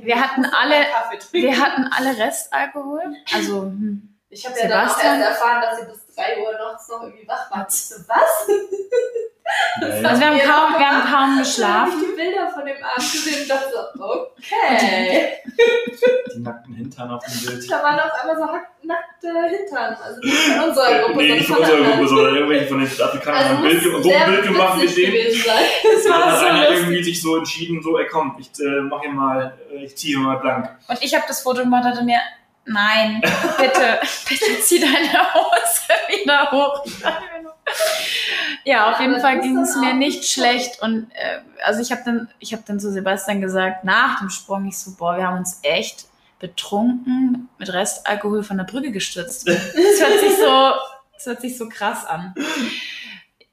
Wir 0.02 0.20
hatten 0.20 0.44
alle- 0.47 0.86
wir 1.33 1.58
hatten 1.60 1.91
alle 1.94 2.16
Restalkohol. 2.18 3.02
Also, 3.34 3.62
hm. 3.65 4.08
Ich 4.34 4.44
habe 4.44 4.58
ja 4.58 4.66
dann 4.66 4.88
auch 4.88 5.02
erst 5.02 5.22
erfahren, 5.22 5.62
dass 5.62 5.78
sie 5.78 5.86
bis 5.86 6.14
3 6.16 6.42
Uhr 6.42 6.52
nachts 6.52 6.88
noch 6.88 7.02
irgendwie 7.02 7.26
wach 7.28 7.48
so, 7.68 7.94
was? 8.08 8.48
Naja. 9.78 10.08
also 10.08 10.20
wir 10.22 10.26
haben 10.26 10.38
kaum, 10.38 10.78
wir 10.80 10.88
haben 10.88 11.02
kaum 11.02 11.10
Dann 11.10 11.30
habe 11.32 11.40
geschlafen. 11.42 11.92
ich 12.00 12.08
die 12.08 12.16
Bilder 12.16 12.48
von 12.48 12.64
dem 12.64 12.76
Abend 12.82 13.12
gesehen 13.12 13.42
und 13.42 13.50
dachte 13.50 13.70
so, 13.96 14.12
okay. 14.38 15.32
die 16.34 16.40
nackten 16.40 16.74
Hintern 16.74 17.10
auf 17.10 17.22
dem 17.26 17.46
Bild. 17.46 17.70
Da 17.70 17.82
waren 17.82 18.00
auf 18.00 18.10
einmal 18.22 18.36
so 18.36 18.86
nackte 18.86 19.56
Hintern. 19.56 19.96
Also 20.02 20.20
nicht 20.22 20.34
von 20.34 20.68
unserer 20.68 20.98
Gruppe, 21.00 21.16
nee, 21.18 21.32
nicht 21.34 21.46
von 21.46 21.58
unserer. 21.58 21.82
Gruppe, 21.82 22.08
sondern 22.08 22.34
irgendwelche 22.36 22.66
von 22.68 22.78
den 22.80 22.88
Afrikanern 22.88 23.36
Also 23.36 23.48
haben 23.50 23.56
ein 23.56 23.62
Bild, 23.70 23.82
so 23.82 23.96
ein 23.96 24.02
sehr 24.02 24.26
Bild 24.26 24.42
gemacht 24.44 24.78
mit 24.78 24.90
sein. 25.44 25.64
Das 25.94 26.04
Da 26.04 26.10
war 26.10 26.32
hat 26.32 26.38
so 26.40 26.46
einer 26.46 26.58
lustig. 26.60 26.78
irgendwie 26.78 27.04
sich 27.04 27.22
so 27.22 27.36
entschieden, 27.36 27.82
so, 27.82 27.98
ey 27.98 28.06
komm, 28.10 28.36
ich 28.40 28.48
äh, 28.60 28.80
mach 28.80 29.02
hier 29.02 29.10
mal, 29.12 29.58
äh, 29.70 29.84
ich 29.84 29.94
ziehe 29.96 30.16
hier 30.16 30.24
mal 30.26 30.38
blank. 30.38 30.70
Und 30.88 31.02
ich 31.02 31.14
habe 31.14 31.24
das 31.28 31.42
Foto 31.42 31.60
gemacht 31.60 31.84
dachte 31.84 32.02
mir, 32.02 32.18
nein, 32.67 33.20
bitte, 33.59 34.01
bitte 34.28 34.60
zieh 34.62 34.81
deine 34.81 35.34
Hose 35.34 35.94
wieder 36.09 36.51
hoch. 36.51 36.84
Ja, 38.65 38.93
auf 38.93 39.01
jeden 39.01 39.20
Fall 39.20 39.41
ging 39.41 39.59
es 39.59 39.76
mir 39.76 39.94
nicht 39.94 40.25
schlecht. 40.25 40.81
Und 40.83 41.10
äh, 41.15 41.41
also 41.65 41.81
ich 41.81 41.93
habe 41.93 42.02
dann, 42.05 42.28
ich 42.39 42.52
habe 42.52 42.62
dann 42.67 42.81
zu 42.81 42.93
Sebastian 42.93 43.41
gesagt, 43.41 43.84
nach 43.84 44.20
dem 44.20 44.31
Sprung, 44.31 44.67
ich 44.67 44.78
so, 44.78 44.94
boah, 44.97 45.17
wir 45.17 45.26
haben 45.26 45.39
uns 45.39 45.60
echt 45.62 46.07
betrunken 46.39 47.49
mit 47.59 47.73
Restalkohol 47.73 48.43
von 48.43 48.59
der 48.59 48.65
Brücke 48.65 48.91
gestürzt. 48.91 49.47
Das 49.49 50.01
hört 50.01 50.20
sich 50.20 50.36
so, 50.36 50.73
das 51.15 51.26
hört 51.26 51.41
sich 51.41 51.57
so 51.57 51.68
krass 51.68 52.05
an. 52.07 52.34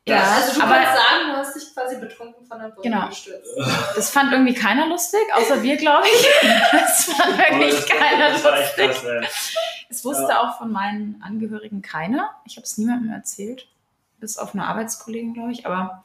Ja, 0.07 0.23
also 0.35 0.59
du 0.59 0.65
aber 0.65 0.73
kannst 0.75 0.93
sagen, 0.93 1.29
du 1.31 1.37
hast 1.37 1.55
dich 1.55 1.73
quasi 1.75 1.95
betrunken 1.97 2.45
von 2.47 2.59
der 2.59 2.69
Brücke 2.69 2.89
Genau. 2.89 3.07
gestürzt. 3.07 3.47
das 3.95 4.09
fand 4.09 4.31
irgendwie 4.31 4.53
keiner 4.55 4.87
lustig, 4.87 5.21
außer 5.35 5.61
wir, 5.61 5.77
glaube 5.77 6.07
ich. 6.07 6.27
Das 6.71 7.05
fand 7.05 7.33
Aber 7.39 7.59
wirklich 7.59 7.75
das 7.75 7.85
keiner 7.87 8.29
das 8.31 8.43
war 8.43 8.59
echt 8.59 8.77
lustig. 8.77 9.03
krass, 9.03 9.05
ey. 9.05 9.27
Es 9.89 10.03
wusste 10.05 10.39
auch 10.39 10.57
von 10.57 10.71
meinen 10.71 11.21
Angehörigen 11.23 11.81
keiner. 11.83 12.31
Ich 12.45 12.55
habe 12.57 12.63
es 12.65 12.77
niemandem 12.77 13.11
erzählt. 13.13 13.67
Bis 14.19 14.37
auf 14.37 14.53
eine 14.53 14.65
Arbeitskollegen, 14.65 15.33
glaube 15.33 15.51
ich. 15.51 15.65
Aber 15.67 16.03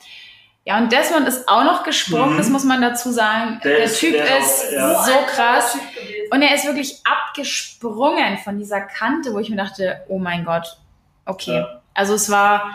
ja, 0.64 0.76
und 0.78 0.90
Desmond 0.92 1.26
ist 1.28 1.48
auch 1.48 1.64
noch 1.64 1.82
gesprungen, 1.84 2.34
Mhm. 2.34 2.38
das 2.38 2.48
muss 2.50 2.64
man 2.64 2.82
dazu 2.82 3.10
sagen. 3.12 3.60
Der 3.64 3.76
Der, 3.76 3.84
ist- 3.84 4.00
Typ 4.00 4.12
der 4.12 4.38
ist 4.40 4.66
auch, 4.68 4.72
ja. 4.72 5.02
so 5.04 5.12
ein 5.18 5.26
krass. 5.26 5.72
toller 5.72 5.84
Typ 5.84 5.94
gewesen. 5.94 6.32
Und 6.32 6.42
er 6.42 6.54
ist 6.54 6.66
wirklich 6.66 7.02
abgesprungen 7.04 8.38
von 8.38 8.58
dieser 8.58 8.80
Kante, 8.82 9.32
wo 9.32 9.38
ich 9.38 9.48
mir 9.48 9.56
dachte, 9.56 10.04
oh 10.08 10.18
mein 10.18 10.44
Gott, 10.44 10.76
okay. 11.24 11.58
Ja. 11.60 11.80
Also 11.94 12.14
es 12.14 12.28
war. 12.30 12.70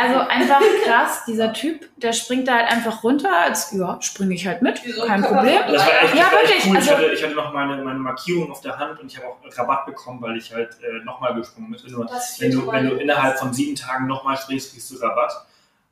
Also 0.00 0.20
einfach 0.20 0.60
krass, 0.84 1.24
dieser 1.26 1.52
Typ, 1.52 1.88
der 1.96 2.12
springt 2.14 2.48
da 2.48 2.54
halt 2.56 2.70
einfach 2.70 3.02
runter, 3.02 3.30
als 3.44 3.72
ja, 3.72 3.98
springe 4.00 4.34
ich 4.34 4.46
halt 4.46 4.62
mit, 4.62 4.80
kein 5.06 5.22
Problem. 5.22 5.60
Das 5.70 5.86
war 5.86 6.02
echt, 6.02 6.14
Ja, 6.14 6.22
das 6.24 6.32
war 6.32 6.42
echt 6.42 6.50
wirklich, 6.50 6.66
cool. 6.66 6.76
also- 6.76 6.90
ich, 6.90 6.96
hatte, 6.96 7.06
ich 7.12 7.22
hatte 7.22 7.34
noch 7.34 7.52
meine, 7.52 7.76
meine 7.84 7.98
Markierung 7.98 8.50
auf 8.50 8.60
der 8.62 8.78
Hand 8.78 9.00
und 9.00 9.12
ich 9.12 9.18
habe 9.18 9.28
auch 9.28 9.36
Rabatt 9.58 9.86
bekommen, 9.86 10.20
weil 10.22 10.36
ich 10.36 10.52
halt 10.52 10.76
äh, 10.82 11.04
nochmal 11.04 11.34
gesprungen 11.34 11.70
bin. 11.70 11.80
Also, 11.82 12.04
Das 12.04 12.40
wenn, 12.40 12.50
du, 12.52 12.66
wenn 12.72 12.88
du 12.88 12.96
innerhalb 12.96 13.38
von 13.38 13.52
sieben 13.52 13.76
Tagen 13.76 14.06
nochmal 14.06 14.36
springst, 14.36 14.72
kriegst 14.72 14.90
du 14.90 14.96
Rabatt. 14.96 15.32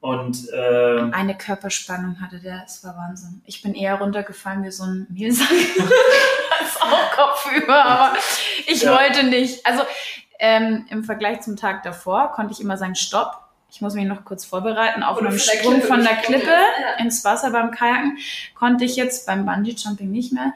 Und 0.01 0.49
ähm, 0.55 1.13
Eine 1.15 1.35
Körperspannung 1.37 2.21
hatte 2.21 2.39
der, 2.39 2.63
es 2.67 2.85
war 2.85 2.95
Wahnsinn. 2.97 3.41
Ich 3.47 3.63
bin 3.63 3.75
eher 3.75 3.95
runtergefallen 3.97 4.63
wie 4.63 4.71
so 4.71 4.85
ein 4.85 5.07
Mehlsack. 5.11 5.49
als 6.61 6.81
auch 6.81 7.11
kopfüber, 7.13 7.85
aber 7.85 8.17
ich 8.67 8.83
Ja. 8.83 8.93
wollte 8.99 9.25
nicht. 9.27 9.65
Also 9.67 9.83
ähm, 10.39 10.87
im 10.91 11.05
Vergleich 11.05 11.41
zum 11.41 11.57
Tag 11.57 11.83
davor 11.85 12.33
konnte 12.33 12.53
ich 12.53 12.61
immer 12.61 12.77
sagen, 12.77 12.95
stopp. 12.95 13.41
Ich 13.75 13.81
muss 13.81 13.95
mich 13.95 14.05
noch 14.05 14.25
kurz 14.25 14.45
vorbereiten 14.45 15.03
auf 15.03 15.19
Oder 15.19 15.31
einen 15.31 15.39
von 15.39 15.49
der 15.49 15.59
Sprung 15.59 15.73
Klippe 15.73 15.87
von 15.89 16.05
der 16.05 16.15
Klippe 16.15 16.47
ja. 16.53 17.05
ins 17.05 17.25
Wasser 17.25 17.51
beim 17.51 17.73
Kajaken. 17.73 18.19
Konnte 18.55 18.85
ich 18.85 18.95
jetzt 18.95 19.27
beim 19.27 19.45
Bungee-Jumping 19.47 20.13
nicht 20.13 20.33
mehr. 20.33 20.55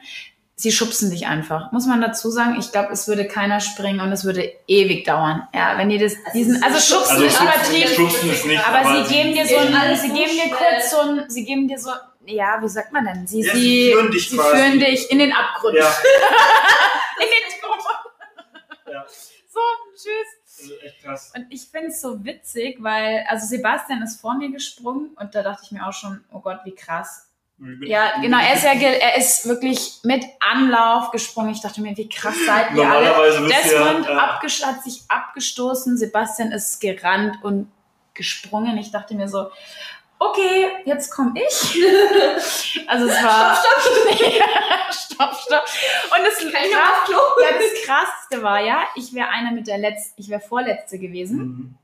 Sie 0.55 0.71
schubsen 0.71 1.11
dich 1.11 1.27
einfach. 1.27 1.73
Muss 1.73 1.85
man 1.85 1.99
dazu 1.99 2.29
sagen, 2.31 2.55
ich 2.57 2.71
glaube, 2.71 2.93
es 2.93 3.09
würde 3.09 3.27
keiner 3.27 3.59
springen 3.59 3.99
und 3.99 4.13
es 4.13 4.23
würde 4.23 4.53
ewig 4.67 5.03
dauern. 5.03 5.45
Ja, 5.53 5.77
wenn 5.77 5.91
ihr 5.91 5.99
das, 5.99 6.15
diesen, 6.33 6.63
also 6.63 6.79
schubsen 6.79 7.17
also 7.17 7.25
ist 7.25 7.41
übertrieben. 7.41 7.93
schubsen 7.93 8.29
ist 8.31 8.45
nicht. 8.45 8.65
Aber 8.65 9.03
sie 9.03 9.13
geben 9.13 9.33
dir 9.33 9.45
so 9.45 9.55
geht 9.55 9.67
ein, 9.67 9.75
alles 9.75 10.01
sie 10.01 10.09
geben 10.13 10.31
dir 10.31 10.55
kurz 10.55 10.89
so 10.91 10.99
ein, 10.99 11.29
sie 11.29 11.43
geben 11.43 11.67
dir 11.67 11.77
so, 11.77 11.91
ja, 12.25 12.57
wie 12.61 12.69
sagt 12.69 12.93
man 12.93 13.03
denn? 13.03 13.27
Sie, 13.27 13.41
Ja, 13.41 13.53
sie, 13.53 13.59
sie 13.59 13.91
führen 13.91 14.11
dich 14.11 14.29
sie 14.29 14.37
quasi. 14.37 14.55
führen 14.57 14.79
dich 14.79 15.11
in 15.11 15.19
den 15.19 15.33
Abgrund. 15.33 15.75
Ja, 15.75 15.83
In 17.19 17.27
den 17.27 17.61
Grund. 17.61 17.81
ja. 18.93 19.05
So, 19.51 19.59
tschüss. 19.93 20.38
Also 20.61 20.73
echt 20.79 21.03
krass. 21.03 21.31
Und 21.35 21.45
ich 21.49 21.67
finde 21.71 21.87
es 21.87 22.01
so 22.01 22.23
witzig, 22.23 22.77
weil, 22.81 23.25
also 23.27 23.45
Sebastian 23.47 24.01
ist 24.01 24.19
vor 24.19 24.35
mir 24.35 24.51
gesprungen 24.51 25.11
und 25.19 25.35
da 25.35 25.43
dachte 25.43 25.61
ich 25.65 25.71
mir 25.71 25.85
auch 25.87 25.93
schon, 25.93 26.23
oh 26.31 26.39
Gott, 26.39 26.59
wie 26.63 26.75
krass. 26.75 27.25
Ja, 27.81 28.21
genau, 28.21 28.37
er 28.39 28.53
ist 28.53 28.63
ja, 28.63 28.71
er 28.71 29.17
ist 29.17 29.45
wirklich 29.45 29.99
mit 30.03 30.23
Anlauf 30.39 31.11
gesprungen. 31.11 31.49
Ich 31.51 31.59
dachte 31.59 31.81
mir, 31.81 31.97
wie 31.97 32.07
krass 32.07 32.35
seid 32.45 32.71
ihr 32.73 32.89
alle. 32.89 33.47
Desmond 33.49 34.05
ja, 34.07 34.39
abgesch- 34.39 34.63
hat 34.65 34.81
sich 34.81 35.01
abgestoßen, 35.09 35.97
Sebastian 35.97 36.53
ist 36.53 36.79
gerannt 36.79 37.43
und 37.43 37.69
gesprungen. 38.13 38.77
Ich 38.77 38.91
dachte 38.91 39.13
mir 39.13 39.27
so, 39.27 39.49
okay, 40.19 40.67
jetzt 40.85 41.11
komme 41.11 41.33
ich. 41.35 41.83
Also 42.87 43.05
es 43.05 43.23
war. 43.23 43.55
Stopp, 43.55 43.81
stopp. 43.81 44.21
ja, 44.21 44.45
stopp, 44.91 45.35
stopp. 45.35 45.63
Und 46.17 46.25
das, 46.25 46.39
krass, 46.39 46.65
ja, 46.71 47.57
das 47.57 47.85
krasseste 47.85 48.41
war 48.41 48.59
ja, 48.61 48.83
ich 48.95 49.13
wäre 49.13 49.29
einer 49.29 49.51
mit 49.51 49.67
der 49.67 49.77
letzten, 49.77 50.19
ich 50.19 50.29
wäre 50.29 50.41
vorletzte 50.41 50.97
gewesen. 50.97 51.37
Mhm. 51.37 51.75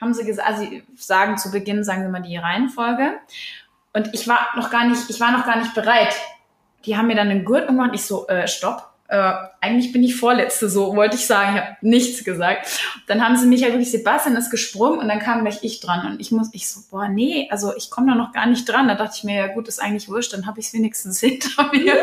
Haben 0.00 0.14
sie 0.14 0.24
gesagt, 0.24 0.48
also 0.48 0.62
sie 0.62 0.82
sagen 0.96 1.36
zu 1.36 1.50
Beginn, 1.50 1.84
sagen 1.84 2.02
sie 2.02 2.08
mal 2.08 2.22
die 2.22 2.38
Reihenfolge. 2.38 3.18
Und 3.92 4.14
ich 4.14 4.26
war 4.28 4.48
noch 4.56 4.70
gar 4.70 4.86
nicht, 4.86 5.10
ich 5.10 5.20
war 5.20 5.30
noch 5.30 5.44
gar 5.44 5.58
nicht 5.58 5.74
bereit. 5.74 6.14
Die 6.86 6.96
haben 6.96 7.08
mir 7.08 7.16
dann 7.16 7.28
einen 7.28 7.44
Gurt 7.44 7.68
umgemacht. 7.68 7.94
Ich 7.94 8.06
so, 8.06 8.26
äh, 8.28 8.48
stopp. 8.48 8.89
Äh, 9.10 9.32
eigentlich 9.60 9.90
bin 9.90 10.04
ich 10.04 10.14
Vorletzte, 10.14 10.70
so 10.70 10.94
wollte 10.94 11.16
ich 11.16 11.26
sagen. 11.26 11.56
Ich 11.56 11.60
habe 11.60 11.76
nichts 11.80 12.22
gesagt. 12.22 12.68
Dann 13.08 13.26
haben 13.26 13.36
sie 13.36 13.48
mich 13.48 13.62
ja 13.62 13.68
wirklich, 13.68 13.90
Sebastian 13.90 14.36
ist 14.36 14.50
gesprungen 14.50 15.00
und 15.00 15.08
dann 15.08 15.18
kam 15.18 15.40
gleich 15.40 15.64
ich 15.64 15.80
dran. 15.80 16.06
Und 16.06 16.20
ich 16.20 16.30
muss, 16.30 16.50
ich 16.52 16.70
so, 16.70 16.82
boah, 16.88 17.08
nee, 17.08 17.48
also 17.50 17.74
ich 17.76 17.90
komme 17.90 18.06
da 18.06 18.14
noch 18.14 18.32
gar 18.32 18.46
nicht 18.46 18.68
dran. 18.68 18.86
Da 18.86 18.94
dachte 18.94 19.14
ich 19.16 19.24
mir, 19.24 19.34
ja 19.34 19.46
gut, 19.48 19.66
ist 19.66 19.82
eigentlich 19.82 20.08
wurscht, 20.08 20.32
dann 20.32 20.46
habe 20.46 20.60
ich 20.60 20.68
es 20.68 20.74
wenigstens 20.74 21.18
hinter 21.20 21.72
mir. 21.72 21.96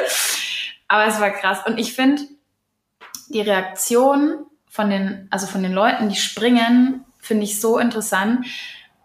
Aber 0.90 1.06
es 1.06 1.18
war 1.22 1.30
krass. 1.30 1.60
Und 1.66 1.78
ich 1.78 1.94
finde, 1.94 2.24
die 3.30 3.42
Reaktion 3.42 4.46
von 4.70 4.90
den, 4.90 5.30
also 5.32 5.48
von 5.48 5.64
den 5.64 5.72
Leuten, 5.72 6.10
die 6.10 6.18
springen, 6.18 7.06
finde 7.22 7.46
ich 7.46 7.62
so 7.62 7.80
interessant. 7.80 8.46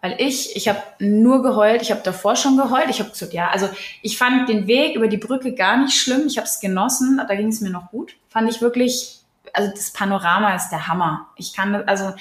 Weil 0.03 0.15
ich, 0.19 0.53
ich 0.57 0.67
habe 0.67 0.79
nur 0.99 1.41
geheult, 1.41 1.81
ich 1.81 1.89
habe 1.89 2.01
davor 2.03 2.35
schon 2.35 2.57
geheult. 2.57 2.87
Ich 2.89 2.99
habe 2.99 3.09
gesagt, 3.09 3.31
ja, 3.31 3.47
also 3.49 3.69
ich 4.01 4.17
fand 4.17 4.49
den 4.49 4.67
Weg 4.67 4.97
über 4.97 5.07
die 5.07 5.15
Brücke 5.17 5.53
gar 5.53 5.77
nicht 5.77 5.97
schlimm. 5.97 6.23
Ich 6.27 6.37
habe 6.37 6.45
es 6.45 6.59
genossen, 6.59 7.21
da 7.25 7.35
ging 7.35 7.47
es 7.47 7.61
mir 7.61 7.69
noch 7.69 7.89
gut. 7.89 8.13
Fand 8.29 8.49
ich 8.49 8.61
wirklich, 8.61 9.19
also 9.53 9.71
das 9.71 9.91
Panorama 9.93 10.53
ist 10.55 10.69
der 10.71 10.89
Hammer. 10.89 11.27
Ich 11.37 11.53
kann, 11.53 11.71
das- 11.71 11.87
also 11.87 12.13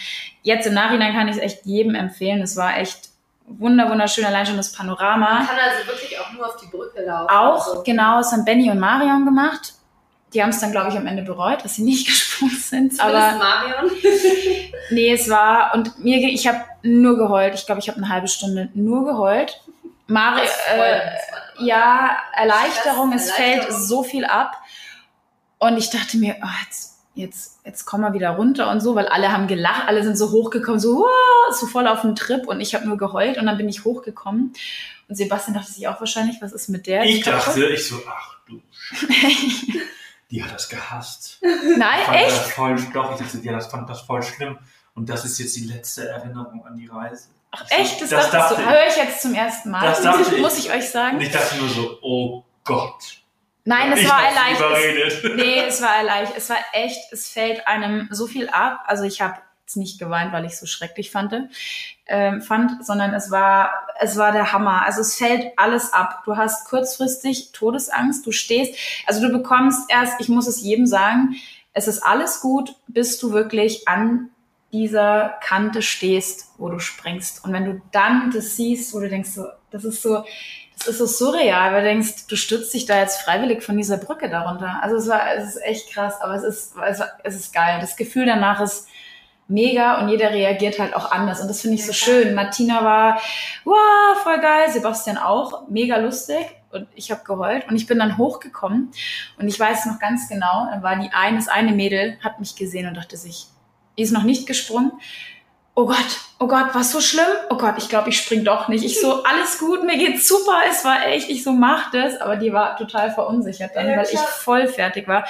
jetzt 0.44 0.66
im 0.68 0.74
Nachhinein 0.74 1.12
kann 1.12 1.26
ich 1.26 1.34
es 1.36 1.42
echt 1.42 1.66
jedem 1.66 1.96
empfehlen. 1.96 2.40
Es 2.40 2.56
war 2.56 2.78
echt 2.78 3.08
wunder, 3.46 3.90
wunderschön, 3.90 4.24
allein 4.24 4.46
schon 4.46 4.56
das 4.56 4.70
Panorama. 4.72 5.38
Man 5.38 5.46
kann 5.48 5.56
also 5.58 5.84
wirklich 5.88 6.16
auch 6.20 6.32
nur 6.34 6.46
auf 6.46 6.56
die 6.58 6.66
Brücke 6.68 7.02
laufen. 7.04 7.30
Auch, 7.34 7.66
Also, 7.66 7.82
genau, 7.82 8.18
das 8.18 8.30
haben 8.30 8.44
Benny 8.44 8.70
und 8.70 8.78
Marion 8.78 9.24
gemacht. 9.24 9.74
Die 10.34 10.40
haben 10.42 10.50
es 10.50 10.60
dann, 10.60 10.70
glaube 10.70 10.88
ich, 10.90 10.96
am 10.96 11.06
Ende 11.08 11.22
bereut, 11.22 11.64
dass 11.64 11.74
sie 11.74 11.82
nicht 11.82 12.06
gesprungen 12.06 12.31
sind. 12.50 13.00
Aber 13.00 13.32
Marion. 13.32 13.90
nee, 14.90 15.12
es 15.12 15.28
war, 15.28 15.74
und 15.74 15.98
mir, 15.98 16.18
ich 16.18 16.46
habe 16.46 16.64
nur 16.82 17.16
geheult. 17.16 17.54
Ich 17.54 17.66
glaube, 17.66 17.80
ich 17.80 17.88
habe 17.88 17.98
eine 17.98 18.08
halbe 18.08 18.28
Stunde 18.28 18.68
nur 18.74 19.04
geheult. 19.04 19.60
Mari, 20.06 20.46
äh, 20.74 21.00
ja, 21.60 22.16
Erleichterung, 22.34 23.12
es 23.12 23.30
fällt 23.32 23.72
so 23.72 24.02
viel 24.02 24.24
ab. 24.24 24.56
Und 25.58 25.76
ich 25.78 25.90
dachte 25.90 26.16
mir, 26.16 26.36
oh, 26.42 26.48
jetzt, 26.64 26.98
jetzt, 27.14 27.60
jetzt 27.64 27.84
kommen 27.84 28.02
wir 28.02 28.12
wieder 28.14 28.30
runter 28.30 28.70
und 28.70 28.80
so, 28.80 28.94
weil 28.94 29.06
alle 29.06 29.32
haben 29.32 29.46
gelacht, 29.46 29.86
alle 29.86 30.02
sind 30.02 30.16
so 30.16 30.32
hochgekommen, 30.32 30.80
so, 30.80 30.96
wow, 30.96 31.54
so 31.54 31.66
voll 31.66 31.86
auf 31.86 32.00
den 32.00 32.16
Trip 32.16 32.48
und 32.48 32.60
ich 32.60 32.74
habe 32.74 32.86
nur 32.86 32.96
geheult 32.96 33.38
und 33.38 33.46
dann 33.46 33.56
bin 33.56 33.68
ich 33.68 33.84
hochgekommen. 33.84 34.52
Und 35.08 35.16
Sebastian 35.16 35.54
dachte 35.54 35.72
sich 35.72 35.86
auch 35.88 36.00
wahrscheinlich, 36.00 36.40
was 36.40 36.52
ist 36.52 36.68
mit 36.68 36.86
der? 36.86 37.04
Ich 37.04 37.22
dachte, 37.22 37.64
ich 37.66 37.86
so, 37.86 38.00
ach 38.08 38.36
du. 38.48 38.60
Die 40.32 40.42
hat 40.42 40.52
das 40.52 40.68
gehasst. 40.68 41.38
Nein, 41.42 42.00
fand 42.06 42.16
echt? 42.16 42.30
Das 42.30 42.50
voll, 42.52 42.76
doch, 42.92 43.12
ich 43.12 43.24
dachte, 43.24 43.38
ja, 43.44 43.52
das 43.52 43.66
fand 43.68 43.88
das 43.88 44.00
voll 44.00 44.22
schlimm. 44.22 44.58
Und 44.94 45.08
das 45.08 45.24
ist 45.24 45.38
jetzt 45.38 45.54
die 45.56 45.64
letzte 45.66 46.08
Erinnerung 46.08 46.64
an 46.66 46.74
die 46.76 46.86
Reise. 46.86 47.28
Ach, 47.50 47.64
Ich 47.70 47.78
echt? 47.78 48.00
Das, 48.02 48.08
das 48.10 48.30
dachte 48.30 48.60
ich. 48.60 48.66
höre 48.68 48.86
ich 48.88 48.96
jetzt 48.96 49.22
zum 49.22 49.34
ersten 49.34 49.70
Mal. 49.70 49.82
Das 49.82 50.02
muss, 50.02 50.16
dachte 50.16 50.34
ich. 50.34 50.40
muss 50.40 50.58
ich 50.58 50.72
euch 50.72 50.88
sagen? 50.88 51.16
Und 51.18 51.22
ich 51.22 51.30
dachte 51.30 51.56
nur 51.56 51.68
so, 51.68 51.98
oh 52.02 52.44
Gott. 52.64 53.18
Nein, 53.64 53.92
es 53.92 54.00
ich 54.00 54.08
war 54.08 54.24
erleichtert. 54.24 54.70
überredet. 54.70 55.24
Nee, 55.36 55.60
es 55.66 55.80
war 55.82 55.96
erleichtert. 55.96 56.36
Es 56.38 56.50
war 56.50 56.58
echt, 56.72 57.12
es 57.12 57.28
fällt 57.28 57.66
einem 57.68 58.08
so 58.10 58.26
viel 58.26 58.48
ab. 58.48 58.82
Also 58.86 59.04
ich 59.04 59.20
habe 59.20 59.38
jetzt 59.60 59.76
nicht 59.76 59.98
geweint, 59.98 60.32
weil 60.32 60.44
ich 60.46 60.58
so 60.58 60.66
schrecklich 60.66 61.10
fand, 61.10 61.32
ähm, 62.06 62.42
fand, 62.42 62.84
sondern 62.84 63.14
es 63.14 63.30
war, 63.30 63.72
es 64.00 64.16
war 64.16 64.32
der 64.32 64.52
Hammer. 64.52 64.84
Also 64.84 65.00
es 65.00 65.14
fällt 65.14 65.52
alles 65.56 65.92
ab. 65.92 66.22
Du 66.24 66.36
hast 66.36 66.68
kurzfristig 66.68 67.52
Todesangst, 67.52 68.26
du 68.26 68.32
stehst, 68.32 68.74
also 69.06 69.20
du 69.20 69.32
bekommst 69.32 69.90
erst, 69.90 70.20
ich 70.20 70.28
muss 70.28 70.46
es 70.46 70.60
jedem 70.60 70.86
sagen, 70.86 71.36
es 71.72 71.88
ist 71.88 72.02
alles 72.02 72.40
gut, 72.40 72.74
bis 72.86 73.18
du 73.18 73.32
wirklich 73.32 73.88
an 73.88 74.30
dieser 74.72 75.34
Kante 75.42 75.82
stehst, 75.82 76.52
wo 76.58 76.68
du 76.68 76.78
springst. 76.78 77.44
Und 77.44 77.52
wenn 77.52 77.64
du 77.64 77.82
dann 77.92 78.30
das 78.30 78.56
siehst, 78.56 78.94
wo 78.94 79.00
du 79.00 79.08
denkst, 79.08 79.30
so, 79.30 79.46
das 79.70 79.84
ist 79.84 80.02
so, 80.02 80.24
das 80.78 80.88
ist 80.88 80.98
so 80.98 81.06
surreal, 81.06 81.72
weil 81.72 81.82
du 81.82 81.88
denkst, 81.88 82.26
du 82.26 82.36
stürzt 82.36 82.72
dich 82.74 82.86
da 82.86 82.98
jetzt 82.98 83.20
freiwillig 83.20 83.62
von 83.62 83.76
dieser 83.76 83.98
Brücke 83.98 84.28
darunter. 84.28 84.82
Also 84.82 84.96
es 84.96 85.08
war, 85.08 85.34
es 85.36 85.54
ist 85.54 85.62
echt 85.62 85.92
krass, 85.92 86.20
aber 86.20 86.34
es 86.34 86.42
ist, 86.42 86.74
es, 86.84 87.00
es 87.22 87.36
ist 87.36 87.54
geil. 87.54 87.78
Das 87.80 87.96
Gefühl 87.96 88.26
danach 88.26 88.60
ist 88.60 88.88
mega 89.48 90.00
und 90.00 90.08
jeder 90.08 90.30
reagiert 90.30 90.78
halt 90.78 90.94
auch 90.94 91.10
anders 91.10 91.40
und 91.40 91.48
das 91.48 91.60
finde 91.60 91.76
ich 91.76 91.86
so 91.86 91.92
schön. 91.92 92.34
Martina 92.34 92.84
war, 92.84 93.20
wow, 93.64 94.18
voll 94.22 94.40
geil, 94.40 94.70
Sebastian 94.70 95.18
auch, 95.18 95.68
mega 95.68 95.96
lustig 95.96 96.46
und 96.70 96.88
ich 96.94 97.10
habe 97.10 97.22
geheult 97.24 97.68
und 97.68 97.76
ich 97.76 97.86
bin 97.86 97.98
dann 97.98 98.18
hochgekommen 98.18 98.90
und 99.38 99.48
ich 99.48 99.58
weiß 99.58 99.86
noch 99.86 99.98
ganz 99.98 100.28
genau, 100.28 100.66
dann 100.70 100.82
war 100.82 100.96
die 100.96 101.10
eine, 101.12 101.36
das 101.36 101.48
eine 101.48 101.72
Mädel 101.72 102.18
hat 102.22 102.40
mich 102.40 102.56
gesehen 102.56 102.88
und 102.88 102.96
dachte 102.96 103.16
sich, 103.16 103.46
die 103.98 104.02
ist 104.02 104.12
noch 104.12 104.24
nicht 104.24 104.46
gesprungen. 104.46 104.92
Oh 105.74 105.86
Gott, 105.86 106.20
oh 106.38 106.46
Gott, 106.46 106.74
war 106.74 106.84
so 106.84 107.00
schlimm? 107.00 107.24
Oh 107.48 107.56
Gott, 107.56 107.76
ich 107.78 107.88
glaube, 107.88 108.10
ich 108.10 108.18
spring 108.18 108.44
doch 108.44 108.68
nicht. 108.68 108.84
Ich 108.84 109.00
so, 109.00 109.22
alles 109.24 109.58
gut, 109.58 109.84
mir 109.84 109.96
geht's 109.96 110.28
super, 110.28 110.60
es 110.70 110.84
war 110.84 111.06
echt, 111.06 111.30
ich 111.30 111.42
so, 111.42 111.52
mach 111.52 111.90
das. 111.90 112.20
Aber 112.20 112.36
die 112.36 112.52
war 112.52 112.76
total 112.76 113.10
verunsichert 113.10 113.70
dann, 113.74 113.86
weil 113.86 114.06
ich 114.10 114.18
voll 114.18 114.66
fertig 114.66 115.08
war. 115.08 115.26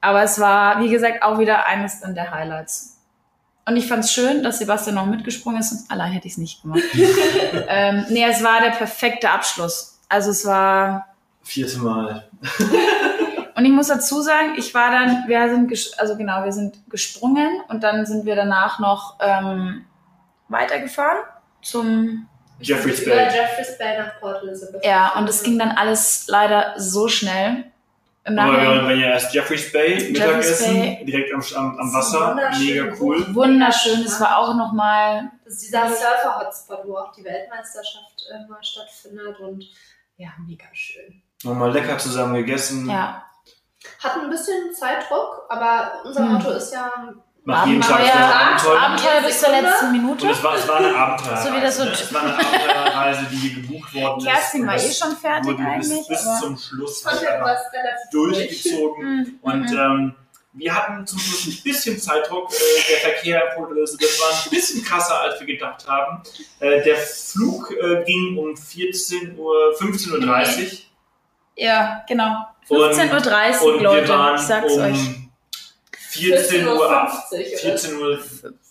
Aber 0.00 0.22
es 0.22 0.40
war, 0.40 0.82
wie 0.82 0.88
gesagt, 0.88 1.22
auch 1.22 1.38
wieder 1.38 1.66
eines 1.66 2.00
der 2.00 2.30
Highlights. 2.30 2.95
Und 3.68 3.76
ich 3.76 3.88
fand's 3.88 4.12
schön, 4.12 4.42
dass 4.42 4.58
Sebastian 4.58 4.94
noch 4.94 5.06
mitgesprungen 5.06 5.60
ist, 5.60 5.70
sonst 5.70 5.90
allein 5.90 6.12
hätte 6.12 6.28
ich's 6.28 6.38
nicht 6.38 6.62
gemacht. 6.62 6.82
ähm, 7.68 8.06
nee, 8.10 8.24
es 8.24 8.42
war 8.42 8.60
der 8.60 8.70
perfekte 8.70 9.30
Abschluss. 9.30 9.98
Also 10.08 10.30
es 10.30 10.46
war, 10.46 11.08
Vierte 11.42 11.78
Mal. 11.78 12.28
und 13.54 13.64
ich 13.64 13.70
muss 13.72 13.88
dazu 13.88 14.20
sagen, 14.20 14.54
ich 14.56 14.74
war 14.74 14.90
dann, 14.90 15.28
wir 15.28 15.48
sind, 15.48 15.98
also 15.98 16.16
genau, 16.16 16.44
wir 16.44 16.52
sind 16.52 16.78
gesprungen 16.90 17.60
und 17.68 17.82
dann 17.84 18.04
sind 18.04 18.24
wir 18.24 18.34
danach 18.34 18.78
noch 18.80 19.16
ähm, 19.20 19.84
weitergefahren 20.48 21.18
zum, 21.62 22.28
Jeffreys 22.60 23.00
Über 23.00 23.16
Bay. 23.16 23.34
Jeffreys 23.34 23.78
Bay 23.78 23.98
nach 23.98 24.18
Port 24.18 24.42
Elizabeth. 24.42 24.84
ja, 24.84 25.14
und 25.16 25.28
es 25.28 25.42
ging 25.42 25.58
dann 25.58 25.70
alles 25.70 26.24
leider 26.28 26.74
so 26.78 27.08
schnell. 27.08 27.64
Aber 28.26 28.36
waren 28.36 29.00
ja 29.00 29.10
erst 29.10 29.32
Jeffreys 29.34 29.72
Bay, 29.72 30.10
Mittagessen, 30.10 30.74
Bay. 30.74 31.04
direkt 31.04 31.32
am, 31.32 31.40
am, 31.54 31.78
am 31.78 31.92
Das 31.92 31.94
Wasser. 31.94 32.30
wunderschön. 32.30 32.66
Mega 32.66 32.96
cool. 33.00 33.34
wunderschön, 33.34 34.00
es 34.02 34.20
war 34.20 34.38
auch 34.38 34.54
nochmal, 34.56 35.30
Das 35.44 35.54
ist 35.54 35.62
dieser 35.66 35.88
Surfer-Hotspot, 35.88 36.80
wo 36.86 36.96
auch 36.96 37.12
die 37.12 37.24
Weltmeisterschaft 37.24 38.26
äh, 38.32 38.48
mal 38.50 38.62
stattfindet 38.62 39.38
und 39.40 39.64
ja, 40.16 40.30
mega 40.46 40.64
schön. 40.72 41.22
Nochmal 41.44 41.72
lecker 41.72 41.98
zusammen 41.98 42.34
gegessen. 42.34 42.88
ja, 42.90 43.22
Hat 44.02 44.16
ein 44.20 44.30
bisschen 44.30 44.74
Zeitdruck, 44.74 45.44
aber 45.48 46.02
unser 46.04 46.20
Hm. 46.28 46.36
Auto 46.36 46.50
ist 46.50 46.72
ja 46.72 46.90
Nach 47.48 47.64
jedem 47.64 47.80
Tag 47.80 48.00
ein 48.00 48.10
Abenteuer. 48.22 48.80
Abenteuer 48.82 49.20
bis 49.24 49.40
zur 49.40 49.50
letzten 49.50 49.86
Und 49.86 49.92
Minute. 49.92 50.28
es 50.30 50.42
war, 50.42 50.56
es 50.56 50.66
war 50.68 50.76
eine 50.78 50.94
Abenteuerreise. 50.96 51.48
So 51.48 51.54
wie 51.56 51.60
das 51.60 51.76
so- 51.76 51.84
ne? 51.84 51.90
Es 51.92 52.12
war 52.14 52.22
eine 52.22 52.34
Abenteuerreise, 52.38 53.26
die 53.30 53.54
gebucht 53.54 53.94
worden 53.94 54.18
ist. 54.18 54.26
Kerstin 54.26 54.60
Und 54.62 54.66
war 54.66 54.74
das 54.74 54.84
eh 54.84 54.92
schon 55.04 55.16
fertig 55.16 55.44
wurde 55.46 55.56
bis, 55.78 55.90
eigentlich, 55.90 56.08
Bis 56.08 56.26
aber- 56.26 56.40
zum 56.40 56.58
Schluss 56.58 57.06
relativ 57.06 58.10
durch. 58.10 58.36
durchgezogen. 58.36 59.16
Mhm. 59.16 59.38
Und 59.42 59.70
Mhm. 59.70 59.78
ähm, 59.78 60.14
wir 60.54 60.74
hatten 60.74 61.06
zum 61.06 61.18
Schluss 61.20 61.46
ein 61.46 61.62
bisschen 61.62 61.98
Zeitdruck. 62.00 62.50
Äh, 62.50 62.56
der 62.90 63.10
Verkehr 63.12 63.42
in 63.50 63.54
Port 63.56 63.70
Elizabeth 63.76 64.20
war 64.20 64.30
ein 64.44 64.50
bisschen 64.50 64.82
krasser, 64.84 65.20
als 65.20 65.38
wir 65.38 65.46
gedacht 65.46 65.86
haben. 65.86 66.22
Äh, 66.58 66.82
der 66.82 66.96
Flug 66.96 67.70
äh, 67.70 68.02
ging 68.04 68.36
um 68.38 68.56
14 68.56 69.38
Uhr, 69.38 69.72
15.30 69.78 70.62
Uhr. 70.72 70.78
Ja, 71.54 72.04
genau. 72.08 72.44
Und- 72.68 72.92
15.30 72.92 73.62
Uhr, 73.62 73.74
Und 73.76 73.82
Leute, 73.84 74.34
ich 74.34 74.40
sag's 74.42 74.72
um 74.72 74.82
euch. 74.82 74.98
14 76.16 76.66
Uhr 76.66 76.90
ab. 76.90 77.28
14.50 77.32 77.98
oder 77.98 78.18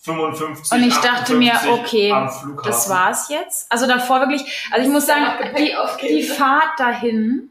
14.55 0.05 0.73
Und 0.73 0.83
ich 0.83 0.95
dachte 0.97 1.33
mir, 1.35 1.53
58 1.53 1.69
okay. 1.71 2.27
Das 2.63 2.89
war's 2.89 3.29
jetzt. 3.29 3.71
Also 3.71 3.87
davor 3.87 4.19
wirklich, 4.21 4.43
also 4.71 4.85
ich 4.85 4.91
muss 4.91 5.05
sagen, 5.05 5.25
die, 5.57 5.73
die 6.07 6.23
Fahrt 6.23 6.79
dahin, 6.79 7.49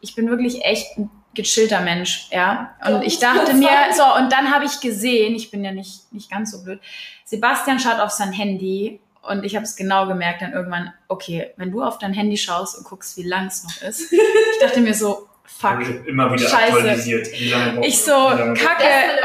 ich 0.00 0.14
bin 0.14 0.28
wirklich 0.28 0.64
echt 0.64 0.98
ein 0.98 1.10
gechillter 1.34 1.80
Mensch, 1.80 2.28
ja. 2.30 2.74
Und 2.86 3.02
ich 3.02 3.18
dachte 3.18 3.54
mir, 3.54 3.68
so, 3.96 4.02
und 4.16 4.32
dann 4.32 4.52
habe 4.52 4.64
ich 4.64 4.80
gesehen, 4.80 5.34
ich 5.34 5.50
bin 5.50 5.64
ja 5.64 5.72
nicht, 5.72 6.12
nicht 6.12 6.30
ganz 6.30 6.50
so 6.50 6.62
blöd, 6.62 6.80
Sebastian 7.24 7.78
schaut 7.78 8.00
auf 8.00 8.10
sein 8.10 8.32
Handy 8.32 9.00
und 9.22 9.44
ich 9.44 9.54
habe 9.54 9.64
es 9.64 9.76
genau 9.76 10.06
gemerkt 10.06 10.42
dann 10.42 10.52
irgendwann, 10.52 10.92
okay, 11.08 11.52
wenn 11.56 11.70
du 11.70 11.82
auf 11.82 11.98
dein 11.98 12.12
Handy 12.12 12.36
schaust 12.36 12.76
und 12.76 12.84
guckst, 12.84 13.16
wie 13.16 13.22
lang 13.22 13.46
es 13.46 13.62
noch 13.62 13.88
ist, 13.88 14.12
ich 14.12 14.18
dachte 14.60 14.80
mir 14.80 14.94
so, 14.94 15.28
fuck. 15.58 16.06
Immer 16.06 16.32
wieder 16.32 16.48
Scheiße. 16.48 16.76
aktualisiert. 16.76 17.32
Wie 17.32 17.48
lange 17.50 17.72
braucht 17.72 17.86
Ich 17.86 18.00
so, 18.02 18.12
Wie 18.12 18.38
lange 18.38 18.52
braucht 18.54 18.66
kacke, 18.66 18.84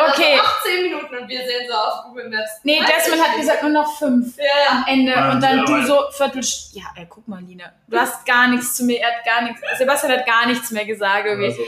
okay. 0.10 0.38
So 0.38 0.70
18 0.70 0.84
Minuten 0.84 1.16
und 1.18 1.30
wir 1.30 1.38
sehen 1.40 1.68
so 1.68 1.74
auf 1.76 2.04
Google 2.06 2.30
Maps. 2.30 2.52
Nee, 2.64 2.80
30 2.80 2.96
Desmond 2.96 3.28
hat 3.28 3.38
gesagt, 3.38 3.64
nur 3.64 3.72
noch 3.72 3.98
fünf. 3.98 4.38
Ja, 4.38 4.44
ja. 4.44 4.70
am 4.72 4.86
Ende 4.88 5.12
Ja, 5.12 5.32
und 5.32 5.42
dann 5.42 5.66
du 5.66 5.86
so 5.86 6.00
Viertel. 6.12 6.42
Ja, 6.74 6.84
ey, 6.96 7.08
guck 7.10 7.28
mal, 7.28 7.42
Lina. 7.42 7.72
Du 7.88 7.98
hast 7.98 8.26
gar 8.26 8.48
nichts 8.48 8.74
zu 8.76 8.84
mir, 8.84 9.00
er 9.00 9.16
hat 9.18 9.26
gar 9.26 9.42
nichts. 9.44 9.62
Sebastian 9.78 10.12
hat 10.12 10.26
gar 10.26 10.46
nichts 10.48 10.72
mehr 10.72 10.86
gesagt. 10.86 11.26
Irgendwie. 11.26 11.48
Also, 11.48 11.62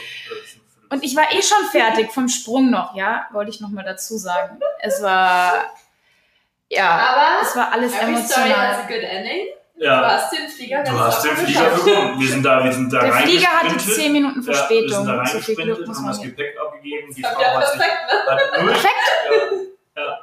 Und 0.89 1.03
ich 1.03 1.15
war 1.15 1.31
eh 1.31 1.41
schon 1.41 1.65
fertig 1.71 2.11
vom 2.11 2.27
Sprung 2.29 2.69
noch, 2.69 2.95
ja, 2.95 3.27
wollte 3.31 3.51
ich 3.51 3.59
noch 3.61 3.69
mal 3.69 3.83
dazu 3.83 4.17
sagen. 4.17 4.59
Es 4.79 5.01
war, 5.01 5.73
ja, 6.69 6.89
Aber 6.89 7.41
es 7.47 7.55
war 7.55 7.71
alles 7.71 7.93
every 7.93 8.17
story 8.17 8.49
has 8.49 8.79
emotional. 8.79 8.81
a 8.83 8.87
good 8.87 9.03
ending. 9.03 9.47
Du 9.79 9.85
ja, 9.85 10.01
hast 10.09 10.31
den 10.33 10.47
Flieger 10.49 10.77
ganz 10.77 10.89
du 10.89 10.99
hast 10.99 11.23
den 11.25 11.37
Flieger 11.37 11.63
geschafft. 11.65 11.85
bekommen. 11.85 12.19
Wir 12.19 12.27
sind 12.29 12.43
da, 12.43 12.63
wir 12.63 12.71
sind 12.73 12.91
da 12.91 12.99
Der 13.01 13.13
Flieger 13.13 13.47
hatte 13.47 13.65
reingesprintet. 13.67 13.95
zehn 14.03 14.11
Minuten 14.11 14.41
Ja, 14.41 14.47
wir 14.47 14.53
Verspätung. 14.55 15.05
sind 15.05 15.07
da 15.07 15.25
so 15.27 15.39
viel 15.39 15.55
Glück 15.55 15.87
muss 15.87 15.97
haben 15.97 16.03
man 16.05 16.13
das. 16.13 16.21
Gepäck 16.21 16.55
abgegeben. 16.59 17.13
Die 17.15 17.21
Das 17.21 17.31
Frau 17.33 17.39
war 17.41 17.47
ja 17.51 17.57
hat 17.59 17.67
sich 17.71 17.79
perfekt, 17.79 18.57
ne? 18.57 18.63
null. 18.63 18.75
Ja, 19.95 20.01
ja, 20.03 20.19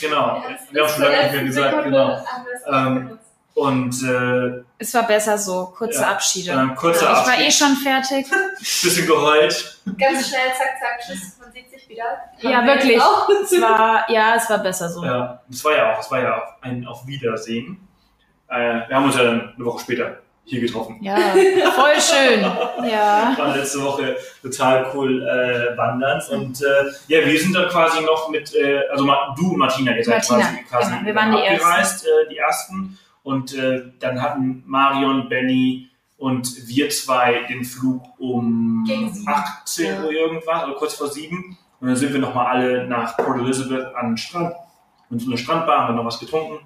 genau. 0.00 0.42
Wir 0.70 0.82
haben 0.82 0.88
schon 0.92 1.02
lange 1.02 1.22
nicht 1.22 1.32
mehr 1.32 1.44
gesagt, 1.44 1.84
genau. 1.84 2.24
Ähm, 2.70 3.18
Und 3.54 4.02
äh, 4.04 4.62
Es 4.78 4.94
war 4.94 5.02
besser 5.04 5.36
so, 5.38 5.72
kurze 5.76 6.02
Ja. 6.02 6.10
Abschiede. 6.10 6.50
ähm, 6.52 6.74
kurzer 6.76 7.06
ich 7.06 7.08
war 7.08 7.18
Abschied, 7.28 7.46
eh 7.48 7.50
schon 7.50 7.76
fertig. 7.76 8.26
bisschen 8.60 9.06
geheult. 9.06 9.80
Ganz 9.98 10.28
schnell, 10.28 10.48
zack, 10.56 10.78
zack, 10.80 11.00
tschüss, 11.00 11.38
man 11.40 11.50
sieht 11.52 11.68
sich 11.70 11.88
wieder. 11.88 12.04
Ja, 12.40 12.58
Haben 12.58 12.66
wir 12.66 12.74
wirklich. 12.74 12.96
Es 12.98 13.60
war, 13.62 14.08
ja, 14.10 14.34
es 14.36 14.48
war 14.50 14.58
besser 14.58 14.88
so. 14.90 15.02
Ja, 15.04 15.42
es 15.50 15.64
war 15.64 15.72
ja 15.74 15.92
auch, 15.94 15.98
es 16.00 16.10
war 16.10 16.20
ja 16.20 16.36
auch 16.36 16.62
ein 16.62 16.86
Auf 16.86 17.06
Wiedersehen. 17.06 17.87
Äh, 18.48 18.88
wir 18.88 18.96
haben 18.96 19.04
uns 19.04 19.16
ja 19.16 19.24
dann 19.24 19.52
eine 19.56 19.64
Woche 19.64 19.80
später 19.80 20.18
hier 20.48 20.60
getroffen. 20.60 20.96
Ja, 21.00 21.16
voll 21.16 22.00
schön. 22.00 22.40
Ja. 22.88 23.34
war 23.36 23.56
letzte 23.56 23.82
Woche 23.82 24.16
total 24.40 24.90
cool 24.94 25.22
äh, 25.22 25.76
wandern. 25.76 26.22
Und 26.30 26.62
äh, 26.62 26.90
ja, 27.08 27.26
wir 27.26 27.38
sind 27.38 27.54
dann 27.54 27.68
quasi 27.68 28.02
noch 28.02 28.30
mit, 28.30 28.54
äh, 28.54 28.80
also 28.90 29.04
du 29.36 29.52
und 29.52 29.58
Martina, 29.58 29.94
ihr 29.94 30.04
seid 30.04 30.28
Martina, 30.28 30.38
quasi, 30.40 30.64
quasi 30.68 30.90
genau, 30.92 31.06
wir 31.06 31.14
waren 31.14 31.32
die 31.32 31.38
abgereist, 31.38 32.06
äh, 32.06 32.28
die 32.30 32.38
ersten. 32.38 32.98
Und 33.22 33.54
äh, 33.54 33.82
dann 34.00 34.22
hatten 34.22 34.62
Marion, 34.66 35.28
Benny 35.28 35.90
und 36.16 36.66
wir 36.66 36.88
zwei 36.88 37.44
den 37.48 37.64
Flug 37.64 38.02
um 38.18 38.84
Gegen 38.86 39.12
sieben. 39.12 39.28
18 39.28 40.02
Uhr 40.02 40.10
irgendwas, 40.10 40.64
oder 40.64 40.74
kurz 40.74 40.94
vor 40.94 41.08
sieben. 41.08 41.58
Und 41.80 41.88
dann 41.88 41.96
sind 41.96 42.12
wir 42.12 42.20
nochmal 42.20 42.46
alle 42.46 42.86
nach 42.86 43.16
Port 43.16 43.38
Elizabeth 43.38 43.94
an 43.94 44.10
den 44.10 44.16
Strand. 44.16 44.54
Und 45.10 45.20
so 45.20 45.28
eine 45.28 45.38
Strandbar, 45.38 45.80
haben 45.80 45.94
wir 45.94 46.02
noch 46.02 46.06
was 46.06 46.18
getrunken. 46.18 46.58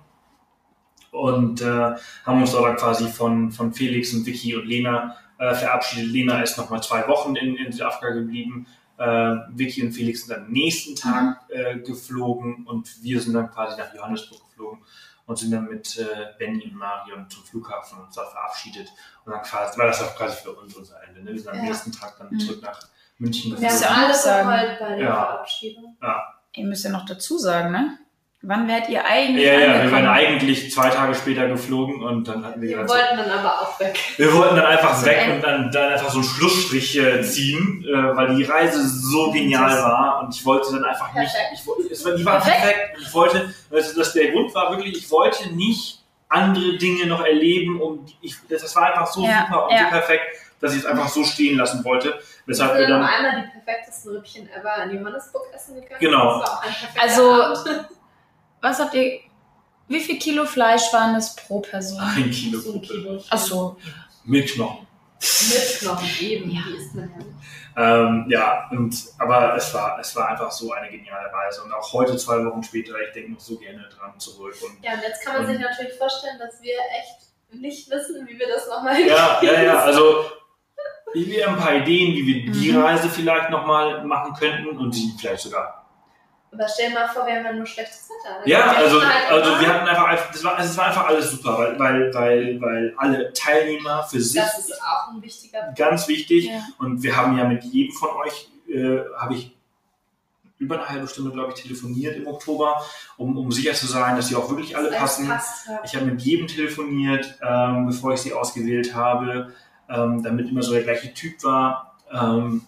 Und 1.12 1.60
äh, 1.60 1.94
haben 2.26 2.40
uns 2.40 2.54
aber 2.54 2.74
quasi 2.74 3.06
von, 3.06 3.52
von 3.52 3.72
Felix 3.72 4.12
und 4.14 4.26
Vicky 4.26 4.56
und 4.56 4.66
Lena 4.66 5.16
äh, 5.38 5.54
verabschiedet. 5.54 6.10
Lena 6.10 6.42
ist 6.42 6.56
nochmal 6.58 6.82
zwei 6.82 7.06
Wochen 7.06 7.36
in, 7.36 7.54
in 7.56 7.70
Südafrika 7.70 8.12
geblieben. 8.14 8.66
Äh, 8.98 9.36
Vicky 9.50 9.82
und 9.84 9.92
Felix 9.92 10.26
sind 10.26 10.36
am 10.36 10.48
nächsten 10.50 10.96
Tag 10.96 11.42
äh, 11.50 11.78
geflogen 11.78 12.66
und 12.66 13.02
wir 13.02 13.20
sind 13.20 13.34
dann 13.34 13.50
quasi 13.50 13.78
nach 13.78 13.94
Johannesburg 13.94 14.40
geflogen 14.48 14.80
und 15.26 15.38
sind 15.38 15.50
dann 15.50 15.68
mit 15.68 15.98
äh, 15.98 16.04
Benny 16.38 16.64
und 16.64 16.76
Marion 16.76 17.28
zum 17.28 17.44
Flughafen 17.44 17.98
und 17.98 18.06
uns 18.06 18.14
da 18.14 18.24
verabschiedet. 18.24 18.88
Und 19.24 19.32
dann 19.32 19.42
quasi, 19.42 19.78
war 19.78 19.86
das 19.86 20.02
auch 20.02 20.16
quasi 20.16 20.36
für 20.42 20.52
uns 20.52 20.74
unser 20.74 20.96
Ende. 21.06 21.22
Ne? 21.22 21.32
Wir 21.32 21.38
sind 21.40 21.48
am 21.50 21.56
Ja. 21.58 21.62
nächsten 21.64 21.92
Tag 21.92 22.16
dann 22.18 22.28
Mhm. 22.30 22.40
zurück 22.40 22.62
nach 22.62 22.80
München 23.18 23.52
Wir 23.52 23.60
Das 23.68 23.74
ist 23.74 23.80
geflogen. 23.82 24.02
ja 24.02 24.06
haben 24.06 24.46
auch 24.48 24.52
geheult 24.62 24.78
bei 24.80 24.88
der 24.96 24.98
Ja. 24.98 25.14
Verabschiedung. 25.26 25.96
Ihr 26.54 26.66
müsst 26.66 26.84
ja 26.84 26.90
noch 26.90 27.04
dazu 27.06 27.38
sagen, 27.38 27.70
ne? 27.72 27.98
Wann 28.44 28.66
wärt 28.66 28.88
ihr 28.88 29.04
eigentlich 29.04 29.46
Ja, 29.46 29.52
ja, 29.52 29.58
wir 29.60 29.66
angekommen? 29.74 29.92
wären 29.92 30.06
eigentlich 30.08 30.72
zwei 30.72 30.90
Tage 30.90 31.14
später 31.14 31.46
geflogen 31.46 32.02
und 32.02 32.26
dann 32.26 32.44
hatten 32.44 32.60
wir 32.60 32.70
Wir 32.70 32.88
so, 32.88 32.92
wollten 32.94 33.16
dann 33.16 33.30
aber 33.30 33.60
auch 33.62 33.78
weg. 33.78 33.96
Wir 34.16 34.32
wollten 34.34 34.56
dann 34.56 34.66
einfach 34.66 35.04
weg 35.04 35.28
und 35.32 35.42
dann, 35.44 35.70
dann 35.70 35.92
einfach 35.92 36.10
so 36.10 36.18
einen 36.18 36.28
Schlussstrich 36.28 36.98
äh, 36.98 37.22
ziehen, 37.22 37.84
äh, 37.88 38.16
weil 38.16 38.34
die 38.34 38.42
Reise 38.42 38.84
so 38.88 39.30
genial 39.30 39.70
Das- 39.70 39.82
war 39.84 40.20
und 40.24 40.34
ich 40.34 40.44
wollte 40.44 40.72
dann 40.72 40.84
einfach 40.84 41.14
nicht, 41.14 41.32
Perfekt. 41.32 41.50
ich, 41.54 41.66
wollte- 41.66 41.92
es 41.92 42.04
war, 42.04 42.12
die 42.16 42.24
war 42.26 42.40
Perfekt. 42.40 42.60
perfekt. 42.62 42.96
Und 42.96 43.02
ich 43.06 43.14
wollte, 43.14 43.54
also 43.70 43.98
das, 44.00 44.12
der 44.12 44.32
Grund 44.32 44.52
war 44.56 44.70
wirklich, 44.76 44.98
ich 44.98 45.08
wollte 45.12 45.54
nicht 45.54 46.02
andere 46.28 46.76
Dinge 46.78 47.06
noch 47.06 47.24
erleben 47.24 47.80
und 47.80 48.12
ich, 48.22 48.34
das, 48.50 48.62
das 48.62 48.74
war 48.74 48.86
einfach 48.86 49.06
so 49.06 49.22
Ja, 49.24 49.46
super 49.48 49.66
und 49.68 49.72
ja. 49.74 49.84
so 49.84 49.88
perfekt, 49.90 50.24
dass 50.60 50.72
ich 50.72 50.80
es 50.80 50.86
einfach 50.86 51.08
so 51.08 51.22
stehen 51.22 51.58
lassen 51.58 51.84
wollte, 51.84 52.08
Wir 52.08 52.18
weshalb 52.46 52.76
wir 52.76 52.88
dann, 52.88 53.04
einmal 53.04 53.42
die 53.42 53.60
perfektesten 53.60 54.16
Rippchen 54.16 54.48
ever 54.50 54.82
in 54.90 54.98
Johannesburg 54.98 55.44
essen 55.54 55.76
gegangen. 55.76 56.00
Genau. 56.00 56.40
Das 56.40 56.48
war 56.50 56.58
auch 56.58 56.62
ein 56.64 56.72
perfekter 56.72 57.02
Also- 57.02 57.42
Abend. 57.44 57.88
was 58.62 58.78
habt 58.78 58.94
ihr, 58.94 59.20
wie 59.88 60.00
viel 60.00 60.18
Kilo 60.18 60.46
Fleisch 60.46 60.90
waren 60.92 61.14
das 61.14 61.36
pro 61.36 61.60
Person? 61.60 62.00
Ein 62.00 62.30
Kilo 62.30 62.58
So 62.60 62.72
ein 62.72 62.80
Puppe. 62.80 62.94
Kilo. 62.94 63.22
Ach 63.28 63.38
so. 63.38 63.76
Mit 64.24 64.50
Knochen. 64.52 64.86
Mit 65.20 65.78
Knochen 65.80 66.08
eben. 66.20 66.50
Ja. 66.50 66.60
Die 66.66 66.76
isst 66.76 66.94
man 66.94 67.10
ja 67.10 67.16
nicht. 67.18 67.28
Ähm, 67.74 68.26
ja, 68.28 68.68
und, 68.70 68.94
aber 69.18 69.56
es 69.56 69.72
war, 69.72 69.98
es 69.98 70.14
war 70.14 70.28
einfach 70.28 70.50
so 70.52 70.72
eine 70.72 70.90
geniale 70.90 71.32
Reise. 71.32 71.62
Und 71.62 71.72
auch 71.72 71.92
heute, 71.92 72.16
zwei 72.16 72.44
Wochen 72.44 72.62
später, 72.62 72.94
ich 73.06 73.12
denke 73.12 73.32
noch 73.32 73.40
so 73.40 73.56
gerne 73.56 73.88
dran 73.88 74.18
zurück. 74.18 74.54
Und 74.62 74.82
Ja, 74.84 74.92
und 74.94 75.02
jetzt 75.02 75.24
kann 75.24 75.36
man 75.36 75.46
sich 75.46 75.56
Und- 75.56 75.62
natürlich 75.62 75.94
vorstellen, 75.94 76.38
dass 76.38 76.60
wir 76.62 76.74
echt 77.00 77.60
nicht 77.60 77.90
wissen, 77.90 78.26
wie 78.28 78.38
wir 78.38 78.46
das 78.48 78.66
nochmal 78.68 78.98
ja, 79.00 79.38
ja, 79.42 79.62
ja, 79.62 79.78
also 79.80 80.24
wir 81.14 81.46
haben 81.46 81.54
ein 81.56 81.60
paar 81.60 81.74
Ideen, 81.76 82.14
wie 82.14 82.26
wir 82.26 82.52
die 82.52 82.72
Mhm. 82.72 82.82
Reise 82.82 83.08
vielleicht 83.10 83.50
nochmal 83.50 84.02
machen 84.04 84.32
könnten 84.34 84.68
und 84.78 84.94
die 84.94 85.12
vielleicht 85.18 85.42
sogar. 85.42 85.81
Aber 86.52 86.68
stell 86.68 86.88
dir 86.90 86.94
mal 86.94 87.08
vor, 87.08 87.26
wir 87.26 87.34
haben 87.36 87.44
ja 87.46 87.52
nur 87.54 87.64
schlechtes 87.66 88.08
Wetter. 88.10 88.38
Dann 88.40 88.48
Ja, 88.48 88.72
also, 88.72 89.00
halt 89.02 89.30
also 89.30 89.58
wir 89.58 89.68
hatten 89.68 89.88
einfach, 89.88 90.30
das 90.30 90.44
war, 90.44 90.58
es 90.58 90.76
war 90.76 90.86
einfach 90.86 91.06
alles 91.06 91.30
super, 91.30 91.56
weil, 91.58 91.78
weil, 91.78 92.14
weil, 92.14 92.60
weil 92.60 92.94
alle 92.98 93.32
Teilnehmer 93.32 94.02
für 94.02 94.20
sich 94.20 94.40
Das 94.40 94.58
ist 94.58 94.72
auch 94.82 95.12
ein 95.12 95.22
wichtiger 95.22 95.62
Punkt. 95.62 95.78
ganz 95.78 96.08
wichtig 96.08 96.46
Ja. 96.48 96.60
und 96.78 97.02
wir 97.02 97.16
haben 97.16 97.38
ja 97.38 97.44
mit 97.44 97.64
jedem 97.64 97.94
von 97.94 98.10
euch, 98.10 98.50
äh, 98.68 98.98
habe 99.16 99.34
ich 99.34 99.56
über 100.58 100.76
eine 100.78 100.88
halbe 100.88 101.08
Stunde, 101.08 101.30
glaube 101.32 101.52
ich, 101.56 101.62
telefoniert 101.62 102.16
im 102.16 102.26
Oktober, 102.28 102.84
um, 103.16 103.36
um 103.36 103.50
sicher 103.50 103.72
zu 103.74 103.86
sein, 103.86 104.14
dass 104.14 104.28
sie 104.28 104.36
auch 104.36 104.48
wirklich 104.48 104.76
alle 104.76 104.90
passen. 104.92 105.26
passt, 105.28 105.66
ja. 105.66 105.80
Ich 105.84 105.96
habe 105.96 106.04
mit 106.04 106.20
jedem 106.22 106.46
telefoniert, 106.46 107.34
ähm, 107.42 107.86
bevor 107.86 108.12
ich 108.12 108.20
sie 108.20 108.32
ausgewählt 108.32 108.94
habe, 108.94 109.52
ähm, 109.88 110.22
damit 110.22 110.48
immer 110.50 110.62
so 110.62 110.72
der 110.72 110.82
gleiche 110.84 111.12
Typ 111.14 111.42
war. 111.42 111.96
Ähm, 112.12 112.64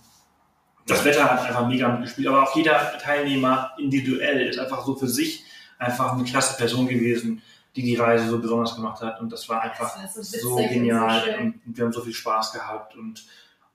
das 0.87 1.05
Wetter 1.05 1.25
hat 1.25 1.47
einfach 1.47 1.67
mega 1.67 1.89
mitgespielt, 1.89 2.29
aber 2.29 2.43
auch 2.43 2.55
jeder 2.57 2.99
Teilnehmer 2.99 3.73
individuell 3.79 4.47
ist 4.49 4.59
einfach 4.59 4.85
so 4.85 4.95
für 4.97 5.09
sich 5.09 5.45
einfach 5.79 6.13
eine 6.13 6.25
klasse 6.25 6.57
Person 6.57 6.87
gewesen, 6.89 7.43
die 7.77 7.83
die 7.83 7.97
Reise 7.97 8.29
so 8.29 8.39
besonders 8.39 8.75
gemacht 8.77 9.03
hat. 9.03 9.21
Und 9.21 9.33
das 9.33 9.49
war 9.49 9.63
einfach 9.63 9.95
Das 10.01 10.17
war 10.17 10.23
so 10.25 10.49
so 10.51 10.57
genial 10.57 11.37
und, 11.41 11.61
und 11.67 11.77
wir 11.77 11.85
haben 11.85 11.93
so 11.93 12.03
viel 12.03 12.13
Spaß 12.13 12.53
gehabt 12.53 12.95
und, 12.97 13.25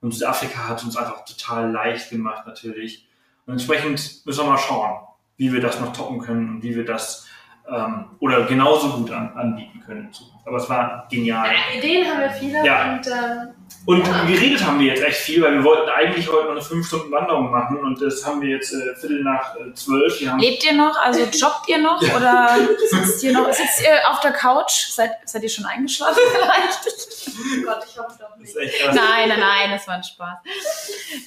und 0.02 0.14
Südafrika 0.14 0.68
hat 0.70 0.84
uns 0.84 0.96
einfach 0.96 1.26
total 1.26 1.72
leicht 1.72 2.10
gemacht 2.10 2.46
natürlich. 2.46 3.08
Und 3.46 3.54
entsprechend 3.54 4.26
müssen 4.26 4.44
wir 4.46 4.50
mal 4.52 4.58
schauen, 4.58 5.00
wie 5.38 5.52
wir 5.52 5.60
das 5.62 5.80
noch 5.80 5.92
toppen 5.94 6.20
können 6.20 6.50
und 6.50 6.64
wie 6.64 6.76
wir 6.76 6.86
das 6.86 7.28
ähm, 7.68 8.06
oder 8.20 8.46
genauso 8.46 8.90
gut 8.98 9.12
an, 9.12 9.34
anbieten 9.36 9.82
können. 9.86 10.10
Aber 10.46 10.58
es 10.58 10.70
war 10.70 11.08
genial. 11.10 11.48
Ja, 11.52 11.78
Ideen 11.78 12.08
haben 12.08 12.20
wir 12.22 12.32
viele 12.32 12.66
Ja. 12.66 12.94
und 12.94 13.08
ähm, 13.08 13.54
Und 13.86 14.06
Ja. 14.06 14.24
geredet 14.26 14.64
haben 14.64 14.80
wir 14.80 14.88
jetzt 14.88 15.02
echt 15.04 15.18
viel, 15.18 15.42
weil 15.42 15.54
wir 15.54 15.64
wollten 15.64 15.90
eigentlich 15.90 16.28
heute 16.32 16.46
noch 16.46 16.52
eine 16.52 16.62
5-Stunden-Wanderung 16.62 17.50
machen 17.52 17.78
und 17.80 18.02
das 18.02 18.26
haben 18.26 18.42
wir 18.42 18.50
jetzt 18.50 18.72
äh, 18.74 18.96
Viertel 18.96 19.24
nach 19.24 19.56
äh, 19.56 19.74
12. 19.74 20.20
Wir 20.22 20.32
haben 20.32 20.40
Lebt 20.40 20.64
ihr 20.64 20.74
noch? 20.74 20.96
Also 21.00 21.22
jobbt 21.22 21.68
ihr 21.68 21.78
noch? 21.80 22.02
Oder 22.02 22.58
sitzt 22.90 23.24
ihr 23.24 23.32
noch? 23.34 23.52
Sitzt 23.52 23.82
ihr 23.82 24.10
auf 24.10 24.20
der 24.20 24.32
Couch? 24.32 24.90
Seid, 24.90 25.12
seid 25.26 25.44
ihr 25.44 25.50
schon 25.50 25.66
eingeschlafen 25.66 26.20
vielleicht? 26.32 26.80
oh 27.28 27.66
Gott, 27.66 27.86
ich 27.90 27.98
hoffe 27.98 28.18
doch 28.20 28.36
nicht. 28.38 28.56
Nein, 28.56 29.30
nein, 29.30 29.40
nein, 29.40 29.72
das 29.72 29.88
war 29.88 29.96
ein 29.96 30.04
Spaß. 30.04 30.38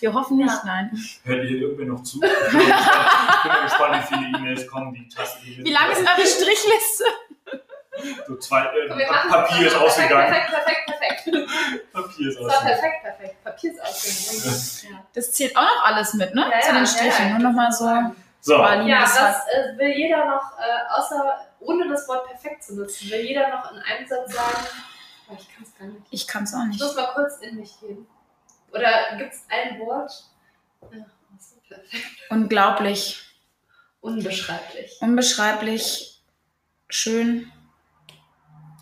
Wir 0.00 0.12
hoffen 0.12 0.36
nicht, 0.36 0.48
Ja. 0.48 0.62
nein. 0.64 0.90
Hört 1.24 1.44
ihr 1.44 1.58
irgendwer 1.62 1.86
noch 1.86 2.02
zu? 2.02 2.20
Ich 2.22 3.42
bin 3.42 3.52
mal 3.52 3.62
gespannt, 3.64 4.04
wie 4.10 4.14
viele 4.14 4.38
E-Mails 4.38 4.66
kommen. 4.68 4.92
Die 4.94 5.08
Taste, 5.08 5.38
die 5.44 5.64
Wie 5.64 5.72
lang 5.72 5.90
ist 5.90 6.00
eure 6.00 6.26
Strichliste? 6.26 7.04
So 8.26 8.36
zwei, 8.36 8.64
äh, 8.64 9.06
Papier 9.28 9.66
ist 9.66 9.76
ausgegangen. 9.76 10.32
Perfekt, 10.32 10.50
perfekt, 10.50 10.86
perfekt. 11.26 11.92
Papier 11.92 12.28
ist 12.28 12.38
Das 12.38 12.44
war 12.46 12.50
ausgegangen. 12.54 12.80
perfekt, 12.80 13.02
perfekt. 13.02 13.44
Papier 13.44 13.72
ist 13.72 13.82
ausgegangen. 13.82 14.94
Ja. 14.98 15.04
Das 15.14 15.32
zählt 15.32 15.56
auch 15.56 15.62
noch 15.62 15.84
alles 15.84 16.14
mit, 16.14 16.34
ne? 16.34 16.50
Ja, 16.50 16.60
Zu 16.60 16.72
den 16.74 16.86
Strichen. 16.86 17.28
ja. 17.28 17.38
Nur 17.38 17.50
noch 17.50 17.52
mal 17.56 17.70
so. 17.72 17.84
So. 18.40 18.54
Ja, 18.56 19.02
Das 19.02 19.46
äh, 19.48 19.78
will 19.78 19.90
jeder 19.90 20.24
noch, 20.24 20.58
äh, 20.58 20.94
außer 20.98 21.46
ohne 21.60 21.88
das 21.88 22.08
Wort 22.08 22.26
perfekt 22.26 22.64
zu 22.64 22.74
nutzen, 22.74 23.10
will 23.10 23.20
jeder 23.20 23.48
noch 23.50 23.70
in 23.70 23.78
einem 23.78 24.06
Satz 24.06 24.34
sagen, 24.34 24.66
oh, 25.28 25.36
ich 25.38 25.54
kann 25.54 25.62
es 25.64 25.78
gar 25.78 25.86
nicht. 25.86 26.06
Ich 26.10 26.26
kann 26.26 26.44
es 26.44 26.54
auch 26.54 26.60
Ich 26.62 26.68
nicht. 26.70 26.80
muss 26.82 26.96
mal 26.96 27.12
kurz 27.14 27.38
in 27.38 27.56
mich 27.56 27.78
gehen. 27.78 28.06
Oder 28.72 29.16
gibt 29.18 29.34
es 29.34 29.42
ein 29.48 29.78
Wort? 29.80 30.10
Ja, 30.90 31.04
so 31.38 31.56
perfekt. 31.68 32.04
Unglaublich. 32.30 33.22
Unbeschreiblich. 34.00 34.96
Unbeschreiblich. 35.00 36.20
Schön. 36.88 37.52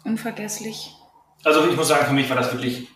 Unvergesslich. 0.05 0.95
also 1.45 1.67
ich 1.69 1.77
muss 1.77 1.89
sagen, 1.89 2.07
für 2.07 2.13
mich 2.13 2.29
war 2.29 2.37
das 2.37 2.53
wirklich 2.53 2.89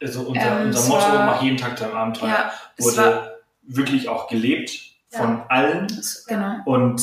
so 0.00 0.22
unser, 0.22 0.60
Ähm, 0.60 0.66
unser 0.66 0.88
Motto, 0.88 1.12
war- 1.12 1.26
mach 1.26 1.42
jeden 1.42 1.56
Tag 1.56 1.76
einem 1.84 1.96
Abenteuer. 1.96 2.28
Ja, 2.28 2.52
wurde 2.78 2.96
war. 2.96 3.30
wirklich 3.62 4.08
auch 4.08 4.28
gelebt 4.28 4.70
von 5.10 5.38
Ja. 5.38 5.46
allen 5.48 5.86
Es, 5.86 6.24
genau. 6.26 6.56
und 6.64 7.00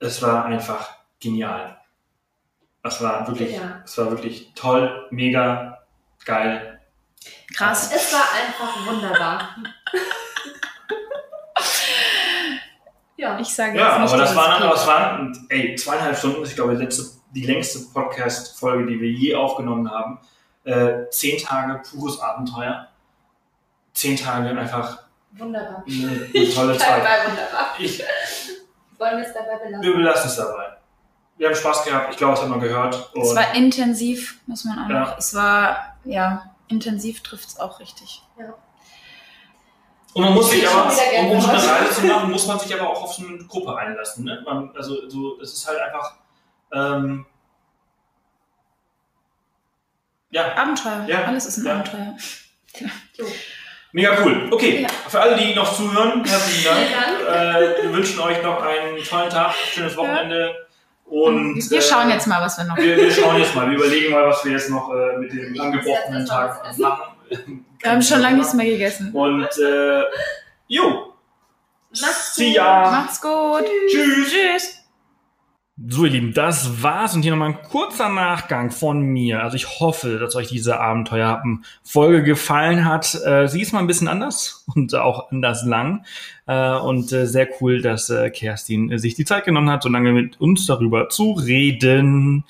es 0.00 0.22
war 0.22 0.44
einfach 0.46 0.96
genial. 1.20 1.78
Es 2.82 3.00
war 3.02 3.26
wirklich, 3.28 3.56
Ja. 3.56 3.82
es 3.84 3.96
war 3.98 4.10
wirklich 4.10 4.52
toll, 4.54 5.06
mega 5.10 5.78
geil. 6.24 6.80
Krass. 7.54 7.92
Es 7.94 8.12
war 8.12 8.24
einfach 8.32 8.86
wunderbar. 8.86 9.56
ja. 13.16 13.38
Ich 13.38 13.54
sage 13.54 13.78
Ja, 13.78 13.92
jetzt 13.92 14.00
nicht, 14.00 14.12
aber 14.12 14.22
das 14.22 14.36
waren, 14.36 14.56
es 14.58 14.62
aber 14.62 14.74
es 14.74 14.80
geht. 14.80 14.88
waren, 14.88 15.46
ey, 15.50 15.74
zweieinhalb 15.76 16.16
Stunden 16.18 16.42
ist, 16.42 16.50
ich 16.50 16.56
glaube, 16.56 16.76
die, 16.76 16.82
letzte, 16.82 17.04
die 17.34 17.44
längste 17.44 17.80
Podcast-Folge, 17.92 18.86
die 18.86 19.00
wir 19.00 19.10
je 19.10 19.34
aufgenommen 19.34 19.90
haben. 19.90 20.18
Äh, 20.64 21.08
zehn 21.10 21.38
Tage 21.38 21.82
pures 21.90 22.20
Abenteuer. 22.20 22.88
Zehn 23.92 24.16
Tage 24.16 24.48
einfach 24.58 24.98
Wunderbar. 25.32 25.84
eine, 25.86 26.28
eine 26.34 26.50
tolle 26.54 26.78
Zeit. 26.78 27.02
Wunderbar. 27.02 27.74
Ich, 27.78 28.02
Wollen 28.98 29.18
wir 29.18 29.26
es 29.26 29.32
dabei 29.34 29.56
belassen? 29.64 29.82
wir 29.82 29.94
belassen 29.96 30.30
es 30.30 30.36
dabei. 30.36 30.66
Wir 31.36 31.48
haben 31.48 31.56
Spaß 31.56 31.84
gehabt, 31.84 32.12
ich 32.12 32.16
glaube, 32.16 32.34
es 32.34 32.42
hat 32.42 32.48
man 32.48 32.60
gehört. 32.60 32.94
Es 33.20 33.28
Und 33.30 33.36
war 33.36 33.54
intensiv, 33.54 34.38
muss 34.46 34.64
man 34.64 34.78
auch 34.84 34.88
Ja. 34.88 35.00
noch. 35.00 35.18
Es 35.18 35.34
war, 35.34 35.96
ja, 36.04 36.54
intensiv 36.68 37.22
trifft 37.22 37.48
es 37.48 37.58
auch 37.58 37.80
richtig. 37.80 38.22
Und 40.14 40.22
man 40.22 40.32
muss 40.34 40.48
sich 40.50 40.62
Ich 40.62 40.68
aber, 40.68 40.84
um, 40.84 41.30
um 41.32 41.40
so 41.40 41.48
eine. 41.50 41.58
Reise 41.58 42.00
zu 42.00 42.06
machen, 42.06 42.30
muss 42.30 42.46
man 42.46 42.58
sich 42.60 42.72
aber 42.72 42.88
auch 42.88 43.02
auf 43.02 43.14
so 43.14 43.26
eine 43.26 43.38
Gruppe 43.38 43.76
einlassen. 43.76 44.24
Ne? 44.24 44.40
Man, 44.46 44.70
also 44.76 45.08
so, 45.08 45.40
es 45.40 45.52
ist 45.54 45.66
halt 45.66 45.80
einfach, 45.80 46.14
ähm, 46.74 47.26
ja, 50.30 50.56
Abenteuer. 50.56 51.04
Ja, 51.06 51.24
Alles 51.24 51.46
ist 51.46 51.58
ein 51.58 51.66
ja. 51.66 51.72
Abenteuer. 51.74 52.16
mega 53.92 54.16
cool. 54.24 54.48
Okay, 54.50 54.82
Ja. 54.82 54.88
für 55.08 55.20
alle, 55.20 55.36
die 55.36 55.54
noch 55.54 55.72
zuhören, 55.76 56.24
herzlichen 56.24 56.64
Dank. 56.64 56.78
Vielen 56.88 57.28
Äh, 57.28 57.82
wir 57.84 57.92
wünschen 57.92 58.18
euch 58.20 58.42
noch 58.42 58.60
einen 58.62 59.02
tollen 59.04 59.30
Tag, 59.30 59.54
schönes 59.54 59.96
Wochenende. 59.96 60.66
Und 61.06 61.70
wir 61.70 61.78
äh, 61.78 61.82
schauen 61.82 62.08
jetzt 62.10 62.26
mal, 62.26 62.40
was 62.40 62.56
wir 62.58 62.64
noch. 62.64 62.76
Wir, 62.76 62.96
wir 62.96 63.12
schauen 63.12 63.36
jetzt 63.38 63.54
mal, 63.54 63.68
wir 63.70 63.76
überlegen 63.76 64.10
mal, 64.12 64.26
was 64.26 64.44
wir 64.44 64.52
jetzt 64.52 64.70
noch 64.70 64.90
äh, 64.92 65.18
mit 65.18 65.32
dem 65.32 65.60
angebrochenen 65.60 66.26
Tag 66.26 66.76
machen. 66.78 67.64
Wir 67.80 67.90
haben 67.90 68.02
schon 68.02 68.20
lange 68.20 68.38
nichts 68.38 68.54
mehr 68.54 68.66
gegessen. 68.66 69.12
Und 69.12 69.46
äh, 69.58 70.02
jo, 70.66 71.14
Macht's 72.00 72.34
see 72.34 72.46
gut. 72.48 72.56
ya. 72.56 72.90
Macht's 72.90 73.20
gut. 73.20 73.64
Tschüss. 73.88 74.30
Tschüss. 74.32 74.83
So, 75.76 76.04
ihr 76.04 76.12
Lieben, 76.12 76.32
das 76.32 76.84
war's 76.84 77.16
und 77.16 77.22
hier 77.22 77.32
nochmal 77.32 77.48
ein 77.48 77.62
kurzer 77.62 78.08
Nachgang 78.08 78.70
von 78.70 79.00
mir. 79.00 79.42
Also 79.42 79.56
ich 79.56 79.80
hoffe, 79.80 80.20
dass 80.20 80.36
euch 80.36 80.46
diese 80.46 80.78
Abenteuerhappen-Folge 80.78 82.22
gefallen 82.22 82.84
hat. 82.84 83.20
Äh, 83.24 83.48
sie 83.48 83.60
ist 83.60 83.72
mal 83.72 83.80
ein 83.80 83.88
bisschen 83.88 84.06
anders 84.06 84.64
und 84.76 84.94
auch 84.94 85.32
anders 85.32 85.64
lang. 85.64 86.04
Äh, 86.46 86.76
und 86.76 87.12
äh, 87.12 87.26
sehr 87.26 87.48
cool, 87.60 87.82
dass 87.82 88.08
äh, 88.08 88.30
Kerstin 88.30 88.96
sich 88.98 89.16
die 89.16 89.24
Zeit 89.24 89.46
genommen 89.46 89.68
hat, 89.68 89.82
so 89.82 89.88
lange 89.88 90.12
mit 90.12 90.40
uns 90.40 90.64
darüber 90.66 91.08
zu 91.08 91.32
reden. 91.32 92.44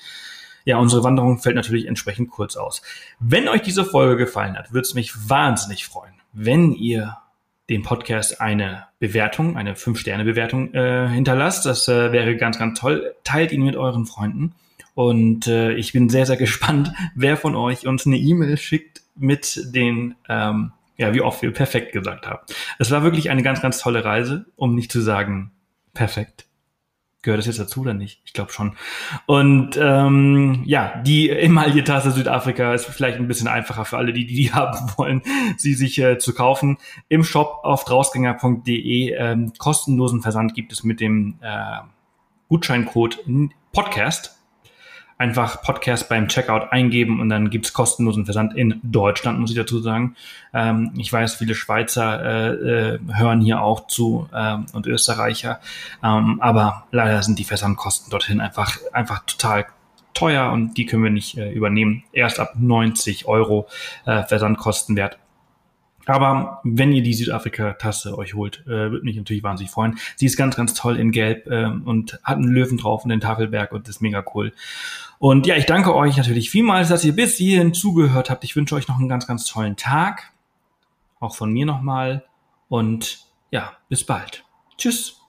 Ja, 0.63 0.77
unsere 0.77 1.03
Wanderung 1.03 1.39
fällt 1.39 1.55
natürlich 1.55 1.87
entsprechend 1.87 2.29
kurz 2.29 2.55
aus. 2.55 2.83
Wenn 3.19 3.47
euch 3.47 3.63
diese 3.63 3.85
Folge 3.85 4.17
gefallen 4.17 4.55
hat, 4.55 4.71
würde 4.71 4.85
es 4.85 4.93
mich 4.93 5.27
wahnsinnig 5.27 5.87
freuen, 5.87 6.13
wenn 6.31 6.73
ihr 6.73 7.17
dem 7.69 7.83
Podcast 7.83 8.41
eine 8.41 8.85
Bewertung, 8.99 9.57
eine 9.57 9.73
5-Sterne-Bewertung 9.73 10.73
äh, 10.73 11.09
hinterlasst. 11.09 11.65
Das 11.65 11.87
äh, 11.87 12.11
wäre 12.11 12.35
ganz, 12.37 12.59
ganz 12.59 12.79
toll. 12.79 13.15
Teilt 13.23 13.51
ihn 13.51 13.63
mit 13.63 13.75
euren 13.75 14.05
Freunden. 14.05 14.53
Und 14.93 15.47
äh, 15.47 15.73
ich 15.73 15.93
bin 15.93 16.09
sehr, 16.09 16.25
sehr 16.25 16.37
gespannt, 16.37 16.93
wer 17.15 17.37
von 17.37 17.55
euch 17.55 17.87
uns 17.87 18.05
eine 18.05 18.17
E-Mail 18.17 18.57
schickt 18.57 19.01
mit 19.15 19.61
den, 19.73 20.15
ähm, 20.29 20.71
ja, 20.97 21.13
wie 21.13 21.21
oft 21.21 21.41
wir 21.41 21.51
perfekt 21.51 21.91
gesagt 21.91 22.27
haben. 22.27 22.39
Es 22.79 22.91
war 22.91 23.03
wirklich 23.03 23.29
eine 23.29 23.43
ganz, 23.43 23.61
ganz 23.61 23.79
tolle 23.79 24.05
Reise, 24.05 24.45
um 24.55 24.75
nicht 24.75 24.91
zu 24.91 25.01
sagen 25.01 25.51
perfekt. 25.93 26.44
Gehört 27.25 27.39
das 27.39 27.47
jetzt 27.47 27.59
dazu 27.59 27.81
oder 27.81 27.95
nicht? 27.95 28.21
Ich 28.23 28.33
glaube 28.33 28.51
schon. 28.51 28.77
Und 29.25 29.79
ähm, 29.81 30.61
ja, 30.63 31.01
die 31.01 31.31
Emaille-Tasse 31.31 32.11
Südafrika 32.11 32.71
ist 32.75 32.85
vielleicht 32.85 33.17
ein 33.17 33.27
bisschen 33.27 33.47
einfacher 33.47 33.83
für 33.83 33.97
alle, 33.97 34.13
die 34.13 34.27
die 34.27 34.53
haben 34.53 34.91
wollen, 34.95 35.23
sie 35.57 35.73
sich 35.73 35.97
äh, 35.97 36.19
zu 36.19 36.35
kaufen. 36.35 36.77
Im 37.09 37.23
Shop 37.23 37.61
auf 37.63 37.83
drausgänger.de 37.83 39.15
ähm, 39.17 39.53
kostenlosen 39.57 40.21
Versand 40.21 40.53
gibt 40.53 40.71
es 40.71 40.83
mit 40.83 40.99
dem 40.99 41.39
äh, 41.41 41.79
Gutscheincode 42.47 43.17
Podcast. 43.73 44.34
Einfach 45.17 45.61
Podcast 45.61 46.09
beim 46.09 46.27
Checkout 46.27 46.71
eingeben 46.71 47.21
und 47.21 47.29
dann 47.29 47.49
gibt's 47.49 47.73
kostenlosen 47.73 48.25
Versand 48.25 48.55
in 48.55 48.79
Deutschland, 48.83 49.39
muss 49.39 49.49
ich 49.49 49.55
dazu 49.55 49.79
sagen. 49.79 50.15
Ähm, 50.53 50.91
ich 50.97 51.11
weiß, 51.11 51.35
viele 51.35 51.55
Schweizer 51.55 52.23
äh, 52.23 52.95
äh, 52.95 52.99
hören 53.13 53.39
hier 53.39 53.61
auch 53.61 53.87
zu 53.87 54.27
ähm, 54.33 54.65
und 54.73 54.87
Österreicher, 54.87 55.59
ähm, 56.03 56.41
aber 56.41 56.85
leider 56.91 57.21
sind 57.23 57.39
die 57.39 57.45
Versandkosten 57.45 58.09
dorthin 58.11 58.41
einfach, 58.41 58.77
einfach 58.91 59.25
total 59.25 59.65
teuer 60.13 60.51
und 60.51 60.75
die 60.77 60.85
können 60.85 61.03
wir 61.03 61.11
nicht 61.11 61.37
äh, 61.37 61.51
übernehmen. 61.51 62.03
Erst 62.11 62.39
ab 62.39 62.53
90 62.57 63.27
Euro 63.27 63.67
äh, 64.05 64.23
Versandkostenwert. 64.23 65.17
Aber 66.05 66.61
wenn 66.63 66.91
ihr 66.91 67.01
die 67.01 67.13
Südafrika-Tasse 67.13 68.17
euch 68.17 68.35
holt, 68.35 68.63
äh, 68.67 68.91
würde 68.91 69.03
mich 69.03 69.17
natürlich 69.17 69.43
wahnsinnig 69.43 69.71
freuen. 69.71 69.97
Sie 70.15 70.27
ist 70.27 70.37
ganz, 70.37 70.55
ganz 70.55 70.73
toll 70.73 70.97
in 70.97 71.11
Gelb 71.11 71.47
äh, 71.47 71.65
und 71.65 72.19
hat 72.23 72.37
einen 72.37 72.51
Löwen 72.51 72.77
drauf 72.77 73.03
und 73.03 73.09
den 73.09 73.21
Tafelberg 73.21 73.71
und 73.71 73.89
ist 73.89 74.01
mega 74.01 74.23
cool. 74.33 74.53
Und 75.25 75.47
ja, 75.47 75.55
ich 75.55 75.65
danke 75.65 75.95
euch 75.95 76.17
natürlich 76.17 76.51
vielmals, 76.51 76.89
dass 76.89 77.03
ihr 77.03 77.15
bis 77.15 77.37
hierhin 77.37 77.73
zugehört 77.73 78.29
habt. 78.29 78.43
Ich 78.43 78.55
wünsche 78.55 78.75
euch 78.75 78.87
noch 78.87 78.99
einen 78.99 79.09
ganz, 79.09 79.25
ganz 79.25 79.43
tollen 79.45 79.75
Tag. 79.75 80.31
Auch 81.19 81.35
von 81.35 81.51
mir 81.51 81.65
nochmal. 81.65 82.23
Und 82.69 83.25
ja, 83.49 83.73
bis 83.89 84.03
bald. 84.03 84.45
Tschüss. 84.77 85.24